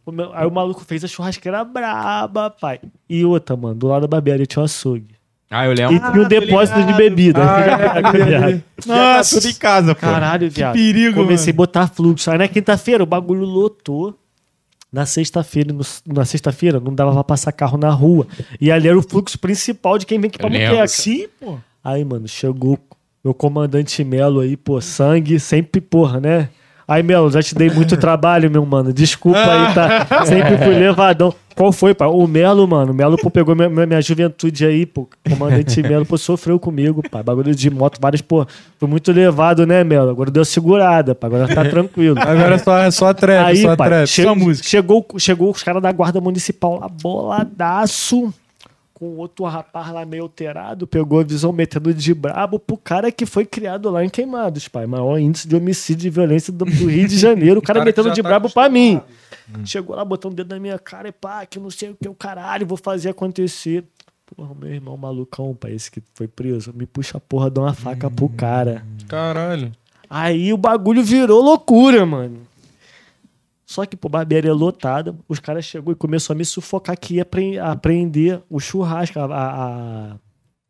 o 0.05 0.13
meu- 0.13 0.31
aí 0.35 0.47
o 0.47 0.51
maluco 0.51 0.85
fez 0.85 1.03
a 1.03 1.09
churrasqueira 1.09 1.65
braba, 1.65 2.51
pai. 2.51 2.79
E 3.09 3.25
outra, 3.25 3.57
mano, 3.57 3.75
do 3.75 3.87
lado 3.87 4.03
da 4.03 4.09
barbearia 4.09 4.45
tinha 4.45 4.61
um 4.61 4.67
açougue. 4.67 5.16
Ah, 5.51 5.65
eu 5.67 5.73
E 5.73 5.77
lembro. 5.77 5.99
tinha 6.11 6.25
um 6.25 6.29
depósito 6.29 6.83
de 6.85 6.93
bebida. 6.95 7.41
Tá 8.87 9.23
tudo 9.25 9.49
em 9.49 9.55
casa, 9.55 9.95
pô. 9.95 10.01
Caralho, 10.01 10.51
viado. 10.51 10.75
perigo, 10.75 11.23
Comecei 11.23 11.53
a 11.53 11.57
botar 11.57 11.87
fluxo. 11.89 12.31
Aí 12.31 12.39
na 12.39 12.49
quinta-feira 12.49 13.03
o 13.03 13.07
bagulho 13.07 13.45
lotou. 13.45 14.19
Na 14.93 15.05
sexta-feira, 15.05 15.73
no- 15.73 15.85
na 16.07 16.25
sexta-feira, 16.25 16.81
não 16.81 16.95
dava 16.95 17.13
pra 17.13 17.25
passar 17.25 17.53
carro 17.53 17.77
na 17.77 17.91
rua. 17.91 18.27
E 18.61 18.71
ali 18.71 18.89
era 18.89 18.97
o 18.99 19.03
fluxo 19.03 19.39
principal 19.39 19.99
de 19.99 20.07
quem 20.07 20.19
vem 20.19 20.29
aqui 20.29 20.39
pra. 20.39 20.49
Muqueca. 20.49 20.87
Sim, 20.89 21.27
pô. 21.41 21.59
Aí, 21.83 22.05
mano, 22.05 22.27
chegou 22.29 22.79
meu 23.25 23.35
comandante 23.35 24.03
Melo 24.05 24.41
aí, 24.41 24.57
pô, 24.57 24.81
sangue, 24.81 25.39
sempre, 25.41 25.81
porra, 25.81 26.21
né? 26.21 26.49
Aí, 26.89 27.03
Melo, 27.03 27.31
já 27.31 27.43
te 27.43 27.55
dei 27.55 27.69
muito 27.69 27.97
trabalho, 27.99 28.51
meu 28.51 28.65
mano. 28.65 28.93
Desculpa 28.93 29.39
aí, 29.41 29.75
tá? 29.75 30.07
Sempre 30.25 30.57
fui 30.59 30.75
levadão. 30.75 31.35
Qual 31.57 31.73
foi, 31.73 31.95
pai? 31.95 32.07
O 32.07 32.27
Melo, 32.27 32.69
mano. 32.69 32.93
O 32.93 32.95
Melo, 32.95 33.17
pô, 33.17 33.31
pegou 33.31 33.57
minha, 33.57 33.69
minha, 33.69 34.01
juventude 34.03 34.65
aí, 34.65 34.85
pô. 34.87 35.09
Comandante 35.29 35.83
Melo, 35.83 36.05
pô, 36.07 36.17
sofreu 36.19 36.61
comigo, 36.61 37.03
pai. 37.11 37.23
Bagulho 37.23 37.55
de 37.55 37.71
moto, 37.71 37.99
vários, 38.01 38.21
pô. 38.23 38.47
Foi 38.79 38.89
muito 38.89 39.11
levado, 39.11 39.67
né, 39.67 39.83
Melo? 39.83 40.11
Agora 40.11 40.31
deu 40.31 40.45
segurada, 40.45 41.15
pai. 41.15 41.29
Agora 41.29 41.53
tá 41.53 41.65
tranquilo. 41.65 42.17
Agora 42.21 42.55
é 42.55 42.59
só, 42.59 42.79
é 42.79 42.91
só 42.91 43.13
trap, 43.15 43.47
Aí, 43.47 43.57
só 43.63 43.75
pai, 43.75 43.89
trap. 43.89 44.07
che- 44.07 44.23
Só 44.23 44.35
música. 44.35 44.69
chegou, 44.69 45.07
chegou 45.19 45.51
os 45.51 45.63
caras 45.63 45.83
da 45.83 45.91
guarda 45.91 46.21
municipal 46.21 46.79
lá, 46.79 46.89
boladaço, 46.89 48.33
com 48.99 49.19
outro 49.19 49.45
rapaz 49.45 49.93
lá 49.93 50.07
meio 50.07 50.23
alterado, 50.23 50.87
pegou 50.87 51.21
a 51.21 51.23
visão 51.23 51.53
metendo 51.53 51.93
de 51.93 52.15
brabo 52.15 52.59
pro 52.59 52.79
cara 52.79 53.13
que 53.13 53.27
foi 53.27 53.45
criado 53.45 53.91
lá 53.91 54.03
em 54.03 54.09
Queimados, 54.09 54.69
pai. 54.69 54.87
Maior 54.87 55.19
índice 55.19 55.47
de 55.47 55.55
homicídio 55.55 56.07
e 56.07 56.11
violência 56.11 56.51
do, 56.51 56.65
do 56.65 56.87
Rio 56.87 57.07
de 57.07 57.19
Janeiro. 57.19 57.61
O 57.61 57.63
cara, 57.63 57.81
cara 57.81 57.85
metendo 57.85 58.11
de 58.11 58.23
tá 58.23 58.29
brabo 58.29 58.49
pra 58.49 58.71
mim. 58.71 58.99
Chegou 59.67 59.95
lá, 59.95 60.03
botando 60.03 60.33
o 60.33 60.37
dedo 60.37 60.55
na 60.55 60.59
minha 60.59 60.79
cara 60.79 61.09
e 61.09 61.13
pá, 61.13 61.45
que 61.45 61.59
não 61.59 61.71
sei 61.71 61.91
o 61.91 61.95
que, 61.95 62.09
o 62.09 62.15
caralho, 62.15 62.67
vou 62.67 62.79
fazer 62.79 63.11
acontecer. 63.11 63.85
Porra, 64.35 64.55
meu 64.59 64.73
irmão 64.73 64.97
malucão, 64.97 65.55
pai, 65.55 65.73
esse 65.73 65.91
que 65.91 66.03
foi 66.15 66.27
preso, 66.27 66.73
me 66.75 66.87
puxa 66.87 67.19
a 67.19 67.21
porra 67.21 67.51
de 67.51 67.61
uma 67.61 67.75
faca 67.75 68.11
pro 68.11 68.31
cara. 68.31 68.83
Caralho. 69.07 69.73
Aí 70.09 70.55
o 70.55 70.57
bagulho 70.57 71.05
virou 71.05 71.43
loucura, 71.43 72.07
mano. 72.07 72.39
Só 73.67 73.85
que, 73.85 73.97
pô, 73.97 74.09
barbearia 74.09 74.55
lotada, 74.55 75.15
os 75.29 75.41
caras 75.41 75.65
chegou 75.65 75.93
e 75.93 75.97
começou 75.97 76.33
a 76.33 76.37
me 76.37 76.45
sufocar 76.45 76.97
que 76.97 77.17
ia 77.17 77.25
pre- 77.25 77.59
aprender 77.59 78.41
o 78.49 78.61
churrasco, 78.61 79.19
a, 79.19 79.25
a- 79.25 80.13
a- 80.13 80.17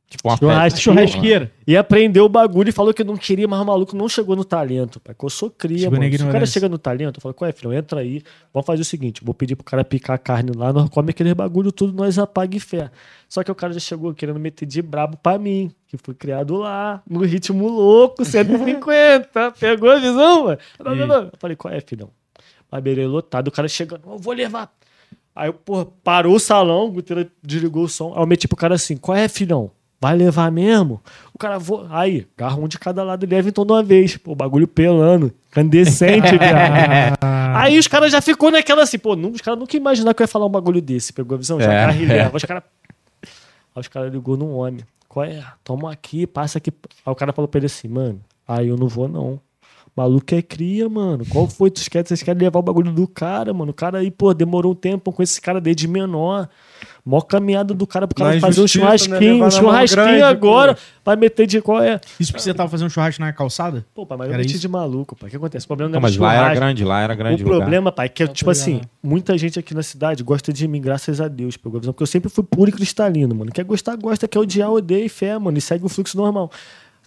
Tipo 0.08 0.28
uma. 0.28 0.36
Churrasqueira. 0.80 1.52
ia 1.66 1.80
aprender 1.80 2.20
o 2.20 2.28
bagulho 2.28 2.68
e 2.68 2.72
falou 2.72 2.94
que 2.94 3.02
não 3.02 3.16
queria, 3.16 3.48
mas 3.48 3.60
o 3.60 3.64
maluco 3.64 3.96
não 3.96 4.08
chegou 4.08 4.36
no 4.36 4.44
talento, 4.44 5.00
pai. 5.00 5.12
Que 5.18 5.24
eu 5.24 5.28
sou 5.28 5.50
cria, 5.50 5.78
na 5.90 5.90
mano. 5.98 6.10
Se 6.18 6.22
o 6.22 6.26
cara 6.32 6.46
chega 6.52 6.68
no 6.68 6.78
talento, 6.78 7.16
eu 7.18 7.20
falo, 7.20 7.34
qual 7.34 7.48
é, 7.48 7.52
filho? 7.52 7.72
Entra 7.72 8.00
aí, 8.00 8.22
vamos 8.54 8.64
fazer 8.66 8.82
o 8.82 8.84
seguinte, 8.84 9.20
vou 9.24 9.34
pedir 9.34 9.56
pro 9.56 9.64
cara 9.64 9.84
picar 9.84 10.14
a 10.14 10.18
carne 10.18 10.52
lá, 10.54 10.72
nós 10.72 10.88
come 10.90 11.10
aquele 11.10 11.34
bagulho 11.34 11.72
tudo, 11.72 11.92
nós 11.92 12.20
apaga 12.20 12.56
e 12.56 12.60
fé. 12.60 12.88
Só 13.28 13.42
que 13.42 13.50
o 13.50 13.54
cara 13.54 13.72
já 13.72 13.80
chegou 13.80 14.14
querendo 14.14 14.38
meter 14.38 14.64
de 14.64 14.80
brabo 14.80 15.16
pra 15.16 15.38
mim, 15.40 15.72
que 15.88 15.96
fui 15.98 16.14
criado 16.14 16.54
lá, 16.54 17.02
no 17.10 17.24
ritmo 17.24 17.66
louco, 17.68 18.24
150. 18.24 19.52
Pegou 19.58 19.90
a 19.90 19.98
visão, 19.98 20.44
mano? 20.44 20.58
Eu 21.32 21.38
falei, 21.40 21.56
qual 21.56 21.74
é, 21.74 21.80
filhão? 21.80 22.10
Barbearia 22.70 23.08
lotado, 23.08 23.48
o 23.48 23.52
cara 23.52 23.68
chegando, 23.68 24.02
eu 24.06 24.18
vou 24.18 24.32
levar. 24.34 24.72
Aí, 25.34 25.52
pô, 25.52 25.84
parou 25.84 26.34
o 26.34 26.40
salão, 26.40 26.86
o 26.86 26.90
Guteira 26.92 27.28
desligou 27.42 27.84
o 27.84 27.88
som. 27.88 28.12
Aí 28.14 28.22
eu 28.22 28.26
meti 28.26 28.48
pro 28.48 28.56
cara 28.56 28.74
assim: 28.74 28.96
qual 28.96 29.16
é, 29.16 29.28
filhão? 29.28 29.70
Vai 30.00 30.14
levar 30.16 30.50
mesmo? 30.52 31.00
O 31.32 31.38
cara, 31.38 31.58
vou. 31.58 31.86
Aí, 31.90 32.26
garra 32.36 32.56
um 32.56 32.68
de 32.68 32.78
cada 32.78 33.02
lado 33.02 33.24
e 33.24 33.26
leva 33.28 33.48
então 33.48 33.64
de 33.64 33.72
uma 33.72 33.82
vez. 33.82 34.16
Pô, 34.16 34.32
o 34.32 34.34
bagulho 34.34 34.68
pelando, 34.68 35.32
candescente, 35.50 36.38
cara. 36.38 37.14
Aí 37.58 37.78
os 37.78 37.86
caras 37.88 38.12
já 38.12 38.20
ficou 38.20 38.50
naquela 38.50 38.82
assim, 38.82 38.98
pô, 38.98 39.16
não, 39.16 39.30
os 39.30 39.40
caras 39.40 39.58
nunca 39.58 39.74
imaginaram 39.76 40.14
que 40.14 40.22
eu 40.22 40.24
ia 40.24 40.28
falar 40.28 40.44
um 40.46 40.50
bagulho 40.50 40.82
desse. 40.82 41.12
Pegou 41.12 41.34
a 41.34 41.38
visão? 41.38 41.58
Já 41.60 41.72
É. 41.72 41.86
garra 41.86 41.96
e 42.02 42.04
leva. 42.04 42.36
Os 42.36 42.44
caras. 42.44 42.62
Aí 43.22 43.80
os 43.80 43.88
caras 43.88 44.12
ligou 44.12 44.36
num 44.36 44.52
homem. 44.54 44.80
Qual 45.08 45.24
é? 45.24 45.42
Toma 45.64 45.90
aqui, 45.90 46.26
passa 46.26 46.58
aqui. 46.58 46.70
Aí 47.04 47.12
o 47.12 47.14
cara 47.14 47.32
falou 47.32 47.48
pra 47.48 47.58
ele 47.58 47.66
assim, 47.66 47.88
mano, 47.88 48.20
aí 48.46 48.68
eu 48.68 48.76
não 48.76 48.88
vou 48.88 49.08
não. 49.08 49.40
Maluco 49.96 50.34
é 50.34 50.42
cria, 50.42 50.88
mano. 50.90 51.24
Qual 51.26 51.48
foi? 51.48 51.70
Vocês 51.74 51.88
querem, 51.88 52.06
vocês 52.06 52.22
querem 52.22 52.42
levar 52.42 52.58
o 52.58 52.62
bagulho 52.62 52.92
do 52.92 53.08
cara, 53.08 53.54
mano? 53.54 53.70
O 53.70 53.74
cara 53.74 53.98
aí, 53.98 54.10
pô, 54.10 54.34
demorou 54.34 54.72
um 54.72 54.74
tempo 54.74 55.10
com 55.10 55.22
esse 55.22 55.40
cara 55.40 55.58
desde 55.58 55.88
menor. 55.88 56.48
Mó 57.02 57.20
caminhada 57.22 57.72
do 57.72 57.86
cara 57.86 58.06
pro 58.06 58.16
cara 58.16 58.38
fazer 58.40 58.60
um 58.60 58.64
injustiça, 58.64 58.84
né? 58.84 58.98
churrasquinho. 58.98 59.32
Levar 59.34 59.46
Um 59.46 59.50
churrasquinho 59.50 60.04
grande, 60.04 60.22
agora. 60.24 60.74
pô. 60.74 60.80
Vai 61.04 61.16
meter 61.16 61.46
de 61.46 61.62
qual 61.62 61.82
é? 61.82 61.98
Isso 62.20 62.30
porque 62.32 62.42
você 62.42 62.52
tava 62.52 62.68
fazendo 62.68 62.90
churrasco 62.90 63.22
na 63.22 63.32
calçada? 63.32 63.86
Pô, 63.94 64.04
pai, 64.04 64.18
mas 64.18 64.26
eu 64.26 64.34
Era 64.34 64.42
meti 64.42 64.52
isso? 64.54 64.60
de 64.60 64.68
maluco, 64.68 65.16
pai. 65.16 65.28
O 65.28 65.30
que 65.30 65.36
acontece? 65.36 65.64
O 65.64 65.68
problema 65.68 65.88
não, 65.88 66.00
Não, 66.00 66.06
é 66.06 66.10
mas 66.10 66.16
lá 66.18 66.34
era 66.34 66.54
grande, 66.54 66.84
lá 66.84 67.00
era 67.00 67.14
grande 67.14 67.42
O 67.42 67.46
lugar. 67.46 67.60
problema, 67.60 67.90
pai, 67.92 68.06
é 68.06 68.08
que, 68.10 68.26
tipo 68.28 68.50
ligado. 68.50 68.50
assim, 68.50 68.80
muita 69.02 69.38
gente 69.38 69.58
aqui 69.58 69.72
na 69.72 69.82
cidade 69.84 70.22
gosta 70.22 70.52
de 70.52 70.66
mim, 70.68 70.80
graças 70.80 71.20
a 71.20 71.28
Deus, 71.28 71.56
pegou 71.56 71.78
a 71.78 71.80
visão. 71.80 71.94
Porque 71.94 72.02
eu 72.02 72.06
sempre 72.08 72.28
fui 72.28 72.44
puro 72.44 72.68
e 72.68 72.72
cristalino, 72.72 73.34
mano. 73.34 73.50
Quer 73.52 73.64
gostar, 73.64 73.96
gosta. 73.96 74.26
Quer 74.28 74.40
odiar, 74.40 74.70
odeia 74.70 75.04
e 75.06 75.08
fé, 75.08 75.38
mano. 75.38 75.56
E 75.56 75.60
segue 75.60 75.86
o 75.86 75.88
fluxo 75.88 76.16
normal. 76.18 76.50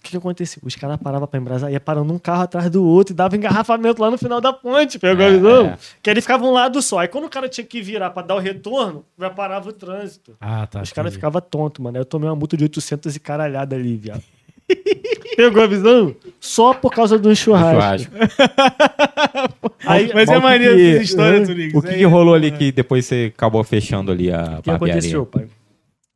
O 0.00 0.02
que 0.02 0.12
que 0.12 0.16
acontecia? 0.16 0.62
Os 0.64 0.74
caras 0.74 0.96
paravam 0.96 1.28
pra 1.28 1.38
embrasar, 1.38 1.70
ia 1.70 1.78
parando 1.78 2.10
um 2.12 2.18
carro 2.18 2.42
atrás 2.42 2.70
do 2.70 2.82
outro 2.82 3.12
e 3.12 3.16
dava 3.16 3.36
engarrafamento 3.36 4.00
lá 4.00 4.10
no 4.10 4.16
final 4.16 4.40
da 4.40 4.50
ponte, 4.50 4.98
pegou 4.98 5.22
a 5.24 5.28
É, 5.28 5.32
visão? 5.32 5.66
é. 5.66 5.78
Que 6.02 6.08
ele 6.08 6.22
ficava 6.22 6.42
um 6.44 6.52
lado 6.52 6.80
só. 6.80 7.00
Aí 7.00 7.08
quando 7.08 7.26
o 7.26 7.28
cara 7.28 7.48
tinha 7.50 7.66
que 7.66 7.82
virar 7.82 8.08
pra 8.10 8.22
dar 8.22 8.34
o 8.34 8.38
retorno, 8.38 9.04
já 9.18 9.28
parava 9.28 9.68
o 9.68 9.72
trânsito. 9.74 10.34
Ah, 10.40 10.66
tá. 10.66 10.80
Os 10.80 10.90
caras 10.92 11.12
ficavam 11.12 11.40
tontos, 11.42 11.82
mano. 11.84 11.98
Aí 11.98 12.00
eu 12.00 12.06
tomei 12.06 12.28
uma 12.30 12.34
multa 12.34 12.56
de 12.56 12.64
800 12.64 13.14
e 13.14 13.20
caralhada 13.20 13.76
ali, 13.76 13.94
viado. 13.96 14.22
Pegou 15.36 15.62
a 15.62 15.66
visão? 15.66 16.14
Só 16.40 16.72
por 16.72 16.92
causa 16.92 17.18
do 17.18 17.34
churrasco. 17.36 18.10
Aí, 19.86 20.10
Mas 20.14 20.28
é 20.28 20.38
maneiro 20.38 20.76
que- 20.76 20.94
essa 20.94 21.02
história, 21.02 21.40
Hã? 21.40 21.44
Tunix. 21.46 21.74
O 21.74 21.82
que, 21.82 21.94
que 21.94 22.04
rolou 22.04 22.34
ali 22.34 22.50
que 22.50 22.72
depois 22.72 23.04
você 23.06 23.32
acabou 23.34 23.62
fechando 23.64 24.10
ali 24.12 24.32
a 24.32 24.58
O 24.58 24.62
que 24.62 24.70
aconteceu, 24.70 25.26
pai? 25.26 25.46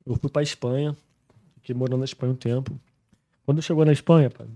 Eu 0.06 0.16
fui 0.16 0.31
pra 0.31 0.43
Espanha, 0.43 0.94
fiquei 1.61 1.74
morando 1.74 1.98
na 1.98 2.05
Espanha 2.05 2.32
um 2.32 2.36
tempo. 2.36 2.78
Quando 3.44 3.60
chegou 3.62 3.84
na 3.84 3.92
Espanha, 3.92 4.30
pai, 4.30 4.46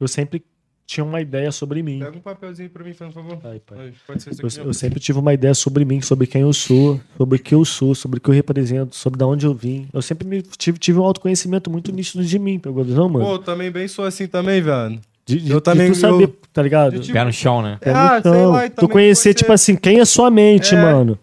eu 0.00 0.08
sempre 0.08 0.42
tinha 0.86 1.04
uma 1.04 1.20
ideia 1.20 1.50
sobre 1.52 1.82
mim. 1.82 2.00
Pega 2.00 2.16
um 2.16 2.20
papelzinho 2.20 2.68
pra 2.70 2.84
mim, 2.84 2.92
por 2.92 3.12
favor. 3.12 3.38
Ai, 3.44 3.60
pai. 3.64 3.78
Ai, 3.78 3.92
Pode 4.06 4.22
ser 4.22 4.30
isso 4.30 4.42
Eu, 4.42 4.46
aqui. 4.48 4.60
eu 4.68 4.74
sempre 4.74 5.00
tive 5.00 5.18
uma 5.18 5.32
ideia 5.32 5.54
sobre 5.54 5.84
mim, 5.84 6.00
sobre 6.00 6.26
quem 6.26 6.42
eu 6.42 6.52
sou, 6.52 7.00
sobre 7.16 7.36
o 7.38 7.42
que 7.42 7.54
eu 7.54 7.64
sou, 7.64 7.94
sobre 7.94 8.18
o 8.18 8.20
que 8.20 8.28
eu 8.28 8.34
represento, 8.34 8.94
sobre 8.96 9.18
de 9.18 9.24
onde 9.24 9.46
eu 9.46 9.54
vim. 9.54 9.86
Eu 9.92 10.02
sempre 10.02 10.26
me- 10.26 10.42
tive, 10.42 10.78
tive 10.78 10.98
um 10.98 11.04
autoconhecimento 11.04 11.70
muito 11.70 11.92
nítido 11.92 12.24
de 12.24 12.38
mim, 12.38 12.58
pegou 12.58 12.82
a 12.82 12.84
visão, 12.84 13.08
mano? 13.08 13.24
Pô, 13.24 13.32
eu 13.34 13.38
também 13.38 13.70
bem 13.70 13.86
sou 13.88 14.04
assim 14.04 14.26
também, 14.26 14.60
velho. 14.60 15.00
de, 15.24 15.40
de, 15.40 15.50
eu 15.52 15.58
de 15.58 15.62
também- 15.64 15.92
tu 15.92 15.98
saber, 15.98 16.24
eu- 16.24 16.36
tá 16.52 16.60
ligado? 16.62 16.94
eu 16.96 17.00
tive- 17.00 17.12
Pé 17.12 17.24
no 17.24 17.32
chão, 17.32 17.62
né? 17.62 17.78
Pé 17.80 17.92
no 17.92 17.98
Ah, 17.98 18.20
sei 18.22 18.32
chão. 18.32 18.50
lá, 18.50 18.68
tu 18.70 18.88
conhecer, 18.88 19.22
você- 19.30 19.34
tipo 19.34 19.52
assim, 19.52 19.76
quem 19.76 20.00
é 20.00 20.04
sua 20.04 20.30
mente, 20.30 20.74
É. 20.74 20.82
mano. 20.82 21.16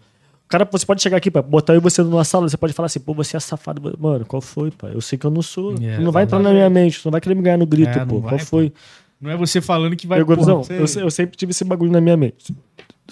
O 0.50 0.52
cara, 0.58 0.68
você 0.68 0.84
pode 0.84 1.00
chegar 1.00 1.16
aqui, 1.18 1.30
pai, 1.30 1.42
botar 1.42 1.74
eu 1.74 1.76
e 1.76 1.80
você 1.80 2.02
numa 2.02 2.24
sala, 2.24 2.48
você 2.48 2.56
pode 2.56 2.72
falar 2.72 2.86
assim, 2.86 2.98
pô, 2.98 3.14
você 3.14 3.36
é 3.36 3.40
safado. 3.40 3.96
Mano, 3.96 4.24
qual 4.26 4.42
foi, 4.42 4.72
pai? 4.72 4.90
Eu 4.92 5.00
sei 5.00 5.16
que 5.16 5.24
eu 5.24 5.30
não 5.30 5.42
sou. 5.42 5.74
É, 5.80 5.94
tu 5.96 6.02
não 6.02 6.10
vai 6.10 6.24
entrar 6.24 6.40
na 6.40 6.50
minha 6.50 6.68
mente, 6.68 7.00
tu 7.00 7.04
não 7.06 7.12
vai 7.12 7.20
querer 7.20 7.36
me 7.36 7.42
ganhar 7.42 7.56
no 7.56 7.66
grito, 7.66 7.90
É, 7.96 8.00
não 8.00 8.06
pô. 8.08 8.18
vai, 8.20 8.30
qual 8.30 8.38
pô. 8.40 8.44
foi? 8.46 8.72
Não 9.20 9.30
é 9.30 9.36
você 9.36 9.60
falando 9.60 9.94
que 9.94 10.08
vai. 10.08 10.18
Pegou 10.18 10.32
a 10.34 10.36
porra, 10.38 10.60
visão? 10.60 10.64
sim. 10.88 10.98
Eu, 10.98 11.04
eu 11.04 11.10
sempre 11.12 11.36
tive 11.36 11.50
esse 11.52 11.62
bagulho 11.62 11.92
na 11.92 12.00
minha 12.00 12.16
mente. 12.16 12.52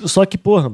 Só 0.05 0.27
que, 0.27 0.37
porra, 0.37 0.73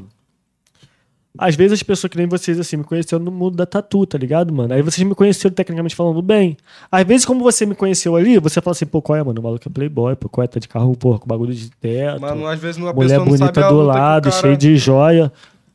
às 1.36 1.54
vezes 1.54 1.72
as 1.72 1.82
pessoas 1.82 2.10
que 2.10 2.16
nem 2.16 2.26
vocês, 2.26 2.58
assim, 2.58 2.78
me 2.78 2.84
conheceram 2.84 3.22
no 3.22 3.30
mundo 3.30 3.56
da 3.56 3.66
tatu, 3.66 4.06
tá 4.06 4.16
ligado, 4.16 4.50
mano? 4.54 4.72
Aí 4.72 4.80
vocês 4.80 5.06
me 5.06 5.14
conheceram 5.14 5.52
tecnicamente 5.54 5.94
falando 5.94 6.22
bem. 6.22 6.56
Às 6.90 7.04
vezes, 7.04 7.26
como 7.26 7.42
você 7.42 7.66
me 7.66 7.74
conheceu 7.74 8.16
ali, 8.16 8.38
você 8.38 8.62
fala 8.62 8.72
assim, 8.72 8.86
pô, 8.86 9.02
qual 9.02 9.18
é, 9.18 9.22
mano? 9.22 9.38
O 9.40 9.42
maluco 9.44 9.68
é 9.68 9.70
playboy, 9.70 10.16
pô, 10.16 10.30
qual 10.30 10.44
é? 10.44 10.46
Tá 10.46 10.58
de 10.60 10.68
carro, 10.68 10.96
porra, 10.96 11.18
com 11.18 11.26
bagulho 11.26 11.52
de 11.52 11.68
teto. 11.72 12.22
Mano, 12.22 12.46
às 12.46 12.58
vezes 12.58 12.76
uma 12.78 12.90
mulher 12.92 13.18
pessoa 13.18 13.26
não 13.26 13.36
sabe 13.36 13.38
bonita 13.52 13.66
a 13.66 13.68
do 13.68 13.74
luta 13.74 13.92
que 13.92 13.98
o 13.98 14.00
lado, 14.02 14.30
cara- 14.30 14.40
cheio 14.40 14.56
de 14.56 14.76
joia. 14.78 15.32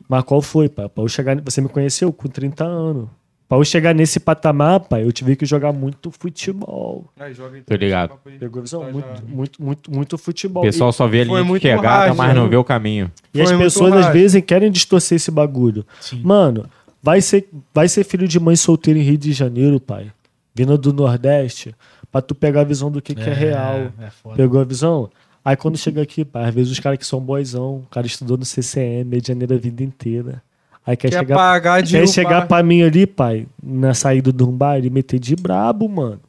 Mas 0.10 0.24
qual 0.24 0.42
foi, 0.42 0.68
pai? 0.68 0.90
Pra 0.90 1.04
eu 1.04 1.08
chegar. 1.08 1.40
Você 1.42 1.62
me 1.62 1.70
conheceu 1.70 2.12
com 2.12 2.28
30 2.28 2.66
anos. 2.66 3.08
Pra 3.48 3.58
eu 3.58 3.64
chegar 3.64 3.96
nesse 3.96 4.20
patamar, 4.20 4.80
pai, 4.82 5.04
eu 5.04 5.12
tive 5.12 5.36
que 5.36 5.44
jogar 5.46 5.72
muito 5.74 6.12
futebol. 6.12 7.06
Ai, 7.20 7.34
joga 7.34 7.58
então, 7.58 7.76
Tô 7.76 7.80
ligado. 7.84 8.14
aí. 8.26 8.38
Pegou 8.38 8.60
a 8.60 8.62
visão? 8.64 8.82
Tá, 8.82 8.92
Muito, 8.92 9.24
muito, 9.28 9.64
muito, 9.64 9.92
muito 9.92 10.14
O 10.14 10.18
futebol. 10.20 10.62
pessoal 10.64 10.92
só 10.92 11.08
vê 11.08 11.22
a 11.22 11.26
Foi 11.26 11.30
linha 11.34 11.42
de 11.44 11.48
muito 11.48 11.62
chegada, 11.64 11.88
raso, 12.06 12.16
mas 12.18 12.36
não 12.36 12.44
né? 12.44 12.50
vê 12.50 12.56
o 12.58 12.64
caminho. 12.64 13.12
E 13.34 13.42
as 13.42 13.50
Foi 13.50 13.58
muito 13.58 13.66
pessoas 13.72 13.94
às 13.94 14.06
raso. 14.06 14.14
vezes 14.14 14.44
querem 14.46 14.70
distorcer 14.72 15.16
esse 15.16 15.32
bagulho. 15.32 15.84
Sim. 16.00 16.22
Mano, 16.24 16.66
vai 17.02 17.22
ser, 17.22 17.50
vai 17.74 17.88
ser 17.88 18.04
filho 18.04 18.28
de 18.28 18.40
mãe 18.40 18.56
solteira 18.56 19.00
em 19.00 19.04
Rio 19.04 19.18
de 19.18 19.32
Janeiro, 19.34 19.80
pai. 19.80 20.12
Vindo 20.54 20.78
do 20.78 20.94
Nordeste, 20.94 21.74
pra 22.12 22.22
tu 22.22 22.36
pegar 22.36 22.62
a 22.62 22.66
visão 22.66 22.92
do 22.92 23.02
que, 23.02 23.16
que 23.16 23.30
é 23.30 23.34
real. 23.34 23.92
É 24.00 24.10
foda. 24.12 24.36
Pegou 24.36 24.62
a 24.62 24.64
visão? 24.64 25.10
Aí 25.50 25.58
quando 25.58 25.80
chega 25.80 26.00
aqui, 26.00 26.24
pai, 26.24 26.48
às 26.48 26.54
vezes 26.54 26.72
os 26.72 26.80
caras 26.80 27.00
que 27.00 27.06
são 27.08 27.20
boizão, 27.20 27.78
o 27.78 27.88
cara 27.88 28.06
estudou 28.06 28.38
no 28.38 28.46
CCM, 28.46 29.04
medianeira 29.04 29.56
a 29.56 29.58
vida 29.58 29.84
inteira. 29.84 30.44
Aí 30.86 30.96
quer, 30.96 31.10
Quer 31.10 31.18
chegar, 31.18 31.36
pagar 31.36 31.82
de 31.82 31.98
quer 31.98 32.08
chegar 32.08 32.48
pra 32.48 32.62
mim 32.62 32.84
ali, 32.84 33.08
pai, 33.08 33.48
na 33.62 33.96
saída 33.96 34.32
de 34.32 34.44
um 34.44 34.56
bar 34.56 34.78
e 34.78 34.92
meter 34.92 35.18
de 35.20 35.36
brabo, 35.36 35.90
mano. 35.90 36.22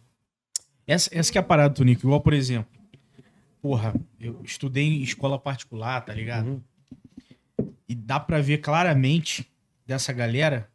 Essa, 0.87 1.11
essa 1.13 1.31
que 1.31 1.37
é 1.37 1.41
a 1.43 1.45
parada, 1.45 1.75
Tonico. 1.75 2.07
Igual, 2.07 2.23
por 2.23 2.33
exemplo, 2.33 2.71
porra, 3.61 3.95
eu 4.19 4.41
estudei 4.43 4.85
em 4.85 5.03
escola 5.03 5.39
particular, 5.39 6.01
tá 6.01 6.15
ligado? 6.15 6.47
Uhum. 7.59 7.69
E 7.87 7.95
dá 7.95 8.19
pra 8.19 8.41
ver 8.41 8.63
claramente 8.63 9.47
dessa 9.87 10.15
galera, 10.15 10.67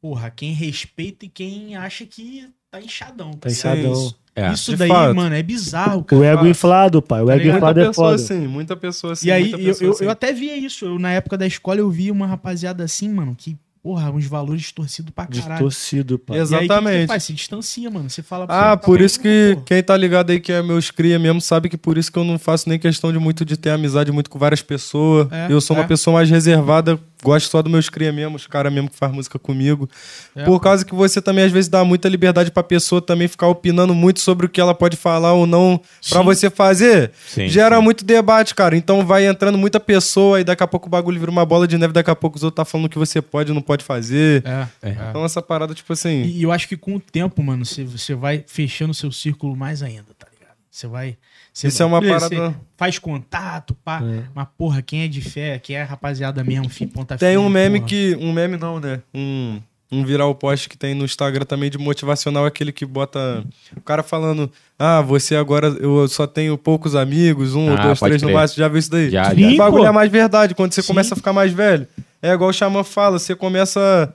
porra, 0.00 0.30
quem 0.30 0.54
respeita 0.54 1.26
e 1.26 1.28
quem 1.28 1.76
acha 1.76 2.06
que 2.06 2.48
tá 2.70 2.80
inchadão. 2.80 3.32
Tá 3.32 3.50
ligado? 3.50 3.76
inchadão. 3.76 3.92
isso. 3.92 4.18
É. 4.38 4.52
Isso 4.52 4.76
daí, 4.76 4.88
fato. 4.88 5.14
mano, 5.16 5.34
é 5.34 5.42
bizarro, 5.42 6.00
O 6.00 6.04
cara. 6.04 6.24
ego 6.24 6.36
fácil. 6.38 6.50
inflado, 6.50 7.02
pai. 7.02 7.22
O 7.22 7.26
Tá 7.26 7.32
ego 7.34 7.42
ligado? 7.42 7.56
inflado 7.56 7.74
Muita 7.80 7.86
é 7.88 7.90
pessoa 7.90 8.10
foda. 8.10 8.22
assim, 8.22 8.46
muita 8.46 8.76
pessoa 8.76 9.12
assim. 9.14 9.26
E 9.28 9.32
aí, 9.32 9.42
muita 9.50 9.56
eu, 9.58 9.64
pessoa 9.66 9.88
eu, 9.88 9.92
assim. 9.92 10.04
eu 10.04 10.10
até 10.10 10.32
via 10.32 10.56
isso. 10.56 10.84
Eu, 10.84 10.98
na 10.98 11.10
época 11.12 11.36
da 11.36 11.46
escola, 11.46 11.80
eu 11.80 11.90
via 11.90 12.12
uma 12.12 12.26
rapaziada 12.26 12.84
assim, 12.84 13.08
mano, 13.08 13.34
que, 13.36 13.56
porra, 13.82 14.10
uns 14.10 14.26
valores 14.26 14.70
torcidos 14.70 15.12
pra 15.14 15.26
caralho. 15.26 15.50
Distorcido, 15.52 16.18
pai. 16.18 16.38
Exato. 16.38 16.52
E 16.52 16.56
aí, 16.62 16.66
o 16.66 16.68
que 16.68 16.74
Exatamente. 16.74 17.08
faz? 17.08 17.24
Se 17.24 17.32
distancia, 17.32 17.90
mano. 17.90 18.08
Você 18.10 18.22
fala 18.22 18.44
Ah, 18.48 18.70
você, 18.70 18.70
tá 18.70 18.76
por 18.76 19.00
isso 19.00 19.18
que 19.20 19.28
maluco, 19.48 19.60
pô. 19.62 19.66
quem 19.66 19.82
tá 19.82 19.96
ligado 19.96 20.30
aí 20.30 20.40
que 20.40 20.52
é 20.52 20.62
meus 20.62 20.90
cria 20.90 21.18
mesmo 21.18 21.40
sabe 21.40 21.68
que 21.68 21.76
por 21.76 21.96
isso 21.98 22.12
que 22.12 22.18
eu 22.18 22.24
não 22.24 22.38
faço 22.38 22.68
nem 22.68 22.78
questão 22.78 23.12
de 23.12 23.18
muito 23.18 23.44
de 23.44 23.56
ter 23.56 23.70
amizade 23.70 24.12
muito 24.12 24.28
com 24.30 24.38
várias 24.38 24.62
pessoas. 24.62 25.26
É, 25.32 25.46
eu 25.50 25.60
sou 25.60 25.76
é. 25.76 25.80
uma 25.80 25.86
pessoa 25.86 26.14
mais 26.14 26.28
reservada, 26.30 26.98
gosto 27.22 27.50
só 27.50 27.60
dos 27.62 27.70
meus 27.70 27.88
cria 27.88 28.12
mesmo, 28.12 28.36
os 28.36 28.46
caras 28.46 28.72
mesmo 28.72 28.88
que 28.90 28.96
faz 28.96 29.12
música 29.12 29.38
comigo. 29.38 29.88
É, 30.34 30.44
por 30.44 30.60
causa 30.60 30.84
que 30.84 30.94
você 30.94 31.20
também 31.20 31.44
às 31.44 31.52
vezes 31.52 31.68
dá 31.68 31.84
muita 31.84 32.08
liberdade 32.08 32.50
pra 32.50 32.62
pessoa 32.62 33.00
também 33.02 33.28
ficar 33.28 33.48
opinando 33.48 33.94
muito 33.94 34.20
sobre 34.20 34.46
o 34.46 34.48
que 34.48 34.60
ela 34.60 34.74
pode 34.74 34.96
falar 34.96 35.32
ou 35.32 35.46
não 35.46 35.80
pra 36.08 36.20
Sim. 36.20 36.24
você 36.24 36.50
fazer. 36.50 37.12
Sim, 37.26 37.48
Gera 37.48 37.76
sim. 37.76 37.82
muito 37.82 38.04
debate, 38.04 38.54
cara. 38.54 38.76
Então 38.76 39.04
vai 39.06 39.26
entrando 39.26 39.58
muita 39.58 39.80
pessoa 39.80 40.40
e 40.40 40.44
daqui 40.44 40.62
a 40.62 40.66
pouco 40.66 40.86
o 40.86 40.90
bagulho 40.90 41.18
vira 41.18 41.30
uma 41.30 41.44
bola 41.44 41.66
de 41.66 41.76
neve, 41.78 41.92
daqui 41.92 42.10
a 42.10 42.16
pouco 42.16 42.36
os 42.36 42.42
outros 42.42 42.56
tá 42.56 42.64
falando 42.64 42.86
o 42.86 42.88
que 42.88 42.98
você 42.98 43.20
pode 43.20 43.50
e 43.50 43.54
não 43.54 43.62
pode 43.62 43.84
fazer. 43.84 44.42
É, 44.44 44.66
É. 44.82 44.90
é. 44.90 44.96
Então 45.10 45.24
essa 45.24 45.42
parada, 45.42 45.74
tipo 45.74 45.92
assim. 45.92 46.22
E 46.22 46.42
eu 46.42 46.52
acho 46.52 46.68
que 46.68 46.76
com 46.76 46.94
o 46.96 47.00
tempo, 47.00 47.42
mano, 47.42 47.64
você, 47.64 47.84
você 47.84 48.14
vai 48.14 48.44
fechando 48.46 48.92
o 48.92 48.94
seu 48.94 49.10
círculo 49.12 49.56
mais 49.56 49.82
ainda, 49.82 50.06
tá 50.18 50.26
ligado? 50.32 50.56
Você 50.70 50.86
vai. 50.86 51.16
Você 51.58 51.66
Isso 51.66 51.82
é 51.82 51.86
uma 51.86 52.00
beleza, 52.00 52.30
parada- 52.30 52.54
faz 52.76 53.00
contato, 53.00 53.74
pá. 53.84 54.00
Mas, 54.32 54.46
porra, 54.56 54.80
quem 54.80 55.02
é 55.02 55.08
de 55.08 55.20
fé, 55.20 55.58
quem 55.58 55.74
é 55.74 55.82
rapaziada 55.82 56.44
mesmo, 56.44 56.68
fim, 56.68 56.86
ponta 56.86 57.16
Tem 57.18 57.36
um 57.36 57.48
meme 57.48 57.80
porra. 57.80 57.88
que. 57.88 58.16
Um 58.20 58.32
meme 58.32 58.56
não, 58.56 58.78
né? 58.78 59.00
Um, 59.12 59.60
um 59.90 60.04
viral 60.04 60.32
post 60.36 60.68
que 60.68 60.78
tem 60.78 60.94
no 60.94 61.04
Instagram 61.04 61.44
também 61.44 61.68
de 61.68 61.76
motivacional, 61.76 62.46
aquele 62.46 62.70
que 62.70 62.86
bota. 62.86 63.44
O 63.76 63.80
cara 63.80 64.04
falando. 64.04 64.48
Ah, 64.78 65.00
você 65.00 65.34
agora. 65.34 65.66
Eu 65.80 66.06
só 66.06 66.28
tenho 66.28 66.56
poucos 66.56 66.94
amigos, 66.94 67.56
um 67.56 67.70
ou 67.72 67.76
Ah, 67.76 67.82
dois, 67.86 67.98
três 67.98 68.22
no 68.22 68.28
crer. 68.28 68.36
máximo. 68.36 68.58
Já 68.60 68.68
viu 68.68 68.78
isso 68.78 68.90
daí? 68.92 69.10
Já, 69.10 69.34
Sim, 69.34 69.54
O 69.54 69.56
bagulho 69.56 69.84
é 69.86 69.90
mais 69.90 70.12
verdade. 70.12 70.54
Quando 70.54 70.72
você 70.72 70.82
Sim. 70.82 70.86
começa 70.86 71.14
a 71.14 71.16
ficar 71.16 71.32
mais 71.32 71.52
velho. 71.52 71.88
É 72.22 72.32
igual 72.32 72.50
o 72.50 72.52
Xamã 72.52 72.84
fala, 72.84 73.18
você 73.18 73.34
começa. 73.34 74.14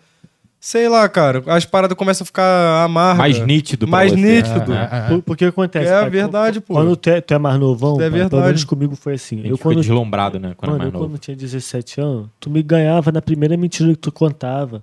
Sei 0.66 0.88
lá, 0.88 1.10
cara. 1.10 1.44
As 1.48 1.66
paradas 1.66 1.98
começam 1.98 2.24
a 2.24 2.26
ficar 2.26 2.86
amargas. 2.86 3.18
Mais 3.18 3.40
nítido 3.40 3.86
Mais 3.86 4.14
você. 4.14 4.18
nítido. 4.18 4.72
É, 4.74 4.78
é, 4.78 4.98
é. 4.98 5.10
Por- 5.10 5.22
Porque 5.22 5.44
acontece. 5.44 5.90
É 5.92 5.94
a 5.94 6.02
pai, 6.04 6.10
verdade, 6.10 6.62
pô. 6.62 6.76
Quando 6.76 6.96
tu 6.96 7.10
é, 7.10 7.20
tu 7.20 7.34
é 7.34 7.38
mais 7.38 7.60
novão, 7.60 7.96
é 7.96 7.98
pai, 7.98 8.06
pelo 8.12 8.18
verdade. 8.22 8.46
menos 8.46 8.64
comigo 8.64 8.96
foi 8.96 9.16
assim. 9.16 9.44
A 9.44 9.48
Eu 9.48 9.58
quando, 9.58 9.82
deslumbrado, 9.82 10.40
né? 10.40 10.54
Quando 10.56 10.72
mano, 10.72 10.84
é 10.84 10.88
eu 10.88 10.92
mais 10.92 10.94
novo. 10.94 11.06
quando 11.10 11.20
tinha 11.20 11.36
17 11.36 12.00
anos, 12.00 12.30
tu 12.40 12.50
me 12.50 12.64
ganhava 12.64 13.12
na 13.12 13.22
primeira 13.22 13.58
mentira 13.58 13.90
que 13.90 13.98
tu 13.98 14.10
contava. 14.10 14.82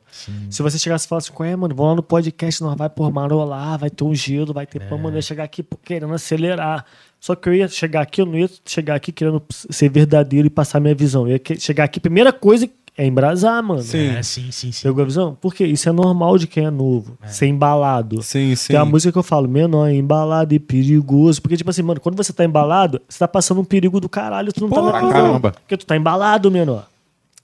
Se 0.50 0.62
você 0.62 0.78
chegasse 0.78 1.06
e 1.06 1.08
falasse 1.08 1.32
com 1.32 1.42
é, 1.42 1.56
mano, 1.56 1.74
vamos 1.74 1.92
lá 1.92 1.96
no 1.96 2.02
podcast, 2.02 2.62
nós 2.62 2.76
vai 2.76 2.90
por 2.90 3.10
marolar, 3.10 3.78
vai 3.78 3.88
ter 3.88 4.04
um 4.04 4.14
gelo, 4.14 4.52
vai 4.52 4.66
ter 4.66 4.80
pão, 4.86 4.98
mano, 4.98 5.12
eu 5.12 5.16
ia 5.16 5.22
chegar 5.22 5.44
aqui 5.44 5.64
querendo 5.82 6.12
acelerar. 6.12 6.84
Só 7.18 7.34
que 7.34 7.48
eu 7.50 7.54
ia 7.54 7.68
chegar 7.68 8.00
aqui, 8.00 8.22
eu 8.22 8.26
não 8.26 8.38
ia 8.38 8.48
chegar 8.66 8.94
aqui 8.94 9.12
querendo 9.12 9.42
ser 9.50 9.90
verdadeiro 9.90 10.46
e 10.46 10.50
passar 10.50 10.80
minha 10.80 10.94
visão. 10.94 11.26
Eu 11.26 11.32
ia 11.32 11.38
que- 11.38 11.60
chegar 11.60 11.84
aqui, 11.84 12.00
primeira 12.00 12.32
coisa 12.32 12.66
é 12.96 13.06
embrasar, 13.06 13.62
mano. 13.62 13.82
Sim. 13.82 14.08
É, 14.16 14.22
sim, 14.22 14.50
sim, 14.50 14.72
sim. 14.72 14.82
Pegou 14.82 15.02
a 15.02 15.06
visão? 15.06 15.36
Porque 15.40 15.64
isso 15.64 15.88
é 15.88 15.92
normal 15.92 16.36
de 16.38 16.46
quem 16.46 16.66
é 16.66 16.70
novo, 16.70 17.16
ser 17.26 17.46
embalado. 17.46 18.22
Sim, 18.22 18.54
sim. 18.54 18.68
Tem 18.72 18.76
a 18.76 18.84
música 18.84 19.10
que 19.12 19.18
eu 19.18 19.22
falo, 19.22 19.48
menor, 19.48 19.88
embalado 19.90 20.52
e 20.54 20.58
perigoso. 20.58 21.40
Porque, 21.40 21.56
tipo 21.56 21.70
assim, 21.70 21.82
mano, 21.82 22.00
quando 22.00 22.16
você 22.16 22.32
tá 22.32 22.44
embalado, 22.44 23.00
você 23.08 23.18
tá 23.18 23.28
passando 23.28 23.60
um 23.60 23.64
perigo 23.64 24.00
do 24.00 24.08
caralho, 24.08 24.52
tu 24.52 24.60
não 24.62 24.68
tá 24.68 24.76
Porra, 24.76 24.92
na 24.92 24.98
visão. 25.00 25.12
caramba. 25.12 25.52
Porque 25.52 25.76
tu 25.76 25.86
tá 25.86 25.96
embalado, 25.96 26.50
menor. 26.50 26.86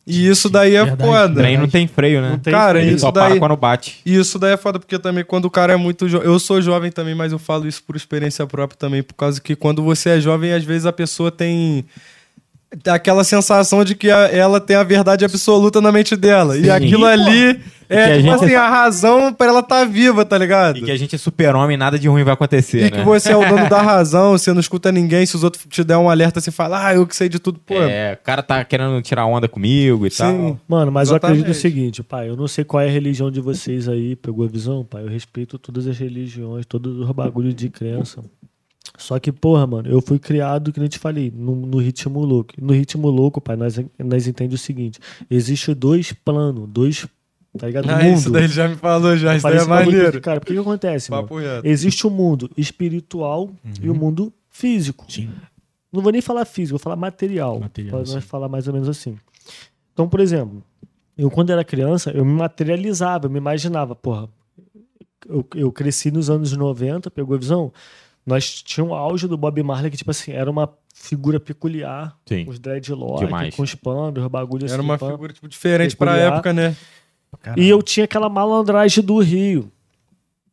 E 0.08 0.28
isso 0.28 0.48
daí 0.48 0.76
é 0.76 0.84
Verdade. 0.84 1.10
Foda. 1.10 1.34
trem 1.34 1.58
não 1.58 1.66
tem 1.68 1.88
freio, 1.88 2.20
né? 2.22 2.30
Não 2.30 2.38
tem 2.38 2.52
Cara, 2.52 2.78
freio. 2.78 2.86
Ele 2.86 2.94
isso 2.94 3.00
só 3.00 3.10
daí- 3.10 3.30
para 3.30 3.38
quando 3.40 3.56
bate. 3.56 4.00
E 4.06 4.14
isso 4.14 4.38
daí 4.38 4.52
é 4.52 4.56
foda, 4.56 4.78
porque 4.78 4.98
também 5.00 5.24
quando 5.24 5.46
o 5.46 5.50
cara 5.50 5.72
é 5.72 5.76
muito 5.76 6.08
jovem. 6.08 6.28
Eu 6.28 6.38
sou 6.38 6.62
jovem 6.62 6.92
também, 6.92 7.12
mas 7.12 7.32
eu 7.32 7.40
falo 7.40 7.66
isso 7.66 7.82
por 7.82 7.96
experiência 7.96 8.46
própria 8.46 8.78
também, 8.78 9.02
por 9.02 9.14
causa 9.14 9.40
que 9.40 9.56
quando 9.56 9.82
você 9.82 10.10
é 10.10 10.20
jovem, 10.20 10.52
às 10.52 10.62
vezes 10.62 10.86
a 10.86 10.92
pessoa 10.92 11.32
tem. 11.32 11.84
Aquela 12.88 13.22
sensação 13.24 13.84
de 13.84 13.94
que 13.94 14.10
a- 14.10 14.28
ela 14.28 14.60
tem 14.60 14.74
a 14.76 14.82
verdade 14.82 15.24
absoluta 15.24 15.80
na 15.80 15.92
mente 15.92 16.16
dela. 16.16 16.56
E 16.58 16.64
Sim. 16.64 16.70
aquilo 16.70 17.02
Pô. 17.02 17.06
ali 17.06 17.60
é, 17.88 18.14
a 18.14 18.18
tipo 18.18 18.30
assim, 18.32 18.54
a 18.54 18.68
razão 18.68 19.32
pra 19.32 19.46
ela 19.46 19.60
estar 19.60 19.84
viva, 19.86 20.24
tá 20.24 20.36
ligado? 20.36 20.78
E 20.78 20.82
que 20.82 20.90
a 20.90 20.96
gente 20.96 21.14
é 21.14 21.18
super-homem, 21.18 21.76
nada 21.76 21.96
de 21.96 22.08
ruim 22.08 22.24
vai 22.24 22.34
acontecer, 22.34 22.78
E 22.80 22.82
né? 22.82 22.90
que 22.90 23.02
você 23.02 23.30
é 23.30 23.36
o 23.36 23.48
dono 23.48 23.68
da 23.68 23.80
razão, 23.80 24.32
você 24.32 24.52
não 24.52 24.58
escuta 24.60 24.90
ninguém, 24.90 25.24
se 25.24 25.36
os 25.36 25.44
outros 25.44 25.64
te 25.70 25.84
der 25.84 25.96
um 25.96 26.10
alerta, 26.10 26.40
você 26.40 26.50
fala, 26.50 26.88
ah, 26.88 26.94
eu 26.94 27.06
que 27.06 27.14
sei 27.14 27.28
de 27.28 27.38
tudo, 27.38 27.60
pô. 27.64 27.74
É, 27.74 28.14
o 28.20 28.24
cara 28.24 28.42
tá 28.42 28.64
querendo 28.64 29.00
tirar 29.00 29.24
onda 29.26 29.46
comigo 29.46 30.04
e 30.04 30.10
Sim. 30.10 30.16
tal. 30.24 30.60
Mano, 30.66 30.90
mas 30.90 31.08
eu 31.08 31.14
Exatamente. 31.14 31.40
acredito 31.42 31.56
o 31.56 31.60
seguinte, 31.60 32.02
pai. 32.02 32.28
Eu 32.28 32.36
não 32.36 32.48
sei 32.48 32.64
qual 32.64 32.80
é 32.82 32.88
a 32.88 32.90
religião 32.90 33.30
de 33.30 33.40
vocês 33.40 33.88
aí, 33.88 34.16
pegou 34.16 34.44
a 34.44 34.48
visão, 34.48 34.84
pai. 34.84 35.04
Eu 35.04 35.08
respeito 35.08 35.56
todas 35.56 35.86
as 35.86 35.96
religiões, 35.96 36.66
todos 36.66 36.98
os 36.98 37.10
bagulhos 37.12 37.54
de 37.54 37.68
crença. 37.70 38.20
Só 38.98 39.18
que, 39.18 39.30
porra, 39.30 39.66
mano, 39.66 39.88
eu 39.88 40.00
fui 40.00 40.18
criado, 40.18 40.72
que 40.72 40.80
nem 40.80 40.88
te 40.88 40.98
falei, 40.98 41.32
no, 41.34 41.54
no 41.54 41.78
ritmo 41.78 42.20
louco. 42.24 42.54
No 42.60 42.72
ritmo 42.72 43.08
louco, 43.10 43.40
pai, 43.40 43.56
nós, 43.56 43.78
nós 43.98 44.26
entendemos 44.26 44.60
o 44.60 44.64
seguinte: 44.64 44.98
existe 45.30 45.74
dois 45.74 46.12
planos, 46.12 46.68
dois. 46.68 47.06
Tá 47.58 47.66
ligado? 47.66 47.88
Ah, 47.90 48.02
mundo. 48.02 48.18
isso 48.18 48.30
daí 48.30 48.44
ele 48.44 48.52
já 48.52 48.68
me 48.68 48.76
falou, 48.76 49.16
já. 49.16 49.34
Isso 49.36 49.48
daí 49.48 49.56
é 49.58 49.64
maneiro. 49.64 50.20
Cara, 50.20 50.40
por 50.40 50.46
que, 50.46 50.52
que 50.52 50.58
acontece, 50.58 51.10
mano? 51.10 51.22
Papo 51.22 51.38
reto. 51.38 51.66
Existe 51.66 52.06
o 52.06 52.10
mundo 52.10 52.50
espiritual 52.56 53.50
e 53.80 53.88
o 53.88 53.94
mundo 53.94 54.32
físico. 54.50 55.06
Sim. 55.08 55.30
Não 55.92 56.02
vou 56.02 56.12
nem 56.12 56.20
falar 56.20 56.44
físico, 56.44 56.76
vou 56.76 56.82
falar 56.82 56.96
material. 56.96 57.60
Material, 57.60 58.02
Pra 58.02 58.14
nós 58.14 58.24
falar 58.24 58.48
mais 58.48 58.66
ou 58.68 58.74
menos 58.74 58.88
assim. 58.88 59.16
Então, 59.92 60.06
por 60.08 60.20
exemplo, 60.20 60.62
eu 61.16 61.30
quando 61.30 61.50
era 61.50 61.64
criança, 61.64 62.10
eu 62.10 62.24
me 62.24 62.32
materializava, 62.32 63.26
eu 63.26 63.30
me 63.30 63.38
imaginava, 63.38 63.94
porra. 63.94 64.28
Eu, 65.26 65.46
eu 65.54 65.72
cresci 65.72 66.10
nos 66.10 66.28
anos 66.28 66.52
90, 66.52 67.10
pegou 67.10 67.34
a 67.34 67.38
visão? 67.38 67.72
Nós 68.26 68.62
tínhamos 68.62 68.92
o 68.94 68.96
auge 68.98 69.28
do 69.28 69.36
Bob 69.36 69.62
Marley, 69.62 69.90
que, 69.90 69.96
tipo 69.96 70.10
assim, 70.10 70.32
era 70.32 70.50
uma 70.50 70.68
figura 70.92 71.38
peculiar. 71.38 72.16
Sim. 72.26 72.44
Com 72.44 72.50
os 72.50 72.58
dreadlocks, 72.58 73.20
Demais. 73.20 73.54
com 73.54 73.62
os 73.62 73.74
panos, 73.74 74.22
os 74.24 74.28
bagulhos 74.30 74.72
Era 74.72 74.80
assim, 74.80 74.88
uma 74.88 74.98
pã. 74.98 75.10
figura 75.12 75.32
tipo, 75.32 75.48
diferente 75.48 75.96
pra 75.96 76.12
Peculiar. 76.12 76.32
época, 76.34 76.52
né? 76.52 76.76
E 77.56 77.68
eu 77.68 77.82
tinha 77.82 78.04
aquela 78.04 78.28
malandragem 78.28 79.04
do 79.04 79.18
Rio. 79.20 79.70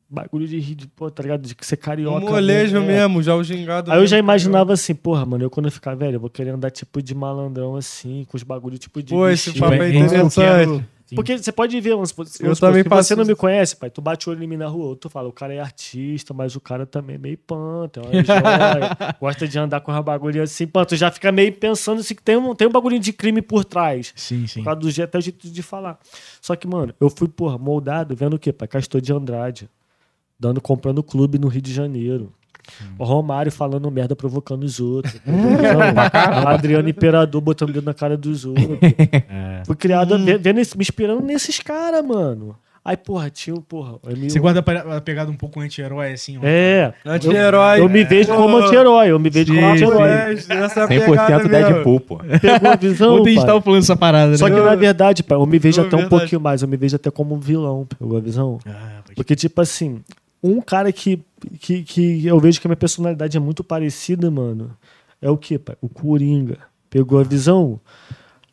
Bagulho 0.10 0.48
de 0.48 0.60
Rio, 0.60 0.76
de, 0.76 0.88
pô, 0.88 1.10
tá 1.10 1.24
ligado? 1.24 1.42
De 1.42 1.56
ser 1.62 1.74
Um 1.76 1.78
carioca. 1.78 2.20
molejo 2.20 2.80
né? 2.80 2.86
mesmo, 2.86 3.24
já 3.24 3.36
o 3.36 3.44
gingado. 3.44 3.92
Aí 3.92 3.98
eu 4.00 4.06
já 4.06 4.18
tá 4.18 4.20
imaginava 4.20 4.74
assim, 4.74 4.94
porra, 4.94 5.26
mano, 5.26 5.44
eu 5.46 5.50
quando 5.50 5.66
eu 5.68 5.72
ficar 5.72 5.96
velho, 5.96 6.18
eu 6.18 6.20
vou 6.20 6.30
querer 6.30 6.52
andar 6.52 6.70
tipo 6.70 7.02
de 7.02 7.16
malandrão 7.16 7.76
assim, 7.76 8.24
com 8.30 8.38
os 8.38 8.44
bagulho 8.44 8.78
tipo 8.78 9.02
de. 9.02 9.12
Pô, 9.12 9.28
esse 9.28 9.58
papo 9.58 9.74
é 9.74 9.90
interessante. 9.90 10.86
Sim. 11.14 11.16
Porque 11.16 11.38
você 11.38 11.52
pode 11.52 11.80
ver, 11.80 11.92
vamos 11.92 12.12
Eu 12.12 12.16
vamos 12.16 12.32
supor, 12.34 12.56
também 12.58 12.84
se 12.84 12.90
faço 12.90 13.08
você 13.08 13.16
não 13.16 13.26
me 13.26 13.36
conhece, 13.36 13.76
pai, 13.76 13.90
tu 13.90 14.02
bate 14.02 14.28
o 14.28 14.32
olho 14.32 14.44
em 14.44 14.48
mim 14.48 14.58
na 14.58 14.68
rua, 14.68 14.96
tu 14.96 15.10
fala, 15.10 15.30
o 15.30 15.32
cara 15.32 15.54
é 15.54 15.60
artista, 15.60 16.34
mas 16.34 16.56
o 16.56 16.60
cara 16.60 16.86
também 16.86 17.16
é 17.16 17.20
meio 17.20 17.38
pan, 17.38 17.88
tem 17.88 18.04
uma 18.04 18.24
joia, 18.24 19.16
gosta 19.20 19.48
de 19.48 19.60
andar 19.60 19.82
com 19.82 19.92
uma 19.92 20.02
bagulho 20.02 20.42
assim, 20.42 20.66
pô, 20.66 20.86
tu 20.86 20.96
já 20.96 21.12
fica 21.12 21.32
meio 21.32 21.54
pensando 21.54 22.00
assim, 22.00 22.16
que 22.16 22.24
tem 22.24 22.36
um, 22.36 22.56
tem 22.56 22.68
um 22.68 22.72
bagulho 22.72 23.00
de 23.00 23.14
crime 23.14 23.42
por 23.42 23.64
trás. 23.64 24.14
Sim, 24.16 24.48
sim. 24.48 24.60
Por 24.60 24.66
causa 24.66 24.80
do 24.80 24.92
jeito, 24.92 25.10
até 25.10 25.18
o 25.18 25.22
jeito 25.22 25.50
de 25.50 25.62
falar. 25.62 26.00
Só 26.42 26.56
que, 26.56 26.68
mano, 26.68 26.94
eu 27.00 27.10
fui, 27.10 27.28
porra, 27.28 27.58
moldado 27.58 28.16
vendo 28.16 28.36
o 28.36 28.40
quê, 28.40 28.52
pai? 28.52 28.68
Castor 28.68 29.00
de 29.00 29.14
Andrade. 29.14 29.70
Dando, 30.40 30.60
comprando 30.60 31.02
clube 31.04 31.38
no 31.38 31.48
Rio 31.48 31.62
de 31.62 31.72
Janeiro. 31.72 32.34
O 32.98 33.04
Romário 33.04 33.52
falando 33.52 33.90
merda, 33.92 34.16
provocando 34.16 34.64
os 34.64 34.80
outros. 34.80 35.16
Não, 35.26 36.48
Adriano 36.48 36.88
Imperador 36.90 37.42
botando 37.42 37.74
dedo 37.74 37.86
na 37.86 37.94
cara 37.94 38.18
dos 38.18 38.46
outros. 38.46 38.68
Fui 39.66 39.76
criado 39.76 40.18
ve- 40.24 40.38
vendo 40.38 40.56
me 40.58 40.62
inspirando 40.82 41.22
nesses 41.22 41.60
caras, 41.60 42.06
mano. 42.06 42.56
Aí, 42.86 42.98
porra, 42.98 43.30
tinha, 43.30 43.56
um, 43.56 43.62
porra. 43.62 43.94
eu 44.06 44.30
Você 44.30 44.40
guarda 44.40 44.60
a 44.60 45.00
pegada 45.00 45.32
um 45.32 45.36
pouco 45.38 45.62
anti-herói, 45.62 46.12
assim, 46.12 46.38
ó. 46.38 46.42
É. 46.44 46.94
Anti-herói. 47.06 47.80
Eu 47.80 47.88
me 47.88 48.04
vejo 48.04 48.36
como 48.36 48.60
Pô, 48.60 48.66
anti-herói. 48.66 49.08
Eu 49.10 49.18
me 49.20 49.30
vejo 49.30 49.54
como 49.56 49.62
Sim, 49.62 49.72
anti-herói. 49.86 50.10
é, 50.10 50.34
essa 50.34 50.54
é 50.82 50.84
a 50.84 50.88
pegada 50.90 51.12
100% 51.46 51.50
mesmo. 51.50 51.50
Deadpool, 51.50 52.00
pô. 52.02 52.18
Pegou 52.42 52.70
a 52.70 52.76
visão, 52.76 53.16
Ontem 53.16 53.30
a 53.30 53.34
gente 53.36 53.46
tava 53.46 53.62
falando 53.62 53.80
essa 53.84 53.96
parada, 53.96 54.32
né? 54.32 54.38
Só 54.38 54.50
que, 54.50 54.60
na 54.60 54.76
verdade, 54.76 55.24
pai, 55.24 55.38
eu 55.38 55.46
me 55.46 55.58
vejo 55.60 55.80
Não, 55.80 55.88
até 55.88 55.96
um 55.96 56.00
verdade. 56.02 56.20
pouquinho 56.20 56.42
mais. 56.42 56.62
Eu 56.62 56.68
me 56.68 56.76
vejo 56.76 56.98
até 56.98 57.10
como 57.10 57.34
um 57.36 57.40
vilão. 57.40 57.88
Pegou 57.98 58.18
a 58.18 58.20
visão? 58.20 58.60
Ah, 58.68 59.00
pode- 59.06 59.16
Porque, 59.16 59.34
tipo 59.34 59.62
assim, 59.62 60.02
um 60.44 60.62
cara 60.62 60.92
que, 60.92 61.20
que, 61.60 61.84
que 61.84 62.26
eu 62.28 62.40
vejo 62.40 62.60
que 62.60 62.68
a 62.68 62.70
minha 62.70 62.76
personalidade 62.78 63.38
é 63.38 63.40
muito 63.40 63.64
parecida, 63.64 64.30
mano, 64.30 64.72
é 65.22 65.30
o 65.30 65.38
quê, 65.38 65.58
pai? 65.58 65.76
O 65.82 65.88
Coringa. 65.90 66.58
Pegou 66.90 67.20
a 67.20 67.24
visão? 67.24 67.80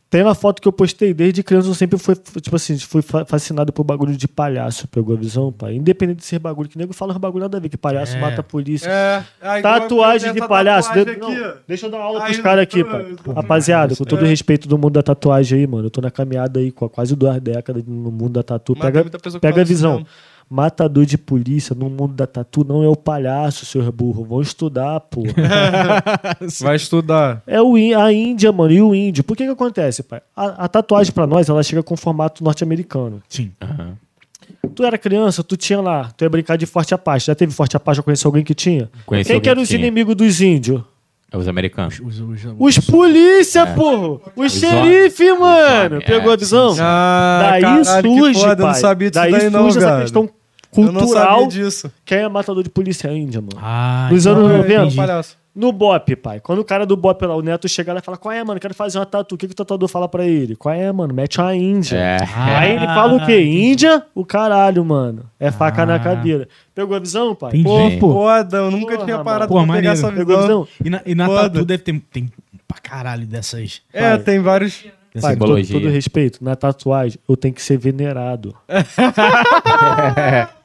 Tem 0.09 0.25
uma 0.25 0.35
foto 0.35 0.61
que 0.61 0.67
eu 0.67 0.73
postei, 0.73 1.15
desde 1.15 1.41
criança 1.41 1.69
eu 1.69 1.75
sempre 1.75 1.97
fui, 1.97 2.17
tipo 2.17 2.57
assim, 2.57 2.77
fui 2.81 3.01
fa- 3.01 3.25
fascinado 3.25 3.73
por 3.73 3.85
bagulho 3.85 4.17
de 4.17 4.27
palhaço, 4.27 4.89
pegou 4.89 5.15
a 5.15 5.19
visão, 5.19 5.53
pai? 5.53 5.77
Independente 5.77 6.17
de 6.19 6.25
ser 6.25 6.41
bagulho, 6.41 6.69
que 6.69 6.77
nego 6.77 6.93
fala 6.93 7.17
bagulho 7.17 7.43
nada 7.43 7.59
a 7.59 7.61
ver, 7.61 7.69
que 7.69 7.77
palhaço 7.77 8.17
É. 8.17 8.21
mata 8.21 8.41
a 8.41 8.43
polícia. 8.43 8.91
É, 8.91 9.23
igual 9.61 9.62
Tatuagem 9.83 10.33
de 10.33 10.41
palhaço. 10.49 10.89
tatuagem 10.89 11.15
De- 11.15 11.21
não, 11.21 11.55
deixa 11.69 11.87
eu 11.87 11.91
dar 11.93 11.99
uma 11.99 12.07
aula 12.07 12.25
pros 12.25 12.39
caras 12.39 12.62
aqui, 12.65 12.83
pai. 12.83 13.15
Rapaziada, 13.37 13.95
com 13.95 14.03
todo 14.05 14.25
É. 14.25 14.29
respeito 14.29 14.67
do 14.69 14.77
mundo 14.77 14.95
da 14.95 15.03
tatuagem 15.03 15.61
aí, 15.61 15.67
mano. 15.69 15.87
Eu 15.87 15.91
tô 15.91 16.01
na 16.01 16.11
caminhada 16.11 16.59
aí 16.59 16.73
com 16.73 16.89
quase 16.89 17.15
duas 17.15 17.41
décadas 17.41 17.85
no 17.87 18.11
mundo 18.11 18.31
da 18.31 18.43
tatu. 18.43 18.75
Mas 18.77 18.91
Pega, 18.93 19.05
que 19.11 19.39
pega 19.39 19.61
a 19.61 19.65
visão. 19.65 19.93
mesmo. 19.99 20.07
Matador 20.52 21.06
de 21.06 21.16
polícia 21.16 21.77
no 21.77 21.89
mundo 21.89 22.12
da 22.12 22.27
tatu 22.27 22.64
não 22.64 22.82
é 22.82 22.89
o 22.89 22.97
palhaço, 22.97 23.64
seu 23.64 23.93
burro. 23.93 24.24
Vão 24.24 24.40
estudar, 24.43 24.98
pô. 24.98 25.22
Vai 26.60 26.74
estudar. 26.74 27.40
é 27.47 27.62
o, 27.62 27.77
a 27.97 28.12
Índia, 28.12 28.51
mano, 28.51 28.72
e 28.72 28.82
o 28.82 28.93
índio. 28.93 29.22
Por 29.22 29.36
que 29.36 29.44
que 29.44 29.51
acontece, 29.51 30.02
pai? 30.02 30.20
A, 30.36 30.64
a 30.64 30.68
tatuagem 30.68 31.12
pra 31.12 31.24
nós, 31.24 31.48
ela 31.48 31.62
chega 31.62 31.85
com 31.85 31.97
formato 31.97 32.43
norte-americano. 32.43 33.22
Sim. 33.28 33.52
Aham. 33.60 33.97
Tu 34.74 34.85
era 34.85 34.98
criança, 34.98 35.44
tu 35.44 35.56
tinha 35.56 35.81
lá, 35.81 36.10
tu 36.16 36.24
ia 36.24 36.28
brincar 36.28 36.56
de 36.56 36.66
Forte 36.66 36.93
Apache. 36.94 37.27
Já 37.27 37.35
teve 37.36 37.52
Forte 37.52 37.77
Apache? 37.77 37.98
Já 37.98 38.02
conheceu 38.02 38.28
alguém 38.28 38.43
que 38.44 38.55
tinha? 38.55 38.90
Conheci 39.06 39.31
Quem 39.31 39.40
que 39.40 39.48
eram 39.48 39.62
que 39.62 39.68
os 39.68 39.70
inimigos 39.70 40.16
dos 40.16 40.40
índios? 40.40 40.82
É 41.32 41.36
os 41.36 41.47
americanos. 41.47 42.01
Os, 42.05 42.18
os, 42.20 42.40
Os 42.59 42.78
polícia, 42.81 43.64
porra! 43.68 44.20
Os 44.35 44.52
xerife, 44.52 45.32
mano! 45.35 46.02
Pegou 46.05 46.32
é, 46.32 46.35
a 46.35 46.36
visão? 46.36 46.74
Ah, 46.81 47.39
Daí 47.51 47.62
caralho, 47.62 48.02
que 48.02 48.18
surge, 48.18 48.40
foda, 48.40 48.52
eu 48.52 48.56
pai. 48.56 48.66
não 48.66 48.74
sabia 48.74 49.10
disso 49.10 49.22
daí 49.22 49.32
daí 49.32 49.51
não, 49.51 49.62
surge 49.62 49.78
essa 49.78 49.86
velho. 49.90 50.01
questão 50.02 50.22
Eu 50.22 50.27
não 50.27 50.40
cultural. 50.70 51.40
sabia 51.40 51.48
disso. 51.48 51.90
Quem 52.05 52.18
é 52.18 52.28
matador 52.28 52.62
de 52.62 52.70
polícia 52.70 53.09
é 53.09 53.10
a 53.10 53.14
Índia, 53.14 53.40
mano. 53.40 53.59
Ah, 53.60 54.09
Nos 54.10 54.26
então- 54.26 54.38
anos 54.38 54.51
Ah, 54.51 54.59
90, 54.59 54.72
então, 54.84 54.97
palhaço. 54.97 55.40
No 55.52 55.72
Bop, 55.72 56.14
pai. 56.16 56.38
Quando 56.38 56.60
o 56.60 56.64
cara 56.64 56.86
do 56.86 56.97
Bop 56.97 57.26
lá, 57.26 57.34
o 57.34 57.42
Neto 57.42 57.68
chega 57.68 57.92
lá 57.92 57.98
e 57.98 58.02
fala: 58.02 58.16
Qual 58.16 58.30
é, 58.32 58.42
mano? 58.44 58.60
Quero 58.60 58.72
fazer 58.72 58.98
uma 58.98 59.05
tatu. 59.05 59.34
O 59.34 59.38
que, 59.38 59.48
que 59.48 59.52
o 59.52 59.56
tatuador 59.56 59.88
fala 59.88 60.09
pra 60.09 60.24
ele? 60.24 60.55
Qual 60.55 60.72
é, 60.72 60.90
mano? 60.92 61.12
Mete 61.12 61.40
uma 61.40 61.55
Índia. 61.56 61.97
É. 61.98 62.18
Aí 62.36 62.76
ele 62.76 62.86
fala 62.86 63.14
o 63.14 63.26
quê? 63.26 63.32
Ah. 63.32 63.40
Índia? 63.42 64.06
O 64.14 64.24
caralho, 64.24 64.84
mano. 64.84 65.24
É 65.40 65.51
faca 65.51 65.84
na 65.84 65.97
Ah. 65.97 65.98
cadeira. 65.98 66.48
Pegou 66.72 66.97
a 66.97 67.01
visão, 67.01 67.34
pai? 67.34 67.51
Entendi. 67.51 67.97
Pô. 67.98 68.06
Pô, 68.09 68.12
foda, 68.14 68.59
eu 68.59 68.70
nunca 68.70 68.94
Porra, 68.94 69.05
tinha 69.05 69.18
parado 69.24 69.52
Pô, 69.52 69.64
pra 69.64 69.74
pegar 69.74 69.90
essa 69.90 70.12
Pegou 70.12 70.36
a 70.36 70.42
visão. 70.42 70.62
visão? 70.62 70.68
E 70.84 70.88
na, 70.90 71.02
e 71.05 71.14
na 71.16 71.28
tatu 71.28 71.64
deve 71.64 71.82
ter 71.82 72.01
tem 72.12 72.30
pra 72.68 72.78
caralho 72.78 73.26
dessas. 73.26 73.82
É, 73.92 74.16
tem 74.18 74.38
vários. 74.38 74.84
Pai, 75.20 75.34
com 75.36 75.47
todo, 75.47 75.66
todo 75.66 75.88
respeito, 75.88 76.38
na 76.44 76.55
tatuagem 76.55 77.18
eu 77.28 77.36
tenho 77.36 77.52
que 77.52 77.60
ser 77.60 77.76
venerado. 77.76 78.55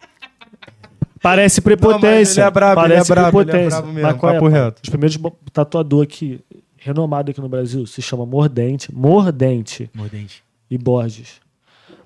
Parece 1.30 1.62
prepotência. 1.62 2.42
Não, 2.42 2.44
ele 2.44 2.48
é 2.48 2.52
brabo, 2.52 2.82
ele 2.82 2.94
é 2.94 2.96
parece 2.98 3.10
brabo, 3.12 3.42
ele 3.42 3.50
é 3.50 3.54
prepotência. 3.54 3.80
brabo 3.82 3.94
mesmo, 3.94 4.08
Mas 4.10 4.18
qual 4.20 4.32
é, 4.32 4.36
papo 4.36 4.48
reto. 4.48 4.82
Os 4.84 4.90
primeiros 4.90 5.18
tatuador 5.52 6.04
aqui, 6.04 6.40
renomado 6.78 7.32
aqui 7.32 7.42
no 7.42 7.50
Brasil, 7.50 7.86
se 7.88 8.02
chama 8.02 8.26
Mordente. 8.26 8.94
Mordente 8.94 9.90
Mordente. 9.94 10.44
e 10.70 10.78
Borges. 10.78 11.42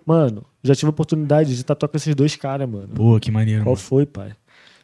Mano, 0.06 0.44
já 0.64 0.74
tive 0.74 0.88
a 0.88 0.90
oportunidade 0.92 1.56
de 1.56 1.64
tatuar 1.64 1.90
com 1.90 1.98
esses 1.98 2.16
dois 2.16 2.36
caras, 2.36 2.68
mano. 2.70 2.88
Pô, 2.96 3.20
que 3.20 3.30
maneiro. 3.30 3.64
Qual 3.64 3.76
mano. 3.76 3.78
foi, 3.86 4.06
pai? 4.06 4.32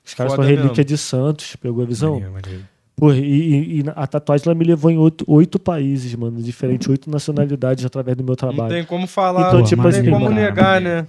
Os 0.05 0.13
caras 0.13 0.33
Foda 0.33 0.43
são 0.43 0.49
relíquia 0.49 0.69
mesmo. 0.83 0.83
de 0.85 0.97
Santos, 0.97 1.55
pegou 1.55 1.83
a 1.83 1.85
visão? 1.87 2.13
Maneiro, 2.13 2.33
maneiro. 2.33 2.63
Porra, 2.95 3.15
e, 3.17 3.21
e- 3.21 3.79
e 3.81 3.83
a 3.95 4.05
tatuagem 4.07 4.43
ela 4.47 4.55
me 4.55 4.63
levou 4.63 4.89
em 4.91 4.97
oito, 4.97 5.25
oito 5.27 5.57
países, 5.59 6.13
mano, 6.15 6.41
diferentes, 6.41 6.87
oito 6.87 7.09
nacionalidades 7.09 7.83
através 7.83 8.15
do 8.15 8.23
meu 8.23 8.31
Não 8.31 8.35
trabalho. 8.35 8.69
tem 8.69 8.83
como 8.85 9.07
falar, 9.07 9.47
Então, 9.47 9.59
não 9.59 9.65
tipo 9.65 9.81
tem 9.81 9.91
assim, 9.91 10.09
como 10.09 10.25
mano, 10.25 10.35
negar, 10.35 10.81
maneiro. 10.81 11.01
né? 11.03 11.07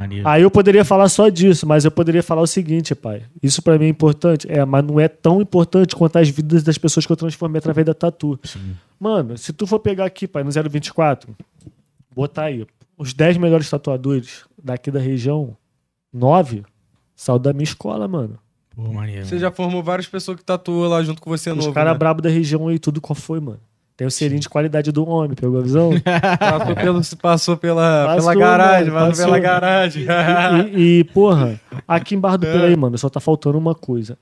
Maneiro. 0.00 0.26
Aí 0.26 0.40
eu 0.40 0.50
poderia 0.50 0.82
falar 0.82 1.10
só 1.10 1.28
disso, 1.28 1.66
mas 1.66 1.84
eu 1.84 1.90
poderia 1.90 2.22
falar 2.22 2.40
o 2.40 2.46
seguinte, 2.46 2.94
pai. 2.94 3.22
Isso 3.42 3.60
pra 3.60 3.78
mim 3.78 3.84
é 3.84 3.88
importante, 3.88 4.50
é, 4.50 4.64
mas 4.64 4.82
não 4.82 4.98
é 4.98 5.08
tão 5.08 5.42
importante 5.42 5.94
quanto 5.94 6.16
as 6.16 6.30
vidas 6.30 6.62
das 6.62 6.78
pessoas 6.78 7.04
que 7.04 7.12
eu 7.12 7.16
transformei 7.16 7.58
através 7.58 7.86
da 7.86 7.92
tatu. 7.92 8.40
Sim. 8.42 8.74
Mano, 8.98 9.36
se 9.36 9.52
tu 9.52 9.66
for 9.66 9.78
pegar 9.78 10.06
aqui, 10.06 10.26
pai, 10.26 10.42
no 10.42 10.50
024, 10.50 11.36
botar 12.14 12.44
aí 12.44 12.66
os 12.96 13.12
10 13.12 13.36
melhores 13.36 13.68
tatuadores 13.68 14.44
daqui 14.62 14.90
da 14.90 14.98
região, 14.98 15.54
9, 16.10 16.62
saiu 17.14 17.38
da 17.38 17.52
minha 17.52 17.64
escola, 17.64 18.08
mano. 18.08 18.38
Pô, 18.74 18.90
maneiro. 18.94 19.26
Você 19.26 19.38
já 19.38 19.50
formou 19.50 19.82
várias 19.82 20.06
pessoas 20.06 20.38
que 20.38 20.44
tatuam 20.44 20.88
lá 20.88 21.02
junto 21.02 21.20
com 21.20 21.28
você 21.28 21.50
Os 21.50 21.58
novo. 21.58 21.72
caras 21.74 21.92
né? 21.92 21.98
brabo 21.98 22.22
da 22.22 22.30
região 22.30 22.68
aí, 22.68 22.78
tudo 22.78 23.02
qual 23.02 23.14
foi, 23.14 23.38
mano. 23.38 23.60
Tem 24.00 24.06
o 24.06 24.10
serinho 24.10 24.40
de 24.40 24.48
qualidade 24.48 24.90
do 24.90 25.06
homem, 25.06 25.34
pegou 25.34 25.58
a 25.58 25.62
visão? 25.62 25.90
Passou, 26.40 26.74
pelo, 26.74 27.00
passou 27.20 27.56
pela, 27.58 28.06
Passou, 28.06 28.30
pela 28.30 28.34
garagem, 28.34 28.90
mano, 28.90 29.06
passou 29.08 29.24
pela 29.26 29.38
garagem. 29.38 30.06
E, 30.74 31.00
e, 31.00 31.04
porra, 31.04 31.60
aqui 31.86 32.14
em 32.14 32.18
Barra 32.18 32.38
do 32.38 32.46
Piraí, 32.46 32.74
mano, 32.74 32.96
só 32.96 33.10
tá 33.10 33.20
faltando 33.20 33.58
uma 33.58 33.74
coisa. 33.74 34.16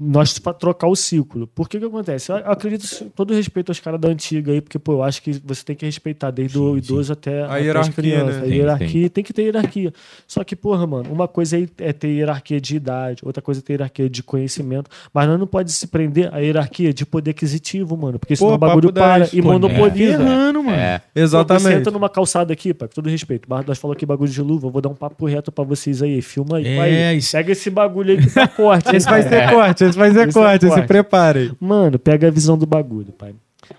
Nós 0.00 0.32
trocar 0.60 0.86
o 0.86 0.94
ciclo. 0.94 1.46
Por 1.48 1.68
que 1.68 1.78
que 1.78 1.84
acontece? 1.84 2.30
Eu 2.30 2.36
acredito 2.36 2.86
com 3.00 3.08
todo 3.08 3.34
respeito 3.34 3.70
aos 3.70 3.80
caras 3.80 4.00
da 4.00 4.08
antiga 4.08 4.52
aí, 4.52 4.60
porque, 4.60 4.78
pô, 4.78 4.92
eu 4.92 5.02
acho 5.02 5.20
que 5.20 5.32
você 5.44 5.64
tem 5.64 5.74
que 5.74 5.84
respeitar 5.84 6.30
desde 6.30 6.56
o 6.56 6.72
Sim, 6.74 6.78
idoso 6.78 7.12
até, 7.12 7.42
até 7.42 7.54
as 7.58 7.64
hierarquia, 7.64 7.92
crianças. 7.94 8.36
né? 8.36 8.42
A 8.42 8.44
Sim, 8.44 8.54
hierarquia, 8.54 9.10
tem 9.10 9.24
que 9.24 9.32
ter 9.32 9.42
hierarquia. 9.42 9.92
Só 10.26 10.44
que, 10.44 10.54
porra, 10.54 10.86
mano, 10.86 11.12
uma 11.12 11.26
coisa 11.26 11.56
aí 11.56 11.68
é 11.78 11.92
ter 11.92 12.08
hierarquia 12.10 12.60
de 12.60 12.76
idade, 12.76 13.22
outra 13.24 13.42
coisa 13.42 13.60
é 13.60 13.62
ter 13.62 13.72
hierarquia 13.72 14.08
de 14.08 14.22
conhecimento, 14.22 14.88
mas 15.12 15.26
nós 15.26 15.38
não 15.38 15.46
pode 15.48 15.72
se 15.72 15.86
prender 15.88 16.32
à 16.32 16.38
hierarquia 16.38 16.92
de 16.94 17.04
poder 17.04 17.32
aquisitivo, 17.32 17.96
mano, 17.96 18.18
porque 18.20 18.36
senão 18.36 18.50
Pô, 18.50 18.54
o 18.54 18.58
bagulho 18.58 18.92
para 18.92 19.18
10. 19.18 19.32
e 19.32 19.42
Pô, 19.42 19.48
monopoliza. 19.52 20.12
Errando, 20.22 20.62
mano. 20.62 20.76
É. 20.78 20.98
Pô, 20.98 21.04
Você 21.14 21.20
Exatamente. 21.22 21.76
entra 21.80 21.90
numa 21.90 22.08
calçada 22.08 22.52
aqui, 22.52 22.72
pai, 22.72 22.86
com 22.88 22.94
todo 22.94 23.08
respeito. 23.08 23.48
Bar- 23.48 23.64
Nós 23.66 23.78
falamos 23.78 23.96
aqui 23.96 24.06
bagulho 24.06 24.30
de 24.30 24.40
luva, 24.42 24.68
eu 24.68 24.70
vou 24.70 24.80
dar 24.80 24.90
um 24.90 24.94
papo 24.94 25.26
reto 25.26 25.50
pra 25.50 25.64
vocês 25.64 26.02
aí. 26.02 26.22
Filma 26.22 26.58
aí. 26.58 26.66
É, 26.68 26.76
Vai, 26.76 27.16
isso- 27.16 27.32
Pega 27.32 27.50
esse 27.52 27.68
bagulho 27.68 28.12
aí 28.12 28.18
que 28.22 28.30
tá 28.30 28.46
corte. 28.46 28.94
Esse 28.94 29.08
vai 29.08 29.22
ser 29.22 29.50
corte, 29.50 29.84
esse 29.88 29.98
vai 29.98 30.10
ser 30.12 30.28
Esse 30.28 30.38
é 30.38 30.42
corte, 30.42 30.66
corte. 30.66 30.80
se 30.82 30.86
prepare. 30.86 31.52
Mano, 31.60 31.98
pega 31.98 32.28
a 32.28 32.30
visão 32.30 32.56
do 32.58 32.66
bagulho, 32.66 33.12
pai. 33.12 33.34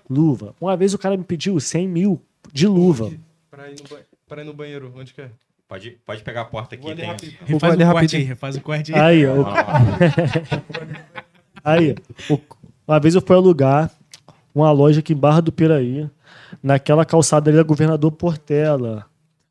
Luva. 0.08 0.54
Uma 0.60 0.76
vez 0.76 0.94
o 0.94 0.98
cara 0.98 1.16
me 1.16 1.24
pediu 1.24 1.58
100 1.58 1.88
mil 1.88 2.20
de 2.52 2.66
luva. 2.66 3.10
Pra 3.50 3.68
ir 3.70 3.76
no, 3.82 3.88
ba- 3.88 4.02
pra 4.28 4.42
ir 4.42 4.44
no 4.44 4.54
banheiro, 4.54 4.92
onde 4.96 5.12
que 5.14 5.20
é? 5.22 5.30
Pode, 5.68 5.90
pode 6.04 6.22
pegar 6.22 6.40
a 6.42 6.44
porta 6.44 6.74
aqui. 6.74 6.94
Tem... 6.94 7.04
rapidinho. 7.06 7.38
Refaz 7.44 7.72
o 7.74 7.76
ali 7.82 7.92
corte 7.92 8.16
aí, 8.16 8.22
refaz 8.22 8.56
o 8.56 8.60
corte 8.60 8.94
aí. 8.94 9.00
Aí, 9.00 9.26
ó. 9.26 9.44
Aí, 11.64 11.94
o- 12.28 12.40
uma 12.86 12.98
vez 13.00 13.14
eu 13.14 13.20
fui 13.20 13.36
alugar 13.36 13.90
uma 14.54 14.70
loja 14.72 15.00
aqui 15.00 15.12
em 15.12 15.16
Barra 15.16 15.40
do 15.40 15.52
Piraí, 15.52 16.08
naquela 16.62 17.04
calçada 17.04 17.50
ali 17.50 17.56
da 17.56 17.62
Governador 17.62 18.10
Portela, 18.12 19.06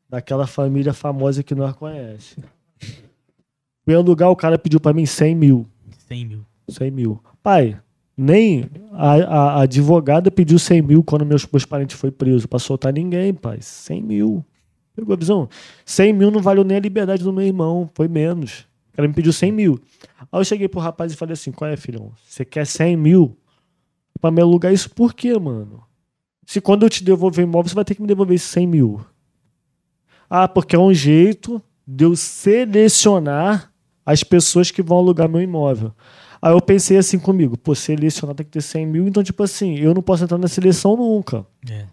daquela 0.08 0.46
família 0.46 0.92
famosa 0.92 1.42
que 1.42 1.54
nós 1.54 1.74
conhecemos. 1.74 2.36
Fui 3.84 3.94
alugar, 3.94 4.28
o 4.30 4.36
cara 4.36 4.58
pediu 4.58 4.78
pra 4.78 4.92
mim 4.92 5.06
100 5.06 5.34
mil. 5.34 5.66
100 6.06 6.26
mil. 6.26 6.46
100 6.70 6.90
mil. 6.90 7.22
Pai, 7.42 7.78
nem 8.16 8.64
a, 8.92 9.12
a- 9.14 9.52
a 9.58 9.60
advogada 9.62 10.30
pediu 10.30 10.58
100 10.58 10.82
mil 10.82 11.02
quando 11.02 11.24
meus, 11.24 11.46
meus 11.46 11.64
parentes 11.64 11.98
foi 11.98 12.10
preso 12.10 12.46
pra 12.48 12.58
soltar 12.58 12.92
ninguém, 12.92 13.32
pai. 13.34 13.58
100 13.60 14.02
mil. 14.02 14.44
Pegou 14.94 15.14
a 15.14 15.16
visão? 15.16 15.48
100 15.84 16.12
mil 16.12 16.30
não 16.30 16.40
valeu 16.40 16.64
nem 16.64 16.76
a 16.76 16.80
liberdade 16.80 17.22
do 17.22 17.32
meu 17.32 17.44
irmão. 17.46 17.88
Foi 17.94 18.08
menos. 18.08 18.66
cara 18.92 19.08
me 19.08 19.14
pediu 19.14 19.32
100 19.32 19.52
mil. 19.52 19.80
Aí 20.32 20.40
eu 20.40 20.44
cheguei 20.44 20.68
pro 20.68 20.80
rapaz 20.80 21.12
e 21.12 21.16
falei 21.16 21.32
assim: 21.32 21.52
qual 21.52 21.70
é, 21.70 21.76
filhão? 21.76 22.12
Você 22.26 22.44
quer 22.44 22.66
100 22.66 22.96
mil 22.96 23.36
pra 24.20 24.30
me 24.30 24.42
alugar 24.42 24.72
isso 24.72 24.90
por 24.90 25.14
quê, 25.14 25.38
mano? 25.38 25.82
Se 26.44 26.60
quando 26.60 26.82
eu 26.82 26.90
te 26.90 27.02
devolver 27.04 27.44
imóvel, 27.44 27.68
você 27.68 27.74
vai 27.74 27.84
ter 27.84 27.94
que 27.94 28.02
me 28.02 28.08
devolver 28.08 28.34
esses 28.34 28.48
100 28.50 28.66
mil. 28.66 29.00
Ah, 30.28 30.46
porque 30.48 30.76
é 30.76 30.78
um 30.78 30.92
jeito 30.92 31.62
de 31.86 32.04
eu 32.04 32.14
selecionar 32.16 33.72
as 34.04 34.22
pessoas 34.22 34.70
que 34.70 34.82
vão 34.82 34.98
alugar 34.98 35.28
meu 35.28 35.40
imóvel. 35.40 35.92
Aí 36.42 36.52
eu 36.52 36.60
pensei 36.60 36.96
assim 36.96 37.18
comigo, 37.18 37.56
pô, 37.56 37.74
selecionar 37.74 38.34
tem 38.34 38.46
que 38.46 38.52
ter 38.52 38.62
100 38.62 38.86
mil, 38.86 39.06
então, 39.06 39.22
tipo 39.22 39.42
assim, 39.42 39.76
eu 39.78 39.92
não 39.92 40.02
posso 40.02 40.24
entrar 40.24 40.38
na 40.38 40.48
seleção 40.48 40.96
nunca. 40.96 41.46
É, 41.68 41.74
é. 41.74 41.86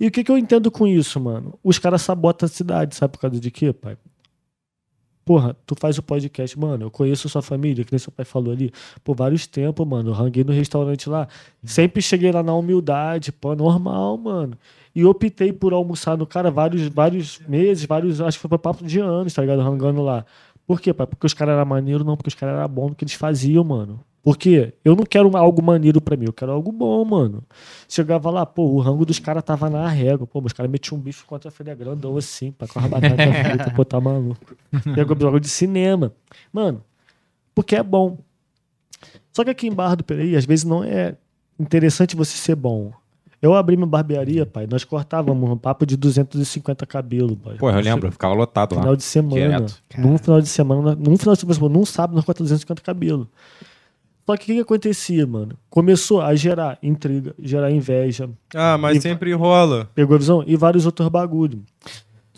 E 0.00 0.06
o 0.06 0.10
que, 0.10 0.24
que 0.24 0.30
eu 0.30 0.38
entendo 0.38 0.70
com 0.70 0.86
isso, 0.86 1.20
mano? 1.20 1.58
Os 1.62 1.78
caras 1.78 2.02
sabotam 2.02 2.46
a 2.46 2.48
cidade, 2.48 2.94
sabe 2.94 3.12
por 3.12 3.20
causa 3.20 3.38
de 3.38 3.50
quê, 3.50 3.72
pai? 3.72 3.96
Porra, 5.28 5.54
tu 5.66 5.74
faz 5.74 5.98
o 5.98 6.02
podcast, 6.02 6.58
mano, 6.58 6.86
eu 6.86 6.90
conheço 6.90 7.28
sua 7.28 7.42
família, 7.42 7.84
que 7.84 7.92
nem 7.92 7.98
seu 7.98 8.10
pai 8.10 8.24
falou 8.24 8.50
ali, 8.50 8.72
por 9.04 9.14
vários 9.14 9.46
tempos, 9.46 9.86
mano, 9.86 10.08
eu 10.08 10.14
ranguei 10.14 10.42
no 10.42 10.52
restaurante 10.52 11.06
lá, 11.06 11.28
sempre 11.62 12.00
cheguei 12.00 12.32
lá 12.32 12.42
na 12.42 12.54
humildade, 12.54 13.30
pô, 13.30 13.54
normal, 13.54 14.16
mano. 14.16 14.56
E 14.94 15.04
optei 15.04 15.52
por 15.52 15.74
almoçar 15.74 16.16
no 16.16 16.26
cara 16.26 16.50
vários, 16.50 16.88
vários 16.88 17.40
meses, 17.46 17.84
vários, 17.84 18.22
acho 18.22 18.38
que 18.38 18.48
foi 18.48 18.58
papo 18.58 18.82
de 18.82 19.00
anos, 19.00 19.34
tá 19.34 19.42
ligado? 19.42 19.60
Rangando 19.60 20.00
lá. 20.02 20.24
Por 20.68 20.82
quê, 20.82 20.92
pai? 20.92 21.06
Porque 21.06 21.24
os 21.26 21.32
caras 21.32 21.54
eram 21.54 21.64
maneiros, 21.64 22.04
não, 22.04 22.14
porque 22.14 22.28
os 22.28 22.34
caras 22.34 22.58
eram 22.58 22.68
bons 22.68 22.90
no 22.90 22.94
que 22.94 23.02
eles 23.02 23.14
faziam, 23.14 23.64
mano. 23.64 24.04
Porque 24.22 24.74
eu 24.84 24.94
não 24.94 25.04
quero 25.04 25.34
algo 25.34 25.62
maneiro 25.62 25.98
pra 25.98 26.14
mim, 26.14 26.26
eu 26.26 26.32
quero 26.34 26.52
algo 26.52 26.70
bom, 26.70 27.02
mano. 27.06 27.42
Chegava 27.88 28.30
lá, 28.30 28.44
pô, 28.44 28.64
o 28.64 28.78
rango 28.78 29.06
dos 29.06 29.18
caras 29.18 29.42
tava 29.42 29.70
na 29.70 29.88
régua. 29.88 30.26
Pô, 30.26 30.42
os 30.44 30.52
caras 30.52 30.70
metiam 30.70 30.98
um 30.98 31.00
bicho 31.00 31.24
contra 31.24 31.48
a 31.48 31.50
filha 31.50 31.74
grandão 31.74 32.18
assim, 32.18 32.52
pra 32.52 32.68
com 32.68 32.80
a 32.80 32.86
batata 32.86 33.16
frita, 33.44 33.70
pô, 33.70 33.82
tá 33.82 33.98
maluco. 33.98 34.54
Pegou 34.94 35.18
jogo 35.18 35.40
de 35.40 35.48
cinema. 35.48 36.12
Mano, 36.52 36.84
porque 37.54 37.74
é 37.74 37.82
bom. 37.82 38.18
Só 39.32 39.44
que 39.44 39.50
aqui 39.50 39.68
em 39.68 39.72
Barra 39.72 39.94
do 39.94 40.04
Peraí, 40.04 40.36
às 40.36 40.44
vezes 40.44 40.66
não 40.66 40.84
é 40.84 41.16
interessante 41.58 42.14
você 42.14 42.36
ser 42.36 42.56
bom. 42.56 42.92
Eu 43.40 43.54
abri 43.54 43.76
minha 43.76 43.86
barbearia, 43.86 44.44
pai, 44.44 44.66
nós 44.68 44.82
cortávamos 44.84 45.48
um 45.48 45.56
papo 45.56 45.86
de 45.86 45.96
250 45.96 46.84
cabelos, 46.86 47.36
pai. 47.42 47.56
Pô, 47.56 47.70
eu 47.70 47.80
lembro, 47.80 48.08
eu 48.08 48.12
ficava 48.12 48.34
lotado 48.34 48.74
lá. 48.74 48.80
Final 48.80 48.96
de 48.96 49.04
semana. 49.04 49.66
Num 49.96 50.18
final 50.18 50.40
de 50.40 50.48
semana, 50.48 50.94
num 50.96 51.16
final 51.16 51.34
de 51.36 51.40
semana, 51.40 51.68
num 51.74 51.84
sábado, 51.86 52.16
nós 52.16 52.24
cortamos 52.24 52.50
250 52.50 52.82
cabelos. 52.82 53.26
Só 54.26 54.36
que 54.36 54.42
o 54.42 54.46
que, 54.46 54.54
que 54.56 54.60
acontecia, 54.60 55.26
mano? 55.26 55.56
Começou 55.70 56.20
a 56.20 56.34
gerar 56.34 56.78
intriga, 56.82 57.34
gerar 57.38 57.70
inveja. 57.70 58.28
Ah, 58.54 58.76
mas 58.76 58.98
E- 58.98 59.00
sempre 59.00 59.32
rola. 59.32 59.88
Pegou 59.94 60.16
a 60.16 60.18
visão? 60.18 60.44
E 60.46 60.54
vários 60.56 60.84
outros 60.84 61.08
bagulho. 61.08 61.62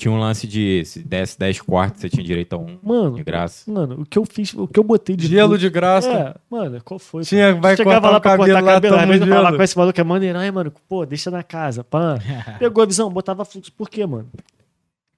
Tinha 0.01 0.11
um 0.13 0.19
lance 0.19 0.47
de 0.47 0.83
se 0.87 1.01
desse 1.03 1.39
10 1.39 1.61
cortes, 1.61 2.01
você 2.01 2.09
tinha 2.09 2.25
direito 2.25 2.55
a 2.55 2.57
um. 2.59 2.79
Mano, 2.83 3.17
De 3.17 3.23
graça. 3.23 3.71
mano, 3.71 4.01
o 4.01 4.07
que 4.07 4.19
eu 4.19 4.25
fiz, 4.25 4.55
o 4.55 4.67
que 4.67 4.81
eu 4.81 4.83
botei 4.83 5.15
de 5.15 5.27
Gelo 5.27 5.51
tudo- 5.51 5.59
de 5.61 5.69
graça. 5.69 6.09
É, 6.11 6.35
mano, 6.49 6.81
qual 6.83 6.99
foi? 6.99 7.23
Tinha, 7.23 7.55
vai 7.55 7.77
Chegava 7.77 8.09
lá 8.09 8.19
pra 8.19 8.31
cabelo 8.31 8.47
cortar 8.49 8.65
lá, 8.65 8.73
cabelo, 8.81 8.97
vezes 9.07 9.21
eu 9.21 9.27
falava 9.29 9.47
gelo. 9.49 9.57
com 9.59 9.63
esse 9.63 9.77
maluco 9.77 10.01
é 10.01 10.05
maneiro, 10.05 10.39
ai, 10.39 10.51
mano, 10.51 10.73
pô, 10.89 11.05
deixa 11.05 11.31
na 11.31 11.43
casa, 11.43 11.85
pá. 11.85 12.19
Pegou 12.59 12.83
a 12.83 12.87
visão, 12.87 13.11
botava 13.11 13.45
fluxo. 13.45 13.71
Por 13.73 13.91
quê, 13.91 14.07
mano? 14.07 14.27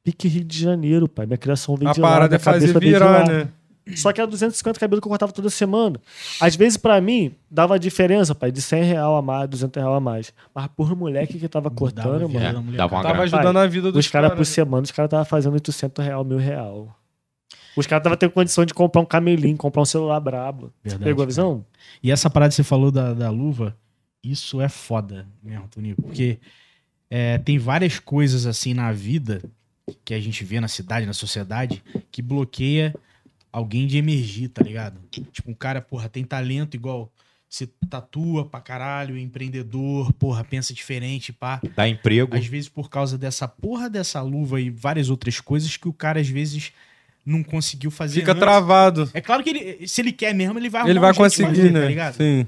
Pique 0.03 0.27
Rio 0.27 0.43
de 0.43 0.59
Janeiro, 0.59 1.09
pai. 1.09 1.27
Minha 1.27 1.39
criação 1.39 1.77
veio 1.77 1.91
A 1.91 1.93
de 1.95 2.01
lá, 2.01 2.09
parada 2.09 2.29
minha 2.31 2.37
é 2.37 2.39
fazer 2.41 2.77
virar, 2.81 3.19
lá. 3.21 3.25
né? 3.33 3.49
Só 3.97 4.13
que 4.13 4.21
era 4.21 4.31
250 4.31 4.79
cabelos 4.79 5.01
que 5.03 5.07
eu 5.07 5.11
cortava 5.11 5.33
toda 5.33 5.51
semana. 5.51 6.01
Às 6.41 6.55
vezes, 6.55 6.77
pra 6.77 7.01
mim, 7.01 7.35
dava 7.51 7.79
diferença, 7.79 8.35
pai, 8.35 8.53
de 8.53 8.63
100 8.63 8.85
real 8.85 9.17
a 9.17 9.23
mais, 9.23 9.49
200 9.49 9.83
real 9.83 9.95
a 9.95 10.01
mais. 10.01 10.33
Mas 10.55 10.69
por 10.69 10.95
moleque 10.97 11.39
que 11.39 11.49
tava 11.49 11.69
cortando, 11.71 12.21
Dava 12.21 12.29
mano, 12.29 12.39
vida 12.39 12.45
É, 12.49 12.53
da 12.53 12.61
mulher. 12.61 12.77
dava 12.77 12.95
uma 12.97 13.03
Tava 13.03 13.15
grana. 13.15 13.25
ajudando 13.39 13.57
a 13.57 13.67
vida 13.67 13.91
dos 13.91 14.07
os 14.07 14.11
caras 14.11 14.31
por 14.31 14.37
caras. 14.37 14.49
semana, 14.49 14.83
os 14.85 14.91
caras 14.93 15.09
estavam 15.09 15.25
fazendo 15.25 15.55
800 15.55 16.05
real, 16.05 16.25
mil 16.25 16.39
real. 16.39 16.97
Os 17.77 17.87
caras 17.87 18.01
estavam 18.03 18.17
tendo 18.19 18.31
condição 18.33 18.65
de 18.65 18.73
comprar 18.75 19.01
um 19.01 19.05
camelinho, 19.05 19.57
comprar 19.57 19.83
um 19.83 19.87
celular 19.87 20.21
brabo. 20.21 20.73
Verdade, 20.85 21.05
Pegou 21.05 21.23
a 21.23 21.25
cara. 21.25 21.31
visão? 21.31 21.65
E 22.03 22.11
essa 22.13 22.29
parada 22.31 22.51
que 22.51 22.57
você 22.57 22.63
falou 22.63 22.91
da, 22.93 23.13
da 23.15 23.31
luva, 23.31 23.77
isso 24.23 24.61
é 24.61 24.69
foda 24.69 25.27
mesmo, 25.43 25.67
Tonico. 25.69 26.03
Porque 26.03 26.39
é, 27.11 27.39
tem 27.39 27.59
várias 27.59 27.99
coisas 27.99 28.47
assim 28.47 28.75
na 28.75 28.93
vida 28.93 29.43
que 30.05 30.15
a 30.15 30.21
gente 30.21 30.45
vê 30.45 30.61
na 30.61 30.69
cidade, 30.69 31.05
na 31.07 31.13
sociedade, 31.13 31.83
que 32.13 32.23
bloqueia 32.23 32.95
alguém 33.53 33.87
de 33.87 33.99
emergir, 33.99 34.49
tá 34.49 34.63
ligado? 34.63 34.99
Tipo, 35.11 35.51
um 35.51 35.55
cara, 35.55 35.81
porra, 35.81 36.09
tem 36.09 36.25
talento 36.25 36.75
igual. 36.75 37.13
Se 37.49 37.67
tatua 37.91 38.47
pra 38.47 38.61
caralho, 38.63 39.19
empreendedor, 39.19 40.11
porra, 40.15 40.43
pensa 40.43 40.73
diferente, 40.73 41.35
pá. 41.35 41.61
Dá 41.77 41.87
emprego. 41.87 42.35
Às 42.35 42.47
vezes, 42.47 42.69
por 42.71 42.89
causa 42.89 43.19
dessa 43.19 43.47
porra 43.47 43.91
dessa 43.91 44.23
luva 44.23 44.59
e 44.59 44.71
várias 44.71 45.11
outras 45.11 45.39
coisas 45.39 45.77
que 45.77 45.87
o 45.87 45.93
cara, 45.93 46.19
às 46.19 46.29
vezes, 46.29 46.73
não 47.27 47.43
conseguiu 47.43 47.91
fazer. 47.91 48.21
Fica 48.21 48.33
antes. 48.33 48.41
travado. 48.41 49.11
É 49.13 49.21
claro 49.21 49.43
que 49.45 49.51
ele, 49.51 49.87
se 49.87 50.01
ele 50.01 50.13
quer 50.13 50.35
mesmo, 50.35 50.59
ele 50.59 50.71
vai 50.71 50.81
Ele 50.83 50.93
arrumar 50.93 51.09
vai 51.09 51.15
conseguir, 51.15 51.49
fazer, 51.57 51.71
né? 51.73 51.81
Tá 51.83 51.87
ligado? 51.89 52.15
Sim. 52.15 52.47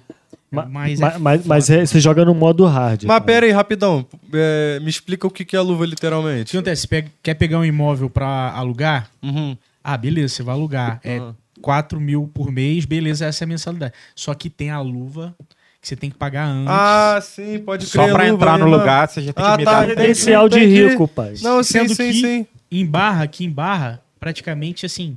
Ma- 0.50 0.64
Mas, 0.66 1.00
Ma- 1.00 1.08
é 1.10 1.18
Mas, 1.18 1.46
mas, 1.46 1.68
é- 1.70 1.84
você 1.84 2.00
joga 2.00 2.24
no 2.24 2.34
modo 2.34 2.64
hard. 2.64 3.02
Mas 3.02 3.08
cara. 3.08 3.20
pera 3.20 3.44
aí, 3.44 3.52
rapidão. 3.52 4.06
É, 4.32 4.80
me 4.80 4.88
explica 4.88 5.26
o 5.26 5.30
que 5.30 5.54
é 5.54 5.60
luva, 5.60 5.82
O 5.82 5.84
que 5.84 5.90
literalmente. 5.90 6.56
acontece? 6.56 6.88
Quer 7.22 7.34
pegar 7.34 7.58
um 7.58 7.64
imóvel 7.64 8.08
pra 8.08 8.52
alugar? 8.52 9.10
Uhum. 9.22 9.54
Ah, 9.84 9.96
beleza, 9.98 10.34
você 10.34 10.42
vai 10.42 10.54
alugar. 10.54 10.98
É 11.04 11.18
Aham. 11.18 11.36
4 11.60 12.00
mil 12.00 12.26
por 12.32 12.50
mês, 12.50 12.86
beleza, 12.86 13.26
essa 13.26 13.44
é 13.44 13.46
a 13.46 13.48
mensalidade. 13.48 13.92
Só 14.16 14.32
que 14.34 14.48
tem 14.50 14.70
a 14.70 14.80
luva 14.80 15.36
que 15.80 15.86
você 15.88 15.94
tem 15.94 16.08
que 16.10 16.16
pagar 16.16 16.46
antes. 16.46 16.70
Ah, 16.70 17.18
sim, 17.22 17.58
pode 17.58 17.84
Só 17.86 18.02
crer. 18.04 18.14
pra 18.14 18.22
luva 18.24 18.34
entrar 18.34 18.58
no 18.58 18.64
não. 18.70 18.78
lugar, 18.78 19.06
você 19.08 19.20
já 19.20 19.32
tem 19.34 19.44
Ah, 19.44 19.52
que 19.52 19.58
me 19.58 19.64
tá, 19.64 19.72
dar. 19.72 19.82
entendi. 19.84 19.94
Credencial 19.96 20.48
de 20.48 20.64
rico, 20.64 21.06
pai. 21.06 21.34
Não, 21.42 21.62
sim, 21.62 21.72
Sendo 21.80 21.94
sim, 21.94 22.10
que- 22.12 22.20
sim. 22.20 22.46
Em 22.72 22.86
Barra, 22.86 23.22
aqui 23.24 23.44
em 23.44 23.50
Barra, 23.50 24.00
praticamente 24.18 24.86
assim, 24.86 25.16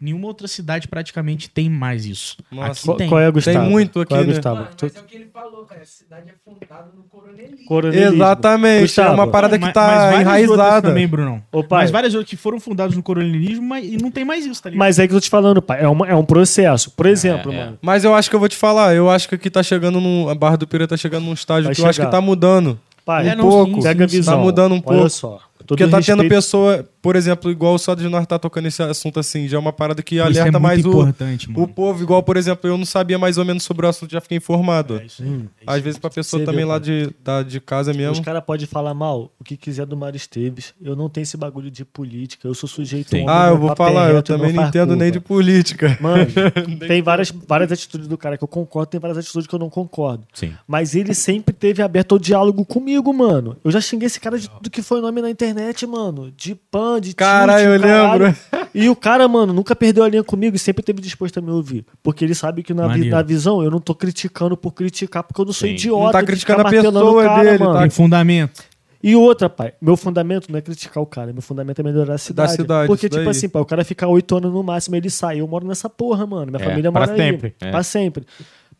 nenhuma 0.00 0.26
outra 0.26 0.46
cidade 0.48 0.88
praticamente 0.88 1.48
tem 1.48 1.68
mais 1.70 2.04
isso. 2.06 2.36
Nossa. 2.50 2.70
aqui 2.72 2.84
Qual, 2.84 2.96
tem. 2.96 3.08
qual 3.08 3.20
é, 3.20 3.30
Gustavo? 3.30 3.70
muito 3.70 4.00
aqui, 4.00 4.08
Qual 4.10 4.20
é, 4.20 4.24
né? 4.26 4.32
Gustavo? 4.32 4.56
Mano, 4.56 4.68
Tu- 4.76 4.84
mas 4.86 4.96
é 4.96 5.00
o 5.00 5.02
que 5.04 5.16
ele 5.16 5.26
falou, 5.32 5.64
cara. 5.64 5.82
A 5.82 5.86
cidade 5.86 6.30
é 6.30 6.34
fundada 6.44 6.90
no 6.96 7.02
coronelismo. 7.04 7.64
Coronelismo. 7.66 8.14
Exatamente. 8.14 8.80
Gustavo. 8.82 9.10
É 9.10 9.14
uma 9.14 9.26
parada 9.30 9.54
Não, 9.54 9.58
que 9.60 9.64
mas 9.66 9.74
tá 9.74 9.86
várias 9.86 10.04
outras 10.18 10.20
enraizada. 10.26 10.88
também, 10.88 11.06
Brunão. 11.08 11.42
Ô, 11.52 11.62
pai, 11.64 11.82
Mas 11.82 11.90
várias 11.90 12.14
outras 12.14 12.30
que 12.30 12.36
foram 12.36 12.58
fundadas 12.58 12.96
no 12.96 13.02
coronelismo 13.02 13.66
mas, 13.66 13.84
e 13.84 13.96
não 13.96 14.10
tem 14.10 14.24
mais 14.24 14.46
isso, 14.46 14.62
tá 14.62 14.70
ligado? 14.70 14.78
mas 14.78 14.98
é 14.98 15.06
que 15.06 15.12
eu 15.12 15.18
tô 15.18 15.20
te 15.20 15.30
falando, 15.30 15.60
pai. 15.60 15.82
É, 15.82 15.88
uma- 15.88 16.06
é 16.08 16.14
um 16.14 16.24
processo. 16.24 16.90
Por 16.90 17.06
exemplo, 17.06 17.52
é. 17.52 17.56
mano. 17.56 17.78
Mas 17.82 18.04
eu 18.04 18.14
acho 18.14 18.30
que 18.30 18.36
eu 18.36 18.40
vou 18.40 18.48
te 18.48 18.56
falar. 18.56 18.94
Eu 18.94 19.10
acho 19.10 19.28
que 19.28 19.34
aqui 19.34 19.50
tá 19.50 19.62
chegando 19.62 20.00
num. 20.00 20.28
A 20.28 20.34
Barra 20.34 20.56
do 20.56 20.66
Pira 20.66 20.88
tá 20.88 20.96
chegando 20.96 21.24
num 21.24 21.32
estágio 21.34 21.64
Vai 21.64 21.74
que 21.74 21.80
eu 21.82 21.86
acho 21.86 21.96
chegar. 21.96 22.08
que 22.08 22.12
tá 22.16 22.20
mudando. 22.20 22.78
Pai, 23.04 23.28
É, 23.28 23.34
um 23.34 23.36
não, 23.36 23.48
pouco. 23.50 23.74
sim, 23.74 23.82
pega 23.82 24.04
a 24.06 24.08
sim, 24.08 24.16
visão. 24.16 24.36
Tá 24.38 24.40
mudando 24.42 24.72
um 24.72 24.76
Olha 24.76 24.82
pouco. 24.82 25.10
só. 25.10 25.38
Porque 25.66 25.84
tá 25.86 25.98
tendo 26.00 26.20
respeito- 26.22 26.28
pessoa, 26.28 26.84
por 27.00 27.16
exemplo, 27.16 27.50
igual 27.50 27.78
só 27.78 27.94
de 27.94 28.06
nós 28.08 28.26
tá 28.26 28.38
tocando 28.38 28.66
esse 28.66 28.82
assunto 28.82 29.18
assim, 29.18 29.48
já 29.48 29.56
é 29.56 29.60
uma 29.60 29.72
parada 29.72 30.02
que 30.02 30.16
isso 30.16 30.24
alerta 30.24 30.56
é 30.58 30.60
mais 30.60 30.84
o, 30.84 30.92
mano. 30.98 31.14
o 31.56 31.66
povo. 31.68 32.02
Igual, 32.02 32.22
por 32.22 32.36
exemplo, 32.36 32.68
eu 32.68 32.76
não 32.76 32.84
sabia 32.84 33.18
mais 33.18 33.38
ou 33.38 33.44
menos 33.46 33.62
sobre 33.62 33.86
o 33.86 33.88
assunto, 33.88 34.10
já 34.10 34.20
fiquei 34.20 34.36
informado. 34.36 34.98
É 34.98 35.06
isso 35.06 35.22
Hum. 35.22 35.46
é 35.58 35.62
isso 35.62 35.70
Às 35.70 35.80
vezes 35.82 35.98
pra 35.98 36.10
pessoa 36.10 36.40
Você 36.40 36.44
também 36.44 36.64
vê, 36.66 36.70
lá 36.70 36.78
de, 36.78 37.08
da, 37.22 37.42
de 37.42 37.60
casa 37.60 37.92
Os 37.92 37.96
mesmo. 37.96 38.22
caras 38.24 38.44
podem 38.44 38.66
falar 38.66 38.92
mal 38.92 39.32
o 39.40 39.44
que 39.44 39.56
quiser 39.56 39.86
do 39.86 39.96
Mário 39.96 40.16
Esteves. 40.16 40.74
Eu 40.82 40.94
não 40.94 41.08
tenho 41.08 41.22
esse 41.22 41.36
bagulho 41.36 41.70
de 41.70 41.84
política. 41.84 42.46
Eu 42.46 42.54
sou 42.54 42.68
sujeito 42.68 43.14
homem, 43.14 43.26
Ah, 43.28 43.48
eu 43.48 43.58
vou 43.58 43.74
falar, 43.74 44.10
eu 44.10 44.22
também 44.22 44.48
não 44.52 44.56
faz 44.64 44.68
entendo 44.68 44.94
nem 44.96 45.10
de 45.10 45.20
política. 45.20 45.96
Mano, 46.00 46.26
tem 46.86 47.00
várias, 47.00 47.30
várias 47.30 47.72
atitudes 47.72 48.06
do 48.06 48.18
cara 48.18 48.36
que 48.36 48.44
eu 48.44 48.48
concordo, 48.48 48.90
tem 48.90 49.00
várias 49.00 49.16
atitudes 49.18 49.46
que 49.46 49.54
eu 49.54 49.58
não 49.58 49.70
concordo. 49.70 50.24
Sim. 50.34 50.52
Mas 50.66 50.94
ele 50.94 51.14
sempre 51.14 51.54
teve 51.54 51.80
aberto 51.82 52.12
ao 52.12 52.18
diálogo 52.18 52.64
comigo, 52.66 53.12
mano. 53.14 53.56
Eu 53.64 53.70
já 53.70 53.80
xinguei 53.80 54.06
esse 54.06 54.20
cara 54.20 54.38
de 54.38 54.50
tudo 54.50 54.68
que 54.68 54.82
foi 54.82 55.00
nome 55.00 55.22
na 55.22 55.30
internet, 55.30 55.43
mano. 55.86 56.32
De 56.36 56.54
pan, 56.54 57.00
de 57.00 57.14
Caralho, 57.14 57.64
tilt, 57.72 57.74
eu 57.74 57.80
caralho. 57.80 58.24
lembro. 58.24 58.38
E 58.74 58.88
o 58.88 58.96
cara, 58.96 59.28
mano, 59.28 59.52
nunca 59.52 59.76
perdeu 59.76 60.02
a 60.04 60.08
linha 60.08 60.24
comigo 60.24 60.56
e 60.56 60.58
sempre 60.58 60.80
esteve 60.82 61.00
disposto 61.00 61.38
a 61.38 61.42
me 61.42 61.50
ouvir. 61.50 61.84
Porque 62.02 62.24
ele 62.24 62.34
sabe 62.34 62.62
que 62.62 62.72
na, 62.72 62.88
vi- 62.88 63.08
na 63.08 63.22
visão 63.22 63.62
eu 63.62 63.70
não 63.70 63.78
tô 63.80 63.94
criticando 63.94 64.56
por 64.56 64.72
criticar, 64.72 65.22
porque 65.22 65.40
eu 65.40 65.44
não 65.44 65.52
sou 65.52 65.68
Sim. 65.68 65.74
idiota. 65.74 66.04
Não 66.04 66.12
tá 66.12 66.20
de 66.20 66.26
criticando 66.26 66.58
ficar 66.64 66.68
a 66.68 66.82
pessoa 66.82 67.22
o 67.22 67.24
cara, 67.24 67.42
dele, 67.44 67.58
mano. 67.58 67.74
tá? 67.74 67.80
Tem 67.82 67.90
fundamento. 67.90 68.62
E 69.06 69.14
outra, 69.14 69.50
pai, 69.50 69.74
meu 69.82 69.98
fundamento 69.98 70.50
não 70.50 70.58
é 70.58 70.62
criticar 70.62 71.02
o 71.02 71.04
cara, 71.04 71.30
meu 71.30 71.42
fundamento 71.42 71.78
é 71.78 71.82
melhorar 71.82 72.14
a 72.14 72.18
cidade. 72.18 72.52
cidade, 72.52 72.86
Porque, 72.86 73.06
tipo 73.06 73.20
daí. 73.22 73.28
assim, 73.28 73.50
pai, 73.50 73.60
o 73.60 73.64
cara 73.66 73.84
fica 73.84 74.08
oito 74.08 74.34
anos 74.34 74.50
no 74.50 74.62
máximo, 74.62 74.96
ele 74.96 75.10
sai. 75.10 75.40
Eu 75.42 75.46
moro 75.46 75.66
nessa 75.66 75.90
porra, 75.90 76.26
mano. 76.26 76.50
Minha 76.50 76.62
É, 76.62 76.64
família 76.64 76.90
pra 76.90 77.00
mora 77.06 77.14
sempre, 77.16 77.54
aí. 77.60 77.68
é. 77.68 77.70
Pra 77.70 77.82
sempre. 77.82 78.24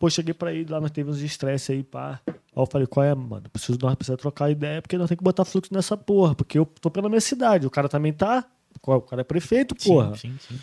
Pô, 0.05 0.11
cheguei 0.11 0.35
pra 0.35 0.53
ele 0.53 0.71
lá, 0.71 0.83
nós 0.83 0.91
teve 0.91 1.11
uns 1.11 1.23
estresse 1.23 1.73
aí, 1.73 1.83
pá. 1.83 2.21
Aí 2.27 2.35
eu 2.55 2.67
falei, 2.67 2.87
qual 2.87 3.07
é, 3.07 3.15
mano? 3.15 3.49
Preciso, 3.51 3.79
nós 3.81 3.95
precisamos 3.95 4.21
trocar 4.21 4.51
ideia, 4.51 4.83
porque 4.83 4.99
nós 4.99 5.09
temos 5.09 5.19
que 5.19 5.25
botar 5.25 5.47
fluxo 5.47 5.73
nessa 5.73 5.97
porra. 5.97 6.35
Porque 6.35 6.59
eu 6.59 6.67
tô 6.67 6.91
pela 6.91 7.09
minha 7.09 7.23
cidade. 7.23 7.67
O 7.67 7.71
cara 7.71 7.89
também 7.89 8.13
tá. 8.13 8.45
O 8.87 9.01
cara 9.01 9.23
é 9.23 9.25
prefeito, 9.25 9.75
porra. 9.75 10.15
Sim, 10.15 10.37
sim, 10.39 10.57
sim. 10.57 10.61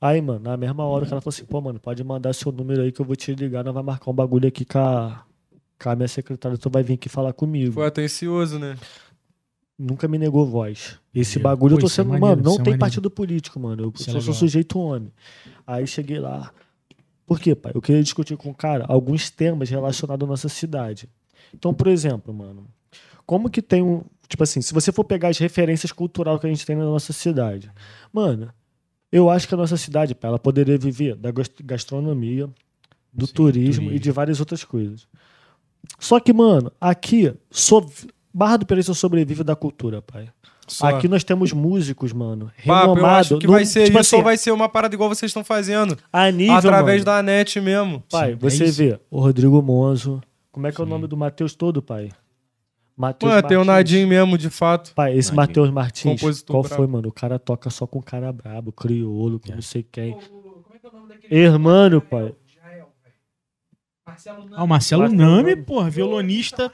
Aí, 0.00 0.20
mano, 0.20 0.38
na 0.38 0.56
mesma 0.56 0.84
hora 0.84 1.04
o 1.04 1.08
cara 1.08 1.20
falou 1.20 1.34
assim, 1.34 1.44
pô, 1.44 1.60
mano, 1.60 1.80
pode 1.80 2.04
mandar 2.04 2.32
seu 2.32 2.52
número 2.52 2.82
aí 2.82 2.92
que 2.92 3.00
eu 3.00 3.04
vou 3.04 3.16
te 3.16 3.34
ligar, 3.34 3.64
nós 3.64 3.74
vai 3.74 3.82
marcar 3.82 4.12
um 4.12 4.14
bagulho 4.14 4.46
aqui 4.46 4.64
com 4.64 4.78
a, 4.78 5.24
com 5.82 5.90
a 5.90 5.96
minha 5.96 6.06
secretária, 6.06 6.56
tu 6.56 6.70
vai 6.70 6.84
vir 6.84 6.94
aqui 6.94 7.08
falar 7.08 7.32
comigo. 7.32 7.72
Foi 7.72 7.84
atencioso, 7.84 8.60
né? 8.60 8.76
Nunca 9.76 10.06
me 10.06 10.18
negou 10.18 10.46
voz. 10.46 11.00
Esse 11.12 11.40
bagulho 11.40 11.74
eu 11.74 11.80
tô 11.80 11.86
é 11.86 11.88
sou 11.88 12.04
maneiro, 12.04 12.26
mano, 12.26 12.42
não 12.44 12.52
é 12.52 12.54
tem 12.54 12.58
maneiro. 12.58 12.78
partido 12.78 13.10
político, 13.10 13.58
mano. 13.58 13.82
Eu 13.82 13.92
Isso 13.92 14.08
é 14.08 14.12
só 14.12 14.20
sou 14.20 14.34
sujeito 14.34 14.78
homem. 14.78 15.10
Aí 15.66 15.84
cheguei 15.84 16.20
lá. 16.20 16.52
Por 17.28 17.38
quê, 17.38 17.54
pai? 17.54 17.72
Eu 17.74 17.80
queria 17.82 18.02
discutir 18.02 18.36
com 18.36 18.50
o 18.50 18.54
cara 18.54 18.84
alguns 18.88 19.30
temas 19.30 19.68
relacionados 19.70 20.26
à 20.26 20.28
nossa 20.28 20.48
cidade. 20.48 21.08
Então, 21.54 21.72
por 21.74 21.86
exemplo, 21.86 22.32
mano, 22.34 22.66
como 23.26 23.48
que 23.50 23.60
tem 23.62 23.82
um. 23.82 24.02
Tipo 24.26 24.42
assim, 24.42 24.60
se 24.62 24.72
você 24.74 24.90
for 24.90 25.04
pegar 25.04 25.28
as 25.28 25.38
referências 25.38 25.92
culturais 25.92 26.40
que 26.40 26.46
a 26.46 26.50
gente 26.50 26.64
tem 26.66 26.74
na 26.74 26.84
nossa 26.84 27.12
cidade, 27.12 27.70
mano, 28.12 28.50
Eu 29.10 29.30
acho 29.30 29.48
que 29.48 29.54
a 29.54 29.56
nossa 29.56 29.76
cidade, 29.78 30.14
pai, 30.14 30.28
ela 30.28 30.38
poderia 30.38 30.76
viver 30.76 31.16
da 31.16 31.30
gas- 31.30 31.50
gastronomia, 31.64 32.46
do 33.10 33.26
Sim, 33.26 33.32
turismo, 33.32 33.84
turismo. 33.86 33.92
e 33.96 33.98
de 33.98 34.10
várias 34.10 34.38
outras 34.38 34.62
coisas. 34.64 35.08
Só 35.98 36.20
que, 36.20 36.30
mano, 36.30 36.70
aqui, 36.78 37.34
so- 37.50 37.90
Barra 38.34 38.58
do 38.58 38.82
só 38.82 38.92
sobrevive 38.92 39.42
da 39.42 39.56
cultura, 39.56 40.02
pai. 40.02 40.28
Só. 40.68 40.86
Aqui 40.88 41.08
nós 41.08 41.24
temos 41.24 41.52
músicos, 41.52 42.12
mano, 42.12 42.52
Papo, 42.66 42.90
eu 42.90 42.94
renomados. 42.94 43.32
acho 43.32 43.38
que 43.38 43.46
no- 43.46 43.52
vai 43.54 43.64
ser 43.64 43.84
tipo 43.86 43.98
isso 44.00 44.14
ou 44.14 44.18
assim, 44.20 44.24
vai 44.24 44.36
ser 44.36 44.50
uma 44.52 44.68
parada 44.68 44.94
igual 44.94 45.08
vocês 45.08 45.30
estão 45.30 45.42
fazendo. 45.42 45.96
a 46.12 46.30
nível, 46.30 46.54
através 46.56 47.04
mano, 47.04 47.16
da 47.16 47.22
net 47.22 47.60
mesmo. 47.60 48.02
Pai, 48.10 48.32
Sim, 48.32 48.36
você 48.38 48.64
é 48.64 48.70
vê 48.70 49.00
o 49.10 49.20
Rodrigo 49.20 49.60
Monzo. 49.62 50.20
Como 50.52 50.66
é 50.66 50.72
que 50.72 50.80
é 50.80 50.84
o 50.84 50.86
nome 50.86 51.06
do 51.06 51.16
Matheus 51.16 51.54
todo, 51.54 51.80
pai? 51.82 52.10
Matheus 52.96 53.32
Mano, 53.32 53.46
tem 53.48 53.56
o 53.56 53.64
Martins. 53.64 53.92
Nadinho 53.92 54.08
mesmo, 54.08 54.36
de 54.36 54.50
fato. 54.50 54.92
Pai, 54.92 55.16
esse. 55.16 55.32
Matheus 55.32 55.70
Martins, 55.70 56.20
Compositor 56.20 56.52
qual 56.54 56.62
brabo. 56.64 56.76
foi, 56.76 56.86
mano? 56.88 57.08
O 57.08 57.12
cara 57.12 57.38
toca 57.38 57.70
só 57.70 57.86
com 57.86 58.02
cara 58.02 58.32
brabo, 58.32 58.72
crioulo, 58.72 59.38
com 59.38 59.52
não 59.52 59.62
sei 59.62 59.84
quem. 59.84 60.12
Como 60.14 60.64
é 60.74 60.78
que 60.80 60.84
é 60.86 60.90
o 60.90 60.92
nome 60.92 61.08
daquele? 61.08 61.34
Hermano, 61.40 62.00
pai. 62.00 62.34
Israel. 62.48 62.88
Marcelo 64.04 64.48
Ah, 64.52 64.64
o 64.64 64.66
Marcelo 64.66 65.02
Marcelo 65.02 65.08
Nami, 65.30 65.50
Nami. 65.50 65.62
porra, 65.62 65.88
violonista. 65.88 66.72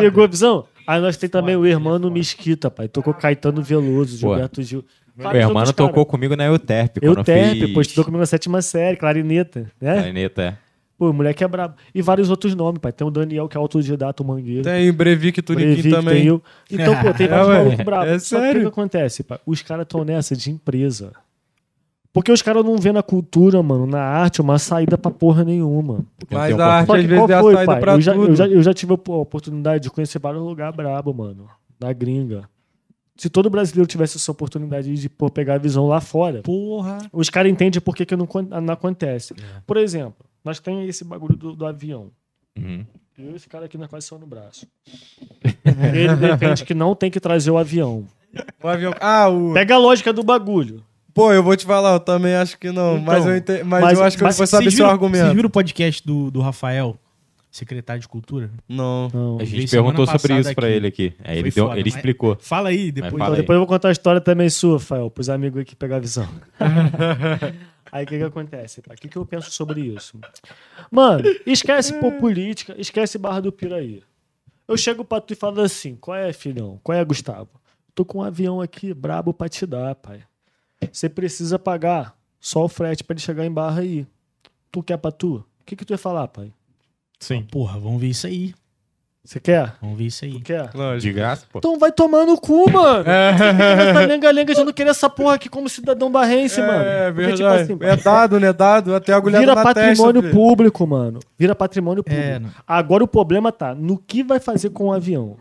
Pegou 0.00 0.24
a 0.24 0.26
visão? 0.26 0.66
Aí 0.88 1.02
nós 1.02 1.18
tem 1.18 1.28
também 1.28 1.54
o 1.54 1.66
é 1.66 1.68
Hermano 1.68 2.04
foda. 2.04 2.14
Mesquita, 2.14 2.70
pai. 2.70 2.88
Tocou 2.88 3.12
Caetano 3.12 3.62
Veloso. 3.62 4.16
Gilberto 4.16 4.62
Gil. 4.62 4.82
Meu 5.14 5.24
Vários 5.24 5.44
irmão 5.44 5.72
tocou 5.74 6.06
comigo 6.06 6.34
na 6.34 6.46
Euterp. 6.46 6.96
Eu 7.02 7.12
quando 7.14 7.26
Terp, 7.26 7.58
fiz 7.58 7.74
pô, 7.74 7.80
estudou 7.82 8.04
comigo 8.06 8.20
na 8.20 8.26
sétima 8.26 8.62
série, 8.62 8.96
clarineta, 8.96 9.70
né? 9.78 9.94
Clarineta, 9.94 10.42
é. 10.42 10.56
Pô, 10.96 11.10
o 11.10 11.12
moleque 11.12 11.44
é 11.44 11.48
brabo. 11.48 11.74
E 11.94 12.00
vários 12.00 12.30
outros 12.30 12.54
nomes, 12.54 12.80
pai. 12.80 12.90
Tem 12.90 13.06
o 13.06 13.10
Daniel, 13.10 13.48
que 13.48 13.56
é 13.56 13.60
autodidata, 13.60 14.22
o 14.22 14.26
Mangueiro. 14.26 14.62
Tem 14.62 14.90
Breivik 14.90 15.42
Turiquim 15.42 15.72
Breivik, 15.72 15.90
também. 15.90 16.14
tem 16.14 16.26
eu. 16.26 16.42
Então, 16.70 16.96
pô, 17.02 17.12
tem 17.12 17.26
É, 17.28 17.30
vários 17.30 17.48
ué, 17.48 17.58
malucos 17.58 17.84
bravos. 17.84 18.08
é 18.08 18.18
Só 18.18 18.36
que 18.36 18.42
o 18.42 18.46
que, 18.46 18.46
sério. 18.46 18.60
que 18.62 18.66
acontece, 18.68 19.22
pai? 19.22 19.38
Os 19.44 19.60
caras 19.60 19.82
estão 19.82 20.04
nessa 20.04 20.34
de 20.34 20.50
empresa. 20.50 21.12
Porque 22.18 22.32
os 22.32 22.42
caras 22.42 22.64
não 22.64 22.76
vê 22.76 22.90
na 22.90 23.00
cultura, 23.02 23.62
mano, 23.62 23.86
na 23.86 24.00
arte, 24.02 24.40
uma 24.40 24.58
saída 24.58 24.98
pra 24.98 25.08
porra 25.08 25.44
nenhuma. 25.44 26.04
Mas 26.28 26.52
tem 26.54 26.60
a 26.60 26.66
arte 26.66 26.90
às 26.92 27.00
que 27.00 27.06
vezes 27.06 27.16
qual 27.24 27.30
é 27.30 27.34
a 27.34 27.40
foi, 27.40 27.54
saída 27.54 27.72
pai? 27.72 27.80
pra 27.80 27.92
Eu 27.94 28.00
já, 28.00 28.12
tudo. 28.12 28.26
eu, 28.28 28.36
já, 28.36 28.46
eu 28.48 28.62
já 28.62 28.74
tive 28.74 28.92
a 28.92 28.94
oportunidade 29.12 29.84
de 29.84 29.90
conhecer 29.90 30.18
vários 30.18 30.42
lugares 30.42 30.74
brabo, 30.76 31.14
mano. 31.14 31.48
Na 31.80 31.92
gringa. 31.92 32.42
Se 33.16 33.30
todo 33.30 33.48
brasileiro 33.48 33.86
tivesse 33.86 34.16
essa 34.16 34.32
oportunidade 34.32 34.92
de 34.92 35.08
pô, 35.08 35.30
pegar 35.30 35.54
a 35.54 35.58
visão 35.58 35.86
lá 35.86 36.00
fora, 36.00 36.42
Porra. 36.42 36.98
os 37.12 37.30
caras 37.30 37.50
entendem 37.52 37.80
por 37.80 37.94
que, 37.94 38.04
que 38.04 38.16
não, 38.16 38.26
não 38.62 38.74
acontece. 38.74 39.34
Por 39.64 39.76
exemplo, 39.76 40.26
nós 40.44 40.58
temos 40.58 40.88
esse 40.88 41.04
bagulho 41.04 41.36
do, 41.36 41.54
do 41.54 41.66
avião. 41.66 42.10
Uhum. 42.58 42.84
Eu 43.16 43.30
e 43.32 43.34
esse 43.36 43.48
cara 43.48 43.66
aqui 43.66 43.78
na 43.78 43.86
quase 43.88 44.06
só 44.06 44.18
no 44.18 44.26
braço. 44.26 44.66
Ele 45.94 46.14
defende 46.16 46.64
que 46.64 46.74
não 46.74 46.94
tem 46.94 47.10
que 47.10 47.20
trazer 47.20 47.50
o 47.50 47.58
avião. 47.58 48.06
O 48.62 48.68
avião- 48.68 48.94
Ah, 49.00 49.28
o. 49.28 49.52
Pega 49.52 49.74
a 49.74 49.78
lógica 49.78 50.12
do 50.12 50.22
bagulho. 50.22 50.82
Pô, 51.18 51.32
eu 51.32 51.42
vou 51.42 51.56
te 51.56 51.64
falar, 51.66 51.94
eu 51.94 52.00
também 52.00 52.34
acho 52.34 52.58
que 52.58 52.70
não. 52.70 52.94
Então, 52.94 53.04
mas 53.04 53.26
eu, 53.26 53.36
ente... 53.36 53.62
mas 53.64 53.82
mas- 53.82 53.98
eu 53.98 54.04
acho 54.04 54.16
que 54.16 54.22
mas 54.22 54.34
eu 54.36 54.38
vou 54.38 54.46
saber 54.46 54.70
seu 54.70 54.86
argumento. 54.86 55.24
Vocês 55.24 55.34
viram 55.34 55.48
o 55.48 55.50
podcast 55.50 56.06
do, 56.06 56.30
do 56.30 56.40
Rafael, 56.40 56.96
secretário 57.50 58.00
de 58.00 58.08
Cultura? 58.08 58.50
Não. 58.68 59.08
Não. 59.12 59.38
A 59.40 59.44
gente 59.44 59.68
perguntou 59.70 60.06
sobre 60.06 60.38
isso 60.38 60.54
pra 60.54 60.66
aqui. 60.68 60.76
ele 60.76 60.86
aqui. 60.86 61.12
Aí 61.24 61.38
ele, 61.38 61.50
deu- 61.50 61.66
foda, 61.66 61.80
ele 61.80 61.88
explicou. 61.88 62.36
Fala 62.40 62.68
aí, 62.68 62.92
depois. 62.92 63.10
fala 63.12 63.24
Então, 63.24 63.34
aí. 63.34 63.40
depois 63.40 63.54
eu 63.56 63.60
vou 63.60 63.66
contar 63.66 63.88
a 63.88 63.92
história 63.92 64.20
também 64.20 64.48
sua, 64.48 64.74
Rafael, 64.78 65.10
pros 65.10 65.28
amigos 65.28 65.60
aqui 65.62 65.74
pegar 65.74 65.96
a 65.96 66.00
visão. 66.00 66.28
Aí 67.90 68.04
o 68.04 68.06
que 68.06 68.18
que 68.18 68.24
acontece? 68.24 68.80
O 68.80 68.94
que, 68.96 69.08
que 69.08 69.16
eu 69.16 69.24
penso 69.24 69.50
sobre 69.50 69.80
isso? 69.80 70.18
Mano, 70.90 71.22
esquece 71.46 71.94
pô, 71.94 72.12
política, 72.12 72.74
esquece 72.76 73.16
Barra 73.16 73.40
do 73.40 73.50
Piraí. 73.50 74.02
Eu 74.68 74.76
chego 74.76 75.02
pra 75.06 75.22
tu 75.22 75.32
e 75.32 75.34
falo 75.34 75.62
assim: 75.62 75.96
qual 75.96 76.14
é, 76.14 76.30
filhão? 76.34 76.78
Qual 76.82 76.96
é, 76.96 77.02
Gustavo? 77.02 77.48
Tô 77.94 78.04
com 78.04 78.18
um 78.18 78.22
avião 78.22 78.60
aqui 78.60 78.92
brabo 78.92 79.32
pra 79.32 79.48
te 79.48 79.64
dar, 79.64 79.94
pai. 79.94 80.20
Você 80.92 81.08
precisa 81.08 81.58
pagar 81.58 82.16
só 82.40 82.64
o 82.64 82.68
frete 82.68 83.02
pra 83.04 83.14
ele 83.14 83.20
chegar 83.20 83.44
em 83.44 83.50
Barra 83.52 83.80
aí. 83.80 84.06
Tu 84.70 84.82
quer 84.82 84.96
pra 84.96 85.10
tu? 85.10 85.36
O 85.60 85.64
que, 85.64 85.74
que 85.76 85.84
tu 85.84 85.92
ia 85.92 85.98
falar, 85.98 86.28
pai? 86.28 86.52
Sim. 87.18 87.42
Porra, 87.50 87.78
vamos 87.78 88.00
ver 88.00 88.08
isso 88.08 88.26
aí. 88.26 88.54
Você 89.24 89.40
quer? 89.40 89.74
Vamos 89.82 89.98
ver 89.98 90.04
isso 90.06 90.24
aí. 90.24 90.32
Tu 90.32 90.40
quer? 90.40 90.70
Lógico. 90.74 91.00
De 91.00 91.12
graça, 91.12 91.46
pô. 91.52 91.58
Então 91.58 91.78
vai 91.78 91.92
tomar 91.92 92.24
no 92.24 92.40
cu, 92.40 92.70
mano. 92.70 93.04
Essa 93.06 94.00
lenga-lenga 94.06 94.54
de 94.54 94.64
não 94.64 94.72
querer 94.72 94.90
essa 94.90 95.10
porra 95.10 95.34
aqui 95.34 95.48
como 95.50 95.68
cidadão 95.68 96.10
barrense, 96.10 96.60
mano. 96.60 96.82
É, 96.84 97.12
Porque, 97.12 97.32
tipo 97.32 97.38
verdade. 97.42 97.62
assim, 97.72 97.78
é 97.82 97.96
dado, 97.96 98.40
né? 98.40 98.52
Dado. 98.52 98.94
Até 98.94 99.12
agulhado 99.12 99.42
Vira 99.42 99.54
na 99.54 99.62
patrimônio 99.62 100.22
testa. 100.22 100.28
filho. 100.30 100.32
público, 100.32 100.86
mano. 100.86 101.20
Vira 101.36 101.54
patrimônio 101.54 102.02
público. 102.02 102.24
É, 102.24 102.38
não. 102.38 102.50
Agora 102.66 103.04
o 103.04 103.08
problema 103.08 103.52
tá 103.52 103.74
no 103.74 103.98
que 103.98 104.22
vai 104.22 104.40
fazer 104.40 104.70
com 104.70 104.86
o 104.86 104.92
avião. 104.92 105.36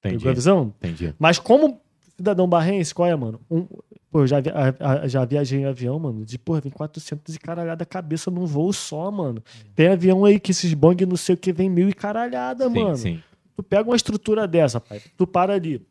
Entendi. 0.00 0.16
Pegou 0.18 0.30
a 0.32 0.34
visão? 0.34 0.74
Entendi. 0.82 1.14
Mas 1.18 1.38
como 1.38 1.80
cidadão 2.16 2.48
barrense, 2.48 2.92
qual 2.92 3.08
é, 3.08 3.14
mano? 3.14 3.40
Um, 3.48 3.66
pô, 4.14 4.20
eu 4.20 4.26
já, 4.28 4.38
vi- 4.38 4.50
a- 4.50 4.74
a- 5.02 5.08
já 5.08 5.24
viajei 5.24 5.58
em 5.58 5.64
avião, 5.64 5.98
mano, 5.98 6.24
de, 6.24 6.38
porra, 6.38 6.60
vem 6.60 6.70
400 6.70 7.34
e 7.34 7.38
caralhada 7.40 7.82
a 7.82 7.86
cabeça 7.86 8.30
num 8.30 8.46
voo 8.46 8.72
só, 8.72 9.10
mano. 9.10 9.42
Tem 9.74 9.88
avião 9.88 10.24
aí 10.24 10.38
que 10.38 10.52
esses 10.52 10.72
bong 10.72 11.04
não 11.04 11.16
sei 11.16 11.34
o 11.34 11.36
que 11.38 11.52
vem 11.52 11.68
mil 11.68 11.88
e 11.88 11.92
caralhada, 11.92 12.68
Sim, 12.70 12.74
mano. 12.80 12.96
sim. 12.96 13.20
Tu 13.56 13.62
pega 13.64 13.90
uma 13.90 13.96
estrutura 13.96 14.46
dessa, 14.46 14.80
pai, 14.80 15.02
tu 15.16 15.26
para 15.26 15.54
ali. 15.54 15.84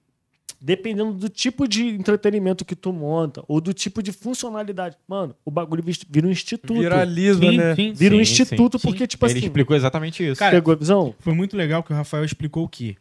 Dependendo 0.62 1.12
do 1.12 1.28
tipo 1.28 1.68
de 1.68 1.86
entretenimento 1.90 2.64
que 2.64 2.78
tu 2.78 2.94
monta, 2.94 3.44
ou 3.46 3.60
do 3.60 3.74
tipo 3.74 4.02
de 4.02 4.14
funcionalidade, 4.14 4.96
mano, 5.06 5.36
o 5.44 5.52
bagulho 5.52 5.84
vira 6.10 6.26
um 6.26 6.32
instituto. 6.32 6.80
Viraliza, 6.80 7.42
Sim, 7.42 7.58
né? 7.58 7.76
sim. 7.76 7.92
Vira 7.92 8.16
um 8.16 8.22
instituto, 8.22 8.80
sim. 8.80 8.88
porque, 8.88 9.06
tipo 9.06 9.26
ele 9.26 9.34
assim, 9.34 9.46
explicou 9.48 9.76
exatamente 9.76 10.26
isso. 10.26 10.40
Cara, 10.40 10.56
pegou 10.56 10.72
a 10.74 10.78
visão? 10.78 11.14
Foi 11.20 11.34
muito 11.34 11.58
legal 11.58 11.84
que 11.84 11.92
o 11.92 11.96
Rafael 11.96 12.24
explicou 12.24 12.64
o 12.64 12.70
quê? 12.70 12.96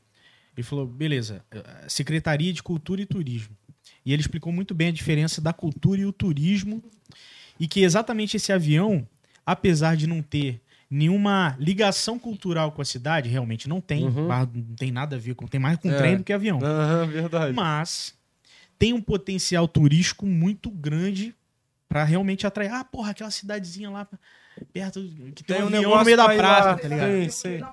Ele 0.56 0.64
falou, 0.64 0.84
beleza, 0.84 1.44
eh, 1.52 1.62
Secretaria 1.86 2.52
de 2.52 2.60
Cultura 2.60 3.00
e 3.00 3.06
Turismo. 3.06 3.56
E 4.04 4.12
ele 4.12 4.20
explicou 4.22 4.52
muito 4.52 4.74
bem 4.74 4.88
a 4.88 4.92
diferença 4.92 5.40
da 5.40 5.52
cultura 5.52 6.00
e 6.00 6.06
o 6.06 6.12
turismo. 6.12 6.82
E 7.58 7.68
que 7.68 7.80
exatamente 7.82 8.36
esse 8.36 8.52
avião, 8.52 9.06
apesar 9.46 9.96
de 9.96 10.06
não 10.06 10.22
ter 10.22 10.60
nenhuma 10.90 11.56
ligação 11.58 12.18
cultural 12.18 12.72
com 12.72 12.82
a 12.82 12.84
cidade, 12.84 13.28
realmente 13.28 13.68
não 13.68 13.80
tem, 13.80 14.04
Uhum. 14.04 14.28
Não 14.28 14.74
tem 14.76 14.90
nada 14.90 15.16
a 15.16 15.18
ver 15.18 15.34
com, 15.34 15.46
tem 15.46 15.60
mais 15.60 15.78
com 15.78 15.88
É. 15.90 15.96
trem 15.96 16.16
do 16.16 16.24
que 16.24 16.32
avião. 16.32 16.58
Aham, 16.62 17.06
verdade. 17.06 17.54
Mas 17.54 18.14
tem 18.78 18.92
um 18.92 19.00
potencial 19.00 19.66
turístico 19.68 20.26
muito 20.26 20.70
grande 20.70 21.34
pra 21.88 22.04
realmente 22.04 22.46
atrair. 22.46 22.72
Ah, 22.72 22.84
porra, 22.84 23.12
aquela 23.12 23.30
cidadezinha 23.30 23.88
lá 23.90 24.06
perto 24.72 25.00
que 25.34 25.44
tem, 25.44 25.56
Tem 25.56 25.62
um 25.62 25.66
um 25.66 25.70
negócio 25.70 25.98
no 26.00 26.04
meio 26.04 26.16
da 26.16 26.24
pra 26.24 26.34
ir 26.34 26.38
praça, 26.38 26.68
lá. 26.70 26.78
tá 26.78 26.88
ligado? 26.88 27.10
Sim, 27.10 27.28
sim. 27.30 27.64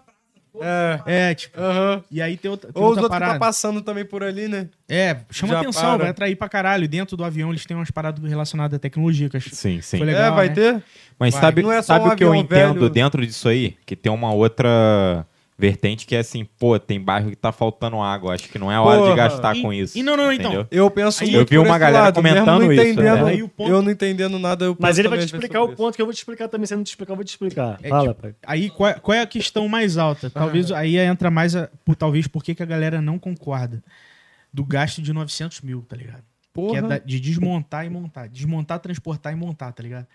É. 0.61 0.99
É, 1.05 1.35
tipo, 1.35 1.59
Aham. 1.59 2.03
e 2.09 2.21
aí 2.21 2.35
tem 2.37 2.49
outra, 2.49 2.71
tem 2.73 2.81
Ou 2.81 2.89
os 2.89 2.97
outra 2.97 3.03
outros 3.03 3.17
que 3.17 3.21
parada. 3.21 3.39
tá 3.39 3.45
passando 3.45 3.81
também 3.81 4.03
por 4.03 4.23
ali, 4.23 4.47
né? 4.47 4.67
É, 4.89 5.17
chama 5.31 5.53
Já 5.53 5.59
atenção, 5.61 5.81
para. 5.83 5.97
vai 5.97 6.09
atrair 6.09 6.35
pra 6.35 6.49
caralho. 6.49 6.87
Dentro 6.87 7.15
do 7.15 7.23
avião 7.23 7.49
eles 7.51 7.65
têm 7.65 7.77
umas 7.77 7.91
paradas 7.91 8.23
relacionadas 8.29 8.75
a 8.75 8.79
tecnologia. 8.79 9.29
Que 9.29 9.37
acho- 9.37 9.53
Sim, 9.55 9.79
sim. 9.81 9.97
Foi 9.97 10.07
legal, 10.07 10.31
é, 10.33 10.35
vai 10.35 10.47
né? 10.49 10.55
ter? 10.55 10.83
Mas 11.19 11.33
Vai. 11.33 11.41
sabe, 11.41 11.65
é 11.65 11.81
sabe 11.81 12.05
um 12.05 12.07
o 12.11 12.15
que 12.15 12.23
eu 12.23 12.29
avião 12.29 12.41
entendo 12.43 12.73
velho. 12.79 12.89
dentro 12.89 13.25
disso 13.25 13.47
aí? 13.47 13.75
Que 13.85 13.95
tem 13.95 14.11
uma 14.11 14.33
outra 14.33 15.25
vertente 15.59 16.05
que 16.07 16.15
é 16.15 16.19
assim, 16.19 16.45
pô, 16.57 16.79
tem 16.79 16.99
bairro 17.01 17.29
que 17.29 17.35
tá 17.35 17.51
faltando 17.51 17.99
água. 18.01 18.33
Acho 18.33 18.47
que 18.47 18.57
não 18.57 18.71
é 18.71 18.75
a 18.75 18.81
hora 18.81 18.99
Porra. 18.99 19.09
de 19.11 19.17
gastar 19.17 19.55
E- 19.57 19.61
com 19.61 19.73
isso. 19.73 19.97
e 19.97 20.01
não, 20.01 20.15
não, 20.15 20.31
então. 20.31 20.45
entendeu? 20.47 20.67
Eu 20.71 20.89
penso 20.89 21.23
Aí 21.23 21.33
eu 21.33 21.45
vi 21.45 21.57
uma 21.57 21.77
galera 21.77 22.05
lado, 22.05 22.15
comentando 22.15 22.45
não 22.63 22.71
isso, 22.71 22.99
é. 23.01 23.43
O 23.43 23.49
ponto- 23.49 23.69
Eu 23.69 23.81
não 23.81 23.91
entendendo 23.91 24.39
nada, 24.39 24.65
eu 24.65 24.77
Mas 24.79 24.97
ele 24.97 25.09
vai 25.09 25.19
te 25.19 25.25
explicar 25.25 25.61
o 25.61 25.75
ponto 25.75 25.95
que 25.95 26.01
eu 26.01 26.05
vou 26.05 26.13
te 26.13 26.17
explicar 26.19 26.47
também. 26.47 26.65
Se 26.65 26.75
não 26.75 26.83
te 26.83 26.87
explicar, 26.87 27.11
eu 27.11 27.15
vou 27.17 27.25
te 27.25 27.29
explicar. 27.29 27.77
É 27.83 27.89
Fala, 27.89 28.07
tipo- 28.09 28.21
pai. 28.21 28.35
Aí 28.47 28.69
qual 28.69 28.89
é, 28.89 28.93
qual 28.93 29.15
é 29.17 29.21
a 29.21 29.27
questão 29.27 29.67
mais 29.67 29.97
alta? 29.97 30.29
Talvez 30.29 30.71
aí 30.71 30.97
entra 30.97 31.29
mais 31.29 31.55
a, 31.55 31.69
por 31.83 31.95
talvez 31.95 32.25
por 32.25 32.43
que 32.43 32.55
a 32.63 32.65
galera 32.65 33.01
não 33.01 33.19
concorda 33.19 33.83
do 34.53 34.63
gasto 34.63 35.01
de 35.01 35.11
900 35.11 35.61
mil, 35.61 35.81
tá 35.81 35.95
ligado? 35.95 36.19
isso. 36.19 36.69
Que 36.69 36.77
é 36.77 36.81
Porra. 36.81 36.81
da- 36.81 36.97
de 36.99 37.19
desmontar 37.19 37.85
e 37.85 37.89
montar. 37.89 38.27
Desmontar, 38.27 38.79
transportar 38.79 39.31
e 39.31 39.35
montar, 39.35 39.71
tá 39.71 39.83
ligado? 39.83 40.07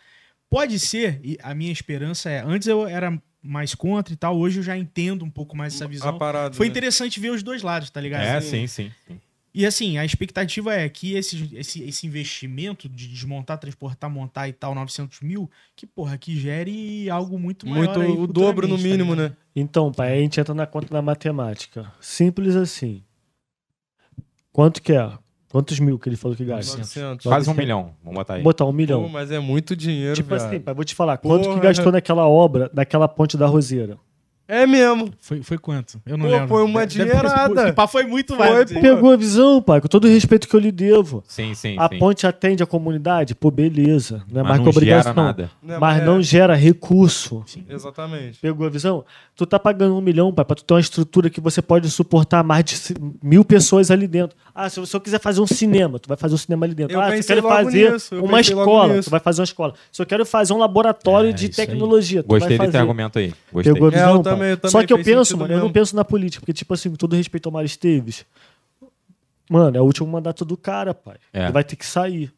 Pode 0.51 0.79
ser, 0.79 1.21
e 1.25 1.39
a 1.43 1.55
minha 1.55 1.73
esperança 1.73 2.29
é. 2.31 2.41
Antes 2.45 2.69
eu 2.69 2.87
era 2.87 3.17
mais 3.45 3.75
contra 3.75 4.15
e 4.15 4.17
tal, 4.17 4.39
hoje 4.39 4.61
eu 4.61 4.63
já 4.63 4.77
entendo 4.77 5.25
um 5.25 5.31
pouco 5.31 5.55
mais 5.57 5.75
essa 5.75 5.87
visão. 5.87 6.17
parada. 6.19 6.55
Foi 6.55 6.67
né? 6.67 6.71
interessante 6.71 7.21
ver 7.21 7.31
os 7.31 7.43
dois 7.43 7.63
lados, 7.63 7.91
tá 7.91 8.01
ligado? 8.01 8.23
É, 8.23 8.41
sim, 8.41 8.67
sim. 8.67 8.91
sim. 9.07 9.21
E 9.55 9.65
assim, 9.65 9.99
a 9.99 10.05
expectativa 10.05 10.75
é 10.75 10.89
que 10.89 11.15
esse, 11.15 11.49
esse, 11.55 11.81
esse 11.85 12.07
investimento 12.07 12.89
de 12.89 13.07
desmontar, 13.07 13.57
transportar, 13.57 14.11
montar 14.11 14.49
e 14.49 14.53
tal, 14.53 14.75
900 14.75 15.21
mil, 15.21 15.49
que 15.77 15.87
porra, 15.87 16.19
que 16.19 16.37
gere 16.37 17.09
algo 17.09 17.39
muito 17.39 17.65
maior. 17.69 17.97
Muito, 17.97 18.01
aí 18.01 18.11
o 18.11 18.27
dobro 18.27 18.67
no 18.67 18.77
tá 18.77 18.83
mínimo, 18.83 19.15
ligado? 19.15 19.31
né? 19.31 19.37
Então, 19.55 19.93
pai, 19.93 20.15
a 20.15 20.17
gente 20.17 20.41
entra 20.41 20.55
na 20.55 20.67
conta 20.67 20.93
da 20.93 21.01
matemática. 21.01 21.93
Simples 22.01 22.57
assim. 22.57 23.05
Quanto 24.53 24.83
que 24.83 24.93
é? 24.93 25.13
Quantos 25.55 25.79
mil 25.79 26.01
que 26.01 26.09
ele 26.09 26.17
falou 26.17 26.37
que 26.37 26.45
gasta? 26.45 26.79
900. 26.79 27.23
Quase 27.23 27.49
um 27.49 27.55
900. 27.55 27.57
milhão. 27.57 27.95
Vamos 28.03 28.19
botar 28.19 28.35
aí. 28.35 28.43
Botar 28.43 28.65
um 28.65 28.73
milhão. 28.73 29.03
Pô, 29.05 29.09
mas 29.09 29.31
é 29.31 29.39
muito 29.39 29.77
dinheiro, 29.77 30.17
tipo 30.17 30.31
viado. 30.31 30.49
assim, 30.49 30.59
pai, 30.59 30.75
vou 30.75 30.85
te 30.85 30.97
falar. 30.97 31.17
Quanto 31.19 31.45
Porra. 31.45 31.55
que 31.55 31.61
gastou 31.61 31.93
naquela 31.93 32.27
obra, 32.27 32.69
daquela 32.75 33.07
ponte 33.07 33.37
da 33.37 33.47
Roseira? 33.47 33.97
É 34.47 34.67
mesmo. 34.67 35.11
Foi, 35.21 35.43
foi 35.43 35.57
quanto? 35.57 35.99
Eu 36.05 36.19
não 36.19 36.27
Pô, 36.27 36.33
lembro. 36.33 36.49
foi 36.49 36.63
uma 36.65 36.87
dinheirada. 36.87 37.73
Pá, 37.73 37.87
foi 37.87 38.05
muito 38.05 38.37
Foi, 38.37 38.47
mais. 38.49 38.71
pô. 38.73 38.81
Pegou 38.81 39.11
a 39.13 39.17
visão, 39.17 39.63
pai, 39.63 39.81
com 39.81 39.89
todo 39.89 40.05
o 40.05 40.09
respeito 40.09 40.47
que 40.47 40.55
eu 40.55 40.61
lhe 40.61 40.71
devo. 40.71 41.25
Sim, 41.27 41.55
sim, 41.55 41.77
A 41.79 41.89
sim. 41.89 41.99
ponte 41.99 42.27
atende 42.27 42.63
a 42.63 42.67
comunidade? 42.67 43.35
Pô, 43.35 43.51
beleza. 43.51 44.23
Não 44.31 44.41
é 44.41 44.43
Mas 44.43 44.49
mais 44.51 44.59
não 44.59 44.65
que 44.71 44.77
obrigação. 44.77 45.13
gera 45.15 45.25
nada. 45.27 45.51
Né, 45.63 45.79
Mas 45.79 46.03
é, 46.03 46.05
não 46.05 46.21
gera 46.23 46.55
recurso. 46.55 47.43
Exatamente. 47.69 48.39
Pegou 48.41 48.67
a 48.67 48.71
visão? 48.71 49.05
Tu 49.35 49.47
tá 49.47 49.59
pagando 49.59 49.97
um 49.97 50.01
milhão, 50.01 50.33
pai, 50.33 50.45
pra 50.45 50.55
tu 50.57 50.63
ter 50.65 50.75
uma 50.75 50.81
estrutura 50.81 51.31
que 51.31 51.41
você 51.41 51.63
pode 51.63 51.89
suportar 51.91 52.45
mais 52.45 52.65
de 52.65 52.77
mil 53.23 53.45
pessoas 53.45 53.91
ali 53.91 54.07
dentro. 54.07 54.37
Ah, 54.55 54.69
se 54.69 54.79
você 54.79 55.01
quiser 55.01 55.19
fazer 55.21 55.41
um 55.41 55.47
cinema, 55.47 55.99
tu 55.99 56.07
vai 56.07 56.17
fazer 56.17 56.35
um 56.35 56.39
cinema 56.39 56.67
ali 56.67 56.75
dentro. 56.75 56.95
Eu 56.95 57.01
ah, 57.01 57.11
se 57.11 57.19
eu 57.19 57.25
quero 57.37 57.43
logo 57.43 57.55
fazer 57.65 57.93
nisso, 57.93 58.15
eu 58.15 58.25
uma 58.25 58.41
escola, 58.41 59.03
tu 59.03 59.11
vai 59.11 59.21
fazer 59.21 59.41
uma 59.41 59.45
escola. 59.45 59.75
Se 59.91 60.01
eu 60.03 60.07
quero 60.07 60.25
fazer 60.27 60.53
um 60.53 60.59
laboratório 60.59 61.31
É, 61.31 61.33
de 61.33 61.51
isso 61.51 61.61
aí. 61.61 61.67
tecnologia, 61.67 62.23
tu 62.23 62.29
Gostei 62.29 62.57
vai 62.57 62.67
desse 62.67 62.73
fazer. 62.73 62.79
argumento 62.83 63.19
aí. 63.19 63.33
Gostei. 63.53 63.73
Pegou 63.73 63.89
a 63.89 63.93
É, 63.93 63.95
visão, 63.95 64.23
pai? 64.23 64.34
Também- 64.35 64.51
eu 64.51 64.57
também 64.57 64.71
Só 64.73 64.87
que 64.87 64.93
eu 64.93 65.03
penso, 65.03 65.37
mano, 65.37 65.53
eu 65.53 65.57
não 65.57 65.65
mesmo. 65.65 65.73
penso 65.75 65.97
na 65.97 66.05
política, 66.05 66.41
porque, 66.41 66.53
tipo 66.53 66.73
assim, 66.75 66.91
com 66.91 66.97
todo 66.97 67.17
respeito 67.17 67.47
ao 67.49 67.53
Mário 67.53 67.67
Esteves, 67.67 68.25
mano, 69.51 69.77
é 69.77 69.81
o 69.81 69.85
último 69.85 70.09
mandato 70.09 70.45
do 70.45 70.57
cara, 70.57 70.95
pai. 70.95 71.17
É. 71.33 71.45
Ele 71.45 71.53
vai 71.53 71.65
ter 71.65 71.77
que 71.77 71.87
sair. 71.87 72.33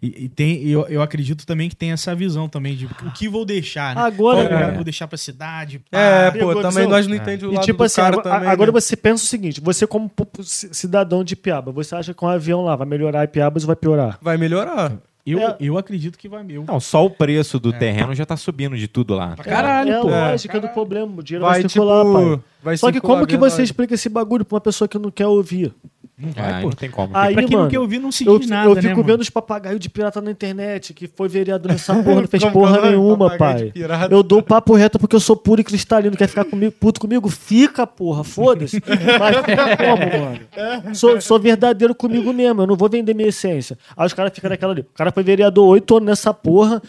E, 0.00 0.24
e 0.24 0.28
tem, 0.28 0.62
eu, 0.68 0.86
eu 0.86 1.02
acredito 1.02 1.44
também 1.44 1.68
que 1.68 1.76
tem 1.76 1.90
essa 1.92 2.14
visão 2.14 2.48
também 2.48 2.74
de 2.76 2.86
o 2.86 3.10
que 3.12 3.28
vou 3.28 3.44
deixar, 3.44 3.94
né? 3.94 4.00
Agora, 4.02 4.38
Qual 4.38 4.44
lugar 4.44 4.70
é. 4.70 4.74
vou 4.74 4.84
deixar 4.84 5.06
pra 5.06 5.18
cidade. 5.18 5.80
pá. 5.90 5.98
É, 5.98 6.30
pô, 6.30 6.62
também 6.62 6.86
nós 6.86 7.06
não 7.06 7.14
entendemos 7.14 7.50
o 7.50 7.52
E 7.52 7.54
lado 7.56 7.64
tipo 7.64 7.78
do 7.78 7.84
assim, 7.84 7.96
cara 8.00 8.14
agora, 8.16 8.30
também. 8.36 8.48
agora 8.48 8.72
né? 8.72 8.80
você 8.80 8.96
pensa 8.96 9.24
o 9.24 9.26
seguinte: 9.26 9.60
você, 9.60 9.86
como 9.86 10.10
cidadão 10.42 11.22
de 11.22 11.36
Piaba, 11.36 11.72
você 11.72 11.94
acha 11.94 12.14
que 12.14 12.24
um 12.24 12.28
avião 12.28 12.62
lá 12.64 12.74
vai 12.76 12.86
melhorar 12.86 13.24
Ipiabas 13.24 13.64
ou 13.64 13.66
vai 13.66 13.76
piorar? 13.76 14.18
Vai 14.22 14.38
melhorar. 14.38 14.92
Eu, 15.26 15.40
É. 15.40 15.56
eu 15.58 15.76
acredito 15.76 16.16
que 16.16 16.28
vai 16.28 16.44
meu. 16.44 16.64
Não, 16.68 16.78
só 16.78 17.04
o 17.04 17.10
preço 17.10 17.58
do 17.58 17.72
terreno 17.72 18.14
já 18.14 18.24
tá 18.24 18.36
subindo 18.36 18.76
de 18.76 18.86
tudo 18.86 19.12
lá. 19.14 19.34
Caralho, 19.36 19.92
é, 19.92 20.00
pô. 20.00 20.08
É 20.10 20.22
a 20.22 20.30
lógica 20.30 20.60
do 20.60 20.68
problema. 20.68 21.12
O 21.18 21.22
dinheiro 21.22 21.44
vai, 21.44 21.60
Vai, 21.62 21.68
circular, 21.68 22.04
tipo, 22.04 22.12
pai. 22.14 22.40
vai 22.62 22.76
Só 22.76 22.86
que 22.86 22.92
circular, 22.94 23.14
como 23.14 23.26
que 23.26 23.36
você 23.36 23.62
explica 23.64 23.94
esse 23.94 24.08
bagulho 24.08 24.44
pra 24.44 24.54
uma 24.54 24.60
pessoa 24.60 24.86
que 24.86 24.96
não 24.98 25.10
quer 25.10 25.26
ouvir? 25.26 25.74
Não 26.18 26.30
vai, 26.30 26.62
pô. 26.62 26.68
não 26.68 26.72
tem 26.74 26.90
como. 26.90 27.14
Aí, 27.14 27.34
pra 27.34 27.42
quem 27.42 27.52
mano, 27.52 27.64
não 27.64 27.70
quer 27.70 27.78
ouvir, 27.78 27.98
não 27.98 28.10
se 28.10 28.24
Eu, 28.24 28.38
nada, 28.46 28.70
eu 28.70 28.74
né, 28.74 28.80
fico 28.80 28.94
mano? 28.94 29.04
vendo 29.04 29.20
os 29.20 29.28
papagaios 29.28 29.78
de 29.78 29.90
pirata 29.90 30.18
na 30.22 30.30
internet, 30.30 30.94
que 30.94 31.06
foi 31.06 31.28
vereador 31.28 31.70
nessa 31.70 31.92
porra, 32.02 32.22
não 32.22 32.28
fez 32.28 32.42
Como 32.42 32.54
porra 32.54 32.78
que 32.80 32.86
é 32.86 32.90
nenhuma, 32.90 33.36
pai. 33.36 33.70
Eu 34.10 34.22
dou 34.22 34.42
papo 34.42 34.74
reto 34.74 34.98
porque 34.98 35.14
eu 35.14 35.20
sou 35.20 35.36
puro 35.36 35.60
e 35.60 35.64
cristalino. 35.64 36.16
Quer 36.16 36.26
ficar 36.26 36.46
comigo, 36.46 36.72
puto 36.72 37.00
comigo? 37.00 37.28
Fica, 37.28 37.86
porra, 37.86 38.24
foda-se. 38.24 38.80
Mas 38.86 39.36
fica 39.44 39.76
como, 39.76 40.24
mano? 40.24 40.94
Sou, 40.94 41.20
sou 41.20 41.38
verdadeiro 41.38 41.94
comigo 41.94 42.32
mesmo, 42.32 42.62
eu 42.62 42.66
não 42.66 42.76
vou 42.76 42.88
vender 42.88 43.12
minha 43.12 43.28
essência. 43.28 43.76
Aí 43.94 44.06
os 44.06 44.14
caras 44.14 44.32
ficam 44.34 44.48
naquela 44.48 44.72
ali. 44.72 44.80
O 44.80 44.96
cara 44.96 45.12
foi 45.12 45.22
vereador 45.22 45.68
oito 45.68 45.96
anos 45.96 46.06
nessa 46.06 46.32
porra, 46.32 46.80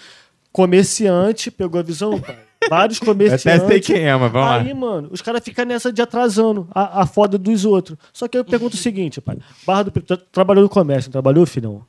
comerciante, 0.54 1.52
pegou 1.52 1.82
a 1.82 1.84
visão, 1.84 2.18
pai? 2.18 2.47
Vários 2.70 3.00
Eu 3.00 3.06
comerciantes. 3.08 3.46
até 3.64 3.68
sei 3.68 3.80
quem 3.80 4.04
é, 4.08 4.16
mas 4.16 4.32
vamos 4.32 4.50
Aí, 4.52 4.70
lá. 4.70 4.76
mano, 4.76 5.10
os 5.12 5.22
caras 5.22 5.42
ficam 5.44 5.66
nessa 5.66 5.92
de 5.92 6.02
atrasando 6.02 6.68
a, 6.74 7.02
a 7.02 7.06
foda 7.06 7.38
dos 7.38 7.66
outros. 7.66 7.98
Só 8.14 8.28
que 8.28 8.38
eu 8.38 8.44
pergunto 8.46 8.76
o 8.76 8.80
seguinte, 8.80 9.20
pai. 9.22 9.38
Barra 9.66 9.84
do 9.84 9.92
tu 9.92 10.18
trabalhou 10.32 10.64
no 10.64 10.70
comércio, 10.70 11.10
não 11.10 11.14
trabalhou, 11.14 11.46
filhão? 11.46 11.84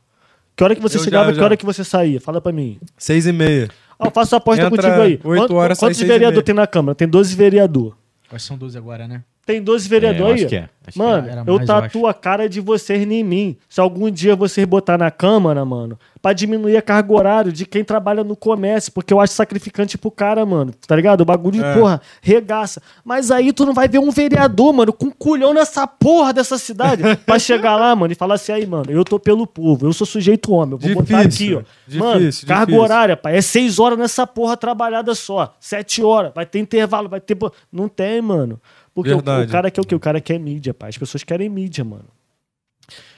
Que 0.57 0.65
hora 0.65 0.75
que 0.75 0.83
você 0.83 0.97
Eu 0.99 1.03
chegava 1.05 1.27
já, 1.27 1.31
e 1.31 1.35
que 1.35 1.39
já. 1.39 1.45
hora 1.45 1.57
que 1.57 1.65
você 1.65 1.85
saía? 1.85 2.21
Fala 2.21 2.41
pra 2.41 2.51
mim. 2.53 2.79
Seis 2.97 3.27
e 3.27 3.33
meia. 3.33 3.69
Ah, 3.99 4.07
eu 4.07 4.11
faço 4.11 4.35
a 4.35 4.39
aposta 4.39 4.65
Entra 4.65 4.77
contigo 4.83 5.03
aí. 5.03 5.21
oito 5.25 5.55
horas, 5.55 5.79
quantos 5.79 5.97
seis 5.99 6.09
e 6.09 6.13
vereador 6.13 6.35
meia. 6.35 6.45
tem 6.45 6.55
na 6.55 6.67
Câmara? 6.67 6.95
Tem 6.95 7.09
12 7.09 7.35
vereador. 7.37 7.97
Quais 8.29 8.43
são 8.43 8.57
12 8.59 8.77
agora, 8.77 9.07
né? 9.09 9.23
Tem 9.49 9.63
12 9.63 9.87
É, 9.87 9.89
vereador 9.89 10.21
eu 10.21 10.27
aí? 10.27 10.35
acho 10.35 10.47
que 10.47 10.57
é. 10.57 10.69
Acho 10.89 10.93
que 10.95 10.99
Mano, 10.99 11.29
era 11.29 11.43
eu 11.47 11.57
mais, 11.57 11.61
eu 11.61 11.67
tatuo 11.67 12.07
a 12.07 12.15
cara 12.15 12.49
de 12.49 12.61
vocês 12.61 13.03
em 13.03 13.23
mim. 13.23 13.57
Se 13.69 13.79
algum 13.81 14.11
dia 14.11 14.35
vocês 14.37 14.67
botar 14.67 14.97
na 14.97 15.11
Câmara, 15.11 15.63
mano, 15.65 15.99
pra 16.23 16.33
diminuir 16.33 16.77
a 16.79 16.83
carga 16.83 17.13
horária 17.13 17.53
de 17.53 17.67
quem 17.67 17.85
trabalha 17.85 18.25
no 18.25 18.35
comércio, 18.35 18.91
porque 18.93 19.13
eu 19.13 19.21
acho 19.21 19.35
sacrificante 19.35 19.99
pro 19.99 20.11
cara, 20.11 20.45
mano. 20.47 20.73
Tá 20.87 20.97
ligado? 20.97 21.21
O 21.21 21.25
bagulho, 21.27 21.63
É. 21.63 21.75
porra, 21.75 22.01
regaça. 22.23 22.81
Mas 23.05 23.31
aí 23.31 23.53
tu 23.53 23.67
não 23.67 23.75
vai 23.75 23.87
ver 23.89 23.99
um 23.99 24.11
vereador, 24.11 24.73
mano, 24.73 24.93
com 24.93 25.11
culhão 25.11 25.53
nessa 25.53 25.87
porra 25.87 26.33
dessa 26.33 26.57
cidade 26.59 27.03
pra 27.27 27.39
chegar 27.39 27.77
lá, 27.77 27.95
mano, 27.95 28.13
e 28.13 28.17
falar 28.17 28.35
assim, 28.37 28.53
aí, 28.53 28.67
mano, 28.67 28.91
eu 28.91 29.05
tô 29.05 29.19
pelo 29.19 29.47
povo, 29.47 29.87
eu 29.87 29.93
sou 29.93 30.07
sujeito 30.07 30.53
homem, 30.53 30.73
eu 30.73 30.79
vou 30.79 31.03
botar 31.03 31.21
aqui, 31.21 31.29
Difícil, 31.29 31.65
ó. 31.91 31.99
mano, 31.99 32.21
difícil, 32.21 32.49
carga 32.49 32.67
difícil. 32.67 32.83
horária, 32.83 33.17
pai, 33.17 33.37
é 33.37 33.41
seis 33.43 33.79
horas 33.79 33.99
nessa 33.99 34.27
porra 34.27 34.57
trabalhada 34.57 35.15
só. 35.15 35.55
Sete 35.61 36.03
horas, 36.03 36.33
vai 36.35 36.45
ter 36.47 36.59
intervalo, 36.61 37.09
vai 37.11 37.21
ter... 37.21 37.37
Não 37.71 37.89
tem, 37.89 38.21
mano. 38.23 38.59
Porque 39.03 39.13
o, 39.13 39.19
o 39.19 39.49
cara 39.49 39.71
quer 39.71 39.81
o 39.81 39.85
quê? 39.87 39.95
O 39.95 40.01
cara 40.01 40.21
quer 40.21 40.39
mídia, 40.39 40.75
pai. 40.75 40.89
As 40.91 40.99
pessoas 40.99 41.25
querem 41.25 41.49
mídia, 41.49 41.85
mano. 41.85 42.07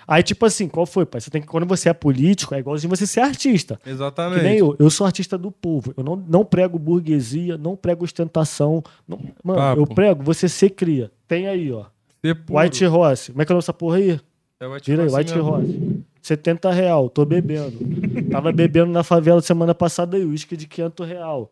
Aí, 0.06 0.22
tipo 0.24 0.44
assim, 0.44 0.66
qual 0.68 0.84
foi, 0.86 1.06
pai? 1.06 1.20
Você 1.20 1.30
tem 1.30 1.40
que, 1.40 1.46
quando 1.46 1.66
você 1.66 1.88
é 1.88 1.92
político, 1.92 2.52
é 2.54 2.58
igualzinho 2.58 2.90
você 2.90 3.06
ser 3.06 3.20
artista. 3.20 3.78
Que 3.82 3.90
Exatamente. 3.90 4.42
nem 4.42 4.58
eu. 4.58 4.74
Eu 4.78 4.90
sou 4.90 5.06
artista 5.06 5.38
do 5.38 5.52
povo. 5.52 5.94
Eu 5.96 6.02
não, 6.02 6.16
não 6.16 6.44
prego 6.44 6.78
burguesia, 6.78 7.56
não 7.56 7.76
prego 7.76 8.04
ostentação. 8.04 8.82
não- 9.06 9.20
mano, 9.44 9.58
Papo. 9.60 9.80
eu 9.82 9.86
prego, 9.86 10.22
você 10.24 10.48
se 10.48 10.68
cria. 10.68 11.12
Tem 11.28 11.46
aí, 11.46 11.70
ó. 11.70 11.84
Ser. 12.24 12.36
White 12.50 12.84
Rose. 12.86 13.30
Como 13.30 13.42
é 13.42 13.44
que 13.44 13.52
é 13.52 13.56
essa 13.56 13.72
porra 13.72 13.96
aí? 13.98 14.20
É 14.58 14.66
White 14.66 14.90
Vira 14.90 15.04
aí, 15.04 15.14
White. 15.14 15.38
Rose. 15.38 16.00
70 16.20 16.70
real, 16.72 17.08
tô 17.08 17.24
bebendo. 17.24 17.78
Tava 18.30 18.52
bebendo 18.52 18.90
na 18.92 19.02
favela 19.02 19.40
semana 19.40 19.74
passada 19.74 20.16
aí, 20.16 20.24
uísque 20.24 20.56
de 20.56 20.66
500 20.66 21.08
real. 21.08 21.50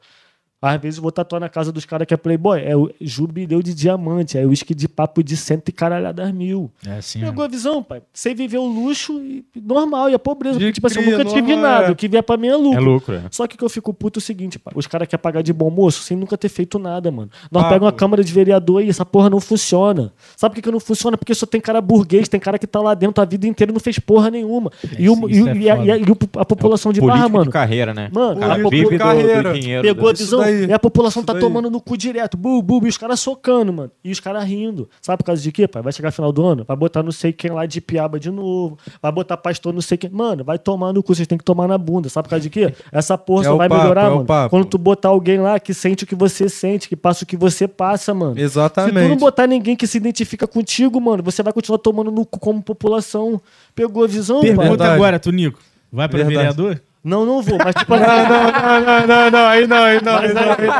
Às 0.61 0.81
vezes 0.81 0.97
eu 0.99 1.03
vou 1.03 1.13
tatuar 1.13 1.39
na 1.41 1.49
casa 1.49 1.71
dos 1.71 1.85
caras 1.85 2.05
que 2.07 2.13
é 2.13 2.17
playboy. 2.17 2.61
É 2.61 2.77
o 2.77 2.91
jubileu 3.01 3.63
de 3.63 3.73
diamante, 3.73 4.37
é 4.37 4.45
uísque 4.45 4.75
de 4.75 4.89
papo 4.89 5.23
de 5.23 5.37
cento 5.37 5.69
e 5.69 5.73
caralhadas 5.73 6.33
mil. 6.33 6.69
É 6.85 6.99
assim, 6.99 7.21
Pegou 7.21 7.45
a 7.45 7.49
visão, 7.49 7.81
pai. 7.83 8.03
Você 8.13 8.35
viveu 8.35 8.63
o 8.63 8.67
luxo 8.67 9.21
e 9.23 9.45
normal, 9.55 10.11
e 10.11 10.15
a 10.15 10.19
pobreza. 10.19 10.59
De 10.59 10.65
Porque, 10.65 10.73
tipo 10.75 10.87
assim, 10.89 11.01
eu 11.01 11.19
nunca 11.19 11.25
tive 11.31 11.55
nada. 11.55 11.87
é. 11.87 11.91
O 11.93 11.97
que 11.97 12.09
vier 12.09 12.23
pra 12.25 12.37
mim 12.37 12.49
é 12.49 12.57
lucro. 12.57 12.77
É 12.77 12.81
lucro, 12.81 13.15
é. 13.15 13.23
Só 13.31 13.47
que 13.47 13.55
o 13.55 13.59
que 13.59 13.65
eu 13.65 13.69
fico 13.69 13.95
puto 13.95 14.19
é 14.19 14.21
o 14.21 14.23
seguinte, 14.23 14.59
pai. 14.59 14.73
Os 14.77 14.87
caras 14.89 15.07
querem 15.07 15.23
pagar 15.23 15.43
de 15.43 15.53
bom 15.53 15.71
moço 15.71 16.03
sem 16.03 16.17
nunca 16.17 16.37
ter 16.37 16.49
feito 16.49 16.77
nada, 16.79 17.11
mano. 17.11 17.31
Nós 17.53 17.63
Papo. 17.63 17.75
pegamos 17.75 17.87
uma 17.93 17.93
Câmara 17.99 18.25
de 18.25 18.33
Vereador 18.33 18.83
e 18.83 18.89
essa 18.89 19.05
porra 19.07 19.31
não 19.31 19.41
funciona. 19.41 20.13
Sabe 20.37 20.55
por 20.55 20.57
que, 20.57 20.63
que 20.63 20.73
não 20.73 20.81
funciona? 20.81 21.17
Porque 21.17 21.35
só 21.35 21.47
tem 21.47 21.61
cara 21.61 21.81
burguês, 21.81 22.29
tem 22.29 22.41
cara 22.41 22.59
que 22.59 22.67
tá 22.67 22.81
lá 22.81 22.95
dentro 22.95 23.23
a 23.23 23.25
vida 23.25 23.47
inteira 23.47 23.71
e 23.71 23.75
não 23.75 23.81
fez 23.81 23.99
porra 24.01 24.29
nenhuma. 24.31 24.71
e, 24.99 25.09
o- 25.09 25.29
e, 25.29 25.43
o- 25.43 25.49
é 25.49 25.57
e 25.57 25.71
a, 25.71 25.77
e 25.85 25.91
a- 25.93 25.97
e 25.99 26.03
o- 26.03 26.19
a 26.37 26.45
população 26.45 26.93
de 26.93 26.99
Político 27.01 27.17
Barra, 27.23 27.29
mano. 27.29 27.45
de 27.45 27.51
carreira, 27.51 27.95
né? 27.95 28.11
Mano, 28.13 28.37
o 28.37 28.41
cara 28.41 28.55
a 28.55 28.57
popu- 28.57 28.71
vive 28.71 28.91
do, 28.91 28.99
carreira. 28.99 29.53
do 29.53 29.61
dinheiro. 29.61 29.83
Pegou 29.83 30.09
a 30.09 30.13
Isso 30.13 30.25
visão? 30.25 30.48
Daí. 30.53 30.67
E 30.67 30.73
a 30.73 30.79
população 30.79 31.21
Isso 31.21 31.27
tá 31.27 31.33
daí. 31.35 31.43
tomando 31.43 31.71
no 31.71 31.81
cu 31.81 31.97
direto. 31.97 32.37
Bu, 32.37 32.61
bu, 32.63 32.81
e 32.85 32.89
os 32.89 32.97
caras 32.99 33.21
socando, 33.21 33.73
mano. 33.73 33.91
E 34.05 34.11
os 34.11 34.21
caras 34.21 34.45
rindo. 34.45 34.89
Sabe 35.01 35.19
por 35.19 35.25
causa 35.25 35.43
de 35.43 35.51
quê, 35.53 35.67
pai? 35.69 35.83
Vai 35.83 35.93
chegar 35.93 36.11
final 36.11 36.33
do 36.33 36.45
ano, 36.45 36.65
vai 36.67 36.77
botar 36.77 37.03
não 37.03 37.13
sei 37.13 37.33
quem 37.33 37.51
lá 37.51 37.67
de 37.67 37.81
piaba 37.81 38.19
de 38.19 38.31
novo. 38.31 38.79
Vai 39.03 39.13
botar 39.13 39.37
pastor 39.37 39.73
não 39.73 39.81
sei 39.81 39.97
quem. 39.99 40.11
Mano, 40.11 40.45
vai 40.45 40.59
tomar 40.59 40.93
no 40.93 41.03
cu, 41.03 41.15
vocês 41.15 41.27
têm 41.29 41.39
que 41.39 41.45
tomar 41.45 41.69
na 41.69 41.79
bunda. 41.79 42.09
Sabe 42.09 42.25
por 42.27 42.31
causa 42.31 42.43
de 42.43 42.51
quê? 42.51 42.73
Essa 42.93 43.17
porra 43.19 43.43
É 43.43 43.45
só 43.47 43.57
vai 43.57 43.69
papo, 43.69 43.81
melhorar, 43.83 44.07
é 44.07 44.11
mano. 44.11 44.25
papo. 44.25 44.51
Quando 44.51 44.65
tu 44.67 44.79
botar 44.79 45.09
alguém 45.09 45.39
lá 45.39 45.59
que 45.61 45.73
sente 45.75 46.05
o 46.05 46.07
que 46.07 46.15
você 46.15 46.49
sente, 46.49 46.89
que 46.89 46.97
passa 46.97 47.25
o 47.25 47.27
que 47.27 47.37
você 47.37 47.67
passa, 47.69 48.13
mano. 48.15 48.33
Se 48.33 48.37
tu 48.37 48.39
não 48.39 48.45
Exatamente. 48.47 49.17
botar 49.21 49.47
ninguém 49.47 49.77
que 49.77 49.87
se 49.87 49.97
identifica 49.99 50.47
contigo, 50.47 51.01
mano, 51.01 51.23
você 51.23 51.43
vai 51.43 51.53
continuar 51.53 51.79
tomando 51.79 52.11
no 52.11 52.25
cu 52.27 52.39
como 52.39 52.63
população. 52.63 53.41
Pegou 53.75 54.05
a 54.05 54.07
visão, 54.07 54.41
pai? 54.41 54.49
Pergunta 54.51 54.69
Verdade. 54.69 54.95
agora, 54.95 55.19
Tunico. 55.19 55.59
Vai 55.93 56.09
pra 56.09 56.19
Verdade. 56.19 56.37
vereador? 56.37 56.83
Não, 57.09 57.25
não 57.25 57.43
vou, 57.43 57.59
mas 57.59 57.75
tipo 57.75 57.95
assim. 57.95 58.05
Não, 58.05 58.29
não, 58.29 59.07
não, 59.07 59.31
não, 59.31 59.47
aí 59.49 59.67
não, 59.67 59.83
aí 59.85 60.01
não, 60.03 60.17
aí 60.19 60.35
não, 60.35 60.43
aí 60.43 60.65
não, 60.65 60.75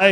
aí, 0.00 0.10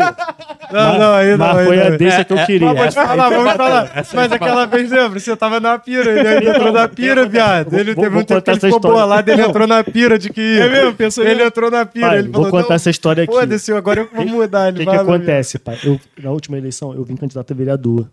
não, 0.72 0.98
não, 0.98 1.14
aí 1.14 1.30
não. 1.30 1.38
mas 1.38 1.56
aí 1.58 1.64
foi 1.66 1.76
não. 1.76 1.86
a 1.86 1.90
deixa 1.90 2.24
que 2.24 2.32
eu 2.32 2.46
queria. 2.46 2.68
Mas 2.74 2.78
vou 2.78 2.88
te 2.88 3.08
falar, 3.08 3.28
vamos 3.30 3.52
falar. 3.52 4.04
Mas 4.14 4.32
aquela 4.32 4.66
vez, 4.66 4.90
lembra? 4.90 5.20
Você 5.20 5.36
tava 5.36 5.60
na 5.60 5.78
pira, 5.78 6.10
ele 6.10 6.48
entrou 6.50 6.72
na 6.72 6.88
pira, 6.88 7.26
viado. 7.26 7.72
Ele 7.74 7.94
Vou- 7.94 8.04
teve 8.04 8.14
vou 8.14 8.22
um 8.22 8.24
tempo 8.24 8.40
que 8.42 8.50
contar 8.50 8.52
ele 8.52 8.60
ficou 8.60 8.76
história. 8.78 8.96
bolado, 9.00 9.30
ele 9.30 9.42
entrou 9.42 9.66
na 9.66 9.84
pira 9.84 10.18
de 10.18 10.30
que. 10.30 10.42
É 10.62 10.68
mesmo? 10.68 10.94
Pensou 10.94 11.24
Ele 11.24 11.42
entrou 11.44 11.70
na 11.70 11.84
pira, 11.86 12.18
ele 12.18 12.28
vou 12.28 12.44
falou, 12.44 12.50
contar 12.50 12.68
não, 12.70 12.76
essa 12.76 12.90
história 12.90 13.24
aqui. 13.24 13.32
Foda-se, 13.32 13.72
agora 13.72 14.00
eu 14.00 14.08
vou 14.12 14.26
mudar. 14.26 14.72
O 14.72 14.76
Ele 14.76 14.84
que, 14.86 14.90
acontece, 14.96 15.58
pai? 15.58 15.78
Na 16.22 16.30
última 16.30 16.58
eleição, 16.58 16.92
eu 16.94 17.04
vim 17.04 17.16
candidato 17.16 17.52
a 17.52 17.56
vereador. 17.56 18.08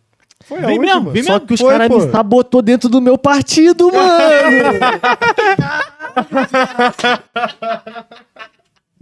Foi 0.46 0.58
última. 0.58 0.80
mesmo, 0.80 1.12
vem 1.12 1.24
Só 1.24 1.34
mesmo. 1.34 1.48
que 1.48 1.54
os 1.54 1.62
caras 1.62 1.90
me 1.90 2.12
sabotou 2.12 2.62
dentro 2.62 2.88
do 2.88 3.02
meu 3.02 3.18
partido, 3.18 3.92
mano! 3.92 4.80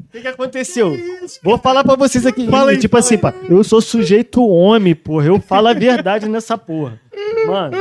O 0.08 0.10
que, 0.10 0.22
que 0.22 0.28
aconteceu? 0.28 0.94
Vou 1.44 1.58
falar 1.58 1.84
pra 1.84 1.96
vocês 1.96 2.26
aqui. 2.26 2.48
tipo 2.80 2.98
assim, 2.98 3.18
pá, 3.18 3.34
eu 3.50 3.62
sou 3.62 3.82
sujeito 3.82 4.42
homem, 4.48 4.96
porra. 4.96 5.26
Eu 5.26 5.42
falo 5.42 5.68
a 5.68 5.74
verdade 5.74 6.30
nessa 6.30 6.58
porra. 6.58 7.00
Mano, 7.46 7.76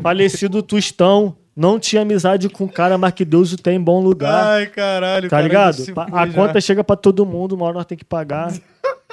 falecido 0.00 0.62
Tostão, 0.62 1.36
não 1.56 1.80
tinha 1.80 2.02
amizade 2.02 2.48
com 2.48 2.64
o 2.64 2.68
cara, 2.68 2.96
mas 2.96 3.12
que 3.14 3.24
Deus 3.24 3.52
o 3.52 3.56
tem 3.56 3.76
em 3.76 3.80
bom 3.80 4.00
lugar. 4.00 4.46
Ai, 4.46 4.66
caralho. 4.66 5.28
Tá 5.28 5.36
cara, 5.36 5.42
ligado? 5.42 5.82
A 6.12 6.26
conta 6.28 6.60
chega 6.60 6.84
pra 6.84 6.94
todo 6.94 7.26
mundo, 7.26 7.56
uma 7.56 7.66
hora 7.66 7.74
nós 7.74 7.86
tem 7.86 7.98
que 7.98 8.04
pagar. 8.04 8.52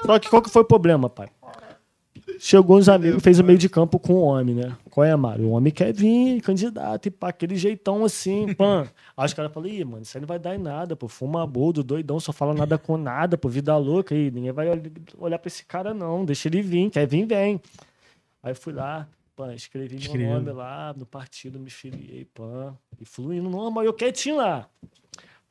Só 0.06 0.20
que 0.20 0.30
qual 0.30 0.42
que 0.42 0.50
foi 0.50 0.62
o 0.62 0.66
problema, 0.66 1.10
pai? 1.10 1.30
Chegou 2.46 2.78
uns 2.78 2.90
amigos, 2.90 3.24
fez 3.24 3.40
o 3.40 3.44
meio 3.44 3.58
de 3.58 3.70
campo 3.70 3.98
com 3.98 4.16
o 4.16 4.22
homem, 4.24 4.54
né? 4.54 4.76
Qual 4.92 5.06
é, 5.06 5.16
Mário? 5.16 5.46
O 5.46 5.52
homem 5.52 5.72
quer 5.72 5.94
vir, 5.94 6.42
candidato, 6.42 7.06
e 7.06 7.10
pá, 7.10 7.30
aquele 7.30 7.56
jeitão 7.56 8.04
assim, 8.04 8.54
pã. 8.54 8.86
Aí 9.16 9.26
os 9.26 9.34
caras 9.34 9.50
falaram, 9.54 9.74
ih, 9.74 9.86
mano, 9.86 10.02
isso 10.02 10.18
aí 10.18 10.22
não 10.22 10.28
vai 10.28 10.38
dar 10.38 10.54
em 10.54 10.58
nada, 10.58 10.94
pô. 10.94 11.08
Fuma 11.08 11.48
boldo, 11.48 11.82
doidão, 11.82 12.20
só 12.20 12.34
fala 12.34 12.54
nada 12.54 12.78
com 12.78 12.98
nada, 12.98 13.38
pô, 13.38 13.48
vida 13.48 13.78
louca 13.78 14.14
aí. 14.14 14.30
Ninguém 14.30 14.52
vai 14.52 14.68
ol- 14.70 14.82
olhar 15.20 15.40
pra 15.40 15.48
esse 15.48 15.64
cara, 15.66 15.94
não. 15.94 16.26
Deixa 16.26 16.50
ele 16.50 16.62
vir, 16.62 16.90
quer 16.90 17.08
vir, 17.08 17.26
vem. 17.26 17.62
Aí 18.44 18.54
fui 18.54 18.74
lá, 18.74 19.08
pã, 19.38 19.54
escrevi 19.56 19.96
Escreveu. 19.96 20.28
meu 20.28 20.36
nome 20.42 20.52
lá 20.52 20.94
no 20.98 21.06
partido, 21.06 21.58
me 21.58 21.70
filiei, 21.70 22.26
pã. 22.26 22.76
E 23.00 23.06
fluindo 23.06 23.50
normal, 23.50 23.86
eu 23.86 23.94
quietinho 23.94 24.36
lá. 24.36 24.68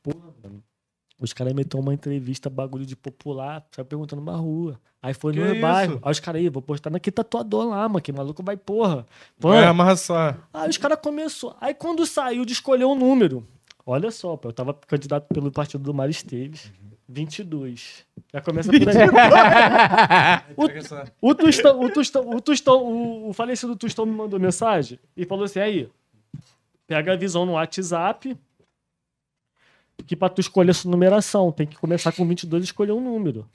Pô, 0.03 0.11
mano. 0.15 0.61
Os 1.19 1.31
caras 1.31 1.53
meteu 1.53 1.79
uma 1.79 1.93
entrevista, 1.93 2.49
bagulho 2.49 2.85
de 2.85 2.95
popular, 2.95 3.65
sai 3.71 3.85
perguntando 3.85 4.21
na 4.21 4.35
rua. 4.35 4.79
Aí 5.01 5.13
foi 5.13 5.33
Que 5.33 5.39
no 5.39 5.61
bairro. 5.61 5.99
Aí 6.01 6.11
os 6.11 6.19
caras 6.19 6.41
aí, 6.41 6.49
vou 6.49 6.61
postar 6.61 6.89
naquele 6.89 7.13
tatuador 7.13 7.67
lá, 7.67 7.87
mano, 7.87 8.01
que 8.01 8.11
maluco 8.11 8.41
vai, 8.41 8.57
porra. 8.57 9.05
Pô, 9.39 9.49
Vai 9.49 9.65
amassar. 9.65 10.47
Aí 10.53 10.69
os 10.69 10.77
caras 10.77 10.99
começou. 11.01 11.55
Aí 11.59 11.73
quando 11.73 12.05
saiu 12.05 12.45
de 12.45 12.53
escolher 12.53 12.85
um 12.85 12.95
número, 12.95 13.45
olha 13.85 14.09
só, 14.11 14.35
pô, 14.37 14.49
eu 14.49 14.53
tava 14.53 14.73
candidato 14.73 15.27
pelo 15.33 15.51
partido 15.51 15.83
do 15.83 15.93
Mário 15.93 16.11
Esteves. 16.11 16.71
22. 17.07 18.05
Já 18.33 18.41
começa 18.41 18.71
por 18.71 18.89
aí. 18.89 18.95
o, 21.21 21.29
o 21.29 21.35
Tostão, 21.35 21.81
o 21.81 21.89
Tostão, 21.91 22.29
o 22.29 22.41
Tostão, 22.41 22.83
o, 22.83 23.29
o 23.29 23.33
falecido 23.33 23.75
Tostão 23.75 24.05
me 24.05 24.13
mandou 24.13 24.39
mensagem 24.39 24.99
e 25.15 25.25
falou 25.25 25.43
assim: 25.45 25.59
aí, 25.59 25.89
pega 26.87 27.13
a 27.13 27.15
visão 27.15 27.45
no 27.45 27.53
WhatsApp. 27.53 28.37
Que 30.05 30.15
pra 30.15 30.27
tu 30.29 30.41
escolher 30.41 30.71
essa 30.71 30.89
numeração, 30.89 31.51
tem 31.51 31.65
que 31.67 31.77
começar 31.77 32.11
com 32.11 32.27
22 32.27 32.63
e 32.63 32.65
escolher 32.65 32.91
um 32.91 33.01
número. 33.01 33.45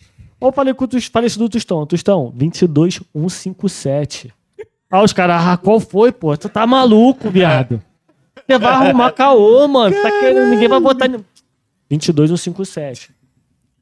Ou 0.40 0.48
eu 0.48 0.52
falei 0.52 0.72
com 0.72 0.84
o 0.84 1.00
falecido 1.10 1.48
Tostão, 1.48 1.84
Tostão, 1.86 2.32
22157. 2.34 4.32
Aí 4.90 5.04
os 5.04 5.12
caras, 5.12 5.42
ah, 5.46 5.56
qual 5.56 5.78
foi, 5.80 6.10
pô? 6.12 6.34
Tu 6.36 6.48
tá 6.48 6.66
maluco, 6.66 7.28
viado. 7.30 7.82
Você 8.46 8.58
vai 8.58 8.72
arrumar 8.72 9.12
caô, 9.12 9.68
mano. 9.68 9.94
Tá 10.00 10.10
querendo, 10.20 10.48
ninguém 10.48 10.68
vai 10.68 10.80
botar. 10.80 11.08
ni- 11.08 11.22
22157. 11.90 13.10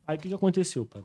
Aí 0.07 0.17
o 0.17 0.21
que, 0.21 0.29
que 0.29 0.35
aconteceu, 0.35 0.85
pai? 0.85 1.03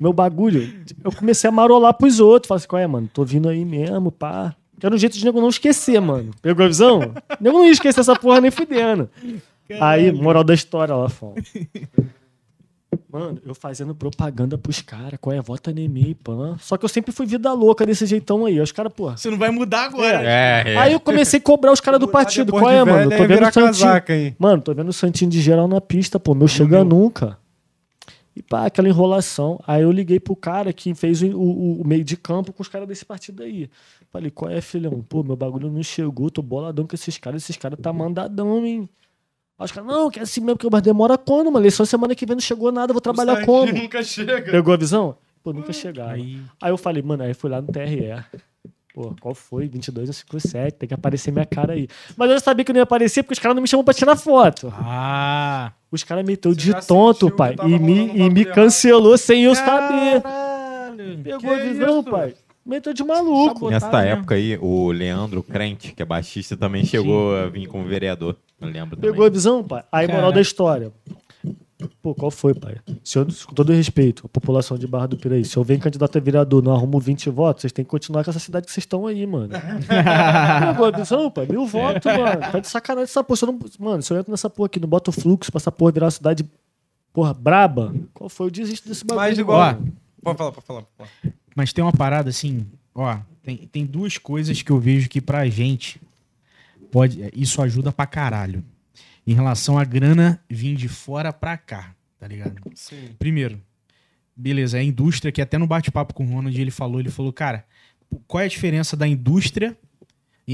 Meu 0.00 0.12
bagulho, 0.12 0.84
eu 1.02 1.10
comecei 1.12 1.48
a 1.48 1.52
marolar 1.52 1.92
pros 1.94 2.20
outros. 2.20 2.48
Falei 2.48 2.58
assim, 2.58 2.68
qual 2.68 2.80
é, 2.80 2.86
mano? 2.86 3.10
Tô 3.12 3.24
vindo 3.24 3.48
aí 3.48 3.64
mesmo, 3.64 4.12
pá. 4.12 4.54
Que 4.78 4.86
era 4.86 4.94
um 4.94 4.98
jeito 4.98 5.18
de 5.18 5.24
nego 5.24 5.40
não 5.40 5.48
esquecer, 5.48 6.00
mano. 6.00 6.30
Pegou 6.40 6.64
a 6.64 6.68
visão? 6.68 7.00
Nego 7.40 7.58
não 7.58 7.64
ia 7.66 7.72
esquecer 7.72 8.00
essa 8.00 8.14
porra 8.14 8.40
nem 8.40 8.50
fudendo. 8.50 9.10
Aí, 9.80 10.10
moral 10.12 10.42
da 10.44 10.54
história 10.54 10.94
lá, 10.94 11.08
fã. 11.08 11.28
Mano, 13.10 13.38
eu 13.44 13.54
fazendo 13.54 13.94
propaganda 13.94 14.56
pros 14.56 14.80
caras, 14.80 15.18
qual 15.20 15.34
é? 15.34 15.40
Vota 15.40 15.70
em 15.70 15.88
mim, 15.88 16.14
pã. 16.24 16.56
Só 16.58 16.76
que 16.76 16.84
eu 16.84 16.88
sempre 16.88 17.12
fui 17.12 17.26
vida 17.26 17.52
louca 17.52 17.84
desse 17.84 18.06
jeitão 18.06 18.46
aí. 18.46 18.54
Aí 18.54 18.60
Os 18.60 18.72
caras, 18.72 18.92
porra. 18.92 19.16
Você 19.16 19.30
não 19.30 19.38
vai 19.38 19.50
mudar 19.50 19.84
agora. 19.84 20.22
É, 20.22 20.62
é. 20.74 20.76
Aí 20.78 20.92
eu 20.92 21.00
comecei 21.00 21.38
a 21.38 21.42
cobrar 21.42 21.72
os 21.72 21.80
caras 21.80 22.00
do 22.00 22.08
partido. 22.08 22.50
Qual 22.52 22.70
é, 22.70 22.84
mano? 22.84 23.10
velho, 23.10 23.10
Eu 23.10 23.12
é 23.12 23.16
tô 23.16 23.22
vendo 23.28 23.34
virar 23.36 23.48
o 23.48 23.52
Santinho. 23.74 23.88
Mano, 24.38 24.62
tô 24.62 24.74
vendo 24.74 24.88
o 24.88 24.92
Santinho 24.92 25.30
de 25.30 25.40
geral 25.40 25.68
na 25.68 25.80
pista, 25.80 26.18
pô. 26.18 26.34
Meu 26.34 26.48
chega 26.48 26.82
nunca. 26.84 27.38
E 28.36 28.42
pá, 28.42 28.66
aquela 28.66 28.88
enrolação. 28.88 29.58
Aí 29.66 29.82
eu 29.82 29.90
liguei 29.92 30.20
pro 30.20 30.36
cara 30.36 30.72
que 30.72 30.94
fez 30.94 31.20
o, 31.22 31.26
o- 31.36 31.80
o 31.82 31.86
meio 31.86 32.04
de 32.04 32.16
campo 32.16 32.52
com 32.52 32.62
os 32.62 32.68
caras 32.68 32.86
desse 32.88 33.04
partido 33.04 33.42
aí. 33.42 33.68
Falei, 34.10 34.30
qual 34.30 34.50
é, 34.50 34.60
filhão? 34.60 35.04
Pô, 35.06 35.22
meu 35.22 35.36
bagulho 35.36 35.70
não 35.70 35.82
chegou, 35.82 36.30
tô 36.30 36.40
boladão 36.40 36.86
com 36.86 36.94
esses 36.94 37.18
caras. 37.18 37.42
Esses 37.42 37.56
caras 37.56 37.78
tá 37.80 37.92
mandadão, 37.92 38.64
hein? 38.64 38.88
Aí 39.58 39.64
os 39.64 39.72
caras, 39.72 39.88
não, 39.90 40.08
que 40.10 40.20
é 40.20 40.22
assim 40.22 40.40
mesmo, 40.40 40.56
que 40.56 40.68
mas 40.70 40.82
demora 40.82 41.18
quando, 41.18 41.46
mano? 41.50 41.58
Eleição 41.60 41.84
semana 41.84 42.14
que 42.14 42.24
vem 42.24 42.36
não 42.36 42.40
chegou 42.40 42.70
nada, 42.70 42.92
vou 42.92 43.00
trabalhar 43.02 43.44
como? 43.44 43.72
nunca 43.72 44.02
chega. 44.04 44.50
Pegou 44.52 44.72
a 44.72 44.76
visão? 44.76 45.16
Pô, 45.42 45.52
nunca 45.52 45.72
chegaram. 45.72 46.12
Aí, 46.12 46.40
Aí 46.62 46.70
eu 46.70 46.76
falei, 46.78 47.02
mano, 47.02 47.24
aí 47.24 47.34
fui 47.34 47.50
lá 47.50 47.60
no 47.60 47.66
TRE. 47.68 48.14
Pô, 48.94 49.14
qual 49.20 49.34
foi? 49.34 49.68
22 49.68 50.08
ou 50.08 50.12
57, 50.12 50.76
tem 50.76 50.88
que 50.88 50.94
aparecer 50.94 51.30
minha 51.30 51.44
cara 51.46 51.72
aí. 51.72 51.88
Mas 52.16 52.30
eu 52.30 52.40
sabia 52.40 52.64
que 52.64 52.72
não 52.72 52.78
ia 52.78 52.82
aparecer 52.84 53.22
porque 53.22 53.34
os 53.34 53.38
caras 53.38 53.54
não 53.54 53.62
me 53.62 53.68
chamam 53.68 53.84
pra 53.84 53.94
tirar 53.94 54.16
foto. 54.16 54.72
ah, 54.76 55.72
Os 55.90 56.02
caras 56.04 56.24
meteu 56.24 56.52
de 56.54 56.72
tonto, 56.86 57.30
pai. 57.30 57.54
E 57.66 57.78
me, 57.78 58.16
e 58.16 58.30
me 58.30 58.44
cancelou 58.44 59.16
sem 59.18 59.44
eu 59.44 59.54
saber. 59.54 60.20
caralho. 60.22 61.18
Pegou 61.22 61.54
a 61.54 61.58
que 61.58 61.68
visão, 61.68 62.00
isso? 62.00 62.10
pai. 62.10 62.34
Meteu 62.68 62.92
de 62.92 63.02
maluco. 63.02 63.70
Sabotagem. 63.70 63.70
Nessa 63.70 64.02
né? 64.02 64.10
época 64.10 64.34
aí, 64.34 64.58
o 64.60 64.92
Leandro 64.92 65.42
Crente, 65.42 65.92
que 65.94 66.02
é 66.02 66.04
baixista, 66.04 66.54
também 66.54 66.84
chegou 66.84 67.34
a 67.34 67.46
vir 67.46 67.66
como 67.66 67.84
vereador. 67.84 68.36
Eu 68.60 68.68
lembro 68.68 68.94
também. 68.94 69.10
Pegou 69.10 69.24
a 69.24 69.30
visão, 69.30 69.64
pai. 69.64 69.82
Aí, 69.90 70.06
moral 70.06 70.20
Caraca. 70.20 70.34
da 70.34 70.40
história. 70.42 70.92
Pô, 72.02 72.14
qual 72.14 72.30
foi, 72.30 72.54
pai? 72.54 72.76
Se 73.02 73.18
eu, 73.18 73.26
com 73.46 73.54
todo 73.54 73.72
respeito, 73.72 74.26
a 74.26 74.28
população 74.28 74.76
de 74.76 74.86
Barra 74.86 75.06
do 75.06 75.16
Piraí, 75.16 75.46
se 75.46 75.56
eu 75.56 75.64
venho 75.64 75.80
candidato 75.80 76.18
a 76.18 76.20
vereador 76.20 76.62
não 76.62 76.74
arrumo 76.74 77.00
20 77.00 77.30
votos, 77.30 77.62
vocês 77.62 77.72
têm 77.72 77.84
que 77.84 77.90
continuar 77.90 78.22
com 78.22 78.30
essa 78.30 78.40
cidade 78.40 78.66
que 78.66 78.72
vocês 78.72 78.82
estão 78.82 79.06
aí, 79.06 79.26
mano. 79.26 79.48
Pegou 80.68 80.86
a 80.86 80.90
visão, 80.90 81.30
pai? 81.30 81.46
Mil 81.46 81.64
votos, 81.64 82.04
mano. 82.04 82.40
Tá 82.52 82.58
de 82.58 82.68
sacanagem 82.68 83.04
essa 83.04 83.24
porra. 83.24 83.36
Se 83.36 83.44
eu 83.44 83.52
não, 83.52 83.58
mano, 83.78 84.02
se 84.02 84.12
eu 84.12 84.18
entro 84.18 84.30
nessa 84.30 84.50
porra 84.50 84.66
aqui, 84.66 84.78
não 84.78 84.88
boto 84.88 85.10
fluxo 85.10 85.50
pra 85.50 85.58
essa 85.58 85.72
porra 85.72 85.92
virar 85.92 86.06
uma 86.06 86.10
cidade, 86.10 86.44
porra, 87.14 87.32
braba, 87.32 87.94
qual 88.12 88.28
foi? 88.28 88.48
Eu 88.48 88.50
desisto 88.50 88.88
desse 88.88 89.06
bagulho. 89.06 89.26
Mas 89.26 89.38
igual. 89.38 89.60
Ó. 89.60 89.74
Pode 90.22 90.36
falar, 90.36 90.52
pode 90.52 90.66
falar. 90.66 90.82
pode 90.82 91.10
falar. 91.22 91.38
Mas 91.58 91.72
tem 91.72 91.82
uma 91.82 91.90
parada 91.92 92.30
assim, 92.30 92.64
ó, 92.94 93.18
tem, 93.42 93.56
tem 93.56 93.84
duas 93.84 94.16
coisas 94.16 94.62
que 94.62 94.70
eu 94.70 94.78
vejo 94.78 95.08
que 95.08 95.20
pra 95.20 95.48
gente 95.48 96.00
pode, 96.92 97.18
isso 97.34 97.60
ajuda 97.60 97.90
pra 97.90 98.06
caralho. 98.06 98.64
Em 99.26 99.34
relação 99.34 99.76
à 99.76 99.82
grana 99.82 100.40
vir 100.48 100.76
de 100.76 100.86
fora 100.86 101.32
pra 101.32 101.56
cá, 101.58 101.96
tá 102.16 102.28
ligado? 102.28 102.62
Sim. 102.76 103.08
Primeiro, 103.18 103.60
beleza, 104.36 104.78
é 104.78 104.82
a 104.82 104.84
indústria 104.84 105.32
que 105.32 105.42
até 105.42 105.58
no 105.58 105.66
bate-papo 105.66 106.14
com 106.14 106.24
o 106.24 106.28
Ronald 106.28 106.56
ele 106.60 106.70
falou, 106.70 107.00
ele 107.00 107.10
falou, 107.10 107.32
cara, 107.32 107.66
qual 108.28 108.40
é 108.40 108.44
a 108.44 108.48
diferença 108.48 108.96
da 108.96 109.08
indústria 109.08 109.76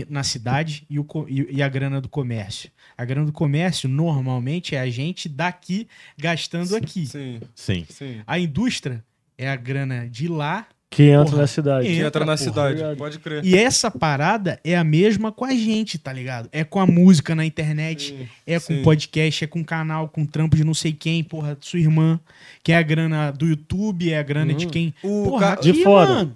na 0.08 0.22
cidade 0.22 0.86
e, 0.88 0.98
o 0.98 1.06
e- 1.28 1.56
e 1.56 1.62
a 1.62 1.68
grana 1.68 2.00
do 2.00 2.08
comércio? 2.08 2.70
A 2.96 3.04
grana 3.04 3.26
do 3.26 3.32
comércio 3.32 3.90
normalmente 3.90 4.74
é 4.74 4.80
a 4.80 4.88
gente 4.88 5.28
daqui 5.28 5.86
gastando 6.16 6.74
aqui. 6.74 7.06
Sim, 7.06 7.40
Sim. 7.54 7.84
sim. 7.90 8.22
A 8.26 8.38
indústria 8.38 9.04
é 9.36 9.50
a 9.50 9.54
grana 9.56 10.08
de 10.08 10.28
lá 10.28 10.66
Que 10.94 11.04
entra 11.10 11.24
Porra, 11.26 11.38
na 11.38 11.46
cidade. 11.46 11.86
Que 11.86 11.92
Entra, 11.94 12.06
entra 12.06 12.20
na 12.20 12.26
porra, 12.26 12.36
cidade, 12.36 12.74
ligado? 12.76 12.96
pode 12.96 13.18
crer. 13.18 13.44
E 13.44 13.56
essa 13.56 13.90
parada 13.90 14.60
é 14.62 14.76
a 14.76 14.84
mesma 14.84 15.32
com 15.32 15.44
a 15.44 15.50
gente, 15.52 15.98
tá 15.98 16.12
ligado? 16.12 16.48
É 16.52 16.62
com 16.62 16.78
a 16.78 16.86
música 16.86 17.34
na 17.34 17.44
internet, 17.44 18.14
Sim, 18.16 18.28
é 18.46 18.54
com 18.60 18.66
sim. 18.74 18.82
podcast, 18.82 19.44
é 19.44 19.46
com 19.46 19.64
canal, 19.64 20.08
com 20.08 20.24
trampo 20.24 20.56
de 20.56 20.62
não 20.64 20.74
sei 20.74 20.92
quem, 20.92 21.24
porra, 21.24 21.56
sua 21.60 21.80
irmã, 21.80 22.20
que 22.62 22.70
é 22.72 22.76
a 22.76 22.82
grana 22.82 23.30
do 23.32 23.46
YouTube, 23.46 24.10
é 24.12 24.18
a 24.18 24.22
grana 24.22 24.52
Uhum. 24.52 24.56
de 24.58 24.66
quem. 24.66 24.94
O 25.02 25.24
Porra, 25.30 25.56
ca- 25.56 25.62
De 25.62 25.70
aqui, 25.70 25.82
fora. 25.82 26.10
mano, 26.10 26.34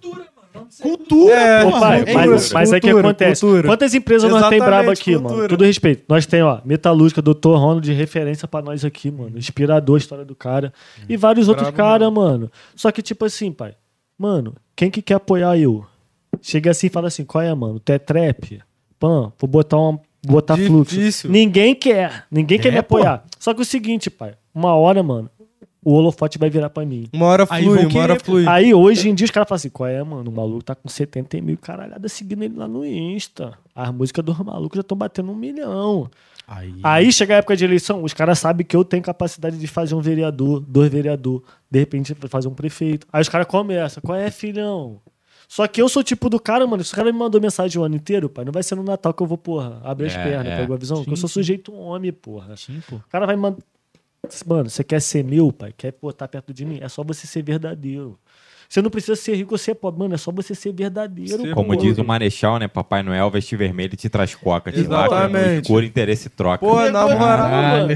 Cultura, 0.82 1.34
É, 1.34 1.62
porra. 1.62 1.80
pai, 1.80 2.04
é 2.06 2.14
mas, 2.14 2.52
mas 2.52 2.72
é 2.72 2.80
que 2.80 2.90
acontece. 2.90 3.40
cultura. 3.42 3.68
Quantas 3.68 3.94
empresas 3.94 4.28
nós 4.30 4.48
tem 4.48 4.58
braba 4.58 4.76
Exatamente, 4.92 5.00
aqui, 5.02 5.12
mano? 5.12 5.28
cultura. 5.28 5.48
Tudo 5.48 5.64
respeito. 5.64 6.04
Nós 6.08 6.26
tem, 6.26 6.42
ó, 6.42 6.60
Metalúrgica, 6.64 7.22
Dr. 7.22 7.50
Ronald 7.54 7.80
de 7.84 7.92
referência 7.92 8.48
pra 8.48 8.60
nós 8.60 8.84
aqui, 8.84 9.08
mano. 9.10 9.38
Inspirador 9.38 9.94
a 9.94 9.98
história 9.98 10.24
do 10.24 10.34
cara. 10.34 10.72
E 11.08 11.16
vários 11.16 11.48
outros 11.48 11.68
Brabo 11.70 11.76
caras, 11.76 12.12
mano. 12.12 12.50
Só 12.74 12.90
que, 12.90 13.00
tipo 13.02 13.24
assim, 13.24 13.52
pai. 13.52 13.74
Mano, 14.18 14.54
quem 14.74 14.90
que 14.90 15.00
quer 15.00 15.14
apoiar 15.14 15.56
eu? 15.56 15.86
Chega 16.42 16.70
assim 16.72 16.88
e 16.88 16.90
fala 16.90 17.08
assim: 17.08 17.24
qual 17.24 17.42
é, 17.42 17.54
mano? 17.54 17.78
Tu 17.78 17.92
é 17.92 17.98
trap? 17.98 18.60
Pan, 18.98 19.32
vou 19.38 19.48
botar 19.48 19.78
uma. 19.78 20.00
Botar 20.26 20.56
fluxo. 20.56 20.96
Difícil. 20.96 21.30
Ninguém 21.30 21.74
quer. 21.74 22.26
Ninguém 22.30 22.58
quer 22.58 22.68
É, 22.68 22.72
me 22.72 22.78
apoiar. 22.78 23.24
Só 23.38 23.54
que 23.54 23.62
o 23.62 23.64
seguinte, 23.64 24.10
pai. 24.10 24.34
Uma 24.52 24.74
hora, 24.74 25.00
mano, 25.00 25.30
o 25.84 25.92
holofote 25.92 26.36
vai 26.38 26.50
virar 26.50 26.68
pra 26.70 26.84
mim. 26.84 27.08
Uma 27.12 27.26
hora 27.26 27.46
flui, 27.46 27.86
uma 27.86 28.00
hora 28.00 28.18
flui. 28.18 28.44
Aí 28.48 28.74
hoje 28.74 29.08
em 29.08 29.14
dia 29.14 29.24
os 29.24 29.30
caras 29.30 29.48
falam 29.48 29.56
assim: 29.56 29.70
qual 29.70 29.88
é, 29.88 30.02
mano? 30.02 30.28
O 30.28 30.34
maluco 30.34 30.64
tá 30.64 30.74
com 30.74 30.88
70 30.88 31.40
mil 31.40 31.56
caralhadas 31.56 32.12
seguindo 32.12 32.42
ele 32.42 32.56
lá 32.56 32.66
no 32.66 32.84
Insta. 32.84 33.56
As 33.74 33.92
músicas 33.92 34.24
dos 34.24 34.36
malucos 34.38 34.76
já 34.76 34.80
estão 34.80 34.98
batendo 34.98 35.30
um 35.30 35.36
milhão. 35.36 36.10
Aí, 36.50 36.74
Aí 36.82 37.12
chega 37.12 37.34
a 37.34 37.36
época 37.38 37.54
de 37.54 37.64
eleição, 37.64 38.02
os 38.02 38.14
caras 38.14 38.38
sabem 38.38 38.64
que 38.66 38.74
eu 38.74 38.82
tenho 38.82 39.02
capacidade 39.02 39.58
de 39.58 39.66
fazer 39.66 39.94
um 39.94 40.00
vereador, 40.00 40.60
dois 40.60 40.90
vereador, 40.90 41.42
de 41.70 41.78
repente 41.78 42.14
fazer 42.28 42.48
um 42.48 42.54
prefeito. 42.54 43.06
Aí 43.12 43.20
os 43.20 43.28
caras 43.28 43.46
começam: 43.46 44.02
qual 44.02 44.16
é, 44.16 44.30
filhão? 44.30 44.98
Só 45.46 45.66
que 45.66 45.80
eu 45.80 45.88
sou 45.88 46.00
o 46.00 46.04
tipo 46.04 46.28
do 46.30 46.40
cara, 46.40 46.66
mano. 46.66 46.82
Se 46.82 46.92
o 46.92 46.96
cara 46.96 47.12
me 47.12 47.18
mandou 47.18 47.38
mensagem 47.40 47.80
o 47.80 47.84
ano 47.84 47.96
inteiro, 47.96 48.28
pai, 48.30 48.44
não 48.46 48.52
vai 48.52 48.62
ser 48.62 48.74
no 48.76 48.82
Natal 48.82 49.12
que 49.12 49.22
eu 49.22 49.26
vou, 49.26 49.36
porra, 49.38 49.80
abrir 49.84 50.06
as 50.06 50.14
É, 50.14 50.22
pernas, 50.22 50.52
é. 50.52 50.56
pegou 50.56 50.74
a 50.74 50.78
visão? 50.78 50.98
Porque 50.98 51.12
eu 51.12 51.16
Sim, 51.16 51.20
sou 51.20 51.28
sim. 51.28 51.34
sujeito 51.34 51.74
homem, 51.74 52.12
porra. 52.12 52.56
Sim, 52.56 52.82
pô. 52.88 52.96
O 52.96 53.02
cara 53.10 53.26
vai 53.26 53.36
mandar. 53.36 53.58
Mano, 54.46 54.68
você 54.68 54.82
quer 54.84 55.00
ser 55.00 55.22
meu, 55.24 55.52
pai? 55.52 55.72
Quer 55.76 55.94
botar 56.00 56.28
perto 56.28 56.52
de 56.52 56.64
mim? 56.64 56.78
É 56.82 56.88
só 56.88 57.02
você 57.04 57.26
ser 57.26 57.42
verdadeiro. 57.42 58.18
Você 58.68 58.82
não 58.82 58.90
precisa 58.90 59.16
ser 59.16 59.34
rico 59.34 59.54
ou 59.54 59.58
ser 59.58 59.74
pobre, 59.74 60.00
mano. 60.00 60.14
É 60.14 60.18
só 60.18 60.30
você 60.30 60.54
ser 60.54 60.72
verdadeiro. 60.72 61.40
Ser 61.40 61.54
Como 61.54 61.74
diz 61.74 61.96
o 61.96 62.04
Marechal, 62.04 62.58
né? 62.58 62.68
Papai 62.68 63.02
Noel 63.02 63.30
veste 63.30 63.56
vermelho 63.56 63.94
e 63.94 63.96
te 63.96 64.10
traz 64.10 64.34
coca. 64.34 64.70
Exatamente. 64.74 65.62
escuro, 65.62 65.86
interesse 65.86 66.28
troca. 66.28 66.58
Pô, 66.58 66.78
na 66.90 67.08
moral. 67.08 67.88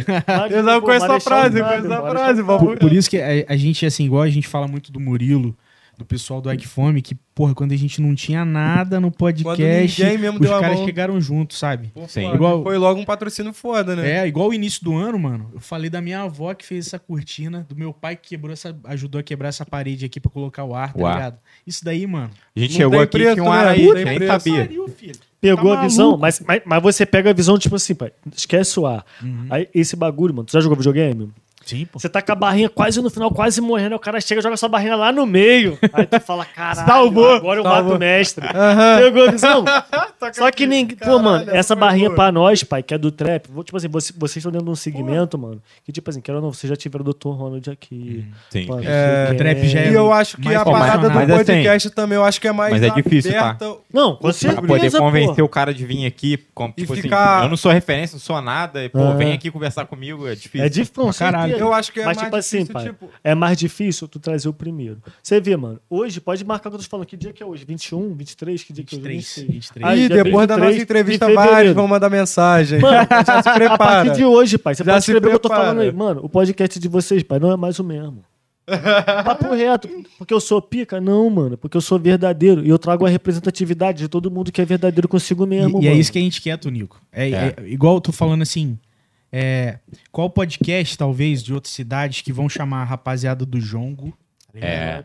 Eu 0.50 0.62
não 0.62 0.80
conheço 0.80 1.04
essa 1.04 1.20
frase, 1.20 1.58
eu 1.58 1.64
conheço 1.64 1.86
essa 1.86 2.10
frase, 2.10 2.42
Por, 2.42 2.78
por 2.78 2.92
isso 2.92 3.10
que 3.10 3.20
a, 3.20 3.44
a 3.48 3.56
gente, 3.56 3.84
assim, 3.84 4.06
igual 4.06 4.22
a 4.22 4.30
gente 4.30 4.48
fala 4.48 4.66
muito 4.66 4.90
do 4.90 4.98
Murilo, 4.98 5.54
do 5.98 6.05
pessoal 6.05 6.40
do 6.40 6.51
Ike 6.52 6.66
Fome, 6.66 7.02
que, 7.02 7.14
porra, 7.35 7.55
quando 7.55 7.73
a 7.73 7.77
gente 7.77 8.01
não 8.01 8.14
tinha 8.14 8.44
nada 8.44 8.98
no 8.98 9.10
podcast, 9.10 10.02
os 10.02 10.48
caras 10.48 10.77
mão. 10.78 10.85
chegaram 10.86 11.20
junto, 11.20 11.55
sabe? 11.55 11.93
Sim. 12.09 12.28
Pô, 12.31 12.35
Igual- 12.35 12.62
Foi 12.62 12.78
logo 12.78 13.01
um 13.01 13.05
patrocínio 13.05 13.52
foda, 13.52 13.94
né? 13.94 14.10
É, 14.23 14.27
igual 14.27 14.48
o 14.48 14.55
início 14.55 14.82
do 14.82 14.97
ano, 14.97 15.19
mano. 15.19 15.51
Eu 15.52 15.60
falei 15.60 15.89
da 15.90 16.01
minha 16.01 16.23
avó 16.23 16.52
que 16.55 16.64
fez 16.66 16.86
essa 16.89 16.98
cortina, 16.98 17.66
do 17.69 17.77
meu 17.77 17.93
pai 17.93 18.16
que 18.16 18.31
quebrou 18.31 18.52
essa, 18.52 18.77
ajudou 18.85 19.20
a 19.20 19.23
quebrar 19.23 19.48
essa 19.48 19.64
parede 19.66 20.05
aqui 20.05 20.19
pra 20.19 20.31
colocar 20.31 20.64
o 20.64 20.74
ar, 20.74 20.93
tá 20.93 20.98
ligado? 21.14 21.39
Isso 21.66 21.85
daí, 21.85 22.06
mano. 22.06 22.31
A 22.56 22.60
gente 22.60 22.74
chegou 22.74 22.98
aqui 23.01 23.12
preço, 23.19 23.35
tinha 23.35 23.44
um 23.44 23.51
né? 23.52 23.56
ar 23.59 23.66
aí, 23.69 23.93
nem 23.93 24.27
sabia. 24.27 24.64
Pariu, 24.64 24.89
filho. 24.89 25.14
Pegou 25.40 25.74
Tá 25.74 25.81
a 25.81 25.82
visão, 25.82 26.16
mas, 26.16 26.40
mas, 26.47 26.62
mas 26.64 26.82
você 26.82 27.05
pega 27.05 27.31
a 27.31 27.32
visão, 27.32 27.59
tipo 27.59 27.74
assim, 27.74 27.94
pai. 27.94 28.12
Esquece 28.36 28.78
o 28.78 28.86
ar. 28.86 29.05
Aí 29.51 29.69
esse 29.74 29.97
bagulho, 29.97 30.32
mano. 30.35 30.47
Tu 30.47 30.52
já 30.52 30.60
jogou 30.60 30.77
videogame? 30.77 31.31
Sim, 31.64 31.86
pô. 31.86 31.98
Você 31.98 32.09
tá 32.09 32.20
com 32.22 32.32
a 32.32 32.34
barrinha 32.34 32.68
quase 32.68 33.01
no 33.01 33.09
final, 33.10 33.30
quase 33.30 33.60
morrendo, 33.60 33.93
aí 33.93 33.97
o 33.97 34.01
cara 34.01 34.20
chega 34.20 34.40
e 34.40 34.43
joga 34.43 34.56
sua 34.56 34.68
barrinha 34.68 34.97
lá 34.97 35.12
no 35.12 35.24
meio. 35.26 35.78
Aí 35.93 36.06
tu 36.06 36.20
fala, 36.20 36.44
caralho, 36.55 36.86
Salvou. 36.86 37.30
agora 37.36 37.60
eu 37.60 37.64
mato 37.64 37.94
o 37.94 37.98
mestre. 37.98 38.44
Pegou 38.98 39.28
a 39.28 39.30
visão? 39.30 39.64
Só 40.32 40.51
que 40.51 40.66
ninguém. 40.66 40.97
Pô, 40.97 41.18
mano, 41.18 41.51
essa 41.51 41.74
barrinha 41.74 42.09
boa. 42.09 42.16
pra 42.16 42.32
nós, 42.32 42.62
pai, 42.62 42.82
que 42.82 42.94
é 42.94 42.98
do 42.98 43.10
trap, 43.10 43.47
vou- 43.51 43.64
tipo 43.64 43.76
assim, 43.76 43.89
você- 43.89 44.12
vocês 44.16 44.36
estão 44.39 44.52
dentro 44.52 44.66
de 44.66 44.70
um 44.72 44.76
segmento, 44.76 45.39
mano, 45.39 45.60
que 45.84 45.93
tipo 45.93 46.09
assim, 46.10 46.20
quero 46.20 46.39
ou 46.39 46.44
não, 46.44 46.52
vocês 46.52 46.68
já 46.68 46.76
tiveram 46.76 47.05
o 47.06 47.12
Dr. 47.12 47.28
Ronald 47.28 47.68
aqui. 47.70 48.24
Sim. 48.51 48.66
Pô. 48.66 48.78
É, 48.82 49.26
você 49.28 49.34
trap 49.36 49.68
já 49.68 49.80
é- 49.80 49.90
E 49.90 49.94
eu 49.94 50.12
acho 50.12 50.36
que 50.36 50.44
mais 50.44 50.56
a 50.59 50.64
Pô, 50.64 50.72
mas- 50.72 50.80
parada 50.80 51.09
do 51.09 51.14
mas 51.14 51.30
assim, 51.30 51.44
podcast 51.44 51.90
também, 51.90 52.16
eu 52.16 52.24
acho 52.24 52.40
que 52.40 52.48
é 52.48 52.52
mais 52.52 52.72
mas 52.72 52.82
é 52.82 52.90
difícil, 52.90 53.32
tá? 53.32 53.56
Não, 53.93 54.16
com 54.16 54.30
Pra 54.32 54.62
poder 54.62 54.90
convencer 54.93 55.44
o 55.44 55.48
cara 55.48 55.72
de 55.74 55.84
vir 55.84 56.06
aqui, 56.06 56.36
tipo 56.76 56.93
assim, 56.93 57.02
ficar- 57.02 57.44
eu 57.44 57.48
não 57.48 57.56
sou 57.56 57.70
referência, 57.72 58.14
não 58.14 58.20
sou 58.20 58.40
nada, 58.40 58.84
e, 58.84 58.89
pô, 58.89 59.12
vem 59.14 59.32
aqui 59.32 59.51
conversar 59.51 59.84
comigo, 59.86 60.26
é 60.26 60.34
difícil. 60.34 60.64
É 60.66 60.68
difícil, 60.68 61.12
caralho. 61.18 61.51
Certeza. 61.52 61.68
Eu 61.68 61.74
acho 61.74 61.92
que 61.92 62.00
é 62.00 62.04
Mas, 62.04 62.16
mais 62.16 62.26
tipo 62.26 62.36
assim, 62.36 62.56
difícil, 62.58 62.72
pai, 62.74 62.84
tipo... 62.86 63.08
é 63.22 63.34
mais 63.34 63.58
difícil 63.58 64.08
tu 64.08 64.18
trazer 64.18 64.48
o 64.48 64.52
primeiro. 64.52 64.98
Você 65.22 65.40
vê, 65.40 65.56
mano, 65.56 65.80
hoje 65.88 66.20
pode 66.20 66.44
marcar 66.44 66.68
o 66.68 66.72
que 66.72 66.76
eu 66.76 66.82
tô 66.82 66.88
falando. 66.88 67.06
Que 67.06 67.16
dia 67.16 67.32
que 67.32 67.42
é 67.42 67.46
hoje? 67.46 67.64
21, 67.64 68.14
23? 68.14 68.62
Que 68.62 68.72
dia 68.72 68.84
que 68.84 68.94
é 68.94 68.98
hoje? 68.98 69.08
23, 69.08 69.34
26. 69.48 69.48
23. 69.52 69.86
Aí, 69.86 70.08
depois 70.08 70.46
da 70.48 70.54
23 70.56 70.60
nossa 70.72 70.82
entrevista, 70.82 71.32
vários 71.34 71.74
vão 71.74 71.86
mandar 71.88 72.10
mensagem. 72.10 72.80
Mano, 72.80 73.06
já 73.26 73.42
se 73.42 73.48
A 73.48 73.54
prepara. 73.54 73.76
partir 74.04 74.12
de 74.16 74.24
hoje, 74.24 74.58
pai, 74.58 74.74
você 74.74 74.84
Já 74.84 74.92
pode 74.92 75.02
escrever 75.04 75.26
o 75.26 75.30
que 75.30 75.34
eu 75.36 75.40
tô 75.40 75.48
falando 75.48 75.80
aí. 75.80 75.92
Mano, 75.92 76.20
o 76.24 76.28
podcast 76.28 76.78
de 76.78 76.88
vocês, 76.88 77.22
pai, 77.22 77.38
não 77.38 77.50
é 77.52 77.56
mais 77.56 77.78
o 77.78 77.84
mesmo. 77.84 78.24
Papo 79.24 79.52
reto. 79.54 79.88
Porque 80.16 80.32
eu 80.32 80.38
sou 80.40 80.62
pica? 80.62 81.00
Não, 81.00 81.28
mano. 81.28 81.58
Porque 81.58 81.76
eu 81.76 81.80
sou 81.80 81.98
verdadeiro. 81.98 82.64
E 82.64 82.68
eu 82.68 82.78
trago 82.78 83.04
a 83.04 83.08
representatividade 83.08 83.98
de 83.98 84.08
todo 84.08 84.30
mundo 84.30 84.52
que 84.52 84.60
é 84.60 84.64
verdadeiro 84.64 85.08
consigo 85.08 85.44
mesmo, 85.44 85.80
E, 85.82 85.86
e 85.86 85.88
é 85.88 85.94
isso 85.94 86.12
que 86.12 86.18
a 86.18 86.22
gente 86.22 86.40
quer, 86.40 86.56
Tonico. 86.56 87.00
É, 87.12 87.28
É. 87.30 87.54
é 87.56 87.68
igual 87.68 87.96
eu 87.96 88.00
tô 88.00 88.12
falando 88.12 88.42
assim. 88.42 88.78
É, 89.32 89.78
qual 90.10 90.28
podcast, 90.28 90.96
talvez, 90.98 91.42
de 91.42 91.54
outras 91.54 91.72
cidades 91.72 92.20
que 92.20 92.32
vão 92.32 92.48
chamar 92.48 92.82
a 92.82 92.84
rapaziada 92.84 93.46
do 93.46 93.59
Jongo? 93.60 94.16
É. 94.54 95.02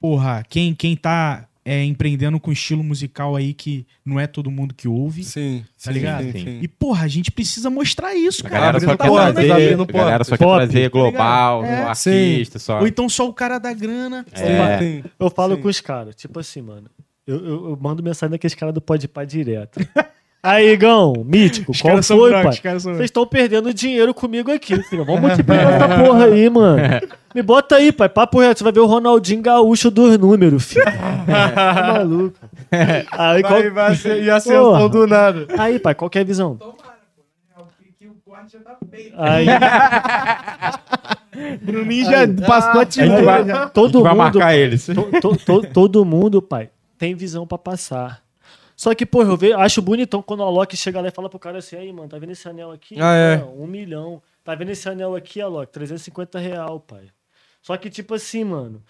Porra, 0.00 0.44
quem, 0.48 0.74
quem 0.74 0.96
tá 0.96 1.46
é, 1.64 1.84
empreendendo 1.84 2.40
com 2.40 2.50
estilo 2.50 2.82
musical 2.82 3.36
aí 3.36 3.54
que 3.54 3.86
não 4.04 4.18
é 4.18 4.26
todo 4.26 4.50
mundo 4.50 4.74
que 4.74 4.88
ouve. 4.88 5.22
Sim, 5.22 5.64
Tá 5.82 5.90
sim, 5.90 5.92
ligado? 5.92 6.24
sim, 6.24 6.32
Sim. 6.32 6.58
E, 6.60 6.66
porra, 6.68 7.04
a 7.04 7.08
gente 7.08 7.30
precisa 7.30 7.70
mostrar 7.70 8.14
isso, 8.14 8.44
A 8.46 8.50
cara. 8.50 8.60
galera 8.72 8.80
só 8.80 8.96
portas, 8.96 9.34
trazer, 9.34 9.52
abrindo 9.52 9.82
a 9.82 9.86
galera 9.86 10.24
só 10.24 10.36
quer 10.36 10.44
portas. 10.44 10.70
trazer 10.70 10.90
Tá 10.90 10.98
global, 10.98 11.64
É. 11.64 11.82
artista, 11.84 12.58
só. 12.58 12.80
Ou 12.80 12.86
então 12.86 13.08
só 13.08 13.28
o 13.28 13.32
cara 13.32 13.58
da 13.58 13.72
grana. 13.72 14.26
É. 14.32 14.78
Sim. 14.78 15.04
Eu 15.18 15.30
falo 15.30 15.56
Sim. 15.56 15.62
com 15.62 15.68
os 15.68 15.80
caras, 15.80 16.14
tipo 16.16 16.38
assim, 16.40 16.62
mano. 16.62 16.90
Eu, 17.24 17.36
eu, 17.36 17.68
eu 17.70 17.78
mando 17.80 18.02
mensagem 18.02 18.32
daqueles 18.32 18.54
caras 18.56 18.74
do 18.74 18.80
Pode 18.80 19.06
Pá 19.06 19.24
direto. 19.24 19.78
Aí, 20.44 20.72
Igão, 20.72 21.12
mítico, 21.24 21.70
Os 21.70 21.80
qual 21.80 22.02
foi, 22.02 22.30
brancos, 22.30 22.58
pai? 22.58 22.72
Vocês 22.80 23.00
estão 23.02 23.24
perdendo 23.24 23.72
dinheiro 23.72 24.12
comigo 24.12 24.50
aqui, 24.50 24.82
filho. 24.82 25.04
Vamos 25.04 25.20
multiplicar 25.28 25.72
essa 25.74 25.88
porra 26.02 26.24
aí, 26.24 26.50
mano. 26.50 26.82
Me 27.32 27.42
bota 27.42 27.76
aí, 27.76 27.92
pai. 27.92 28.08
Papo 28.08 28.40
reto. 28.40 28.58
Você 28.58 28.64
vai 28.64 28.72
ver 28.72 28.80
o 28.80 28.86
Ronaldinho 28.86 29.40
Gaúcho 29.40 29.88
dos 29.88 30.18
números, 30.18 30.64
filho. 30.64 30.84
Tá 31.54 31.92
maluco. 31.94 32.36
Aí, 33.12 33.42
qual... 33.42 33.52
Vai, 33.60 33.70
vai 33.70 33.94
ser, 33.94 34.20
e 34.24 34.40
Porra. 34.50 34.88
do 34.88 35.06
nada. 35.06 35.46
aí, 35.56 35.78
pai, 35.78 35.94
qual 35.94 36.10
que 36.10 36.18
é 36.18 36.22
a 36.22 36.24
visão? 36.24 36.58
Que 37.96 38.08
o 38.08 38.14
corte 38.24 38.52
já 38.54 38.58
tá 38.58 38.76
feio. 38.90 39.12
Aí, 39.16 39.46
Bruninho 41.62 42.04
já 42.04 42.26
passou 42.46 42.80
a 42.80 42.84
gente 42.84 43.22
vai, 43.24 43.40
a 43.42 43.44
gente 43.44 43.72
todo 43.72 44.02
vai 44.02 44.12
mundo, 44.12 44.18
marcar 44.18 44.56
eles. 44.56 44.86
To- 44.86 45.20
to- 45.20 45.36
to- 45.36 45.66
todo 45.72 46.04
mundo, 46.04 46.42
pai, 46.42 46.70
tem 46.98 47.14
visão 47.14 47.46
pra 47.46 47.56
passar. 47.58 48.20
Só 48.82 48.92
que, 48.96 49.06
pô, 49.06 49.22
eu 49.22 49.36
ve- 49.36 49.52
acho 49.52 49.80
bonitão 49.80 50.20
quando 50.20 50.40
o 50.40 50.42
Alok 50.42 50.76
chega 50.76 51.00
lá 51.00 51.06
e 51.06 51.12
fala 51.12 51.28
pro 51.30 51.38
cara 51.38 51.58
assim, 51.58 51.76
aí, 51.76 51.92
mano, 51.92 52.08
tá 52.08 52.18
vendo 52.18 52.32
esse 52.32 52.48
anel 52.48 52.72
aqui? 52.72 52.96
Ah, 53.00 53.14
é. 53.14 53.36
Não, 53.36 53.62
um 53.62 53.66
milhão. 53.68 54.20
Tá 54.42 54.56
vendo 54.56 54.70
esse 54.70 54.88
anel 54.88 55.14
aqui, 55.14 55.40
Alok? 55.40 55.70
350 55.72 56.40
real, 56.40 56.80
pai. 56.80 57.04
Só 57.62 57.76
que, 57.76 57.88
tipo 57.88 58.12
assim, 58.12 58.42
mano, 58.42 58.82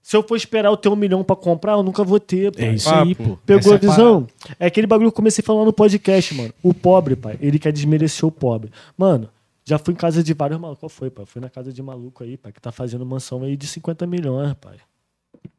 se 0.00 0.16
eu 0.16 0.22
for 0.22 0.36
esperar 0.36 0.68
eu 0.68 0.76
ter 0.76 0.88
um 0.88 0.94
milhão 0.94 1.24
pra 1.24 1.34
comprar, 1.34 1.72
eu 1.72 1.82
nunca 1.82 2.04
vou 2.04 2.20
ter, 2.20 2.52
pai. 2.54 2.64
É 2.66 2.74
isso 2.74 2.88
aí, 2.94 3.12
pô. 3.16 3.36
Pegou 3.44 3.74
Essa 3.74 3.74
a 3.74 3.90
visão? 3.90 4.28
É 4.56 4.66
aquele 4.66 4.86
bagulho 4.86 5.10
que 5.10 5.14
eu 5.14 5.16
comecei 5.16 5.42
a 5.42 5.44
falar 5.44 5.64
no 5.64 5.72
podcast, 5.72 6.32
mano. 6.32 6.54
O 6.62 6.72
pobre, 6.72 7.16
pai, 7.16 7.36
ele 7.40 7.58
quer 7.58 7.72
desmerecer 7.72 8.24
o 8.24 8.30
pobre. 8.30 8.70
Mano, 8.96 9.28
já 9.64 9.78
fui 9.80 9.94
em 9.94 9.96
casa 9.96 10.22
de 10.22 10.32
vários 10.32 10.60
malucos. 10.60 10.78
Qual 10.78 10.88
foi, 10.88 11.10
pai? 11.10 11.26
Fui 11.26 11.40
na 11.42 11.50
casa 11.50 11.72
de 11.72 11.82
maluco 11.82 12.22
aí, 12.22 12.36
pai, 12.36 12.52
que 12.52 12.60
tá 12.60 12.70
fazendo 12.70 13.04
mansão 13.04 13.42
aí 13.42 13.56
de 13.56 13.66
50 13.66 14.06
milhões, 14.06 14.54
pai. 14.60 14.76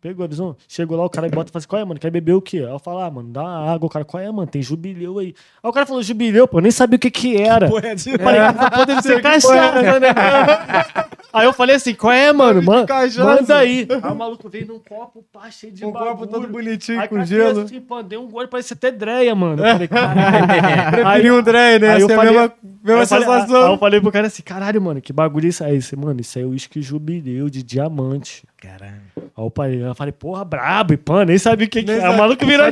Pegou 0.02 0.26
a 0.26 0.28
visão? 0.28 0.56
Chegou 0.68 0.98
lá, 0.98 1.06
o 1.06 1.10
cara 1.11 1.30
bota 1.30 1.49
e 1.49 1.53
fala 1.53 1.60
assim: 1.60 1.68
qual 1.68 1.80
é, 1.82 1.86
mano? 1.86 1.99
Quer 1.99 2.10
beber 2.10 2.34
o 2.34 2.41
quê? 2.41 2.57
Aí 2.57 2.64
eu 2.73 2.80
falo, 2.80 2.99
ah, 2.99 3.11
mano, 3.11 3.30
dá 3.30 3.41
uma 3.41 3.72
água. 3.72 3.86
O 3.86 3.90
cara, 3.90 4.03
qual 4.03 4.22
é, 4.22 4.32
mano? 4.32 4.48
Tem 4.48 4.61
jubileu 4.61 5.19
aí. 5.19 5.36
Aí 5.64 5.69
o 5.69 5.72
cara 5.72 5.86
falou, 5.86 6.02
jubileu, 6.02 6.48
pô, 6.48 6.57
eu 6.57 6.64
nem 6.64 6.72
sabia 6.72 6.95
o 6.98 6.99
que 6.99 7.11
que 7.11 7.38
era. 7.38 7.68
Porra, 7.69 7.90
é 7.90 7.94
Eu 7.94 8.19
falei, 8.19 8.40
essa 8.41 8.72
porra 8.72 8.86
deve 8.88 9.02
ser 9.03 9.22
cachaça, 9.23 9.99
né? 9.99 10.07
Aí 11.34 11.45
eu 11.45 11.53
falei 11.53 11.78
assim, 11.78 11.94
qual 11.94 12.11
é, 12.11 12.34
mano? 12.34 12.61
Man, 12.61 12.86
manda 13.23 13.57
aí. 13.57 13.88
Aí 14.03 14.11
o 14.11 14.15
maluco 14.15 14.49
veio 14.49 14.68
num 14.68 14.80
copo, 14.80 15.23
pá, 15.32 15.49
cheio 15.49 15.72
de 15.72 15.86
Um 15.86 15.91
bagulho. 15.91 16.11
copo 16.11 16.28
todo 16.28 16.45
bonitinho, 16.49 16.99
Aí 16.99 17.07
com 17.07 17.15
catei 17.15 17.38
gelo. 17.38 17.61
Assim, 17.61 17.80
pô, 17.80 18.03
dei 18.03 18.18
um 18.18 18.28
gole, 18.30 18.48
parecia 18.49 18.73
até 18.73 18.91
dreia, 18.91 19.34
mano. 19.34 19.65
Eu 19.65 19.72
falei, 19.72 19.88
caralho. 19.88 20.91
Preferi 20.91 21.32
um 21.32 21.41
Dre, 21.41 21.80
né? 21.80 21.94
aí 21.94 22.02
eu 22.02 22.07
Essa 22.07 22.11
é 22.11 22.14
a 22.14 22.18
falei- 22.18 22.34
mesma, 22.34 22.53
mesma 22.84 22.98
Aí 22.98 23.02
eu 23.03 23.07
falei- 23.07 23.26
sensação. 23.26 23.65
Aí 23.65 23.72
eu 23.73 23.78
falei 23.78 24.02
pro 24.02 24.11
cara 24.11 24.28
assim, 24.28 24.44
caralho, 24.44 24.82
mano, 24.82 24.99
que 25.02 25.14
bagulho 25.14 25.45
é 25.45 25.49
isso 25.49 25.64
aí? 25.64 25.78
Esse, 25.78 25.95
mano, 25.95 26.19
isso 26.19 26.38
aí 26.38 26.44
é 26.44 26.48
o 26.48 26.49
uísque 26.49 26.82
jubileu 26.82 27.49
de 27.49 27.64
diamante. 27.64 28.44
Caralho. 28.57 29.02
Aí 29.15 29.23
eu 29.38 29.52
falei, 29.56 29.84
eu 29.91 29.95
falei, 29.95 30.11
porra, 30.11 30.43
brabo, 30.45 30.93
e 30.93 30.97
pã, 30.97 31.26
nem 31.26 31.38
sabia 31.38 31.68
o 31.68 31.69
que 31.69 31.84
que 31.84 31.91
era. 31.91 32.11
O 32.11 32.18
maluco 32.18 32.45
virou 32.45 32.65
e. 32.68 32.69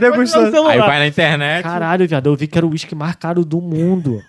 Aí 0.68 0.78
vai 0.80 1.00
na 1.00 1.08
internet. 1.08 1.64
Caralho, 1.64 2.08
viado, 2.08 2.28
eu 2.28 2.36
vi 2.36 2.48
que 2.48 2.58
era 2.58 2.66
o 2.66 2.70
uísque 2.72 2.96
mais 2.96 3.16
caro 3.16 3.44
do 3.46 3.62
mundo. 3.62 4.22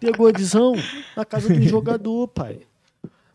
Pegou 0.00 0.28
a 0.28 0.32
visão 0.32 0.74
na 1.16 1.24
casa 1.24 1.52
do 1.52 1.62
jogador, 1.62 2.28
pai. 2.28 2.58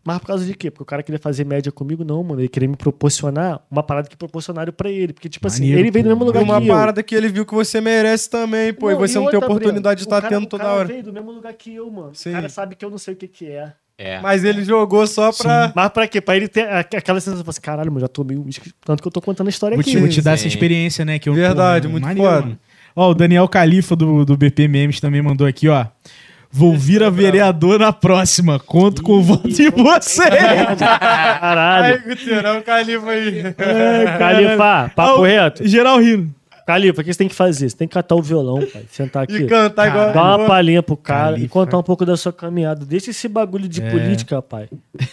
Mas 0.03 0.19
por 0.19 0.27
causa 0.27 0.45
de 0.45 0.53
quê? 0.53 0.71
Porque 0.71 0.83
o 0.83 0.85
cara 0.85 1.03
queria 1.03 1.19
fazer 1.19 1.45
média 1.45 1.69
comigo? 1.69 2.01
Não, 2.05 2.23
mano. 2.23 2.39
Ele 2.39 2.47
queria 2.47 2.69
me 2.69 2.77
proporcionar 2.77 3.59
uma 3.69 3.83
parada 3.83 4.07
que 4.07 4.15
proporcionaram 4.15 4.71
pra 4.71 4.89
ele. 4.89 5.11
Porque, 5.11 5.27
tipo 5.27 5.45
assim, 5.47 5.63
Maneiro, 5.63 5.81
ele 5.81 5.91
veio 5.91 6.05
do 6.05 6.09
mesmo 6.09 6.23
E 6.23 6.27
lugar 6.27 6.43
uma 6.43 6.61
que 6.61 6.67
eu. 6.69 6.73
parada 6.73 7.03
que 7.03 7.13
ele 7.13 7.27
viu 7.27 7.45
que 7.45 7.53
você 7.53 7.81
merece 7.81 8.29
também, 8.29 8.73
pô. 8.73 8.89
e 8.89 8.93
Não, 8.93 8.99
você 9.01 9.19
não 9.19 9.29
tem 9.29 9.37
oportunidade 9.37 9.97
de 9.99 10.05
estar 10.05 10.19
o 10.19 10.21
cara- 10.21 10.33
tendo 10.33 10.45
o 10.45 10.47
toda 10.47 10.63
cara 10.63 10.75
hora. 10.75 10.87
veio 10.87 11.03
do 11.03 11.11
mesmo 11.11 11.29
lugar 11.31 11.51
que 11.53 11.75
eu, 11.75 11.91
mano. 11.91 12.11
Sim. 12.15 12.29
O 12.29 12.33
cara 12.33 12.47
sabe 12.47 12.75
que 12.77 12.85
eu 12.85 12.89
não 12.89 12.97
sei 12.97 13.15
o 13.15 13.17
que 13.17 13.27
que 13.27 13.47
é. 13.47 13.73
É. 13.99 14.19
Mas 14.21 14.43
ele 14.43 14.63
jogou 14.63 15.07
só 15.07 15.31
pra. 15.31 15.71
Mas 15.75 15.89
pra 15.89 16.07
quê? 16.07 16.21
Pra 16.21 16.37
ele 16.37 16.47
ter 16.47 16.67
a- 16.67 16.79
aquela 16.81 17.19
sensação, 17.19 17.43
assim, 17.47 17.61
caralho, 17.61 17.91
mano, 17.91 18.01
já 18.01 18.07
tomei 18.07 18.37
um 18.37 18.43
uísque. 18.43 18.71
Tanto 18.85 19.01
que 19.01 19.07
eu 19.07 19.11
tô 19.11 19.19
contando 19.21 19.47
a 19.47 19.49
história 19.49 19.75
Vou 19.75 19.81
aqui. 19.81 19.89
te, 19.91 19.97
vou 19.97 20.07
te 20.07 20.21
dar 20.21 20.37
sim. 20.37 20.41
essa 20.45 20.47
experiência, 20.47 21.03
né? 21.03 21.17
Que 21.17 21.27
eu, 21.29 21.33
Verdade, 21.33 21.87
porra, 21.87 21.91
muito 21.93 22.03
maneiro, 22.03 22.29
foda. 22.29 22.41
mano. 22.41 22.59
Ó, 22.95 23.09
o 23.09 23.13
Daniel 23.15 23.47
Califa 23.47 23.95
do, 23.95 24.23
do 24.23 24.37
BP 24.37 24.67
Memes 24.67 24.99
também 24.99 25.21
mandou 25.21 25.47
aqui, 25.47 25.67
ó. 25.67 25.85
Vou 26.51 26.77
vir 26.77 27.03
a 27.03 27.09
vereador 27.09 27.77
na 27.79 27.91
próxima. 27.91 28.57
Conto 28.59 29.01
com 29.03 29.13
o 29.13 29.21
voto 29.23 29.49
de 29.49 29.69
vocês. 29.69 30.29
Caralho. 30.79 31.95
Aí, 31.97 31.99
Guterão, 32.07 32.61
califa 32.61 33.09
aí. 33.09 33.43
Califa, 34.17 34.91
papo 34.95 35.21
Ó, 35.21 35.23
reto. 35.23 35.67
Geral 35.67 35.99
rindo. 35.99 36.33
Califa, 36.67 36.99
o 37.01 37.03
que 37.05 37.13
você 37.13 37.17
tem 37.17 37.29
que 37.29 37.33
fazer? 37.33 37.69
Você 37.69 37.77
tem 37.77 37.87
que 37.87 37.93
catar 37.93 38.13
o 38.15 38.21
violão, 38.21 38.57
pai. 38.57 38.83
Sentar 38.91 39.23
aqui. 39.23 39.37
E 39.37 39.47
cantar 39.47 39.87
igual. 39.87 40.11
Dá 40.11 40.35
uma 40.35 40.45
palhinha 40.45 40.83
pro 40.83 40.97
cara 40.97 41.29
e 41.31 41.33
Califa. 41.35 41.53
contar 41.53 41.77
um 41.77 41.83
pouco 41.83 42.05
da 42.05 42.17
sua 42.17 42.33
caminhada. 42.33 42.85
Deixa 42.85 43.09
esse 43.11 43.25
bagulho 43.29 43.69
de 43.69 43.81
É. 43.81 43.89
política, 43.89 44.41
pai. 44.41 44.67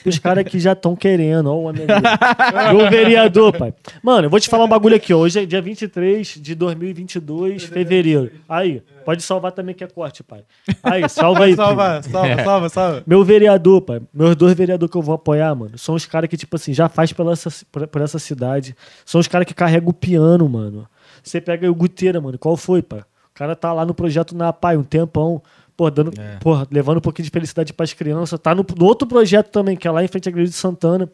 Os 0.05 0.19
caras 0.19 0.43
que 0.45 0.59
já 0.59 0.73
estão 0.73 0.97
querendo, 0.97 1.47
ó, 1.53 1.55
o 1.55 1.63
homem 1.63 1.83
ali. 1.89 2.77
E 2.77 2.83
o 2.85 2.91
vereador, 2.91 3.57
pai. 3.57 3.73
Mano, 4.03 4.27
eu 4.27 4.31
vou 4.31 4.41
te 4.41 4.49
falar 4.49 4.65
um 4.65 4.69
bagulho 4.69 4.97
aqui, 4.97 5.15
ó. 5.15 5.19
Hoje 5.19 5.41
é 5.43 5.47
dia 5.47 5.63
23 5.63 6.27
de 6.41 6.55
2022, 6.57 7.63
fevereiro. 7.63 8.33
Aí, 8.49 8.83
pode 9.05 9.23
salvar 9.23 9.53
também 9.53 9.77
que 9.77 9.85
é 9.85 9.87
corte, 9.87 10.25
pai. 10.25 10.41
Aí, 10.83 11.09
salva 11.09 11.45
aí. 11.45 11.55
Salva, 11.65 12.03
salva, 12.03 12.43
salva, 12.43 12.69
salva. 12.69 13.03
Meu 13.07 13.23
vereador, 13.23 13.81
pai. 13.81 14.01
Meus 14.13 14.35
dois 14.35 14.55
vereadores 14.55 14.91
que 14.91 14.99
eu 14.99 15.03
vou 15.03 15.15
apoiar, 15.15 15.55
mano, 15.55 15.79
são 15.79 15.95
os 15.95 16.05
caras 16.05 16.29
que, 16.29 16.37
tipo 16.37 16.57
assim, 16.57 16.75
já 16.75 16.89
faz 16.89 17.13
pela 17.13 17.33
essa, 17.33 17.49
por, 17.71 17.87
por 17.87 18.03
essa 18.03 18.19
cidade. 18.19 18.75
São 19.07 19.21
os 19.21 19.29
caras 19.29 19.47
que 19.47 19.55
carregam 19.55 19.91
o 19.91 19.93
piano, 19.93 20.49
mano. 20.49 20.87
Você 21.25 21.41
pega 21.41 21.67
aí 21.67 21.71
o 21.71 21.75
Guteira, 21.75 22.21
mano. 22.21 22.39
Qual 22.39 22.57
foi, 22.57 22.83
pai? 22.83 23.01
O 23.01 23.35
cara 23.35 23.57
tá 23.57 23.73
lá 23.73 23.85
no 23.85 23.95
projeto 23.95 24.37
na 24.37 24.53
PAI 24.53 24.77
um 24.77 24.85
tempão. 24.85 25.43
Pô, 25.77 25.91
dando, 25.91 26.13
porra, 26.41 26.69
levando 26.71 26.99
um 26.99 27.01
pouquinho 27.01 27.25
de 27.25 27.31
felicidade 27.31 27.73
pras 27.73 27.93
crianças. 27.93 28.39
Tá 28.39 28.55
no, 28.55 28.65
no 28.77 28.85
outro 28.85 29.09
projeto 29.09 29.49
também, 29.49 29.77
que 29.77 29.89
é 29.89 29.91
lá 29.91 30.05
em 30.05 30.09
frente 30.09 30.29
à 30.29 30.31
Igreja 30.31 30.51
de 30.51 30.57
Santana. 30.57 31.11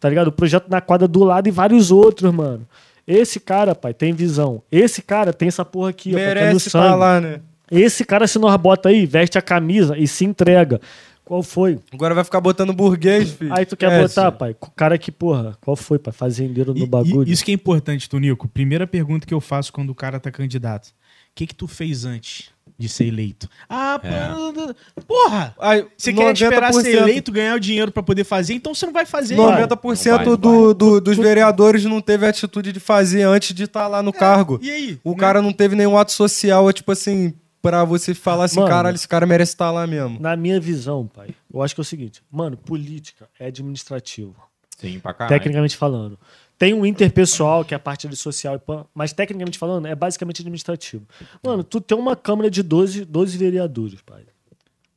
Tá 0.00 0.08
ligado? 0.08 0.28
O 0.28 0.32
projeto 0.32 0.68
na 0.70 0.80
quadra 0.80 1.06
do 1.06 1.24
lado 1.24 1.46
e 1.46 1.50
vários 1.50 1.90
outros, 1.90 2.32
mano. 2.32 2.66
Esse 3.06 3.40
cara, 3.40 3.74
pai, 3.74 3.92
tem 3.92 4.12
visão. 4.12 4.62
Esse 4.70 5.02
cara 5.02 5.32
tem 5.32 5.48
essa 5.48 5.64
porra 5.64 5.90
aqui, 5.90 6.14
ó, 6.14 6.16
que 6.16 6.20
é 6.22 6.28
no 6.28 6.34
Merece 6.34 6.68
estar 6.68 6.94
lá, 6.94 7.20
né? 7.20 7.40
Esse 7.70 8.04
cara, 8.04 8.26
se 8.26 8.38
nós 8.38 8.56
bota 8.56 8.88
aí, 8.88 9.04
veste 9.04 9.36
a 9.36 9.42
camisa 9.42 9.96
e 9.98 10.06
se 10.06 10.24
entrega. 10.24 10.80
Qual 11.28 11.42
foi? 11.42 11.78
Agora 11.92 12.14
vai 12.14 12.24
ficar 12.24 12.40
botando 12.40 12.72
burguês, 12.72 13.32
filho. 13.32 13.52
Aí 13.52 13.66
tu 13.66 13.76
quer 13.76 13.92
É, 13.92 14.00
botar, 14.02 14.32
sim. 14.32 14.38
pai? 14.38 14.56
O 14.58 14.70
cara 14.70 14.96
que, 14.96 15.12
porra, 15.12 15.58
qual 15.60 15.76
foi, 15.76 15.98
pai? 15.98 16.10
Fazendeiro 16.10 16.72
no 16.72 16.84
E- 16.84 16.86
bagulho. 16.86 17.30
isso 17.30 17.44
que 17.44 17.50
é 17.50 17.54
importante, 17.54 18.08
Tonico. 18.08 18.48
Primeira 18.48 18.86
pergunta 18.86 19.26
que 19.26 19.34
eu 19.34 19.40
faço 19.40 19.70
quando 19.70 19.90
o 19.90 19.94
cara 19.94 20.18
tá 20.18 20.30
candidato. 20.30 20.86
O 20.86 20.92
que 21.34 21.46
que 21.46 21.54
tu 21.54 21.68
fez 21.68 22.06
antes 22.06 22.48
de 22.78 22.88
ser 22.88 23.08
eleito? 23.08 23.46
Ah, 23.68 24.00
pô, 24.96 25.02
porra! 25.02 25.54
Aí, 25.58 25.84
Você 25.98 26.14
quer 26.14 26.32
esperar 26.32 26.72
ser 26.72 26.80
90%, 26.80 26.94
eleito, 27.02 27.30
ganhar 27.30 27.54
o 27.56 27.60
dinheiro 27.60 27.92
pra 27.92 28.02
poder 28.02 28.24
fazer, 28.24 28.54
então 28.54 28.74
você 28.74 28.86
não 28.86 28.92
vai 28.94 29.04
fazer. 29.04 29.36
90% 29.36 30.10
Não 30.10 30.16
vai, 30.16 30.26
não 30.26 30.36
do, 30.36 30.74
do- 30.74 31.00
dos 31.00 31.16
vereadores 31.18 31.84
não 31.84 32.00
teve 32.00 32.24
a 32.24 32.30
atitude 32.30 32.72
de 32.72 32.80
fazer 32.80 33.22
antes 33.24 33.54
de 33.54 33.64
estar 33.64 33.86
lá 33.86 34.02
no 34.02 34.12
cargo. 34.14 34.58
E 34.62 34.70
aí? 34.70 34.98
O 35.04 35.10
Né? 35.10 35.16
cara 35.18 35.42
não 35.42 35.52
teve 35.52 35.76
nenhum 35.76 35.96
ato 35.98 36.12
social, 36.12 36.68
é 36.68 36.72
tipo 36.72 36.90
assim, 36.90 37.34
pra 37.60 37.84
você 37.84 38.14
falar 38.14 38.44
assim, 38.44 38.60
Mano. 38.60 38.68
caralho, 38.70 38.94
esse 38.94 39.08
cara 39.08 39.26
merece 39.26 39.52
estar 39.52 39.70
lá 39.70 39.86
mesmo? 39.86 40.18
Na 40.20 40.36
minha 40.36 40.60
visão, 40.60 41.06
pai, 41.06 41.34
eu 41.52 41.62
acho 41.62 41.74
que 41.74 41.80
é 41.80 41.82
o 41.82 41.84
seguinte, 41.84 42.22
mano, 42.30 42.56
política 42.56 43.28
é 43.38 43.46
administrativo. 43.46 44.34
Sim, 44.76 45.00
pra 45.00 45.12
caralho. 45.12 45.36
tecnicamente 45.36 45.76
falando. 45.76 46.18
Tem 46.56 46.74
o 46.74 46.84
interpessoal, 46.84 47.64
que 47.64 47.72
é 47.72 47.76
a 47.76 47.80
parte 47.80 48.06
ali 48.06 48.16
social, 48.16 48.56
e 48.56 48.58
pã, 48.58 48.84
mas 48.92 49.12
tecnicamente 49.12 49.58
falando, 49.58 49.86
é 49.86 49.94
basicamente 49.94 50.42
administrativo. 50.42 51.06
Mano, 51.42 51.62
tu 51.62 51.80
tem 51.80 51.96
uma 51.96 52.16
Câmara 52.16 52.50
de 52.50 52.62
12, 52.62 53.04
12 53.04 53.38
vereadores, 53.38 54.00
pai. 54.02 54.24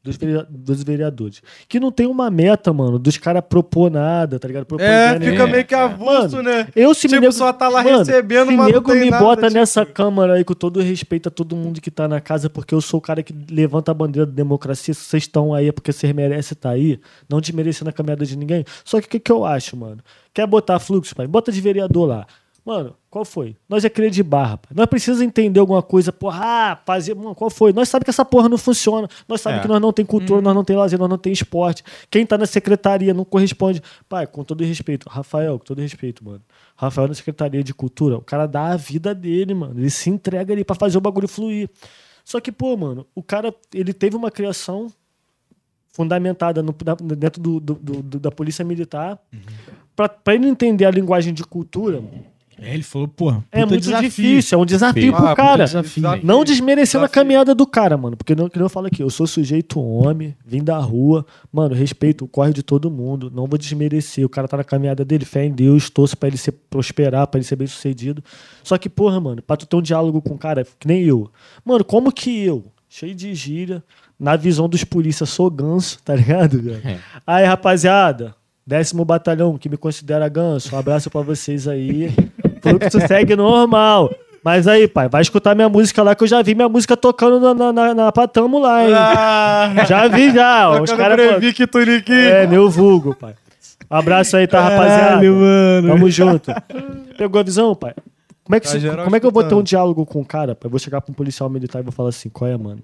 12 0.03 0.17
verea- 0.17 0.47
12 0.49 0.83
vereadores. 0.83 1.41
Que 1.69 1.79
não 1.79 1.91
tem 1.91 2.07
uma 2.07 2.31
meta, 2.31 2.73
mano, 2.73 2.97
dos 2.97 3.17
caras 3.17 3.43
propor 3.47 3.91
nada, 3.91 4.39
tá 4.39 4.47
ligado? 4.47 4.65
Propor 4.65 4.83
É, 4.83 5.19
fica 5.19 5.45
meio 5.45 5.63
que 5.65 5.75
avulso, 5.75 6.37
Mano, 6.37 6.41
né? 6.49 6.67
Eu 6.75 6.93
se 6.95 7.07
me 7.07 7.11
Tipo, 7.13 7.21
nego, 7.21 7.33
só 7.33 7.53
tá 7.53 7.69
lá 7.69 7.83
Mano, 7.83 7.99
recebendo, 7.99 8.49
se 8.49 8.55
não 8.57 8.65
nego 8.65 8.93
me 8.93 9.09
nada, 9.11 9.23
bota 9.23 9.41
tipo- 9.47 9.53
nessa 9.59 9.85
câmara 9.85 10.33
aí 10.33 10.43
com 10.43 10.53
todo 10.55 10.79
respeito 10.81 11.27
a 11.27 11.31
todo 11.31 11.55
mundo 11.55 11.79
que 11.79 11.91
tá 11.91 12.07
na 12.07 12.19
casa, 12.19 12.49
porque 12.49 12.73
eu 12.73 12.81
sou 12.81 12.97
o 12.97 13.01
cara 13.01 13.21
que 13.21 13.33
levanta 13.51 13.91
a 13.91 13.93
bandeira 13.93 14.25
da 14.25 14.33
democracia. 14.33 14.93
Se 14.93 15.01
vocês 15.05 15.23
estão 15.23 15.53
aí 15.53 15.67
é 15.67 15.71
porque 15.71 15.91
vocês 15.91 16.11
merecem 16.13 16.55
estar 16.55 16.71
aí, 16.71 16.99
não 17.29 17.39
desmerecendo 17.39 17.89
a 17.89 17.93
caminhada 17.93 18.25
de 18.25 18.35
ninguém. 18.35 18.65
Só 18.83 18.99
que 18.99 19.05
o 19.05 19.09
que, 19.09 19.19
que 19.19 19.31
eu 19.31 19.45
acho, 19.45 19.77
mano? 19.77 19.97
Quer 20.33 20.47
botar 20.47 20.79
fluxo, 20.79 21.15
pai? 21.15 21.27
Bota 21.27 21.51
de 21.51 21.61
vereador 21.61 22.07
lá. 22.07 22.25
Mano, 22.63 22.95
qual 23.09 23.25
foi? 23.25 23.55
Nós 23.67 23.83
é 23.83 23.89
crer 23.89 24.11
de 24.11 24.21
barra. 24.21 24.59
Nós 24.75 24.85
precisamos 24.85 25.23
entender 25.23 25.59
alguma 25.59 25.81
coisa, 25.81 26.13
porra, 26.13 26.39
ah, 26.43 26.75
fazer. 26.85 27.15
Mano, 27.15 27.33
qual 27.33 27.49
foi? 27.49 27.73
Nós 27.73 27.89
sabemos 27.89 28.03
que 28.05 28.09
essa 28.11 28.23
porra 28.23 28.47
não 28.47 28.57
funciona. 28.57 29.07
Nós 29.27 29.41
sabemos 29.41 29.61
É. 29.61 29.63
que 29.63 29.67
nós 29.67 29.81
não 29.81 29.91
tem 29.91 30.05
cultura, 30.05 30.41
nós 30.41 30.53
não 30.53 30.63
tem 30.63 30.75
lazer, 30.75 30.99
nós 30.99 31.09
não 31.09 31.17
tem 31.17 31.33
esporte. 31.33 31.83
Quem 32.09 32.23
tá 32.23 32.37
na 32.37 32.45
secretaria 32.45 33.15
não 33.15 33.25
corresponde. 33.25 33.81
Pai, 34.07 34.27
com 34.27 34.43
todo 34.43 34.63
respeito, 34.63 35.09
Rafael, 35.09 35.57
com 35.57 35.65
todo 35.65 35.81
respeito, 35.81 36.23
mano. 36.23 36.41
Rafael 36.75 37.07
na 37.07 37.15
secretaria 37.15 37.63
de 37.63 37.73
cultura, 37.73 38.17
o 38.17 38.21
cara 38.21 38.45
dá 38.45 38.67
a 38.73 38.77
vida 38.77 39.15
dele, 39.15 39.55
mano. 39.55 39.79
Ele 39.79 39.89
se 39.89 40.11
entrega 40.11 40.53
ali 40.53 40.63
pra 40.63 40.75
fazer 40.75 40.99
o 40.99 41.01
bagulho 41.01 41.27
fluir. 41.27 41.67
Só 42.23 42.39
que, 42.39 42.51
pô, 42.51 42.77
mano, 42.77 43.07
o 43.15 43.23
cara, 43.23 43.51
ele 43.73 43.91
teve 43.91 44.15
uma 44.15 44.29
criação 44.29 44.87
fundamentada 45.91 46.61
no- 46.63 46.71
da- 46.73 46.95
dentro 46.95 47.41
do, 47.41 47.59
do- 47.59 47.73
do- 47.75 48.01
do- 48.03 48.19
da 48.19 48.31
polícia 48.31 48.63
militar. 48.63 49.19
Pra, 49.95 50.07
pra 50.07 50.35
ele 50.35 50.47
entender 50.47 50.85
a 50.85 50.91
linguagem 50.91 51.33
de 51.33 51.43
cultura, 51.43 52.01
É, 52.63 52.75
ele 52.75 52.83
falou, 52.83 53.07
porra, 53.07 53.43
é 53.51 53.65
muito 53.65 53.81
desafio. 53.81 54.07
difícil, 54.09 54.59
é 54.59 54.61
um 54.61 54.65
desafio 54.65 55.15
Ah, 55.15 55.21
pro 55.21 55.35
cara. 55.35 55.65
desafio. 55.65 56.03
Não 56.23 56.43
desmerecendo 56.43 57.03
a 57.03 57.07
Desafio. 57.07 57.23
caminhada 57.23 57.55
do 57.55 57.65
cara, 57.65 57.97
mano. 57.97 58.15
Porque 58.15 58.35
não, 58.35 58.47
que 58.47 58.55
nem 58.57 58.63
eu 58.65 58.69
falo 58.69 58.85
aqui, 58.85 59.01
eu 59.01 59.09
sou 59.09 59.25
sujeito 59.25 59.81
homem, 59.81 60.35
vim 60.45 60.63
da 60.63 60.77
rua, 60.77 61.25
mano, 61.51 61.73
respeito 61.73 62.23
o 62.23 62.27
corre 62.27 62.53
de 62.53 62.61
todo 62.61 62.91
mundo, 62.91 63.31
não 63.33 63.47
vou 63.47 63.57
desmerecer. 63.57 64.23
O 64.23 64.29
cara 64.29 64.47
tá 64.47 64.57
na 64.57 64.63
caminhada 64.63 65.03
dele, 65.03 65.25
fé 65.25 65.43
em 65.43 65.51
Deus, 65.51 65.89
torço 65.89 66.15
pra 66.15 66.27
ele 66.29 66.37
ser, 66.37 66.51
prosperar, 66.69 67.25
pra 67.25 67.39
ele 67.39 67.45
ser 67.47 67.55
bem 67.55 67.65
sucedido. 67.65 68.23
Só 68.63 68.77
que, 68.77 68.87
porra, 68.87 69.19
mano, 69.19 69.41
pra 69.41 69.57
tu 69.57 69.65
ter 69.65 69.75
um 69.75 69.81
diálogo 69.81 70.21
com 70.21 70.35
o 70.35 70.37
cara, 70.37 70.63
que 70.79 70.87
nem 70.87 71.01
eu. 71.01 71.31
Mano, 71.65 71.83
como 71.83 72.11
que 72.11 72.43
eu, 72.45 72.65
cheio 72.87 73.15
de 73.15 73.33
gíria, 73.33 73.83
na 74.19 74.35
visão 74.35 74.69
dos 74.69 74.83
polícias, 74.83 75.29
sou 75.29 75.49
ganso, 75.49 75.97
tá 76.05 76.13
ligado, 76.15 76.61
velho? 76.61 76.79
É. 76.87 76.99
Aí, 77.25 77.43
rapaziada, 77.45 78.35
décimo 78.67 79.03
batalhão, 79.03 79.57
que 79.57 79.67
me 79.67 79.77
considera 79.77 80.29
ganso, 80.29 80.75
um 80.75 80.77
abraço 80.77 81.09
pra 81.09 81.21
vocês 81.21 81.67
aí. 81.67 82.13
Fluxo 82.61 82.99
segue 83.07 83.35
normal. 83.35 84.09
Mas 84.43 84.67
aí, 84.67 84.87
pai, 84.87 85.07
vai 85.07 85.21
escutar 85.21 85.53
minha 85.53 85.69
música 85.69 86.01
lá, 86.01 86.15
que 86.15 86.23
eu 86.23 86.27
já 86.27 86.41
vi 86.41 86.55
minha 86.55 86.67
música 86.67 86.97
tocando 86.97 87.39
na, 87.39 87.53
na, 87.53 87.71
na, 87.73 87.93
na 87.93 88.11
Patamo 88.11 88.57
lá, 88.59 88.83
hein? 88.83 88.93
Ah, 88.95 89.85
Já 89.87 90.07
vi, 90.07 90.31
já. 90.33 90.81
Os 90.81 90.91
caras. 90.91 91.19
Tuniquim. 91.71 92.11
É, 92.13 92.47
meu 92.47 92.67
vulgo, 92.69 93.13
pai. 93.15 93.35
Um 93.89 93.95
abraço 93.95 94.37
aí, 94.37 94.47
tá, 94.47 94.61
rapaziada? 94.61 95.01
Caralho, 95.09 95.35
mano. 95.35 95.87
Tamo 95.89 96.09
junto. 96.09 96.51
Pegou 97.17 97.39
a 97.39 97.43
visão, 97.43 97.75
pai? 97.75 97.93
Como 98.43 98.55
é 98.55 98.59
que, 98.59 98.65
Tá 98.67 98.79
se- 98.79 99.03
como 99.03 99.15
é 99.15 99.19
que 99.19 99.25
eu 99.27 99.31
vou 99.31 99.43
ter 99.43 99.53
um 99.53 99.61
diálogo 99.61 100.05
com 100.05 100.21
o 100.21 100.25
cara? 100.25 100.55
pai? 100.55 100.65
Eu 100.65 100.71
vou 100.71 100.79
chegar 100.79 101.01
pra 101.01 101.11
um 101.11 101.13
policial 101.13 101.47
militar 101.49 101.79
e 101.79 101.83
vou 101.83 101.91
falar 101.91 102.09
assim: 102.09 102.29
qual 102.29 102.49
é, 102.49 102.57
mano? 102.57 102.81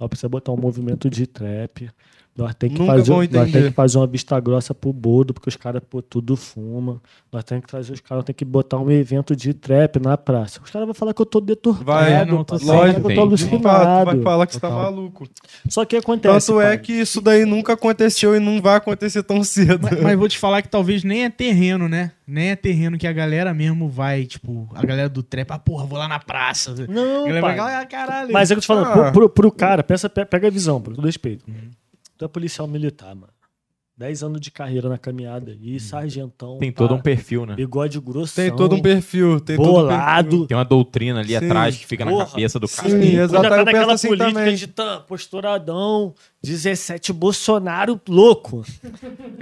Nós 0.00 0.08
precisamos 0.08 0.32
botar 0.32 0.52
um 0.52 0.56
movimento 0.56 1.10
de 1.10 1.26
trap. 1.26 1.90
Nós 2.36 2.54
que, 2.54 2.68
Nunca 2.68 2.86
fazer, 2.86 3.10
vão 3.10 3.18
nós 3.18 3.28
tem 3.28 3.40
entender. 3.42 3.68
que 3.68 3.74
fazer 3.74 3.98
uma 3.98 4.06
vista 4.06 4.38
grossa 4.40 4.72
pro 4.74 4.92
Bodo, 4.92 5.34
porque 5.34 5.48
os 5.48 5.56
caras, 5.56 5.82
pô, 5.90 6.00
tudo 6.00 6.36
fuma. 6.36 7.02
Nós 7.30 7.44
temos 7.44 7.64
que 7.64 7.70
trazer 7.70 7.92
os 7.92 8.00
caras, 8.00 8.24
tem 8.24 8.34
que 8.34 8.44
botar 8.44 8.78
um 8.78 8.90
evento 8.90 9.36
de 9.36 9.52
trap 9.52 9.98
na 10.00 10.16
praça. 10.16 10.60
Os 10.64 10.70
caras 10.70 10.86
vão 10.86 10.94
falar 10.94 11.12
que 11.12 11.20
eu 11.20 11.26
tô 11.26 11.40
deturpado, 11.40 11.84
Vai, 11.84 12.24
não, 12.24 12.42
tô. 12.44 12.54
Lógico, 12.54 13.00
que 13.08 13.12
eu 13.12 13.14
tô 13.16 13.28
tem. 13.28 13.36
De 13.36 13.44
fato, 13.44 13.66
alucinado. 13.66 14.04
vai 14.06 14.22
falar 14.22 14.46
que 14.46 14.54
você 14.54 14.60
tá 14.60 14.70
maluco. 14.70 15.28
Só 15.68 15.84
que 15.84 15.96
acontece. 15.96 16.46
Tanto 16.46 16.60
é 16.60 16.68
pai. 16.68 16.78
que 16.78 16.92
isso 16.92 17.20
daí 17.20 17.44
nunca 17.44 17.74
aconteceu 17.74 18.34
e 18.34 18.40
não 18.40 18.62
vai 18.62 18.76
acontecer 18.76 19.22
tão 19.22 19.42
cedo. 19.44 19.80
Mas, 19.90 20.00
mas 20.00 20.18
vou 20.18 20.28
te 20.28 20.38
falar 20.38 20.62
que 20.62 20.68
talvez 20.68 21.04
nem 21.04 21.24
é 21.24 21.30
terreno, 21.30 21.88
né? 21.88 22.12
Nem 22.26 22.50
é 22.50 22.56
terreno 22.56 22.96
que 22.96 23.08
a 23.08 23.12
galera 23.12 23.52
mesmo 23.52 23.88
vai, 23.88 24.24
tipo, 24.24 24.68
a 24.74 24.86
galera 24.86 25.08
do 25.08 25.22
trap, 25.22 25.50
ah, 25.50 25.58
porra, 25.58 25.84
vou 25.84 25.98
lá 25.98 26.06
na 26.08 26.20
praça. 26.20 26.74
Não, 26.88 27.24
pai. 27.40 27.56
vai, 27.56 27.74
ah, 27.74 27.84
caralho. 27.84 28.32
Mas 28.32 28.50
é 28.50 28.54
que 28.54 28.58
eu 28.58 28.62
tô 28.62 28.66
falando, 28.68 28.86
Ah. 28.86 28.92
pro, 28.92 29.12
pro, 29.12 29.28
pro 29.28 29.52
cara, 29.52 29.82
pensa, 29.82 30.08
pe- 30.08 30.24
pega 30.24 30.46
a 30.46 30.50
visão, 30.50 30.80
por 30.80 30.94
todo 30.94 31.04
respeito. 31.04 31.44
Tu 32.20 32.24
é 32.26 32.28
policial 32.28 32.68
militar, 32.68 33.14
mano. 33.14 33.32
10 33.96 34.24
anos 34.24 34.40
de 34.42 34.50
carreira 34.50 34.90
na 34.90 34.98
caminhada 34.98 35.56
e 35.58 35.80
sargentão. 35.80 36.58
Tem 36.58 36.70
pá, 36.70 36.76
todo 36.76 36.94
um 36.96 37.00
perfil, 37.00 37.46
né? 37.46 37.54
Bigode 37.54 37.98
grosso. 37.98 38.34
Tem 38.36 38.54
todo 38.54 38.76
um 38.76 38.82
perfil, 38.82 39.40
tem 39.40 39.56
todo 39.56 39.66
um 39.66 39.72
perfil. 39.72 39.88
bolado. 39.88 40.46
Tem 40.46 40.54
uma 40.54 40.64
doutrina 40.64 41.20
ali 41.20 41.30
Sim. 41.30 41.36
atrás 41.36 41.78
que 41.78 41.86
fica 41.86 42.04
na 42.04 42.10
Porra. 42.10 42.26
cabeça 42.26 42.60
do 42.60 42.68
cara. 42.68 42.90
Sim. 42.90 43.18
Ainda 43.18 43.40
tá 43.40 43.64
naquela 43.64 43.94
assim 43.94 44.08
política 44.08 44.32
também. 44.34 44.54
de 44.54 44.66
tá, 44.66 45.00
posturadão, 45.00 46.14
17 46.42 47.10
Bolsonaro 47.14 47.98
louco. 48.06 48.66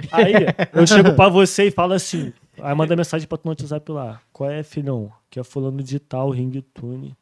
Aí 0.09 0.33
eu 0.71 0.87
chego 0.87 1.13
pra 1.15 1.27
você 1.27 1.67
e 1.67 1.71
falo 1.71 1.91
assim, 1.91 2.31
aí 2.61 2.73
manda 2.73 2.95
mensagem 2.95 3.27
pra 3.27 3.37
tu 3.37 3.41
no 3.43 3.51
WhatsApp 3.51 3.91
lá. 3.91 4.21
Qual 4.31 4.49
é, 4.49 4.63
filhão? 4.63 5.11
Que 5.29 5.37
é 5.37 5.43
fulano 5.43 5.83
de 5.83 5.99
tal, 5.99 6.29
ringtone. 6.29 7.13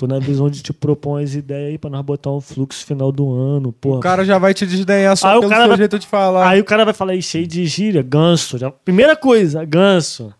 Tô 0.00 0.06
na 0.06 0.18
visão 0.18 0.48
de 0.48 0.62
te 0.62 0.72
propor 0.72 1.18
umas 1.18 1.34
ideias 1.34 1.72
aí 1.72 1.76
pra 1.76 1.90
nós 1.90 2.00
botar 2.00 2.30
um 2.30 2.40
fluxo 2.40 2.86
final 2.86 3.12
do 3.12 3.30
ano, 3.34 3.70
porra. 3.70 3.98
O 3.98 4.00
cara 4.00 4.24
já 4.24 4.38
vai 4.38 4.54
te 4.54 4.64
desdenhar 4.64 5.14
só 5.14 5.28
Aí 5.28 5.36
o 5.36 5.40
pelo 5.40 5.50
cara 5.50 5.62
seu 5.64 5.68
vai- 5.68 5.76
jeito 5.76 5.98
de 5.98 6.06
falar. 6.06 6.48
Aí 6.48 6.58
o 6.58 6.64
cara 6.64 6.86
vai 6.86 6.94
falar 6.94 7.12
aí, 7.12 7.20
cheio 7.20 7.46
de 7.46 7.66
gíria, 7.66 8.00
ganso. 8.00 8.56
Já... 8.56 8.70
Primeira 8.70 9.14
coisa, 9.14 9.62
ganso. 9.62 10.32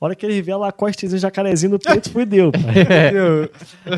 A 0.00 0.04
hora 0.04 0.16
que 0.16 0.26
ele 0.26 0.34
revela 0.34 0.66
a 0.66 0.72
costa 0.72 1.06
e 1.06 1.08
o 1.08 1.16
jacarezinho 1.16 1.74
no 1.74 1.78
peito, 1.78 2.10
fudeu, 2.10 2.50
pai. 2.50 2.82
Entendeu? 2.82 3.50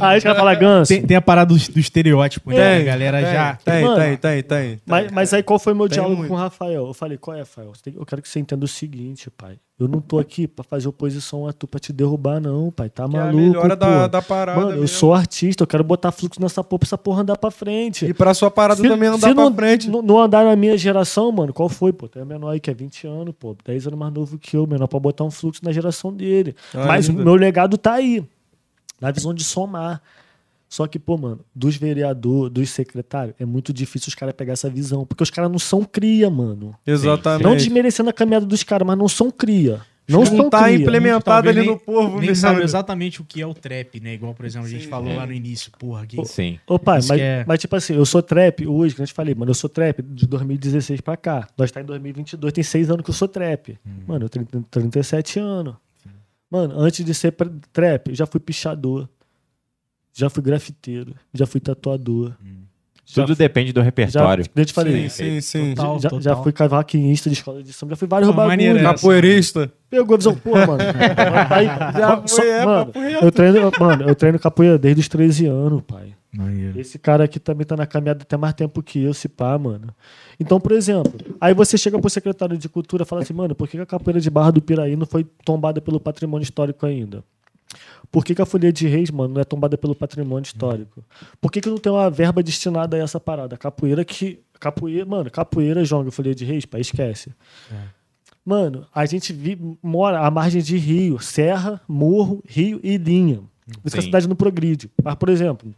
Aí 0.02 0.18
os 0.18 0.22
caras 0.24 0.38
falam 0.38 0.58
ganso. 0.58 0.92
Tem, 0.92 1.00
tem 1.02 1.16
a 1.16 1.22
parada 1.22 1.55
do, 1.55 1.58
do 1.72 1.80
estereótipo, 1.80 2.50
né? 2.50 2.56
Tem, 2.56 2.82
a 2.82 2.84
galera 2.84 3.22
tem, 3.22 3.32
já. 3.32 3.55
Tem, 3.64 3.84
Mano, 3.84 3.97
tem, 3.97 4.16
tem, 4.18 4.42
tem. 4.42 4.80
Mas, 4.84 5.10
mas 5.10 5.32
aí 5.32 5.42
qual 5.42 5.58
foi 5.58 5.72
meu 5.72 5.88
Tem 5.88 5.94
diálogo 5.94 6.16
muito. 6.16 6.28
com 6.28 6.34
o 6.34 6.38
Rafael? 6.38 6.88
Eu 6.88 6.92
falei, 6.92 7.16
qual 7.16 7.34
é, 7.34 7.40
Rafael? 7.40 7.72
Eu 7.97 8.05
quero 8.05 8.20
que 8.20 8.28
você 8.28 8.38
entenda 8.38 8.66
o 8.66 8.68
seguinte, 8.68 9.30
pai. 9.30 9.56
Eu 9.81 9.86
não 9.86 10.00
tô 10.00 10.18
aqui 10.18 10.48
pra 10.48 10.65
fazer 10.65 10.89
oposição 10.89 11.47
a 11.47 11.52
tu, 11.52 11.68
pra 11.68 11.78
te 11.78 11.92
derrubar, 11.92 12.40
não, 12.40 12.68
pai. 12.73 12.89
Tá 12.90 13.08
Que 13.08 13.16
é 13.16 13.20
a 13.20 13.24
maluco, 13.26 13.36
melhora 13.44 13.76
da, 13.76 14.08
da 14.08 14.20
parada. 14.20 14.58
Mano, 14.58 14.73
eu 14.73 14.81
mesmo. 14.81 14.89
sou 14.89 15.15
artista, 15.15 15.62
eu 15.62 15.68
quero 15.68 15.84
botar 15.84 16.10
fluxo 16.10 16.40
nessa 16.42 16.65
porra 16.65 16.81
pra 16.81 16.86
essa 16.89 16.98
porra 16.98 17.23
andar 17.23 17.39
pra 17.39 17.48
frente. 17.50 18.05
E 18.05 18.12
pra 18.12 18.34
sua 18.34 18.50
parada 18.50 18.82
Se- 18.82 18.89
também 18.89 19.08
andar 19.08 19.32
pra 19.32 19.44
não, 19.44 19.55
frente. 19.55 19.89
Não, 19.89 20.02
não 20.02 20.18
andar 20.18 20.44
na 20.44 20.57
minha 20.57 20.76
geração, 20.76 21.31
mano, 21.31 21.52
qual 21.52 21.68
foi? 21.68 21.92
Pô, 21.92 22.08
tem 22.08 22.20
um 22.20 22.26
menor 22.26 22.50
aí 22.50 22.58
que 22.58 22.68
é 22.68 22.74
20 22.74 23.07
anos, 23.07 23.32
pô, 23.39 23.57
10 23.65 23.86
anos 23.86 23.98
mais 23.98 24.12
novo 24.12 24.36
que 24.36 24.57
eu, 24.57 24.66
menor 24.66 24.89
pra 24.89 24.98
botar 24.98 25.23
um 25.23 25.31
fluxo 25.31 25.60
na 25.65 25.70
geração 25.70 26.12
dele. 26.12 26.57
Mas 26.74 27.07
o 27.07 27.12
Ainda. 27.12 27.23
meu 27.24 27.36
legado 27.36 27.78
tá 27.78 27.92
aí, 27.94 28.24
na 29.00 29.12
visão 29.12 29.32
de 29.32 29.44
somar. 29.44 30.02
Só 30.68 30.86
que, 30.86 30.98
pô, 30.98 31.16
mano, 31.16 31.40
dos 31.55 31.76
vereadores, 31.76 32.52
dos 32.52 32.70
secretários, 32.70 33.34
é 33.38 33.44
muito 33.47 33.72
difícil 33.72 34.08
os 34.08 34.14
caras 34.14 34.34
pegar 34.34 34.52
essa 34.52 34.68
visão, 34.68 35.06
porque 35.06 35.22
os 35.22 35.30
caras 35.30 35.50
não 35.50 35.58
são 35.58 35.82
cria, 35.84 36.28
mano. 36.28 36.74
Exatamente. 36.86 37.42
Não 37.44 37.56
desmerecendo 37.56 38.10
a 38.10 38.12
caminhada 38.12 38.44
dos 38.44 38.62
caras, 38.62 38.86
mas 38.86 38.98
não 38.98 39.08
são 39.08 39.30
cria. 39.30 39.80
Não, 40.10 40.22
Não 40.24 40.48
tá 40.48 40.64
cria. 40.64 40.76
implementado 40.76 41.50
ali 41.50 41.60
nem- 41.60 41.68
no 41.68 41.78
povo. 41.78 42.12
Nem 42.18 42.28
mesmo. 42.28 42.36
sabe 42.36 42.62
exatamente 42.62 43.20
o 43.20 43.24
que 43.26 43.42
é 43.42 43.47
o 43.47 43.52
trap, 43.52 44.00
né? 44.00 44.14
Igual, 44.14 44.32
por 44.32 44.47
exemplo, 44.47 44.66
a 44.66 44.70
gente 44.70 44.86
falou 44.86 45.14
lá 45.14 45.26
no 45.26 45.34
início, 45.34 45.70
porra. 45.78 46.06
Que... 46.06 46.24
Sim. 46.24 46.58
Ô, 46.66 46.78
pai, 46.78 47.00
Isso 47.00 47.08
mas, 47.08 47.20
é- 47.20 47.44
mas 47.47 47.60
tipo 47.60 47.76
assim, 47.76 47.94
eu 47.94 48.06
sou 48.06 48.22
trap 48.22 48.66
hoje, 48.66 48.94
que 48.94 49.02
eu 49.02 49.06
te 49.06 49.12
falei, 49.12 49.34
mano, 49.34 49.50
eu 49.50 49.55
sou 49.55 49.68
trap 49.68 50.00
de 50.02 50.26
2016 50.26 51.02
pra 51.02 51.14
cá. 51.14 51.47
Nós 51.58 51.70
tá 51.70 51.82
em 51.82 51.84
2022, 51.84 52.55
tem 52.55 52.64
seis 52.64 52.88
anos 52.90 53.02
que 53.05 53.10
eu 53.10 53.14
sou 53.14 53.28
trap. 53.28 53.78
Mano, 54.06 54.24
eu 54.24 54.28
tenho 54.30 54.47
37 54.70 55.38
anos. 55.40 55.74
Mano, 56.50 56.74
antes 56.80 57.05
de 57.05 57.12
ser 57.12 57.34
trap, 57.70 58.08
eu 58.08 58.14
já 58.14 58.24
fui 58.26 58.40
pichador. 58.40 59.06
Já 60.18 60.28
fui 60.28 60.42
grafiteiro. 60.42 61.14
Já 61.32 61.47
fui 61.47 61.60
tatuador. 61.60 62.32
Já, 63.06 63.22
Tudo 63.24 63.36
depende 63.36 63.72
do 63.72 63.80
já, 63.80 63.84
repertório. 63.84 64.44
eu 64.55 64.64
te 64.66 64.72
falei, 64.74 65.08
Sim, 65.08 65.40
sim, 65.40 65.40
sim. 65.40 65.74
Total, 65.74 65.98
já, 65.98 66.08
já 66.10 66.30
total. 66.30 66.42
fui 66.42 66.52
cavaquinista 66.52 67.30
de 67.30 67.36
escola 67.36 67.62
de 67.62 67.72
samba, 67.72 67.90
já 67.92 67.97
fui 67.97 68.06
vários 68.08 68.30
bagulhos. 68.34 68.82
Capoeirista. 68.82 69.72
Pegou 69.88 70.14
a 70.14 70.16
visão, 70.18 70.34
pô, 70.34 70.50
mano. 70.50 70.76
Aí, 71.50 71.64
Já 71.66 72.22
só- 72.26 72.36
foi, 72.36 72.48
é, 72.50 72.64
mano, 72.66 72.92
reto. 72.94 73.24
eu 73.24 73.32
treino, 73.32 73.72
mano, 73.80 74.02
eu 74.08 74.14
treino 74.14 74.38
capoeira 74.38 74.76
desde 74.78 75.00
os 75.00 75.08
13 75.08 75.47
anos, 75.47 75.82
pai. 75.86 76.14
Maneiro. 76.30 76.78
Esse 76.78 76.98
cara 76.98 77.24
aqui 77.24 77.40
também 77.40 77.64
tá 77.66 77.74
na 77.76 77.86
caminhada 77.86 78.20
até 78.22 78.36
mais 78.36 78.52
tempo 78.52 78.82
que 78.82 79.02
eu, 79.02 79.14
se 79.14 79.26
pá, 79.28 79.56
mano. 79.56 79.88
Então, 80.38 80.60
por 80.60 80.72
exemplo, 80.72 81.10
aí 81.40 81.55
você 81.55 81.78
chega 81.78 81.98
pro 81.98 82.10
secretário 82.10 82.58
de 82.58 82.68
cultura 82.68 83.05
e 83.05 83.06
fala 83.06 83.22
assim, 83.22 83.32
mano, 83.32 83.55
por 83.55 83.66
que 83.66 83.78
a 83.78 83.86
capoeira 83.86 84.20
de 84.20 84.28
Barra 84.28 84.50
do 84.50 84.60
Piraí 84.60 84.94
não 84.97 85.06
foi 85.06 85.24
tombada 85.47 85.80
pelo 85.80 85.98
patrimônio 85.98 86.42
histórico 86.42 86.84
ainda? 86.84 87.24
Por 88.10 88.24
que, 88.24 88.34
que 88.34 88.40
a 88.42 88.47
Folia 88.47 88.72
de 88.72 88.86
Reis, 88.88 89.10
mano, 89.10 89.34
não 89.34 89.40
é 89.40 89.44
tombada 89.44 89.76
pelo 89.76 89.94
patrimônio 89.94 90.44
histórico? 90.47 91.05
Por 91.40 91.52
que, 91.52 91.60
que 91.60 91.68
não 91.68 91.76
tem 91.78 91.92
uma 91.92 92.08
verba 92.10 92.42
destinada 92.42 92.97
a 92.97 93.00
essa 93.00 93.20
parada? 93.20 93.56
Capoeira 93.56 94.05
que. 94.05 94.40
Capoeira, 94.58 95.05
mano, 95.05 95.30
capoeira, 95.30 95.84
jonga, 95.84 96.10
Folia 96.10 96.34
de 96.34 96.44
Reis, 96.44 96.64
pá, 96.64 96.78
esquece. 96.80 97.30
Mano, 98.44 98.86
a 98.94 99.05
gente 99.05 99.32
vi- 99.32 99.58
mora 99.82 100.20
à 100.20 100.30
margem 100.30 100.62
de 100.62 100.76
rio, 100.78 101.18
serra, 101.20 101.80
morro, 101.86 102.42
rio 102.47 102.80
e 102.82 102.97
linha. 102.97 103.40
Por 103.66 103.80
isso 103.84 103.94
que 103.94 104.00
a 104.00 104.02
cidade 104.02 104.26
não 104.28 104.34
progride. 104.34 104.90
Mas, 105.02 105.14
por 105.16 105.28
exemplo, 105.28 105.72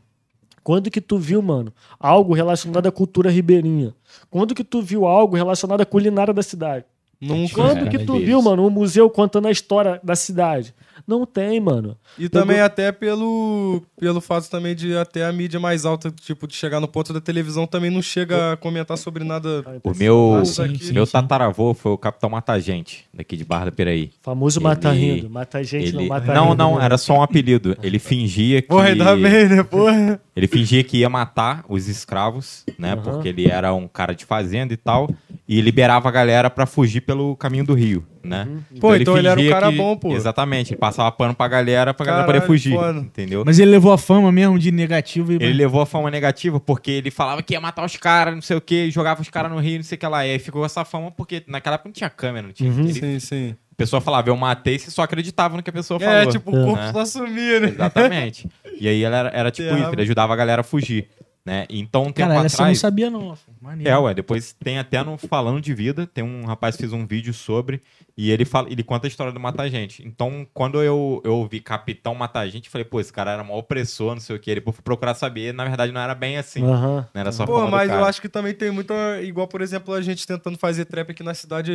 Quando 0.62 0.90
que 0.90 1.00
tu 1.00 1.16
viu, 1.18 1.40
mano, 1.42 1.72
algo 1.98 2.34
relacionado 2.34 2.86
à 2.86 2.92
cultura 2.92 3.30
ribeirinha? 3.30 3.94
Quando 4.30 4.54
que 4.54 4.62
tu 4.62 4.82
viu 4.82 5.06
algo 5.06 5.34
relacionado 5.34 5.80
à 5.80 5.86
culinária 5.86 6.34
da 6.34 6.42
cidade? 6.42 6.84
Nunca. 7.18 7.54
Quando 7.54 7.86
É, 7.86 7.88
que 7.88 7.98
tu 8.00 8.12
vezes. 8.12 8.26
viu, 8.28 8.42
mano, 8.42 8.66
um 8.66 8.70
museu 8.70 9.08
contando 9.08 9.48
a 9.48 9.50
história 9.50 9.98
da 10.04 10.14
cidade? 10.14 10.74
Não 11.06 11.24
tem, 11.26 11.60
mano. 11.60 11.96
E 12.18 12.28
também 12.28 12.60
até 12.60 12.92
pelo, 12.92 13.82
pelo 13.98 14.20
fato 14.20 14.48
também 14.50 14.74
de 14.74 14.96
até 14.96 15.24
a 15.24 15.32
mídia 15.32 15.58
mais 15.60 15.84
alta, 15.84 16.10
tipo, 16.10 16.46
de 16.46 16.54
chegar 16.54 16.80
no 16.80 16.88
ponto 16.88 17.12
da 17.12 17.20
televisão, 17.20 17.66
também 17.66 17.90
não 17.90 18.02
chega 18.02 18.52
a 18.52 18.56
comentar 18.56 18.96
sobre 18.98 19.24
nada. 19.24 19.64
O 19.82 19.92
meu, 19.96 20.38
Ah, 20.40 20.44
sim, 20.44 20.76
sim, 20.78 20.92
meu 20.92 21.06
tataravô 21.06 21.74
foi 21.74 21.92
o 21.92 21.98
Capitão 21.98 22.30
Mata-Gente, 22.30 23.04
daqui 23.12 23.36
de 23.36 23.44
Barra 23.44 23.66
da 23.66 23.72
Piraí. 23.72 24.10
Famoso 24.22 24.58
Ele- 24.58 24.64
mata 24.64 24.90
rindo. 24.92 25.30
Mata 25.30 25.62
gente, 25.64 25.92
não 25.92 26.00
Ele... 26.00 26.08
mata 26.08 26.32
Não, 26.34 26.44
rindo, 26.50 26.56
não, 26.56 26.78
né? 26.78 26.84
era 26.84 26.98
só 26.98 27.14
um 27.18 27.22
apelido. 27.22 27.76
Ele 27.82 27.98
fingia 27.98 28.62
que... 28.62 28.68
Porra, 28.68 28.88
ainda 28.88 29.16
bem, 29.16 29.48
né, 29.48 29.62
porra? 29.62 30.20
Ele 30.36 30.46
fingia 30.46 30.82
que 30.84 30.98
ia 30.98 31.08
matar 31.08 31.64
os 31.68 31.88
escravos, 31.88 32.64
né? 32.78 32.92
Aham. 32.92 33.02
Porque 33.02 33.28
ele 33.28 33.48
era 33.48 33.72
um 33.74 33.86
cara 33.88 34.14
de 34.14 34.24
fazenda 34.24 34.72
e 34.72 34.76
tal. 34.76 35.10
E 35.48 35.60
liberava 35.60 36.08
a 36.08 36.12
galera 36.12 36.48
pra 36.48 36.64
fugir 36.66 37.00
pelo 37.00 37.36
caminho 37.36 37.64
do 37.64 37.74
rio, 37.74 38.04
né? 38.22 38.46
Pô, 38.80 38.94
então 38.94 39.16
ele 39.16 39.28
era 39.28 39.40
um 39.40 39.48
cara 39.48 39.70
bom, 39.70 39.96
pô. 39.96 40.12
Exatamente. 40.14 40.72
Ele 40.72 40.78
passava 40.78 41.10
pano 41.12 41.34
pra 41.34 41.48
galera 41.48 41.92
pra 41.94 42.04
galera 42.06 42.26
poder 42.26 42.42
fugir. 42.42 42.74
foda. 42.74 42.98
Entendeu? 43.00 43.42
Mas 43.46 43.58
ele 43.58 43.70
levou 43.70 43.92
a 43.92 43.98
fama 43.98 44.30
mesmo 44.30 44.58
de 44.58 44.70
negativo 44.70 45.32
e. 45.32 45.36
Ele 45.36 45.52
levou 45.52 45.80
a 45.80 45.86
fama 45.86 46.10
negativa 46.10 46.60
porque 46.60 46.90
ele 46.90 47.10
falava 47.10 47.42
que 47.42 47.54
ia 47.54 47.60
matar 47.60 47.84
os 47.84 47.96
caras, 47.96 48.34
não 48.34 48.42
sei 48.42 48.56
o 48.56 48.60
que, 48.60 48.90
jogava 48.90 49.20
os 49.22 49.28
caras 49.30 49.50
no 49.50 49.58
rio, 49.58 49.76
não 49.78 49.82
sei 49.84 49.96
o 49.96 49.98
que 49.98 50.06
lá. 50.06 50.26
E 50.26 50.32
aí 50.32 50.38
ficou 50.38 50.64
essa 50.64 50.84
fama 50.84 51.10
porque 51.10 51.42
naquela 51.46 51.74
época 51.74 51.88
não 51.88 51.94
tinha 51.94 52.10
câmera, 52.10 52.46
não 52.46 52.52
tinha. 52.52 52.70
ele- 52.70 52.92
Sim, 52.92 53.18
sim. 53.20 53.54
A 53.72 53.76
pessoa 53.80 54.00
falava, 54.02 54.28
eu 54.28 54.36
matei, 54.36 54.78
você 54.78 54.90
só 54.90 55.00
acreditava 55.02 55.56
no 55.56 55.62
que 55.62 55.70
a 55.70 55.72
pessoa 55.72 55.98
É, 56.02 56.04
falou. 56.06 56.32
tipo, 56.32 56.50
o 56.50 56.64
corpo 56.66 56.82
É. 56.82 56.92
só 56.92 57.04
sumia, 57.06 57.60
né? 57.60 57.68
Exatamente. 57.68 58.46
E 58.78 58.86
aí 58.86 59.02
ela 59.02 59.16
era, 59.16 59.28
era 59.30 59.50
tipo 59.50 59.74
isso, 59.74 59.88
ele 59.92 60.02
ajudava 60.02 60.34
a 60.34 60.36
galera 60.36 60.60
a 60.60 60.64
fugir. 60.64 61.08
Né? 61.50 61.66
Então, 61.68 62.02
um 62.02 62.12
tempo 62.12 62.28
Caralho, 62.28 62.46
essa 62.46 62.54
eu 62.54 62.58
não 62.58 62.64
atrás. 62.66 62.78
sabia, 62.78 63.10
não. 63.10 63.36
Maneiro. 63.60 63.90
É, 63.90 63.98
ué, 63.98 64.14
depois 64.14 64.52
tem 64.52 64.78
até 64.78 65.02
no 65.02 65.18
Falando 65.18 65.60
de 65.60 65.74
Vida, 65.74 66.06
tem 66.06 66.22
um 66.22 66.44
rapaz 66.44 66.76
que 66.76 66.82
fez 66.82 66.92
um 66.92 67.04
vídeo 67.04 67.34
sobre, 67.34 67.80
e 68.16 68.30
ele 68.30 68.44
fala, 68.44 68.70
ele 68.70 68.84
conta 68.84 69.08
a 69.08 69.08
história 69.08 69.32
do 69.32 69.40
Mata 69.40 69.68
Gente. 69.68 70.06
Então, 70.06 70.46
quando 70.54 70.80
eu, 70.80 71.20
eu 71.24 71.34
ouvi 71.34 71.58
Capitão 71.58 72.14
Mata 72.14 72.48
Gente, 72.48 72.66
eu 72.66 72.70
falei, 72.70 72.84
pô, 72.84 73.00
esse 73.00 73.12
cara 73.12 73.32
era 73.32 73.42
mó 73.42 73.58
opressor, 73.58 74.14
não 74.14 74.20
sei 74.20 74.36
o 74.36 74.38
que. 74.38 74.60
Fui 74.60 74.74
procurar 74.84 75.14
saber, 75.14 75.52
na 75.52 75.64
verdade 75.64 75.90
não 75.90 76.00
era 76.00 76.14
bem 76.14 76.38
assim. 76.38 76.60
Não 76.60 77.04
era 77.12 77.32
só 77.32 77.44
Pô, 77.44 77.66
mas 77.66 77.90
eu 77.90 78.04
acho 78.04 78.22
que 78.22 78.28
também 78.28 78.54
tem 78.54 78.70
muita. 78.70 78.94
Igual, 79.20 79.48
por 79.48 79.60
exemplo, 79.60 79.92
a 79.92 80.00
gente 80.00 80.24
tentando 80.24 80.56
fazer 80.56 80.84
trap 80.84 81.10
aqui 81.10 81.24
na 81.24 81.34
cidade. 81.34 81.72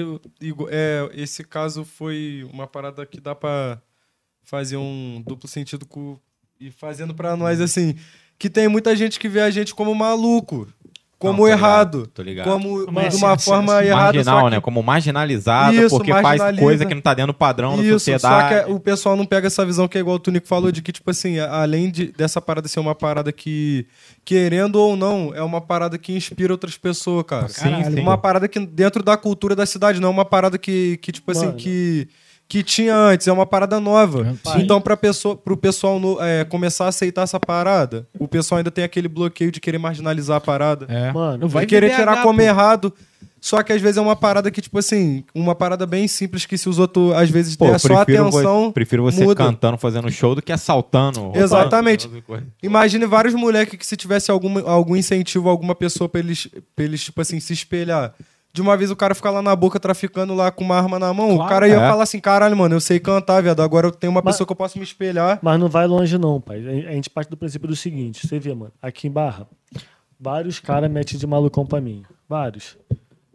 É, 0.69 1.09
esse 1.15 1.43
caso 1.43 1.83
foi 1.83 2.47
uma 2.49 2.65
parada 2.65 3.05
que 3.05 3.19
dá 3.19 3.35
pra 3.35 3.81
fazer 4.41 4.77
um 4.77 5.21
duplo 5.27 5.49
sentido 5.49 5.85
com. 5.85 6.17
E 6.57 6.71
fazendo 6.71 7.13
pra 7.13 7.35
nós 7.35 7.59
assim. 7.59 7.97
Que 8.37 8.49
tem 8.49 8.67
muita 8.67 8.95
gente 8.95 9.19
que 9.19 9.29
vê 9.29 9.41
a 9.41 9.49
gente 9.49 9.73
como 9.73 9.93
maluco. 9.95 10.67
Como 11.17 11.31
Não, 11.31 11.39
tô 11.39 11.45
ligado, 11.45 11.59
errado. 11.63 12.07
tô 12.13 12.21
ligado. 12.21 12.45
Como 12.51 12.91
Mas 12.91 13.13
de 13.15 13.23
uma 13.23 13.33
assim, 13.33 13.45
forma 13.45 13.77
assim, 13.79 13.87
errada. 13.87 14.03
Marginal, 14.17 14.39
só 14.41 14.45
que- 14.49 14.55
né? 14.55 14.61
Como 14.61 14.83
marginalizado, 14.83 15.73
Isso, 15.77 15.95
porque 15.97 16.11
faz 16.11 16.41
coisa 16.59 16.85
que 16.85 16.93
não 16.93 17.01
tá 17.01 17.13
dentro 17.13 17.31
do 17.31 17.37
padrão 17.37 17.77
da 17.77 17.83
Isso, 17.83 17.93
sociedade. 17.93 18.53
só 18.53 18.63
que 18.65 18.71
o 18.71 18.79
pessoal 18.81 19.15
não 19.15 19.25
pega 19.25 19.47
essa 19.47 19.65
visão 19.65 19.87
que 19.87 19.97
é 19.97 20.01
igual 20.01 20.17
o 20.17 20.19
Tunico 20.19 20.45
falou, 20.45 20.73
de 20.73 20.81
que, 20.81 20.91
tipo 20.91 21.09
assim, 21.09 21.39
além 21.39 21.89
de, 21.89 22.11
dessa 22.11 22.41
parada 22.41 22.67
ser 22.67 22.81
uma 22.81 22.93
parada 22.93 23.31
que, 23.31 23.87
querendo 24.25 24.75
ou 24.75 24.97
não, 24.97 25.31
é 25.33 25.41
uma 25.41 25.61
parada 25.61 25.97
que 25.97 26.11
inspira 26.11 26.51
outras 26.53 26.77
pessoas, 26.77 27.23
cara. 27.25 27.47
Sim, 27.47 27.83
sim. 27.85 27.99
Uma 28.01 28.17
parada 28.17 28.47
que 28.49 28.59
dentro 28.59 29.01
da 29.01 29.15
cultura 29.15 29.55
da 29.55 29.65
cidade, 29.65 30.01
não 30.01 30.09
é 30.09 30.11
uma 30.11 30.25
parada 30.25 30.57
que, 30.57 30.97
que 30.97 31.13
tipo 31.13 31.31
assim, 31.31 31.45
Mano. 31.45 31.57
que, 31.57 32.09
que 32.47 32.61
tinha 32.63 32.95
antes, 32.95 33.27
é 33.27 33.31
uma 33.31 33.45
parada 33.45 33.79
nova. 33.79 34.35
Sim. 34.45 34.61
Então, 34.61 34.79
pra 34.79 34.95
pessoa, 34.95 35.35
pro 35.35 35.57
pessoal 35.57 35.99
no- 35.99 36.21
é, 36.21 36.43
começar 36.45 36.85
a 36.85 36.89
aceitar 36.89 37.23
essa 37.23 37.39
parada, 37.39 38.07
o 38.19 38.27
pessoal 38.27 38.57
ainda 38.57 38.69
tem 38.71 38.83
aquele 38.83 39.07
bloqueio 39.07 39.51
de 39.51 39.59
querer 39.59 39.77
marginalizar 39.79 40.37
a 40.37 40.41
parada. 40.41 40.85
É. 40.87 41.11
Mano, 41.11 41.47
Vai 41.47 41.65
querer 41.65 41.95
tirar 41.95 42.21
como 42.23 42.41
errado. 42.41 42.93
Só 43.41 43.61
que 43.61 43.71
às 43.71 43.79
vezes 43.79 43.97
é 43.97 44.01
uma 44.01 44.15
parada 44.15 44.49
que, 44.49 44.59
tipo 44.59 44.79
assim, 44.79 45.23
uma 45.33 45.53
parada 45.53 45.85
bem 45.85 46.07
simples 46.07 46.47
que 46.47 46.57
se 46.57 46.67
os 46.67 46.79
outros, 46.79 47.13
às 47.13 47.29
vezes, 47.29 47.55
Pô, 47.55 47.67
der 47.67 47.79
só 47.79 48.03
prefiro 48.03 48.23
vo- 48.23 48.29
atenção. 48.39 48.71
prefiro 48.71 49.03
você 49.03 49.23
muda. 49.23 49.43
cantando, 49.43 49.77
fazendo 49.77 50.09
show 50.11 50.33
do 50.33 50.41
que 50.41 50.51
assaltando. 50.51 51.19
roubando, 51.19 51.43
Exatamente. 51.43 52.09
Imagine 52.63 53.05
vários 53.05 53.35
moleques 53.35 53.77
que 53.77 53.85
se 53.85 53.95
tivesse 53.95 54.31
alguma, 54.31 54.61
algum 54.61 54.95
incentivo, 54.95 55.47
alguma 55.47 55.75
pessoa 55.75 56.09
pra 56.09 56.19
eles, 56.21 56.47
pra 56.75 56.85
eles, 56.85 57.03
tipo 57.03 57.21
assim, 57.21 57.39
se 57.39 57.53
espelhar. 57.53 58.15
De 58.55 58.61
uma 58.61 58.77
vez 58.77 58.89
o 58.89 58.95
cara 58.95 59.13
ficar 59.13 59.31
lá 59.31 59.41
na 59.41 59.53
boca 59.53 59.77
traficando 59.79 60.33
lá 60.33 60.49
com 60.49 60.63
uma 60.63 60.77
arma 60.77 60.97
na 60.97 61.13
mão, 61.13 61.31
o 61.31 61.35
Claro, 61.35 61.49
cara 61.49 61.67
ia 61.67 61.75
é. 61.75 61.89
falar 61.89 62.03
assim, 62.03 62.21
caralho, 62.21 62.55
mano, 62.55 62.73
eu 62.73 62.79
sei 62.79 63.01
cantar, 63.01 63.41
viado. 63.43 63.61
Agora 63.61 63.87
eu 63.87 63.91
tenho 63.91 64.11
uma 64.11 64.21
Mas- 64.23 64.33
pessoa 64.35 64.47
que 64.47 64.51
eu 64.53 64.55
posso 64.55 64.77
me 64.77 64.83
espelhar. 64.85 65.39
Mas 65.41 65.59
não 65.59 65.67
vai 65.67 65.85
longe, 65.85 66.17
não, 66.17 66.39
pai. 66.39 66.59
A 66.87 66.91
gente 66.93 67.09
parte 67.09 67.29
do 67.29 67.35
princípio 67.35 67.67
do 67.67 67.75
seguinte: 67.75 68.25
você 68.25 68.39
vê, 68.39 68.55
mano, 68.55 68.71
aqui 68.81 69.07
em 69.07 69.11
Barra, 69.11 69.45
vários 70.17 70.59
caras 70.59 70.89
metem 70.89 71.19
de 71.19 71.27
malucão 71.27 71.65
pra 71.65 71.81
mim. 71.81 72.03
Vários. 72.29 72.77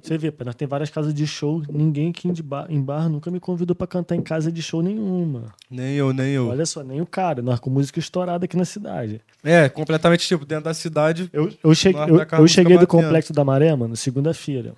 Você 0.02 0.16
vê, 0.16 0.30
pai, 0.32 0.46
nós 0.46 0.54
tem 0.54 0.66
várias 0.66 0.88
casas 0.88 1.12
de 1.12 1.26
show. 1.26 1.62
Ninguém 1.70 2.08
aqui 2.08 2.26
em, 2.26 2.32
de 2.32 2.42
ba- 2.42 2.64
em 2.70 2.80
Barra 2.80 3.10
nunca 3.10 3.30
me 3.30 3.38
convidou 3.38 3.76
pra 3.76 3.86
cantar 3.86 4.16
em 4.16 4.22
casa 4.22 4.50
de 4.50 4.62
show 4.62 4.80
nenhuma. 4.80 5.52
Nem 5.70 5.94
eu, 5.96 6.14
nem 6.14 6.32
eu. 6.32 6.48
Olha 6.48 6.64
só, 6.64 6.82
nem 6.82 7.02
o 7.02 7.06
cara. 7.06 7.42
Nós 7.42 7.60
com 7.60 7.68
música 7.68 7.98
estourada 7.98 8.46
aqui 8.46 8.56
na 8.56 8.64
cidade. 8.64 9.20
É, 9.44 9.68
completamente, 9.68 10.26
tipo, 10.26 10.46
dentro 10.46 10.64
da 10.64 10.72
cidade. 10.72 11.28
Eu, 11.30 11.52
eu, 11.62 11.74
cheguei, 11.74 12.00
eu, 12.04 12.16
eu 12.38 12.48
cheguei 12.48 12.78
do 12.78 12.86
batendo. 12.86 13.02
Complexo 13.04 13.34
da 13.34 13.44
Maré, 13.44 13.76
mano, 13.76 13.94
segunda-feira. 13.94 14.72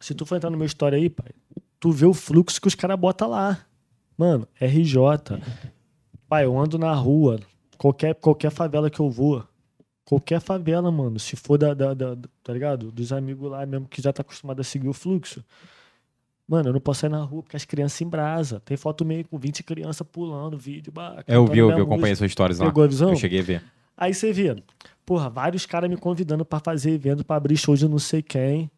Se 0.00 0.14
tu 0.14 0.24
for 0.26 0.36
entrar 0.36 0.50
no 0.50 0.56
meu 0.56 0.66
história 0.66 0.96
aí, 0.96 1.08
pai, 1.10 1.28
tu 1.78 1.92
vê 1.92 2.06
o 2.06 2.14
fluxo 2.14 2.60
que 2.60 2.66
os 2.68 2.74
caras 2.74 2.98
botam 2.98 3.28
lá. 3.28 3.60
Mano, 4.16 4.48
RJ. 4.60 4.96
Pai, 6.28 6.44
eu 6.44 6.58
ando 6.58 6.78
na 6.78 6.92
rua, 6.94 7.38
qualquer, 7.76 8.14
qualquer 8.14 8.50
favela 8.50 8.88
que 8.90 9.00
eu 9.00 9.10
vou, 9.10 9.44
qualquer 10.04 10.40
favela, 10.40 10.90
mano, 10.90 11.18
se 11.18 11.36
for 11.36 11.58
da, 11.58 11.74
da, 11.74 11.92
da- 11.94 12.16
tá 12.42 12.52
ligado? 12.52 12.90
Dos 12.90 13.12
amigos 13.12 13.50
lá 13.50 13.64
mesmo 13.66 13.86
que 13.88 14.00
já 14.00 14.12
tá 14.12 14.22
acostumado 14.22 14.60
a 14.60 14.64
seguir 14.64 14.88
o 14.88 14.92
fluxo. 14.92 15.44
Mano, 16.48 16.70
eu 16.70 16.72
não 16.72 16.80
posso 16.80 17.00
sair 17.00 17.10
na 17.10 17.22
rua 17.22 17.42
porque 17.42 17.56
as 17.56 17.64
crianças 17.64 18.00
em 18.00 18.08
brasa. 18.08 18.58
Tem 18.60 18.76
foto 18.76 19.04
meio 19.04 19.24
com 19.28 19.38
20 19.38 19.62
crianças 19.62 20.04
pulando, 20.10 20.58
vídeo. 20.58 20.92
bah, 20.92 21.22
É, 21.26 21.36
Eu 21.36 21.46
vi, 21.46 21.58
eu 21.58 21.66
vi, 21.68 21.72
eu 21.80 21.84
acompanhei 21.84 22.16
suas 22.16 22.30
histórias 22.30 22.58
lá. 22.58 22.66
Pegou 22.66 22.82
a 22.84 22.86
visão? 22.88 23.10
Eu 23.10 23.16
cheguei 23.16 23.38
a 23.40 23.42
ver. 23.42 23.62
Aí 23.96 24.12
você 24.14 24.32
vê, 24.32 24.60
porra, 25.06 25.28
vários 25.30 25.64
caras 25.66 25.88
me 25.88 25.96
convidando 25.96 26.44
pra 26.44 26.58
fazer 26.58 26.90
evento, 26.92 27.24
pra 27.24 27.36
abrir 27.36 27.56
show 27.56 27.76
de 27.76 27.86
não 27.88 27.98
sei 27.98 28.20
quem. 28.22 28.68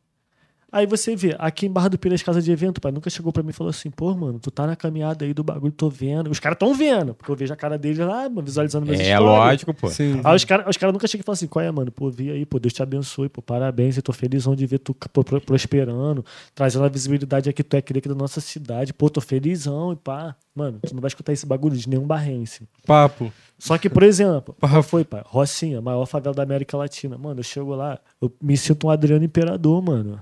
Aí 0.72 0.86
você 0.86 1.14
vê, 1.14 1.36
aqui 1.38 1.66
em 1.66 1.70
Barra 1.70 1.88
do 1.88 1.98
Pires, 1.98 2.22
casa 2.22 2.40
de 2.40 2.50
evento, 2.50 2.80
pai, 2.80 2.90
nunca 2.90 3.10
chegou 3.10 3.30
pra 3.30 3.42
mim 3.42 3.50
e 3.50 3.52
falou 3.52 3.68
assim, 3.68 3.90
pô, 3.90 4.14
mano, 4.14 4.38
tu 4.38 4.50
tá 4.50 4.66
na 4.66 4.74
caminhada 4.74 5.22
aí 5.26 5.34
do 5.34 5.44
bagulho, 5.44 5.70
tô 5.70 5.90
vendo. 5.90 6.30
Os 6.30 6.40
caras 6.40 6.56
tão 6.58 6.74
vendo, 6.74 7.12
porque 7.12 7.30
eu 7.30 7.36
vejo 7.36 7.52
a 7.52 7.56
cara 7.56 7.76
deles 7.76 7.98
lá, 7.98 8.26
mano, 8.30 8.40
visualizando 8.42 8.86
meus 8.86 8.98
É 8.98 9.14
stories. 9.16 9.20
lógico, 9.22 9.74
pô. 9.74 9.88
Sim. 9.90 10.22
Aí 10.24 10.34
os 10.34 10.44
caras 10.46 10.66
os 10.66 10.76
cara 10.78 10.90
nunca 10.90 11.06
chegam 11.06 11.20
e 11.20 11.26
falam 11.26 11.34
assim, 11.34 11.46
qual 11.46 11.62
é, 11.62 11.70
mano? 11.70 11.92
Pô, 11.92 12.10
vi 12.10 12.30
aí, 12.30 12.46
pô, 12.46 12.58
Deus 12.58 12.72
te 12.72 12.82
abençoe, 12.82 13.28
pô, 13.28 13.42
parabéns, 13.42 13.98
eu 13.98 14.02
tô 14.02 14.14
felizão 14.14 14.54
de 14.56 14.64
ver 14.64 14.78
tu 14.78 14.94
pô, 15.12 15.22
pro- 15.22 15.42
prosperando, 15.42 16.24
trazendo 16.54 16.86
a 16.86 16.88
visibilidade 16.88 17.50
aqui, 17.50 17.62
tu 17.62 17.74
é 17.74 17.78
aquele 17.80 17.98
aqui 17.98 18.08
da 18.08 18.14
nossa 18.14 18.40
cidade, 18.40 18.94
pô, 18.94 19.10
tô 19.10 19.20
felizão 19.20 19.92
e 19.92 19.96
pá. 19.96 20.34
Mano, 20.54 20.78
tu 20.86 20.94
não 20.94 21.02
vai 21.02 21.08
escutar 21.08 21.34
esse 21.34 21.44
bagulho 21.44 21.76
de 21.76 21.86
nenhum 21.88 22.06
barrense. 22.06 22.66
Papo. 22.86 23.30
Só 23.58 23.76
que, 23.76 23.90
por 23.90 24.02
exemplo, 24.02 24.56
qual 24.58 24.82
foi, 24.82 25.04
pai? 25.04 25.22
Rocinha, 25.26 25.80
maior 25.82 26.04
favela 26.06 26.34
da 26.34 26.42
América 26.42 26.76
Latina. 26.78 27.16
Mano, 27.18 27.40
eu 27.40 27.44
chego 27.44 27.74
lá, 27.74 27.98
eu 28.20 28.32
me 28.42 28.56
sinto 28.56 28.86
um 28.86 28.90
Adriano 28.90 29.24
Imperador, 29.24 29.82
mano. 29.82 30.20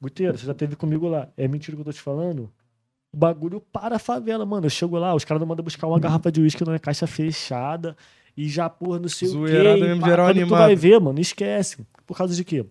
Guteiro, 0.00 0.36
você 0.38 0.46
já 0.46 0.54
teve 0.54 0.76
comigo 0.76 1.08
lá. 1.08 1.28
É 1.36 1.48
mentira 1.48 1.76
que 1.76 1.80
eu 1.80 1.84
tô 1.84 1.92
te 1.92 2.00
falando? 2.00 2.50
O 3.12 3.16
bagulho 3.16 3.60
para 3.60 3.96
a 3.96 3.98
favela, 3.98 4.44
mano. 4.44 4.66
Eu 4.66 4.70
chego 4.70 4.98
lá, 4.98 5.14
os 5.14 5.24
caras 5.24 5.40
não 5.40 5.46
mandam 5.46 5.64
buscar 5.64 5.86
uma 5.86 5.98
garrafa 5.98 6.30
de 6.30 6.40
uísque 6.40 6.64
numa 6.64 6.78
caixa 6.78 7.06
fechada 7.06 7.96
e 8.36 8.48
já, 8.48 8.68
porra, 8.68 8.98
não 8.98 9.08
sei 9.08 9.28
Zoeirada 9.28 9.70
o 9.70 9.78
quê. 9.78 9.80
mesmo, 9.84 10.00
pá, 10.02 10.06
geral 10.08 10.26
quando 10.26 10.34
tu 10.36 10.40
animado. 10.40 10.58
vai 10.58 10.76
ver, 10.76 11.00
mano, 11.00 11.18
esquece. 11.20 11.78
Por 12.06 12.16
causa 12.16 12.34
de 12.34 12.44
quê? 12.44 12.66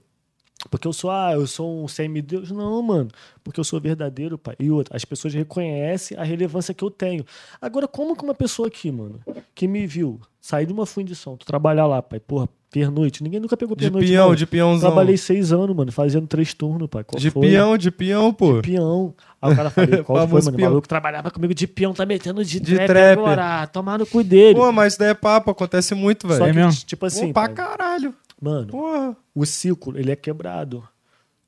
Porque 0.69 0.87
eu 0.87 0.93
sou, 0.93 1.11
ah, 1.11 1.33
eu 1.33 1.45
sou 1.47 1.83
um 1.83 1.87
semideus. 1.87 2.51
Não, 2.51 2.81
mano. 2.81 3.09
Porque 3.43 3.59
eu 3.59 3.63
sou 3.63 3.79
verdadeiro, 3.81 4.37
pai. 4.37 4.55
E 4.59 4.69
outra, 4.71 4.95
as 4.95 5.03
pessoas 5.03 5.33
reconhecem 5.33 6.17
a 6.17 6.23
relevância 6.23 6.73
que 6.73 6.83
eu 6.83 6.89
tenho. 6.91 7.25
Agora, 7.59 7.87
como 7.87 8.15
que 8.15 8.23
uma 8.23 8.33
pessoa 8.35 8.67
aqui, 8.67 8.91
mano, 8.91 9.19
que 9.53 9.67
me 9.67 9.85
viu 9.87 10.19
sair 10.39 10.65
de 10.65 10.73
uma 10.73 10.85
fundição, 10.85 11.35
tu 11.35 11.45
trabalhar 11.45 11.87
lá, 11.87 12.01
pai, 12.01 12.19
porra, 12.19 12.47
pernoite, 12.71 13.23
ninguém 13.23 13.39
nunca 13.39 13.55
pegou 13.55 13.75
De 13.75 13.83
pernoite. 13.85 14.07
peão, 14.07 14.27
não. 14.29 14.35
de 14.35 14.45
peãozão. 14.45 14.89
Trabalhei 14.91 15.17
seis 15.17 15.51
anos, 15.53 15.75
mano, 15.75 15.91
fazendo 15.91 16.27
três 16.27 16.53
turnos, 16.53 16.87
pai. 16.89 17.03
Qual 17.03 17.19
De 17.19 17.29
foi? 17.31 17.47
peão, 17.49 17.77
de 17.77 17.89
peão, 17.91 18.33
pô. 18.33 18.61
De 18.61 18.71
peão. 18.71 19.13
Aí 19.41 19.53
o 19.53 19.55
cara 19.55 19.69
falou, 19.69 19.89
qual 20.03 20.27
foi, 20.27 20.41
mano? 20.41 20.57
O 20.57 20.61
maluco 20.61 20.87
trabalhava 20.87 21.31
comigo 21.31 21.53
de 21.53 21.67
peão, 21.67 21.93
tá 21.93 22.05
metendo 22.05 22.43
de, 22.43 22.59
De 22.59 22.75
trap, 22.75 22.87
trap. 22.87 23.19
agora. 23.19 23.67
Tomar 23.67 23.99
no 23.99 24.05
cu 24.05 24.23
dele. 24.23 24.55
Pô, 24.55 24.71
mas 24.71 24.93
isso 24.93 24.99
daí 24.99 25.09
é 25.09 25.13
papo, 25.13 25.51
acontece 25.51 25.95
muito, 25.95 26.27
Só 26.27 26.33
velho. 26.33 26.43
É 26.43 26.51
que, 26.51 26.55
mesmo? 26.59 26.85
tipo 26.85 27.05
assim, 27.05 27.27
Pô, 27.27 27.33
pra 27.33 27.43
pai, 27.45 27.53
caralho. 27.53 28.13
mano, 28.41 28.67
Porra. 28.67 29.15
o 29.33 29.45
ciclo, 29.45 29.97
ele 29.97 30.11
é 30.11 30.15
quebrado. 30.15 30.83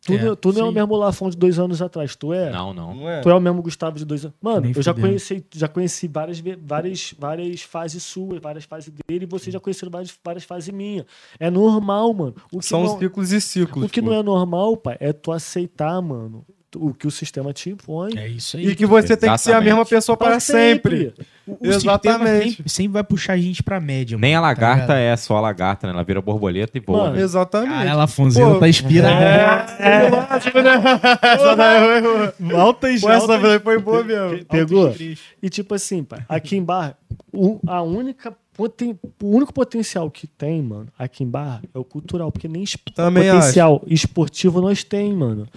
Tu, 0.07 0.13
É, 0.13 0.23
não- 0.23 0.35
tu 0.37 0.53
não 0.53 0.61
é 0.61 0.69
o 0.69 0.71
mesmo 0.71 0.95
Lafon 0.95 1.29
de 1.29 1.35
dois 1.35 1.59
anos 1.59 1.81
atrás, 1.81 2.15
tu 2.15 2.31
é? 2.33 2.49
Não, 2.49 2.73
não. 2.73 2.95
Não 2.95 3.09
é? 3.09 3.19
Tu 3.21 3.29
é 3.29 3.35
o 3.35 3.39
mesmo 3.41 3.61
Gustavo 3.61 3.97
de 3.97 4.05
dois 4.05 4.23
anos. 4.23 4.37
Mano, 4.41 4.61
Nem 4.61 4.71
eu 4.75 4.81
já 4.81 4.93
fudendo. 4.93 5.07
conheci, 5.09 5.45
já 5.53 5.67
conheci 5.67 6.07
várias, 6.07 6.41
várias, 6.63 7.13
várias 7.19 7.61
fases 7.61 8.01
suas, 8.03 8.39
várias 8.41 8.63
fases 8.63 8.89
dele, 9.07 9.25
e 9.25 9.27
você 9.27 9.51
já 9.51 9.59
conheceu 9.59 9.89
várias, 9.89 10.17
várias 10.23 10.45
fases 10.45 10.69
minhas. 10.73 11.05
É 11.39 11.49
normal, 11.49 12.13
mano. 12.13 12.35
O 12.53 12.59
que 12.59 12.65
São 12.65 12.83
não, 12.83 12.97
ciclos 12.97 13.31
e 13.33 13.41
ciclos. 13.41 13.85
o 13.85 13.89
que 13.89 14.01
pô. 14.01 14.07
não 14.09 14.15
é 14.17 14.23
normal, 14.23 14.77
pai, 14.77 14.95
é 15.01 15.11
tu 15.11 15.31
aceitar, 15.31 16.01
mano, 16.01 16.45
o 16.75 16.93
que 16.93 17.07
o 17.07 17.11
sistema 17.11 17.53
te 17.53 17.69
impõe. 17.69 18.17
É 18.17 18.27
isso 18.27 18.57
aí. 18.57 18.67
E 18.67 18.75
que 18.75 18.85
você 18.85 19.15
tem 19.15 19.31
que 19.31 19.37
ser 19.37 19.53
a 19.53 19.61
mesma 19.61 19.85
pessoa 19.85 20.17
para 20.17 20.39
sempre. 20.39 21.13
O- 21.47 21.53
o 21.53 21.67
Exatamente. 21.71 22.49
sempre, 22.57 22.69
sempre 22.69 22.91
vai 22.93 23.03
puxar 23.05 23.33
a 23.33 23.37
gente 23.37 23.63
pra 23.63 23.79
média. 23.79 24.17
Nem 24.17 24.35
a 24.35 24.41
mano, 24.41 24.53
tá 24.55 24.61
lagarta 24.61 24.93
ligado? 24.93 25.13
é 25.13 25.15
só 25.15 25.37
a 25.37 25.39
lagarta, 25.41 25.87
né? 25.87 25.93
Ela 25.93 26.03
vira 26.03 26.21
borboleta 26.21 26.77
e. 26.77 26.83
Mano, 26.85 27.13
né? 27.15 27.21
Exatamente. 27.21 27.71
Cara, 27.71 28.03
a 28.03 28.07
Fonseca 28.07 28.45
Pô, 28.49 28.59
tá 28.59 28.67
inspirada. 28.67 29.23
É, 29.79 30.09
lógico, 30.09 30.61
né? 30.61 30.73
Foi- 32.41 32.55
Altas, 32.59 33.01
Pô, 33.01 33.09
essa 33.11 33.59
foi 33.61 33.79
boa 33.79 34.03
mesmo. 34.03 34.45
Pegou? 34.45 34.93
E 35.41 35.49
tipo 35.49 35.73
assim, 35.73 36.03
pai, 36.03 36.25
aqui 36.27 36.57
em 36.57 36.63
Barra, 36.63 36.97
a 37.65 37.81
única 37.81 38.35
poten- 38.57 38.99
o 39.23 39.27
único 39.27 39.53
potencial 39.53 40.09
que 40.11 40.25
tem, 40.27 40.61
mano, 40.61 40.87
aqui 40.97 41.23
em 41.23 41.27
Barra 41.29 41.61
é 41.73 41.77
o 41.79 41.83
cultural, 41.83 42.31
porque 42.31 42.47
nem 42.47 42.63
esp- 42.63 42.89
potencial 43.39 43.81
esportivo 43.87 44.59
nós 44.59 44.83
tem, 44.83 45.13
mano. 45.13 45.47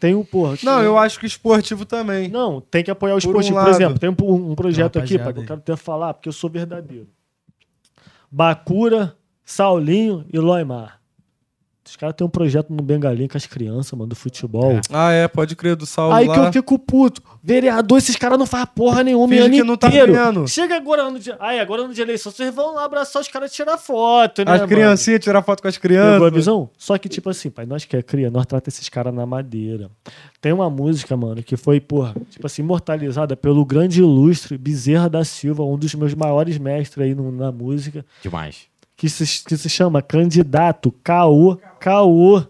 Tem 0.00 0.14
o 0.14 0.24
porra. 0.24 0.56
que- 0.56 0.66
Não, 0.66 0.82
eu 0.82 0.98
acho 0.98 1.18
que 1.20 1.26
esportivo 1.26 1.84
também. 1.86 2.28
Não, 2.28 2.60
tem 2.60 2.82
que 2.84 2.90
apoiar 2.90 3.14
o 3.16 3.20
Por 3.22 3.36
um 3.36 3.40
esportivo. 3.40 3.54
Por, 3.56 3.62
lado. 3.64 3.70
exemplo, 3.70 3.98
tem 3.98 4.10
um, 4.10 4.50
um 4.50 4.54
projeto 4.54 4.98
aqui, 4.98 5.16
pai, 5.18 5.32
que 5.32 5.38
eu 5.40 5.44
quero 5.46 5.60
até 5.60 5.76
falar, 5.76 6.12
porque 6.14 6.28
eu 6.28 6.32
sou 6.32 6.50
verdadeiro. 6.50 7.06
Bacura, 8.30 9.16
Saulinho 9.44 10.24
e 10.32 10.38
Loimar. 10.38 11.00
Os 11.88 11.96
caras 11.96 12.14
têm 12.16 12.26
um 12.26 12.30
projeto 12.30 12.70
no 12.70 12.82
Bengalim 12.82 13.26
com 13.28 13.36
as 13.36 13.46
crianças, 13.46 13.92
mano, 13.92 14.08
do 14.08 14.16
futebol. 14.16 14.78
Ah, 14.92 15.10
é, 15.12 15.26
pode 15.26 15.56
crer, 15.56 15.74
do 15.76 15.86
Saulo 15.86 16.14
Aí 16.14 16.26
lá. 16.26 16.34
que 16.34 16.40
eu 16.40 16.52
fico 16.52 16.78
puto. 16.78 17.22
Vereador, 17.42 17.98
esses 17.98 18.14
caras 18.16 18.38
não 18.38 18.46
fazem 18.46 18.66
porra 18.74 19.02
nenhuma 19.02 19.28
Finge 19.28 19.40
ano 19.42 19.54
que 19.54 19.62
não 19.64 19.76
tá 19.76 19.88
inteiro. 19.88 20.12
vendo. 20.12 20.46
Chega 20.48 20.76
agora 20.76 21.02
ano 21.02 21.18
de... 21.18 21.32
Ai, 21.40 21.60
agora 21.60 21.82
ano 21.82 21.94
de 21.94 22.00
eleição, 22.02 22.30
vocês 22.30 22.54
vão 22.54 22.74
lá 22.74 22.84
abraçar 22.84 23.22
os 23.22 23.28
caras 23.28 23.50
e 23.50 23.54
tirar 23.54 23.78
foto, 23.78 24.44
né, 24.44 24.52
As 24.52 24.66
criancinhas, 24.66 25.20
tirar 25.20 25.42
foto 25.42 25.62
com 25.62 25.68
as 25.68 25.78
Pegou 25.78 25.96
a 25.96 26.00
crianças. 26.08 26.32
visão? 26.34 26.70
Só 26.76 26.98
que, 26.98 27.08
tipo 27.08 27.30
assim, 27.30 27.48
pai, 27.48 27.64
nós 27.64 27.84
que 27.84 27.96
é 27.96 28.02
cria, 28.02 28.30
nós 28.30 28.44
tratamos 28.44 28.74
esses 28.74 28.88
caras 28.88 29.14
na 29.14 29.24
madeira. 29.24 29.90
Tem 30.40 30.52
uma 30.52 30.68
música, 30.68 31.16
mano, 31.16 31.42
que 31.42 31.56
foi, 31.56 31.80
porra, 31.80 32.14
tipo 32.30 32.46
assim, 32.46 32.62
imortalizada 32.62 33.36
pelo 33.36 33.64
grande 33.64 34.00
ilustre 34.00 34.58
Bezerra 34.58 35.08
da 35.08 35.24
Silva, 35.24 35.62
um 35.64 35.76
dos 35.78 35.94
meus 35.94 36.14
maiores 36.14 36.58
mestres 36.58 37.06
aí 37.06 37.14
no- 37.14 37.32
na 37.32 37.50
música, 37.50 38.04
Demais. 38.22 38.66
Que 38.98 39.08
se, 39.08 39.44
que 39.44 39.56
se 39.56 39.68
chama 39.68 40.02
Candidato 40.02 40.90
Caô 41.04 41.56
Caô. 41.78 42.42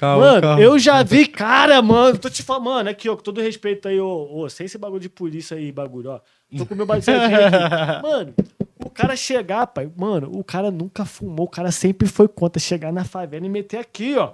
Mano, 0.00 0.40
calma. 0.40 0.62
eu 0.62 0.78
já 0.78 1.02
vi 1.02 1.26
cara, 1.26 1.82
mano. 1.82 2.16
Tô 2.16 2.30
te 2.30 2.42
falando, 2.42 2.64
mano, 2.64 2.88
aqui, 2.88 3.06
ó, 3.06 3.14
com 3.14 3.22
todo 3.22 3.42
respeito 3.42 3.86
aí, 3.86 4.00
ô, 4.00 4.38
ô, 4.38 4.48
sem 4.48 4.64
esse 4.64 4.78
bagulho 4.78 5.00
de 5.00 5.10
polícia 5.10 5.58
aí, 5.58 5.70
bagulho, 5.70 6.12
ó. 6.12 6.20
Tô 6.56 6.64
com 6.64 6.74
meu 6.74 6.86
baseadinho 6.86 7.38
aqui. 7.46 8.00
Mano, 8.02 8.34
o 8.82 8.88
cara 8.88 9.14
chegar, 9.14 9.66
pai, 9.66 9.90
mano, 9.94 10.30
o 10.34 10.42
cara 10.42 10.70
nunca 10.70 11.04
fumou, 11.04 11.44
o 11.44 11.50
cara 11.50 11.70
sempre 11.70 12.08
foi 12.08 12.26
contra 12.26 12.58
chegar 12.58 12.90
na 12.92 13.04
favela 13.04 13.44
e 13.44 13.48
meter 13.50 13.76
aqui, 13.76 14.16
ó. 14.16 14.32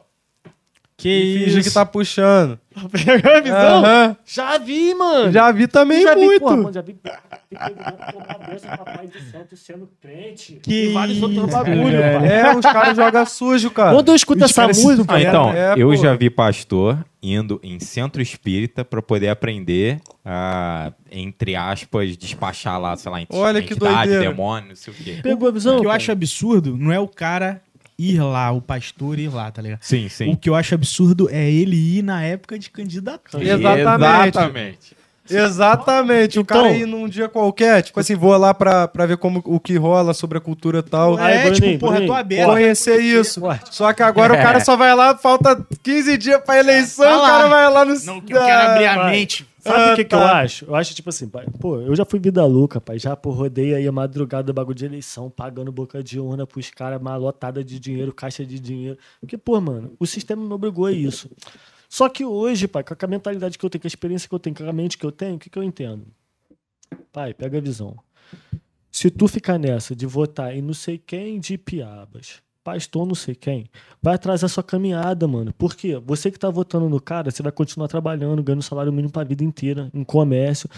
Que 0.99 1.08
E 1.10 1.44
finge 1.44 1.58
isso. 1.60 1.68
que 1.68 1.75
tá 1.75 1.84
puxando. 1.84 2.58
Pegou 3.05 3.31
a 3.33 3.41
visão? 3.41 3.84
Aham. 3.84 4.16
Já 4.25 4.57
vi, 4.58 4.94
mano. 4.94 5.31
Já 5.31 5.52
vi 5.52 5.66
também 5.68 6.02
já 6.02 6.15
vi, 6.15 6.25
muito. 6.25 6.41
porra, 6.41 6.57
mano, 6.57 6.73
já 6.73 6.81
vi. 6.81 6.97
papai 8.76 9.07
do 9.07 9.18
santo 9.31 9.57
sendo 9.57 9.89
crente. 10.00 10.58
Que 10.62 10.91
e 10.91 10.92
vários 10.92 11.23
outros 11.23 11.44
isso, 11.44 11.52
bagulho, 11.52 11.84
velho. 11.99 12.20
pai. 12.20 12.28
É, 12.41 12.55
os 12.57 12.60
caras 12.62 12.97
jogam 12.97 13.26
sujo, 13.26 13.70
cara. 13.70 13.94
Quando 13.94 14.08
eu 14.08 14.15
escuto 14.16 14.44
Os 14.44 14.50
essa 14.50 14.66
música. 14.66 15.15
Ah, 15.15 15.20
então, 15.20 15.52
É, 15.52 15.75
eu 15.76 15.89
pô. 15.89 15.97
já 15.97 16.15
vi 16.15 16.31
pastor 16.31 17.05
indo 17.23 17.60
em 17.62 17.78
centro 17.81 18.23
espírita 18.23 18.84
pra 18.84 19.02
poder 19.02 19.28
aprender 19.28 20.00
a, 20.25 20.92
entre 21.10 21.57
aspas, 21.57 22.16
despachar 22.16 22.81
lá, 22.81 22.97
sei 22.97 23.10
lá, 23.10 23.18
Olha 23.31 23.60
que 23.62 23.73
entidade, 23.75 24.08
doideira. 24.10 24.31
demônio, 24.31 24.68
não 24.70 24.76
sei 24.76 24.92
o 24.92 24.97
quê. 24.97 25.18
Pegou 25.23 25.49
a 25.49 25.52
visão? 25.52 25.76
O 25.76 25.81
que 25.81 25.86
eu 25.86 25.91
acho 25.91 26.12
absurdo 26.12 26.76
não 26.78 26.92
é 26.92 26.99
o 27.00 27.08
cara 27.08 27.60
ir 27.99 28.20
lá, 28.23 28.50
o 28.52 28.60
pastor 28.60 29.18
ir 29.18 29.28
lá, 29.28 29.50
tá 29.50 29.62
ligado? 29.62 29.78
Sim, 29.83 30.07
O 30.07 30.10
sim. 30.10 30.34
que 30.36 30.49
eu 30.50 30.55
acho 30.55 30.75
absurdo 30.75 31.28
é 31.31 31.50
ele 31.50 31.76
ir 31.99 32.02
na 32.02 32.23
época 32.23 32.58
de 32.58 32.68
candidatura. 32.70 33.42
Exatamente. 33.42 34.28
Exatamente. 34.39 34.97
Exatamente. 35.28 36.39
O 36.39 36.42
Então- 36.42 36.62
cara 36.62 36.73
ir 36.73 36.86
num 36.86 37.08
dia 37.08 37.28
qualquer, 37.28 37.83
tipo 37.83 37.99
assim, 37.99 38.15
vou 38.15 38.36
lá 38.36 38.55
pra, 38.55 38.86
pra 38.86 39.07
ver 39.07 39.16
como, 39.16 39.42
o 39.44 39.58
que 39.58 39.76
rola 39.76 40.15
sobre 40.15 40.39
a 40.39 40.41
cultura 40.41 40.78
e 40.78 40.83
tal. 40.83 41.16
Aí, 41.18 41.34
É, 41.34 41.42
Bruninho, 41.50 41.55
tipo, 41.73 41.78
porra, 41.81 41.92
Bruninho, 41.97 42.12
tô 42.12 42.18
aberto. 42.18 42.49
Conhecer 42.50 43.00
isso. 43.00 43.42
Só 43.70 43.92
que 43.92 44.02
agora 44.02 44.34
o 44.34 44.36
cara 44.36 44.60
só 44.60 44.76
vai 44.76 44.94
lá, 44.94 45.16
falta 45.16 45.65
15 45.83 46.16
dias 46.16 46.41
pra 46.44 46.58
eleição, 46.58 47.23
o 47.23 47.26
cara 47.26 47.49
vai 47.49 47.70
lá 47.70 47.84
no. 47.84 47.94
Não, 48.05 48.20
que 48.20 48.33
eu 48.33 48.41
quero 48.41 48.70
abrir 48.70 48.86
a 48.86 49.05
mente. 49.07 49.47
Sabe 49.67 49.81
Ah, 49.81 49.93
o 49.93 49.97
que, 49.97 50.05
que 50.05 50.15
eu 50.15 50.19
tá. 50.20 50.39
acho? 50.41 50.65
Eu 50.65 50.75
acho, 50.75 50.95
tipo 50.95 51.09
assim, 51.09 51.28
pai, 51.28 51.47
pô, 51.61 51.81
eu 51.81 51.95
já 51.97 52.05
fui 52.05 52.20
vida 52.20 52.45
louca, 52.45 52.81
pai. 52.81 52.99
Já, 52.99 53.17
pô, 53.17 53.31
rodei 53.31 53.75
aí 53.75 53.86
a 53.86 53.93
madrugada 53.93 54.45
do 54.45 54.55
bagulho 54.55 54.77
de 54.77 54.85
eleição, 54.85 55.28
pagando 55.28 55.73
boca 55.73 56.03
de 56.03 56.20
urna 56.20 56.47
pros 56.47 56.70
caras, 56.70 57.01
malotada 57.03 57.65
de 57.65 57.81
dinheiro, 57.81 58.12
caixa 58.12 58.47
de 58.47 58.61
dinheiro. 58.61 58.97
Porque, 59.20 59.36
pô, 59.36 59.61
mano, 59.61 59.95
o 59.99 60.07
sistema 60.07 60.45
me 60.47 60.53
obrigou 60.53 60.86
a 60.86 60.93
isso. 60.93 61.28
Só 61.89 62.09
que 62.09 62.25
hoje, 62.25 62.69
pai, 62.69 62.85
com 62.85 62.95
a 62.99 63.09
mentalidade 63.09 63.59
que 63.59 63.65
eu 63.65 63.70
tenho, 63.70 63.81
com 63.83 63.86
a 63.86 63.89
experiência 63.89 64.28
que 64.28 64.35
eu 64.35 64.39
tenho, 64.39 64.55
com 64.55 64.69
a 64.69 64.73
mente 64.73 64.97
que 64.99 65.05
eu 65.07 65.12
tenho, 65.12 65.36
o 65.36 65.39
que, 65.39 65.51
que 65.51 65.59
eu 65.59 65.62
entendo? 65.62 66.07
Pai, 67.12 67.35
pega 67.35 67.59
a 67.59 67.61
visão. 67.61 67.97
Se 68.91 69.11
tu 69.11 69.27
ficar 69.28 69.59
nessa 69.59 69.95
de 69.95 70.07
votar 70.07 70.55
em 70.55 70.62
não 70.62 70.75
sei 70.75 70.97
quem 70.99 71.39
de 71.39 71.59
piabas, 71.59 72.41
pastor 72.67 73.07
não 73.07 73.15
sei 73.15 73.36
quem, 73.36 73.67
vai 74.03 74.17
atrasar 74.17 74.51
sua 74.51 74.62
caminhada, 74.65 75.28
mano. 75.28 75.53
Por 75.53 75.77
quê? 75.77 76.03
Você 76.05 76.33
que 76.33 76.39
tá 76.39 76.51
votando 76.51 76.89
no 76.89 77.01
cara, 77.01 77.31
você 77.31 77.41
vai 77.41 77.53
continuar 77.53 77.86
trabalhando, 77.86 78.43
ganhando 78.43 78.62
salário 78.62 78.93
mínimo 78.93 79.12
pra 79.12 79.23
vida 79.23 79.45
inteira, 79.45 79.89
em 79.95 80.03
comércio. 80.03 80.69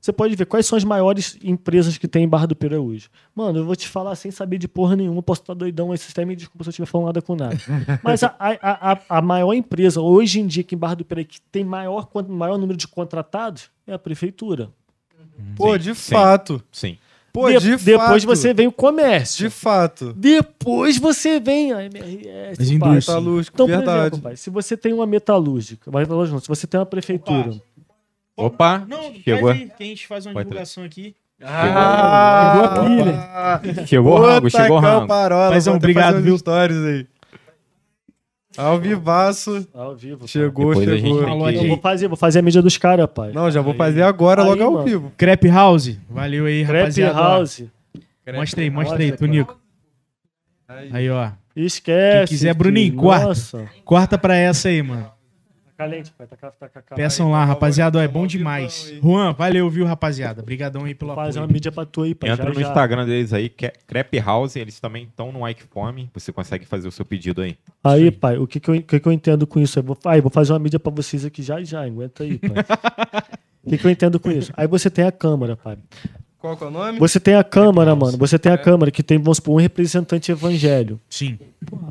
Você 0.00 0.12
pode 0.12 0.34
ver 0.34 0.46
quais 0.46 0.66
são 0.66 0.76
as 0.76 0.82
maiores 0.82 1.38
empresas 1.42 1.96
que 1.98 2.08
tem 2.08 2.24
em 2.24 2.28
Barra 2.28 2.46
do 2.46 2.56
Pera 2.56 2.80
hoje. 2.80 3.08
Mano, 3.32 3.60
eu 3.60 3.64
vou 3.64 3.76
te 3.76 3.88
falar 3.88 4.16
sem 4.16 4.32
saber 4.32 4.58
de 4.58 4.66
porra 4.66 4.96
nenhuma, 4.96 5.22
posso 5.22 5.42
estar 5.42 5.54
doidão 5.54 5.92
aí, 5.92 5.98
vocês 5.98 6.10
até 6.10 6.24
me 6.24 6.34
desculpa 6.34 6.64
se 6.64 6.68
eu 6.68 6.70
estiver 6.70 6.86
falando 6.86 7.06
nada 7.06 7.22
com 7.22 7.36
nada. 7.36 7.56
Mas 8.02 8.24
a, 8.24 8.34
a, 8.38 8.92
a, 8.92 9.00
a 9.08 9.22
maior 9.22 9.52
empresa 9.52 10.00
hoje 10.00 10.40
em 10.40 10.48
dia 10.48 10.64
que 10.64 10.74
em 10.74 10.78
Barra 10.78 10.96
do 10.96 11.04
Pera 11.04 11.22
que 11.22 11.40
tem 11.40 11.64
maior, 11.64 12.08
maior 12.28 12.58
número 12.58 12.76
de 12.76 12.88
contratados 12.88 13.70
é 13.86 13.92
a 13.92 13.98
prefeitura. 13.98 14.70
Pô, 15.54 15.74
Sim, 15.74 15.78
de 15.78 15.94
sim. 15.94 16.12
fato. 16.12 16.62
Sim. 16.72 16.98
Pô, 17.36 17.50
De- 17.50 17.58
de, 17.58 17.84
depois 17.84 18.24
fato. 18.24 18.34
você 18.36 18.54
vem 18.54 18.66
o 18.66 18.72
comércio. 18.72 19.44
De 19.44 19.50
fato. 19.50 20.14
Depois 20.14 20.96
você 20.96 21.38
vem 21.38 21.70
a 21.72 21.84
MRS. 21.84 22.62
As 22.62 22.70
indústrias. 22.70 23.06
Metalúrgico, 23.06 23.54
Então, 23.54 23.66
por 23.66 23.76
verdade. 23.76 23.98
exemplo, 24.06 24.20
pai, 24.20 24.36
se 24.36 24.48
você 24.48 24.74
tem 24.74 24.92
uma 24.94 25.06
metalúrgica, 25.06 25.90
uma 25.90 26.00
metalúrgica 26.00 26.32
não, 26.34 26.40
se 26.40 26.48
você 26.48 26.66
tem 26.66 26.80
uma 26.80 26.86
prefeitura, 26.86 27.50
Opa, 28.38 28.84
Não, 28.88 29.12
chegou, 29.22 29.50
aí, 29.50 29.70
que 29.76 29.82
a 29.82 29.86
gente 29.86 30.06
faz 30.06 30.24
uma 30.26 30.32
Pode 30.32 30.44
divulgação 30.46 30.82
aqui. 30.84 31.14
Ah, 31.42 32.52
Chegou 32.54 32.64
a 32.64 33.58
pilha. 33.58 33.86
chegou 33.86 34.12
o 34.14 34.20
rango, 34.22 34.50
chegou 34.50 34.76
o 34.76 34.80
rango. 34.80 35.06
Paizão, 35.06 35.72
vou 35.74 35.76
até 35.78 35.84
obrigado, 35.86 36.20
viu? 36.22 36.38
stories 36.38 36.76
aí. 36.78 37.06
Ao 38.56 38.78
vivaço. 38.78 39.66
ao 39.74 39.94
vivo. 39.96 40.26
Chegou, 40.28 40.68
Depois 40.70 40.88
a 40.88 40.96
gente 40.96 41.02
chegou. 41.06 41.44
tem 41.46 41.58
que-. 41.58 41.64
Eu 41.64 41.68
vou 41.68 41.78
fazer, 41.78 42.08
vou 42.08 42.16
fazer 42.16 42.38
a 42.38 42.42
mídia 42.42 42.62
dos 42.62 42.76
caras, 42.78 43.06
pai. 43.14 43.32
Não, 43.32 43.50
já 43.50 43.60
vou 43.60 43.74
fazer 43.74 44.02
agora, 44.02 44.42
Aí, 44.42 44.48
logo 44.48 44.62
ao 44.62 44.72
mano. 44.72 44.84
vivo. 44.84 45.12
Crepe 45.16 45.48
House. 45.48 45.96
Valeu 46.08 46.46
aí, 46.46 46.64
Crepe 46.64 46.78
rapaziada. 46.80 47.18
House. 47.18 47.64
Mostra 48.34 48.60
aí, 48.62 48.70
mostra 48.70 48.98
aí, 48.98 49.10
Mostra, 49.10 49.16
Tonico. 49.26 49.60
Aí, 50.92 51.08
ó. 51.10 51.30
Esquece. 51.54 52.18
Quem 52.18 52.26
quiser, 52.26 52.52
que- 52.54 52.58
Bruninho, 52.58 52.94
corta. 52.96 53.26
Nossa. 53.26 53.70
Corta 53.84 54.18
pra 54.18 54.36
essa 54.36 54.68
aí, 54.68 54.82
mano. 54.82 55.10
Tá 55.76 55.84
calente, 55.84 56.10
pai. 56.16 56.26
Tá, 56.26 56.36
tá, 56.36 56.94
Peçam 56.94 57.30
lá, 57.30 57.44
rapaziada. 57.44 57.98
ó, 57.98 58.02
É 58.02 58.08
bom 58.08 58.26
demais. 58.26 58.94
Juan, 59.02 59.32
valeu, 59.34 59.68
viu, 59.68 59.84
rapaziada? 59.84 60.40
Obrigadão 60.40 60.84
aí 60.84 60.94
pelo 60.94 61.14
Vou 61.14 61.22
fazer 61.24 61.38
uma 61.38 61.44
apoio. 61.44 61.54
mídia 61.54 61.70
pra 61.70 61.84
tu 61.84 62.02
aí, 62.02 62.14
pai. 62.14 62.30
Entra 62.30 62.44
já, 62.44 62.48
no 62.48 62.60
já. 62.60 62.68
Instagram 62.68 63.04
deles 63.04 63.32
aí, 63.32 63.48
que 63.50 63.66
é 63.66 63.72
Crepe 63.86 64.18
House, 64.18 64.56
eles 64.56 64.80
também 64.80 65.04
estão 65.04 65.30
no 65.30 65.46
Ike 65.46 65.64
Fome, 65.64 66.08
você 66.14 66.32
consegue 66.32 66.64
fazer 66.64 66.88
o 66.88 66.92
seu 66.92 67.04
pedido 67.04 67.42
aí. 67.42 67.58
Aí, 67.84 68.10
pai, 68.10 68.38
o 68.38 68.46
que 68.46 68.58
que 68.58 68.70
eu, 68.70 68.74
o 68.76 68.82
que 68.82 68.98
que 69.00 69.06
eu 69.06 69.12
entendo 69.12 69.46
com 69.46 69.60
isso? 69.60 69.78
Eu 69.78 69.82
vou, 69.82 69.98
aí, 70.06 70.20
vou 70.20 70.30
fazer 70.30 70.52
uma 70.54 70.58
mídia 70.58 70.78
pra 70.80 70.90
vocês 70.90 71.24
aqui 71.26 71.42
já 71.42 71.62
já, 71.62 71.84
aguenta 71.84 72.22
aí, 72.24 72.38
pai. 72.38 72.50
O 73.66 73.68
que, 73.68 73.78
que 73.78 73.84
eu 73.84 73.90
entendo 73.90 74.20
com 74.20 74.30
isso? 74.30 74.52
Aí 74.56 74.68
você 74.68 74.88
tem 74.88 75.04
a 75.04 75.10
Câmara, 75.10 75.56
pai. 75.56 75.76
Qual 76.38 76.56
que 76.56 76.62
é 76.62 76.66
o 76.66 76.70
nome? 76.70 76.98
Você 76.98 77.18
tem 77.18 77.34
a 77.34 77.42
Câmara, 77.42 77.94
mano. 77.96 78.16
Você 78.18 78.38
tem 78.38 78.52
a 78.52 78.58
Câmara 78.58 78.90
que 78.90 79.02
tem, 79.02 79.18
vamos 79.18 79.38
supor, 79.38 79.54
um 79.54 79.60
representante 79.60 80.30
evangélico. 80.30 81.00
Sim. 81.08 81.38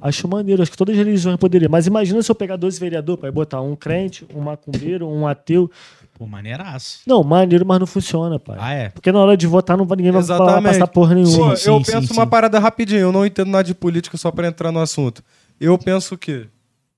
Acho 0.02 0.28
maneiro, 0.28 0.62
acho 0.62 0.72
que 0.72 0.78
todas 0.78 0.94
as 0.98 1.04
religiões 1.06 1.38
poderiam. 1.38 1.70
Mas 1.70 1.88
imagina 1.88 2.22
se 2.22 2.30
eu 2.32 2.36
pegar 2.36 2.56
12 2.56 2.80
vereadores 2.80 3.20
para 3.20 3.32
botar 3.32 3.62
um 3.62 3.76
crente, 3.76 4.26
um 4.34 4.42
macumbeiro, 4.42 5.08
um 5.10 5.28
ateu. 5.28 5.70
Pô, 6.18 6.26
maneiraço. 6.26 7.02
Não, 7.06 7.24
maneiro, 7.24 7.66
mas 7.66 7.80
não 7.80 7.88
funciona, 7.88 8.40
pai. 8.40 8.56
Ah, 8.60 8.74
é? 8.74 8.90
Porque 8.90 9.12
na 9.12 9.20
hora 9.20 9.36
de 9.36 9.46
votar, 9.48 9.76
não 9.76 9.86
vai, 9.86 9.98
ninguém 9.98 10.12
vai 10.14 10.24
falar- 10.24 10.46
Exatamente. 10.46 10.74
passar 10.74 10.88
porra 10.88 11.16
nenhuma. 11.16 11.50
Pô, 11.50 11.56
Sim, 11.58 11.70
eu 11.72 11.84
sim, 11.84 11.92
penso 11.92 12.08
sim, 12.08 12.14
uma 12.14 12.24
sim. 12.24 12.30
parada 12.30 12.58
rapidinho, 12.60 13.02
eu 13.02 13.12
não 13.12 13.26
entendo 13.26 13.50
nada 13.50 13.64
de 13.66 13.74
política 13.76 14.16
só 14.18 14.32
pra 14.32 14.48
entrar 14.48 14.72
no 14.72 14.80
assunto. 14.80 15.22
Eu 15.60 15.78
penso 15.78 16.18
que 16.18 16.46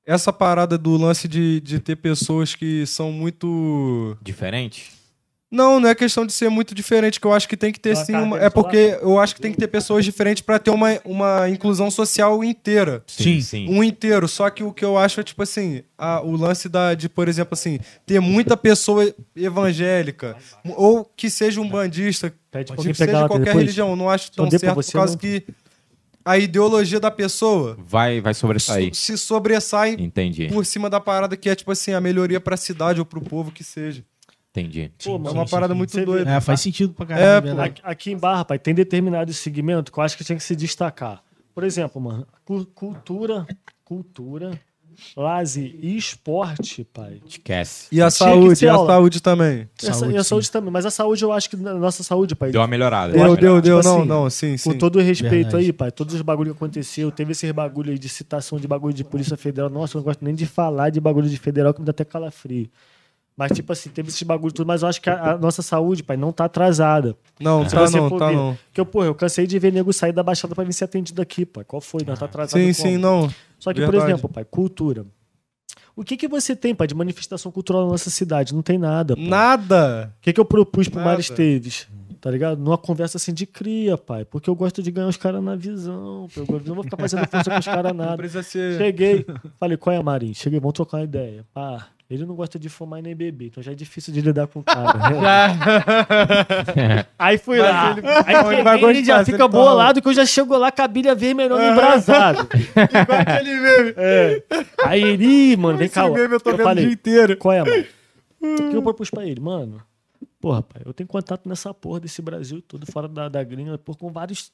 essa 0.06 0.32
parada 0.32 0.78
do 0.78 0.96
lance 0.98 1.28
de, 1.28 1.60
de 1.62 1.80
ter 1.80 1.96
pessoas 1.96 2.54
que 2.54 2.86
são 2.86 3.12
muito. 3.12 4.16
Diferente? 4.22 4.92
Não, 5.50 5.80
não 5.80 5.88
é 5.88 5.96
questão 5.96 6.26
de 6.26 6.34
ser 6.34 6.50
muito 6.50 6.76
diferente, 6.76 7.22
que 7.22 7.26
eu 7.26 7.32
acho 7.32 7.48
que 7.48 7.56
tem 7.56 7.72
que 7.72 7.80
ter 7.80 7.96
Uma 7.96 8.06
sim. 8.06 8.14
Uma... 8.16 8.38
É 8.40 8.50
porque 8.50 8.98
eu 9.02 9.18
acho 9.18 9.34
que 9.34 9.40
tem 9.40 9.52
que 9.54 9.58
ter 9.58 9.68
pessoas 9.70 10.04
diferentes 10.04 10.42
pra 10.42 10.60
ter 10.60 10.72
uma, 10.72 11.00
uma 11.06 11.48
inclusão 11.50 11.90
social 11.90 12.44
inteira. 12.44 13.02
Sim. 13.08 13.40
sim. 13.40 13.66
Um 13.70 13.82
inteiro. 13.82 14.28
Só 14.28 14.50
que 14.50 14.62
o 14.62 14.74
que 14.74 14.84
eu 14.84 14.98
acho 14.98 15.22
é, 15.22 15.24
tipo 15.24 15.42
assim, 15.42 15.84
a- 15.98 16.22
o 16.22 16.36
lance 16.36 16.68
da, 16.68 16.94
de, 16.94 17.08
por 17.08 17.30
exemplo, 17.30 17.54
assim, 17.54 17.80
ter 18.06 18.20
muita 18.20 18.58
pessoa 18.58 19.14
evangélica, 19.34 20.36
ou 20.76 21.06
que 21.06 21.30
seja 21.30 21.62
um 21.62 21.70
bandista, 21.70 22.34
Pede 22.52 22.72
tipo, 22.72 22.82
seja 22.94 23.12
qualquer 23.28 23.40
depois. 23.46 23.56
religião, 23.56 23.90
eu 23.92 23.96
não 23.96 24.10
acho 24.10 24.32
tão 24.34 24.46
Mandei 24.46 24.60
pra 24.60 24.74
certo 24.76 24.86
por 24.86 24.92
causa 24.92 25.14
não? 25.14 25.20
que 25.20 25.44
a 26.26 26.38
ideologia 26.38 27.00
da 27.00 27.10
pessoa 27.10 27.78
Vai, 27.88 28.20
vai 28.20 28.34
sobressair. 28.34 28.94
so- 28.94 29.00
se 29.00 29.18
sobressai 29.18 29.96
Entendi, 29.98 30.48
por 30.50 30.66
cima 30.66 30.90
da 30.90 31.00
parada 31.00 31.38
que 31.38 31.50
é, 31.50 31.56
tipo 31.56 31.72
assim, 31.72 31.94
a 31.94 32.02
melhoria 32.02 32.40
pra 32.42 32.58
cidade 32.58 33.00
ou 33.00 33.06
pro 33.06 33.22
povo 33.22 33.50
que 33.50 33.64
seja. 33.64 34.04
Entendi. 34.60 34.92
Pô, 35.04 35.16
É 35.16 35.18
mano, 35.20 35.34
uma 35.36 35.46
parada 35.46 35.74
muito 35.76 35.92
Você 35.92 36.06
doida. 36.06 36.30
É, 36.30 36.40
faz 36.42 36.62
sentido 36.62 36.94
pra 36.94 37.06
É, 37.06 37.08
caralho, 37.10 37.26
é, 37.28 37.42
verdade. 37.42 37.82
Aqui, 37.84 38.12
em 38.12 38.18
Barra, 38.18 38.46
pai, 38.46 38.60
tem 38.60 38.74
determinado 38.74 39.32
segmento 39.34 39.92
que 39.92 39.98
eu 40.00 40.04
acho 40.04 40.18
que 40.18 40.24
tinha 40.24 40.36
que 40.38 40.44
se 40.44 40.56
destacar. 40.56 41.22
Por 41.54 41.64
exemplo, 41.64 42.02
mano, 42.02 42.28
cu- 42.46 42.66
cultura, 42.68 43.46
cultura, 43.84 44.52
lazer 45.16 45.76
e 45.82 45.96
esporte, 45.98 46.84
pai. 46.84 47.22
Esquece. 47.28 47.88
E 47.92 48.02
a 48.02 48.10
saúde, 48.10 48.66
e 48.66 48.68
a 48.68 48.74
aula. 48.74 48.88
saúde 48.94 49.22
também. 49.22 49.70
E 49.82 49.86
a 49.88 49.94
sa- 49.94 49.94
Saúde, 49.94 50.14
e 50.16 50.18
a 50.18 50.24
saúde 50.24 50.52
também, 50.52 50.72
mas 50.72 50.86
a 50.86 50.92
saúde 50.92 51.24
eu 51.24 51.32
acho 51.32 51.50
que 51.50 51.56
na 51.56 51.74
nossa 51.76 52.04
saúde, 52.04 52.36
pai. 52.36 52.52
Deu 52.52 52.62
uma 52.62 52.68
melhorada. 52.68 53.14
Deu, 53.14 53.24
Deu 53.24 53.36
deu, 53.36 53.62
deu. 53.62 53.78
Tipo 53.80 53.88
não, 53.90 54.00
assim, 54.00 54.08
não, 54.08 54.30
sim, 54.30 54.58
sim. 54.58 54.72
Com 54.72 54.78
todo 54.78 54.98
o 54.98 55.02
respeito 55.02 55.32
Verdade. 55.52 55.66
aí, 55.66 55.74
pai, 55.74 55.92
todos 55.92 56.14
os 56.16 56.22
bagulhos 56.22 56.54
que 56.54 56.58
aconteceu, 56.58 57.12
teve 57.12 57.32
esses 57.32 57.52
bagulho 57.52 57.92
aí 57.92 57.98
de 58.00 58.10
citação 58.10 58.60
de 58.60 58.68
bagulho 58.68 58.94
de 58.94 59.04
Polícia 59.04 59.38
Federal. 59.38 59.70
Nossa, 59.70 59.98
eu 59.98 60.00
não 60.00 60.04
gosto 60.06 60.24
nem 60.26 60.34
de 60.36 60.46
falar 60.46 60.90
de 60.90 61.00
bagulho 61.00 61.30
de 61.30 61.38
federal 61.38 61.74
que 61.74 61.80
me 61.80 61.86
dá 61.86 61.92
até 61.92 62.04
calafrio. 62.04 62.70
Mas, 63.38 63.52
tipo 63.52 63.72
assim, 63.72 63.90
teve 63.92 64.10
esses 64.10 64.24
bagulho 64.24 64.52
tudo, 64.52 64.66
mas 64.66 64.82
eu 64.82 64.88
acho 64.88 65.00
que 65.00 65.10
a, 65.12 65.34
a 65.34 65.38
nossa 65.38 65.62
saúde, 65.62 66.02
pai, 66.02 66.18
não 66.18 66.32
tá 66.32 66.46
atrasada. 66.46 67.16
Não, 67.40 67.64
Se 67.70 67.76
tá 67.76 67.82
não, 67.90 68.10
for 68.10 68.18
tá 68.18 68.30
ver. 68.30 68.36
não. 68.36 68.58
Porque, 68.66 68.84
porra, 68.84 69.06
eu 69.06 69.14
cansei 69.14 69.46
de 69.46 69.60
ver 69.60 69.72
nego 69.72 69.94
sair 69.94 70.12
da 70.12 70.24
Baixada 70.24 70.56
pra 70.56 70.64
vir 70.64 70.74
ser 70.74 70.86
atendido 70.86 71.22
aqui, 71.22 71.46
pai. 71.46 71.64
Qual 71.64 71.80
foi? 71.80 72.02
Nós 72.04 72.18
tá 72.18 72.26
atrasado 72.26 72.60
Sim, 72.60 72.74
como? 72.74 72.90
sim, 72.90 72.98
não. 72.98 73.30
Só 73.60 73.72
que, 73.74 73.80
por 73.82 73.92
Verdade. 73.92 74.12
exemplo, 74.12 74.28
pai, 74.28 74.44
cultura. 74.44 75.06
O 75.96 76.04
que 76.04 76.18
que 76.18 76.28
você 76.28 76.56
tem, 76.56 76.74
pai, 76.74 76.88
de 76.88 76.96
manifestação 76.96 77.52
cultural 77.52 77.86
na 77.86 77.92
nossa 77.92 78.10
cidade? 78.10 78.54
Não 78.56 78.62
tem 78.64 78.78
nada, 78.80 79.16
pai. 79.16 79.26
Nada. 79.26 80.14
O 80.18 80.22
que, 80.22 80.34
que 80.34 80.40
eu 80.40 80.46
propus 80.46 80.88
pro 80.88 80.98
Nada. 81.00 81.10
Mário 81.12 81.22
Esteves? 81.22 81.88
Tá 82.20 82.32
ligado? 82.32 82.58
Numa 82.60 82.78
conversa 82.78 83.18
assim 83.18 83.32
de 83.34 83.46
cria, 83.46 83.98
pai. 83.98 84.26
Porque 84.26 84.50
eu 84.50 84.56
gosto 84.56 84.82
de 84.82 84.90
ganhar 84.90 85.08
os 85.08 85.18
caras 85.18 85.44
na 85.44 85.56
visão. 85.56 86.28
pô. 86.34 86.42
Eu 86.56 86.62
não 86.66 86.76
vou 86.76 86.84
ficar 86.84 86.98
fazendo 86.98 87.28
força 87.28 87.52
com 87.52 87.60
os 87.60 87.66
caras 87.66 87.94
Não 87.96 88.04
nada. 88.06 88.18
precisa 88.18 88.42
ser. 88.42 88.78
Cheguei, 88.80 89.26
falei, 89.60 89.78
qual 89.78 89.96
é, 89.96 90.02
Marinho? 90.02 90.34
Cheguei, 90.34 90.60
vamos 90.60 90.74
trocar 90.74 90.98
uma 90.98 91.04
ideia. 91.04 91.46
Pá, 91.54 91.88
ele 92.10 92.26
não 92.26 92.36
gosta 92.36 92.58
de 92.58 92.70
fumar 92.70 93.00
e 93.00 93.04
nem 93.04 93.16
beber, 93.16 93.48
então 93.48 93.62
já 93.62 93.72
é 93.72 93.76
difícil 93.76 94.14
de 94.14 94.22
lidar 94.22 94.48
com 94.48 94.60
o 94.60 94.64
cara. 94.64 94.98
Aí 97.20 97.38
fui 97.38 97.60
Mas 97.60 97.70
lá. 97.70 97.92
ele- 97.92 98.08
Aí 98.08 98.54
ele 98.54 98.64
vai 98.64 98.84
ele 98.84 99.06
já 99.06 99.26
fica 99.26 99.44
ele 99.44 99.52
falar. 99.52 99.64
bolado 99.64 100.02
que 100.02 100.08
eu 100.08 100.14
já 100.14 100.26
chego 100.26 100.58
lá 100.58 100.72
com 100.72 100.82
a 100.82 100.88
bilha 100.88 101.16
vermelhona 101.16 101.72
embrasado. 101.72 102.48
Igual 102.76 103.20
aquele 103.22 103.60
meme. 103.60 103.94
É. 103.98 104.44
Aí 104.86 105.02
ele, 105.04 105.26
"Ih, 105.26 105.58
mano, 105.58 105.78
vem 105.78 105.86
Esse 105.86 105.96
cá. 105.96 106.06
ó." 106.06 106.14
meme 106.14 106.34
eu 106.36 106.40
tô 106.40 106.52
vendo 106.52 106.64
falei, 106.64 106.84
o 106.84 106.88
dia 106.88 106.94
inteiro. 106.94 107.38
qual 107.38 107.54
é, 107.54 107.64
mano? 107.64 107.86
O 108.42 108.70
que 108.70 108.76
eu 108.76 108.82
propus 108.84 109.10
pra 109.10 109.26
ele? 109.26 109.42
Mano, 109.42 109.82
porra, 110.40 110.62
pai, 110.62 110.82
eu 110.86 110.94
tenho 110.94 111.08
contato 111.08 111.48
nessa 111.50 111.74
porra 111.74 112.00
desse 112.00 112.22
Brasil 112.22 112.62
todo, 112.62 112.86
fora 112.92 113.08
da, 113.08 113.28
da 113.28 113.44
gringa, 113.44 113.78
por, 113.78 113.98
com 113.98 114.12
vários, 114.12 114.52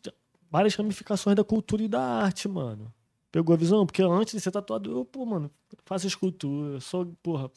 várias 0.50 0.76
ramificações 0.76 1.36
da 1.36 1.44
cultura 1.44 1.84
e 1.84 1.88
da 1.88 2.02
arte, 2.02 2.48
mano. 2.48 2.92
Pegou 3.34 3.52
a 3.56 3.58
visão? 3.58 3.84
Porque 3.84 4.04
antes 4.04 4.36
de 4.36 4.40
ser 4.40 4.52
tatuado, 4.52 4.92
eu, 4.92 5.04
pô, 5.06 5.26
mano, 5.26 5.50
faço 5.88 6.06
escultura, 6.06 6.76
eu 6.76 6.80
sou, 6.82 7.12
porra, 7.24 7.50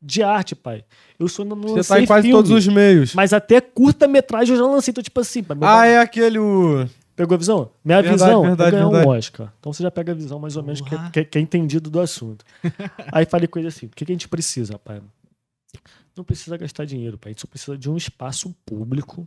de 0.00 0.22
arte, 0.22 0.54
pai. 0.54 0.84
Eu 1.18 1.28
sou 1.28 1.46
no 1.46 1.56
Você 1.56 1.88
tá 1.88 1.98
em 1.98 2.06
quase 2.06 2.30
todos 2.30 2.50
os 2.50 2.68
meios. 2.68 3.14
Mas 3.14 3.32
até 3.32 3.58
curta-metragem 3.58 4.54
eu 4.54 4.58
já 4.62 4.66
lancei, 4.70 4.92
então, 4.92 5.02
tipo 5.02 5.18
assim, 5.18 5.42
pai, 5.42 5.56
Ah, 5.62 5.86
é 5.86 5.98
aquele 5.98 6.38
o. 6.38 6.86
Pegou 7.16 7.36
a 7.36 7.38
visão? 7.38 7.70
Minha 7.82 8.02
Verdade, 8.02 8.22
visão 8.22 8.42
verdade, 8.42 8.68
é 8.68 8.70
ganhar 8.72 8.88
verdade. 8.90 9.08
um 9.08 9.10
Oscar. 9.12 9.54
Então 9.60 9.72
você 9.72 9.82
já 9.82 9.90
pega 9.90 10.12
a 10.12 10.14
visão 10.14 10.38
mais 10.38 10.56
ou 10.58 10.62
menos 10.62 10.82
que, 10.82 10.90
Porra. 10.90 11.10
que, 11.10 11.24
que 11.24 11.38
é 11.38 11.40
entendido 11.40 11.88
do 11.88 12.00
assunto. 12.00 12.44
Aí 13.10 13.24
falei 13.24 13.48
com 13.48 13.58
ele 13.58 13.68
assim: 13.68 13.86
o 13.86 13.88
que, 13.90 14.04
que 14.04 14.12
a 14.12 14.14
gente 14.14 14.28
precisa, 14.28 14.78
pai? 14.78 15.00
Não 16.14 16.22
precisa 16.22 16.56
gastar 16.58 16.84
dinheiro, 16.84 17.16
pai. 17.16 17.30
A 17.30 17.32
gente 17.32 17.40
só 17.40 17.46
precisa 17.46 17.78
de 17.78 17.88
um 17.88 17.96
espaço 17.96 18.54
público 18.66 19.26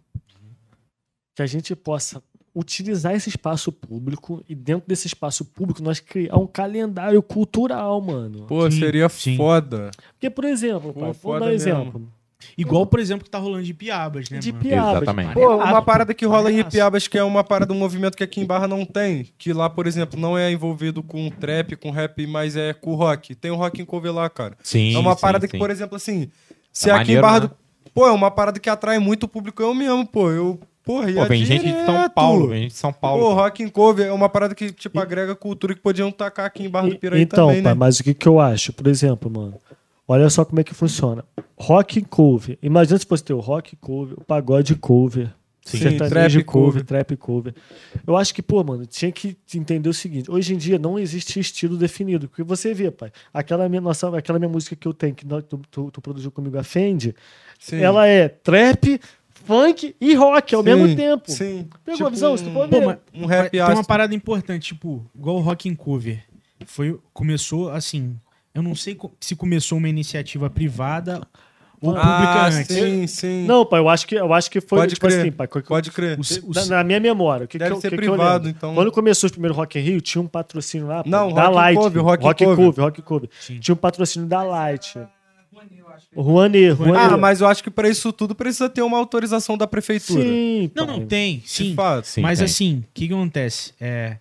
que 1.36 1.42
a 1.42 1.48
gente 1.48 1.76
possa 1.76 2.22
utilizar 2.58 3.14
esse 3.14 3.30
espaço 3.30 3.72
público 3.72 4.44
e 4.50 4.56
dentro 4.56 4.88
desse 4.88 5.06
espaço 5.08 5.46
público 5.46 5.82
nós 5.84 6.00
criar 6.00 6.38
um 6.38 6.48
calendário 6.48 7.22
cultural, 7.22 8.02
mano. 8.02 8.46
Pô, 8.48 8.70
Sim, 8.72 8.80
seria 8.80 9.08
sim. 9.10 9.38
foda. 9.38 9.92
Porque, 10.14 10.30
por 10.30 10.44
exemplo, 10.44 10.92
Pô, 10.94 11.00
pai, 11.02 11.12
vou 11.22 11.40
dar 11.40 11.46
um 11.46 11.50
mesmo. 11.50 11.70
exemplo. 11.70 12.12
Igual, 12.58 12.86
por 12.86 13.00
exemplo, 13.00 13.24
que 13.24 13.30
tá 13.30 13.38
rolando 13.40 13.64
de 13.64 13.74
piabas, 13.74 14.30
né? 14.30 14.40
De 14.40 14.52
mano? 14.52 14.64
piabas. 14.64 15.02
Exatamente. 15.04 15.34
Pô, 15.34 15.56
uma 15.58 15.82
parada 15.82 16.14
que 16.14 16.26
rola 16.26 16.52
em. 16.52 16.60
Ipiabas, 16.60 17.08
que 17.08 17.18
é 17.18 17.24
uma 17.24 17.44
parada, 17.44 17.74
um 17.74 17.78
movimento 17.78 18.16
que 18.16 18.24
aqui 18.24 18.42
em 18.42 18.46
Barra 18.46 18.68
não 18.68 18.86
tem. 18.86 19.28
Que 19.38 19.52
lá, 19.54 19.70
por 19.70 19.86
exemplo, 19.88 20.20
não 20.20 20.38
é 20.38 20.52
envolvido 20.52 21.02
com 21.04 21.30
trap, 21.30 21.76
com 21.76 21.92
rap, 21.92 22.26
mas 22.28 22.56
é 22.56 22.74
com 22.74 22.94
rock. 22.96 23.36
Tem 23.36 23.52
o 23.52 23.56
rock 23.56 23.82
em 23.82 23.86
cover 23.86 24.14
lá, 24.14 24.30
cara. 24.30 24.56
Sim, 24.64 24.96
é 24.96 24.98
uma 25.00 25.16
sim, 25.16 25.22
parada 25.22 25.48
que, 25.48 25.52
sim. 25.52 25.60
por 25.60 25.70
exemplo, 25.70 25.96
assim. 25.96 26.30
Se 26.72 26.90
É 26.90 26.94
aqui 26.94 27.00
maneiro, 27.16 27.20
em 27.20 27.22
Barra 27.22 27.40
né? 27.42 27.48
do. 27.48 27.92
Pô, 27.94 28.08
é 28.08 28.12
uma 28.12 28.30
parada 28.30 28.60
que 28.60 28.70
atrai 28.70 29.00
muito 29.00 29.24
o 29.24 29.28
público. 29.28 29.62
Eu 29.62 29.74
mesmo, 29.74 30.06
pô. 30.06 30.30
Eu. 30.32 30.60
Porra, 30.88 31.14
Pô, 31.14 31.26
vem 31.26 31.46
gente 31.46 31.66
de 31.66 31.72
São 31.86 31.86
direto. 31.96 32.14
Paulo, 32.14 32.48
vem 32.48 32.62
gente 32.64 32.72
de 32.72 32.78
São 32.78 32.92
Pô, 32.94 33.00
Paulo. 33.00 33.34
rock 33.34 33.62
em 33.62 33.68
cover 33.70 34.08
é 34.08 34.12
uma 34.12 34.30
parada 34.30 34.56
que, 34.56 34.72
tipo, 34.72 35.00
agrega 35.00 35.36
cultura 35.36 35.76
que 35.76 35.82
podiam 35.82 36.10
tacar 36.12 36.46
aqui 36.46 36.64
em 36.64 36.70
Barra 36.70 36.88
do 36.88 36.96
E- 36.96 36.98
Piraí 36.98 37.22
então, 37.22 37.48
também, 37.50 37.62
pai, 37.62 37.74
né? 37.74 37.78
mas 37.78 38.00
o 38.00 38.04
que, 38.04 38.14
que 38.14 38.28
eu 38.28 38.40
acho? 38.40 38.74
Por 38.74 38.88
exemplo, 38.88 39.30
mano, 39.30 39.60
olha 40.08 40.30
só 40.30 40.44
como 40.46 40.60
é 40.60 40.64
que 40.64 40.74
funciona. 40.74 41.24
Rock 41.58 42.02
cover. 42.04 42.58
Imagina 42.64 42.98
se 42.98 43.06
fosse 43.06 43.24
ter 43.24 43.34
o 43.34 43.40
rock 43.40 43.76
cover, 43.76 44.16
o 44.18 44.24
pagode 44.24 44.76
cover, 44.76 45.30
Sim, 45.66 45.80
sertanejo 45.80 46.40
trap 46.40 46.44
cover, 46.46 46.64
cover. 46.72 46.86
trap 46.86 47.18
cover. 47.18 47.54
Eu 48.06 48.16
acho 48.16 48.34
que, 48.34 48.42
pô, 48.42 48.64
mano, 48.64 48.86
tinha 48.86 49.12
que 49.12 49.36
entender 49.54 49.90
o 49.90 49.94
seguinte: 49.94 50.32
hoje 50.32 50.54
em 50.54 50.58
dia 50.58 50.80
não 50.80 50.98
existe 50.98 51.38
estilo 51.42 51.76
definido. 51.76 52.30
Porque 52.30 52.42
você 52.42 52.74
vê, 52.74 52.90
pai, 52.90 53.12
aquela 53.34 53.68
minha, 53.68 53.82
nossa, 53.82 54.16
aquela 54.18 54.40
minha 54.40 54.48
música 54.48 54.78
que 54.78 54.88
eu 54.88 54.94
tenho, 54.94 55.14
que 55.14 55.26
nós- 55.28 55.44
tu, 55.44 55.60
tu- 55.70 55.92
tu 55.92 56.00
produziu 56.02 56.32
comigo, 56.32 56.58
a 56.58 56.64
Fendi, 56.64 57.14
Sim. 57.60 57.82
ela 57.82 58.08
é 58.08 58.30
trap, 58.30 58.98
funk 59.48 59.96
e 60.00 60.14
rock 60.14 60.54
ao 60.54 60.62
Sim, 60.62 60.66
mesmo 60.76 60.96
tempo. 60.96 61.32
Sim. 61.32 61.68
Pegou 61.86 62.08
a 62.08 62.10
visão? 62.10 62.38
Se 62.38 62.44
tu 62.44 62.52
for 62.52 62.66
um, 62.68 62.70
ver. 62.70 62.82
Pô, 62.82 62.96
um 63.16 63.26
rap 63.26 63.50
tem 63.50 63.62
uma 63.62 63.84
parada 63.84 64.14
importante, 64.14 64.68
tipo, 64.68 65.06
igual 65.16 65.38
o 65.38 65.40
Rock 65.40 65.68
in 65.70 65.76
Cover. 65.76 66.24
Foi, 66.66 67.00
começou 67.14 67.70
assim. 67.70 68.16
Eu 68.54 68.62
não 68.62 68.76
sei 68.76 68.98
se 69.20 69.36
começou 69.36 69.78
uma 69.78 69.88
iniciativa 69.88 70.50
privada 70.50 71.22
ou 71.80 71.94
pública 71.94 72.08
Ah, 72.08 72.48
antes. 72.48 72.76
sim, 72.76 73.06
sim. 73.06 73.46
Não, 73.46 73.64
pai, 73.64 73.80
eu 73.80 73.88
acho 73.88 74.08
que, 74.08 74.16
eu 74.16 74.34
acho 74.34 74.50
que 74.50 74.60
foi 74.60 74.80
Pode 74.80 74.96
tipo 74.96 75.06
crer. 75.08 75.20
assim, 75.22 75.32
pai. 75.32 75.48
Pode 75.48 75.92
crer. 75.92 76.20
Os- 76.20 76.42
os- 76.44 76.68
Na, 76.68 76.78
na 76.78 76.84
minha 76.84 77.00
memória. 77.00 77.46
O 77.46 77.48
que 77.48 77.60
Deve 77.60 77.70
que 77.72 77.78
eu, 77.78 77.82
ser 77.82 77.90
que 77.92 77.98
que 77.98 78.04
eu 78.06 78.14
privado, 78.16 78.46
lembro? 78.46 78.58
então. 78.58 78.74
Quando 78.74 78.92
começou 78.92 79.28
os 79.28 79.32
primeiros 79.32 79.56
Rock 79.56 79.78
in 79.78 79.82
Rio, 79.84 80.02
tinha 80.02 80.20
um 80.22 80.28
patrocínio 80.28 80.88
lá. 80.88 81.04
pô, 81.04 81.10
Não, 81.10 81.32
da 81.32 81.44
Rock 81.44 81.56
Light. 81.56 81.78
Cover, 81.78 82.04
Rock 82.04 82.24
Cover. 82.24 82.56
Cover, 82.56 82.84
Rock 82.86 83.02
Cover. 83.04 83.30
Sim. 83.40 83.60
Tinha 83.60 83.74
um 83.74 83.78
patrocínio 83.78 84.28
da 84.28 84.42
Light. 84.42 84.98
O 86.16 86.22
Rouanet, 86.22 86.72
Rouanet. 86.72 87.14
Ah, 87.14 87.18
mas 87.18 87.42
eu 87.42 87.48
acho 87.48 87.64
que 87.64 87.70
pra 87.70 87.90
isso 87.90 88.12
tudo 88.14 88.34
precisa 88.36 88.70
ter 88.70 88.82
uma 88.82 88.98
autorização 88.98 89.58
da 89.58 89.68
prefeitura. 89.68 90.22
Sim, 90.22 90.72
Não, 90.76 90.86
não, 90.86 91.06
tem, 91.06 91.42
sim. 91.46 91.74
fato. 91.76 92.06
Sim, 92.06 92.22
Mas 92.22 92.40
tem. 92.40 92.46
assim, 92.46 92.78
o 92.80 92.94
que, 92.94 93.08
que 93.08 93.14
acontece? 93.14 93.74
É. 93.80 94.18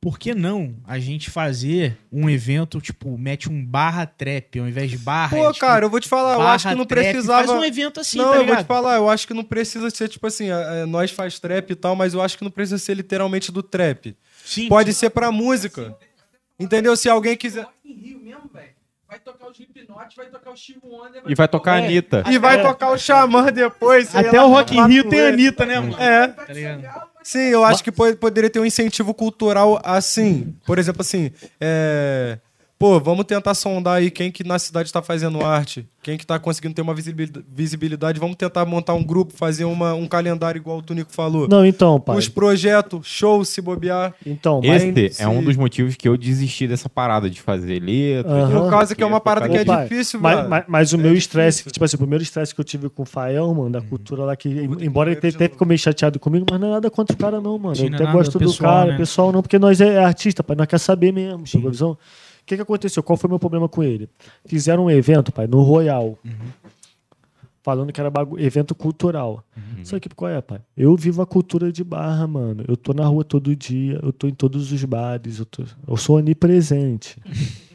Por 0.00 0.18
que 0.18 0.34
não 0.34 0.74
a 0.86 0.98
gente 0.98 1.30
fazer 1.30 1.96
um 2.12 2.28
evento, 2.28 2.78
tipo, 2.78 3.16
mete 3.16 3.50
um 3.50 3.64
barra 3.64 4.04
trap 4.04 4.58
ao 4.58 4.68
invés 4.68 4.90
de 4.90 4.98
barra? 4.98 5.34
Pô, 5.34 5.44
é, 5.44 5.52
tipo, 5.52 5.60
cara, 5.60 5.86
eu 5.86 5.88
vou 5.90 5.98
te 5.98 6.08
falar, 6.08 6.34
eu 6.34 6.42
acho 6.42 6.68
que 6.68 6.74
não 6.74 6.84
trap, 6.84 7.04
precisava. 7.04 7.46
Faz 7.46 7.58
um 7.58 7.64
evento 7.64 8.00
assim, 8.00 8.18
não, 8.18 8.32
tá 8.32 8.36
eu 8.36 8.46
vou 8.46 8.56
te 8.56 8.64
falar, 8.64 8.96
eu 8.96 9.08
acho 9.08 9.26
que 9.26 9.32
não 9.32 9.42
precisa 9.44 9.88
ser, 9.88 10.08
tipo 10.08 10.26
assim, 10.26 10.50
é, 10.50 10.82
é, 10.82 10.84
nós 10.86 11.10
faz 11.10 11.40
trap 11.40 11.70
e 11.70 11.74
tal, 11.74 11.96
mas 11.96 12.12
eu 12.12 12.20
acho 12.20 12.36
que 12.36 12.44
não 12.44 12.50
precisa 12.50 12.76
ser 12.76 12.92
literalmente 12.94 13.50
do 13.50 13.62
trap. 13.62 14.14
Sim, 14.44 14.68
Pode 14.68 14.92
ser 14.92 15.08
pra 15.08 15.32
música. 15.32 15.96
Entendeu? 16.60 16.94
Se 16.96 17.08
alguém 17.08 17.34
quiser. 17.36 17.64
Rock 17.64 17.74
in 17.86 17.94
Rio 17.94 18.20
mesmo, 18.20 18.43
velho. 19.58 19.86
Vai 19.94 20.08
tocar 20.08 20.10
o 20.10 20.14
Slipknot, 20.14 20.16
vai 20.16 20.26
tocar 20.26 20.50
o 20.50 20.56
Steve 20.56 20.80
Wonder. 20.82 21.22
E 21.26 21.34
vai 21.34 21.48
tocar 21.48 21.72
a. 21.72 21.76
Anitta. 21.84 22.24
E 22.30 22.38
vai 22.38 22.62
tocar 22.62 22.90
o 22.90 22.98
Xamã 22.98 23.52
depois. 23.52 24.14
Até 24.14 24.42
o 24.42 24.48
Rock 24.48 24.76
in 24.76 24.86
Rio 24.86 25.08
tem 25.08 25.20
a. 25.20 25.28
Anitta, 25.28 25.66
né, 25.66 25.80
mano? 25.80 25.96
É. 26.00 26.28
Tá 26.28 26.52
ligado? 26.52 27.10
Sim, 27.22 27.38
eu 27.48 27.64
acho 27.64 27.82
que 27.82 27.90
po- 27.90 28.14
poderia 28.16 28.50
ter 28.50 28.60
um 28.60 28.66
incentivo 28.66 29.14
cultural 29.14 29.80
assim. 29.84 30.54
Por 30.66 30.78
exemplo, 30.78 31.00
assim, 31.00 31.30
é... 31.60 32.38
Pô, 32.76 32.98
vamos 32.98 33.24
tentar 33.24 33.54
sondar 33.54 33.94
aí 33.98 34.10
quem 34.10 34.30
que 34.32 34.42
na 34.42 34.58
cidade 34.58 34.88
está 34.88 35.00
fazendo 35.00 35.42
arte, 35.44 35.86
quem 36.02 36.18
que 36.18 36.26
tá 36.26 36.38
conseguindo 36.40 36.74
ter 36.74 36.82
uma 36.82 36.92
visibilidade. 37.48 38.18
Vamos 38.18 38.36
tentar 38.36 38.64
montar 38.66 38.94
um 38.94 39.02
grupo, 39.02 39.32
fazer 39.32 39.64
uma, 39.64 39.94
um 39.94 40.06
calendário 40.08 40.58
igual 40.58 40.78
o 40.78 40.82
Tunico 40.82 41.10
falou. 41.12 41.48
Não, 41.48 41.64
então, 41.64 42.00
pai. 42.00 42.18
Os 42.18 42.28
projetos, 42.28 43.06
show 43.06 43.44
se 43.44 43.60
bobear. 43.62 44.12
Então, 44.26 44.60
mas. 44.62 44.82
Esse 44.96 45.22
é 45.22 45.28
um 45.28 45.42
dos 45.42 45.56
motivos 45.56 45.94
que 45.94 46.08
eu 46.08 46.16
desisti 46.16 46.66
dessa 46.66 46.88
parada 46.88 47.30
de 47.30 47.40
fazer 47.40 47.80
letra. 47.80 48.30
Aham. 48.30 48.60
Por 48.62 48.70
causa 48.70 48.94
que 48.94 49.02
é 49.02 49.06
uma 49.06 49.20
parada 49.20 49.48
que 49.48 49.56
é 49.56 49.64
pai, 49.64 49.88
difícil, 49.88 50.20
mas, 50.20 50.48
mas, 50.48 50.64
mas 50.66 50.92
o 50.92 50.96
É 50.96 50.98
meu 50.98 51.14
estresse, 51.14 51.64
tipo 51.70 51.84
assim, 51.84 51.94
o 51.96 51.98
primeiro 52.00 52.22
estresse 52.24 52.52
que 52.54 52.60
eu 52.60 52.64
tive 52.64 52.90
com 52.90 53.04
o 53.04 53.06
Fael, 53.06 53.54
mano, 53.54 53.70
da 53.70 53.80
cultura 53.80 54.24
lá, 54.24 54.36
que 54.36 54.48
embora 54.48 55.12
ele 55.12 55.20
pariu, 55.20 55.30
te- 55.30 55.36
até 55.36 55.46
de 55.46 55.52
ficou 55.52 55.66
meio 55.66 55.78
chateado 55.78 56.18
comigo, 56.18 56.44
mas 56.50 56.60
não 56.60 56.68
é 56.68 56.70
nada 56.72 56.90
contra 56.90 57.14
o 57.14 57.18
cara, 57.18 57.40
não, 57.40 57.56
mano. 57.58 57.76
Eu 57.78 57.86
até 57.86 58.04
nada 58.04 58.12
gosto 58.12 58.32
do 58.38 58.46
pessoal, 58.46 58.72
cara, 58.80 58.90
né? 58.92 58.96
pessoal 58.98 59.32
não, 59.32 59.42
porque 59.42 59.58
nós 59.58 59.80
é 59.80 60.04
artista, 60.04 60.42
pai, 60.42 60.56
nós 60.56 60.66
quer 60.66 60.78
saber 60.78 61.12
mesmo, 61.12 61.44
pegou 61.50 61.68
a 61.68 61.70
visão? 61.70 61.98
O 62.44 62.46
que, 62.46 62.56
que 62.56 62.62
aconteceu? 62.62 63.02
Qual 63.02 63.16
foi 63.16 63.26
o 63.26 63.30
meu 63.30 63.38
problema 63.38 63.68
com 63.68 63.82
ele? 63.82 64.08
Fizeram 64.44 64.84
um 64.84 64.90
evento, 64.90 65.32
pai, 65.32 65.46
no 65.46 65.62
Royal. 65.62 66.18
Falando 67.62 67.90
que 67.90 67.98
era 67.98 68.12
evento 68.38 68.74
cultural. 68.74 69.42
Só 69.82 69.98
que 69.98 70.10
qual 70.10 70.30
é, 70.30 70.42
pai? 70.42 70.60
Eu 70.76 70.94
vivo 70.96 71.22
a 71.22 71.26
cultura 71.26 71.72
de 71.72 71.82
barra, 71.82 72.26
mano. 72.26 72.62
Eu 72.68 72.76
tô 72.76 72.92
na 72.92 73.06
rua 73.06 73.24
todo 73.24 73.56
dia, 73.56 73.98
eu 74.02 74.12
tô 74.12 74.28
em 74.28 74.34
todos 74.34 74.70
os 74.70 74.84
bares, 74.84 75.38
eu, 75.38 75.46
tô- 75.46 75.64
eu 75.88 75.96
sou 75.96 76.18
onipresente. 76.18 77.16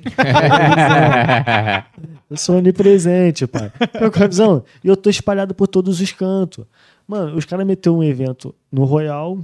Eu 2.30 2.38
sou 2.38 2.58
onipresente, 2.58 3.48
pai. 3.48 3.72
Pegou 3.92 4.24
a 4.24 4.28
visão? 4.28 4.64
E 4.84 4.88
eu 4.88 4.96
tô 4.96 5.10
espalhado 5.10 5.56
por 5.56 5.68
todos 5.68 6.00
os 6.00 6.12
cantos. 6.12 6.64
Mano, 7.08 7.36
os 7.36 7.46
caras 7.46 7.66
meteram 7.66 7.98
um 7.98 8.04
evento 8.04 8.54
no 8.72 8.84
Royal. 8.86 9.40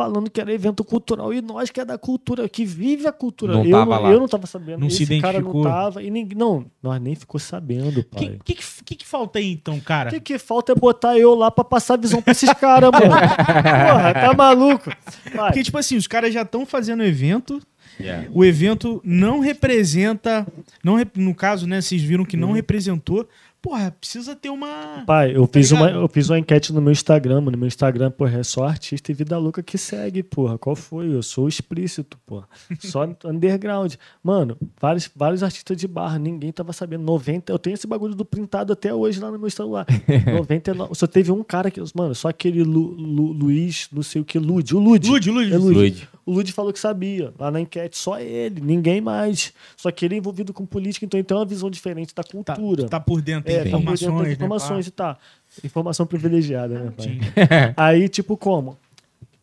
Falando 0.00 0.30
que 0.30 0.40
era 0.40 0.50
evento 0.50 0.82
cultural. 0.82 1.34
E 1.34 1.42
nós 1.42 1.68
que 1.68 1.78
é 1.78 1.84
da 1.84 1.98
cultura, 1.98 2.48
que 2.48 2.64
vive 2.64 3.06
a 3.06 3.12
cultura. 3.12 3.52
Não 3.52 3.64
eu, 3.66 3.70
tava 3.70 3.96
não, 3.96 4.02
lá. 4.02 4.10
eu 4.10 4.18
não 4.20 4.28
tava 4.28 4.46
sabendo. 4.46 4.80
Não 4.80 4.88
se 4.88 5.02
Esse 5.02 5.20
cara 5.20 5.40
não 5.40 5.62
tava. 5.62 6.02
E 6.02 6.10
ninguém, 6.10 6.38
não, 6.38 6.64
nós 6.82 6.98
nem 6.98 7.14
ficou 7.14 7.38
sabendo, 7.38 8.00
O 8.00 8.04
pai. 8.04 8.38
que, 8.42 8.54
que, 8.54 8.54
que, 8.54 8.84
que 8.84 8.94
que 8.96 9.06
falta 9.06 9.38
aí, 9.38 9.52
então, 9.52 9.78
cara? 9.78 10.08
O 10.08 10.12
que, 10.12 10.20
que 10.20 10.38
falta 10.38 10.72
é 10.72 10.74
botar 10.74 11.18
eu 11.18 11.34
lá 11.34 11.50
pra 11.50 11.64
passar 11.64 11.98
visão 11.98 12.22
pra 12.22 12.32
esses 12.32 12.50
caras, 12.54 12.90
mano. 12.96 13.10
Porra, 13.10 14.14
tá 14.14 14.34
maluco? 14.34 14.90
Pai, 15.36 15.48
Porque, 15.48 15.62
tipo 15.62 15.76
assim, 15.76 15.96
os 15.98 16.06
caras 16.06 16.32
já 16.32 16.42
estão 16.42 16.64
fazendo 16.64 17.02
evento, 17.02 17.60
Yeah. 18.00 18.28
o 18.32 18.44
evento 18.44 19.00
não 19.04 19.40
representa. 19.40 20.46
Não, 20.82 20.96
no 21.16 21.34
caso, 21.34 21.66
né? 21.66 21.80
Vocês 21.80 22.02
viram 22.02 22.24
que 22.24 22.36
não 22.36 22.52
representou. 22.52 23.28
Porra, 23.62 23.90
precisa 23.90 24.34
ter 24.34 24.48
uma. 24.48 25.04
Pai, 25.06 25.36
eu, 25.36 25.46
fiz 25.46 25.70
uma, 25.70 25.90
eu 25.90 26.08
fiz 26.08 26.30
uma 26.30 26.38
enquete 26.38 26.72
no 26.72 26.80
meu 26.80 26.92
Instagram, 26.92 27.42
mano. 27.42 27.50
No 27.52 27.58
meu 27.58 27.66
Instagram, 27.66 28.10
porra, 28.10 28.38
é 28.38 28.42
só 28.42 28.64
artista 28.66 29.12
e 29.12 29.14
vida 29.14 29.36
louca 29.36 29.62
que 29.62 29.76
segue, 29.76 30.22
porra. 30.22 30.56
Qual 30.56 30.74
foi? 30.74 31.14
Eu 31.14 31.22
sou 31.22 31.46
explícito, 31.46 32.16
porra. 32.24 32.48
Só 32.78 33.04
underground. 33.22 33.96
Mano, 34.24 34.56
vários, 34.80 35.10
vários 35.14 35.42
artistas 35.42 35.76
de 35.76 35.86
barra, 35.86 36.18
ninguém 36.18 36.50
tava 36.50 36.72
sabendo. 36.72 37.04
90, 37.04 37.52
eu 37.52 37.58
tenho 37.58 37.74
esse 37.74 37.86
bagulho 37.86 38.14
do 38.14 38.24
printado 38.24 38.72
até 38.72 38.94
hoje 38.94 39.20
lá 39.20 39.30
no 39.30 39.38
meu 39.38 39.50
celular. 39.50 39.84
99. 40.34 40.94
Só 40.94 41.06
teve 41.06 41.30
um 41.30 41.44
cara 41.44 41.70
que, 41.70 41.82
mano, 41.94 42.14
só 42.14 42.28
aquele 42.28 42.62
Lu- 42.62 42.92
Lu- 42.94 43.32
Luiz, 43.32 43.88
não 43.92 44.02
sei 44.02 44.22
o 44.22 44.24
que, 44.24 44.38
Lud. 44.38 44.74
O 44.74 44.78
Lud. 44.78 45.06
Lud, 45.06 45.30
Lud. 45.30 45.52
É 45.52 45.58
Lud. 45.58 45.74
Lud. 45.78 46.08
O 46.26 46.32
Lud 46.32 46.52
falou 46.52 46.72
que 46.72 46.78
sabia, 46.78 47.32
lá 47.38 47.50
na 47.50 47.60
enquete, 47.60 47.96
só 47.98 48.20
ele, 48.20 48.60
ninguém 48.60 49.00
mais. 49.00 49.52
Só 49.76 49.90
que 49.90 50.04
ele 50.04 50.14
é 50.14 50.18
envolvido 50.18 50.52
com 50.52 50.64
política, 50.66 51.04
então 51.06 51.18
ele 51.18 51.24
tem 51.24 51.36
uma 51.36 51.46
visão 51.46 51.70
diferente 51.70 52.14
da 52.14 52.22
Tá, 52.22 52.30
cultura. 52.30 52.88
tá 52.88 53.00
por 53.00 53.20
dentro, 53.22 53.50
É, 53.50 53.56
tá 53.56 53.62
por 53.62 53.64
dentro 53.64 53.78
informações, 53.94 54.32
informações 54.32 54.86
né? 54.86 54.88
e 54.88 54.90
tá. 54.92 55.16
Informação 55.64 56.06
privilegiada, 56.06 56.78
né, 56.78 56.92
pai? 56.96 57.74
Aí, 57.76 58.08
tipo, 58.08 58.36
como? 58.36 58.78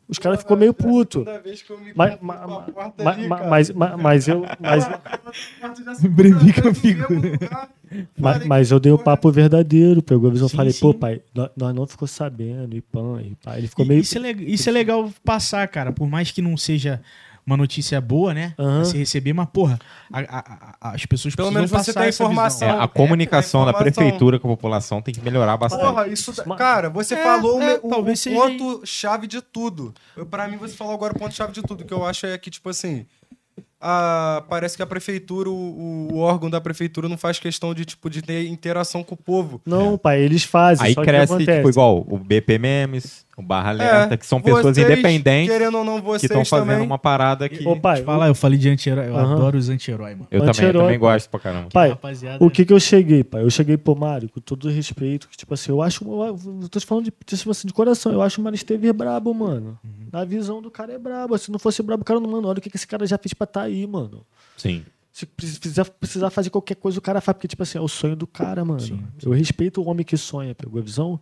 Os 0.10 0.18
caras 0.18 0.40
ficou 0.40 0.56
meio 0.56 0.74
puto. 0.74 1.26
Toda 1.26 1.40
vez 1.40 1.62
que 1.62 1.70
eu 1.70 1.78
me 1.80 1.92
Mas, 1.94 2.18
mas, 2.22 3.70
ma- 3.72 3.98
mas 3.98 4.28
eu, 4.28 4.44
mas, 4.60 4.88
Brevica 6.10 6.74
figura. 6.74 7.10
mesmo 7.10 7.32
lugar. 7.34 7.70
ma- 8.18 8.34
Falei, 8.34 8.48
mas 8.48 8.72
eu 8.72 8.80
dei 8.80 8.92
o 8.92 8.98
papo 8.98 9.32
verdadeiro. 9.32 10.02
Pegou 10.02 10.30
a 10.30 10.32
visão 10.32 10.48
e 10.48 10.50
Sim, 10.50 10.58
falei, 10.58 10.72
sim. 10.74 10.80
pô, 10.80 10.94
pai, 10.94 11.22
nós, 11.56 11.76
não 11.76 11.86
ficou 11.88 12.08
sabendo, 12.08 12.76
e 12.76 12.82
pã, 12.82 13.22
e 13.22 13.36
pá. 13.44 13.58
Ele 13.58 13.68
ficou 13.68 13.86
meio. 13.86 14.02
Isso 14.02 14.18
é, 14.18 14.32
isso 14.32 14.70
é 14.70 14.72
legal 14.72 15.12
passar, 15.24 15.68
cara. 15.68 15.92
Por 15.92 16.08
mais 16.10 16.32
que 16.32 16.42
não 16.42 16.56
seja 16.58 17.02
uma 17.48 17.56
notícia 17.58 18.00
boa, 18.02 18.34
né? 18.34 18.54
Aham. 18.60 18.84
Se 18.84 18.98
receber, 18.98 19.32
mas, 19.34 19.48
porra, 19.52 19.80
a- 20.12 20.20
a- 20.20 20.76
a- 20.82 20.92
as 20.92 21.06
pessoas 21.06 21.34
Pelo 21.34 21.48
precisam 21.48 21.54
menos 21.54 21.72
você 21.72 21.92
passar 21.94 22.02
tem 22.02 22.10
essa 22.10 22.24
informação. 22.24 22.68
É, 22.68 22.72
a 22.84 22.88
comunicação 22.90 23.64
da 23.66 23.72
informação. 23.72 23.94
prefeitura 23.94 24.38
com 24.40 24.48
a 24.52 24.56
população 24.56 25.02
tem 25.02 25.14
que 25.14 25.22
melhorar 25.22 25.56
bastante. 25.56 25.82
Porra, 25.82 26.08
isso. 26.10 26.34
da- 26.34 26.44
Mas- 26.46 26.58
Cara, 26.58 26.90
você 26.90 27.16
É, 27.16 27.24
falou 27.24 27.58
o 27.58 27.62
é, 27.62 27.74
me- 27.74 27.80
o, 27.82 28.12
o 28.12 28.16
seja 28.18 28.36
ponto-chave 28.40 29.26
de 29.28 29.42
tudo. 29.42 29.94
Eu, 30.16 30.26
pra 30.26 30.48
mim, 30.48 30.58
você 30.58 30.76
falou 30.76 30.94
agora 30.94 31.14
o 31.14 31.18
ponto-chave 31.18 31.54
de 31.54 31.62
tudo. 31.64 31.82
O 31.82 31.86
que 31.86 31.94
eu 31.94 32.06
acho 32.06 32.26
é 32.26 32.38
que, 32.38 32.50
tipo 32.52 32.70
assim. 32.70 33.06
a- 33.80 34.44
parece 34.50 34.76
que 34.76 34.82
a 34.82 34.88
prefeitura, 34.88 35.50
o, 35.52 36.08
o 36.12 36.18
órgão 36.18 36.50
da 36.50 36.60
prefeitura 36.60 37.08
não 37.08 37.16
faz 37.18 37.38
questão 37.38 37.76
de, 37.76 37.86
tipo, 37.86 38.10
de 38.10 38.24
ter 38.24 38.48
interação 38.48 39.04
com 39.04 39.14
o 39.14 39.18
povo. 39.18 39.62
Não, 39.66 39.98
pai, 40.00 40.20
eles 40.20 40.44
fazem. 40.44 40.88
Aí 40.88 40.96
cresce, 40.96 41.38
tipo, 41.38 41.70
igual 41.70 42.04
o 42.10 42.18
BP 42.18 42.58
Memes, 42.58 43.24
o 43.38 43.44
Barra 43.44 43.70
Alerta, 43.70 44.18
que 44.18 44.26
são 44.26 44.42
pessoas 44.42 44.76
É, 44.80 44.82
vocês, 44.82 44.92
independentes 44.92 45.54
Querendo 45.54 45.78
ou 45.78 45.86
não, 45.86 46.00
que 46.00 46.06
vocês 46.08 46.24
estão 46.24 46.44
fazendo 46.44 46.70
também. 46.70 46.84
uma 46.84 46.98
parada 46.98 47.48
que 47.48 47.66
Ô, 47.68 47.80
pai, 47.80 48.00
eu 48.00 48.04
falar, 48.04 48.28
eu 48.30 48.34
falei 48.34 48.58
de 48.58 48.68
anti-herói. 48.68 49.10
Eu 49.10 49.16
adoro 49.16 49.56
os 49.56 49.70
anti-herói, 49.70 50.16
mano. 50.16 50.28
eu 50.32 50.40
também, 50.40 50.66
eu 50.66 50.74
também 50.74 50.98
gosto 50.98 51.30
pra 51.30 51.40
caramba. 51.40 51.70
pai, 51.70 51.90
Rapaziada, 51.90 52.44
O 52.44 52.50
que 52.50 52.66
que 52.66 52.74
eu 52.74 52.80
cheguei, 52.80 53.24
pai? 53.24 53.44
Eu 53.44 53.50
cheguei 53.52 53.78
pro 53.78 53.96
Mário, 53.96 54.28
com 54.28 54.42
todo 54.42 54.68
o 54.68 54.72
respeito, 54.72 55.30
que, 55.30 55.38
tipo 55.38 55.54
assim, 55.54 55.72
eu 55.72 55.84
acho. 55.84 56.04
Eu, 56.04 56.68
tô 56.68 56.80
te 56.80 56.86
falando 56.88 57.06
de, 57.06 57.12
tipo 57.12 57.52
assim, 57.52 57.68
de 57.68 57.74
coração, 57.74 58.12
eu 58.12 58.24
acho 58.24 58.42
o 58.42 58.44
Mário 58.44 58.56
Esteves 58.56 58.92
brabo, 58.92 59.32
mano. 59.36 59.78
Uhum. 59.84 60.08
Na 60.12 60.26
visão 60.26 60.60
do 60.60 60.72
cara 60.72 60.94
é 60.94 60.98
brabo. 60.98 61.38
Se 61.38 61.52
não 61.52 61.60
fosse 61.60 61.84
brabo, 61.84 62.02
o 62.02 62.06
cara 62.06 62.20
não, 62.20 62.28
mano, 62.32 62.48
olha 62.48 62.58
o 62.58 62.62
que, 62.62 62.72
que 62.72 62.76
esse 62.76 62.88
cara 62.88 63.06
já 63.06 63.20
fez 63.20 63.36
pra 63.36 63.46
tá 63.46 63.62
aí, 63.62 63.86
mano. 63.86 64.26
Sim. 64.58 64.84
Se 65.12 65.28
precisar, 65.28 65.86
precisar 65.86 66.32
fazer 66.32 66.50
qualquer 66.50 66.76
coisa, 66.76 66.98
o 66.98 67.02
cara 67.04 67.22
faz, 67.22 67.36
porque, 67.36 67.48
tipo 67.48 67.62
assim, 67.62 67.78
é 67.78 67.82
o 67.82 67.88
sonho 67.88 68.16
do 68.16 68.26
cara, 68.26 68.66
mano. 68.66 68.80
Sim, 68.80 69.04
Eu 69.24 69.32
respeito 69.32 69.80
o 69.80 69.88
homem 69.88 70.04
que 70.04 70.18
sonha, 70.18 70.56
pegou 70.56 70.80
a 70.80 70.84
visão. 70.84 71.20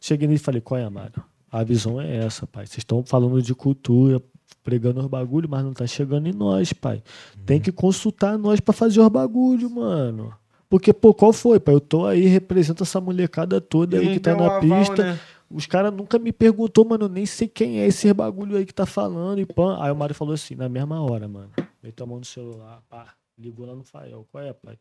Cheguei 0.00 0.26
nele 0.28 0.40
e 0.40 0.42
falei, 0.42 0.60
qual 0.60 0.80
é, 0.80 0.88
Mário? 0.88 1.22
A 1.50 1.64
visão 1.64 2.00
é 2.00 2.16
essa, 2.24 2.46
pai. 2.46 2.66
Vocês 2.66 2.78
estão 2.78 3.04
falando 3.04 3.42
de 3.42 3.54
cultura, 3.54 4.22
pregando 4.62 5.00
os 5.00 5.06
bagulho, 5.06 5.48
mas 5.48 5.64
não 5.64 5.72
tá 5.72 5.86
chegando 5.86 6.28
em 6.28 6.32
nós, 6.32 6.72
pai. 6.72 7.02
Tem 7.44 7.60
que 7.60 7.72
consultar 7.72 8.38
nós 8.38 8.60
pra 8.60 8.72
fazer 8.72 9.00
os 9.00 9.08
bagulho, 9.08 9.68
mano. 9.68 10.32
Porque, 10.68 10.92
pô, 10.92 11.12
qual 11.12 11.32
foi, 11.32 11.58
pai? 11.58 11.74
Eu 11.74 11.80
tô 11.80 12.06
aí, 12.06 12.26
represento 12.26 12.84
essa 12.84 13.00
molecada 13.00 13.60
toda 13.60 13.98
aí 13.98 14.12
que 14.12 14.20
tá 14.20 14.36
na 14.36 14.46
aval, 14.46 14.60
pista. 14.60 15.02
né? 15.02 15.20
Os 15.50 15.66
caras 15.66 15.92
nunca 15.92 16.16
me 16.16 16.32
perguntou, 16.32 16.84
mano, 16.84 17.06
eu 17.06 17.08
nem 17.08 17.26
sei 17.26 17.48
quem 17.48 17.80
é 17.80 17.86
esse 17.88 18.12
bagulho 18.14 18.56
aí 18.56 18.64
que 18.64 18.72
tá 18.72 18.86
falando 18.86 19.40
e 19.40 19.46
pã. 19.46 19.82
Aí 19.82 19.90
o 19.90 19.96
Mário 19.96 20.14
falou 20.14 20.32
assim, 20.32 20.54
na 20.54 20.68
mesma 20.68 21.02
hora, 21.02 21.26
mano. 21.26 21.50
Meteu 21.82 22.04
a 22.04 22.08
mão 22.08 22.18
no 22.20 22.24
celular, 22.24 22.80
pá, 22.88 23.14
ligou 23.36 23.66
lá 23.66 23.74
no 23.74 23.82
Fael. 23.82 24.24
Qual 24.30 24.44
é, 24.44 24.52
pai? 24.52 24.78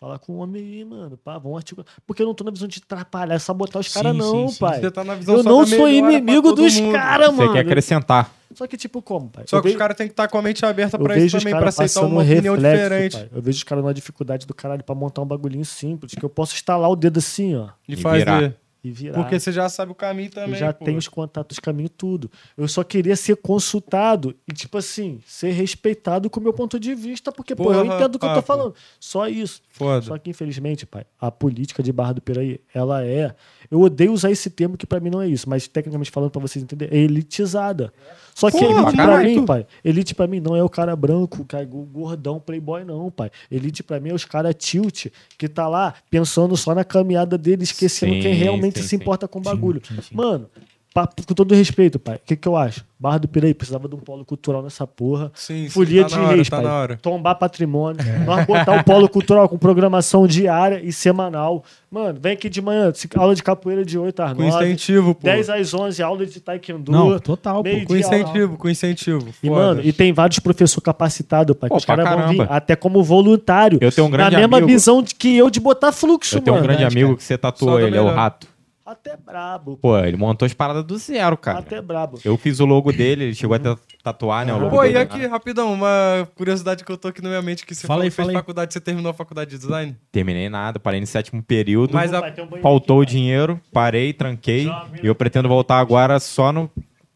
Fala 0.00 0.16
com 0.18 0.34
o 0.34 0.36
homem 0.38 0.62
aí, 0.62 0.84
mano. 0.84 1.16
Pá, 1.16 1.38
vamos 1.38 1.56
articular. 1.58 1.84
Porque 2.06 2.22
eu 2.22 2.26
não 2.26 2.32
tô 2.34 2.44
na 2.44 2.52
visão 2.52 2.68
de 2.68 2.80
atrapalhar, 2.84 3.36
sabotar 3.40 3.80
os 3.80 3.88
caras, 3.92 4.14
não, 4.14 4.48
sim, 4.48 4.58
pai. 4.58 4.80
Você 4.80 4.90
tá 4.92 5.02
na 5.02 5.14
visão 5.16 5.36
Eu 5.36 5.42
só 5.42 5.48
não 5.48 5.60
da 5.64 5.76
sou 5.76 5.88
inimigo 5.88 6.52
dos 6.52 6.78
caras, 6.92 7.30
Você 7.30 7.36
mano. 7.36 7.52
quer 7.52 7.60
acrescentar. 7.60 8.32
Só 8.54 8.66
que, 8.68 8.76
tipo, 8.76 9.02
como, 9.02 9.28
pai? 9.28 9.44
Só 9.48 9.56
Eu 9.56 9.62
que 9.62 9.66
os 9.68 9.72
vejo- 9.72 9.78
caras 9.78 9.96
têm 9.96 10.06
que 10.06 10.12
estar 10.12 10.28
com 10.28 10.38
a 10.38 10.42
mente 10.42 10.64
aberta 10.64 10.96
eu 10.96 11.02
pra 11.02 11.14
vejo 11.14 11.26
isso 11.26 11.36
os 11.38 11.42
também, 11.42 11.58
pra 11.58 11.68
aceitar 11.68 12.00
uma 12.06 12.22
opinião 12.22 12.54
reflexo, 12.54 12.82
diferente. 12.84 13.16
pai. 13.16 13.28
Eu 13.34 13.42
vejo 13.42 13.56
os 13.58 13.62
caras 13.64 13.84
numa 13.84 13.92
dificuldade 13.94 14.46
do 14.46 14.54
caralho 14.54 14.84
pra 14.84 14.94
montar 14.94 15.20
um 15.22 15.26
bagulhinho 15.26 15.64
simples, 15.64 16.14
que 16.14 16.24
eu 16.24 16.30
posso 16.30 16.54
estalar 16.54 16.88
o 16.88 16.94
dedo 16.96 17.18
assim, 17.18 17.56
ó, 17.56 17.68
De 17.86 17.94
E 17.94 17.96
fazer. 17.96 18.18
virar. 18.18 18.54
E 18.88 18.92
virar. 18.92 19.14
Porque 19.14 19.38
você 19.38 19.52
já 19.52 19.68
sabe 19.68 19.92
o 19.92 19.94
caminho 19.94 20.30
também. 20.30 20.50
Eu 20.50 20.56
já 20.56 20.72
pô. 20.72 20.84
tenho 20.84 20.98
os 20.98 21.08
contatos, 21.08 21.58
caminho, 21.58 21.88
tudo. 21.88 22.30
Eu 22.56 22.66
só 22.66 22.82
queria 22.82 23.16
ser 23.16 23.36
consultado 23.36 24.34
e, 24.46 24.52
tipo 24.52 24.78
assim, 24.78 25.20
ser 25.26 25.50
respeitado 25.52 26.28
com 26.28 26.40
o 26.40 26.42
meu 26.42 26.52
ponto 26.52 26.78
de 26.78 26.94
vista, 26.94 27.30
porque, 27.30 27.54
pô, 27.54 27.72
eu 27.72 27.84
entendo 27.84 28.16
o 28.16 28.18
que 28.18 28.26
eu 28.26 28.34
tô 28.34 28.42
falando. 28.42 28.74
Só 28.98 29.28
isso. 29.28 29.62
Foda. 29.70 30.02
Só 30.02 30.18
que, 30.18 30.30
infelizmente, 30.30 30.86
pai, 30.86 31.04
a 31.20 31.30
política 31.30 31.82
de 31.82 31.92
Barra 31.92 32.14
do 32.14 32.22
Piraí, 32.22 32.60
ela 32.74 33.04
é. 33.04 33.34
Eu 33.70 33.80
odeio 33.80 34.12
usar 34.12 34.30
esse 34.30 34.48
termo 34.50 34.76
que 34.76 34.86
pra 34.86 35.00
mim 35.00 35.10
não 35.10 35.20
é 35.20 35.28
isso, 35.28 35.48
mas 35.48 35.68
tecnicamente 35.68 36.10
falando 36.10 36.30
pra 36.30 36.40
vocês 36.40 36.62
entenderem, 36.62 36.98
é 36.98 37.02
elitizada. 37.02 37.92
Só 38.34 38.50
que 38.50 38.58
Porra, 38.58 38.82
elite 38.82 38.96
pra 38.96 39.18
mim, 39.18 39.44
pai, 39.44 39.66
elite 39.84 40.14
pra 40.14 40.26
mim 40.28 40.38
não 40.38 40.54
é 40.54 40.62
o 40.62 40.68
cara 40.68 40.94
branco, 40.94 41.42
o 41.42 41.44
cara 41.44 41.64
gordão, 41.64 42.38
playboy, 42.38 42.84
não, 42.84 43.10
pai. 43.10 43.30
Elite 43.50 43.82
pra 43.82 43.98
mim 43.98 44.10
é 44.10 44.14
os 44.14 44.24
caras 44.24 44.54
tilt, 44.56 45.06
que 45.36 45.48
tá 45.48 45.66
lá 45.66 45.94
pensando 46.08 46.56
só 46.56 46.72
na 46.72 46.84
caminhada 46.84 47.36
dele, 47.36 47.64
esquecendo 47.64 48.12
Sim, 48.14 48.20
quem 48.20 48.34
realmente 48.34 48.77
sim, 48.82 48.88
se 48.88 48.96
importa 48.96 49.26
com 49.28 49.38
o 49.38 49.42
bagulho. 49.42 49.80
sim, 49.86 50.00
sim. 50.02 50.14
Mano, 50.14 50.46
papo- 50.94 51.22
com 51.26 51.34
todo 51.34 51.54
respeito, 51.54 51.98
pai, 51.98 52.16
o 52.16 52.20
que, 52.24 52.34
que 52.36 52.48
eu 52.48 52.56
acho? 52.56 52.84
Barra 53.00 53.18
do 53.18 53.28
Piraí 53.28 53.54
precisava 53.54 53.88
de 53.88 53.94
um 53.94 53.98
polo 54.00 54.24
cultural 54.24 54.60
nessa 54.60 54.84
porra. 54.84 55.30
Sim, 55.32 55.64
sim, 55.66 55.70
Folia 55.70 56.02
tá 56.02 56.08
de 56.08 56.16
na 56.16 56.22
hora, 56.24 56.34
reis, 56.34 56.48
tá 56.48 56.56
pai. 56.56 56.64
na 56.66 56.74
hora. 56.74 56.96
Tombar 57.00 57.36
patrimônio. 57.36 58.00
Nós 58.26 58.44
botar 58.44 58.72
o 58.80 58.82
polo 58.82 59.08
cultural 59.08 59.48
com 59.48 59.56
programação 59.56 60.26
diária 60.26 60.80
e 60.82 60.92
semanal. 60.92 61.62
Mano, 61.88 62.18
vem 62.20 62.32
aqui 62.32 62.48
de 62.50 62.60
manhã, 62.60 62.92
aula 63.14 63.36
de 63.36 63.42
capoeira 63.44 63.84
de 63.84 63.96
8 63.96 64.20
às 64.20 64.32
Com 64.32 64.42
9. 64.42 64.64
incentivo, 64.66 65.14
pô. 65.14 65.28
10 65.28 65.48
às 65.48 65.72
11, 65.72 66.02
aula 66.02 66.26
de 66.26 66.40
taekwondo. 66.40 66.90
Não, 66.90 67.20
total, 67.20 67.62
pô. 67.62 67.70
Com 67.86 67.94
incentivo, 67.96 68.56
com 68.56 68.68
incentivo. 68.68 69.28
E, 69.40 69.48
mano, 69.48 69.80
e 69.84 69.92
tem 69.92 70.12
vários 70.12 70.40
professores 70.40 70.82
capacitados, 70.82 71.54
pai. 71.56 71.68
que 71.68 71.74
Pô, 71.74 71.76
os 71.76 71.84
caras 71.84 72.08
vão 72.08 72.28
vir 72.30 72.46
até 72.50 72.74
como 72.74 73.00
voluntário. 73.04 73.78
Eu 73.80 73.92
tenho 73.92 74.08
um 74.08 74.10
grande 74.10 74.32
Na 74.32 74.38
mesma 74.40 74.56
amigo. 74.56 74.72
visão 74.72 75.00
de 75.00 75.14
que 75.14 75.36
eu 75.36 75.48
de 75.50 75.60
botar 75.60 75.92
fluxo, 75.92 76.38
Eu 76.38 76.40
tenho 76.40 76.56
um 76.56 76.58
mano. 76.58 76.66
grande 76.66 76.80
verdade, 76.82 76.96
amigo 76.98 77.10
cara. 77.10 77.16
que 77.18 77.22
você 77.24 77.34
Só 77.34 77.38
tatuou, 77.38 77.78
do 77.78 77.86
ele 77.86 77.96
é 77.96 78.00
o 78.02 78.08
rato. 78.12 78.48
Até 78.90 79.18
brabo. 79.18 79.76
Pô, 79.76 79.98
ele 79.98 80.16
montou 80.16 80.46
as 80.46 80.54
paradas 80.54 80.82
do 80.82 80.96
zero, 80.96 81.36
cara. 81.36 81.58
Até 81.58 81.78
brabo. 81.82 82.18
Eu 82.24 82.38
fiz 82.38 82.58
o 82.58 82.64
logo 82.64 82.90
dele, 82.90 83.24
ele 83.24 83.34
chegou 83.34 83.54
a 83.54 83.58
ta- 83.58 83.76
tatuar, 84.02 84.46
né? 84.46 84.54
O 84.54 84.58
logo 84.58 84.76
Pô, 84.76 84.82
dele, 84.82 84.94
e 84.94 84.96
aqui, 84.96 85.18
né? 85.18 85.26
rapidão, 85.26 85.74
uma 85.74 86.26
curiosidade 86.34 86.82
que 86.82 86.90
eu 86.90 86.96
tô 86.96 87.08
aqui 87.08 87.20
na 87.20 87.28
minha 87.28 87.42
mente, 87.42 87.66
que 87.66 87.74
você 87.74 87.86
Fala 87.86 87.96
falou 87.98 88.02
aí, 88.04 88.08
que 88.10 88.16
fez 88.16 88.24
fala 88.26 88.32
aí. 88.38 88.40
faculdade, 88.42 88.72
você 88.72 88.80
terminou 88.80 89.10
a 89.10 89.14
faculdade 89.14 89.50
de 89.50 89.58
design? 89.58 89.94
Terminei 90.10 90.48
nada, 90.48 90.80
parei 90.80 91.00
no 91.00 91.06
sétimo 91.06 91.42
período. 91.42 91.92
Mas 91.92 92.14
a- 92.14 92.22
um 92.50 92.60
Faltou 92.62 93.00
o 93.00 93.04
dinheiro, 93.04 93.60
parei, 93.74 94.14
tranquei. 94.14 94.64
Jovem. 94.64 95.00
E 95.02 95.06
eu 95.06 95.14
pretendo 95.14 95.48
voltar 95.50 95.78
agora 95.80 96.18
só 96.18 96.50
no, 96.50 96.70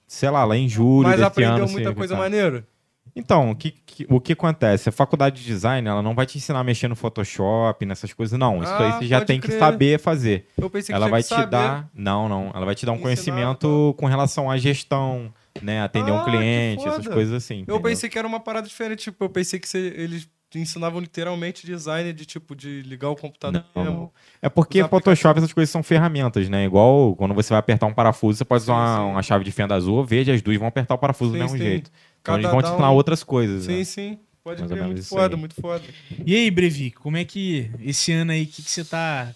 sei 0.07 0.29
lá, 0.29 0.45
lá 0.45 0.55
em 0.57 0.69
julho 0.69 1.05
Mas 1.09 1.17
desse 1.17 1.25
aprendeu 1.27 1.55
ano. 1.65 1.69
muita 1.73 1.89
assim, 1.89 1.97
coisa 1.99 2.15
tá. 2.15 2.21
maneira? 2.21 2.67
Então, 3.15 3.51
o 3.51 3.57
que, 3.57 3.71
que- 3.73 4.07
o 4.09 4.19
que 4.21 4.33
acontece? 4.33 4.89
A 4.89 4.93
faculdade 4.93 5.41
de 5.41 5.47
design, 5.47 5.87
ela 5.87 6.01
não 6.03 6.15
vai 6.15 6.25
te 6.25 6.39
ensinar 6.39 6.61
a 6.61 6.65
mexer 6.65 6.89
no 6.89 6.97
Photoshop, 6.97 7.85
nessas 7.85 8.13
coisas, 8.15 8.39
não. 8.39 8.63
Isso 8.63 8.73
aí 8.73 8.89
Ah, 8.91 8.99
você 8.99 9.07
já 9.07 9.21
tem 9.25 9.39
que 9.41 9.49
crer. 9.49 9.59
saber 9.59 9.99
fazer. 10.01 10.47
Eu 10.57 10.71
pensei 10.71 10.87
que 10.87 10.93
Ela 10.97 11.07
tinha 11.07 11.11
vai 11.11 11.23
que 11.23 11.29
te 11.29 11.35
saber. 11.35 11.51
dar. 11.51 11.91
Não, 11.95 12.29
não. 12.29 12.51
Ela 12.55 12.65
vai 12.65 12.75
te 12.75 12.87
dar 12.87 12.93
um 12.93 12.95
Ensinar, 12.95 13.03
conhecimento 13.05 13.95
com 13.99 14.07
relação 14.07 14.51
à 14.51 14.57
gestão, 14.57 15.33
né? 15.61 15.83
Atender 15.83 16.11
Ah, 16.11 16.15
um 16.15 16.25
que 16.25 16.31
cliente, 16.31 16.89
essas 16.89 17.07
coisas 17.07 17.35
assim. 17.35 17.57
Eu 17.57 17.61
entendeu? 17.63 17.81
pensei 17.83 18.09
que 18.09 18.19
era 18.19 18.27
uma 18.27 18.41
parada 18.41 18.67
diferente, 18.67 19.01
tipo, 19.05 19.23
eu 19.23 19.29
pensei 19.29 19.61
que 19.61 19.69
você- 19.69 19.93
eles 19.97 20.27
ensinavam 20.55 21.01
literalmente 21.01 21.65
design 21.67 22.13
de 22.13 22.27
tipo 22.27 22.55
de 22.55 22.83
ligar 22.83 23.09
o 23.09 23.17
computador 23.17 23.65
Não, 23.75 23.83
mesmo. 23.85 24.13
É 24.43 24.51
porque 24.51 24.85
Photoshop, 24.87 25.39
essas 25.39 25.51
coisas 25.53 25.71
são 25.71 25.83
ferramentas, 25.83 26.47
né? 26.51 26.67
Igual 26.67 27.17
quando 27.17 27.35
você 27.35 27.49
vai 27.51 27.59
apertar 27.59 27.87
um 27.87 27.95
parafuso, 27.95 28.37
você 28.37 28.45
pode 28.45 28.63
usar 28.65 28.75
uma, 28.75 28.97
sim. 28.97 29.13
uma 29.13 29.23
chave 29.23 29.45
de 29.45 29.51
fenda 29.51 29.75
azul, 29.75 30.05
verde, 30.05 30.31
as 30.31 30.43
duas 30.43 30.59
vão 30.59 30.69
apertar 30.69 30.95
o 30.95 30.99
parafuso 30.99 31.33
Sim, 31.33 31.39
do 31.39 31.43
mesmo 31.43 31.57
sim. 31.57 31.63
jeito. 31.65 31.91
Então 32.23 32.35
eles 32.37 32.45
Cada 32.47 32.53
vão 32.53 32.63
te 32.63 32.65
dá 32.67 32.73
ensinar 32.73 32.91
um- 32.91 32.95
outras 32.95 33.23
coisas. 33.23 33.65
Sim, 33.65 33.79
né? 33.79 33.85
sim. 33.85 34.19
Pode 34.45 34.61
Mais 34.61 34.87
muito 34.87 35.05
foda, 35.05 35.35
aí. 35.37 35.39
muito 35.41 35.55
foda. 35.61 35.85
E 36.27 36.35
aí, 36.35 36.51
Brevi, 36.51 36.91
como 36.91 37.17
é 37.17 37.25
que 37.25 37.71
esse 37.81 38.11
ano 38.13 38.33
aí, 38.33 38.43
o 38.43 38.47
que, 38.47 38.63
que 38.63 38.71
você 38.71 38.85
tá. 38.85 39.33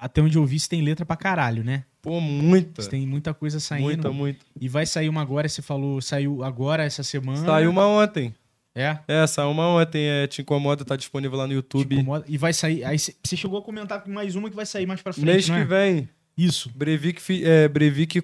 até 0.00 0.20
onde 0.22 0.36
eu 0.38 0.44
vi, 0.46 0.58
você 0.58 0.68
tem 0.68 0.80
letra 0.82 1.04
pra 1.04 1.16
caralho, 1.16 1.62
né? 1.64 1.84
Pô, 2.00 2.20
muita. 2.20 2.82
Você 2.82 2.88
tem 2.90 3.06
muita 3.06 3.32
coisa 3.34 3.58
saindo. 3.60 3.84
Muita, 3.84 4.10
muita. 4.10 4.44
E 4.60 4.68
vai 4.68 4.84
sair 4.86 5.08
uma 5.08 5.20
agora, 5.22 5.48
você 5.48 5.62
falou, 5.62 6.00
saiu 6.00 6.42
agora 6.42 6.82
essa 6.84 7.02
semana. 7.02 7.38
Saiu 7.44 7.70
uma 7.70 7.86
ontem. 7.86 8.34
É. 8.74 8.98
É, 9.06 9.26
saiu 9.26 9.50
uma 9.50 9.68
ontem. 9.68 10.02
É, 10.04 10.26
Te 10.26 10.42
Incomoda, 10.42 10.84
tá 10.84 10.96
disponível 10.96 11.38
lá 11.38 11.44
no 11.44 11.52
Te 11.52 11.56
YouTube. 11.56 11.94
incomoda. 11.94 12.24
E 12.28 12.36
vai 12.36 12.52
sair. 12.52 12.84
Aí 12.84 12.98
você 12.98 13.36
chegou 13.36 13.58
a 13.58 13.62
comentar 13.62 14.02
com 14.02 14.10
mais 14.10 14.34
uma 14.34 14.50
que 14.50 14.56
vai 14.56 14.66
sair 14.66 14.86
mais 14.86 15.00
pra 15.00 15.12
frente. 15.12 15.24
Mês 15.26 15.48
não 15.48 15.56
que 15.56 15.62
é? 15.62 15.64
vem, 15.64 16.08
Isso. 16.36 16.70
Breivik, 16.74 17.20
fi- 17.22 17.44
é, 17.44 17.70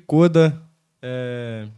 Coda, 0.07 0.61
é, 1.01 1.69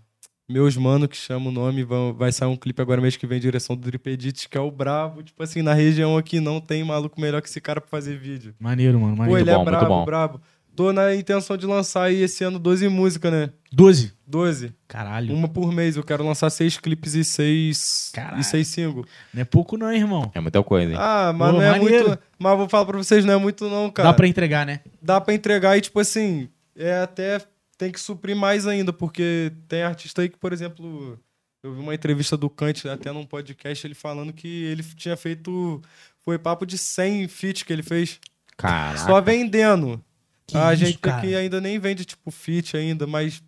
meus 0.48 0.76
mano 0.76 1.08
que 1.08 1.16
chama 1.16 1.48
o 1.48 1.52
nome, 1.52 1.82
vão, 1.82 2.12
vai 2.12 2.30
sair 2.32 2.48
um 2.48 2.56
clipe 2.56 2.80
agora 2.82 3.00
mês 3.00 3.16
que 3.16 3.26
vem, 3.26 3.40
direção 3.40 3.74
do 3.76 3.82
Dripedit, 3.82 4.48
que 4.48 4.58
é 4.58 4.60
o 4.60 4.70
brabo. 4.70 5.22
Tipo 5.22 5.42
assim, 5.42 5.62
na 5.62 5.72
região 5.72 6.16
aqui 6.16 6.40
não 6.40 6.60
tem 6.60 6.84
maluco 6.84 7.20
melhor 7.20 7.40
que 7.40 7.48
esse 7.48 7.60
cara 7.60 7.80
pra 7.80 7.88
fazer 7.90 8.16
vídeo. 8.18 8.54
Maneiro, 8.58 9.00
mano. 9.00 9.16
Pô, 9.16 9.22
Maneiro. 9.22 9.40
ele 9.40 9.50
bom, 9.50 9.52
é 9.52 9.56
muito 9.64 9.70
brabo, 9.70 9.88
bom. 9.88 10.04
brabo. 10.04 10.40
Tô 10.74 10.90
na 10.90 11.14
intenção 11.14 11.54
de 11.54 11.66
lançar 11.66 12.04
aí 12.04 12.22
esse 12.22 12.42
ano 12.44 12.58
12 12.58 12.88
músicas, 12.88 13.30
né? 13.30 13.50
12. 13.70 14.14
12. 14.26 14.72
Caralho. 14.88 15.34
Uma 15.34 15.46
por 15.46 15.70
mês. 15.70 15.96
Eu 15.98 16.02
quero 16.02 16.24
lançar 16.24 16.48
seis 16.48 16.78
clipes 16.78 17.14
e 17.14 17.22
seis. 17.24 18.10
Caralho. 18.14 18.40
E 18.40 18.44
seis 18.44 18.68
singles. 18.68 19.06
Não 19.34 19.42
é 19.42 19.44
pouco, 19.44 19.76
não, 19.76 19.92
irmão. 19.92 20.30
É 20.34 20.40
muita 20.40 20.62
coisa, 20.62 20.90
hein? 20.90 20.96
Ah, 20.98 21.30
mas 21.36 21.50
Pô, 21.50 21.58
não 21.58 21.62
é 21.62 21.70
maneiro. 21.72 22.08
muito. 22.08 22.22
Mas 22.38 22.56
vou 22.56 22.68
falar 22.70 22.86
pra 22.86 22.96
vocês, 22.96 23.22
não 23.22 23.34
é 23.34 23.36
muito, 23.36 23.68
não, 23.68 23.90
cara. 23.90 24.08
Dá 24.08 24.14
pra 24.14 24.26
entregar, 24.26 24.64
né? 24.64 24.80
dá 25.02 25.20
pra 25.20 25.34
entregar 25.34 25.76
e, 25.76 25.82
tipo 25.82 26.00
assim, 26.00 26.48
é 26.74 27.00
até 27.00 27.38
tem 27.82 27.90
que 27.90 28.00
suprir 28.00 28.36
mais 28.36 28.64
ainda, 28.64 28.92
porque 28.92 29.52
tem 29.66 29.82
artista 29.82 30.22
aí 30.22 30.28
que, 30.28 30.38
por 30.38 30.52
exemplo, 30.52 31.18
eu 31.64 31.74
vi 31.74 31.80
uma 31.80 31.92
entrevista 31.92 32.36
do 32.36 32.48
Kant 32.48 32.88
até 32.88 33.10
num 33.10 33.26
podcast, 33.26 33.84
ele 33.84 33.94
falando 33.94 34.32
que 34.32 34.46
ele 34.46 34.84
tinha 34.94 35.16
feito. 35.16 35.82
Foi 36.20 36.38
papo 36.38 36.64
de 36.64 36.78
100 36.78 37.26
feats 37.26 37.64
que 37.64 37.72
ele 37.72 37.82
fez. 37.82 38.20
Caraca. 38.56 39.04
Só 39.04 39.20
vendendo. 39.20 40.00
Que 40.46 40.56
a 40.56 40.72
isso, 40.72 40.84
gente 40.84 40.98
cara? 40.98 41.16
aqui 41.16 41.34
ainda 41.34 41.60
nem 41.60 41.76
vende, 41.80 42.04
tipo, 42.04 42.30
feat 42.30 42.76
ainda, 42.76 43.04
mas 43.04 43.42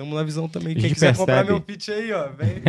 estamos 0.00 0.14
na 0.18 0.22
visão 0.24 0.48
também. 0.48 0.72
A 0.72 0.74
Quem 0.74 0.82
gente 0.82 0.94
quiser 0.94 1.16
comprar 1.16 1.44
percebe. 1.44 1.52
meu 1.52 1.62
feat 1.62 1.90
aí, 1.92 2.12
ó, 2.12 2.28
vem, 2.28 2.62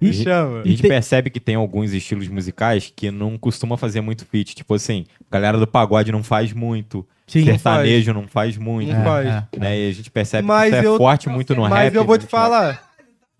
E- 0.00 0.12
chama. 0.12 0.60
A 0.62 0.66
gente 0.68 0.82
tem- 0.82 0.90
percebe 0.90 1.30
que 1.30 1.40
tem 1.40 1.54
alguns 1.54 1.92
estilos 1.92 2.28
musicais 2.28 2.92
que 2.94 3.10
não 3.10 3.36
costuma 3.38 3.76
fazer 3.76 4.00
muito 4.00 4.24
feat. 4.26 4.54
Tipo 4.54 4.74
assim, 4.74 5.04
a 5.30 5.34
galera 5.34 5.58
do 5.58 5.66
pagode 5.66 6.12
não 6.12 6.22
faz 6.22 6.52
muito. 6.52 7.06
Sim. 7.26 7.44
sertanejo 7.44 8.12
não 8.12 8.28
faz 8.28 8.56
muito. 8.56 8.92
Não 8.92 9.02
faz. 9.02 9.26
Né? 9.58 9.78
E 9.80 9.90
a 9.90 9.92
gente 9.92 10.10
percebe 10.12 10.46
Mas 10.46 10.70
que 10.70 10.76
isso 10.76 10.84
é 10.84 10.88
eu- 10.88 10.96
forte 10.96 11.28
muito 11.28 11.54
no 11.56 11.62
rap. 11.64 11.70
Mas 11.70 11.94
eu 11.94 12.04
vou 12.04 12.16
te 12.16 12.26
falar. 12.26 12.85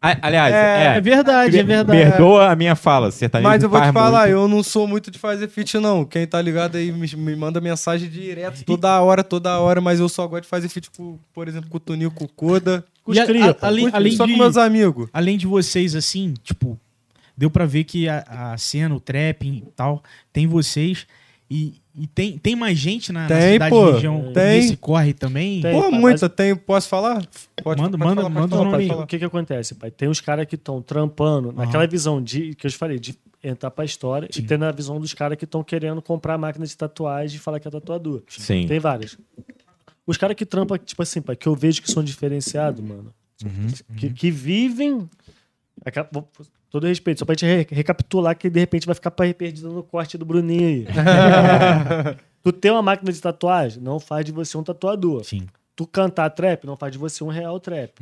Aliás, 0.00 0.54
É, 0.54 0.58
é, 0.58 0.96
É 0.96 1.00
verdade, 1.00 1.58
é 1.58 1.62
verdade. 1.62 1.98
perdoa 1.98 2.50
a 2.50 2.54
minha 2.56 2.76
fala. 2.76 3.10
Sertanejo 3.10 3.48
Mas 3.48 3.62
eu 3.62 3.68
vou 3.68 3.80
te 3.80 3.92
falar, 3.92 4.28
muito. 4.28 4.32
eu 4.32 4.46
não 4.48 4.62
sou 4.62 4.86
muito 4.86 5.10
de 5.10 5.18
fazer 5.18 5.48
feat, 5.48 5.78
não. 5.78 6.04
Quem 6.04 6.26
tá 6.26 6.40
ligado 6.40 6.76
aí 6.76 6.92
me, 6.92 7.08
me 7.16 7.34
manda 7.34 7.60
mensagem 7.60 8.08
direto, 8.08 8.62
toda 8.64 9.00
hora, 9.00 9.24
toda 9.24 9.58
hora, 9.58 9.80
mas 9.80 9.98
eu 9.98 10.08
só 10.08 10.26
gosto 10.28 10.42
de 10.44 10.48
fazer 10.48 10.68
feat, 10.68 10.90
com, 10.96 11.18
por 11.32 11.48
exemplo, 11.48 11.68
com 11.70 11.76
o 11.78 11.80
Tunil, 11.80 12.10
com 12.10 12.24
o 12.24 12.28
Koda. 12.28 12.84
Com 13.02 13.10
os 13.12 13.18
cria, 13.20 13.56
além, 13.62 13.90
Com- 13.90 13.96
além 13.96 14.12
só 14.12 14.26
de, 14.26 14.32
com 14.32 14.38
meus 14.38 14.56
amigos. 14.56 15.08
além 15.12 15.36
de 15.38 15.46
vocês, 15.46 15.94
assim, 15.96 16.34
tipo, 16.44 16.78
deu 17.36 17.50
pra 17.50 17.64
ver 17.66 17.84
que 17.84 18.08
a, 18.08 18.52
a 18.52 18.58
cena, 18.58 18.94
o 18.94 19.00
trap 19.00 19.44
e 19.46 19.64
tal, 19.74 20.02
tem 20.32 20.46
vocês 20.46 21.06
e, 21.50 21.74
e 21.94 22.06
tem, 22.08 22.36
tem 22.38 22.56
mais 22.56 22.76
gente 22.78 23.12
na, 23.12 23.22
na 23.22 23.28
Tem, 23.28 23.52
cidade 23.54 23.70
pô, 23.70 23.92
região 23.92 24.32
tem. 24.32 24.60
nesse 24.60 24.76
corre 24.76 25.12
também? 25.14 25.60
Tem. 25.60 25.72
Pô, 25.72 25.90
mas- 25.90 26.00
muita, 26.00 26.28
tem. 26.28 26.56
Posso 26.56 26.88
falar? 26.88 27.24
Pode, 27.62 27.80
Manda- 27.80 27.96
pode 27.96 28.08
manda- 28.08 28.22
falar, 28.22 28.34
manda 28.34 28.56
falar, 28.56 28.78
o 28.82 28.86
falar. 28.88 29.06
Que 29.06 29.18
que 29.18 29.24
acontece, 29.24 29.74
pai? 29.76 29.90
Tem 29.90 30.08
uns 30.08 30.20
caras 30.20 30.46
que 30.46 30.56
estão 30.56 30.82
trampando 30.82 31.52
naquela 31.52 31.86
visão 31.86 32.22
de 32.22 32.54
que 32.54 32.66
eu 32.66 32.70
te 32.70 32.76
falei, 32.76 32.98
de 32.98 33.16
entrar 33.44 33.70
pra 33.70 33.84
história 33.84 34.28
Sim. 34.32 34.40
e 34.40 34.44
tem 34.44 34.58
na 34.58 34.72
visão 34.72 34.98
dos 35.00 35.14
caras 35.14 35.38
que 35.38 35.44
estão 35.44 35.62
querendo 35.62 36.02
comprar 36.02 36.36
máquina 36.36 36.66
de 36.66 36.76
tatuagem 36.76 37.36
e 37.36 37.38
falar 37.38 37.60
que 37.60 37.68
é 37.68 37.70
tatuador. 37.70 38.22
Sim. 38.28 38.66
Tem 38.66 38.80
vários. 38.80 39.16
Os 40.04 40.16
caras 40.16 40.36
que 40.36 40.44
trampam, 40.44 40.76
tipo 40.78 41.02
assim, 41.02 41.20
pai, 41.22 41.36
que 41.36 41.46
eu 41.46 41.54
vejo 41.54 41.80
que 41.80 41.90
são 41.90 42.02
diferenciados, 42.02 42.80
mano. 42.84 43.12
Que, 43.96 44.10
que 44.10 44.30
vivem. 44.30 45.08
Vou- 46.12 46.28
Todo 46.70 46.86
respeito, 46.86 47.18
só 47.20 47.24
pra 47.24 47.34
gente 47.34 47.46
re- 47.46 47.66
recapitular 47.70 48.36
que 48.36 48.50
de 48.50 48.60
repente 48.60 48.86
vai 48.86 48.94
ficar 48.94 49.10
perdido 49.10 49.70
no 49.72 49.82
corte 49.82 50.18
do 50.18 50.24
Bruninho 50.24 50.66
aí. 50.68 50.86
tu 52.42 52.52
ter 52.52 52.70
uma 52.70 52.82
máquina 52.82 53.12
de 53.12 53.20
tatuagem 53.20 53.82
não 53.82 53.98
faz 54.00 54.24
de 54.24 54.32
você 54.32 54.56
um 54.58 54.62
tatuador. 54.62 55.24
Sim. 55.24 55.46
Tu 55.74 55.86
cantar 55.86 56.30
trap 56.30 56.64
não 56.64 56.76
faz 56.76 56.92
de 56.92 56.98
você 56.98 57.22
um 57.22 57.28
real 57.28 57.58
trap. 57.60 57.92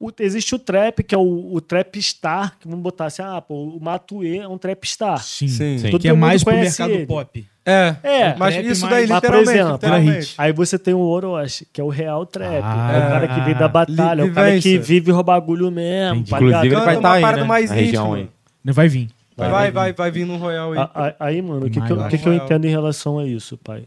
O- 0.00 0.12
existe 0.20 0.54
o 0.54 0.58
trap, 0.58 1.02
que 1.02 1.14
é 1.14 1.18
o, 1.18 1.52
o 1.54 1.60
trap 1.60 2.00
star, 2.00 2.56
que 2.58 2.68
vamos 2.68 2.82
botar 2.82 3.06
assim, 3.06 3.22
ah, 3.22 3.40
pô, 3.40 3.64
o 3.64 3.80
Matuê 3.82 4.38
é 4.38 4.48
um 4.48 4.56
trap 4.56 4.86
star. 4.86 5.22
Sim. 5.22 5.48
Sim. 5.48 5.90
Todo 5.90 6.00
Que 6.00 6.08
é 6.08 6.12
mais 6.12 6.44
pro 6.44 6.54
mercado 6.54 6.92
ele. 6.92 7.06
pop. 7.06 7.46
É, 7.68 7.96
É, 8.02 8.34
mas 8.36 8.54
trap 8.54 8.66
isso 8.66 8.88
daí, 8.88 9.04
literalmente, 9.04 9.50
exemplo, 9.50 9.72
literalmente. 9.74 10.34
Aí 10.38 10.52
você 10.52 10.78
tem 10.78 10.94
o 10.94 11.00
Orochi, 11.00 11.66
que 11.70 11.80
é 11.80 11.84
o 11.84 11.88
real 11.88 12.24
trap. 12.24 12.62
Ah. 12.64 12.92
é 12.92 12.98
o 12.98 13.08
cara 13.08 13.28
que 13.28 13.40
vem 13.42 13.54
da 13.54 13.68
batalha, 13.68 14.22
é 14.22 14.24
o 14.24 14.32
cara 14.32 14.52
que 14.52 14.60
Vivência. 14.60 14.80
vive 14.80 15.12
o 15.12 15.22
bagulho 15.22 15.70
mesmo. 15.70 16.20
Entendi. 16.20 16.30
tá 16.30 16.36
Inclusive, 16.38 16.66
ele 16.66 16.76
vai 16.76 16.96
estar 16.96 17.12
aí, 17.12 17.22
parada 17.22 17.42
né? 17.42 17.48
mais 17.48 17.70
região 17.70 18.14
aí. 18.14 18.30
Vai 18.64 18.88
vir. 18.88 19.08
Vai, 19.36 19.70
vai, 19.70 19.92
vai, 19.92 20.10
vir 20.10 20.24
no 20.24 20.36
Royal 20.36 20.72
aí. 20.72 21.14
Aí, 21.20 21.42
mano, 21.42 21.66
o 21.66 21.70
que, 21.70 21.80
que, 21.80 21.92
eu, 21.92 22.08
que, 22.08 22.18
que 22.18 22.28
eu 22.28 22.34
entendo 22.34 22.64
em 22.64 22.70
relação 22.70 23.18
a 23.18 23.26
isso, 23.26 23.56
pai? 23.58 23.84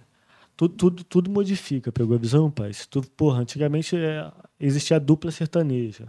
Tudo, 0.56 0.76
tudo, 0.76 1.04
tudo 1.04 1.32
modifica, 1.32 1.92
pegou 1.92 2.16
a 2.16 2.20
visão, 2.20 2.50
pai? 2.52 2.72
Se 2.72 2.88
tu, 2.88 3.02
porra, 3.18 3.42
antigamente 3.42 3.98
é, 3.98 4.28
existia 4.60 4.98
a 4.98 5.00
dupla 5.00 5.32
sertaneja. 5.32 6.06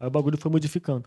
Aí 0.00 0.06
o 0.08 0.10
bagulho 0.10 0.38
foi 0.38 0.50
modificando. 0.50 1.04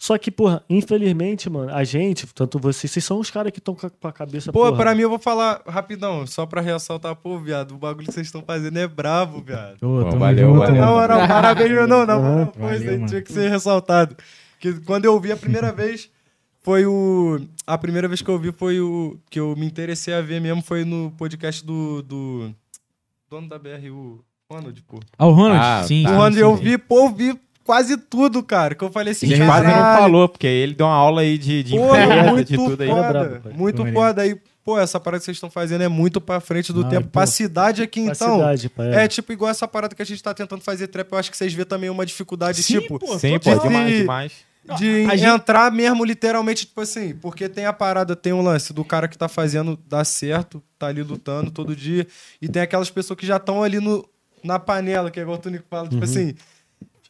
Só 0.00 0.18
que, 0.18 0.28
porra, 0.32 0.64
infelizmente, 0.68 1.48
mano, 1.48 1.72
a 1.72 1.84
gente, 1.84 2.26
tanto 2.34 2.58
vocês, 2.58 2.90
vocês 2.90 3.04
são 3.04 3.20
os 3.20 3.30
caras 3.30 3.52
que 3.52 3.60
estão 3.60 3.72
com 3.74 3.86
a- 4.08 4.12
cabeça. 4.12 4.50
Pô, 4.52 4.64
porra, 4.64 4.76
pra 4.76 4.94
mim 4.96 5.02
eu 5.02 5.08
vou 5.08 5.18
falar 5.18 5.62
rapidão, 5.64 6.26
só 6.26 6.44
pra 6.44 6.60
ressaltar, 6.60 7.14
pô, 7.14 7.38
viado, 7.38 7.76
o 7.76 7.78
bagulho 7.78 8.06
que 8.08 8.12
vocês 8.12 8.26
estão 8.26 8.42
fazendo 8.42 8.76
é 8.78 8.88
bravo, 8.88 9.40
viado. 9.40 9.74
Ô, 9.80 10.04
tamo 10.06 10.18
valeu, 10.18 10.48
junto, 10.48 10.58
valeu. 10.58 10.74
Na 10.74 10.80
mano. 10.86 10.96
moral, 10.96 11.28
parabéns, 11.28 11.70
meu 11.70 11.86
não, 11.86 12.04
na 12.04 12.18
moral, 12.18 12.46
pô, 12.48 12.60
Valeu, 12.60 12.76
isso 12.80 12.88
aí 12.90 12.96
mano. 12.96 13.06
tinha 13.08 13.22
que 13.22 13.32
ser 13.32 13.48
ressaltado. 13.48 14.16
Que 14.58 14.72
quando 14.80 15.04
eu 15.04 15.18
vi 15.20 15.30
a 15.30 15.36
primeira 15.36 15.70
vez, 15.72 16.10
foi 16.62 16.84
o. 16.84 17.40
A 17.64 17.78
primeira 17.78 18.08
vez 18.08 18.22
que 18.22 18.28
eu 18.28 18.38
vi 18.40 18.50
foi 18.52 18.80
o. 18.80 19.16
Que 19.30 19.38
eu 19.38 19.54
me 19.56 19.66
interessei 19.66 20.14
a 20.14 20.20
ver 20.20 20.40
mesmo 20.40 20.62
foi 20.62 20.84
no 20.84 21.12
podcast 21.12 21.64
do. 21.64 22.02
do 22.02 22.52
dono 23.30 23.48
da 23.48 23.58
BRU, 23.58 24.24
Ronald, 24.50 24.82
pô. 24.82 24.98
Ah, 25.16 25.26
o 25.26 25.30
Ronald? 25.32 25.60
Ah, 25.62 25.82
sim. 25.86 26.02
tá. 26.02 26.10
O 26.10 26.12
Ronald 26.14 26.34
sim, 26.34 26.40
eu 26.40 26.56
sim. 26.56 26.62
vi, 26.64 26.78
pô, 26.78 27.08
vi 27.10 27.40
quase 27.64 27.96
tudo, 27.96 28.42
cara. 28.42 28.74
Que 28.74 28.82
eu 28.84 28.90
falei 28.90 29.12
assim, 29.12 29.26
A 29.32 29.36
gente 29.36 29.46
quase 29.46 29.66
não 29.66 29.72
falou, 29.74 30.28
porque 30.28 30.46
ele 30.46 30.74
deu 30.74 30.86
uma 30.86 30.94
aula 30.94 31.20
aí 31.22 31.36
de, 31.38 31.62
de 31.62 31.76
Pô, 31.76 31.86
empresa, 31.96 32.32
muito 32.32 32.48
de 32.48 32.56
tudo 32.56 32.82
aí. 32.82 32.88
foda. 32.88 33.42
É 33.44 33.52
muito 33.52 33.78
Maneiro. 33.78 33.98
foda. 34.00 34.22
Aí, 34.22 34.36
pô, 34.64 34.78
essa 34.78 35.00
parada 35.00 35.18
que 35.20 35.24
vocês 35.24 35.36
estão 35.36 35.50
fazendo 35.50 35.82
é 35.82 35.88
muito 35.88 36.20
pra 36.20 36.40
frente 36.40 36.72
do 36.72 36.82
Não, 36.82 36.88
tempo. 36.88 37.04
pô, 37.04 37.10
Pra 37.10 37.26
cidade 37.26 37.82
aqui, 37.82 38.04
pra 38.04 38.12
então. 38.12 38.36
cidade, 38.38 38.68
pai. 38.68 38.94
É 38.94 39.08
tipo 39.08 39.32
igual 39.32 39.50
essa 39.50 39.66
parada 39.68 39.94
que 39.94 40.02
a 40.02 40.06
gente 40.06 40.22
tá 40.22 40.32
tentando 40.34 40.62
fazer 40.62 40.86
trap. 40.88 41.10
Eu 41.12 41.18
acho 41.18 41.30
que 41.30 41.36
vocês 41.36 41.52
vê 41.52 41.64
também 41.64 41.90
uma 41.90 42.04
dificuldade, 42.06 42.62
Sim, 42.62 42.80
tipo, 42.80 42.98
pô, 42.98 43.18
Sim, 43.18 43.38
pô, 43.38 43.54
demais, 43.58 43.90
De- 43.92 43.98
demais. 43.98 44.32
de 44.78 45.06
a 45.10 45.16
gente- 45.16 45.28
entrar 45.28 45.72
mesmo 45.72 46.04
literalmente, 46.04 46.66
tipo 46.66 46.80
assim, 46.80 47.14
porque 47.16 47.48
tem 47.48 47.64
a 47.66 47.72
parada, 47.72 48.14
tem 48.14 48.32
um 48.32 48.40
lance 48.42 48.72
do 48.72 48.84
cara 48.84 49.08
que 49.08 49.18
tá 49.18 49.26
fazendo 49.28 49.76
dar 49.88 50.04
certo, 50.04 50.62
tá 50.78 50.86
ali 50.86 51.02
lutando 51.02 51.50
todo 51.50 51.74
dia, 51.74 52.06
e 52.40 52.48
tem 52.48 52.62
aquelas 52.62 52.88
pessoas 52.88 53.18
que 53.18 53.26
já 53.26 53.38
estão 53.38 53.62
ali 53.64 53.80
no, 53.80 54.08
na 54.44 54.60
panela, 54.60 55.10
que 55.10 55.18
é 55.18 55.22
igual 55.24 55.36
o 55.36 55.40
Tonico 55.40 55.64
fala, 55.68 55.84
Uhum. 55.84 55.88
tipo 55.90 56.04
assim. 56.04 56.34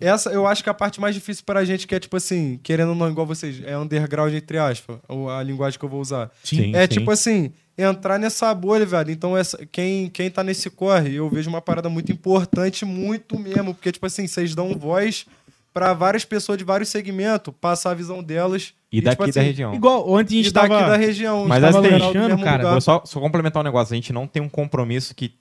Essa 0.02 0.31
eu 0.31 0.47
acho 0.47 0.62
que 0.62 0.68
é 0.68 0.72
a 0.72 0.74
parte 0.74 1.00
mais 1.00 1.14
difícil 1.14 1.44
pra 1.44 1.64
gente, 1.64 1.86
que 1.86 1.94
é 1.94 2.00
tipo 2.00 2.16
assim, 2.16 2.58
querendo 2.62 2.90
ou 2.90 2.94
não, 2.94 3.08
igual 3.08 3.26
vocês, 3.26 3.62
é 3.64 3.76
underground, 3.78 4.34
entre 4.34 4.58
aspas, 4.58 4.98
ou 5.08 5.31
a 5.31 5.42
linguagem 5.42 5.78
que 5.78 5.84
eu 5.84 5.89
vou 5.89 6.00
usar. 6.00 6.31
Sim. 6.42 6.74
É 6.74 6.86
tipo 6.86 7.10
assim, 7.10 7.52
entrar 7.76 8.18
nessa 8.18 8.55
bolha, 8.55 8.84
velho. 8.84 9.10
Então, 9.10 9.36
essa, 9.36 9.64
quem, 9.70 10.08
quem 10.08 10.31
tá 10.31 10.42
nesse 10.42 10.68
corre, 10.70 11.14
eu 11.14 11.28
vejo 11.28 11.48
uma 11.48 11.60
parada 11.60 11.89
muito 11.89 12.12
importante, 12.12 12.84
muito 12.84 13.39
mesmo. 13.39 13.74
Porque, 13.74 13.92
tipo 13.92 14.06
assim, 14.06 14.26
vocês 14.26 14.55
dão 14.55 14.74
voz 14.76 15.26
pra 15.72 15.94
várias 15.94 16.24
pessoas 16.24 16.58
de 16.58 16.64
vários 16.64 16.90
segmentos, 16.90 17.52
passar 17.60 17.92
a 17.92 17.94
visão 17.94 18.22
delas. 18.22 18.74
E 18.90 19.00
daqui 19.00 19.22
tipo 19.22 19.32
da 19.32 19.40
assim, 19.40 19.48
região. 19.48 19.74
Igual, 19.74 20.10
ontem 20.10 20.36
a 20.36 20.40
E 20.40 20.42
gente 20.44 20.52
daqui 20.52 20.68
tava... 20.68 20.90
da 20.90 20.97
região. 20.97 21.47
Mas 21.48 21.62
tava 21.62 21.78
assim, 21.78 21.89
no 21.89 21.94
geral 21.94 22.12
do 22.12 22.18
deixando, 22.18 22.44
cara, 22.44 22.56
lugar. 22.58 22.72
Vou 22.72 22.81
só, 22.81 23.02
só 23.06 23.20
complementar 23.20 23.62
um 23.62 23.64
negócio. 23.64 23.92
A 23.94 23.97
gente 23.97 24.12
não 24.12 24.26
tem 24.26 24.42
um 24.42 24.48
compromisso 24.48 25.14
que 25.14 25.34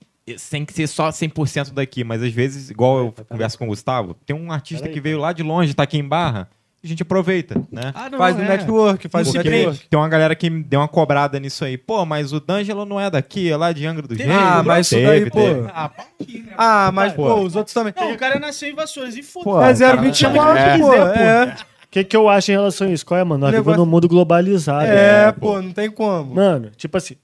tem 0.50 0.64
que 0.66 0.74
ser 0.74 0.88
só 0.88 1.10
100% 1.10 1.74
daqui, 1.74 2.04
mas 2.04 2.22
às 2.22 2.32
vezes, 2.32 2.70
igual 2.70 2.98
eu 3.00 3.16
converso 3.28 3.58
com 3.58 3.66
o 3.66 3.68
Gustavo, 3.68 4.14
tem 4.26 4.36
um 4.36 4.52
artista 4.52 4.84
Peraí, 4.84 4.94
que 4.94 5.02
veio 5.02 5.20
lá 5.20 5.34
de 5.34 5.44
longe, 5.44 5.74
tá 5.74 5.84
aqui 5.84 5.98
em 5.98 6.08
Barra, 6.08 6.48
a 6.84 6.88
gente 6.88 7.04
aproveita, 7.04 7.62
né? 7.72 7.92
Ah, 7.94 8.10
não, 8.10 8.18
Faz 8.18 8.36
o 8.38 8.42
é. 8.42 8.48
network, 8.48 9.08
faz 9.10 9.28
o 9.30 9.34
network. 9.38 9.88
tem 9.88 10.00
uma 10.00 10.10
galera 10.10 10.36
que 10.36 10.50
deu 10.50 10.80
uma 10.80 10.88
cobrada 10.88 11.40
nisso 11.40 11.64
aí. 11.64 11.78
Pô, 11.78 12.04
mas 12.08 12.34
o 12.34 12.40
D'Angelo 12.40 12.86
não 12.86 13.00
é 13.00 13.08
daqui, 13.10 13.52
é 13.52 13.56
lá 13.56 13.72
de 13.72 13.86
Angra 13.86 14.08
do 14.08 14.16
Reis. 14.16 14.30
Ah, 14.32 14.64
mas 14.66 14.88
isso 14.92 14.96
daí, 15.06 15.30
pô. 15.30 15.40
Ah, 15.74 15.90
pá, 15.90 16.06
aqui, 16.20 16.40
né? 16.40 16.54
Ah, 16.58 16.92
mas, 16.92 17.14
Pô. 17.14 17.24
pô, 17.24 17.42
os 17.42 17.56
outros 17.56 17.74
também. 17.74 17.94
Não, 17.96 18.14
o 18.14 18.18
cara 18.18 18.40
nasceu 18.40 18.70
em 18.70 18.74
Vassouras 18.74 19.16
e 19.16 19.22
Pô, 19.22 19.44
foda-se. 19.44 19.84
É 19.84 19.88
cara, 19.90 20.02
0,29, 20.02 20.58
é. 20.58 20.78
pô. 20.80 20.94
É. 20.94 20.98
É, 21.20 21.56
O 21.86 21.88
que, 21.92 22.04
que 22.04 22.16
eu 22.18 22.28
acho 22.30 22.50
em 22.52 22.56
relação 22.56 22.88
a 22.88 22.92
isso? 22.92 23.06
Qual 23.06 23.20
é, 23.20 23.24
mano? 23.24 23.42
Nós 23.42 23.52
Negócio- 23.52 23.64
vivemos 23.72 23.86
num 23.86 23.92
mundo 23.92 24.08
globalizado. 24.08 24.86
é, 24.88 25.26
né? 25.28 25.32
pô, 25.34 25.62
não 25.62 25.72
tem 25.74 25.92
como. 25.92 26.34
Mano, 26.34 26.72
tipo 26.76 26.98
assim, 26.98 27.16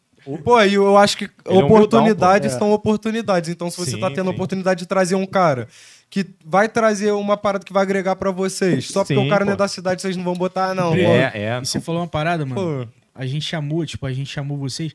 Pô, 0.44 0.62
e 0.62 0.74
eu 0.74 0.98
acho 0.98 1.18
que 1.18 1.26
é 1.46 1.52
um 1.54 1.60
oportunidades 1.66 2.52
humildão, 2.52 2.60
pô. 2.60 2.66
são 2.66 2.72
oportunidades. 2.74 3.50
Então, 3.50 3.70
se 3.70 3.78
você 3.78 3.92
Sim, 3.92 4.00
tá 4.00 4.10
tendo 4.12 4.30
a 4.30 4.34
oportunidade 4.34 4.80
de 4.82 4.86
trazer 4.86 5.16
um 5.16 5.26
cara 5.26 5.68
que 6.10 6.26
vai 6.46 6.68
trazer 6.70 7.12
uma 7.12 7.38
parada 7.38 7.64
que 7.66 7.74
vai 7.74 7.84
agregar 7.84 8.16
pra 8.16 8.32
vocês, 8.32 8.88
só 8.88 9.02
porque 9.04 9.16
Sim, 9.20 9.26
o 9.26 9.30
cara 9.30 9.44
não 9.46 9.54
é 9.54 9.56
pô. 9.56 9.60
da 9.64 9.68
cidade, 9.68 10.02
vocês 10.02 10.16
não 10.18 10.24
vão 10.24 10.36
botar, 10.36 10.74
não. 10.74 10.94
É, 10.94 11.32
é. 11.34 11.60
E 11.62 11.66
você 11.66 11.80
falou 11.80 12.02
uma 12.02 12.08
parada, 12.08 12.46
mano. 12.46 12.86
Pô, 12.86 12.92
A 13.14 13.26
gente 13.26 13.46
chamou, 13.46 13.86
tipo, 13.86 14.06
a 14.06 14.14
gente 14.14 14.30
chamou 14.32 14.58
vocês 14.58 14.94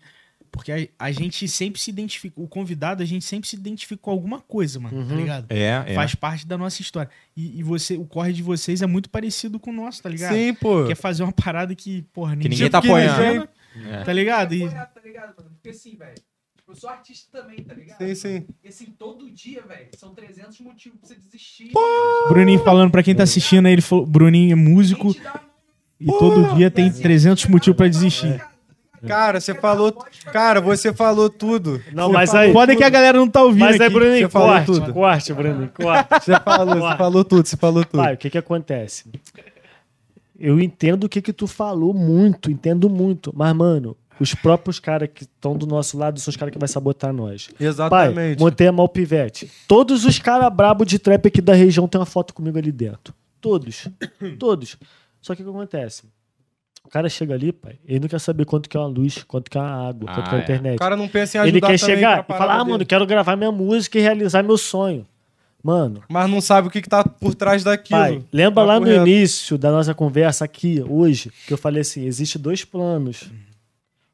Porque 0.51 0.71
a, 0.71 1.07
a 1.07 1.11
gente 1.11 1.49
sempre 1.49 1.81
se 1.81 1.89
identifica, 1.91 2.39
o 2.39 2.47
convidado, 2.47 3.03
a 3.03 3.07
gente 3.07 3.25
sempre 3.25 3.49
se 3.49 3.57
identifica 3.57 4.01
com 4.03 4.11
alguma 4.11 4.39
coisa, 4.39 4.79
mano, 4.79 5.07
tá 5.07 5.15
Uhum. 5.15 5.19
ligado? 5.21 5.47
É, 5.49 5.83
é. 5.87 5.95
Faz 5.95 6.15
parte 6.15 6.47
da 6.47 6.59
nossa 6.59 6.83
história. 6.83 7.09
E, 7.35 7.59
e 7.59 7.63
você, 7.63 7.97
o 7.97 8.05
corre 8.05 8.35
de 8.35 8.43
vocês 8.43 8.83
é 8.83 8.87
muito 8.87 9.09
parecido 9.09 9.59
com 9.59 9.71
o 9.71 9.73
nosso, 9.73 10.03
tá 10.03 10.11
ligado? 10.11 10.35
Sim, 10.35 10.53
pô. 10.53 10.85
Quer 10.85 10.95
fazer 10.95 11.23
uma 11.23 11.33
parada 11.33 11.75
que, 11.75 12.03
porra, 12.13 12.37
Que 12.37 12.51
ninguém 12.51 12.69
tá 12.69 12.83
que 12.83 12.87
apoiando. 12.87 13.49
É. 13.91 14.05
Tá 14.05 14.13
ligado? 14.13 14.55
E, 14.55 14.65
Apoiar, 14.65 14.87
tá 14.87 15.01
ligado, 15.01 15.35
mano? 15.37 15.51
Porque 15.55 15.71
assim, 15.71 15.97
velho. 15.97 16.15
Eu 16.69 16.77
sou 16.77 16.89
artista 16.89 17.43
também, 17.43 17.63
tá 17.63 17.75
ligado? 17.75 17.99
Sim, 17.99 18.15
sim. 18.15 18.47
E 18.65 18.69
assim, 18.69 18.87
todo 18.99 19.31
dia, 19.31 19.63
velho, 19.63 19.89
são 19.97 20.15
300 20.15 20.59
motivos 20.61 20.99
pra 20.99 21.09
você 21.09 21.17
desistir. 21.17 21.71
Bruninho 22.29 22.63
falando 22.65 22.91
pra 22.91 23.03
quem 23.03 23.15
tá 23.15 23.25
assistindo 23.25 23.67
aí, 23.67 23.73
ele 23.75 23.83
falou, 23.83 24.07
Bruninho 24.07 24.53
é 24.53 24.55
músico 24.55 25.15
e 26.01 26.07
todo 26.07 26.55
dia 26.55 26.71
tem 26.71 26.91
300 26.91 27.47
motivos 27.47 27.77
pra 27.77 27.89
desistir. 27.89 28.43
Cara, 29.07 29.41
você 29.41 29.53
falou. 29.55 29.93
Cara, 30.33 30.61
você 30.61 30.95
falou 30.95 31.29
tudo. 31.29 31.83
Não, 31.93 32.11
mas 32.11 32.33
aí. 32.35 32.53
Foda 32.53 32.73
é 32.73 32.77
que 32.77 32.85
a 32.85 32.89
galera 32.89 33.19
não 33.19 33.29
tá 33.29 33.43
ouvindo 33.43 33.65
Mas 33.65 33.81
aí, 33.81 33.87
aqui. 33.89 33.95
Bruninho, 33.95 34.27
Você 34.27 34.29
falou 34.31 34.49
corte, 34.49 34.67
tudo. 34.67 34.93
corte, 34.95 35.33
Bruninho, 35.35 35.73
corte. 35.75 36.09
Você 36.25 36.41
falou, 36.41 36.75
você 36.81 36.97
falou 36.97 37.25
tudo, 37.25 37.49
você 37.49 37.57
falou 37.57 37.85
tudo. 37.85 38.01
Pai, 38.03 38.15
o 38.15 38.17
que 38.17 38.31
que 38.31 38.39
acontece? 38.39 39.11
Eu 40.45 40.61
entendo 40.61 41.05
o 41.05 41.09
que 41.09 41.23
que 41.23 41.33
tu 41.33 41.47
falou 41.47 41.95
muito, 41.95 42.51
entendo 42.51 42.91
muito. 42.91 43.33
Mas, 43.33 43.55
mano, 43.55 43.97
os 44.19 44.35
próprios 44.35 44.81
caras 44.81 45.09
que 45.15 45.23
estão 45.23 45.57
do 45.57 45.67
nosso 45.69 45.97
lado 45.97 46.19
são 46.19 46.33
os 46.33 46.37
caras 46.37 46.53
que 46.53 46.59
vai 46.59 46.69
sabotar 46.69 47.13
nós. 47.13 47.47
Pai, 47.57 47.67
Exatamente. 47.69 48.41
montei 48.41 48.67
a 48.67 48.73
mal 48.73 48.89
pivete. 48.89 49.49
Todos 49.69 50.05
os 50.05 50.19
caras 50.19 50.53
brabo 50.53 50.85
de 50.85 50.99
trap 50.99 51.29
aqui 51.29 51.41
da 51.41 51.55
região 51.55 51.87
tem 51.87 52.01
uma 52.01 52.05
foto 52.07 52.35
comigo 52.35 52.59
ali 52.59 52.73
dentro. 52.73 53.15
Todos. 53.41 53.89
Todos. 54.37 54.77
Só 55.21 55.33
que 55.37 55.43
o 55.43 55.45
que 55.45 55.51
acontece? 55.51 56.03
O 56.85 56.89
cara 56.89 57.09
chega 57.09 57.35
ali, 57.35 57.53
pai, 57.53 57.79
ele 57.87 58.01
não 58.01 58.09
quer 58.09 58.19
saber 58.19 58.45
quanto 58.45 58.69
que 58.69 58.77
é 58.77 58.81
uma 58.81 58.89
luz, 58.89 59.23
quanto 59.23 59.49
que 59.49 59.57
é 59.57 59.61
uma 59.61 59.89
água, 59.89 60.11
Ah, 60.11 60.15
quanto 60.17 60.29
que 60.29 60.35
é 60.35 60.39
a 60.39 60.41
é. 60.41 60.43
internet. 60.43 60.75
O 60.75 60.79
cara 60.81 60.97
não 60.97 61.07
pensa 61.07 61.39
em 61.39 61.41
ajudar 61.43 61.57
ele 61.57 61.61
quer 61.65 61.79
chegar 61.79 62.27
e 62.29 62.33
falar, 62.37 62.55
ah, 62.55 62.59
mano, 62.65 62.79
dele. 62.79 62.87
quero 62.87 63.07
gravar 63.07 63.37
minha 63.37 63.53
música 63.53 63.97
e 63.97 64.03
realizar 64.03 64.43
meu 64.43 64.59
sonho. 64.59 65.07
Mano, 65.63 66.03
Mas 66.09 66.29
não 66.29 66.41
sabe 66.41 66.67
o 66.69 66.71
que, 66.71 66.83
que 66.83 66.89
tá 66.89 67.05
por 67.05 67.35
trás 67.35 67.63
daquilo. 67.63 68.01
pai, 68.01 68.25
lembra 68.33 68.55
Papo 68.65 68.67
lá 68.67 68.81
no 68.81 68.93
início 68.93 69.57
da 69.57 69.71
nossa 69.71 69.95
conversa 69.95 70.45
aqui, 70.45 70.83
hoje, 70.89 71.31
que 71.47 71.53
eu 71.53 71.59
falei 71.59 71.83
assim, 71.83 72.05
existe 72.05 72.37
dois 72.39 72.65
planos. 72.65 73.31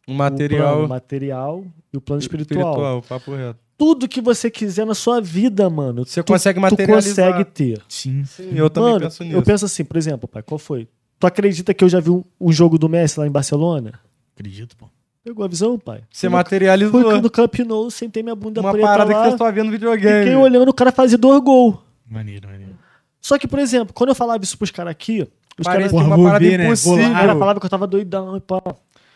O 0.07 0.13
O 0.13 0.15
material 0.15 0.75
plano 0.75 0.89
material 0.89 1.65
e 1.93 1.97
o 1.97 2.01
plano 2.01 2.21
espiritual. 2.21 2.61
espiritual, 2.71 3.03
papo 3.03 3.35
reto. 3.35 3.59
Tudo 3.79 4.09
que 4.09 4.21
você 4.21 4.51
quiser 4.51 4.85
na 4.85 4.95
sua 4.95 5.21
vida, 5.21 5.71
mano, 5.71 6.05
Você 6.05 6.23
tu, 6.23 6.33
consegue 6.33 6.59
tu 6.59 6.63
materializar. 6.63 7.33
consegue 7.33 7.45
ter. 7.45 7.81
Sim. 7.89 8.25
Sim, 8.25 8.51
eu 8.55 8.69
também 8.69 8.91
Mano, 8.95 9.05
penso 9.05 9.23
nisso. 9.25 9.37
eu 9.37 9.43
penso 9.43 9.65
assim, 9.65 9.85
por 9.85 9.97
exemplo, 9.97 10.29
pai, 10.29 10.43
qual 10.43 10.59
foi? 10.59 10.89
Tu 11.19 11.27
acredita 11.27 11.73
que 11.73 11.83
eu 11.85 11.89
já 11.89 12.01
vi 12.01 12.11
um, 12.11 12.25
um 12.41 12.51
jogo 12.53 12.77
do 12.79 12.89
Messi 12.89 13.19
lá 13.21 13.27
em 13.27 13.31
Barcelona? 13.31 14.01
Acredito, 14.35 14.77
pô. 14.77 14.87
Pegou 15.29 15.45
a 15.45 15.49
visão, 15.49 15.79
pai? 15.79 16.01
Você 16.11 16.27
materializou 16.27 17.03
Fui 17.03 17.21
no 17.21 17.31
Camp 17.31 17.55
Nou, 17.59 17.91
sentei 17.91 18.23
minha 18.23 18.35
bunda 18.35 18.63
uma 18.63 18.73
preta 18.73 18.87
parada 18.87 19.15
lá, 19.15 19.25
que 19.25 19.31
você 19.33 19.37
só 19.37 19.53
vê 19.53 19.63
no 19.63 19.71
videogame. 19.71 20.21
fiquei 20.25 20.35
olhando 20.35 20.71
o 20.71 20.73
cara 20.73 20.91
fazer 20.91 21.19
dois 21.19 21.43
gols. 21.43 21.77
Maneiro, 22.09 22.49
maneiro. 22.49 22.73
Só 23.21 23.37
que, 23.37 23.47
por 23.47 23.59
exemplo, 23.59 23.93
quando 23.93 24.09
eu 24.09 24.15
falava 24.15 24.43
isso 24.43 24.57
pros 24.57 24.71
caras 24.71 24.91
aqui, 24.91 25.29
os 25.59 25.65
Parece 25.65 25.95
caras 25.95 26.07
uma 26.07 26.17
parada 26.17 26.39
ver, 26.39 26.57
né? 26.57 26.65
Impossível. 26.65 27.09
os 27.09 27.13
caras 27.13 27.39
falavam 27.39 27.61
que 27.61 27.67
eu 27.67 27.71
tava 27.71 27.87
doidão 27.87 28.39
e 28.39 28.41
pá. 28.41 28.63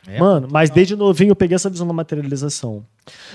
É, 0.07 0.19
Mano, 0.19 0.49
mas 0.51 0.69
desde 0.69 0.97
novinho 0.97 1.31
eu 1.31 1.37
peguei 1.37 1.55
essa 1.55 1.71
visão 1.71 1.87
da 1.87 1.93
materialização. 1.93 2.85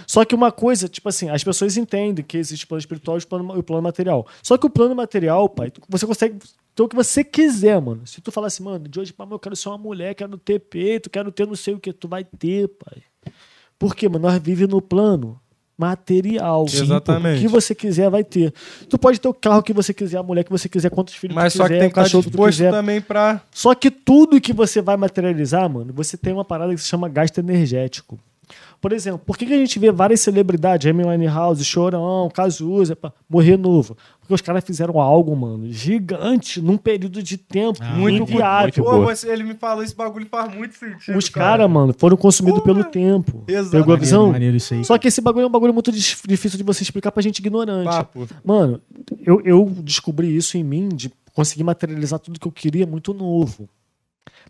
Só 0.05 0.25
que 0.25 0.35
uma 0.35 0.51
coisa, 0.51 0.89
tipo 0.89 1.07
assim, 1.07 1.29
as 1.29 1.43
pessoas 1.43 1.77
entendem 1.77 2.25
que 2.25 2.37
existe 2.37 2.65
o 2.65 2.67
plano 2.67 2.79
espiritual 2.79 3.17
e 3.17 3.21
o 3.21 3.27
plano, 3.27 3.59
o 3.59 3.63
plano 3.63 3.81
material. 3.81 4.27
Só 4.43 4.57
que 4.57 4.65
o 4.65 4.69
plano 4.69 4.93
material, 4.93 5.47
pai, 5.47 5.71
você 5.87 6.05
consegue 6.05 6.39
ter 6.75 6.83
o 6.83 6.89
que 6.89 6.95
você 6.95 7.23
quiser, 7.23 7.79
mano. 7.81 8.05
Se 8.05 8.19
tu 8.19 8.31
falar 8.31 8.47
assim, 8.47 8.63
mano, 8.63 8.87
de 8.87 8.99
hoje 8.99 9.13
pra 9.13 9.25
eu 9.29 9.39
quero 9.39 9.55
ser 9.55 9.69
uma 9.69 9.77
mulher, 9.77 10.13
quero 10.13 10.37
ter 10.37 10.59
peito, 10.59 11.09
quero 11.09 11.31
ter 11.31 11.47
não 11.47 11.55
sei 11.55 11.73
o 11.73 11.79
que, 11.79 11.93
tu 11.93 12.07
vai 12.07 12.25
ter, 12.25 12.67
pai. 12.67 13.01
Por 13.79 13.95
quê, 13.95 14.09
mano? 14.09 14.27
Nós 14.27 14.41
vivemos 14.41 14.73
no 14.73 14.81
plano 14.81 15.39
material. 15.77 16.67
Sim, 16.67 16.83
Exatamente. 16.83 17.37
O 17.37 17.41
que 17.41 17.47
você 17.47 17.75
quiser 17.75 18.09
vai 18.09 18.23
ter. 18.23 18.53
Tu 18.89 18.97
pode 18.97 19.19
ter 19.19 19.27
o 19.27 19.33
carro 19.33 19.61
que 19.61 19.71
você 19.71 19.93
quiser, 19.93 20.17
a 20.17 20.23
mulher 20.23 20.43
que 20.43 20.51
você 20.51 20.67
quiser, 20.67 20.89
quantos 20.89 21.13
filhos 21.13 21.35
Mas 21.35 21.53
tu 21.53 21.57
só 21.57 21.63
quiser, 21.63 21.75
que 21.75 21.79
tem 21.79 21.87
o 21.87 21.89
que 21.89 21.91
estar 21.91 22.03
cachorro 22.03 22.23
que 22.23 22.29
tu 22.29 22.31
disposto 22.31 22.57
quiser. 22.57 22.71
também 22.71 22.99
pra. 22.99 23.41
Só 23.51 23.75
que 23.75 23.91
tudo 23.91 24.41
que 24.41 24.53
você 24.53 24.81
vai 24.81 24.97
materializar, 24.97 25.69
mano, 25.69 25.93
você 25.93 26.17
tem 26.17 26.33
uma 26.33 26.45
parada 26.45 26.73
que 26.73 26.81
se 26.81 26.87
chama 26.87 27.07
gasto 27.07 27.37
energético. 27.37 28.19
Por 28.79 28.93
exemplo, 28.93 29.19
por 29.25 29.37
que, 29.37 29.45
a 29.45 29.57
gente 29.57 29.79
vê 29.79 29.91
várias 29.91 30.19
celebridades, 30.21 30.89
Amy 30.89 31.03
Winehouse, 31.03 31.65
Chorão, 31.65 32.29
Cazuza, 32.33 32.95
pá, 32.95 33.11
morrer 33.27 33.57
novo? 33.57 33.97
Porque 34.19 34.33
os 34.33 34.41
caras 34.41 34.63
fizeram 34.63 34.99
algo, 34.99 35.35
mano, 35.35 35.71
gigante 35.71 36.61
num 36.61 36.77
período 36.77 37.23
de 37.23 37.37
tempo 37.37 37.79
Ah, 37.81 37.91
muito 37.95 38.25
viável. 38.25 38.83
Pô, 38.83 39.01
você- 39.03 39.29
ele 39.31 39.43
me 39.43 39.55
falou 39.55 39.83
esse 39.83 39.95
bagulho 39.95 40.27
faz 40.29 40.53
muito 40.53 40.75
sentido. 40.75 41.17
Os 41.17 41.27
caras, 41.29 41.69
mano, 41.69 41.93
foram 41.97 42.15
consumidos 42.17 42.61
pelo 42.61 42.83
tempo. 42.83 43.43
Exato. 43.47 43.71
Pegou 43.71 43.83
a 43.93 43.97
Maneiro, 43.97 43.99
visão? 44.01 44.31
maneiro 44.31 44.57
isso 44.57 44.73
aí. 44.73 44.85
Só 44.85 44.97
que 44.97 45.07
esse 45.07 45.21
bagulho 45.21 45.45
é 45.45 45.47
um 45.47 45.51
bagulho 45.51 45.73
muito 45.73 45.91
difícil 45.91 46.57
de 46.57 46.63
você 46.63 46.83
explicar 46.83 47.11
pra 47.11 47.23
gente 47.23 47.39
ignorante. 47.39 47.85
Papo. 47.85 48.27
Mano, 48.43 48.79
eu, 49.25 49.41
eu 49.43 49.65
descobri 49.81 50.35
isso 50.35 50.57
em 50.57 50.63
mim, 50.63 50.89
de 50.89 51.11
conseguir 51.33 51.63
materializar 51.63 52.19
tudo 52.19 52.39
que 52.39 52.47
eu 52.47 52.51
queria 52.51 52.85
muito 52.85 53.13
novo. 53.13 53.67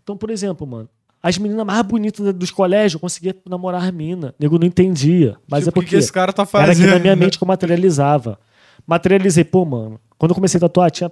Então, 0.02 0.16
por 0.16 0.30
exemplo, 0.30 0.66
mano, 0.66 0.88
as 1.28 1.38
meninas 1.38 1.64
mais 1.66 1.82
bonitas 1.82 2.32
dos 2.34 2.50
colégios, 2.50 2.94
eu 2.94 3.00
conseguia 3.00 3.36
namorar 3.48 3.84
a 3.84 3.92
mina. 3.92 4.34
Nego 4.38 4.58
não 4.58 4.66
entendia. 4.66 5.36
Mas 5.48 5.64
Tipo, 5.64 5.68
é 5.68 5.70
o 5.70 5.72
que 5.72 5.80
porque 5.80 5.90
que 5.90 5.96
esse 5.96 6.12
cara 6.12 6.32
tá 6.32 6.42
era 6.42 6.48
fazendo? 6.50 6.84
aqui 6.84 6.94
na 6.94 6.98
minha 6.98 7.16
mente 7.16 7.36
que 7.38 7.44
eu 7.44 7.48
materializava. 7.48 8.38
Materializei, 8.86 9.44
pô, 9.44 9.64
mano, 9.64 10.00
quando 10.16 10.30
eu 10.30 10.34
comecei 10.34 10.58
a 10.58 10.60
tatuar, 10.62 10.90
tinha 10.90 11.10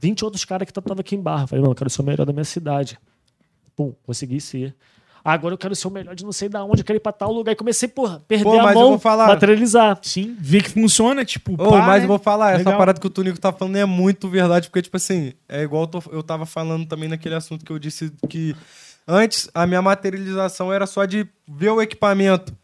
20 0.00 0.24
outros 0.24 0.44
caras 0.44 0.66
que 0.66 0.72
tatuavam 0.72 1.00
aqui 1.00 1.14
em 1.16 1.20
Barra. 1.20 1.46
Falei, 1.46 1.62
mano, 1.62 1.72
eu 1.72 1.76
quero 1.76 1.88
ser 1.90 2.02
o 2.02 2.04
melhor 2.04 2.26
da 2.26 2.32
minha 2.32 2.44
cidade. 2.44 2.98
Pum, 3.76 3.94
consegui 4.04 4.40
ser. 4.40 4.74
Agora 5.24 5.54
eu 5.54 5.58
quero 5.58 5.74
ser 5.74 5.88
o 5.88 5.90
melhor 5.90 6.14
de 6.14 6.22
não 6.22 6.32
sei 6.32 6.50
da 6.50 6.62
onde, 6.62 6.82
eu 6.82 6.84
quero 6.84 6.98
ir 6.98 7.00
pra 7.00 7.10
tal 7.10 7.32
lugar. 7.32 7.52
E 7.52 7.56
comecei, 7.56 7.88
porra, 7.88 8.22
perder 8.28 8.44
Pô, 8.44 8.60
a 8.60 8.62
mas 8.62 8.74
eu 8.74 8.80
mão, 8.82 8.90
vou 8.90 8.98
falar- 8.98 9.28
materializar. 9.28 9.98
Sim, 10.02 10.36
ver 10.38 10.62
que 10.62 10.68
funciona, 10.68 11.24
tipo, 11.24 11.54
Ô, 11.54 11.70
pá, 11.70 11.78
mas 11.80 12.00
né? 12.00 12.04
eu 12.04 12.08
vou 12.08 12.18
falar, 12.18 12.50
essa 12.50 12.58
Legal. 12.58 12.76
parada 12.78 13.00
que 13.00 13.06
o 13.06 13.10
Tunico 13.10 13.40
tá 13.40 13.50
falando 13.50 13.76
é 13.76 13.86
muito 13.86 14.28
verdade, 14.28 14.68
porque, 14.68 14.82
tipo 14.82 14.98
assim, 14.98 15.32
é 15.48 15.62
igual 15.62 15.84
eu, 15.84 15.86
tô- 15.86 16.02
eu 16.12 16.22
tava 16.22 16.44
falando 16.44 16.84
também 16.86 17.08
naquele 17.08 17.34
assunto 17.34 17.64
que 17.64 17.72
eu 17.72 17.78
disse 17.78 18.12
que 18.28 18.54
antes 19.06 19.48
a 19.54 19.66
minha 19.66 19.82
materialização 19.82 20.72
era 20.72 20.86
só 20.86 21.04
de 21.04 21.26
ver 21.48 21.70
o 21.70 21.80
equipamento. 21.82 22.54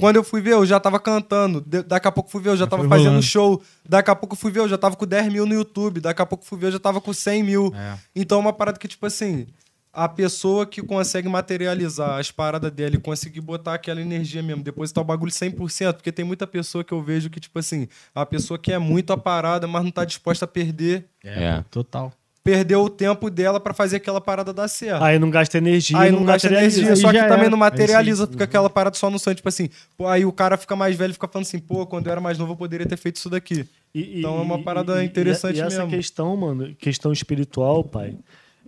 Quando 0.00 0.16
eu 0.16 0.24
fui 0.24 0.40
ver, 0.40 0.54
eu 0.54 0.66
já 0.66 0.80
tava 0.80 0.98
cantando. 0.98 1.60
De- 1.60 1.84
daqui 1.84 2.08
a 2.08 2.10
pouco 2.10 2.28
fui 2.28 2.42
ver, 2.42 2.48
eu 2.50 2.56
já 2.56 2.66
tava 2.66 2.82
foi 2.82 2.88
fazendo 2.88 3.06
rolando. 3.10 3.22
show. 3.22 3.62
Daqui 3.88 4.10
a 4.10 4.14
pouco 4.16 4.34
fui 4.34 4.50
ver, 4.50 4.58
eu 4.58 4.68
já 4.68 4.76
tava 4.76 4.96
com 4.96 5.06
10 5.06 5.32
mil 5.32 5.46
no 5.46 5.54
YouTube. 5.54 6.00
Daqui 6.00 6.20
a 6.20 6.26
pouco 6.26 6.44
fui 6.44 6.58
ver, 6.58 6.66
eu 6.66 6.72
já 6.72 6.78
tava 6.80 7.00
com 7.00 7.12
100 7.12 7.44
mil. 7.44 7.72
É. 7.72 7.96
Então 8.16 8.38
é 8.38 8.40
uma 8.40 8.52
parada 8.52 8.76
que, 8.76 8.88
tipo 8.88 9.06
assim, 9.06 9.46
a 9.92 10.08
pessoa 10.08 10.66
que 10.66 10.82
consegue 10.82 11.28
materializar 11.28 12.18
as 12.18 12.28
paradas 12.32 12.72
dele, 12.72 12.98
conseguir 12.98 13.40
botar 13.40 13.74
aquela 13.74 14.00
energia 14.00 14.42
mesmo, 14.42 14.64
depositar 14.64 15.00
o 15.02 15.06
bagulho 15.06 15.30
100%, 15.30 15.92
porque 15.94 16.10
tem 16.10 16.24
muita 16.24 16.44
pessoa 16.44 16.82
que 16.82 16.92
eu 16.92 17.00
vejo 17.00 17.30
que, 17.30 17.38
tipo 17.38 17.56
assim, 17.56 17.86
a 18.12 18.26
pessoa 18.26 18.58
quer 18.58 18.80
muito 18.80 19.12
a 19.12 19.16
parada, 19.16 19.68
mas 19.68 19.84
não 19.84 19.92
tá 19.92 20.04
disposta 20.04 20.44
a 20.44 20.48
perder, 20.48 21.06
É. 21.24 21.62
Total. 21.70 22.12
Perdeu 22.50 22.82
o 22.82 22.88
tempo 22.88 23.28
dela 23.28 23.60
pra 23.60 23.74
fazer 23.74 23.96
aquela 23.96 24.20
parada 24.22 24.54
dar 24.54 24.68
certo. 24.68 25.02
Aí 25.04 25.18
não 25.18 25.28
gasta 25.28 25.58
energia, 25.58 25.98
Aí 25.98 26.10
não, 26.10 26.20
não 26.20 26.26
gasta 26.26 26.48
energia, 26.48 26.96
só 26.96 27.12
que 27.12 27.18
também 27.18 27.40
era. 27.40 27.50
não 27.50 27.58
É 27.58 27.60
materializa, 27.60 28.22
isso 28.24 28.32
fica 28.32 28.44
aquela 28.44 28.70
parada 28.70 28.96
só 28.96 29.10
no 29.10 29.18
sonho, 29.18 29.34
tipo 29.36 29.48
assim, 29.50 29.68
pô, 29.98 30.06
aí 30.06 30.24
o 30.24 30.32
cara 30.32 30.56
fica 30.56 30.74
mais 30.74 30.96
velho 30.96 31.10
e 31.10 31.12
fica 31.12 31.28
falando 31.28 31.44
assim, 31.46 31.58
pô, 31.58 31.86
quando 31.86 32.06
eu 32.06 32.12
era 32.12 32.20
mais 32.22 32.38
novo 32.38 32.52
eu 32.52 32.56
poderia 32.56 32.86
ter 32.86 32.96
feito 32.96 33.16
isso 33.16 33.28
daqui. 33.28 33.66
E- 33.94 34.20
Então 34.20 34.38
é 34.38 34.40
uma 34.42 34.58
e- 34.58 34.62
parada 34.62 35.02
e- 35.02 35.06
interessante 35.06 35.56
e 35.58 35.60
essa 35.60 35.78
mesmo. 35.80 35.90
questão, 35.90 36.34
mano, 36.36 36.74
questão 36.78 37.12
espiritual, 37.12 37.84
pai. 37.84 38.14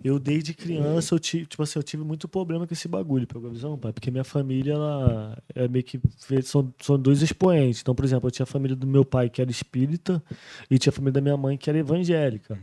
Eu 0.03 0.17
desde 0.19 0.53
criança 0.53 1.13
eu 1.13 1.19
tive, 1.19 1.45
tipo 1.45 1.61
assim, 1.61 1.77
eu 1.77 1.83
tive 1.83 2.03
muito 2.03 2.27
problema 2.27 2.65
com 2.65 2.73
esse 2.73 2.87
bagulho, 2.87 3.27
pegou 3.27 3.49
a 3.49 3.53
visão, 3.53 3.77
pai? 3.77 3.93
Porque 3.93 4.09
minha 4.09 4.23
família 4.23 4.73
ela 4.73 5.37
é 5.53 5.67
meio 5.67 5.83
que 5.83 5.99
são, 6.43 6.73
são 6.81 6.97
dois 6.99 7.21
expoentes. 7.21 7.81
Então, 7.81 7.93
por 7.93 8.03
exemplo, 8.03 8.27
eu 8.27 8.31
tinha 8.31 8.43
a 8.43 8.47
família 8.47 8.75
do 8.75 8.87
meu 8.87 9.05
pai 9.05 9.29
que 9.29 9.41
era 9.41 9.51
espírita 9.51 10.21
e 10.69 10.77
tinha 10.79 10.91
a 10.91 10.93
família 10.93 11.13
da 11.13 11.21
minha 11.21 11.37
mãe 11.37 11.57
que 11.57 11.69
era 11.69 11.77
evangélica. 11.79 12.57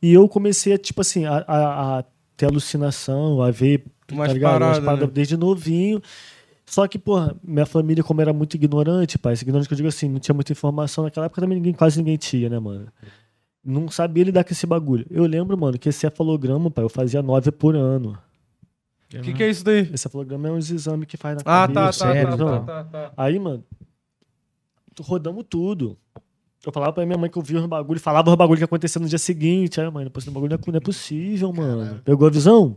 E 0.00 0.12
eu 0.12 0.28
comecei 0.28 0.72
a, 0.74 0.78
tipo 0.78 1.00
assim, 1.00 1.24
a, 1.24 1.38
a- 1.46 1.98
a 1.98 2.04
ter 2.36 2.46
alucinação, 2.46 3.42
a 3.42 3.50
ver 3.50 3.84
Umas 4.12 4.28
tá 4.28 4.34
ligado? 4.34 4.50
Umas 4.52 4.60
paradas, 4.60 4.84
paradas 4.84 5.08
né? 5.08 5.14
desde 5.14 5.36
novinho. 5.36 6.00
Só 6.64 6.86
que, 6.88 6.98
porra, 6.98 7.34
minha 7.44 7.64
família, 7.66 8.02
como 8.02 8.20
era 8.20 8.32
muito 8.32 8.54
ignorante, 8.54 9.16
pai, 9.18 9.34
ignorante 9.34 9.68
que 9.68 9.74
eu 9.74 9.76
digo 9.76 9.88
assim, 9.88 10.08
não 10.08 10.18
tinha 10.18 10.34
muita 10.34 10.52
informação 10.52 11.04
naquela 11.04 11.26
época 11.26 11.40
também 11.40 11.56
ninguém, 11.58 11.72
quase 11.72 11.98
ninguém 11.98 12.16
tinha, 12.16 12.48
né, 12.48 12.58
mano? 12.58 12.88
Não 13.68 13.88
sabia 13.88 14.22
lidar 14.22 14.44
com 14.44 14.52
esse 14.52 14.64
bagulho. 14.66 15.04
Eu 15.10 15.24
lembro, 15.26 15.58
mano, 15.58 15.76
que 15.76 15.88
esse 15.88 15.98
cefalograma, 15.98 16.70
pai, 16.70 16.84
eu 16.84 16.88
fazia 16.88 17.20
nove 17.20 17.50
por 17.50 17.74
ano. 17.74 18.16
O 19.14 19.20
que, 19.20 19.32
que 19.32 19.42
é 19.42 19.50
isso 19.50 19.64
daí? 19.64 19.80
Esse 19.80 19.98
cefalograma 20.04 20.48
é 20.48 20.52
uns 20.52 20.70
exames 20.70 21.06
que 21.06 21.16
faz 21.16 21.34
na 21.36 21.40
Ah, 21.42 21.66
tá, 21.66 21.74
cabeça. 21.74 22.04
tá, 22.04 22.12
sério, 22.12 22.30
tá, 22.30 22.36
não. 22.36 22.64
tá, 22.64 22.84
tá, 22.84 22.84
tá. 22.84 23.12
Aí, 23.16 23.38
mano, 23.40 23.64
rodamos 25.00 25.44
tudo. 25.48 25.96
Eu 26.64 26.72
falava 26.72 26.92
pra 26.92 27.06
minha 27.06 27.18
mãe 27.18 27.30
que 27.30 27.36
eu 27.38 27.42
via 27.42 27.58
os 27.60 27.66
bagulho, 27.66 28.00
falava 28.00 28.28
os 28.30 28.36
bagulho 28.36 28.58
que 28.58 28.64
acontecia 28.64 29.00
no 29.00 29.08
dia 29.08 29.18
seguinte. 29.18 29.80
Aí, 29.80 29.90
mãe, 29.90 30.10
esse 30.16 30.30
bagulho 30.30 30.50
não 30.50 30.56
é, 30.56 30.70
não 30.72 30.76
é 30.76 30.80
possível, 30.80 31.52
mano. 31.52 32.00
Pegou 32.04 32.26
a 32.26 32.30
visão? 32.30 32.76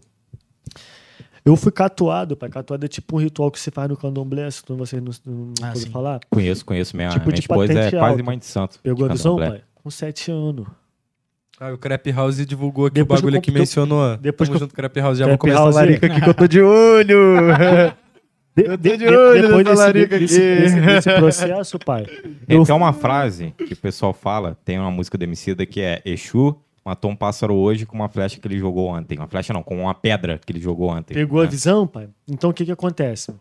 Eu 1.44 1.56
fui 1.56 1.72
catuado, 1.72 2.36
pai. 2.38 2.50
Catuado 2.50 2.86
é 2.86 2.88
tipo 2.88 3.16
um 3.16 3.20
ritual 3.20 3.50
que 3.50 3.60
se 3.60 3.72
faz 3.72 3.90
no 3.90 3.98
candomblé, 3.98 4.50
se 4.52 4.64
tu- 4.64 4.76
vocês 4.76 5.02
não, 5.02 5.12
não 5.26 5.54
Ah, 5.64 5.74
falar. 5.92 6.20
Conheço, 6.30 6.64
conheço. 6.66 6.96
Minha, 6.96 7.10
Tipo 7.10 7.26
minha 7.26 7.34
de 7.36 7.40
esposa 7.42 7.72
é 7.72 7.76
patente 7.76 7.96
quase 7.98 8.12
alta. 8.12 8.24
mãe 8.24 8.38
de 8.38 8.46
santo. 8.46 8.80
Pegou 8.84 9.08
de 9.08 9.12
a 9.12 9.16
visão, 9.16 9.36
candomblé. 9.38 9.60
pai? 9.60 9.68
Com 9.82 9.90
sete 9.90 10.30
anos. 10.30 10.68
Ah, 11.60 11.74
o 11.74 11.78
Crap 11.78 12.10
House 12.12 12.46
divulgou 12.46 12.86
aqui 12.86 12.96
Depois 12.96 13.20
o 13.20 13.24
bagulho 13.24 13.42
que 13.42 13.52
mencionou. 13.52 14.16
depois 14.18 14.48
Tamo 14.48 14.58
que 14.60 14.64
eu- 14.64 14.68
junto, 14.68 14.76
Crap 14.76 14.98
House. 15.00 15.18
Já 15.18 15.26
Crap 15.26 15.32
vou 15.32 15.38
começar 15.40 15.60
House 15.60 15.76
a 15.76 15.80
larica 15.80 16.08
aqui 16.08 16.22
que 16.22 16.30
eu 16.30 16.34
tô 16.34 16.48
de 16.48 16.62
olho. 16.62 17.18
De- 18.56 18.64
Eu 18.66 18.72
tô 18.72 18.78
de- 18.78 18.90
de 18.90 18.98
de- 18.98 19.08
olho 19.16 19.42
depois 19.42 19.58
nessa 19.66 19.70
desse, 19.70 19.76
larica 19.78 20.20
desse, 20.20 20.36
aqui. 20.42 20.62
desse- 20.62 20.82
desse 20.82 21.14
processo, 21.14 21.80
pai. 21.80 22.06
Tem 22.06 22.58
Eu, 22.58 22.64
até 22.64 22.74
uma 22.74 22.92
frase 22.92 23.54
que 23.58 23.74
o 23.74 23.78
pessoal 23.78 24.12
fala, 24.12 24.58
tem 24.66 24.78
uma 24.80 24.90
música 24.92 25.18
do 25.18 25.24
Emicida 25.24 25.66
que 25.66 25.80
é 25.82 26.02
Exu 26.04 26.56
matou 26.84 27.12
um 27.12 27.16
pássaro 27.16 27.54
hoje 27.54 27.86
com 27.86 27.96
uma 27.96 28.10
flecha 28.10 28.40
que 28.40 28.48
ele 28.48 28.58
jogou 28.58 28.88
ontem. 28.90 29.18
Uma 29.18 29.28
flecha 29.28 29.54
não, 29.54 29.62
com 29.62 29.78
uma 29.84 29.94
pedra 29.94 30.40
que 30.44 30.52
ele 30.52 30.60
jogou 30.60 30.90
ontem. 30.90 31.14
Pegou 31.14 31.42
a 31.42 31.44
né? 31.44 31.50
visão, 31.50 31.86
pai? 31.86 32.10
Então 32.28 32.50
o 32.50 32.54
que 32.54 32.66
que 32.66 32.72
acontece? 32.72 33.32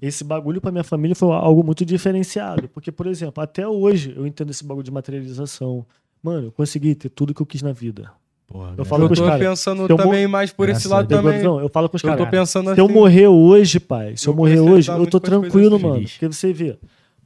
Esse 0.00 0.24
bagulho 0.24 0.60
pra 0.60 0.70
minha 0.70 0.84
família 0.84 1.14
foi 1.14 1.30
algo 1.32 1.62
muito 1.62 1.84
diferenciado. 1.84 2.68
Porque, 2.68 2.90
por 2.92 3.06
exemplo, 3.06 3.42
até 3.42 3.66
hoje 3.66 4.14
eu 4.16 4.26
entendo 4.26 4.50
esse 4.50 4.64
bagulho 4.64 4.84
de 4.84 4.90
materialização. 4.92 5.84
Mano, 6.22 6.48
eu 6.48 6.52
consegui 6.52 6.94
ter 6.94 7.08
tudo 7.08 7.32
que 7.34 7.40
eu 7.40 7.46
quis 7.46 7.62
na 7.62 7.72
vida. 7.72 8.10
Porra, 8.46 8.74
Eu 8.76 8.84
falo 8.84 9.04
Eu 9.04 9.08
com 9.08 9.12
os 9.14 9.18
tô 9.20 9.24
caras. 9.26 9.40
pensando 9.48 9.82
eu 9.88 9.96
mo- 9.96 10.02
também 10.02 10.26
mais 10.26 10.52
por 10.52 10.64
esse 10.68 10.72
Graças 10.88 10.90
lado 10.90 11.04
a 11.04 11.08
Deus, 11.08 11.22
também. 11.22 11.38
Visão, 11.38 11.60
eu 11.60 11.68
falo 11.68 11.88
com 11.88 11.96
os 11.96 12.02
Eu 12.02 12.10
caras. 12.10 12.24
tô 12.24 12.30
pensando 12.30 12.74
Se 12.74 12.80
eu 12.80 12.84
assim. 12.86 12.94
morrer 12.94 13.26
hoje, 13.28 13.78
pai, 13.80 14.16
se 14.16 14.26
eu 14.26 14.32
Eu 14.32 14.36
morrer 14.36 14.58
hoje, 14.60 14.90
eu 14.90 15.06
tô 15.06 15.20
tranquilo, 15.20 15.76
assim. 15.76 15.84
mano. 15.84 15.94
Feliz. 15.96 16.12
Porque 16.12 16.26
você 16.26 16.52
vê, 16.52 16.76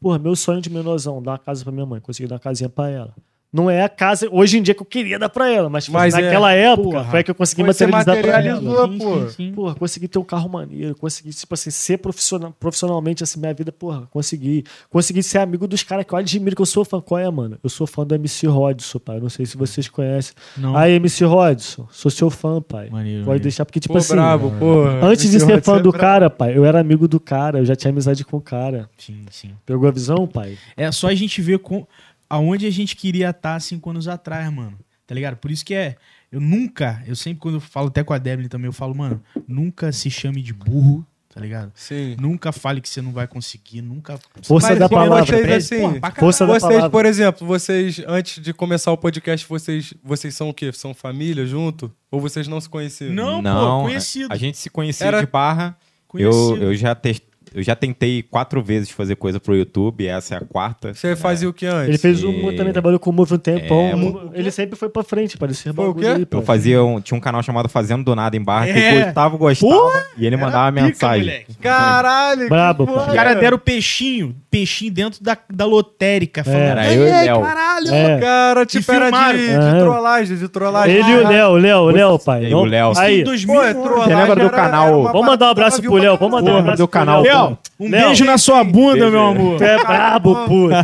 porra, 0.01 0.19
meu 0.19 0.37
sonho 0.37 0.61
de 0.61 0.69
menosão, 0.71 1.23
dar 1.23 1.33
uma 1.33 1.39
casa 1.39 1.65
pra 1.65 1.73
minha 1.73 1.87
mãe, 1.87 1.99
conseguir 2.01 2.29
dar 2.29 2.35
uma 2.37 2.41
casinha 2.41 2.69
pra 2.69 2.91
ela. 2.91 3.15
Não 3.55 3.71
é 3.71 3.85
a 3.85 3.89
casa 3.89 4.29
hoje 4.33 4.59
em 4.59 4.63
dia 4.63 4.75
que 4.75 4.83
eu 4.83 4.87
queria 4.87 5.17
dar 5.17 5.29
pra 5.29 5.49
ela, 5.49 5.71
mas, 5.71 5.89
Mas 5.89 6.13
é. 6.13 6.21
naquela 6.23 6.53
época 6.53 6.83
Porra. 6.91 7.05
foi 7.05 7.23
que 7.23 7.31
eu 7.31 7.35
consegui 7.37 7.63
materializar 7.63 8.19
pra 8.21 8.33
materializou. 8.33 8.77
ela. 8.77 8.89
Sim, 8.93 8.99
pô. 8.99 9.21
sim, 9.21 9.29
sim. 9.31 9.53
Porra, 9.53 9.75
consegui 9.77 10.09
ter 10.09 10.19
um 10.19 10.25
carro 10.25 10.49
maneiro, 10.49 10.97
consegui, 10.97 11.31
tipo 11.31 11.55
assim, 11.55 11.71
ser 11.71 11.99
profissional, 11.99 12.53
profissionalmente, 12.59 13.23
assim, 13.23 13.39
minha 13.39 13.55
vida, 13.55 13.71
porra, 13.71 14.09
consegui. 14.11 14.65
Consegui 14.91 15.23
ser 15.23 15.39
amigo 15.39 15.69
dos 15.69 15.85
caras 15.85 16.05
que 16.05 16.13
eu 16.13 16.19
admiro, 16.19 16.57
que 16.57 16.63
eu 16.63 16.67
sou 16.67 16.85
fã. 16.85 17.01
Qual 17.01 17.21
é, 17.21 17.31
mano? 17.31 17.57
Eu 17.63 17.71
sou 17.71 17.87
fã 17.87 18.05
do 18.05 18.13
MC 18.17 18.49
Rodson, 18.49 18.99
pai. 18.99 19.21
Não 19.21 19.29
sei 19.29 19.47
se 19.47 19.57
vocês 19.57 19.89
conhecem. 19.89 20.35
Não. 20.57 20.77
Aí, 20.77 20.95
MC 20.95 21.25
Rodson, 21.25 21.87
sou 21.93 22.11
seu 22.11 22.31
fã, 22.31 22.61
pai. 22.61 22.89
Maneiro, 22.91 23.19
Pode 23.21 23.27
maneiro. 23.27 23.43
deixar, 23.45 23.65
porque, 23.65 23.79
tipo 23.79 23.93
Pô, 23.95 23.99
assim. 23.99 24.15
brabo, 24.15 24.51
pô. 24.59 24.83
Antes 25.01 25.31
de 25.31 25.39
ser 25.39 25.63
fã 25.63 25.77
é 25.77 25.81
do 25.81 25.93
cara, 25.93 26.29
pai, 26.29 26.57
eu 26.57 26.65
era 26.65 26.81
amigo 26.81 27.07
do 27.07 27.21
cara, 27.21 27.61
eu 27.61 27.65
já 27.65 27.77
tinha 27.77 27.93
amizade 27.93 28.25
com 28.25 28.37
o 28.37 28.41
cara. 28.41 28.91
Sim, 28.99 29.23
sim. 29.31 29.51
Pegou 29.65 29.89
a 29.89 29.93
visão, 29.93 30.27
pai? 30.27 30.59
É 30.77 30.91
só 30.91 31.07
a 31.07 31.15
gente 31.15 31.41
ver 31.41 31.61
com, 31.61 31.87
aonde 32.35 32.67
a 32.67 32.71
gente 32.71 32.97
queria 32.97 33.31
estar 33.31 33.61
cinco 33.61 33.91
anos 33.91 34.09
atrás, 34.09 34.53
mano. 34.53 34.79
Tá 35.07 35.15
ligado? 35.15 35.37
Por 35.37 35.51
isso 35.51 35.65
que 35.65 35.75
é. 35.75 35.97
Eu 36.33 36.41
nunca, 36.41 37.03
eu 37.07 37.15
sempre, 37.15 37.41
quando 37.41 37.57
eu 37.57 37.61
falo 37.61 37.89
até 37.89 38.03
com 38.03 38.13
a 38.13 38.19
Debly 38.19 38.49
também, 38.49 38.67
eu 38.67 38.73
falo, 38.73 38.95
mano, 38.95 39.23
nunca 39.47 39.93
se 39.93 40.11
chame 40.11 40.43
de 40.43 40.53
burro, 40.53 41.07
tá 41.33 41.41
ligado? 41.41 41.71
Sim. 41.77 42.17
Nunca 42.19 42.51
fale 42.51 42.81
que 42.81 42.89
você 42.89 43.01
não 43.01 43.13
vai 43.13 43.29
conseguir, 43.29 43.83
nunca. 43.83 44.19
Força 44.43 44.71
Mas 44.71 44.79
da 44.81 44.89
palavra. 44.89 45.25
vocês, 45.25 45.73
assim, 45.73 45.81
Porra. 46.01 46.13
Força 46.19 46.45
da 46.47 46.53
Vocês, 46.55 46.63
palavra. 46.63 46.91
por 46.91 47.07
exemplo, 47.07 47.47
vocês, 47.47 48.03
antes 48.09 48.43
de 48.43 48.53
começar 48.53 48.91
o 48.91 48.97
podcast, 48.97 49.47
vocês, 49.47 49.95
vocês 50.03 50.35
são 50.35 50.49
o 50.49 50.55
quê? 50.55 50.73
São 50.73 50.93
família 50.93 51.47
junto? 51.47 51.93
Ou 52.11 52.21
vocês 52.21 52.49
não 52.49 52.61
se 52.61 52.69
conheciam? 52.69 53.13
Não, 53.13 53.41
Não, 53.41 53.79
pô, 53.83 53.83
conhecido. 53.85 54.33
A 54.33 54.37
gente 54.37 54.59
se 54.59 54.69
conhecia 54.71 55.07
Era- 55.07 55.21
de 55.21 55.27
barra. 55.31 55.77
Eu, 56.17 56.31
conhecido. 56.31 56.65
eu, 56.65 56.75
já 56.75 56.95
tes- 56.95 57.21
eu 57.55 57.63
já 57.63 57.75
tentei 57.77 58.23
quatro 58.23 58.63
vezes 58.63 58.91
fazer 58.91 59.17
coisa 59.17 59.39
pro 59.39 59.55
YouTube, 59.57 60.07
essa 60.07 60.35
é 60.35 60.39
a 60.39 60.41
quarta. 60.41 60.93
Você 60.93 61.15
fazia 61.17 61.49
o 61.49 61.53
que 61.53 61.67
antes? 61.67 61.89
Ele 61.89 61.99
fez 61.99 62.25
um, 62.25 62.51
E- 62.51 62.57
também 62.57 62.73
trabalhou 62.73 62.99
com 62.99 63.11
o 63.11 63.13
Move 63.13 63.35
um 63.35 63.39
tempão. 63.39 63.81
É, 63.81 63.95
Mu- 63.95 64.31
ele 64.35 64.51
sempre 64.51 64.77
foi 64.77 64.89
pra 64.89 65.03
frente, 65.03 65.39
parecia 65.39 65.73
Foi 65.73 65.89
o 65.89 65.95
quê? 65.95 66.07
aí. 66.07 66.27
Eu 66.31 66.43
fazia 66.43 66.83
um, 66.83 67.01
tinha 67.01 67.17
um 67.17 67.21
canal 67.21 67.43
chamado 67.43 67.69
Fazendo 67.69 68.05
do 68.05 68.15
Nada 68.15 68.37
em 68.37 68.43
Barra, 68.43 68.67
que 68.67 68.73
É. 68.79 69.03
o 69.03 69.05
Gustavo 69.07 69.39
gostava 69.39 70.05
e 70.19 70.27
ele 70.27 70.37
mandava 70.37 70.73
pica, 70.73 70.87
mensagem. 70.87 71.21
moleque. 71.25 71.55
Caralho! 71.61 72.49
Brabo, 72.49 72.87
que 72.87 72.93
foda. 72.93 73.09
Os 73.09 73.15
caras 73.15 73.39
deram 73.41 73.59
peixinho, 73.59 74.35
peixinho 74.51 74.93
dentro 74.93 75.23
da, 75.23 75.37
da 75.53 75.65
lotérica. 75.65 76.43
Falando, 76.45 76.61
Era 76.61 76.93
eu 76.93 77.03
e 77.03 77.07
"Ei, 77.07 77.25
Léo." 77.27 77.41
caralho. 77.43 77.95
É. 77.95 78.19
Cara, 78.21 78.67
tipo, 78.67 78.93
era 78.93 79.11
de, 79.11 79.39
de 79.47 79.53
É. 79.53 79.79
trollagem, 79.81 80.37
de 80.37 80.49
trollagem. 80.49 80.95
Ele 80.97 81.11
e 81.11 81.15
o 81.17 81.29
Léo, 81.29 81.49
o 81.51 81.57
Léo, 81.57 81.79
o 81.79 81.91
Léo, 81.91 82.19
pai. 82.19 82.45
E 82.47 82.55
o 82.55 82.65
Léo. 82.65 82.93
Aí, 82.97 83.21
Em 83.21 83.25
2000, 83.25 83.55
Pô, 83.55 83.63
é 83.65 83.75
trollagem. 83.75 84.05
Você 84.05 84.15
lembra 84.23 84.37
do 84.45 84.51
canal? 84.51 85.03
Vamos 85.05 85.27
mandar 85.27 85.47
um 85.47 85.51
abraço 85.51 85.81
que 85.81 85.89
pro 85.89 85.97
eu 85.99 86.03
Léo. 86.03 86.17
Vamos 86.19 86.33
mandar 86.35 86.51
um 86.51 86.55
Porra, 86.55 86.61
abraço 86.61 86.83
do 86.83 86.89
pro 86.89 86.99
canal. 86.99 87.23
Léo. 87.23 87.44
Léo, 87.49 87.59
um 87.81 87.91
Léo. 87.91 88.07
beijo 88.07 88.25
na 88.25 88.39
sua 88.39 88.63
bunda, 88.65 88.93
Beijo. 89.01 89.11
meu 89.11 89.21
amor. 89.27 89.57
Tu 89.59 89.65
é 89.65 89.79
brabo, 89.85 90.35
puto. 90.47 90.75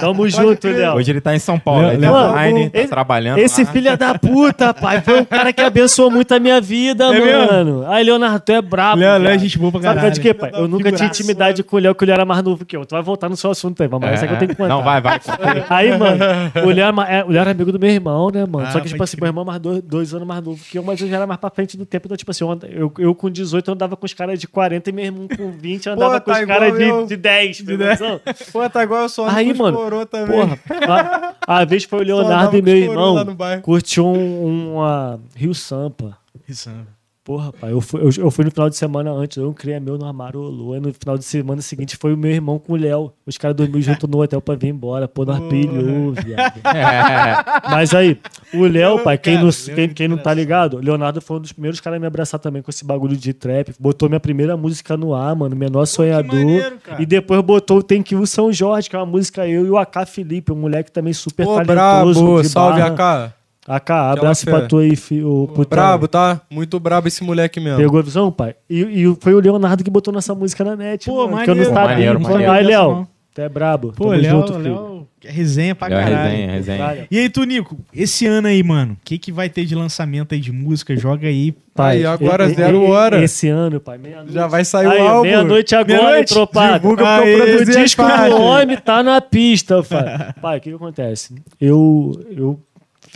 Tamo 0.00 0.28
junto, 0.28 0.66
Léo. 0.68 0.94
Hoje 0.94 1.10
ele 1.10 1.20
tá 1.20 1.34
em 1.34 1.38
São 1.38 1.58
Paulo, 1.58 1.82
Léo- 1.82 1.92
ele 1.92 2.00
Léo- 2.02 2.12
tá 2.12 2.30
online, 2.30 2.70
tá 2.70 2.88
trabalhando. 2.88 3.38
Esse 3.38 3.64
lá. 3.64 3.72
filho 3.72 3.96
da 3.96 4.18
puta, 4.18 4.74
pai, 4.74 5.00
foi 5.00 5.20
um 5.20 5.24
cara 5.24 5.52
que 5.52 5.60
abençoou 5.60 6.10
muito 6.10 6.32
a 6.32 6.38
minha 6.38 6.60
vida, 6.60 7.04
É 7.06 7.20
mesmo? 7.20 7.52
mano. 7.52 7.84
Aí, 7.88 8.04
Leonardo, 8.04 8.40
tu 8.40 8.52
é 8.52 8.62
brabo. 8.62 9.00
Léo, 9.00 9.18
Léo 9.22 9.32
é 9.34 9.38
gente 9.38 9.58
boa 9.58 9.70
pra 9.72 9.80
Sabe 9.82 9.94
caralho. 9.96 10.14
de 10.14 10.20
quê, 10.20 10.34
pai? 10.34 10.50
Eu 10.54 10.68
nunca 10.68 10.90
tinha 10.92 11.08
intimidade 11.08 11.62
com 11.62 11.76
o 11.76 11.78
Léo, 11.78 11.94
que 11.94 12.04
o 12.04 12.06
Léo 12.06 12.14
era 12.14 12.24
mais 12.24 12.42
novo 12.42 12.64
que 12.64 12.76
eu. 12.76 12.84
Tu 12.86 12.94
vai 12.94 13.02
voltar 13.02 13.28
no 13.28 13.36
seu 13.36 13.50
assunto 13.50 13.82
aí, 13.82 13.88
vamos 13.88 14.06
lá. 14.06 14.12
Essa 14.14 14.24
é 14.24 14.28
que 14.28 14.34
eu 14.34 14.38
tenho 14.38 14.50
que 14.50 14.56
contar. 14.56 14.68
Não, 14.68 14.82
vai, 14.82 15.00
vai. 15.00 15.20
Aí, 15.68 15.96
mano, 15.98 16.16
o 16.64 16.68
Léo, 16.68 16.80
era 16.84 16.92
ma- 16.92 17.08
é, 17.08 17.24
o 17.24 17.28
Léo 17.30 17.40
era 17.40 17.50
amigo 17.50 17.72
do 17.72 17.78
meu 17.78 17.90
irmão, 17.90 18.30
né, 18.30 18.44
mano? 18.48 18.66
Ah, 18.66 18.70
Só 18.70 18.80
que, 18.80 18.88
tipo 18.88 19.02
assim, 19.02 19.16
meu 19.20 19.28
irmão 19.28 19.42
é 19.42 19.46
mais 19.46 19.60
dois, 19.60 19.82
dois 19.82 20.14
anos 20.14 20.26
mais 20.26 20.42
novo 20.42 20.60
que 20.70 20.78
eu, 20.78 20.82
mas 20.82 21.00
eu 21.00 21.08
já 21.08 21.16
era 21.16 21.26
mais 21.26 21.40
pra 21.40 21.50
frente 21.50 21.76
do 21.76 21.84
tempo. 21.86 22.06
Então, 22.06 22.16
tipo 22.16 22.30
assim, 22.30 22.44
eu, 22.44 22.58
eu, 22.70 22.92
eu 22.98 23.14
com 23.14 23.30
18 23.30 23.68
eu 23.70 23.74
andava 23.74 23.96
com 23.96 24.06
os 24.06 24.14
caras 24.14 24.38
de 24.38 24.46
40 24.46 24.90
e 24.90 24.92
meu 24.92 25.04
irmão 25.04 25.28
com 25.28 25.50
20 25.50 25.86
eu 25.86 25.92
andava 25.94 26.05
Pô, 26.10 26.20
com 26.20 26.32
tá 26.32 26.40
os 26.40 26.46
caras 26.46 26.68
igual 26.74 27.00
eu. 27.00 27.02
de, 27.02 27.08
de 27.08 27.16
10. 27.16 27.56
De 27.58 27.76
10. 27.76 27.98
Pô, 28.52 28.70
tá 28.70 28.82
igual 28.82 29.02
eu 29.02 29.08
só 29.08 29.28
Aí, 29.28 29.52
mano. 29.52 29.76
Porra, 29.76 30.58
a, 31.46 31.58
a 31.60 31.64
vez 31.64 31.84
foi 31.84 32.00
o 32.00 32.02
Leonardo 32.02 32.56
e 32.56 32.62
meu 32.62 32.76
irmão 32.76 33.16
curtiu 33.62 34.06
um, 34.06 34.74
uma 34.74 35.20
Rio 35.34 35.54
Sampa. 35.54 36.16
Isso, 36.48 36.70
né? 36.70 36.84
Porra, 37.26 37.52
pai, 37.52 37.72
eu 37.72 37.80
fui, 37.80 38.00
eu, 38.00 38.08
eu 38.18 38.30
fui 38.30 38.44
no 38.44 38.52
final 38.52 38.70
de 38.70 38.76
semana 38.76 39.10
antes, 39.10 39.36
eu 39.36 39.52
criei 39.52 39.80
meu 39.80 39.98
no 39.98 40.06
armário. 40.06 40.40
Aí 40.72 40.78
no 40.78 40.94
final 40.94 41.18
de 41.18 41.24
semana 41.24 41.60
seguinte 41.60 41.96
foi 41.96 42.14
o 42.14 42.16
meu 42.16 42.30
irmão 42.30 42.56
com 42.56 42.74
o 42.74 42.76
Léo. 42.76 43.12
Os 43.26 43.36
caras 43.36 43.56
dormiram 43.56 43.80
junto 43.80 44.06
no 44.06 44.22
hotel 44.22 44.40
pra 44.40 44.54
vir 44.54 44.68
embora. 44.68 45.08
Pô, 45.08 45.24
nós 45.24 45.40
pilhou, 45.48 46.12
viado. 46.12 46.60
Mas 47.68 47.92
aí, 47.92 48.16
o 48.54 48.64
Léo, 48.64 49.00
pai, 49.02 49.18
quem, 49.18 49.38
não, 49.42 49.50
quem, 49.50 49.88
quem 49.88 50.06
não 50.06 50.16
tá 50.16 50.32
ligado, 50.32 50.76
o 50.76 50.80
Leonardo 50.80 51.20
foi 51.20 51.38
um 51.38 51.40
dos 51.40 51.50
primeiros 51.50 51.80
caras 51.80 51.96
a 51.96 52.00
me 52.00 52.06
abraçar 52.06 52.38
também 52.38 52.62
com 52.62 52.70
esse 52.70 52.84
bagulho 52.84 53.16
de 53.16 53.32
trap. 53.32 53.74
Botou 53.80 54.08
minha 54.08 54.20
primeira 54.20 54.56
música 54.56 54.96
no 54.96 55.12
ar, 55.12 55.34
mano, 55.34 55.56
Menor 55.56 55.84
Sonhador. 55.84 56.32
maneiro, 56.32 56.76
cara. 56.78 57.02
e 57.02 57.06
depois 57.06 57.40
botou 57.42 57.78
o 57.78 57.82
Tem 57.82 58.04
Que 58.04 58.14
Ir 58.14 58.24
São 58.28 58.52
Jorge, 58.52 58.88
que 58.88 58.94
é 58.94 58.98
uma 59.00 59.04
música 59.04 59.48
eu 59.48 59.66
e 59.66 59.70
o 59.70 59.76
AK 59.76 60.06
Felipe, 60.06 60.52
um 60.52 60.56
moleque 60.56 60.92
também 60.92 61.12
super 61.12 61.44
Pô, 61.44 61.54
talentoso. 61.56 62.22
brabo. 62.24 62.42
de 62.42 62.48
Salve. 62.48 62.82
AK. 62.82 63.34
AK, 63.68 63.90
abraço 63.90 64.44
fé. 64.44 64.50
pra 64.50 64.60
tu 64.62 64.78
aí, 64.78 64.94
filho. 64.94 65.50
Brabo, 65.68 66.06
tá? 66.06 66.40
Muito 66.50 66.78
brabo 66.78 67.08
esse 67.08 67.24
moleque 67.24 67.58
mesmo. 67.58 67.78
Pegou 67.78 67.98
a 67.98 68.02
visão, 68.02 68.30
pai? 68.30 68.54
E, 68.70 68.80
e 68.80 69.16
foi 69.20 69.34
o 69.34 69.40
Leonardo 69.40 69.82
que 69.82 69.90
botou 69.90 70.12
nossa 70.14 70.34
música 70.34 70.64
na 70.64 70.76
net. 70.76 71.06
Pô, 71.06 71.26
mano, 71.28 71.42
que 71.44 71.50
eu 71.50 71.54
não 71.54 71.64
sabia. 71.64 71.82
Maneiro, 71.84 72.20
maneiro. 72.20 72.52
Aí, 72.52 72.64
Léo, 72.64 73.08
tu 73.34 73.40
é 73.40 73.48
brabo. 73.48 73.92
Pô, 73.92 74.10
Tamo 74.10 74.16
Léo, 74.22 74.30
junto, 74.30 74.52
filho. 74.54 74.62
Léo, 74.74 75.08
é 75.24 75.30
resenha 75.32 75.74
pra 75.74 75.88
Léo, 75.88 75.98
caralho. 75.98 76.30
resenha, 76.30 76.52
resenha. 76.52 77.06
E 77.10 77.18
aí, 77.18 77.28
tu, 77.28 77.42
Nico, 77.42 77.76
esse 77.92 78.24
ano 78.26 78.46
aí, 78.46 78.62
mano, 78.62 78.92
o 78.92 78.96
que, 79.04 79.18
que 79.18 79.32
vai 79.32 79.48
ter 79.48 79.64
de 79.64 79.74
lançamento 79.74 80.32
aí 80.34 80.40
de 80.40 80.52
música? 80.52 80.94
Joga 80.96 81.26
aí. 81.26 81.52
Pai, 81.74 81.96
Aí, 81.98 82.06
agora 82.06 82.46
e- 82.46 82.54
zero 82.54 82.84
e- 82.84 82.90
hora. 82.90 83.22
Esse 83.24 83.48
ano, 83.48 83.80
pai, 83.80 83.98
meia-noite. 83.98 84.32
Já 84.32 84.46
vai 84.46 84.64
sair 84.64 84.86
Aí, 84.86 85.00
o 85.02 85.08
álbum. 85.08 85.22
Meia-noite 85.22 85.74
agora, 85.74 86.02
Meia-noite? 86.02 86.32
tropada. 86.32 86.78
Divulga 86.78 87.04
porque 87.04 87.28
Aí, 87.28 87.32
eu 87.32 87.46
produzi 87.46 87.70
o 87.72 87.82
disco 87.82 88.02
do 88.04 88.40
homem 88.40 88.76
tá 88.78 89.02
na 89.02 89.20
pista, 89.20 89.82
pai. 89.82 90.32
Pai, 90.40 90.58
o 90.58 90.60
que 90.60 90.70
que 90.70 90.76
acontece? 90.76 91.34
Eu, 91.60 92.12
eu 92.34 92.60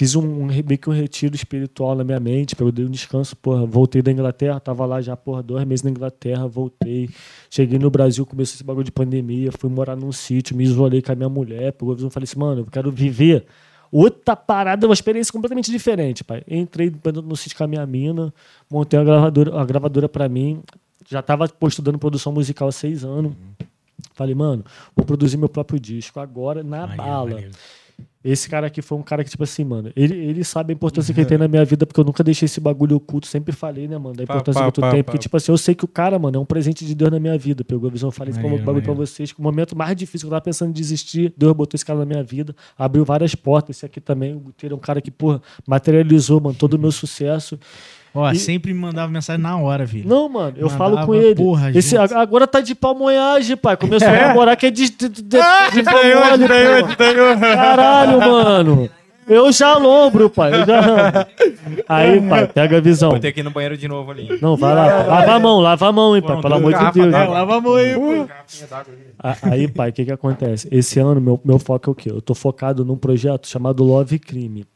fiz 0.00 0.16
um, 0.16 0.46
meio 0.46 0.78
que 0.78 0.88
um 0.88 0.94
retiro 0.94 1.34
espiritual 1.34 1.94
na 1.94 2.02
minha 2.02 2.18
mente, 2.18 2.56
eu 2.58 2.72
dei 2.72 2.86
um 2.86 2.90
descanso, 2.90 3.36
porra, 3.36 3.66
voltei 3.66 4.00
da 4.00 4.10
Inglaterra, 4.10 4.58
tava 4.58 4.86
lá 4.86 4.98
já, 5.02 5.14
porra, 5.14 5.42
dois 5.42 5.62
meses 5.66 5.82
na 5.82 5.90
Inglaterra, 5.90 6.48
voltei, 6.48 7.10
cheguei 7.50 7.78
no 7.78 7.90
Brasil, 7.90 8.24
começou 8.24 8.54
esse 8.54 8.64
bagulho 8.64 8.86
de 8.86 8.90
pandemia, 8.90 9.52
fui 9.52 9.68
morar 9.68 9.96
num 9.96 10.10
sítio, 10.10 10.56
me 10.56 10.64
isolei 10.64 11.02
com 11.02 11.12
a 11.12 11.14
minha 11.14 11.28
mulher, 11.28 11.74
pegou 11.74 11.92
a 11.92 11.96
visão 11.96 12.08
e 12.08 12.10
falei 12.10 12.24
assim, 12.24 12.38
mano, 12.38 12.62
eu 12.62 12.64
quero 12.64 12.90
viver 12.90 13.44
outra 13.92 14.34
parada, 14.34 14.86
uma 14.86 14.94
experiência 14.94 15.30
completamente 15.30 15.70
diferente, 15.70 16.24
pai. 16.24 16.42
Entrei 16.48 16.90
no 17.22 17.36
sítio 17.36 17.58
com 17.58 17.64
a 17.64 17.66
minha 17.66 17.84
mina, 17.84 18.32
montei 18.70 18.98
uma 18.98 19.04
gravadora, 19.04 19.50
uma 19.50 19.66
gravadora 19.66 20.08
pra 20.08 20.30
mim, 20.30 20.62
já 21.10 21.20
tava 21.20 21.46
pô, 21.46 21.68
estudando 21.68 21.98
produção 21.98 22.32
musical 22.32 22.68
há 22.68 22.72
seis 22.72 23.04
anos. 23.04 23.34
Falei, 24.14 24.34
mano, 24.34 24.64
vou 24.96 25.04
produzir 25.04 25.36
meu 25.36 25.50
próprio 25.50 25.78
disco 25.78 26.20
agora 26.20 26.62
na 26.62 26.86
bala. 26.86 27.44
Esse 28.22 28.50
cara 28.50 28.66
aqui 28.66 28.82
foi 28.82 28.98
um 28.98 29.02
cara 29.02 29.24
que, 29.24 29.30
tipo 29.30 29.42
assim, 29.42 29.64
mano, 29.64 29.90
ele, 29.96 30.14
ele 30.14 30.44
sabe 30.44 30.72
a 30.72 30.74
importância 30.74 31.14
que 31.14 31.20
ele 31.20 31.26
tem 31.26 31.38
na 31.38 31.48
minha 31.48 31.64
vida, 31.64 31.86
porque 31.86 31.98
eu 31.98 32.04
nunca 32.04 32.22
deixei 32.22 32.44
esse 32.44 32.60
bagulho 32.60 32.96
oculto, 32.96 33.26
sempre 33.26 33.50
falei, 33.50 33.88
né, 33.88 33.96
mano, 33.96 34.14
da 34.14 34.26
Pá, 34.26 34.34
importância 34.34 34.60
pá, 34.60 34.66
que 34.66 34.72
tu 34.72 34.80
pá, 34.82 34.90
tem. 34.90 35.02
pá. 35.02 35.04
Porque, 35.04 35.18
tipo 35.18 35.36
assim, 35.36 35.50
eu 35.50 35.56
sei 35.56 35.74
que 35.74 35.84
o 35.84 35.88
cara, 35.88 36.18
mano, 36.18 36.36
é 36.36 36.40
um 36.40 36.44
presente 36.44 36.84
de 36.84 36.94
Deus 36.94 37.10
na 37.10 37.18
minha 37.18 37.38
vida. 37.38 37.64
Pegou 37.64 37.88
a 37.88 37.92
visão, 37.92 38.10
falei 38.10 38.32
esse 38.32 38.42
Maneiro, 38.42 38.62
bagulho 38.62 38.84
pra 38.84 38.92
vocês, 38.92 39.32
que 39.32 39.40
o 39.40 39.42
momento 39.42 39.74
mais 39.76 39.96
difícil 39.96 40.26
que 40.26 40.26
eu 40.26 40.30
tava 40.36 40.42
pensando 40.42 40.68
em 40.68 40.72
desistir, 40.72 41.32
Deus 41.36 41.54
botou 41.54 41.76
esse 41.76 41.84
cara 41.84 41.98
na 41.98 42.04
minha 42.04 42.22
vida, 42.22 42.54
abriu 42.76 43.04
várias 43.04 43.34
portas. 43.34 43.76
Esse 43.76 43.86
aqui 43.86 44.00
também, 44.00 44.34
o 44.34 44.40
Guteiro 44.40 44.74
é 44.74 44.76
um 44.76 44.80
cara 44.80 45.00
que, 45.00 45.10
porra, 45.10 45.40
materializou, 45.66 46.40
mano, 46.40 46.54
todo 46.54 46.74
o 46.74 46.78
meu 46.78 46.92
sucesso. 46.92 47.58
Ó, 48.14 48.30
E- 48.30 48.36
sempre 48.36 48.72
me 48.74 48.80
mandava 48.80 49.10
mensagem 49.10 49.40
na 49.40 49.56
hora, 49.56 49.86
filho. 49.86 50.08
Não, 50.08 50.28
mano, 50.28 50.54
eu 50.56 50.68
Mandava, 50.68 50.78
falo 50.96 51.06
com 51.06 51.14
ele. 51.14 51.34
porra, 51.36 51.70
Esse, 51.70 51.90
gente. 51.96 52.12
agora 52.14 52.46
tá 52.46 52.60
de 52.60 52.74
palmoiagem, 52.74 53.56
pai. 53.56 53.76
Começou 53.76 54.08
a 54.08 54.12
namorar 54.28 54.56
que 54.56 54.66
é 54.66 54.70
de, 54.70 54.90
de, 54.90 55.08
de, 55.08 55.22
de, 55.22 55.36
Ah, 55.38 55.70
de 55.72 55.82
palmole, 55.84 56.48
porra. 56.48 57.38
Caralho, 57.54 58.18
mano. 58.18 58.90
Eu 59.28 59.52
já 59.52 59.76
lombro, 59.76 60.28
pai. 60.28 60.52
Eu 60.52 60.66
já. 60.66 61.26
Aí, 61.88 62.20
pai, 62.20 62.48
pega 62.48 62.78
a 62.78 62.80
visão. 62.80 63.10
Vou 63.10 63.20
ter 63.20 63.30
que 63.30 63.38
ir 63.40 63.42
no 63.44 63.50
banheiro 63.52 63.76
de 63.76 63.86
novo 63.86 64.10
ali. 64.10 64.36
Não, 64.42 64.56
vai 64.56 64.74
lá. 64.74 64.86
pai. 64.88 65.06
Lava 65.06 65.32
a 65.34 65.38
mão, 65.38 65.60
lava 65.60 65.88
a 65.88 65.92
mão, 65.92 66.16
hein, 66.16 66.22
pai. 66.22 66.40
Pelo 66.40 66.54
amor 66.54 66.72
de 66.74 66.92
Deus. 66.92 67.14
hein. 67.14 67.28
lava 67.28 67.56
a 67.56 67.60
mão 67.60 67.74
aí, 67.76 67.94
pô. 67.94 68.26
Aí, 69.44 69.68
pai, 69.68 69.90
o 69.90 69.92
que 69.92 70.04
que 70.04 70.10
acontece? 70.12 70.66
Esse 70.72 70.98
ano, 70.98 71.20
meu, 71.20 71.40
meu 71.44 71.60
foco 71.60 71.90
é 71.90 71.92
o 71.92 71.94
quê? 71.94 72.10
Eu 72.10 72.20
tô 72.20 72.34
focado 72.34 72.84
num 72.84 72.96
projeto 72.96 73.46
chamado 73.46 73.84
Love 73.84 74.16
e 74.16 74.18
Crime. 74.18 74.66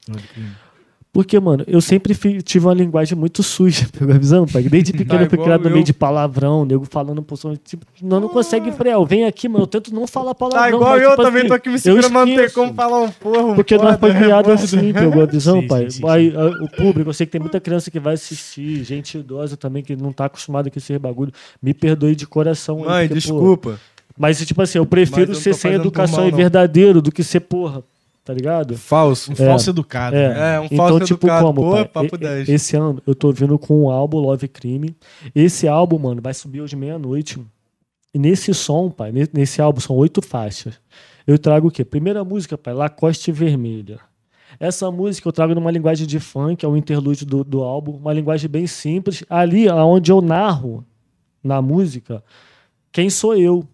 Porque, 1.15 1.39
mano, 1.39 1.63
eu 1.69 1.81
sempre 1.81 2.13
tive 2.43 2.67
uma 2.67 2.75
linguagem 2.75 3.17
muito 3.17 3.41
suja, 3.41 3.87
pegou 3.97 4.13
a 4.13 4.19
visão, 4.19 4.47
pai? 4.47 4.65
Desde 4.65 4.91
pequeno 4.99 5.23
eu 5.23 5.29
fui 5.31 5.35
igual 5.35 5.47
criado 5.47 5.69
no 5.69 5.71
meio 5.71 5.85
de 5.85 5.93
palavrão, 5.93 6.65
nego 6.65 6.85
falando 6.85 7.23
por 7.23 7.37
som, 7.37 7.55
tipo, 7.55 7.87
não, 8.03 8.19
não 8.19 8.29
consegue 8.29 8.73
frear. 8.73 8.97
Eu 8.97 9.07
venho 9.07 9.29
aqui, 9.29 9.49
mano, 9.49 9.63
eu 9.63 9.69
tento 9.69 9.95
não 9.95 10.09
falar 10.09 10.35
palavrão. 10.35 10.63
Tá 10.63 10.69
igual 10.71 10.91
mas, 10.91 11.03
eu 11.05 11.11
tipo 11.11 11.23
também, 11.23 11.39
assim, 11.43 11.49
tô 11.49 11.55
aqui 11.55 11.69
me 11.71 11.79
segurando, 11.79 12.13
mas 12.13 12.29
não 12.29 12.37
tem 12.37 12.51
como 12.51 12.75
falar 12.75 13.01
um 13.03 13.11
porra. 13.13 13.55
Porque 13.55 13.77
nós 13.77 13.97
foi 14.01 14.13
criado 14.13 14.51
assim, 14.51 14.93
pegou 14.93 15.23
a 15.23 15.27
visão, 15.31 15.61
Sim, 15.61 15.69
pai? 15.69 15.89
sim, 15.89 16.01
sim, 16.01 16.09
Aí 16.09 16.35
o 16.37 16.69
público, 16.69 17.11
eu 17.11 17.15
sei 17.15 17.27
que 17.27 17.31
tem 17.31 17.41
muita 17.41 17.61
criança 17.61 17.93
que 17.93 18.01
vai 18.01 18.15
assistir, 18.15 18.83
gente 18.83 19.17
idosa 19.17 19.57
também 19.57 19.85
que 19.85 19.95
não 19.95 20.13
tá 20.13 20.25
acostumada 20.25 20.69
com 20.69 20.77
esse 20.77 20.99
bagulho. 20.99 21.33
Me 21.63 21.73
perdoe 21.73 22.17
de 22.17 22.27
coração. 22.27 22.81
Mãe, 22.81 23.07
porque, 23.07 23.29
pô, 23.29 23.35
desculpa. 23.35 23.81
mas, 24.19 24.45
tipo 24.45 24.61
assim, 24.61 24.79
eu 24.79 24.87
prefiro 24.87 25.31
eu 25.31 25.37
ser 25.37 25.55
sem 25.55 25.75
educação 25.75 26.25
mal, 26.25 26.29
e 26.29 26.33
verdadeiro 26.33 27.01
do 27.01 27.13
que 27.13 27.23
ser 27.23 27.39
porra, 27.39 27.85
tá 28.25 28.33
ligado? 28.33 28.77
Falso. 28.79 29.33
Um 29.33 29.37
falso 29.37 29.71
educado. 29.71 30.17
É. 30.17 30.29
né? 30.35 30.55
É, 30.57 30.61
um 30.61 30.65
então, 30.65 30.77
falso 30.79 31.05
tipo, 31.05 31.27
educado. 31.27 31.47
como, 31.47 31.61
Pô, 31.63 31.71
pai? 31.73 31.85
papo 31.89 32.17
E- 32.17 32.19
10. 32.19 32.49
Esse 32.49 32.77
ano 32.77 33.03
eu 33.07 33.15
tô 33.15 33.31
vindo 33.33 33.59
com 33.59 33.85
um 33.85 33.91
álbum 33.91 34.19
Love 34.19 34.49
Crime. 34.49 34.97
Esse 35.35 35.69
álbum, 35.69 35.99
mano, 35.99 36.23
vai 36.23 36.33
subir 36.35 36.61
hoje 36.63 36.75
meia-noite. 36.75 37.39
E 38.15 38.19
nesse 38.19 38.55
som, 38.55 38.91
pai, 38.91 39.13
ne- 39.13 39.29
nesse 39.33 39.61
álbum 39.61 39.81
são 39.81 39.95
oito 39.97 40.23
faixas. 40.23 40.81
Eu 41.27 41.39
trago 41.39 41.69
o 41.69 41.71
quê? 41.71 41.85
Primeira 41.85 42.25
música, 42.25 42.57
pai, 42.57 42.73
Lacoste 42.75 43.31
Vermelha. 43.33 43.99
Essa 44.61 44.91
música 44.91 45.27
eu 45.29 45.33
trago 45.33 45.55
numa 45.55 45.71
linguagem 45.71 46.07
de 46.07 46.21
funk, 46.21 46.65
é 46.65 46.69
o 46.69 46.77
interlúdio 46.77 47.27
do, 47.27 47.43
do 47.43 47.63
álbum, 47.65 47.93
uma 47.97 48.13
linguagem 48.13 48.49
bem 48.49 48.67
simples. 48.69 49.25
Ali, 49.29 49.69
onde 49.69 50.13
eu 50.13 50.21
narro 50.21 50.85
na 51.43 51.61
música, 51.61 52.23
quem 52.93 53.11
sou 53.11 53.35
eu. 53.37 53.67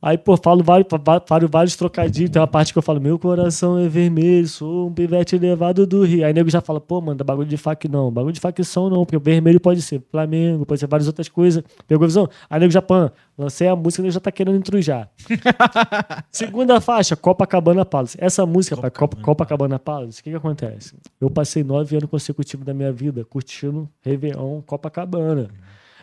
Aí, 0.00 0.16
pô, 0.16 0.36
falo 0.36 0.62
vários, 0.62 0.86
falo 1.26 1.48
vários 1.48 1.74
trocadilhos. 1.74 2.30
Tem 2.30 2.40
uma 2.40 2.46
parte 2.46 2.72
que 2.72 2.78
eu 2.78 2.82
falo, 2.82 3.00
meu 3.00 3.18
coração 3.18 3.76
é 3.76 3.88
vermelho, 3.88 4.46
sou 4.46 4.88
um 4.88 4.94
pivete 4.94 5.36
levado 5.36 5.84
do 5.86 6.04
Rio. 6.04 6.24
Aí 6.24 6.32
nego 6.32 6.48
já 6.48 6.60
fala, 6.60 6.80
pô, 6.80 7.00
mano, 7.00 7.24
bagulho 7.24 7.48
de 7.48 7.56
fac 7.56 7.88
não. 7.88 8.10
Bagulho 8.10 8.32
de 8.32 8.38
facção 8.38 8.88
não, 8.88 9.04
porque 9.04 9.16
o 9.16 9.20
vermelho 9.20 9.58
pode 9.58 9.82
ser 9.82 10.00
Flamengo, 10.08 10.64
pode 10.64 10.78
ser 10.78 10.86
várias 10.86 11.08
outras 11.08 11.28
coisas. 11.28 11.64
Pegou 11.88 12.04
a 12.04 12.06
visão? 12.06 12.28
Aí 12.48 12.60
nego 12.60 12.70
já, 12.70 12.80
pã, 12.80 13.10
lancei 13.36 13.66
a 13.66 13.74
música, 13.74 14.00
nego 14.02 14.12
já 14.12 14.20
tá 14.20 14.30
querendo 14.30 14.56
intrujar. 14.56 15.10
Segunda 16.30 16.80
faixa, 16.80 17.16
Copacabana 17.16 17.84
Palace. 17.84 18.16
Essa 18.20 18.46
música, 18.46 18.76
Copa, 18.76 18.90
Copa, 18.90 19.16
Copacabana 19.20 19.80
Palace, 19.80 20.20
o 20.20 20.24
que 20.24 20.30
que 20.30 20.36
acontece? 20.36 20.94
Eu 21.20 21.28
passei 21.28 21.64
nove 21.64 21.96
anos 21.96 22.08
consecutivos 22.08 22.64
da 22.64 22.72
minha 22.72 22.92
vida 22.92 23.24
curtindo 23.24 23.88
Réveillon 24.00 24.62
Copacabana. 24.62 25.48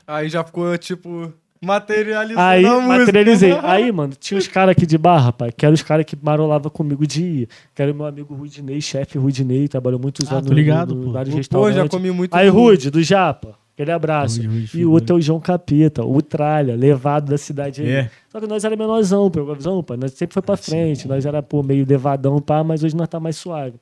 Aí 0.06 0.28
já 0.28 0.44
ficou, 0.44 0.78
tipo, 0.78 1.34
materializando 1.62 2.40
Aí, 2.40 2.66
a 2.66 2.74
música. 2.74 2.98
materializei. 3.00 3.52
Aí, 3.64 3.92
mano, 3.92 4.14
tinha 4.20 4.38
os 4.38 4.48
caras 4.48 4.72
aqui 4.74 4.86
de 4.86 4.98
barra, 4.98 5.32
pai, 5.32 5.52
que 5.52 5.66
eram 5.66 5.74
os 5.74 5.82
caras 5.82 6.06
que 6.06 6.16
marolavam 6.22 6.70
comigo 6.72 7.06
de 7.08 7.24
ir. 7.24 7.50
Que 7.74 7.82
era 7.82 7.92
o 7.92 7.96
meu 7.96 8.06
amigo 8.06 8.34
Rudinei, 8.36 8.80
chefe 8.82 9.18
Rudinei, 9.18 9.68
trabalhou 9.68 10.00
muitos 10.00 10.32
Ah, 10.32 10.38
anos 10.38 10.50
ligado, 10.52 10.94
no, 10.94 11.02
no, 11.02 11.08
pô. 11.08 11.12
vários 11.14 11.34
Pô, 11.34 11.38
restaurantes. 11.38 11.76
já 11.78 11.90
comi 11.90 12.12
muito. 12.12 12.34
Aí, 12.36 12.48
Rude, 12.50 12.90
do 12.92 13.02
Japa, 13.02 13.56
aquele 13.74 13.92
abraço. 13.92 14.42
E 14.74 14.86
o 14.86 14.92
outro 14.92 15.16
é 15.16 15.20
o 15.20 15.22
João 15.22 15.40
Capeta, 15.40 16.04
o 16.06 16.22
Tralha, 16.22 16.76
levado 16.76 17.30
da 17.30 17.38
cidade 17.38 17.82
aí. 17.82 17.90
É. 17.90 18.12
Só 18.30 18.40
que 18.40 18.48
nós 18.48 18.64
era 18.64 18.76
menorzão, 18.76 19.30
pegou 19.32 19.52
a 19.52 19.56
visão, 19.56 19.82
pai. 19.84 19.98
Nós 19.98 20.12
sempre 20.14 20.34
foi 20.34 20.42
pra 20.44 20.58
frente. 20.58 21.08
Nós 21.08 21.26
era, 21.26 21.42
pô, 21.42 21.64
meio 21.64 21.86
levadão, 21.88 22.40
pá, 22.42 22.64
mas 22.64 22.84
hoje 22.84 22.96
nós 22.96 23.08
tá 23.08 23.20
mais 23.20 23.38
suave. 23.38 23.74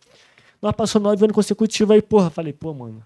Nós 0.62 0.72
passamos 0.74 1.10
nove 1.10 1.24
anos 1.26 1.36
consecutivos 1.36 1.94
aí, 1.94 2.02
porra. 2.02 2.30
Falei, 2.30 2.54
pô, 2.54 2.74
mano. 2.74 3.02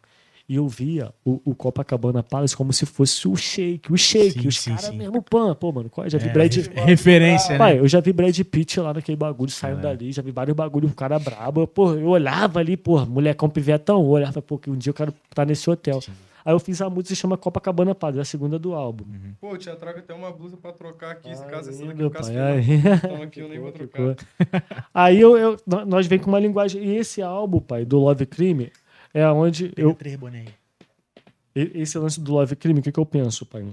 E 0.50 0.56
eu 0.56 0.66
via 0.66 1.14
o, 1.26 1.42
o 1.44 1.54
Copacabana 1.54 2.24
Palace 2.24 2.56
como 2.56 2.72
se 2.72 2.86
fosse 2.86 3.28
o 3.28 3.36
shake, 3.36 3.92
o 3.92 3.98
shake. 3.98 4.42
Sim, 4.44 4.48
os 4.48 4.60
sim, 4.60 4.70
caras 4.70 4.86
sim. 4.86 4.98
mesmo, 4.98 5.22
pã. 5.22 5.54
Pô, 5.54 5.74
mano, 5.74 5.90
qual- 5.90 6.10
já 6.10 6.18
vi 6.18 6.30
É, 6.30 6.32
Brad... 6.32 6.56
re- 6.56 6.82
referência, 6.86 7.52
né? 7.52 7.58
Pai, 7.58 7.80
eu 7.80 7.88
já 7.88 8.00
vi 8.00 8.14
Brad 8.14 8.40
Pitt 8.44 8.80
lá 8.80 8.94
naquele 8.94 9.18
bagulho, 9.18 9.52
saindo 9.52 9.82
dali, 9.82 10.12
já 10.14 10.22
vi 10.22 10.32
vários 10.32 10.56
bagulhos, 10.56 10.90
o 10.90 10.96
cara 10.96 11.20
brabo. 11.20 11.68
Pô, 11.68 11.94
eu 11.96 12.08
olhava 12.08 12.60
ali, 12.60 12.78
pô, 12.78 13.06
molecão 13.06 13.50
pivetão, 13.50 14.00
eu 14.02 14.08
olhava, 14.08 14.42
pô, 14.42 14.58
que 14.58 14.70
um 14.70 14.78
dia 14.78 14.90
eu 14.92 14.94
quero 14.94 15.14
estar 15.30 15.46
nesse 15.46 15.70
hotel. 15.70 16.00
Aí 16.46 16.54
eu 16.54 16.60
fiz 16.62 16.82
a 16.82 16.86
música 16.90 17.04
que 17.10 17.10
se 17.10 17.16
chama 17.18 17.36
Copacabana 17.38 17.94
Palace, 17.94 18.20
é 18.20 18.22
a 18.22 18.26
segunda 18.26 18.58
do 18.58 18.74
álbum. 18.74 19.04
Pô, 19.42 19.50
eu 19.52 19.58
tinha 19.58 19.76
trago 19.76 20.00
até 20.00 20.14
uma 20.14 20.32
blusa 20.32 20.56
pra 20.56 20.72
trocar 20.72 21.12
aqui, 21.12 21.36
se 21.36 21.46
caso 21.48 21.72
essa 21.72 21.86
daqui 21.86 22.02
ficasse. 22.02 22.32
Então 22.32 23.22
aqui 23.22 23.42
eu 23.42 23.50
nem 23.50 23.60
vou 23.60 23.74
trocar. 23.74 24.16
Aí 24.94 25.20
eu, 25.20 25.38
eu- 25.38 25.58
nó- 25.68 25.84
nós 25.86 26.08
vem 26.08 26.18
com 26.18 26.30
uma 26.30 26.40
linguagem. 26.40 26.82
E 26.86 26.96
esse 26.96 27.22
álbum, 27.22 27.60
pai, 27.60 27.84
do 27.84 28.00
Love 28.00 28.26
Crime, 28.26 28.72
é 29.14 29.28
onde 29.28 29.72
Eu... 29.76 29.90
eu. 29.90 29.94
Três 29.94 30.16
boné 30.16 30.40
aí. 30.40 30.48
Esse 31.74 31.98
lance 31.98 32.20
do 32.20 32.34
Love 32.34 32.56
Crime, 32.56 32.80
o 32.80 32.84
que, 32.84 32.92
que 32.92 33.00
eu 33.00 33.06
penso, 33.06 33.46
pai? 33.46 33.66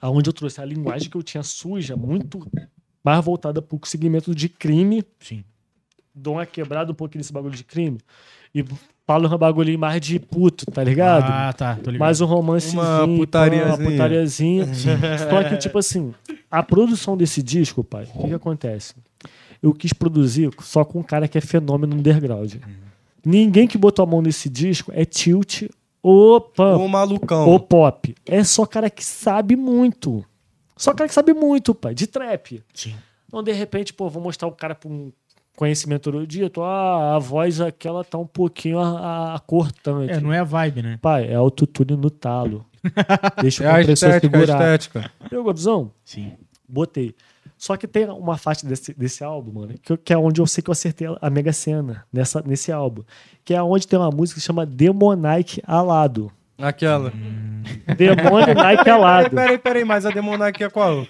Aonde 0.00 0.28
eu 0.28 0.32
trouxe 0.32 0.60
a 0.60 0.64
linguagem 0.64 1.08
que 1.08 1.16
eu 1.16 1.22
tinha 1.22 1.42
suja, 1.42 1.96
muito 1.96 2.46
mais 3.04 3.24
voltada 3.24 3.62
pro 3.62 3.78
segmento 3.84 4.34
de 4.34 4.48
crime, 4.48 5.04
Sim. 5.20 5.44
dou 6.14 6.34
uma 6.34 6.46
quebrada 6.46 6.90
um 6.90 6.94
pouquinho 6.94 7.20
nesse 7.20 7.32
bagulho 7.32 7.54
de 7.54 7.62
crime, 7.62 7.98
e 8.54 8.64
falo 9.06 9.32
um 9.32 9.38
bagulho 9.38 9.78
mais 9.78 10.00
de 10.00 10.18
puto, 10.18 10.66
tá 10.66 10.82
ligado? 10.82 11.24
Ah, 11.30 11.52
tá. 11.52 11.76
Tô 11.76 11.90
ligado. 11.90 12.00
mais 12.00 12.20
um 12.20 12.26
romancezinho, 12.26 12.82
Uma 12.82 13.06
putariazinha. 13.16 13.74
uma 13.76 13.90
putariazinha. 13.90 14.66
Só 14.74 15.44
que, 15.48 15.56
tipo 15.58 15.78
assim, 15.78 16.12
a 16.50 16.62
produção 16.62 17.16
desse 17.16 17.42
disco, 17.42 17.84
pai, 17.84 18.08
o 18.14 18.22
que, 18.22 18.28
que 18.28 18.34
acontece? 18.34 18.94
Eu 19.62 19.72
quis 19.72 19.92
produzir 19.92 20.50
só 20.60 20.84
com 20.84 20.98
um 21.00 21.02
cara 21.02 21.28
que 21.28 21.38
é 21.38 21.40
fenômeno 21.40 21.94
underground. 21.96 22.54
Ninguém 23.24 23.66
que 23.66 23.78
botou 23.78 24.02
a 24.02 24.06
mão 24.06 24.20
nesse 24.22 24.48
disco 24.48 24.92
é 24.94 25.04
tilt 25.04 25.62
ou 26.02 26.40
pump, 26.40 26.82
Ô, 26.82 26.88
malucão. 26.88 27.48
ou 27.48 27.58
pop. 27.58 28.14
É 28.26 28.44
só 28.44 28.66
cara 28.66 28.90
que 28.90 29.04
sabe 29.04 29.56
muito. 29.56 30.24
Só 30.76 30.92
cara 30.92 31.08
que 31.08 31.14
sabe 31.14 31.32
muito, 31.32 31.74
pai, 31.74 31.94
de 31.94 32.06
trap. 32.06 32.62
Sim. 32.74 32.94
Então, 33.26 33.42
de 33.42 33.52
repente, 33.52 33.92
pô, 33.92 34.08
vou 34.10 34.22
mostrar 34.22 34.46
o 34.48 34.52
cara 34.52 34.74
pra 34.74 34.88
um 34.90 35.10
conhecimento 35.56 36.10
erudito, 36.10 36.62
ah, 36.62 37.14
a 37.14 37.18
voz 37.18 37.60
aquela 37.60 38.02
tá 38.04 38.18
um 38.18 38.26
pouquinho 38.26 38.80
a, 38.80 39.36
a 39.36 39.38
cortante. 39.38 40.12
É, 40.12 40.20
não 40.20 40.32
é 40.32 40.40
a 40.40 40.44
vibe, 40.44 40.82
né? 40.82 40.98
Pai, 41.00 41.28
é 41.28 41.34
autotune 41.34 41.96
no 41.96 42.10
talo. 42.10 42.66
Deixa 43.40 43.64
É 43.64 43.68
o 43.68 43.70
a 43.70 43.78
compressor 43.78 44.08
estética, 44.10 44.36
a 44.36 44.40
segurar. 44.40 44.58
estética. 44.78 45.10
Pegou 45.30 45.50
a 45.50 45.52
visão? 45.54 45.90
Sim. 46.04 46.32
Botei. 46.68 47.14
Só 47.64 47.78
que 47.78 47.88
tem 47.88 48.04
uma 48.10 48.36
faixa 48.36 48.66
desse, 48.66 48.92
desse 48.92 49.24
álbum, 49.24 49.60
mano, 49.60 49.74
que, 49.82 49.96
que 49.96 50.12
é 50.12 50.18
onde 50.18 50.38
eu 50.38 50.46
sei 50.46 50.62
que 50.62 50.68
eu 50.68 50.72
acertei 50.72 51.08
a 51.18 51.30
Mega 51.30 51.50
Sena, 51.50 52.04
nessa, 52.12 52.42
nesse 52.44 52.70
álbum. 52.70 53.02
Que 53.42 53.54
é 53.54 53.62
onde 53.62 53.88
tem 53.88 53.98
uma 53.98 54.10
música 54.10 54.38
que 54.38 54.44
chama 54.44 54.66
Demonike 54.66 55.62
Alado. 55.66 56.30
Aquela. 56.58 57.10
Demônio 57.96 58.54
Nike 58.54 58.84
Peraí, 58.84 58.90
Alado. 58.90 59.30
peraí, 59.30 59.56
peraí, 59.56 59.82
mas 59.82 60.04
a 60.04 60.10
Demonac 60.10 60.62
é 60.62 60.68
qual? 60.68 61.06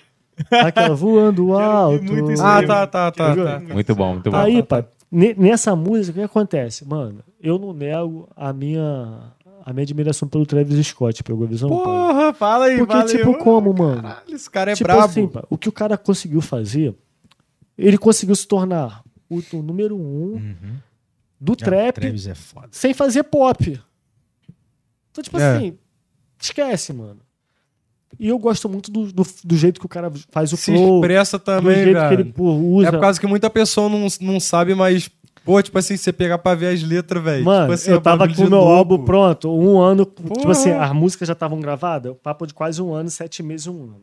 Aquela 0.48 0.94
voando 0.94 1.54
alto. 1.58 2.04
Ah, 2.40 2.62
tá, 2.64 2.86
tá, 2.86 3.10
tá, 3.10 3.34
tá. 3.34 3.60
Muito 3.60 3.92
bom, 3.96 4.12
muito 4.12 4.30
bom. 4.30 4.36
Aí, 4.36 4.62
pai, 4.62 4.84
ne- 5.10 5.34
nessa 5.36 5.74
música, 5.74 6.12
o 6.12 6.20
que 6.20 6.24
acontece? 6.24 6.86
Mano, 6.86 7.18
eu 7.42 7.58
não 7.58 7.72
nego 7.72 8.28
a 8.36 8.52
minha, 8.52 9.32
a 9.66 9.72
minha 9.72 9.82
admiração 9.82 10.28
pelo 10.28 10.44
Travis 10.44 10.86
Scott, 10.86 11.22
pegou 11.24 11.44
a 11.44 11.48
visão? 11.48 11.68
pai? 11.70 11.78
Porra, 11.78 12.34
fala 12.34 12.64
aí, 12.66 12.76
Porque, 12.78 12.92
valeu. 12.92 13.16
tipo, 13.16 13.38
como, 13.38 13.72
mano? 13.72 14.02
Caralho, 14.02 14.34
esse 14.34 14.50
cara 14.50 14.72
é 14.72 14.74
tipo 14.74 14.86
brabo. 14.86 15.04
assim, 15.04 15.26
pá, 15.26 15.42
o 15.48 15.56
que 15.56 15.68
o 15.68 15.72
cara 15.72 15.96
conseguiu 15.96 16.40
fazer, 16.42 16.94
ele 17.78 17.96
conseguiu 17.96 18.36
se 18.36 18.46
tornar 18.46 19.02
o, 19.30 19.40
o 19.54 19.62
número 19.62 19.96
um 19.96 20.34
Uhum. 20.34 20.76
do 21.40 21.56
trap 21.56 21.94
Travis 21.94 22.26
é 22.26 22.34
foda. 22.34 22.68
sem 22.70 22.92
fazer 22.92 23.22
pop. 23.24 23.80
Então, 25.10 25.22
tipo 25.24 25.38
É. 25.38 25.56
assim, 25.56 25.78
esquece, 26.40 26.92
mano. 26.92 27.20
E 28.18 28.28
eu 28.28 28.38
gosto 28.38 28.68
muito 28.68 28.92
do, 28.92 29.12
do, 29.12 29.26
do 29.44 29.56
jeito 29.56 29.80
que 29.80 29.86
o 29.86 29.88
cara 29.88 30.12
faz 30.30 30.52
o 30.52 30.56
Se 30.56 30.66
flow, 30.72 30.96
expressa 31.00 31.36
do 31.38 31.44
também, 31.44 31.74
jeito 31.84 31.92
velho. 31.94 32.08
que 32.08 32.14
ele 32.22 32.32
pô, 32.32 32.52
usa. 32.52 32.88
É 32.88 32.92
por 32.92 33.00
causa 33.00 33.18
que 33.20 33.26
muita 33.26 33.50
pessoa 33.50 33.88
não, 33.88 34.06
não 34.20 34.38
sabe, 34.38 34.72
mas, 34.74 35.10
pô, 35.44 35.62
tipo 35.62 35.78
assim, 35.78 35.96
você 35.96 36.12
pegar 36.12 36.38
pra 36.38 36.54
ver 36.54 36.74
as 36.74 36.82
letras, 36.82 37.22
velho. 37.22 37.44
Mano, 37.44 37.62
tipo 37.62 37.72
assim, 37.74 37.90
eu 37.90 37.98
é 37.98 38.00
tava 38.00 38.26
com 38.26 38.42
o 38.42 38.50
meu 38.50 38.58
louco. 38.58 38.72
álbum 38.72 39.04
pronto, 39.04 39.50
um 39.54 39.80
ano, 39.80 40.04
tipo 40.04 40.34
Porra. 40.34 40.52
assim, 40.52 40.70
as 40.70 40.92
músicas 40.92 41.28
já 41.28 41.32
estavam 41.34 41.60
gravadas, 41.60 42.12
o 42.12 42.14
papo 42.14 42.46
de 42.46 42.54
quase 42.54 42.80
um 42.82 42.92
ano, 42.92 43.10
sete 43.10 43.42
meses, 43.42 43.66
um 43.66 43.82
ano. 43.84 44.02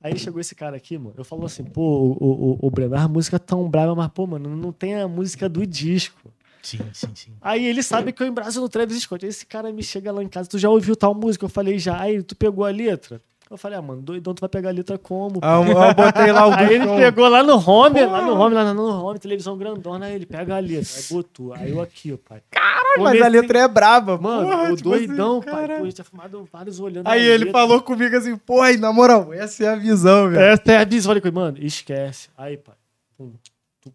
Aí 0.00 0.16
chegou 0.18 0.40
esse 0.40 0.54
cara 0.54 0.76
aqui, 0.76 0.96
mano, 0.96 1.14
eu 1.18 1.24
falo 1.24 1.44
assim, 1.44 1.64
pô, 1.64 1.82
o, 1.82 2.12
o, 2.12 2.50
o, 2.52 2.58
o 2.66 2.70
Breno, 2.70 2.96
a 2.96 3.08
música 3.08 3.38
tão 3.38 3.68
brava, 3.68 3.94
mas, 3.94 4.08
pô, 4.08 4.26
mano, 4.26 4.56
não 4.56 4.72
tem 4.72 4.94
a 4.94 5.08
música 5.08 5.48
do 5.48 5.66
disco. 5.66 6.32
Sim, 6.62 6.78
sim, 6.92 7.08
sim. 7.14 7.32
Aí 7.40 7.64
ele 7.66 7.82
sabe 7.82 8.12
que 8.12 8.22
eu 8.22 8.26
embraço 8.26 8.60
no 8.60 8.68
Travis 8.68 9.00
Scott. 9.02 9.24
Aí 9.24 9.30
esse 9.30 9.46
cara 9.46 9.72
me 9.72 9.82
chega 9.82 10.12
lá 10.12 10.22
em 10.22 10.28
casa, 10.28 10.48
tu 10.48 10.58
já 10.58 10.68
ouviu 10.68 10.94
tal 10.96 11.14
música? 11.14 11.44
Eu 11.44 11.48
falei, 11.48 11.78
já. 11.78 11.98
Aí 12.00 12.22
tu 12.22 12.36
pegou 12.36 12.64
a 12.64 12.70
letra? 12.70 13.20
Eu 13.50 13.56
falei, 13.56 13.78
ah, 13.78 13.82
mano, 13.82 14.02
doidão, 14.02 14.34
tu 14.34 14.40
vai 14.40 14.48
pegar 14.48 14.68
a 14.68 14.72
letra 14.72 14.98
como? 14.98 15.40
Ah, 15.42 15.56
eu, 15.56 15.68
eu 15.68 15.94
botei 15.94 16.30
lá 16.32 16.46
o 16.46 16.52
Aí 16.58 16.74
ele 16.74 16.86
pegou 16.86 17.28
lá 17.28 17.42
no 17.42 17.54
home, 17.54 18.04
lá 18.04 18.20
no 18.20 18.38
home, 18.38 18.54
lá 18.54 18.74
no 18.74 19.04
home, 19.04 19.18
televisão 19.18 19.56
grandona, 19.56 20.06
aí 20.06 20.14
ele 20.14 20.26
pega 20.26 20.56
a 20.56 20.58
letra, 20.58 20.96
aí 20.96 21.04
botou. 21.10 21.54
Aí 21.54 21.70
eu 21.70 21.80
aqui, 21.80 22.12
ó, 22.12 22.18
pai. 22.18 22.42
Caralho, 22.50 23.02
mas 23.02 23.22
a 23.22 23.28
letra 23.28 23.60
é 23.60 23.68
braba, 23.68 24.18
Mano, 24.18 24.48
porra, 24.50 24.72
o 24.72 24.76
tipo 24.76 24.92
assim, 24.92 25.06
doidão, 25.06 25.40
pai. 25.40 25.52
caralho. 25.52 25.78
Pô, 25.78 25.82
a 25.82 25.84
gente 25.86 25.94
tinha 25.94 26.04
fumado 26.04 26.48
vários 26.52 26.78
olhando 26.78 27.08
Aí 27.08 27.22
ele 27.22 27.44
letra. 27.44 27.52
falou 27.52 27.80
comigo 27.80 28.14
assim, 28.14 28.36
porra, 28.36 28.76
na 28.76 28.92
moral, 28.92 29.32
essa 29.32 29.64
é 29.64 29.68
a 29.68 29.76
visão, 29.76 30.28
velho. 30.28 30.42
Essa 30.42 30.72
é 30.72 30.76
a 30.76 30.84
visão. 30.84 31.12
Olha, 31.12 31.32
mano, 31.32 31.56
esquece. 31.58 32.28
Aí, 32.36 32.56
pai. 32.58 32.74
pum, 33.16 33.32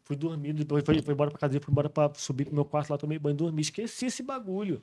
Fui 0.04 0.16
dormir, 0.16 0.54
depois 0.54 0.84
fui, 0.84 1.02
fui 1.02 1.14
embora 1.14 1.30
pra 1.30 1.40
casa, 1.40 1.60
fui 1.60 1.72
embora 1.72 1.90
pra 1.90 2.10
subir 2.16 2.46
pro 2.46 2.56
meu 2.56 2.66
quarto 2.66 2.90
lá, 2.90 2.98
tomei 2.98 3.20
banho, 3.20 3.36
dormi. 3.36 3.62
Esqueci 3.62 4.08
esse 4.08 4.24
bagulho. 4.24 4.82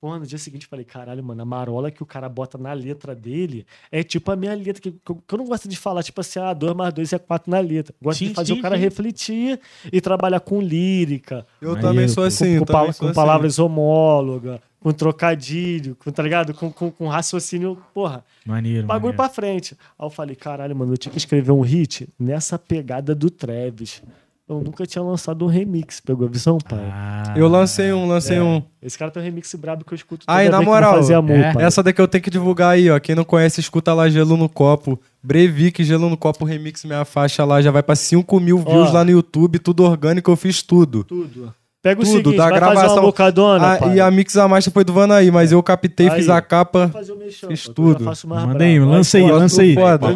Porra, 0.00 0.20
no 0.20 0.26
dia 0.26 0.38
seguinte 0.38 0.62
eu 0.62 0.68
falei, 0.68 0.84
caralho, 0.84 1.24
mano, 1.24 1.42
a 1.42 1.44
marola 1.44 1.90
que 1.90 2.02
o 2.02 2.06
cara 2.06 2.28
bota 2.28 2.56
na 2.56 2.72
letra 2.72 3.16
dele 3.16 3.66
é 3.90 4.02
tipo 4.04 4.30
a 4.30 4.36
minha 4.36 4.54
letra, 4.54 4.80
que, 4.80 4.92
que 4.92 5.10
eu, 5.10 5.16
que 5.16 5.34
eu 5.34 5.38
não 5.38 5.44
gosto 5.46 5.68
de 5.68 5.76
falar, 5.76 6.04
tipo 6.04 6.20
assim, 6.20 6.38
ah, 6.38 6.52
2 6.52 6.72
mais 6.74 6.94
2 6.94 7.12
é 7.14 7.18
4 7.18 7.50
na 7.50 7.58
letra. 7.58 7.92
Gosto 8.00 8.20
Sim, 8.20 8.28
de 8.28 8.34
fazer 8.34 8.52
sim, 8.54 8.58
o 8.60 8.62
cara 8.62 8.76
sim. 8.76 8.82
refletir 8.82 9.58
e 9.92 10.00
trabalhar 10.00 10.38
com 10.38 10.60
lírica, 10.60 11.44
Eu 11.60 11.70
Maneiro, 11.70 11.88
também 11.88 12.08
sou 12.08 12.22
pô. 12.22 12.28
assim, 12.28 12.58
com, 12.60 12.64
com 12.66 12.72
sou 12.72 12.94
com 13.00 13.06
assim. 13.06 13.14
palavras 13.14 13.58
homólogas, 13.58 14.60
com 14.78 14.92
trocadilho, 14.92 15.96
com, 15.96 16.12
tá 16.12 16.22
ligado? 16.22 16.54
Com, 16.54 16.70
com, 16.72 16.92
com 16.92 17.08
raciocínio, 17.08 17.76
porra, 17.92 18.24
Maneiro. 18.46 18.86
bagulho 18.86 19.12
maneiro. 19.12 19.16
pra 19.16 19.28
frente. 19.28 19.76
Aí 19.98 20.06
eu 20.06 20.10
falei, 20.10 20.36
caralho, 20.36 20.76
mano, 20.76 20.92
eu 20.92 20.98
tinha 20.98 21.10
que 21.10 21.18
escrever 21.18 21.50
um 21.50 21.60
hit 21.62 22.08
nessa 22.16 22.56
pegada 22.56 23.16
do 23.16 23.28
Travis. 23.30 24.00
Eu 24.48 24.62
nunca 24.62 24.86
tinha 24.86 25.02
lançado 25.02 25.44
um 25.44 25.48
remix, 25.48 26.00
pegou 26.00 26.26
a 26.26 26.30
visão, 26.30 26.56
pai? 26.56 26.78
Ah, 26.90 27.34
Eu 27.36 27.48
lancei 27.48 27.92
um, 27.92 28.06
lancei 28.08 28.40
um. 28.40 28.62
Esse 28.80 28.96
cara 28.98 29.10
tem 29.10 29.22
um 29.22 29.24
remix 29.24 29.54
brabo 29.54 29.84
que 29.84 29.92
eu 29.92 29.96
escuto 29.96 30.24
toda 30.24 30.38
Aí, 30.38 30.48
na 30.48 30.62
moral, 30.62 30.94
fazer 30.94 31.14
amor, 31.14 31.36
é. 31.36 31.52
Essa 31.58 31.82
daqui 31.82 32.00
eu 32.00 32.08
tenho 32.08 32.24
que 32.24 32.30
divulgar 32.30 32.70
aí, 32.72 32.88
ó. 32.90 32.98
Quem 32.98 33.14
não 33.14 33.24
conhece, 33.24 33.60
escuta 33.60 33.92
lá 33.92 34.08
Gelo 34.08 34.38
no 34.38 34.48
Copo. 34.48 34.98
Brevic, 35.22 35.84
Gelo 35.84 36.08
no 36.08 36.16
Copo 36.16 36.46
Remix, 36.46 36.84
minha 36.86 37.04
faixa 37.04 37.44
lá 37.44 37.60
já 37.60 37.70
vai 37.70 37.82
pra 37.82 37.94
5 37.94 38.40
mil 38.40 38.58
views 38.58 38.88
Ó. 38.88 38.92
lá 38.92 39.04
no 39.04 39.10
YouTube, 39.10 39.58
tudo 39.58 39.84
orgânico, 39.84 40.30
eu 40.30 40.36
fiz 40.36 40.62
tudo. 40.62 41.04
Tudo. 41.04 41.52
Pega 41.82 42.00
o 42.00 42.04
Tudo, 42.04 42.16
seguinte, 42.16 42.36
da 42.36 42.48
vai 42.48 42.58
fazer 42.58 42.72
gravação. 42.74 42.96
uma 42.96 43.02
bocadona, 43.02 43.72
Ah, 43.74 43.76
pai. 43.78 43.94
e 43.96 44.00
a 44.00 44.10
Mix 44.10 44.36
a 44.36 44.48
Master 44.48 44.72
foi 44.72 44.82
do 44.82 44.92
Vanaí, 44.92 45.30
mas 45.30 45.52
eu 45.52 45.62
captei, 45.62 46.08
Aí. 46.08 46.16
fiz 46.16 46.28
a 46.28 46.40
capa. 46.42 46.86
Vou 46.86 46.88
fazer 46.88 47.12
o 47.12 47.16
mexão, 47.16 47.48
Fiz 47.50 47.68
tudo. 47.68 48.04
faço 48.04 48.26
mais 48.26 48.44
Manda 48.44 48.64
aí, 48.64 48.80
lança 48.80 49.16
aí, 49.16 49.22
corta, 49.22 49.38
lança 49.38 49.62
aí. 49.62 49.74
Foda. 49.74 50.06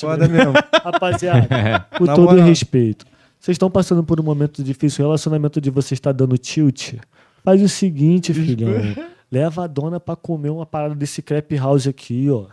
Foda 0.00 0.28
mesmo. 0.28 0.52
Rapaziada, 0.84 1.86
com 1.98 2.06
todo 2.06 2.40
respeito, 2.40 3.04
vocês 3.40 3.54
estão 3.54 3.70
passando 3.70 4.04
por 4.04 4.20
um 4.20 4.22
momento 4.22 4.62
difícil, 4.62 5.02
o 5.02 5.08
relacionamento 5.08 5.62
de 5.62 5.70
vocês 5.70 5.96
está 5.96 6.12
dando 6.12 6.36
tilt. 6.36 6.96
Faz 7.42 7.62
o 7.62 7.68
seguinte, 7.70 8.34
filhão. 8.34 8.70
Leva 9.32 9.64
a 9.64 9.66
dona 9.66 9.98
pra 9.98 10.14
comer 10.14 10.50
uma 10.50 10.66
parada 10.66 10.94
desse 10.94 11.22
crepe 11.22 11.56
house 11.56 11.86
aqui, 11.86 12.28
ó. 12.30 12.48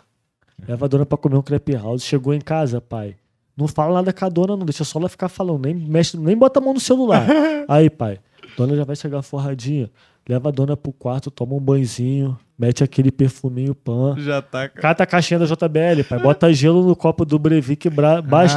Leva 0.66 0.86
a 0.86 0.88
dona 0.88 1.06
pra 1.06 1.18
comer 1.18 1.36
um 1.36 1.42
crepe 1.42 1.74
house. 1.74 2.04
Chegou 2.04 2.34
em 2.34 2.40
casa, 2.40 2.80
pai. 2.80 3.18
Não 3.58 3.68
fala 3.68 3.96
nada 3.96 4.14
com 4.14 4.24
a 4.24 4.30
dona, 4.30 4.56
não. 4.56 4.66
Deixa 4.66 4.86
só 4.86 4.98
ela 4.98 5.10
ficar 5.10 5.28
falando. 5.28 5.66
Nem, 5.66 5.76
mexe, 5.76 6.18
nem 6.18 6.38
bota 6.38 6.60
a 6.60 6.64
mão 6.64 6.74
no 6.74 6.80
celular. 6.80 7.28
Aí, 7.68 7.90
pai. 7.90 8.20
Dona 8.56 8.74
já 8.76 8.86
vai 8.86 8.96
chegar 8.96 9.22
forradinha. 9.22 9.92
Leva 10.30 10.50
a 10.50 10.52
dona 10.52 10.76
pro 10.76 10.92
quarto, 10.92 11.32
toma 11.32 11.56
um 11.56 11.60
banhozinho. 11.60 12.38
Mete 12.60 12.84
aquele 12.84 13.12
perfuminho 13.12 13.74
pan. 13.76 14.16
Já 14.18 14.42
tá. 14.42 14.68
Cata 14.68 15.04
a 15.04 15.06
caixinha 15.06 15.40
da 15.40 15.46
JBL, 15.46 16.04
pai. 16.10 16.20
Bota 16.20 16.52
gelo 16.52 16.84
no 16.86 16.96
copo 16.96 17.24
do 17.24 17.38
Brevic 17.38 17.88
bra... 17.90 18.20
10. 18.20 18.52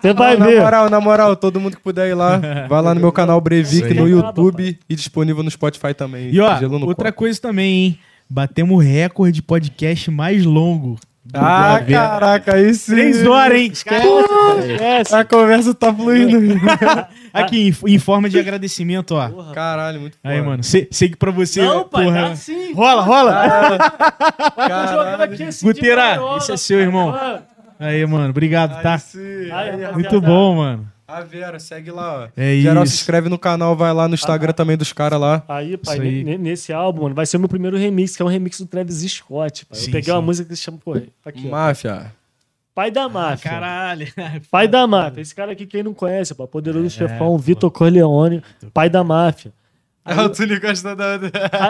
Você 0.00 0.12
vai 0.14 0.36
na 0.36 0.46
ver. 0.46 0.60
moral, 0.60 0.88
na 0.90 1.00
moral, 1.00 1.36
todo 1.36 1.60
mundo 1.60 1.76
que 1.76 1.82
puder 1.82 2.08
ir 2.08 2.14
lá, 2.14 2.40
vai 2.68 2.80
lá 2.82 2.94
no 2.94 3.00
meu 3.00 3.12
canal 3.12 3.40
Brevic 3.40 3.84
Isso 3.86 3.94
no 3.94 4.04
aí. 4.04 4.10
YouTube 4.12 4.78
e 4.88 4.94
disponível 4.94 5.42
no 5.42 5.50
Spotify 5.50 5.92
também. 5.94 6.30
E 6.30 6.40
ó, 6.40 6.58
Gelo 6.58 6.78
no 6.78 6.86
outra 6.86 7.10
Copo. 7.10 7.18
coisa 7.18 7.40
também, 7.40 7.72
hein? 7.86 7.98
Batemos 8.30 8.74
o 8.76 8.78
recorde 8.78 9.32
de 9.36 9.42
podcast 9.42 10.10
mais 10.10 10.44
longo. 10.44 10.98
do 11.24 11.38
Ah, 11.38 11.68
Boa 11.76 11.78
Vera. 11.80 12.00
caraca, 12.08 12.54
aí 12.54 12.72
sim. 12.74 12.92
Três 12.92 13.26
horas, 13.26 13.58
hein? 13.60 13.70
Esquece. 13.72 15.14
A 15.14 15.24
conversa 15.24 15.74
tá 15.74 15.92
fluindo. 15.92 16.38
Aqui, 17.32 17.68
em, 17.68 17.94
em 17.94 17.98
forma 17.98 18.28
de 18.28 18.38
agradecimento, 18.38 19.12
ó. 19.14 19.52
Caralho, 19.52 20.00
muito 20.00 20.16
foda. 20.20 20.34
Aí, 20.34 20.42
mano, 20.42 20.62
que 20.62 21.16
pra 21.16 21.30
você. 21.30 21.62
Não, 21.62 21.88
pai, 21.88 22.04
porra, 22.04 22.28
tá 22.28 22.36
sim. 22.36 22.72
Rola, 22.74 23.02
rola! 23.02 23.32
Vai 24.56 24.68
tá 24.68 24.86
jogando 24.86 25.20
aqui 25.22 25.42
esse 25.44 25.64
Guteira, 25.64 26.18
esse 26.36 26.52
é 26.52 26.56
seu, 26.56 26.80
irmão. 26.80 27.10
mano. 27.10 27.42
Aí, 27.78 28.06
mano, 28.06 28.30
obrigado, 28.30 28.76
Aí 28.76 28.82
tá? 28.82 28.98
sim. 28.98 29.50
Aí. 29.50 29.92
Muito 29.92 30.20
bom, 30.20 30.56
mano. 30.56 30.92
A 31.06 31.20
Vera, 31.20 31.58
segue 31.58 31.90
lá, 31.90 32.22
ó. 32.24 32.28
É 32.34 32.56
Geral, 32.56 32.84
isso. 32.84 32.94
se 32.94 33.02
inscreve 33.02 33.28
no 33.28 33.38
canal, 33.38 33.76
vai 33.76 33.92
lá 33.92 34.08
no 34.08 34.14
Instagram 34.14 34.52
também 34.52 34.78
dos 34.78 34.94
caras 34.94 35.20
lá. 35.20 35.42
Aí, 35.46 35.76
pai, 35.76 36.00
aí. 36.00 36.24
ne- 36.24 36.38
nesse 36.38 36.72
álbum, 36.72 37.02
mano, 37.02 37.14
vai 37.14 37.26
ser 37.26 37.36
o 37.36 37.40
meu 37.40 37.50
primeiro 37.50 37.76
remix, 37.76 38.16
que 38.16 38.22
é 38.22 38.24
um 38.24 38.28
remix 38.28 38.58
do 38.58 38.66
Travis 38.66 39.02
Scott, 39.12 39.66
pai. 39.66 39.78
Sim, 39.78 39.86
eu 39.86 39.92
peguei 39.92 40.04
sim. 40.04 40.12
uma 40.12 40.22
música 40.22 40.48
que 40.48 40.56
se 40.56 40.62
chama, 40.62 40.78
pô, 40.82 40.94
aqui, 41.24 41.48
ó. 41.86 42.00
Pai 42.74 42.90
da 42.90 43.08
Máfia. 43.08 43.50
Caralho. 43.50 44.06
Pai 44.50 44.66
da 44.66 44.86
Máfia. 44.86 45.20
Esse 45.20 45.34
cara 45.34 45.52
aqui, 45.52 45.66
quem 45.66 45.82
não 45.82 45.92
conhece, 45.92 46.34
pô, 46.34 46.46
poderoso 46.46 46.86
É, 46.86 46.90
chefão, 46.90 47.28
pô. 47.28 47.38
Vitor 47.38 47.70
Corleone, 47.70 48.42
pai 48.72 48.88
da 48.88 49.04
Máfia. 49.04 49.52
É 50.04 50.20
o 50.20 50.28
Tuni 50.28 50.58
gosta 50.58 50.96
da. 50.96 51.14
Aí, 51.14 51.20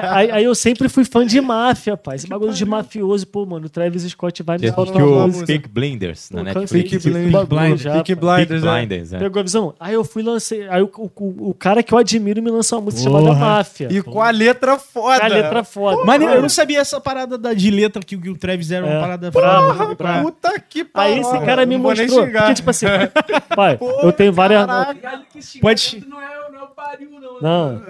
aí- 0.08 0.30
aí 0.30 0.44
eu 0.44 0.54
sempre 0.54 0.88
fui 0.88 1.04
fã 1.04 1.26
de 1.26 1.38
máfia, 1.40 1.96
pai. 1.98 2.16
Esse 2.16 2.26
bagulho 2.26 2.52
de 2.54 2.64
mafioso, 2.64 3.26
pô, 3.26 3.44
mano, 3.44 3.66
o 3.66 3.68
Travis 3.68 4.02
Scott 4.04 4.42
vai 4.42 4.56
assistiu 4.56 5.12
uma 5.12 5.26
o. 5.26 5.46
Peak 5.46 5.68
Blinders 5.68 6.30
na 6.30 6.38
Pô, 6.38 6.60
Netflix? 6.60 6.90
desse 6.92 7.10
Blinders. 7.10 7.82
Peak 7.82 8.14
Blinders, 8.14 8.62
né? 8.62 8.72
Blinders, 8.78 9.12
é. 9.12 9.18
Pegou 9.18 9.40
a 9.40 9.42
visão? 9.42 9.74
Aí 9.78 9.92
eu 9.92 10.02
fui 10.02 10.22
lancei. 10.22 10.66
Aí 10.68 10.80
o, 10.80 10.90
o, 10.96 11.50
o 11.50 11.54
cara 11.54 11.82
que 11.82 11.92
eu 11.92 11.98
admiro 11.98 12.40
me 12.42 12.50
lançou 12.50 12.78
uma 12.78 12.86
música 12.86 13.02
chamada 13.04 13.26
Porra. 13.26 13.38
Máfia. 13.38 13.88
E 13.90 14.02
com 14.02 14.22
a 14.22 14.30
letra 14.30 14.78
foda. 14.78 15.20
Com 15.20 15.26
a 15.26 15.28
letra 15.28 15.64
foda. 15.64 16.04
Mano, 16.04 16.24
eu 16.24 16.40
não 16.40 16.48
sabia 16.48 16.80
essa 16.80 16.98
parada 17.00 17.36
da, 17.36 17.52
de 17.52 17.70
letra 17.70 18.02
que, 18.02 18.16
o- 18.16 18.20
que 18.20 18.30
o 18.30 18.36
Travis 18.36 18.70
era 18.70 18.86
uma 18.86 18.94
É. 18.94 19.00
parada 19.00 19.30
Brabo, 19.30 19.74
foda. 19.74 19.94
brabo. 19.94 20.24
Puta 20.32 20.58
que 20.58 20.80
Aí 20.80 20.84
pariu. 20.84 21.20
esse 21.20 21.38
cara 21.44 21.66
me 21.66 21.76
mostrou. 21.76 22.26
Porque, 22.26 22.54
tipo 22.54 22.70
assim, 22.70 22.86
pai, 23.54 23.78
eu 24.02 24.10
tenho 24.12 24.32
várias. 24.32 24.66
Que 25.32 25.60
Pode- 25.60 26.04
Não 26.08 26.20
é, 26.20 26.24
é 26.24 26.41
pariu, 26.82 27.08
não. 27.20 27.40
Não. 27.40 27.82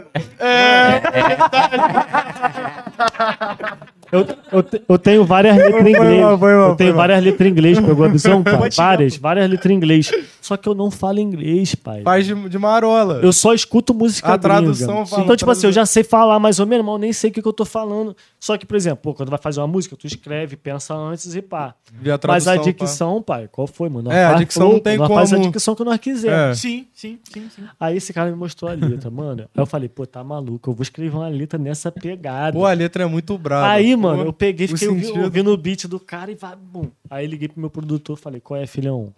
Eu, 4.11 4.27
eu, 4.53 4.63
te- 4.63 4.83
eu 4.87 4.99
tenho 4.99 5.25
várias 5.25 5.57
letras 5.57 5.75
em 5.75 5.81
Foi 5.81 5.91
inglês. 6.05 6.21
mal, 6.21 6.39
foi 6.39 6.53
mal, 6.55 6.69
eu 6.71 6.77
tenho 6.77 6.91
foi 6.91 6.97
várias 6.99 7.25
letras 7.25 7.49
em 7.49 7.51
inglês, 7.51 7.81
pegou 7.81 8.05
a 8.05 8.09
visão, 8.09 8.45
Várias, 8.77 9.17
várias 9.17 9.49
letras 9.51 9.73
em 9.73 9.75
inglês. 9.77 10.11
Só 10.43 10.57
que 10.57 10.69
eu 10.69 10.75
não 10.75 10.91
falo 10.91 11.21
inglês, 11.21 11.75
pai. 11.75 12.03
Faz 12.03 12.27
de, 12.27 12.35
de 12.49 12.59
marola. 12.59 13.21
Eu 13.23 13.33
só 13.33 13.55
escuto 13.55 13.95
música 13.95 14.27
A 14.27 14.37
gringa. 14.37 14.43
tradução 14.61 15.07
fala- 15.07 15.23
Então, 15.23 15.37
tipo 15.37 15.51
assim, 15.51 15.61
tradução. 15.61 15.69
eu 15.69 15.73
já 15.73 15.87
sei 15.87 16.03
falar 16.03 16.39
mais 16.41 16.59
ou 16.59 16.67
menos, 16.67 16.85
mas 16.85 16.93
eu 16.95 16.99
nem 16.99 17.13
sei 17.13 17.31
o 17.31 17.33
que, 17.33 17.41
que 17.41 17.47
eu 17.47 17.53
tô 17.53 17.65
falando. 17.65 18.17
Só 18.41 18.59
que, 18.59 18.67
por 18.67 18.77
exemplo, 18.77 18.99
pô, 19.01 19.15
quando 19.15 19.29
vai 19.31 19.39
fazer 19.39 19.61
uma 19.61 19.69
música, 19.69 19.95
tu 19.97 20.05
escreve, 20.05 20.57
pensa 20.57 20.95
antes 20.95 21.33
e 21.37 21.41
pá. 21.41 21.77
Vi 21.93 22.11
a 22.11 22.19
mas 22.27 22.49
a 22.49 22.53
tradução, 22.55 22.65
dicção, 22.73 23.23
pai, 23.23 23.49
qual 23.53 23.69
foi, 23.69 23.89
mano? 23.89 24.09
Nós 24.11 24.15
É, 24.19 24.25
a 24.27 24.35
dicção 24.35 24.73
não 24.73 24.81
tem 24.81 24.99
nós 24.99 25.09
faz 25.09 25.33
a 25.33 25.37
como- 25.37 25.49
dicção 25.49 25.75
que 25.77 25.85
nós 25.85 25.99
quiser. 25.99 26.51
É. 26.51 26.55
Sim, 26.55 26.87
sim, 26.93 27.19
sim, 27.33 27.49
sim. 27.55 27.63
Aí 27.79 27.97
esse 27.97 28.13
cara 28.13 28.29
me 28.29 28.37
mostrou 28.37 28.69
a 28.69 28.75
letra, 28.75 29.11
mano. 29.11 29.43
Aí 29.43 29.63
eu 29.63 29.67
falei, 29.67 29.89
pô, 29.89 30.05
tá 30.05 30.25
maluco, 30.25 30.69
eu 30.71 30.75
vou 30.75 30.83
escrever 30.83 31.17
uma 31.17 31.29
letra 31.29 31.57
nessa 31.57 31.93
pegada. 31.93 32.59
Pô, 32.59 32.67
a 32.67 32.73
letra 32.73 33.05
é 33.05 33.07
muito 33.07 33.39
brava. 33.39 33.69
Aí, 33.69 33.95
Pô, 33.95 34.03
mano, 34.03 34.25
eu 34.25 34.33
peguei, 34.33 34.67
fiquei 34.67 34.89
ouvindo 34.89 35.53
o 35.53 35.57
beat 35.57 35.87
do 35.87 36.01
cara 36.01 36.33
e 36.33 36.35
vai, 36.35 36.57
bum. 36.57 36.89
Aí 37.09 37.29
liguei 37.29 37.47
pro 37.47 37.61
meu 37.61 37.71
produtor, 37.71 38.17
falei, 38.19 38.41
qual 38.41 38.61
é, 38.61 38.67
filhão? 38.67 39.13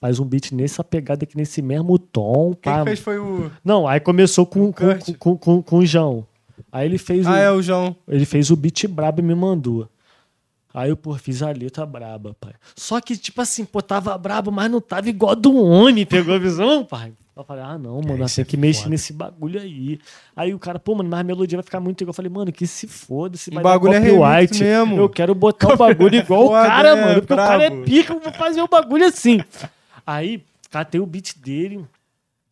Faz 0.00 0.20
um 0.20 0.24
beat 0.24 0.52
nessa 0.52 0.84
pegada 0.84 1.24
aqui, 1.24 1.36
nesse 1.36 1.60
mesmo 1.60 1.98
tom. 1.98 2.54
Quem 2.60 2.72
pá. 2.72 2.84
fez 2.84 3.00
foi 3.00 3.18
o. 3.18 3.50
Não, 3.64 3.86
aí 3.86 3.98
começou 3.98 4.46
com, 4.46 4.72
com, 4.72 4.72
Kurt. 4.72 5.16
com, 5.18 5.36
com, 5.36 5.62
com 5.62 5.78
o 5.78 5.86
João. 5.86 6.24
Aí 6.70 6.86
ele 6.86 6.98
fez, 6.98 7.26
Ah, 7.26 7.32
o, 7.32 7.36
é 7.36 7.52
o 7.52 7.62
João. 7.62 7.96
ele 8.06 8.24
fez 8.24 8.50
o 8.50 8.56
beat 8.56 8.86
brabo 8.86 9.20
e 9.20 9.24
me 9.24 9.34
mandou. 9.34 9.88
Aí 10.72 10.90
eu, 10.90 10.96
pô, 10.96 11.14
fiz 11.14 11.42
a 11.42 11.50
letra 11.50 11.84
braba, 11.84 12.36
pai. 12.38 12.52
Só 12.76 13.00
que, 13.00 13.16
tipo 13.16 13.40
assim, 13.40 13.64
pô, 13.64 13.82
tava 13.82 14.16
brabo, 14.16 14.52
mas 14.52 14.70
não 14.70 14.80
tava 14.80 15.08
igual 15.08 15.34
do 15.34 15.56
homem. 15.56 16.06
Pegou 16.06 16.34
a 16.34 16.38
visão, 16.38 16.84
pai? 16.84 17.12
Eu 17.36 17.44
falei, 17.44 17.62
ah, 17.64 17.78
não, 17.78 18.00
mano, 18.00 18.24
é 18.24 18.26
tem 18.26 18.44
que 18.44 18.56
mexer 18.56 18.88
nesse 18.88 19.12
bagulho 19.12 19.60
aí. 19.60 19.98
Aí 20.36 20.52
o 20.52 20.58
cara, 20.58 20.78
pô, 20.78 20.94
mano, 20.96 21.08
mas 21.08 21.20
a 21.20 21.22
melodia 21.24 21.56
vai 21.56 21.62
ficar 21.62 21.80
muito 21.80 22.00
igual. 22.02 22.10
Eu 22.10 22.14
falei, 22.14 22.30
mano, 22.30 22.52
que 22.52 22.66
se 22.66 22.86
foda, 22.88 23.36
esse 23.36 23.50
O 23.50 23.54
vai 23.54 23.62
bagulho 23.62 23.92
é 23.92 24.00
dar 24.00 24.06
remix 24.06 24.18
copyright. 24.20 24.60
mesmo. 24.64 24.96
Eu 24.96 25.08
quero 25.08 25.34
botar 25.34 25.72
o 25.72 25.76
bagulho 25.76 26.14
igual 26.18 26.46
o 26.46 26.50
cara, 26.50 26.88
é, 26.88 27.00
mano. 27.00 27.20
Porque 27.20 27.32
o 27.32 27.36
cara 27.36 27.62
é 27.64 27.70
pica, 27.70 28.12
eu 28.12 28.20
vou 28.20 28.32
fazer 28.32 28.60
o 28.60 28.68
bagulho 28.68 29.06
assim. 29.06 29.40
Aí, 30.08 30.42
catei 30.70 30.98
o 30.98 31.04
beat 31.04 31.34
dele. 31.38 31.84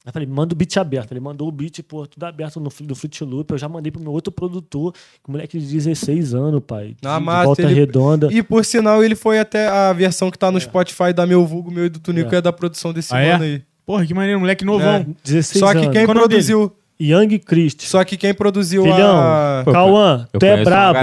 Aí 0.05 0.13
falei, 0.13 0.29
manda 0.29 0.53
o 0.53 0.57
beat 0.57 0.77
aberto. 0.77 1.11
Ele 1.13 1.21
mandou 1.21 1.49
o 1.49 1.51
beat, 1.51 1.83
pô, 1.83 2.07
tudo 2.07 2.23
aberto 2.25 2.61
no, 2.61 2.69
do 2.83 2.95
Fruit 2.95 3.25
Loop. 3.25 3.51
Eu 3.51 3.57
já 3.57 3.67
mandei 3.67 3.91
pro 3.91 4.01
meu 4.01 4.13
outro 4.13 4.31
produtor, 4.31 4.93
que 5.25 5.31
moleque 5.31 5.59
de 5.59 5.67
16 5.67 6.35
anos, 6.35 6.63
pai. 6.67 6.95
Na 7.03 7.19
de 7.19 7.25
massa, 7.25 7.45
volta 7.47 7.63
ele- 7.63 7.73
redonda. 7.75 8.29
E 8.31 8.43
por 8.43 8.63
sinal, 8.63 9.03
ele 9.03 9.17
foi 9.17 9.39
até 9.39 9.69
a 9.69 9.91
versão 9.95 10.31
que 10.31 10.39
tá 10.39 10.51
no 10.53 10.61
Spotify 10.61 11.15
da 11.15 11.27
Meu 11.27 11.47
Vulgo, 11.47 11.71
meu 11.71 11.87
e 11.87 11.89
do 11.89 11.99
Tunico, 11.99 12.35
é, 12.35 12.43
da 12.43 12.53
produção 12.53 12.93
desse 12.93 13.15
Ah, 13.15 13.21
é? 13.21 13.33
mano 13.33 13.45
aí. 13.45 13.63
Porra, 13.87 14.05
que 14.05 14.13
maneiro, 14.13 14.39
moleque 14.39 14.65
novão. 14.65 14.97
É. 14.97 15.07
16 15.25 15.59
Só 15.59 15.73
que 15.73 15.79
anos. 15.79 15.93
quem 15.93 16.05
Qual 16.05 16.15
o 16.15 16.19
nome 16.21 16.29
produziu. 16.29 16.73
Young 17.01 17.39
Christ. 17.39 17.83
Só 17.83 18.03
que 18.05 18.17
quem 18.17 18.33
produziu 18.33 18.83
Filhão, 18.83 19.19
a. 19.19 19.65
Cauã, 19.71 20.27
eu 20.33 20.41
tu 20.41 20.47
é 20.47 20.51
conheço 20.53 20.65
brabo. 20.71 20.99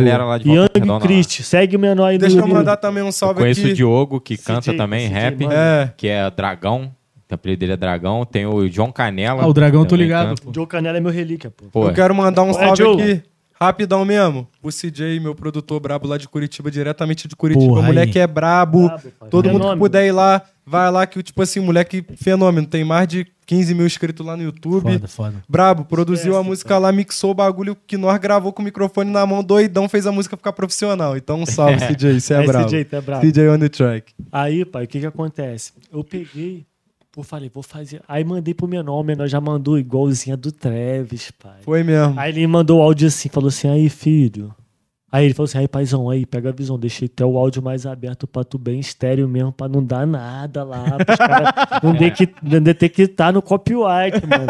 Young. 0.46 1.00
Christ. 1.00 1.42
Segue 1.44 1.76
o 1.76 1.80
menor 1.80 2.08
aí 2.08 2.16
no 2.18 2.22
Deixa 2.22 2.38
eu 2.40 2.48
mandar 2.48 2.78
também 2.78 3.04
um 3.04 3.08
Eu 3.08 3.12
salve 3.12 3.40
conheço 3.42 3.62
aqui. 3.62 3.72
o 3.72 3.76
Diogo, 3.76 4.20
que 4.20 4.36
CJ, 4.36 4.46
canta 4.46 4.74
também 4.76 5.08
CJ, 5.08 5.14
rap. 5.14 5.46
É. 5.52 5.92
que 5.96 6.08
é 6.08 6.30
Dragão. 6.32 6.92
O 7.30 7.34
apelido 7.34 7.62
dele 7.62 7.74
é 7.74 7.78
Dragão. 7.78 8.26
Tem 8.26 8.46
o 8.46 8.68
João 8.68 8.92
Canela. 8.92 9.44
Ah, 9.44 9.48
o 9.48 9.54
Dragão, 9.54 9.86
tô 9.86 9.96
ligado. 9.96 10.40
canta. 10.40 10.54
Joe 10.54 10.68
Canela 10.68 10.98
é 10.98 11.02
meu 11.02 11.12
relíquia, 11.12 11.50
pô. 11.52 11.66
Pô, 11.72 11.88
Eu 11.88 11.94
quero 11.94 12.14
mandar 12.14 12.44
um 12.44 12.48
Ué, 12.48 12.54
salve 12.54 12.76
Diogo. 12.76 13.02
aqui. 13.02 13.24
Rapidão 13.66 14.03
mesmo. 14.06 14.48
O 14.61 14.69
CJ, 14.69 15.19
meu 15.19 15.33
produtor 15.35 15.80
brabo 15.80 16.08
lá 16.08 16.17
de 16.17 16.27
Curitiba, 16.27 16.69
diretamente 16.69 17.27
de 17.27 17.35
Curitiba. 17.35 17.67
Porra, 17.67 17.82
o 17.82 17.83
moleque 17.83 18.17
aí. 18.17 18.24
é 18.24 18.27
brabo. 18.27 18.88
Brabo. 18.88 19.11
Todo 19.30 19.50
mundo 19.50 19.72
que 19.72 19.77
puder 19.77 20.06
ir 20.06 20.11
lá, 20.11 20.42
vai 20.66 20.92
lá 20.92 21.06
que, 21.06 21.22
tipo 21.22 21.42
assim, 21.42 21.59
moleque 21.59 22.03
fenômeno. 22.16 22.67
Tem 22.67 22.83
mais 22.83 23.08
de 23.08 23.27
15 23.45 23.74
mil 23.74 23.85
inscritos 23.85 24.25
lá 24.25 24.35
no 24.38 24.43
YouTube. 24.43 24.92
Foda, 24.93 25.08
foda. 25.08 25.43
Brabo, 25.48 25.85
produziu 25.85 26.38
a 26.38 26.43
música 26.43 26.77
lá, 26.77 26.92
mixou 26.92 27.32
o 27.32 27.33
bagulho 27.33 27.75
que 27.88 27.98
nós 27.98 28.17
gravou 28.19 28.51
com 28.53 28.61
o 28.61 28.66
microfone 28.66 29.11
na 29.11 29.25
mão, 29.25 29.43
doidão, 29.43 29.90
fez 29.90 30.08
a 30.08 30.11
música 30.11 30.38
ficar 30.38 30.53
profissional. 30.53 31.16
Então, 31.17 31.42
um 31.42 31.45
salve, 31.45 31.77
CJ, 31.88 32.19
você 32.19 32.33
é 32.33 32.38
Aí, 32.38 32.48
brabo. 32.48 32.67
CJ, 32.67 32.85
tu 32.85 32.95
é 32.95 33.01
brabo. 33.01 33.25
CJ 33.25 33.50
on 33.50 33.59
the 33.59 33.69
track. 33.69 34.14
Aí, 34.32 34.66
pai, 34.66 34.85
o 34.85 34.88
que 34.88 35.00
que 35.00 35.06
acontece? 35.06 35.74
Eu 35.92 36.03
peguei, 36.03 36.66
Pô, 37.14 37.22
falei, 37.22 37.48
vou 37.48 37.61
fazer. 37.61 38.01
Aí 38.08 38.24
mandei 38.24 38.56
pro 38.56 38.67
menor, 38.67 39.00
o 39.00 39.03
menor 39.03 39.27
já 39.27 39.40
mandou 39.40 39.77
igualzinha 39.77 40.35
do 40.35 40.51
Travis, 40.51 41.30
pai. 41.30 41.59
Foi 41.61 41.83
mesmo. 41.83 42.19
Aí 42.19 42.32
ele 42.32 42.48
mandou 42.48 42.80
o 42.80 42.82
áudio 42.82 43.08
assim, 43.08 43.30
falou 43.30 43.50
assim, 43.50 43.67
aí, 43.67 43.88
filho. 43.88 44.51
Aí 45.11 45.25
ele 45.25 45.35
falou 45.35 45.45
assim, 45.45 45.59
aí, 45.59 45.67
paizão, 45.67 46.09
aí, 46.09 46.25
pega 46.25 46.50
a 46.50 46.51
visão, 46.51 46.80
deixei 46.80 47.06
até 47.06 47.24
o 47.24 47.38
áudio 47.38 47.61
mais 47.61 47.85
aberto 47.85 48.25
pra 48.25 48.43
tu 48.43 48.58
bem 48.58 48.80
estéreo 48.80 49.30
mesmo, 49.30 49.51
pra 49.51 49.67
não 49.67 49.83
dar 49.83 50.08
nada 50.08 50.64
lá, 50.64 50.83
pros 51.06 51.17
caras 51.19 51.53
não, 51.83 51.93
que, 51.93 52.33
não 52.42 52.59
detectar 52.59 53.32
no 53.32 53.43
copyright, 53.43 54.19
mano. 54.25 54.48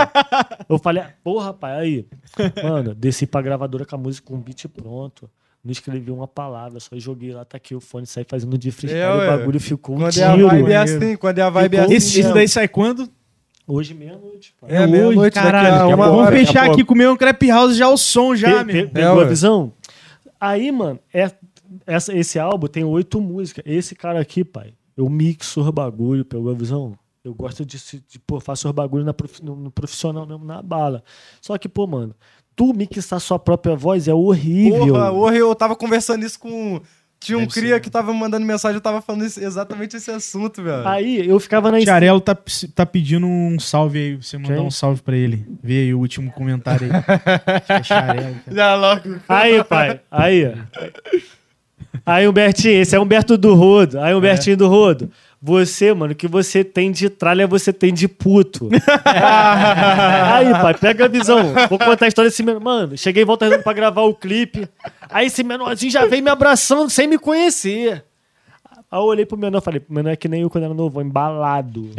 Eu 0.69 0.79
falei, 0.79 1.03
porra, 1.21 1.53
pai, 1.53 1.77
aí. 1.77 2.07
Mano, 2.63 2.95
desci 2.95 3.27
pra 3.27 3.41
gravadora 3.41 3.85
com 3.85 3.95
a 3.95 3.97
música 3.97 4.25
com 4.25 4.35
o 4.35 4.41
beat 4.41 4.69
pronto. 4.69 5.29
Não 5.63 5.71
escrevi 5.71 6.11
uma 6.11 6.27
palavra, 6.27 6.77
só 6.81 6.89
joguei 6.97 7.31
lá, 7.33 7.45
tá 7.45 7.55
aqui 7.55 7.73
o 7.73 7.79
fone, 7.79 8.05
saí 8.05 8.25
fazendo 8.27 8.57
de 8.57 8.69
freestyle, 8.69 9.01
É, 9.01 9.13
o 9.33 9.37
bagulho 9.37 9.59
ficou 9.61 9.95
um 9.95 9.99
Quando 9.99 10.17
é 10.19 10.23
a 10.23 10.33
tiro. 10.35 10.47
vibe 10.49 10.71
é 10.71 10.75
assim, 10.75 11.15
quando 11.15 11.39
é 11.39 11.41
a 11.41 11.49
vibe 11.49 11.75
é 11.77 11.81
Ficou- 11.81 11.85
assim. 11.85 11.95
Esse, 11.95 12.19
esse 12.19 12.33
daí 12.33 12.47
sai 12.49 12.67
quando? 12.67 13.09
Hoje 13.65 13.93
meia-noite, 13.93 14.53
pai. 14.59 14.69
É, 14.69 14.85
meia-noite, 14.85 15.35
daqui 15.35 15.39
a 15.39 15.41
caralho. 15.41 15.95
uma 15.95 16.07
Vamos 16.09 16.25
hora, 16.25 16.35
fechar 16.35 16.69
aqui, 16.69 16.83
comer 16.83 17.07
um 17.07 17.15
crepe 17.15 17.47
house 17.47 17.77
já 17.77 17.87
o 17.87 17.95
som 17.97 18.35
já, 18.35 18.65
Pe- 18.65 18.87
pegou 18.87 19.21
a 19.21 19.25
visão? 19.25 19.71
Aí, 20.37 20.69
mano, 20.69 20.99
é, 21.13 21.31
essa, 21.87 22.13
esse 22.13 22.37
álbum 22.37 22.67
tem 22.67 22.83
oito 22.83 23.21
músicas. 23.21 23.63
Esse 23.65 23.95
cara 23.95 24.19
aqui, 24.19 24.43
pai, 24.43 24.73
eu 24.97 25.09
mixo 25.09 25.61
os 25.61 25.69
bagulho, 25.69 26.25
pegou 26.25 26.51
a 26.51 26.53
visão? 26.53 26.93
Eu 27.23 27.33
gosto 27.33 27.65
de, 27.65 27.79
se- 27.79 28.03
de 28.05 28.19
pô, 28.19 28.37
faço 28.41 28.67
os 28.67 28.73
bagulho 28.75 29.05
na 29.05 29.13
profi- 29.13 29.41
no, 29.41 29.55
no 29.55 29.71
profissional 29.71 30.27
mesmo, 30.27 30.43
na 30.43 30.61
bala. 30.61 31.01
Só 31.39 31.57
que, 31.57 31.69
pô, 31.69 31.87
mano, 31.87 32.13
tu 32.55 32.73
mixar 32.73 33.19
sua 33.19 33.37
própria 33.39 33.75
voz 33.75 34.07
é 34.07 34.13
horrível. 34.13 34.87
Porra, 34.87 35.11
porra, 35.11 35.35
eu 35.35 35.55
tava 35.55 35.75
conversando 35.75 36.25
isso 36.25 36.39
com. 36.39 36.81
Tinha 37.19 37.37
um 37.37 37.41
Deve 37.41 37.53
cria 37.53 37.75
ser. 37.75 37.79
que 37.79 37.89
tava 37.89 38.13
mandando 38.13 38.45
mensagem, 38.45 38.75
eu 38.75 38.81
tava 38.81 39.01
falando 39.01 39.23
isso- 39.23 39.41
exatamente 39.41 39.95
esse 39.95 40.11
assunto, 40.11 40.61
velho. 40.61 40.85
Aí 40.85 41.25
eu 41.25 41.39
ficava 41.39 41.71
na 41.71 41.79
Tiarelo 41.79 42.19
tá, 42.19 42.37
tá 42.75 42.85
pedindo 42.85 43.25
um 43.25 43.57
salve 43.57 43.97
aí, 43.97 44.15
você 44.17 44.37
mandar 44.37 44.55
Quem? 44.55 44.65
um 44.65 44.69
salve 44.69 45.01
pra 45.01 45.15
ele. 45.15 45.45
Vê 45.63 45.83
aí 45.83 45.93
o 45.93 45.99
último 45.99 46.29
comentário 46.33 46.89
aí. 46.91 46.91
É 47.69 47.79
Tiarelo. 47.79 48.35
Já 48.51 48.75
logo. 48.75 49.15
Aí, 49.29 49.63
pai, 49.63 50.01
aí. 50.11 50.53
Aí, 52.05 52.27
Humbertinho, 52.27 52.81
esse 52.81 52.95
é 52.95 52.99
Humberto 52.99 53.37
do 53.37 53.53
Rodo. 53.53 53.99
Aí, 54.01 54.13
Humbertinho 54.13 54.57
do 54.57 54.67
Rodo. 54.67 55.09
Você, 55.45 55.93
mano, 55.93 56.13
o 56.13 56.15
que 56.15 56.25
você 56.25 56.63
tem 56.63 56.89
de 56.89 57.09
tralha, 57.09 57.45
você 57.45 57.73
tem 57.73 57.93
de 57.93 58.07
puto. 58.07 58.69
aí, 59.03 60.49
pai, 60.53 60.73
pega 60.73 61.03
a 61.03 61.07
visão. 61.09 61.53
Vou 61.69 61.77
contar 61.77 62.05
a 62.05 62.07
história 62.07 62.31
desse 62.31 62.41
menor. 62.41 62.61
Mano, 62.61 62.97
cheguei 62.97 63.23
em 63.23 63.25
volta 63.25 63.43
Redonda 63.43 63.61
pra 63.61 63.73
gravar 63.73 64.03
o 64.03 64.15
clipe. 64.15 64.65
Aí 65.09 65.27
esse 65.27 65.43
menorzinho 65.43 65.91
já 65.91 66.05
veio 66.05 66.23
me 66.23 66.29
abraçando 66.29 66.89
sem 66.89 67.09
me 67.09 67.17
conhecer. 67.17 68.05
Aí 68.89 68.99
eu 68.99 69.03
olhei 69.03 69.25
pro 69.25 69.37
menor 69.37 69.57
e 69.57 69.61
falei, 69.61 69.81
o 69.89 69.93
menor 69.93 70.11
é 70.11 70.15
que 70.15 70.29
nem 70.29 70.43
eu 70.43 70.49
quando 70.49 70.63
era 70.63 70.73
novo, 70.73 71.01
embalado. 71.01 71.89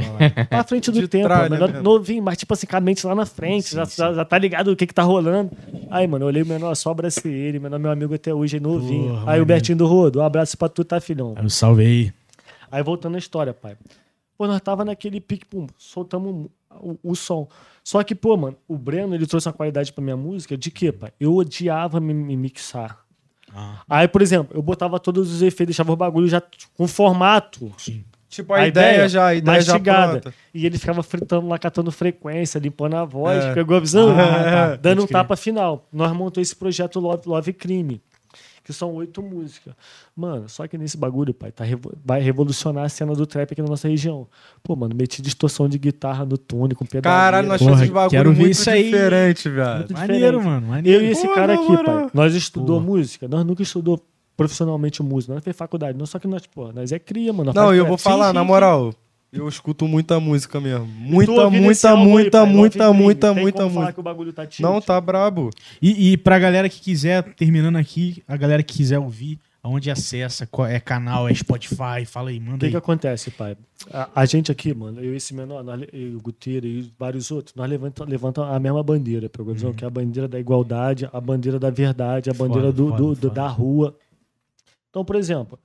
Pra 0.49 0.65
frente 0.65 0.91
do 0.91 1.01
De 1.01 1.07
tempo, 1.07 1.25
tralha 1.27 1.51
menor 1.51 1.69
mesmo. 1.69 1.83
novinho, 1.83 2.23
mas 2.23 2.39
tipo 2.39 2.55
assim, 2.55 2.67
com 2.67 2.77
a 2.79 2.81
mente 2.81 3.07
lá 3.07 3.15
na 3.15 3.27
frente, 3.27 3.75
já, 3.75 3.85
já, 3.85 4.15
já 4.15 4.25
tá 4.25 4.39
ligado 4.39 4.69
o 4.69 4.77
que 4.77 4.87
que 4.87 4.95
tá 4.95 5.03
rolando. 5.03 5.51
Aí, 5.91 6.07
mano, 6.07 6.25
eu 6.25 6.29
olhei 6.29 6.43
o 6.43 6.47
menor, 6.47 6.75
só 6.77 6.93
abracei 6.93 7.31
ele, 7.31 7.59
o 7.59 7.61
menor 7.61 7.77
é 7.77 7.79
meu 7.79 7.91
amigo 7.91 8.15
até 8.15 8.33
hoje, 8.33 8.57
é 8.57 8.61
novinho. 8.61 9.19
Porra, 9.19 9.33
aí 9.33 9.41
o 9.41 9.45
Bertinho 9.45 9.77
do 9.77 9.87
Rodo, 9.87 10.21
um 10.21 10.23
abraço 10.23 10.57
pra 10.57 10.67
tu, 10.69 10.83
tá, 10.83 10.99
filhão? 10.99 11.35
Aí 11.37 11.45
o 11.45 11.51
salve 11.51 12.11
aí. 12.77 12.83
Voltando 12.83 13.15
à 13.15 13.19
história, 13.19 13.53
pai. 13.55 13.77
Pô, 14.36 14.47
nós 14.47 14.61
tava 14.61 14.85
naquele 14.85 15.20
pique, 15.20 15.47
pum, 15.47 15.67
soltamos 15.78 16.49
o, 16.70 16.99
o 17.03 17.15
som. 17.15 17.49
Só 17.85 18.03
que, 18.03 18.15
pô, 18.15 18.36
mano, 18.36 18.57
o 18.67 18.77
Breno, 18.77 19.15
ele 19.15 19.27
trouxe 19.27 19.47
uma 19.49 19.53
qualidade 19.53 19.93
pra 19.93 20.03
minha 20.03 20.17
música 20.17 20.57
de 20.57 20.70
quê, 20.70 20.91
pai? 20.91 21.12
Eu 21.20 21.35
odiava 21.36 22.01
me, 22.01 22.12
me 22.12 22.36
mixar. 22.36 22.99
Aí, 23.89 24.09
por 24.09 24.20
exemplo, 24.20 24.57
eu 24.57 24.61
botava 24.62 24.99
todos 24.99 25.33
os 25.33 25.41
efeitos, 25.41 25.77
deixava 25.77 25.93
o 25.93 25.97
bagulho 25.97 26.27
já 26.27 26.43
com 26.77 26.89
formato. 26.89 27.70
Tipo, 28.28 28.53
a, 28.53 28.67
ideia, 28.67 29.09
já, 29.09 29.27
a 29.27 29.35
ideia 29.36 29.61
já 29.61 29.73
mastigada. 29.75 30.20
pronta. 30.20 30.35
E 30.53 30.67
ele 30.67 30.77
ficava 30.77 31.05
fritando 31.05 31.47
lá, 31.47 31.57
catando 31.57 31.93
frequência, 31.93 32.59
limpando 32.59 32.97
a 32.97 33.05
voz, 33.05 33.44
É. 33.44 33.55
pegou 33.55 33.77
a 33.77 33.81
visão? 33.81 34.11
Ah, 34.11 34.17
tá. 34.75 34.77
Dando 34.77 35.05
um 35.05 35.07
tapa 35.07 35.36
final. 35.36 35.86
Nós 35.93 36.11
montamos 36.12 36.49
esse 36.49 36.57
projeto 36.57 36.99
Love, 36.99 37.28
Love 37.28 37.53
Crime, 37.53 38.03
que 38.65 38.73
são 38.73 38.93
oito 38.94 39.23
músicas. 39.23 39.75
Mano, 40.17 40.49
só 40.49 40.67
que 40.67 40.78
nesse 40.78 40.97
bagulho, 40.97 41.34
pai, 41.34 41.52
tá 41.52 41.62
revo- 41.62 41.93
vai 42.05 42.20
revolucionar 42.23 42.84
a 42.84 42.89
cena 42.89 43.15
do 43.15 43.26
trap 43.26 43.52
aqui 43.52 43.60
na 43.60 43.68
nossa 43.68 43.86
região. 43.86 44.26
Pô, 44.62 44.75
mano, 44.75 44.94
meti 44.97 45.20
distorção 45.20 45.68
de 45.68 45.78
guitarra 45.78 46.25
no 46.25 46.39
tune, 46.39 46.75
com 46.75 46.84
pedaleira. 46.86 47.25
Caralho, 47.25 47.47
nós 47.49 47.60
fizemos 47.60 47.89
bagulho 47.91 48.10
quero 48.10 48.33
ver 48.33 48.39
muito 48.41 48.51
isso 48.52 48.70
aí. 48.70 48.84
diferente, 48.84 49.49
velho. 49.51 49.86
Maneiro, 49.93 50.39
diferente. 50.39 50.44
mano. 50.44 50.67
Maneiro. 50.68 51.02
Eu 51.05 51.07
e 51.09 51.10
esse 51.12 51.28
Pô, 51.28 51.34
cara 51.34 51.55
aqui, 51.55 51.62
moral. 51.68 51.84
pai, 51.84 52.10
nós 52.15 52.34
estudou 52.34 52.81
Porra. 52.81 52.86
música, 52.97 53.28
nós 53.28 53.44
nunca 53.44 53.62
estudou 53.62 54.02
profissionalmente 54.36 55.02
música, 55.02 55.34
nós 55.34 55.44
fez 55.44 55.55
faculdade, 55.57 55.97
não 55.97 56.07
só 56.07 56.18
que 56.18 56.26
nós, 56.26 56.44
pô, 56.47 56.73
nós 56.73 56.91
é 56.91 56.99
cria, 56.99 57.33
mano. 57.33 57.52
Não, 57.55 57.73
eu 57.73 57.86
vou 57.86 57.97
falar, 57.99 58.28
sim, 58.28 58.34
na 58.34 58.41
sim. 58.41 58.47
moral. 58.47 58.93
Eu 59.35 59.49
escuto 59.49 59.87
muita 59.89 60.21
música 60.21 60.61
mesmo. 60.61 60.87
Muita, 60.87 61.33
muita, 61.51 61.97
muita, 61.97 61.97
muita, 62.47 62.47
muita, 62.47 63.35
tem 63.35 63.43
muita 63.43 63.67
o 64.01 64.03
bagulho 64.05 64.33
tá. 64.33 64.47
Não, 64.61 64.81
tá 64.81 65.01
brabo. 65.01 65.51
E, 65.83 66.13
e 66.13 66.17
pra 66.17 66.39
galera 66.39 66.69
que 66.69 66.81
quiser, 66.81 67.23
terminando 67.35 67.77
aqui, 67.77 68.23
a 68.29 68.37
galera 68.37 68.63
que 68.63 68.75
quiser 68.75 68.99
ouvir, 68.99 69.39
aonde 69.63 69.91
acessa, 69.91 70.47
qual 70.47 70.69
é 70.69 70.79
canal, 70.79 71.27
é 71.29 71.35
Spotify, 71.35 72.05
fala 72.07 72.31
aí, 72.31 72.39
O 72.39 72.43
manda 72.43 72.59
que, 72.59 72.67
aí. 72.67 72.71
que 72.71 72.77
acontece, 72.77 73.31
pai? 73.31 73.57
A, 73.91 74.09
a 74.15 74.25
gente 74.27 74.53
aqui, 74.53 74.75
mano, 74.75 75.01
eu 75.01 75.15
e 75.15 75.17
esse 75.17 75.35
menor, 75.35 75.65
nós, 75.65 75.83
eu, 75.93 76.17
o 76.17 76.21
Guteira 76.21 76.67
e 76.67 76.91
vários 76.99 77.31
outros, 77.31 77.55
nós 77.57 77.69
levantamos 77.69 78.11
levanta 78.11 78.45
a 78.45 78.61
mesma 78.61 78.83
bandeira, 78.83 79.29
a 79.35 79.45
visão? 79.45 79.73
Que 79.73 79.83
é 79.85 79.87
a 79.87 79.91
bandeira 79.91 80.29
da 80.29 80.39
igualdade, 80.39 81.09
a 81.13 81.21
bandeira 81.21 81.59
da 81.59 81.71
verdade, 81.71 82.29
a 82.31 82.35
bandeira 82.35 82.67
Foda, 82.67 82.73
do, 82.77 82.89
foda, 82.89 82.97
do- 83.03 83.15
do- 83.15 83.21
foda. 83.29 83.35
da 83.35 83.47
rua. 83.49 83.97
Então, 84.91 85.05
por 85.05 85.17
exemplo, 85.17 85.59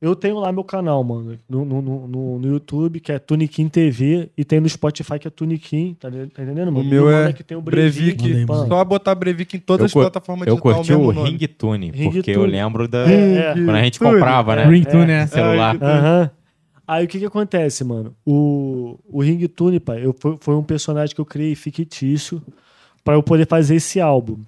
eu 0.00 0.14
tenho 0.14 0.38
lá 0.38 0.52
meu 0.52 0.62
canal, 0.62 1.02
mano, 1.02 1.38
no, 1.48 1.64
no, 1.64 1.82
no- 1.82 2.38
no, 2.38 2.48
YouTube, 2.48 3.00
que 3.00 3.10
é 3.10 3.18
Tuniquim 3.18 3.68
TV, 3.68 4.30
e 4.36 4.44
tem 4.44 4.60
no 4.60 4.68
Spotify, 4.68 5.18
que 5.18 5.26
é 5.26 5.30
Tuniquim, 5.30 5.96
tá, 5.98 6.08
tá 6.10 6.42
entendendo, 6.42 6.70
mano? 6.70 6.80
O 6.80 6.84
meu 6.84 7.04
mano 7.06 7.30
é 7.30 7.32
que 7.32 7.42
tem 7.42 7.56
o. 7.56 7.62
Só 8.68 8.84
botar 8.84 9.14
Breivik 9.16 9.56
em 9.56 9.60
todas 9.60 9.80
Eu 9.82 9.86
as 9.86 9.92
plataformas 9.92 10.46
Eu 10.46 10.54
digitais, 10.54 10.76
curti 10.76 10.92
o 10.92 11.12
nome. 11.12 11.30
Ringtone, 11.30 11.92
porque 11.92 12.30
eu 12.30 12.44
lembro 12.44 12.86
da. 12.86 13.10
É. 13.10 13.54
Quando 13.54 13.70
a 13.70 13.82
gente 13.82 13.98
comprava, 13.98 14.54
né? 14.54 14.66
Ringtone, 14.66 15.06
né? 15.06 15.26
Celular. 15.26 15.76
Aham. 15.82 16.30
Aí 16.86 17.04
o 17.04 17.08
que 17.08 17.18
que 17.18 17.26
acontece, 17.26 17.84
mano? 17.84 18.14
O, 18.24 18.98
o 19.06 19.20
Ringtone, 19.20 19.78
pai, 19.78 20.06
eu, 20.06 20.16
foi, 20.18 20.38
foi 20.40 20.54
um 20.54 20.62
personagem 20.62 21.14
que 21.14 21.20
eu 21.20 21.26
criei 21.26 21.54
fictício 21.54 22.40
pra 23.04 23.14
eu 23.14 23.22
poder 23.22 23.46
fazer 23.46 23.74
esse 23.74 24.00
álbum. 24.00 24.38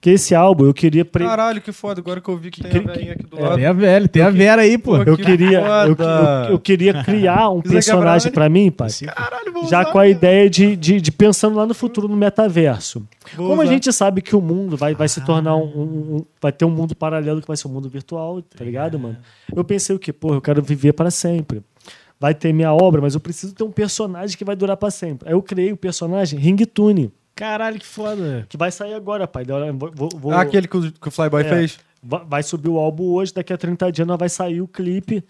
Que 0.00 0.10
esse 0.10 0.34
álbum 0.34 0.66
eu 0.66 0.74
queria. 0.74 1.04
Pre... 1.04 1.24
Caralho, 1.24 1.60
que 1.60 1.72
foda. 1.72 2.00
Agora 2.00 2.20
que 2.20 2.28
eu 2.28 2.36
vi 2.36 2.50
que 2.50 2.60
tem 2.62 2.70
Que- 2.70 2.78
a 2.78 2.92
velhinha 2.92 3.12
aqui 3.12 3.24
do 3.26 3.38
É, 3.38 3.42
lado. 3.42 3.56
tem 3.56 3.66
a 3.66 3.72
velha, 3.72 4.08
tem 4.08 4.22
a 4.22 4.30
Vera 4.30 4.62
aí, 4.62 4.76
pô. 4.78 4.96
Eu 4.98 5.16
que 5.16 5.24
queria, 5.24 5.60
eu, 5.60 5.96
eu- 5.96 6.50
eu 6.52 6.58
queria 6.58 7.02
criar 7.02 7.50
um 7.50 7.60
é 7.64 7.68
personagem 7.68 8.30
pra 8.30 8.48
mim, 8.48 8.70
pai. 8.70 8.88
Caralho, 9.14 9.52
vou 9.52 9.62
Já 9.66 9.80
usar, 9.80 9.92
com 9.92 9.98
a 9.98 10.06
ideia 10.08 10.48
de, 10.50 10.76
de, 10.76 11.00
de 11.00 11.10
pensando 11.12 11.56
lá 11.56 11.66
no 11.66 11.74
futuro, 11.74 12.06
no 12.08 12.16
metaverso. 12.16 13.06
Vou 13.36 13.48
Como 13.48 13.62
a 13.62 13.64
usar. 13.64 13.72
gente 13.72 13.92
sabe 13.92 14.20
que 14.22 14.36
o 14.36 14.40
mundo 14.40 14.76
vai, 14.76 14.94
vai 14.94 15.08
se 15.08 15.20
tornar 15.24 15.56
um, 15.56 15.62
um- 15.64 16.16
um- 16.16 16.24
Vai 16.40 16.52
ter 16.52 16.64
um 16.66 16.70
mundo 16.70 16.94
paralelo 16.94 17.40
que 17.40 17.48
vai 17.48 17.56
ser 17.56 17.66
um 17.68 17.70
mundo 17.70 17.88
virtual, 17.88 18.42
tá 18.42 18.62
ligado, 18.64 18.98
mano? 18.98 19.16
Eu 19.56 19.64
pensei 19.64 19.96
o 19.96 19.98
quê? 19.98 20.12
Pô, 20.12 20.34
eu 20.34 20.42
quero 20.42 20.62
viver 20.62 20.92
para 20.92 21.10
sempre. 21.10 21.62
Vai 22.20 22.34
ter 22.34 22.52
minha 22.52 22.72
obra, 22.72 23.00
mas 23.00 23.14
eu 23.14 23.20
preciso 23.20 23.54
ter 23.54 23.64
um 23.64 23.70
personagem 23.70 24.36
que 24.36 24.44
vai 24.44 24.54
durar 24.54 24.76
para 24.76 24.90
sempre. 24.90 25.26
Aí 25.28 25.34
eu 25.34 25.42
criei 25.42 25.72
o 25.72 25.76
personagem 25.76 26.38
Ringtune, 26.38 27.10
Caralho, 27.34 27.78
que 27.78 27.86
foda. 27.86 28.46
que 28.48 28.56
vai 28.56 28.70
sair 28.70 28.94
agora, 28.94 29.26
pai. 29.26 29.44
Vou, 29.94 30.08
vou- 30.16 30.32
Ah, 30.32 30.42
aquele 30.42 30.68
que 30.68 30.76
o, 30.76 30.92
que 30.92 31.08
o 31.08 31.10
Flyboy 31.10 31.42
É. 31.42 31.44
fez? 31.48 31.78
va- 32.02 32.24
Vai 32.28 32.42
subir 32.42 32.68
o 32.68 32.78
álbum 32.78 33.04
hoje, 33.12 33.32
daqui 33.34 33.52
a 33.52 33.56
30 33.58 33.90
dias 33.90 34.06
nós 34.06 34.18
vai 34.18 34.28
sair 34.28 34.60
o 34.60 34.68
clipe 34.68 35.24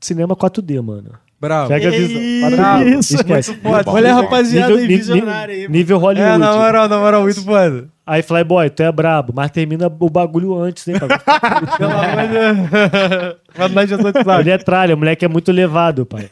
cinema 0.00 0.34
4D, 0.36 0.80
mano. 0.80 1.12
Bravo. 1.40 1.68
Pega 1.68 1.88
a 1.88 1.90
visão. 1.90 2.22
Isso, 2.22 2.40
4D. 2.46 2.98
isso. 2.98 3.14
Esquece. 3.16 3.50
Muito 3.50 3.62
foda. 3.62 3.90
Olha 3.90 4.12
a 4.12 4.14
rapaziada 4.22 4.68
Nível- 4.68 4.82
aí, 4.82 4.96
visionária 4.96 5.54
aí. 5.54 5.68
Nível 5.68 5.98
Hollywood. 5.98 6.34
É, 6.34 6.38
na 6.38 6.52
moral, 6.56 6.88
na 6.88 6.98
moral, 6.98 7.22
muito 7.22 7.44
foda. 7.44 7.88
Aí, 8.06 8.22
Flyboy, 8.22 8.70
tu 8.70 8.82
é 8.82 8.90
brabo, 8.92 9.32
mas 9.36 9.50
termina 9.50 9.86
o 9.86 10.10
bagulho 10.10 10.54
antes, 10.58 10.86
hein, 10.88 10.94
cara? 10.98 11.18
Pelo 11.76 11.90
amor 11.90 12.28
de 12.28 13.58
Mas 13.58 13.72
nós 13.72 13.88
já 13.90 13.96
somos 13.98 14.38
Ele 14.40 14.50
é 14.50 14.58
tralha, 14.58 14.94
o 14.94 14.98
moleque 14.98 15.24
é 15.24 15.28
muito 15.28 15.50
levado, 15.52 16.06
pai. 16.06 16.28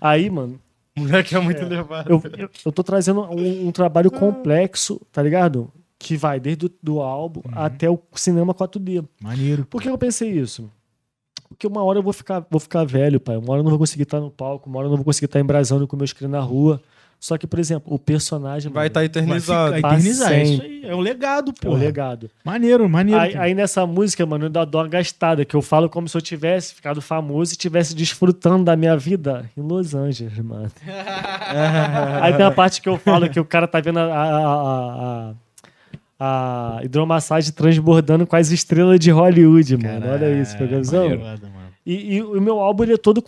Aí, 0.00 0.28
mano, 0.30 0.58
Moleque 0.96 1.34
é 1.34 1.40
muito 1.40 1.64
levado. 1.64 2.10
eu, 2.10 2.22
eu, 2.38 2.50
eu 2.64 2.72
tô 2.72 2.82
trazendo 2.82 3.22
um, 3.22 3.68
um 3.68 3.72
trabalho 3.72 4.10
complexo, 4.10 5.00
tá 5.12 5.22
ligado? 5.22 5.70
Que 5.98 6.16
vai 6.16 6.40
desde 6.40 6.66
o 6.66 6.70
do 6.82 7.00
álbum 7.00 7.42
até 7.52 7.90
o 7.90 8.00
cinema 8.14 8.54
4D. 8.54 9.04
Maneiro. 9.20 9.66
Por 9.66 9.82
que 9.82 9.88
eu 9.88 9.98
pensei 9.98 10.30
isso? 10.30 10.70
Porque 11.48 11.66
uma 11.66 11.82
hora 11.82 11.98
eu 11.98 12.02
vou 12.02 12.12
ficar, 12.12 12.46
vou 12.50 12.60
ficar 12.60 12.84
velho, 12.84 13.20
pai. 13.20 13.36
Uma 13.36 13.52
hora 13.52 13.60
eu 13.60 13.64
não 13.64 13.70
vou 13.70 13.78
conseguir 13.78 14.02
estar 14.02 14.20
no 14.20 14.30
palco, 14.30 14.68
uma 14.68 14.78
hora 14.78 14.86
eu 14.86 14.90
não 14.90 14.96
vou 14.96 15.04
conseguir 15.04 15.26
estar 15.26 15.40
embrasando 15.40 15.86
com 15.86 15.96
meus 15.96 16.12
cria 16.12 16.28
na 16.28 16.40
rua. 16.40 16.82
Só 17.18 17.36
que, 17.38 17.46
por 17.46 17.58
exemplo, 17.58 17.92
o 17.92 17.98
personagem 17.98 18.70
Vai 18.70 18.86
estar 18.88 19.04
eternizado. 19.04 19.70
Vai 19.72 19.80
eternizar. 19.80 20.32
É 20.32 20.42
isso 20.42 20.62
aí. 20.62 20.80
É 20.84 20.94
o 20.94 21.00
legado, 21.00 21.50
é 21.50 21.64
pô. 21.66 21.70
o 21.72 21.74
legado. 21.74 22.30
Maneiro, 22.44 22.88
maneiro. 22.88 23.20
Aí, 23.20 23.36
aí 23.36 23.54
nessa 23.54 23.84
música, 23.86 24.24
mano, 24.24 24.44
eu 24.44 24.46
ainda 24.46 24.64
dou 24.64 24.80
uma 24.82 24.86
gastada, 24.88 25.44
que 25.44 25.56
eu 25.56 25.62
falo 25.62 25.88
como 25.88 26.08
se 26.08 26.16
eu 26.16 26.20
tivesse 26.20 26.74
ficado 26.74 27.00
famoso 27.02 27.54
e 27.54 27.56
tivesse 27.56 27.94
desfrutando 27.94 28.64
da 28.64 28.76
minha 28.76 28.96
vida 28.96 29.50
em 29.56 29.60
Los 29.62 29.94
Angeles, 29.94 30.38
mano. 30.38 30.70
aí 32.22 32.32
tem 32.34 32.44
a 32.46 32.50
parte 32.50 32.80
que 32.80 32.88
eu 32.88 32.98
falo 32.98 33.28
que 33.28 33.40
o 33.40 33.44
cara 33.44 33.66
tá 33.66 33.80
vendo 33.80 33.98
a, 33.98 34.04
a, 34.04 34.36
a- 34.36 35.30
a- 35.30 35.34
a 36.78 36.80
hidromassagem 36.82 37.52
transbordando 37.52 38.26
com 38.26 38.36
as 38.36 38.50
estrelas 38.50 38.98
de 38.98 39.10
Hollywood, 39.10 39.76
mano. 39.76 40.06
Olha 40.10 40.30
isso, 40.40 40.56
pegou 40.56 40.78
visão? 40.78 41.02
Maneiro, 41.02 41.22
mano. 41.24 41.55
E, 41.86 42.16
e 42.16 42.22
o 42.22 42.40
meu 42.40 42.58
álbum 42.58 42.82
ele 42.82 42.94
é 42.94 42.96
todo 42.96 43.22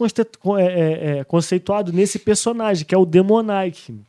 é- 0.59 0.63
é- 0.65 1.19
é 1.21 1.25
conceituado 1.25 1.93
nesse 1.93 2.19
personagem, 2.19 2.85
que 2.85 2.93
é 2.95 2.99
o 2.99 3.07
Demonike. 3.07 4.01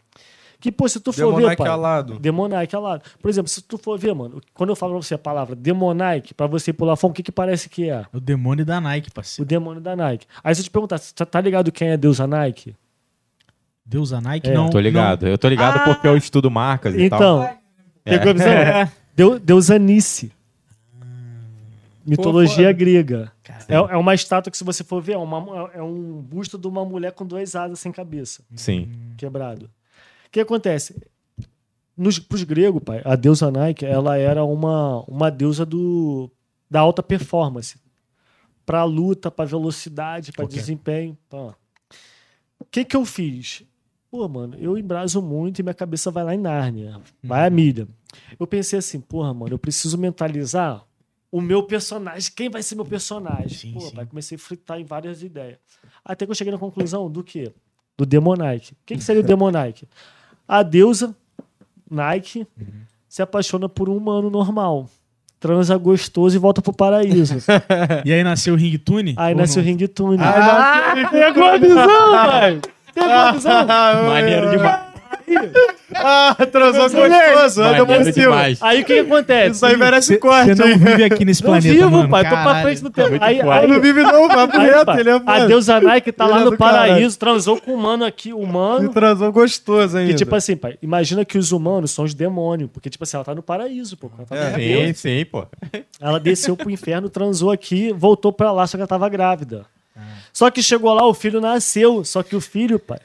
Que, 0.59 0.71
pô, 0.73 0.89
se 0.89 0.99
tu 0.99 1.13
for 1.13 1.27
ver, 1.31 1.35
Demonike 1.37 1.55
pai... 1.57 1.69
alado. 1.69 2.19
Demonike 2.19 2.75
alado. 2.75 3.03
Por 3.21 3.29
exemplo, 3.29 3.47
se 3.47 3.61
tu 3.61 3.77
for 3.77 3.97
ver, 3.97 4.13
mano, 4.13 4.41
quando 4.53 4.71
eu 4.71 4.75
falo 4.75 4.93
pra 4.93 5.01
você 5.03 5.13
a 5.13 5.17
palavra 5.17 5.55
Demonike, 5.55 6.33
pra 6.33 6.47
você 6.47 6.73
pular 6.73 6.95
fora, 6.97 7.11
o 7.11 7.13
que 7.13 7.23
que 7.23 7.31
parece 7.31 7.69
que 7.69 7.89
é? 7.89 8.03
O 8.11 8.19
demônio 8.19 8.65
da 8.65 8.81
Nike, 8.81 9.07
O 9.09 9.13
parceiro. 9.13 9.47
demônio 9.47 9.79
da 9.79 9.95
Nike. 9.95 10.25
Aí 10.43 10.53
se 10.55 10.59
eu 10.61 10.65
te 10.65 10.71
perguntar, 10.71 10.97
você 10.97 11.13
tá- 11.13 11.25
tá 11.25 11.39
ligado 11.39 11.71
quem 11.71 11.89
é 11.91 11.95
Deus 11.97 12.19
a 12.19 12.27
Nike? 12.27 12.75
Deus 13.85 14.11
a 14.11 14.19
Nike? 14.19 14.49
É, 14.49 14.53
não. 14.53 14.69
Tô 14.69 14.79
ligado. 14.79 15.27
Eu 15.27 15.37
tô 15.37 15.47
ligado 15.47 15.77
Ah! 15.77 15.85
porque 15.85 16.07
eu 16.07 16.17
estudo 16.17 16.51
marcas 16.51 16.93
e 16.93 17.09
tal. 17.09 17.19
Então, 17.43 17.57
pegou 18.03 18.29
a 18.31 18.33
visão? 18.33 18.91
Deu, 19.15 19.39
Deusanice. 19.39 20.31
Mitologia 22.05 22.71
grega. 22.71 23.31
É, 23.69 23.75
é 23.93 23.97
uma 23.97 24.13
estátua 24.15 24.49
que, 24.51 24.57
se 24.57 24.63
você 24.63 24.83
for 24.83 25.01
ver, 25.01 25.13
é, 25.13 25.17
uma- 25.17 25.69
é 25.73 25.81
um 25.81 26.21
busto 26.21 26.57
de 26.57 26.67
uma 26.67 26.83
mulher 26.83 27.11
com 27.13 27.25
duas 27.25 27.55
asas 27.55 27.79
sem 27.79 27.91
cabeça, 27.91 28.43
Sim. 28.55 28.89
quebrado. 29.17 29.65
O 30.27 30.29
que 30.31 30.39
acontece? 30.39 30.95
Nos, 31.95 32.17
pros 32.17 32.43
gregos, 32.43 32.81
pai, 32.83 33.01
a 33.03 33.15
deusa 33.15 33.51
Nike, 33.51 33.85
ela 33.85 34.17
era 34.17 34.43
uma, 34.43 35.01
uma 35.03 35.29
deusa 35.29 35.65
do, 35.65 36.31
da 36.69 36.79
alta 36.79 37.03
performance. 37.03 37.77
Pra 38.65 38.83
luta, 38.83 39.29
pra 39.31 39.45
velocidade, 39.45 40.31
pra 40.31 40.45
Ok. 40.45 40.55
desempenho. 40.57 41.17
O 42.59 42.65
que 42.69 42.85
que 42.85 42.95
eu 42.95 43.03
fiz? 43.05 43.63
Pô, 44.11 44.27
mano, 44.27 44.55
eu 44.59 44.77
embraso 44.77 45.21
muito 45.21 45.59
e 45.59 45.63
minha 45.63 45.73
cabeça 45.73 46.09
vai 46.11 46.23
lá 46.23 46.33
em 46.33 46.37
Nárnia. 46.39 46.99
Vai 47.23 47.45
a 47.47 47.49
milha. 47.49 47.87
Eu 48.39 48.47
pensei 48.47 48.79
assim, 48.79 48.99
porra, 48.99 49.33
mano, 49.33 49.53
eu 49.53 49.59
preciso 49.59 49.97
mentalizar 49.97 50.83
o 51.31 51.41
meu 51.41 51.63
personagem. 51.63 52.31
Quem 52.35 52.49
vai 52.49 52.61
ser 52.63 52.75
meu 52.75 52.85
personagem? 52.85 53.49
Sim, 53.49 53.73
Pô, 53.73 53.81
sim. 53.81 53.95
pai, 53.95 54.05
comecei 54.05 54.35
a 54.35 54.39
fritar 54.39 54.79
em 54.79 54.83
várias 54.85 55.21
ideias. 55.23 55.57
Até 56.03 56.25
que 56.25 56.31
eu 56.31 56.35
cheguei 56.35 56.51
na 56.51 56.57
conclusão 56.59 57.09
do 57.09 57.23
quê? 57.23 57.51
Do 57.97 58.05
Demonike. 58.05 58.73
O 58.73 58.75
que, 58.85 58.95
que 58.95 59.03
seria 59.03 59.21
o 59.21 59.25
Demonike? 59.25 59.87
A 60.47 60.63
deusa 60.63 61.15
Nike 61.89 62.47
Uhum. 62.59 62.67
se 63.07 63.21
apaixona 63.21 63.67
por 63.69 63.89
um 63.89 63.97
humano 63.97 64.29
normal. 64.29 64.89
Transa 65.39 65.77
gostoso 65.77 66.35
e 66.35 66.39
volta 66.39 66.61
pro 66.61 66.73
paraíso. 66.73 67.35
E 68.05 68.11
aí 68.11 68.23
nasceu 68.23 68.53
o 68.53 68.57
Ringtune? 68.57 69.13
Aí 69.17 69.33
nasceu 69.35 69.61
o? 69.61 69.65
Ringtune. 69.65 70.21
Ah, 70.21 70.93
pegou 71.09 71.43
a 71.45 71.57
visão, 71.57 72.11
pai! 72.11 72.61
Pegou 72.93 73.11
a 73.11 73.31
visão! 73.31 73.65
Maneiro 74.07 74.49
demais. 74.51 74.88
Ah, 75.95 76.35
transou 76.51 76.83
gostoso, 76.89 77.61
anda 77.63 78.11
demais. 78.11 78.61
Aí 78.61 78.81
o 78.81 78.85
que, 78.85 78.93
que 78.93 78.99
acontece? 78.99 79.55
Isso 79.55 79.65
aí 79.65 79.75
merece 79.77 80.07
Você 80.07 80.17
corte, 80.17 80.55
não 80.55 80.67
hein? 80.67 80.77
vive 80.77 81.03
aqui 81.03 81.25
nesse 81.25 81.41
Não 81.43 81.49
planeta, 81.51 81.73
vivo, 81.73 81.89
mano. 81.89 82.09
pai. 82.09 82.23
Tô 82.23 82.29
pra 82.29 82.43
Caralho. 82.43 82.63
frente 82.65 82.81
do 82.83 82.89
tempo. 82.89 83.09
muito 83.09 83.23
Aí, 83.23 83.41
aí, 83.41 83.67
Não 83.67 83.81
vive 83.81 84.03
não, 84.03 84.27
papo 84.27 84.57
aí, 84.57 84.67
reto, 84.69 84.91
ele 84.91 85.09
é 85.09 85.21
a 85.25 85.45
deusa 85.45 85.79
Nike 85.81 86.11
tá 86.11 86.25
Ele 86.25 86.33
lá 86.33 86.41
é 86.41 86.43
no 86.45 86.57
caralho. 86.57 86.87
paraíso, 86.89 87.17
transou 87.19 87.59
com 87.59 87.71
um 87.71 87.75
humano 87.75 88.05
aqui, 88.05 88.29
E 88.29 88.33
humano. 88.33 88.89
transou 88.89 89.31
gostoso 89.31 89.97
ainda. 89.97 90.11
Que 90.11 90.17
tipo 90.17 90.35
assim, 90.35 90.55
pai, 90.55 90.77
imagina 90.81 91.25
que 91.25 91.37
os 91.37 91.51
humanos 91.51 91.91
são 91.91 92.05
os 92.05 92.13
demônios. 92.13 92.69
Porque, 92.71 92.89
tipo 92.89 93.03
assim, 93.03 93.17
ela 93.17 93.23
tá 93.25 93.33
no 93.35 93.41
paraíso, 93.43 93.97
pô. 93.97 94.11
Ela, 94.17 94.25
tá 94.27 94.35
É. 94.35 94.51
Sim, 94.55 94.83
Deus. 94.85 94.97
sim, 94.99 95.25
pô. 95.25 95.45
ela 95.99 96.19
desceu 96.19 96.55
pro 96.55 96.69
inferno, 96.69 97.09
transou 97.09 97.51
aqui, 97.51 97.91
voltou 97.93 98.31
pra 98.31 98.51
lá, 98.51 98.65
só 98.67 98.77
que 98.77 98.81
ela 98.81 98.87
tava 98.87 99.09
grávida. 99.09 99.65
Só 100.31 100.49
que 100.51 100.61
chegou 100.63 100.93
lá, 100.93 101.05
o 101.05 101.13
filho 101.13 101.41
nasceu. 101.41 102.03
Só 102.05 102.21
que 102.23 102.35
o 102.35 102.39
filho, 102.41 102.79
pai, 102.79 102.99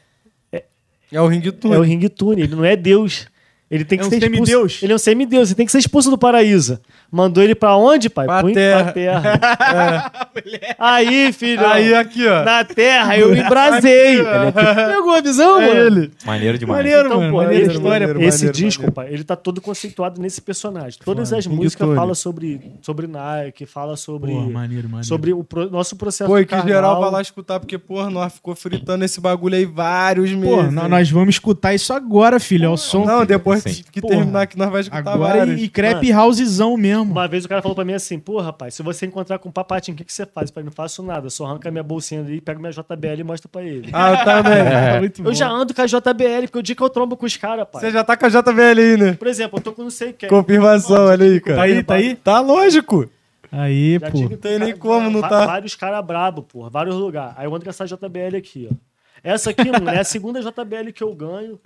É 1.15 1.21
o 1.21 1.29
ringue 1.29 1.55
é 1.63 1.79
o 1.79 1.83
ringtune, 1.83 2.43
ele 2.43 2.57
não 2.57 2.65
é 2.65 2.75
Deus. 2.75 3.29
Ele 3.71 3.85
tem 3.85 3.99
que 3.99 4.05
É 4.05 4.07
um 4.07 4.11
ser 4.11 4.17
expulso. 4.19 4.37
semideus? 4.47 4.83
Ele 4.83 4.93
é 4.93 4.95
um 4.95 4.99
semideus, 4.99 5.49
ele 5.49 5.55
tem 5.57 5.67
que 5.67 5.73
ser 5.73 5.79
expulso 5.79 6.11
do 6.11 6.19
paraíso. 6.19 6.79
Mandou 7.11 7.43
ele 7.43 7.55
pra 7.55 7.77
onde, 7.77 8.09
pai? 8.11 8.27
Pra 8.27 8.43
in- 8.49 8.53
terra. 8.55 8.93
terra. 8.93 10.13
Aí, 10.79 11.33
filho. 11.33 11.67
Aí, 11.67 11.95
aqui, 11.95 12.27
ó. 12.27 12.45
Na 12.45 12.65
terra, 12.65 13.17
eu 13.19 13.35
embrasei. 13.35 14.19
Pegou 14.23 15.13
a 15.15 15.21
visão, 15.21 15.61
É 15.61 15.67
mano? 15.69 15.81
ele. 15.99 16.11
Maneiro 16.25 16.59
demais. 16.59 16.79
Maneiro, 16.79 17.07
Então, 17.09 17.21
mano. 17.21 17.33
pô, 17.33 17.37
maneiro 17.39 17.73
história, 17.73 17.89
maneiro, 18.07 18.15
pô. 18.21 18.25
Esse 18.27 18.39
maneiro, 18.47 18.57
disco, 18.59 18.83
maneiro. 18.83 18.93
pai, 18.95 19.09
ele 19.13 19.25
tá 19.25 19.37
todo 19.37 19.61
conceituado 19.61 20.21
nesse 20.21 20.41
personagem. 20.41 20.99
Todas 21.05 21.33
as 21.33 21.47
King 21.47 21.57
músicas 21.57 21.95
falam 21.95 22.15
sobre, 22.15 22.61
sobre 22.83 23.07
Nike, 23.07 23.67
fala 23.67 23.97
sobre, 23.97 24.33
Pô, 24.33 24.41
maneiro, 24.51 24.89
maneiro. 24.89 25.07
sobre 25.07 25.33
o 25.33 25.43
pro- 25.43 25.71
nosso 25.71 25.97
processo 25.97 26.29
Pô, 26.29 26.39
e 26.39 26.45
que 26.45 26.51
carnal. 26.51 26.69
geral 26.69 27.01
vai 27.01 27.11
lá 27.11 27.23
escutar, 27.23 27.59
porque, 27.61 27.79
porra, 27.79 28.11
nós 28.11 28.35
ficou 28.35 28.55
fritando 28.55 29.05
esse 29.05 29.21
bagulho 29.21 29.55
aí 29.57 29.65
vários 29.65 30.31
meses. 30.33 30.55
Pô, 30.57 30.63
nó- 30.71 30.89
nós 30.89 31.11
vamos 31.11 31.37
escutar 31.37 31.75
isso 31.75 31.93
agora, 31.93 32.39
filho. 32.39 32.67
É 32.67 32.69
o 32.69 32.77
som. 32.77 33.05
Não, 33.05 33.25
depois. 33.25 33.64
Que, 33.73 33.83
que 33.93 34.01
Porra. 34.01 34.17
terminar 34.17 34.43
aqui, 34.43 34.59
nós 34.59 34.69
vamos 34.69 34.87
escutar 34.87 35.13
Agora 35.13 35.37
vários. 35.39 35.61
e, 35.63 35.69
crepe 35.69 36.13
housezão 36.13 36.77
mesmo. 36.77 37.05
Uma 37.13 37.29
vez 37.29 37.45
o 37.45 37.49
cara 37.49 37.63
falou 37.63 37.75
pra 37.75 37.85
mim 37.85 37.93
assim, 37.95 38.19
pô, 38.19 38.41
rapaz, 38.41 38.75
se 38.75 38.83
você 38.83 39.07
encontrar 39.07 39.39
com 39.39 39.49
o 39.49 39.53
papatinho, 39.53 39.95
o 39.95 39.99
que, 39.99 40.05
que 40.05 40.13
você 40.13 40.27
faz? 40.27 40.51
Eu 40.51 40.55
falei, 40.55 40.65
não 40.67 40.73
faço 40.73 41.03
nada, 41.03 41.31
só 41.31 41.47
arranca 41.47 41.71
minha 41.71 41.83
bolsinha 41.83 42.21
ali, 42.21 42.41
pega 42.41 42.59
minha 42.59 42.73
JBL 42.73 43.21
e 43.21 43.25
mostra 43.25 43.49
pra 43.49 43.63
ele. 43.63 43.89
Ah, 43.93 44.11
eu 44.11 44.25
também. 44.25 44.65
Tá 44.95 44.99
muito 44.99 45.21
Eu 45.21 45.25
bom. 45.25 45.33
já 45.33 45.49
ando 45.49 45.73
com 45.75 45.83
a 45.83 45.87
JBL, 45.87 46.43
porque 46.43 46.59
o 46.59 46.63
dia 46.63 46.75
que 46.75 46.83
eu 46.83 46.91
trombo 46.91 47.17
com 47.17 47.27
os 47.27 47.37
caras, 47.37 47.67
pai. 47.71 47.81
Você 47.81 47.91
já 47.91 48.03
tá 48.05 48.17
com 48.17 48.27
a 48.27 48.29
JBL 48.29 48.61
aí, 48.81 48.97
né? 48.97 49.13
Por 49.15 49.29
exemplo, 49.29 49.59
eu 49.59 49.63
tô 49.63 49.73
com 49.73 49.83
não 49.83 49.91
sei 49.91 50.13
quem. 50.13 50.29
Confirmação, 50.29 51.07
olha 51.07 51.25
aí, 51.25 51.41
cara. 51.41 51.57
Tá 51.57 51.63
aí, 51.63 51.83
tá 51.83 51.95
aí? 51.95 52.15
Tá 52.17 52.41
lógico. 52.41 53.09
Aí, 53.53 53.99
Já 54.01 54.11
pô. 54.11 54.17
tive 54.19 54.31
Não 54.31 54.37
tem 54.41 54.59
nem 54.59 54.77
como 54.77 55.11
não 55.11 55.21
tá. 55.21 55.47
Vários 55.47 55.77
caras 55.77 56.05
brabo, 56.05 56.43
porra, 56.43 56.69
vários 56.71 56.97
lugares. 56.97 57.35
Aí 57.37 57.47
eu 57.47 57.55
ando 57.55 57.63
com 57.65 57.71
essa 57.71 57.87
JBL 57.87 58.37
aqui, 58.37 58.69
ó. 58.71 58.75
Essa 59.23 59.51
aqui, 59.51 59.65
mano, 59.71 59.89
é 59.91 60.01
a 60.01 60.05
segunda 60.05 60.41
JBL 60.41 60.93
que 60.93 61.03
eu 61.05 61.15
ganho. 61.15 61.59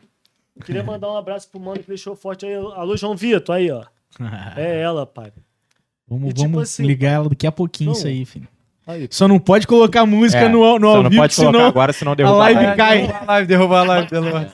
Queria 0.64 0.82
mandar 0.82 1.10
um 1.10 1.16
abraço 1.16 1.48
pro 1.50 1.60
mano 1.60 1.80
que 1.80 1.88
deixou 1.88 2.14
forte 2.16 2.46
aí. 2.46 2.54
Alô, 2.54 2.96
João 2.96 3.16
Vitor, 3.16 3.54
aí, 3.54 3.70
ó. 3.70 3.84
É 4.56 4.80
ela, 4.80 5.06
pai. 5.06 5.32
Vamos, 6.06 6.30
E 6.30 6.32
tipo 6.32 6.48
vamos 6.50 6.62
assim, 6.62 6.84
ligar 6.86 7.10
ela 7.12 7.28
daqui 7.28 7.46
a 7.46 7.52
pouquinho, 7.52 7.90
não. 7.90 7.96
isso 7.96 8.06
aí, 8.06 8.24
filho. 8.24 8.48
Aí. 8.86 9.06
Só 9.10 9.28
não 9.28 9.38
pode 9.38 9.66
colocar 9.66 10.06
música 10.06 10.44
É, 10.44 10.48
no, 10.48 10.60
no 10.78 10.86
Só 10.90 10.96
ao 10.96 11.02
não 11.02 11.10
vivo, 11.10 11.22
pode 11.22 11.36
colocar 11.36 11.52
senão 11.52 11.68
agora, 11.68 11.92
senão 11.92 12.12
a 12.12 12.14
derruba 12.14 12.36
live 12.38 12.64
a 12.64 12.74
cai. 12.74 13.00
Derruba 13.02 13.18
a 13.18 13.24
live, 13.26 13.46
derruba 13.48 13.80
a 13.80 13.82
live, 13.84 14.08
pelo 14.08 14.28
amor. 14.28 14.50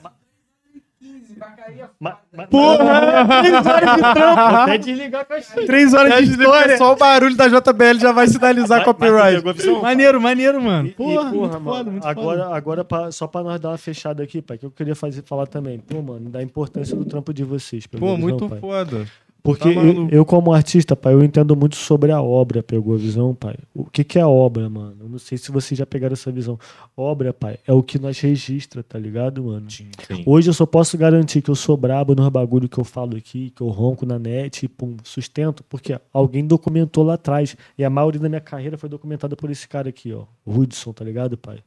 Ma, 2.01 2.19
ma, 2.33 2.47
Porra! 2.47 3.27
Três 3.43 3.67
horas 3.67 3.95
de 3.95 4.01
trampo! 4.15 4.41
Até 4.41 4.79
desligar 4.79 5.21
a 5.21 5.25
caixinha. 5.25 5.67
Três 5.67 5.95
horas 5.95 6.25
de 6.29 6.31
história! 6.33 6.77
Só 6.79 6.93
o 6.93 6.97
barulho 6.97 7.37
da 7.37 7.49
JBL 7.49 7.99
já 8.01 8.13
vai 8.13 8.27
sinalizar 8.27 8.79
Mas- 8.79 8.87
mas 8.87 8.97
copyright. 8.97 9.53
visão? 9.53 9.83
Maneiro, 9.83 10.21
maneiro, 10.21 10.61
mano. 10.63 10.89
E- 10.89 10.91
e, 10.91 10.95
Porra, 10.95 11.25
muito 11.31 11.53
mano, 11.53 11.65
foda, 11.65 11.91
muito 11.91 12.07
agora, 12.07 12.43
foda. 12.45 12.57
agora 12.57 12.85
pra- 12.85 13.13
só 13.13 13.27
pra 13.27 13.43
nós 13.43 13.61
dar 13.61 13.71
uma 13.71 13.79
fechada 13.79 14.23
aqui, 14.23 14.43
pai, 14.43 14.59
que 14.59 14.67
eu 14.67 14.71
queria 14.71 14.95
fazer, 14.95 15.23
falar 15.23 15.47
também. 15.47 15.79
Pô, 15.79 16.03
mano, 16.03 16.29
da 16.31 16.43
importância 16.43 16.97
do 16.97 17.05
trampo 17.05 17.33
de 17.33 17.45
vocês. 17.45 17.87
Pô, 17.87 18.17
muito 18.17 18.49
pai? 18.49 18.59
foda. 18.61 19.07
Porque 19.45 19.75
Tá 19.75 19.83
eu, 19.83 20.09
eu, 20.09 20.25
como 20.25 20.55
artista, 20.55 20.97
pai, 20.97 21.13
eu 21.13 21.23
entendo 21.23 21.55
muito 21.55 21.77
sobre 21.77 22.11
a 22.11 22.23
obra, 22.23 22.63
pegou 22.63 22.95
a 22.95 22.97
visão, 22.97 23.35
pai? 23.35 23.55
O 23.75 23.85
que, 23.85 24.03
que 24.03 24.19
é 24.19 24.25
obra, 24.25 24.71
mano? 24.71 24.97
Eu 25.01 25.09
não 25.11 25.19
sei 25.19 25.37
se 25.37 25.53
vocês 25.53 25.77
já 25.77 25.85
pegaram 25.85 26.15
essa 26.15 26.33
visão. 26.33 26.59
Obra, 26.97 27.31
pai, 27.31 27.59
é 27.67 27.71
o 27.71 27.83
que 27.83 27.99
nós 27.99 28.19
registra, 28.19 28.83
tá 28.83 28.99
ligado, 28.99 29.45
mano? 29.45 29.71
Sim. 29.71 29.91
Hoje 30.25 30.49
eu 30.49 30.55
só 30.55 30.65
posso 30.65 30.97
garantir 30.97 31.43
que 31.43 31.51
eu 31.51 31.55
sou 31.55 31.77
brabo 31.77 32.15
nos 32.15 32.27
bagulho 32.31 32.71
que 32.71 32.79
eu 32.79 32.85
falo 32.85 33.19
aqui, 33.19 33.51
que 33.51 33.61
eu 33.61 33.69
ronco 33.69 34.07
na 34.07 34.19
net 34.19 34.65
e 34.65 34.69
pum, 34.69 34.97
sustento, 35.05 35.63
porque 35.69 36.01
alguém 36.11 36.47
documentou 36.47 37.05
lá 37.05 37.13
atrás. 37.13 37.55
E 37.77 37.85
a 37.85 37.91
maioria 37.91 38.23
da 38.23 38.31
minha 38.31 38.41
carreira 38.41 38.79
foi 38.79 38.89
documentada 38.89 39.37
por 39.37 39.51
esse 39.51 39.69
cara 39.69 39.91
aqui, 39.91 40.11
ó. 40.11 40.25
Hudson, 40.47 40.95
tá 40.95 41.05
ligado, 41.05 41.37
pai? 41.37 41.59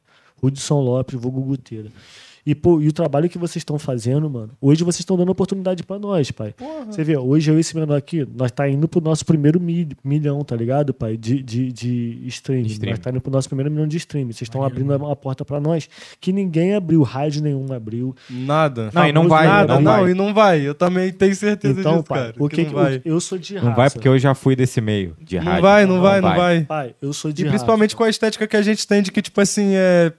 Hudson 0.42 0.80
Lopes, 0.80 1.20
vulgo 1.20 1.42
Guteira. 1.42 1.92
E, 2.50 2.54
pô, 2.54 2.80
e 2.80 2.88
o 2.88 2.92
trabalho 2.92 3.28
que 3.28 3.36
vocês 3.36 3.56
estão 3.60 3.78
fazendo, 3.78 4.30
mano, 4.30 4.50
hoje 4.58 4.82
vocês 4.82 5.00
estão 5.00 5.18
dando 5.18 5.30
oportunidade 5.30 5.82
pra 5.82 5.98
nós, 5.98 6.30
pai. 6.30 6.54
Você 6.88 7.04
vê, 7.04 7.14
hoje 7.14 7.50
eu 7.50 7.58
e 7.58 7.60
esse 7.60 7.76
menor 7.76 7.94
aqui, 7.94 8.26
nós 8.34 8.50
tá 8.50 8.66
indo 8.66 8.88
pro 8.88 9.02
nosso 9.02 9.22
primeiro 9.26 9.60
mil- 9.60 9.88
milhão, 10.02 10.42
tá 10.42 10.56
ligado, 10.56 10.94
pai? 10.94 11.18
De, 11.18 11.42
de, 11.42 11.70
de 11.70 12.22
streaming. 12.28 12.66
Streaming. 12.68 12.90
Nós 12.92 12.98
tá 13.00 13.10
indo 13.10 13.20
pro 13.20 13.30
nosso 13.30 13.48
primeiro 13.50 13.70
milhão 13.70 13.86
de 13.86 13.98
streaming. 13.98 14.32
Vocês 14.32 14.42
estão 14.48 14.62
abrindo 14.64 14.96
uma 14.96 15.14
porta 15.14 15.44
pra 15.44 15.60
nós 15.60 15.90
que 16.18 16.32
ninguém 16.32 16.74
abriu, 16.74 17.02
rádio 17.02 17.42
nenhum 17.42 17.70
abriu. 17.70 18.16
Nada. 18.30 18.90
Não, 18.94 19.06
e 19.06 19.12
não 19.12 19.28
vai, 19.28 19.46
nada, 19.46 19.74
não 19.74 19.82
não, 19.82 20.00
vai. 20.00 20.10
e 20.10 20.14
não 20.14 20.32
vai. 20.32 20.60
Eu 20.66 20.74
também 20.74 21.12
tenho 21.12 21.34
certeza 21.36 21.78
Então, 21.80 21.92
disso, 21.96 22.04
pai, 22.04 22.18
cara. 22.18 22.34
o 22.38 22.48
que, 22.48 22.62
não 22.62 22.68
que 22.70 22.74
vai. 22.74 22.94
eu, 23.04 23.12
eu 23.14 23.20
sou 23.20 23.36
de 23.36 23.56
raça. 23.56 23.66
Não 23.68 23.76
vai 23.76 23.90
porque 23.90 24.08
eu 24.08 24.18
já 24.18 24.34
fui 24.34 24.56
desse 24.56 24.80
meio 24.80 25.14
de 25.20 25.36
Não 25.36 25.44
rádio. 25.44 25.62
vai, 25.62 25.84
não 25.84 26.00
vai, 26.00 26.20
não 26.22 26.34
vai. 26.34 26.62
Pai, 26.64 26.94
eu 27.02 27.12
sou 27.12 27.30
de 27.30 27.42
E 27.42 27.44
raça. 27.44 27.52
principalmente 27.56 27.94
com 27.94 28.04
a 28.04 28.08
estética 28.08 28.46
que 28.46 28.56
a 28.56 28.62
gente 28.62 28.86
tem 28.86 29.02
de 29.02 29.12
que, 29.12 29.20
tipo 29.20 29.38
assim, 29.38 29.72
é. 29.74 30.14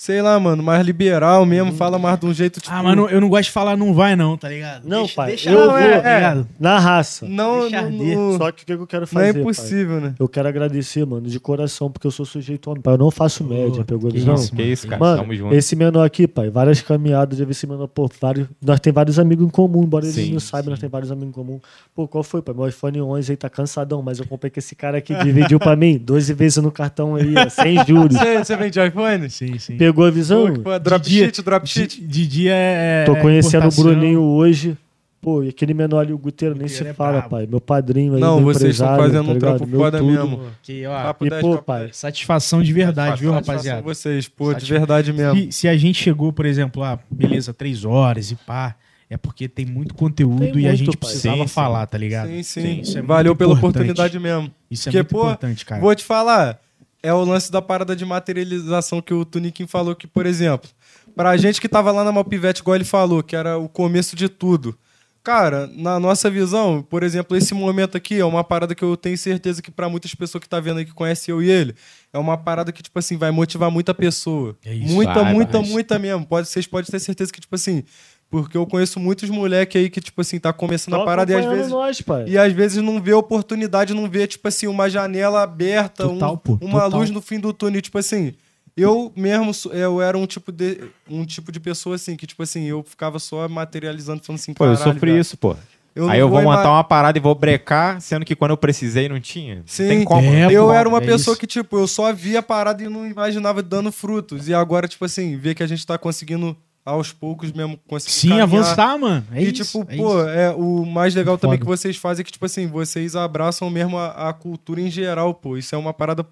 Sei 0.00 0.22
lá, 0.22 0.38
mano, 0.38 0.62
mais 0.62 0.86
liberal 0.86 1.44
mesmo, 1.44 1.72
fala 1.72 1.98
mais 1.98 2.20
de 2.20 2.26
um 2.26 2.32
jeito, 2.32 2.60
tipo. 2.60 2.72
Ah, 2.72 2.80
mano, 2.84 3.08
eu 3.08 3.20
não 3.20 3.28
gosto 3.28 3.46
de 3.46 3.50
falar 3.50 3.76
não 3.76 3.92
vai 3.92 4.14
não, 4.14 4.36
tá 4.36 4.48
ligado? 4.48 4.84
Não, 4.86 5.00
Deixa- 5.00 5.14
pai, 5.16 5.26
deixa 5.30 5.50
eu 5.50 5.58
lá, 5.66 5.72
vou- 5.72 6.00
tá 6.02 6.08
é, 6.08 6.14
ligado? 6.14 6.48
Na 6.60 6.78
raça. 6.78 7.26
Não, 7.28 7.62
Deixa 7.62 7.80
não, 7.82 7.84
arder. 7.88 8.16
não, 8.16 8.38
Só 8.38 8.52
que 8.52 8.62
o 8.62 8.66
que 8.66 8.72
eu 8.74 8.86
quero 8.86 9.00
não 9.00 9.06
fazer, 9.08 9.26
é 9.26 9.32
pai? 9.32 9.42
impossível, 9.42 10.00
né? 10.00 10.14
Eu 10.16 10.28
quero 10.28 10.46
agradecer, 10.46 11.04
mano, 11.04 11.26
de 11.26 11.40
coração, 11.40 11.90
porque 11.90 12.06
eu 12.06 12.12
sou 12.12 12.24
sujeito 12.24 12.70
homem, 12.70 12.80
pai. 12.80 12.94
Eu 12.94 12.98
não 12.98 13.10
faço 13.10 13.42
média, 13.42 13.84
pegou 13.84 14.08
a 14.08 14.12
que 14.12 14.18
visão? 14.20 14.36
isso, 14.36 14.54
Que 14.54 14.62
isso, 14.62 14.86
cara. 14.86 15.00
Mano, 15.00 15.16
Tamo 15.22 15.34
junto. 15.34 15.52
esse 15.56 15.74
menor 15.74 16.04
aqui, 16.04 16.28
pai, 16.28 16.48
várias 16.48 16.80
caminhadas, 16.80 17.36
já 17.36 17.44
vi 17.44 17.50
esse 17.50 17.66
menor, 17.66 17.88
pô, 17.88 18.08
vários, 18.20 18.46
nós 18.64 18.78
tem 18.78 18.92
vários 18.92 19.18
amigos 19.18 19.44
em 19.44 19.50
comum, 19.50 19.82
embora 19.82 20.04
eles 20.04 20.14
Sim, 20.14 20.32
não 20.32 20.38
saibam, 20.38 20.70
nós 20.70 20.78
tem 20.78 20.88
vários 20.88 21.10
amigos 21.10 21.30
em 21.30 21.32
comum. 21.32 21.58
Pô, 21.92 22.06
qual 22.06 22.22
foi, 22.22 22.40
pai? 22.40 22.54
Meu 22.54 22.68
iPhone 22.68 23.02
11 23.02 23.32
aí 23.32 23.36
tá 23.36 23.50
cansadão, 23.50 24.00
mas 24.00 24.20
eu 24.20 24.26
comprei 24.28 24.48
com 24.48 24.60
esse 24.60 24.76
cara 24.76 24.98
aqui, 24.98 25.12
dividiu 25.24 25.58
pra 25.58 25.74
mim, 25.74 25.98
12 25.98 26.32
vezes 26.34 26.58
no 26.62 26.70
cartão 26.70 27.16
aí, 27.16 27.34
ó, 27.36 27.48
sem 27.48 27.74
juros. 27.84 28.16
Você, 28.16 28.38
você 28.44 28.56
vende 28.56 28.78
iPhone? 28.80 29.28
Sim, 29.28 29.58
sim. 29.58 29.87
Pegou 29.88 30.04
a 30.04 30.10
visão? 30.10 30.52
Pô, 30.54 30.78
drop 30.78 31.02
Didi- 31.04 31.18
sheet, 31.24 31.42
drop 31.42 31.66
sheet. 31.68 32.00
Di- 32.00 32.06
Didi 32.06 32.48
é. 32.48 33.04
Tô 33.06 33.16
é 33.16 33.20
conhecendo 33.20 33.68
o. 33.68 33.70
Bruninho 33.72 34.20
hoje. 34.20 34.76
Pô, 35.20 35.42
e 35.42 35.48
aquele 35.48 35.74
menor 35.74 36.00
ali, 36.00 36.12
o 36.12 36.18
Guteiro, 36.18 36.54
nem 36.54 36.62
Guteiro 36.68 36.84
se 36.84 36.90
é 36.90 36.94
fala, 36.94 37.12
brabo. 37.18 37.28
pai. 37.30 37.46
Meu 37.50 37.60
padrinho 37.60 38.14
aí, 38.14 38.20
Não, 38.20 38.40
vocês 38.42 38.74
estão 38.74 38.96
fazendo 38.96 39.26
tá 39.26 39.32
um 39.32 39.38
trampo 39.38 39.66
Meu 39.66 39.80
foda 39.80 39.98
tudo. 39.98 40.10
mesmo. 40.12 40.40
Que, 40.62 40.86
ó, 40.86 41.02
Papo 41.02 41.26
E, 41.26 41.30
10, 41.30 41.42
pô, 41.42 41.50
papo 41.52 41.64
pai, 41.64 41.80
10. 41.86 41.96
satisfação 41.96 42.62
de 42.62 42.72
verdade, 42.72 43.20
viu, 43.20 43.30
Satisfação 43.32 43.54
rapaziada? 43.54 43.82
vocês, 43.82 44.28
pô, 44.28 44.54
de 44.54 44.64
verdade 44.66 45.12
mesmo. 45.12 45.34
Se, 45.46 45.52
se 45.52 45.68
a 45.68 45.76
gente 45.76 46.00
chegou, 46.02 46.32
por 46.32 46.46
exemplo, 46.46 46.84
ah, 46.84 46.98
beleza, 47.10 47.52
três 47.52 47.84
horas 47.84 48.30
e 48.30 48.36
pá, 48.36 48.76
é 49.10 49.16
porque 49.16 49.48
tem 49.48 49.66
muito 49.66 49.92
conteúdo 49.94 50.38
Tem 50.38 50.48
e 50.62 50.66
a 50.66 50.68
muito, 50.68 50.76
gente 50.76 50.96
pai. 50.96 51.08
precisava 51.10 51.36
Sim, 51.38 51.42
sim. 51.42 51.48
falar, 51.48 51.86
tá 51.86 51.98
ligado? 51.98 52.28
Sim, 52.28 52.42
sim. 52.44 52.80
isso 52.82 52.98
é 52.98 53.02
Valeu 53.02 53.30
muito 53.32 53.38
pela 53.38 53.52
importante. 53.54 53.90
oportunidade 53.90 54.18
mesmo. 54.20 54.50
Isso 54.70 54.88
é 54.88 54.92
Porque, 54.92 54.98
muito 54.98 55.10
pô, 55.10 55.22
importante, 55.30 55.66
cara. 55.66 55.80
Vou 55.80 55.94
te 55.96 56.04
falar, 56.04 56.60
é 57.02 57.12
o 57.12 57.24
lance 57.24 57.50
da 57.50 57.62
parada 57.62 57.94
de 57.94 58.04
materialização 58.04 59.00
que 59.00 59.14
o 59.14 59.24
Tuniquim 59.24 59.66
falou 59.66 59.94
que, 59.94 60.06
por 60.06 60.26
exemplo, 60.26 60.68
pra 61.14 61.36
gente 61.36 61.60
que 61.60 61.68
tava 61.68 61.92
lá 61.92 62.04
na 62.04 62.12
Malpivete, 62.12 62.60
igual 62.60 62.74
ele 62.74 62.84
falou, 62.84 63.22
que 63.22 63.36
era 63.36 63.58
o 63.58 63.68
começo 63.68 64.16
de 64.16 64.28
tudo. 64.28 64.76
Cara, 65.22 65.68
na 65.74 66.00
nossa 66.00 66.30
visão, 66.30 66.80
por 66.80 67.02
exemplo, 67.02 67.36
esse 67.36 67.52
momento 67.52 67.96
aqui 67.96 68.18
é 68.18 68.24
uma 68.24 68.42
parada 68.42 68.74
que 68.74 68.82
eu 68.82 68.96
tenho 68.96 69.18
certeza 69.18 69.60
que 69.60 69.70
pra 69.70 69.88
muitas 69.88 70.14
pessoas 70.14 70.40
que 70.40 70.48
tá 70.48 70.58
vendo 70.58 70.78
aí 70.78 70.86
que 70.86 70.94
conhecem 70.94 71.32
eu 71.32 71.42
e 71.42 71.50
ele, 71.50 71.74
é 72.12 72.18
uma 72.18 72.38
parada 72.38 72.72
que, 72.72 72.82
tipo 72.82 72.98
assim, 72.98 73.18
vai 73.18 73.30
motivar 73.30 73.70
muita 73.70 73.92
pessoa. 73.92 74.56
É 74.64 74.72
isso. 74.72 74.94
muita, 74.94 75.22
Vai, 75.22 75.34
muita, 75.34 75.60
vai. 75.60 75.68
muita 75.68 75.98
mesmo. 75.98 76.24
Pode, 76.24 76.48
vocês 76.48 76.66
podem 76.66 76.90
ter 76.90 76.98
certeza 76.98 77.30
que, 77.30 77.40
tipo 77.40 77.54
assim, 77.54 77.84
porque 78.30 78.56
eu 78.56 78.66
conheço 78.66 79.00
muitos 79.00 79.30
moleques 79.30 79.80
aí 79.80 79.88
que, 79.88 80.00
tipo 80.00 80.20
assim, 80.20 80.38
tá 80.38 80.52
começando 80.52 80.92
Tão 80.94 81.02
a 81.02 81.04
parada 81.06 81.32
e 81.32 81.36
às 81.36 81.46
vezes. 81.46 81.70
nós, 81.72 82.00
pai. 82.02 82.24
E 82.28 82.36
às 82.36 82.52
vezes 82.52 82.82
não 82.82 83.00
vê 83.00 83.12
oportunidade, 83.14 83.94
não 83.94 84.08
vê, 84.08 84.26
tipo 84.26 84.46
assim, 84.48 84.66
uma 84.66 84.88
janela 84.90 85.42
aberta, 85.42 86.06
um- 86.06 86.14
Total, 86.18 86.36
pô, 86.36 86.58
uma 86.60 86.82
total. 86.82 86.98
luz 87.00 87.10
no 87.10 87.22
fim 87.22 87.40
do 87.40 87.52
túnel. 87.52 87.80
Tipo 87.80 87.98
assim, 87.98 88.34
eu 88.76 89.10
mesmo, 89.16 89.50
eu 89.72 90.00
era 90.02 90.16
um 90.18 90.26
tipo 90.26 90.52
de, 90.52 90.78
um 91.10 91.24
tipo 91.24 91.50
de 91.50 91.58
pessoa 91.58 91.96
assim, 91.96 92.16
que, 92.16 92.26
tipo 92.26 92.42
assim, 92.42 92.64
eu 92.64 92.82
ficava 92.82 93.18
só 93.18 93.48
materializando, 93.48 94.22
falando 94.22 94.40
assim, 94.40 94.52
Pô, 94.54 94.64
eu 94.66 94.74
"Caralho, 94.76 94.92
sofri 94.94 95.10
velho, 95.12 95.20
isso, 95.20 95.36
pô. 95.36 95.56
eu 95.96 96.08
Aí 96.08 96.20
eu 96.20 96.28
vou 96.28 96.40
montar 96.42 96.70
uma 96.70 96.84
parada 96.84 97.18
e 97.18 97.20
vou 97.20 97.34
brecar, 97.34 98.00
sendo 98.00 98.24
que 98.24 98.36
quando 98.36 98.50
eu 98.52 98.56
precisei 98.56 99.08
não 99.08 99.18
tinha. 99.18 99.62
Sim, 99.66 99.82
não 99.84 99.88
tem 99.88 100.04
como. 100.04 100.22
É, 100.32 100.52
eu 100.52 100.66
pô, 100.66 100.72
era 100.72 100.88
uma 100.88 100.98
é 100.98 101.00
pessoa 101.00 101.32
isso. 101.32 101.40
que, 101.40 101.46
tipo, 101.46 101.76
eu 101.78 101.88
só 101.88 102.12
via 102.12 102.38
a 102.40 102.42
parada 102.42 102.82
e 102.84 102.88
não 102.88 103.04
imaginava 103.06 103.62
dando 103.62 103.90
frutos. 103.90 104.48
E 104.48 104.54
agora, 104.54 104.86
tipo 104.86 105.04
assim, 105.04 105.36
ver 105.36 105.54
que 105.56 105.62
a 105.62 105.66
gente 105.66 105.84
tá 105.84 105.98
conseguindo, 105.98 106.56
aos 106.88 107.12
poucos 107.12 107.52
mesmo, 107.52 107.78
conseguir 107.88 108.12
Sim, 108.12 108.28
caminhar. 108.30 108.42
avançar, 108.44 108.98
mano. 108.98 109.24
É 109.32 109.42
e, 109.42 109.52
isso, 109.52 109.64
tipo, 109.82 109.92
é 109.92 109.96
pô, 109.96 110.18
isso. 110.20 110.28
é, 110.28 110.50
o 110.54 110.84
mais 110.86 111.14
legal 111.14 111.32
Muito 111.34 111.40
também 111.42 111.58
foda. 111.58 111.64
que 111.70 111.78
vocês 111.80 111.96
fazem 111.96 112.22
é 112.22 112.24
que, 112.24 112.32
tipo 112.32 112.44
assim, 112.46 112.66
vocês 112.66 113.14
abraçam 113.16 113.68
mesmo 113.70 113.96
a, 113.98 114.28
a 114.28 114.32
cultura 114.32 114.80
em 114.80 114.90
geral, 114.90 115.34
pô. 115.34 115.56
Isso 115.56 115.74
é 115.74 115.78
uma 115.78 115.92
parada 115.92 116.24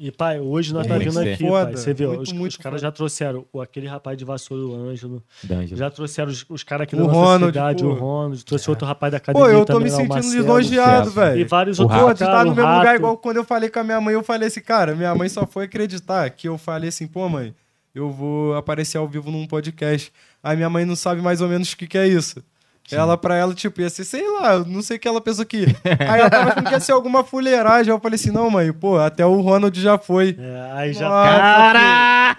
E, 0.00 0.10
pai, 0.10 0.40
hoje 0.40 0.72
nós 0.74 0.84
É, 0.86 0.88
tá 0.88 0.98
vindo 0.98 1.18
aqui, 1.20 1.46
Foda, 1.46 1.64
pai. 1.66 1.76
Você 1.76 1.94
vê, 1.94 2.06
ó, 2.06 2.08
muito, 2.08 2.22
os, 2.22 2.32
muito 2.32 2.52
os 2.52 2.56
caras 2.56 2.80
já 2.80 2.90
trouxeram 2.90 3.44
o- 3.52 3.60
aquele 3.60 3.86
rapaz 3.86 4.16
de 4.18 4.24
vassoura, 4.24 4.64
o 4.64 4.74
Ângelo. 4.88 5.22
D'Angelo. 5.44 5.76
Já 5.78 5.90
trouxeram 5.90 6.30
os, 6.30 6.44
os 6.48 6.62
caras 6.64 6.84
aqui 6.84 6.94
O 6.96 6.98
da 6.98 7.04
nossa 7.04 7.18
Ronald, 7.18 7.52
cidade, 7.52 7.82
pô. 7.84 7.90
o 7.90 7.94
Ronald. 7.94 8.44
Trouxe 8.44 8.70
outro 8.70 8.86
rapaz 8.86 9.12
da 9.12 9.20
Pô, 9.20 9.30
academia 9.30 9.52
eu 9.52 9.64
tô 9.64 9.72
também 9.74 9.84
me 9.84 9.90
sentindo 9.90 10.08
Marcelo. 10.14 10.34
lisonjeado, 10.42 11.10
Celso. 11.10 11.20
E 11.20 11.34
velho. 11.34 11.48
vários 11.48 11.78
O 11.78 11.82
outros 11.82 12.00
Pô, 12.00 12.06
Rato, 12.06 12.16
tu 12.16 12.20
tá 12.20 12.26
caras, 12.26 12.44
no 12.46 12.54
mesmo 12.56 12.70
lugar 12.70 12.84
Rato. 12.86 12.96
igual 12.96 13.16
quando 13.18 13.36
eu 13.36 13.44
falei 13.44 13.68
com 13.70 13.78
a 13.78 13.84
minha 13.84 14.00
mãe, 14.00 14.14
eu 14.14 14.22
falei 14.24 14.48
assim, 14.48 14.60
cara, 14.60 14.94
minha 14.94 15.14
mãe 15.14 15.28
só 15.28 15.46
foi 15.46 15.64
acreditar 15.66 16.28
que 16.30 16.48
eu 16.48 16.58
falei 16.58 16.88
assim, 16.88 17.06
pô, 17.06 17.28
mãe, 17.28 17.54
eu 17.94 18.10
vou 18.10 18.54
aparecer 18.56 18.98
ao 18.98 19.06
vivo 19.08 19.30
num 19.30 19.46
podcast. 19.46 20.12
Aí 20.42 20.56
minha 20.56 20.70
mãe 20.70 20.84
não 20.84 20.96
sabe 20.96 21.20
mais 21.22 21.40
ou 21.40 21.48
menos 21.48 21.72
o 21.72 21.76
que, 21.76 21.86
que 21.86 21.98
é 21.98 22.06
isso. 22.08 22.42
Ela, 22.90 23.16
pra 23.16 23.36
ela, 23.36 23.54
tipo, 23.54 23.80
ia 23.80 23.88
ser, 23.88 24.04
sei 24.04 24.28
lá, 24.40 24.58
não 24.58 24.82
sei 24.82 24.96
o 24.96 25.00
que 25.00 25.08
ela 25.08 25.20
pensou 25.20 25.42
aqui. 25.42 25.64
Aí 26.00 26.20
ela 26.20 26.28
tava 26.28 26.50
achando 26.50 26.64
que 26.66 26.72
ia 26.72 26.80
ser 26.80 26.92
alguma 26.92 27.24
fuleiragem. 27.24 27.90
Eu 27.90 28.00
falei 28.00 28.16
assim, 28.16 28.30
não, 28.30 28.50
mãe, 28.50 28.70
pô, 28.72 28.98
até 28.98 29.24
o 29.24 29.40
Ronald 29.40 29.80
já 29.80 29.96
foi. 29.96 30.36
É, 30.38 30.72
aí 30.72 30.92
já 30.92 31.08
Nossa, 31.08 31.38
Cara! 31.38 32.36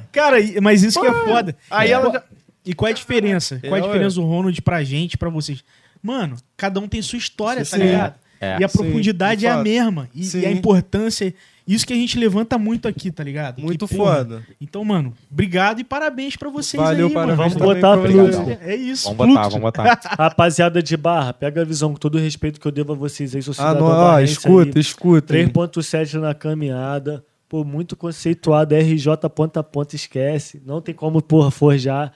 Cara, 0.10 0.36
mas 0.62 0.82
isso 0.82 1.00
que 1.00 1.06
é 1.06 1.12
foda. 1.12 1.54
Aí 1.70 1.90
E 1.90 1.92
ela 1.92 2.12
já- 2.12 2.22
E 2.64 2.74
qual 2.74 2.88
é 2.88 2.92
a 2.92 2.94
diferença? 2.94 3.60
Qual 3.60 3.76
é 3.76 3.80
a 3.80 3.84
É, 3.84 3.86
diferença 3.86 4.16
do 4.16 4.24
Ronald 4.24 4.60
pra 4.62 4.82
gente, 4.82 5.16
pra 5.16 5.28
vocês? 5.28 5.62
Mano, 6.02 6.36
cada 6.56 6.80
um 6.80 6.88
tem 6.88 7.02
sua 7.02 7.18
história, 7.18 7.64
Sim, 7.64 7.70
tá 7.70 7.76
ligado? 7.84 8.14
É. 8.40 8.58
e 8.60 8.64
a 8.64 8.68
sim, 8.68 8.78
profundidade 8.78 9.40
de 9.40 9.46
é 9.46 9.50
a 9.50 9.58
mesma. 9.62 10.08
E, 10.14 10.24
Sim. 10.24 10.40
e 10.40 10.46
a 10.46 10.50
importância. 10.50 11.32
Isso 11.66 11.84
que 11.84 11.92
a 11.92 11.96
gente 11.96 12.16
levanta 12.18 12.56
muito 12.56 12.86
aqui, 12.86 13.10
tá 13.10 13.24
ligado? 13.24 13.60
Muito 13.60 13.88
Que, 13.88 13.96
porra, 13.96 14.16
foda. 14.18 14.42
Então, 14.60 14.84
mano, 14.84 15.12
obrigado 15.30 15.80
e 15.80 15.84
parabéns 15.84 16.36
pra 16.36 16.48
vocês 16.48 16.80
Valeu, 16.80 17.08
aí, 17.08 17.12
parabéns 17.12 17.54
mano. 17.54 17.58
Vamos 17.58 17.74
botar 17.74 17.98
pra 17.98 18.08
fluxo. 18.08 18.58
É 18.62 18.76
isso. 18.76 19.04
Vamos 19.12 19.16
botar, 19.18 19.32
fluxo. 19.32 19.50
vamos 19.50 19.60
botar. 19.62 20.00
Rapaziada 20.16 20.80
de 20.82 20.96
barra, 20.96 21.32
pega 21.32 21.62
a 21.62 21.64
visão 21.64 21.92
com 21.92 21.98
todo 21.98 22.14
o 22.14 22.20
respeito 22.20 22.60
que 22.60 22.66
eu 22.68 22.72
devo 22.72 22.92
a 22.92 22.96
vocês 22.96 23.34
aí. 23.34 23.42
Sou 23.42 23.52
Ah, 23.58 23.74
não, 23.74 23.86
ó, 23.86 24.20
escuta, 24.20 24.78
aí. 24.78 24.80
escuta. 24.80 25.36
hein. 25.36 25.48
3.7 25.48 26.20
na 26.20 26.34
caminhada. 26.34 27.24
Pô, 27.48 27.64
muito 27.64 27.96
conceituado. 27.96 28.74
RJ 28.74 29.28
ponta 29.34 29.60
a 29.60 29.62
ponta, 29.62 29.96
esquece. 29.96 30.62
Não 30.64 30.80
tem 30.80 30.94
como, 30.94 31.20
porra, 31.20 31.50
forjar. 31.50 32.12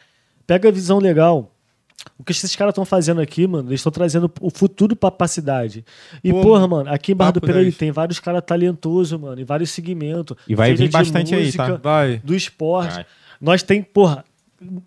Pega 0.46 0.68
a 0.68 0.72
visão 0.72 0.98
legal. 0.98 1.52
O 2.18 2.24
que 2.24 2.32
esses 2.32 2.54
caras 2.56 2.72
estão 2.72 2.84
fazendo 2.84 3.20
aqui, 3.20 3.46
mano, 3.46 3.68
eles 3.68 3.80
estão 3.80 3.92
trazendo 3.92 4.30
o 4.40 4.50
futuro 4.50 4.96
pra, 4.96 5.10
pra 5.10 5.28
cidade. 5.28 5.84
E, 6.22 6.32
Pô, 6.32 6.40
porra, 6.42 6.66
mano, 6.66 6.90
aqui 6.90 7.12
em 7.12 7.14
Barra 7.14 7.32
do 7.32 7.40
10. 7.40 7.76
tem 7.76 7.90
vários 7.90 8.18
caras 8.18 8.42
talentosos, 8.44 9.18
mano, 9.18 9.40
em 9.40 9.44
vários 9.44 9.70
segmentos. 9.70 10.36
E 10.48 10.54
vai 10.54 10.74
vir 10.74 10.88
de 10.88 10.92
bastante 10.92 11.34
aí, 11.34 11.52
tá? 11.52 11.76
Vai. 11.76 12.20
Do 12.24 12.34
esporte. 12.34 12.94
Vai. 12.94 13.06
Nós 13.40 13.62
tem, 13.62 13.82
porra, 13.82 14.24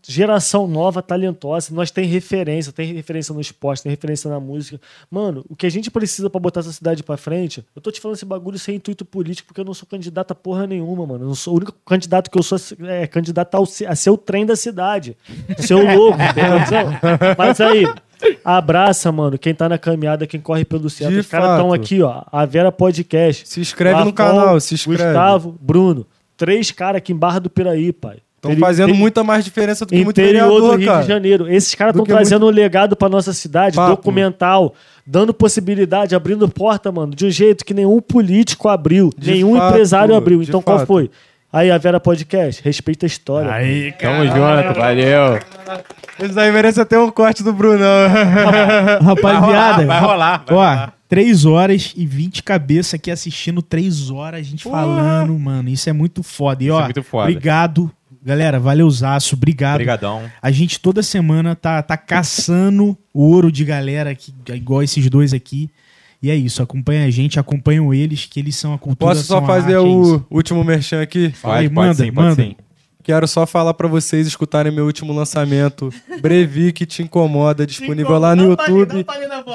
geração 0.08 0.68
nova, 0.68 1.02
talentosa. 1.02 1.74
Nós 1.74 1.90
tem 1.90 2.06
referência, 2.06 2.72
tem 2.72 2.94
referência 2.94 3.34
no 3.34 3.42
esporte, 3.42 3.84
tem 3.84 3.90
referência 3.90 4.30
na 4.30 4.40
música. 4.40 4.80
Mano, 5.10 5.44
o 5.50 5.56
que 5.56 5.66
a 5.66 5.72
gente 5.72 5.90
precisa 5.90 6.30
pra 6.30 6.40
botar 6.40 6.60
essa 6.60 6.72
cidade 6.72 7.04
pra 7.04 7.18
frente, 7.18 7.66
eu 7.76 7.82
tô 7.82 7.92
te 7.92 8.00
falando 8.00 8.16
esse 8.16 8.26
bagulho 8.26 8.60
sem 8.60 8.76
intuito 8.76 9.04
político, 9.04 9.48
porque 9.48 9.62
eu 9.62 9.66
não 9.66 9.74
sou 9.74 9.88
candidato 9.88 10.32
a 10.32 10.36
porra 10.36 10.68
nenhuma, 10.68 11.06
mano. 11.06 11.24
Eu 11.24 11.28
não 11.28 11.36
sou 11.36 11.54
o 11.54 11.58
único 11.58 11.74
candidato 11.86 12.30
que 12.30 12.38
eu 12.38 12.44
sou 12.44 12.58
é 12.88 13.08
candidato 13.08 13.56
ao, 13.56 13.64
a 13.64 13.96
ser 13.96 14.10
o 14.10 14.18
trem 14.18 14.46
da 14.46 14.56
cidade. 14.56 15.18
Ser 15.58 15.74
o 15.74 15.96
louco, 15.96 16.20
entendeu? 16.22 16.90
Mas 17.38 17.60
aí, 17.60 17.86
abraça, 18.46 19.12
mano, 19.12 19.38
quem 19.40 19.56
tá 19.56 19.68
na 19.68 19.78
caminhada, 19.78 20.28
quem 20.28 20.40
corre 20.40 20.64
pelo 20.64 20.90
certo. 20.90 21.14
De 21.14 21.20
Os 21.20 21.28
caras 21.28 21.52
estão 21.52 21.70
fato. 21.70 21.82
aqui, 21.82 22.02
ó. 22.02 22.24
A 22.32 22.46
Vera 22.46 22.72
Podcast. 22.72 23.48
Se 23.48 23.60
inscreve 23.60 24.00
no 24.00 24.06
Lafon, 24.06 24.14
canal, 24.14 24.60
se 24.60 24.76
inscreve. 24.76 25.04
Gustavo, 25.04 25.56
Bruno. 25.60 26.06
Três 26.38 26.72
caras 26.72 26.98
aqui 26.98 27.12
em 27.14 27.16
Barra 27.16 27.40
do 27.40 27.50
Piraí, 27.50 27.92
pai. 27.92 28.20
Estão 28.52 28.58
fazendo 28.58 28.88
peri- 28.88 28.98
muita 29.00 29.24
mais 29.24 29.44
diferença 29.46 29.86
do 29.86 29.90
que 29.90 30.04
muito 30.04 30.20
Interior 30.20 30.48
do 30.48 30.54
vereador, 30.56 30.78
Rio 30.80 30.88
cara. 30.88 31.02
de 31.02 31.08
Janeiro. 31.08 31.48
Esses 31.52 31.74
caras 31.76 31.94
estão 31.94 32.06
trazendo 32.06 32.46
um 32.46 32.50
legado 32.50 32.96
pra 32.96 33.08
nossa 33.10 33.32
cidade, 33.34 33.76
Papo. 33.76 33.96
documental, 33.96 34.74
dando 35.06 35.34
possibilidade, 35.34 36.14
abrindo 36.16 36.48
porta, 36.50 36.92
mano, 36.92 37.16
de 37.16 37.26
um 37.26 37.30
jeito 37.30 37.64
que 37.64 37.74
nenhum 37.74 38.02
político 38.02 38.68
abriu, 38.70 39.12
De 39.18 39.32
nenhum 39.32 39.56
fato, 39.56 39.70
empresário 39.70 40.16
abriu. 40.16 40.42
Então 40.44 40.62
qual 40.62 40.80
fato. 40.80 40.88
foi? 40.88 41.10
Aí 41.52 41.70
a 41.70 41.78
Vera 41.78 42.00
Podcast, 42.00 42.62
respeita 42.64 43.06
a 43.06 43.08
história. 43.08 43.52
Aí, 43.52 43.92
Tamo 43.94 44.26
junto, 44.26 44.74
valeu. 44.80 45.40
Esse 46.20 46.34
daí 46.34 46.52
merece 46.52 46.82
até 46.82 46.98
um 46.98 47.12
corte 47.12 47.44
do 47.44 47.54
Brunão. 47.54 48.10
rapaziada. 49.02 49.86
Vai 49.86 50.00
rolar, 50.00 50.44
vai 50.48 50.56
Ó, 50.56 50.60
rolar. 50.60 50.94
3 51.08 51.46
horas 51.46 51.94
e 51.96 52.06
20 52.08 52.42
cabeça 52.42 52.96
aqui 52.96 53.12
assistindo 53.12 53.62
3 53.62 54.10
horas, 54.10 54.40
a 54.40 54.44
gente 54.44 54.64
falando, 54.64 55.38
mano. 55.38 55.70
Isso 55.70 55.88
é 55.90 55.94
muito 55.94 56.24
foda. 56.24 56.64
E 56.64 56.72
ó, 56.72 56.76
Isso 56.76 56.82
é 56.82 56.86
muito 56.86 57.04
foda. 57.04 57.30
obrigado. 57.30 57.92
Galera, 58.26 58.60
valeuzaço, 58.60 59.36
obrigado. 59.36 59.76
Obrigadão. 59.76 60.24
A 60.42 60.50
gente 60.50 60.80
toda 60.80 61.04
semana 61.04 61.56
tá, 61.56 61.84
tá 61.84 61.98
caçando 61.98 62.98
ouro 63.14 63.52
de 63.52 63.66
galera 63.66 64.12
aqui, 64.12 64.34
igual 64.54 64.82
esses 64.82 65.10
dois 65.10 65.34
aqui. 65.34 65.70
E 66.22 66.32
é 66.32 66.36
isso, 66.36 66.64
acompanha 66.64 67.06
a 67.06 67.10
gente, 67.10 67.38
acompanham 67.38 67.94
eles, 67.94 68.26
que 68.26 68.40
eles 68.40 68.56
são 68.56 68.74
a 68.74 68.78
cultura. 68.78 69.12
Posso 69.12 69.26
só 69.26 69.40
são 69.40 69.44
a 69.44 69.48
fazer 69.48 69.76
arte, 69.76 69.76
é 69.76 69.80
o 69.82 70.26
último 70.32 70.64
merchan 70.64 71.02
aqui? 71.02 71.32
Fala 71.32 71.58
aí, 71.58 71.70
manda, 71.70 71.96
sim, 71.96 72.14
pode 72.14 72.28
manda. 72.30 72.42
sim. 72.42 72.56
Quero 73.04 73.28
só 73.28 73.46
falar 73.46 73.74
pra 73.74 73.88
vocês 73.88 74.26
escutarem 74.26 74.72
meu 74.72 74.86
último 74.86 75.12
lançamento, 75.14 75.92
Brevi 76.22 76.72
que 76.72 76.86
te 76.86 77.04
incomoda, 77.04 77.68
disponível 77.68 78.18
lá 78.18 78.34
no 78.36 78.52
YouTube. 78.52 79.06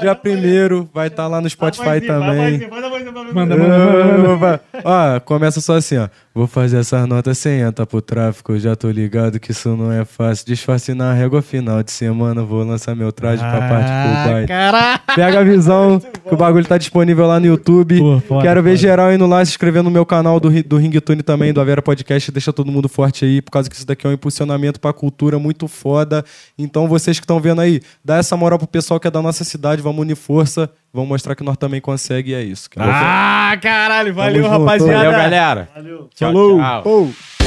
Dia 0.01 0.15
primeiro, 0.15 0.89
vai 0.93 1.07
estar 1.09 1.27
lá 1.27 1.41
no 1.41 1.49
Spotify 1.49 2.01
também. 2.07 2.69
Manda, 2.69 2.91
manda, 2.91 3.57
manda, 3.57 4.29
manda. 4.37 4.61
Ó, 4.85 5.21
começa 5.21 5.61
só 5.63 5.77
assim, 5.77 5.97
ó. 5.97 6.09
Vou 6.35 6.47
fazer 6.47 6.79
essas 6.79 7.05
notas 7.09 7.37
sem 7.39 7.61
entrar 7.63 7.85
pro 7.85 8.01
tráfico. 8.01 8.53
Eu 8.53 8.61
já 8.61 8.77
tô 8.77 8.89
ligado 8.91 9.41
que 9.41 9.51
isso 9.51 9.77
não 9.77 9.91
é 9.91 10.05
fácil. 10.05 10.47
Disfarce 10.47 10.95
na 10.95 11.13
régua 11.13 11.43
final 11.43 11.83
de 11.83 11.91
semana. 11.91 12.45
Vou 12.45 12.63
lançar 12.63 12.95
meu 12.95 13.11
traje 13.11 13.43
pra 13.43 13.69
parte 13.69 13.89
pro 13.89 14.33
baile. 14.33 14.47
Caralho! 14.47 15.01
Pega 15.17 15.41
a 15.41 15.43
visão, 15.43 15.99
que 16.29 16.33
o 16.33 16.37
bagulho 16.37 16.65
tá 16.65 16.79
disponível 16.79 17.27
lá 17.27 17.41
no 17.41 17.47
YouTube. 17.47 17.99
Pô, 17.99 18.21
foda, 18.21 18.43
Quero 18.43 18.63
ver 18.63 18.71
foda. 18.71 18.77
geral 18.77 19.13
indo 19.13 19.27
lá, 19.27 19.45
se 19.45 19.51
inscrever 19.51 19.83
no 19.83 19.91
meu 19.91 20.07
canal 20.07 20.39
do, 20.39 20.49
do 20.63 20.77
Ringtone 20.77 21.23
também, 21.25 21.53
do 21.53 21.61
Avera 21.61 21.83
Podcast. 21.83 22.31
Deixa 22.31 22.53
todo 22.53 22.71
mundo 22.71 22.89
forte 22.89 23.25
aí, 23.25 23.38
por 23.43 23.51
causa 23.51 23.69
que 23.69 23.77
isso 23.77 23.87
daqui 23.87 24.07
é 24.07 24.11
um 24.11 24.13
impulsionamento 24.13 24.81
pra 24.81 24.93
cultura 24.93 25.39
muito 25.39 25.67
foda. 25.69 26.25
Então, 26.57 26.89
vocês 26.89 27.19
que 27.19 27.25
estão 27.25 27.41
vendo 27.41 27.61
aí, 27.61 27.81
dá 28.05 28.17
essa 28.17 28.37
moral 28.37 28.59
pro 28.59 28.69
pessoal 28.69 28.99
que 29.01 29.07
é 29.07 29.11
da 29.11 29.23
nossa 29.23 29.45
cidade. 29.45 29.81
Vamos 29.83 30.01
unir 30.03 30.17
força. 30.17 30.71
Vamos 30.93 31.09
mostrar 31.09 31.35
que 31.35 31.45
nós 31.45 31.57
também 31.57 31.81
consegue 31.81 32.31
e 32.31 32.35
é 32.35 32.43
isso. 32.43 32.69
cara. 32.71 32.91
Ah, 32.93 33.57
caralho, 33.59 34.13
valeu, 34.15 34.43
Tamo 34.43 34.55
junto. 34.55 34.65
rapaziada. 34.67 35.05
Valeu, 35.05 35.13
galera. 35.13 35.69
Valeu. 35.75 36.11
Tchau, 36.15 36.33
tchau. 36.33 36.83
Pou. 36.83 37.38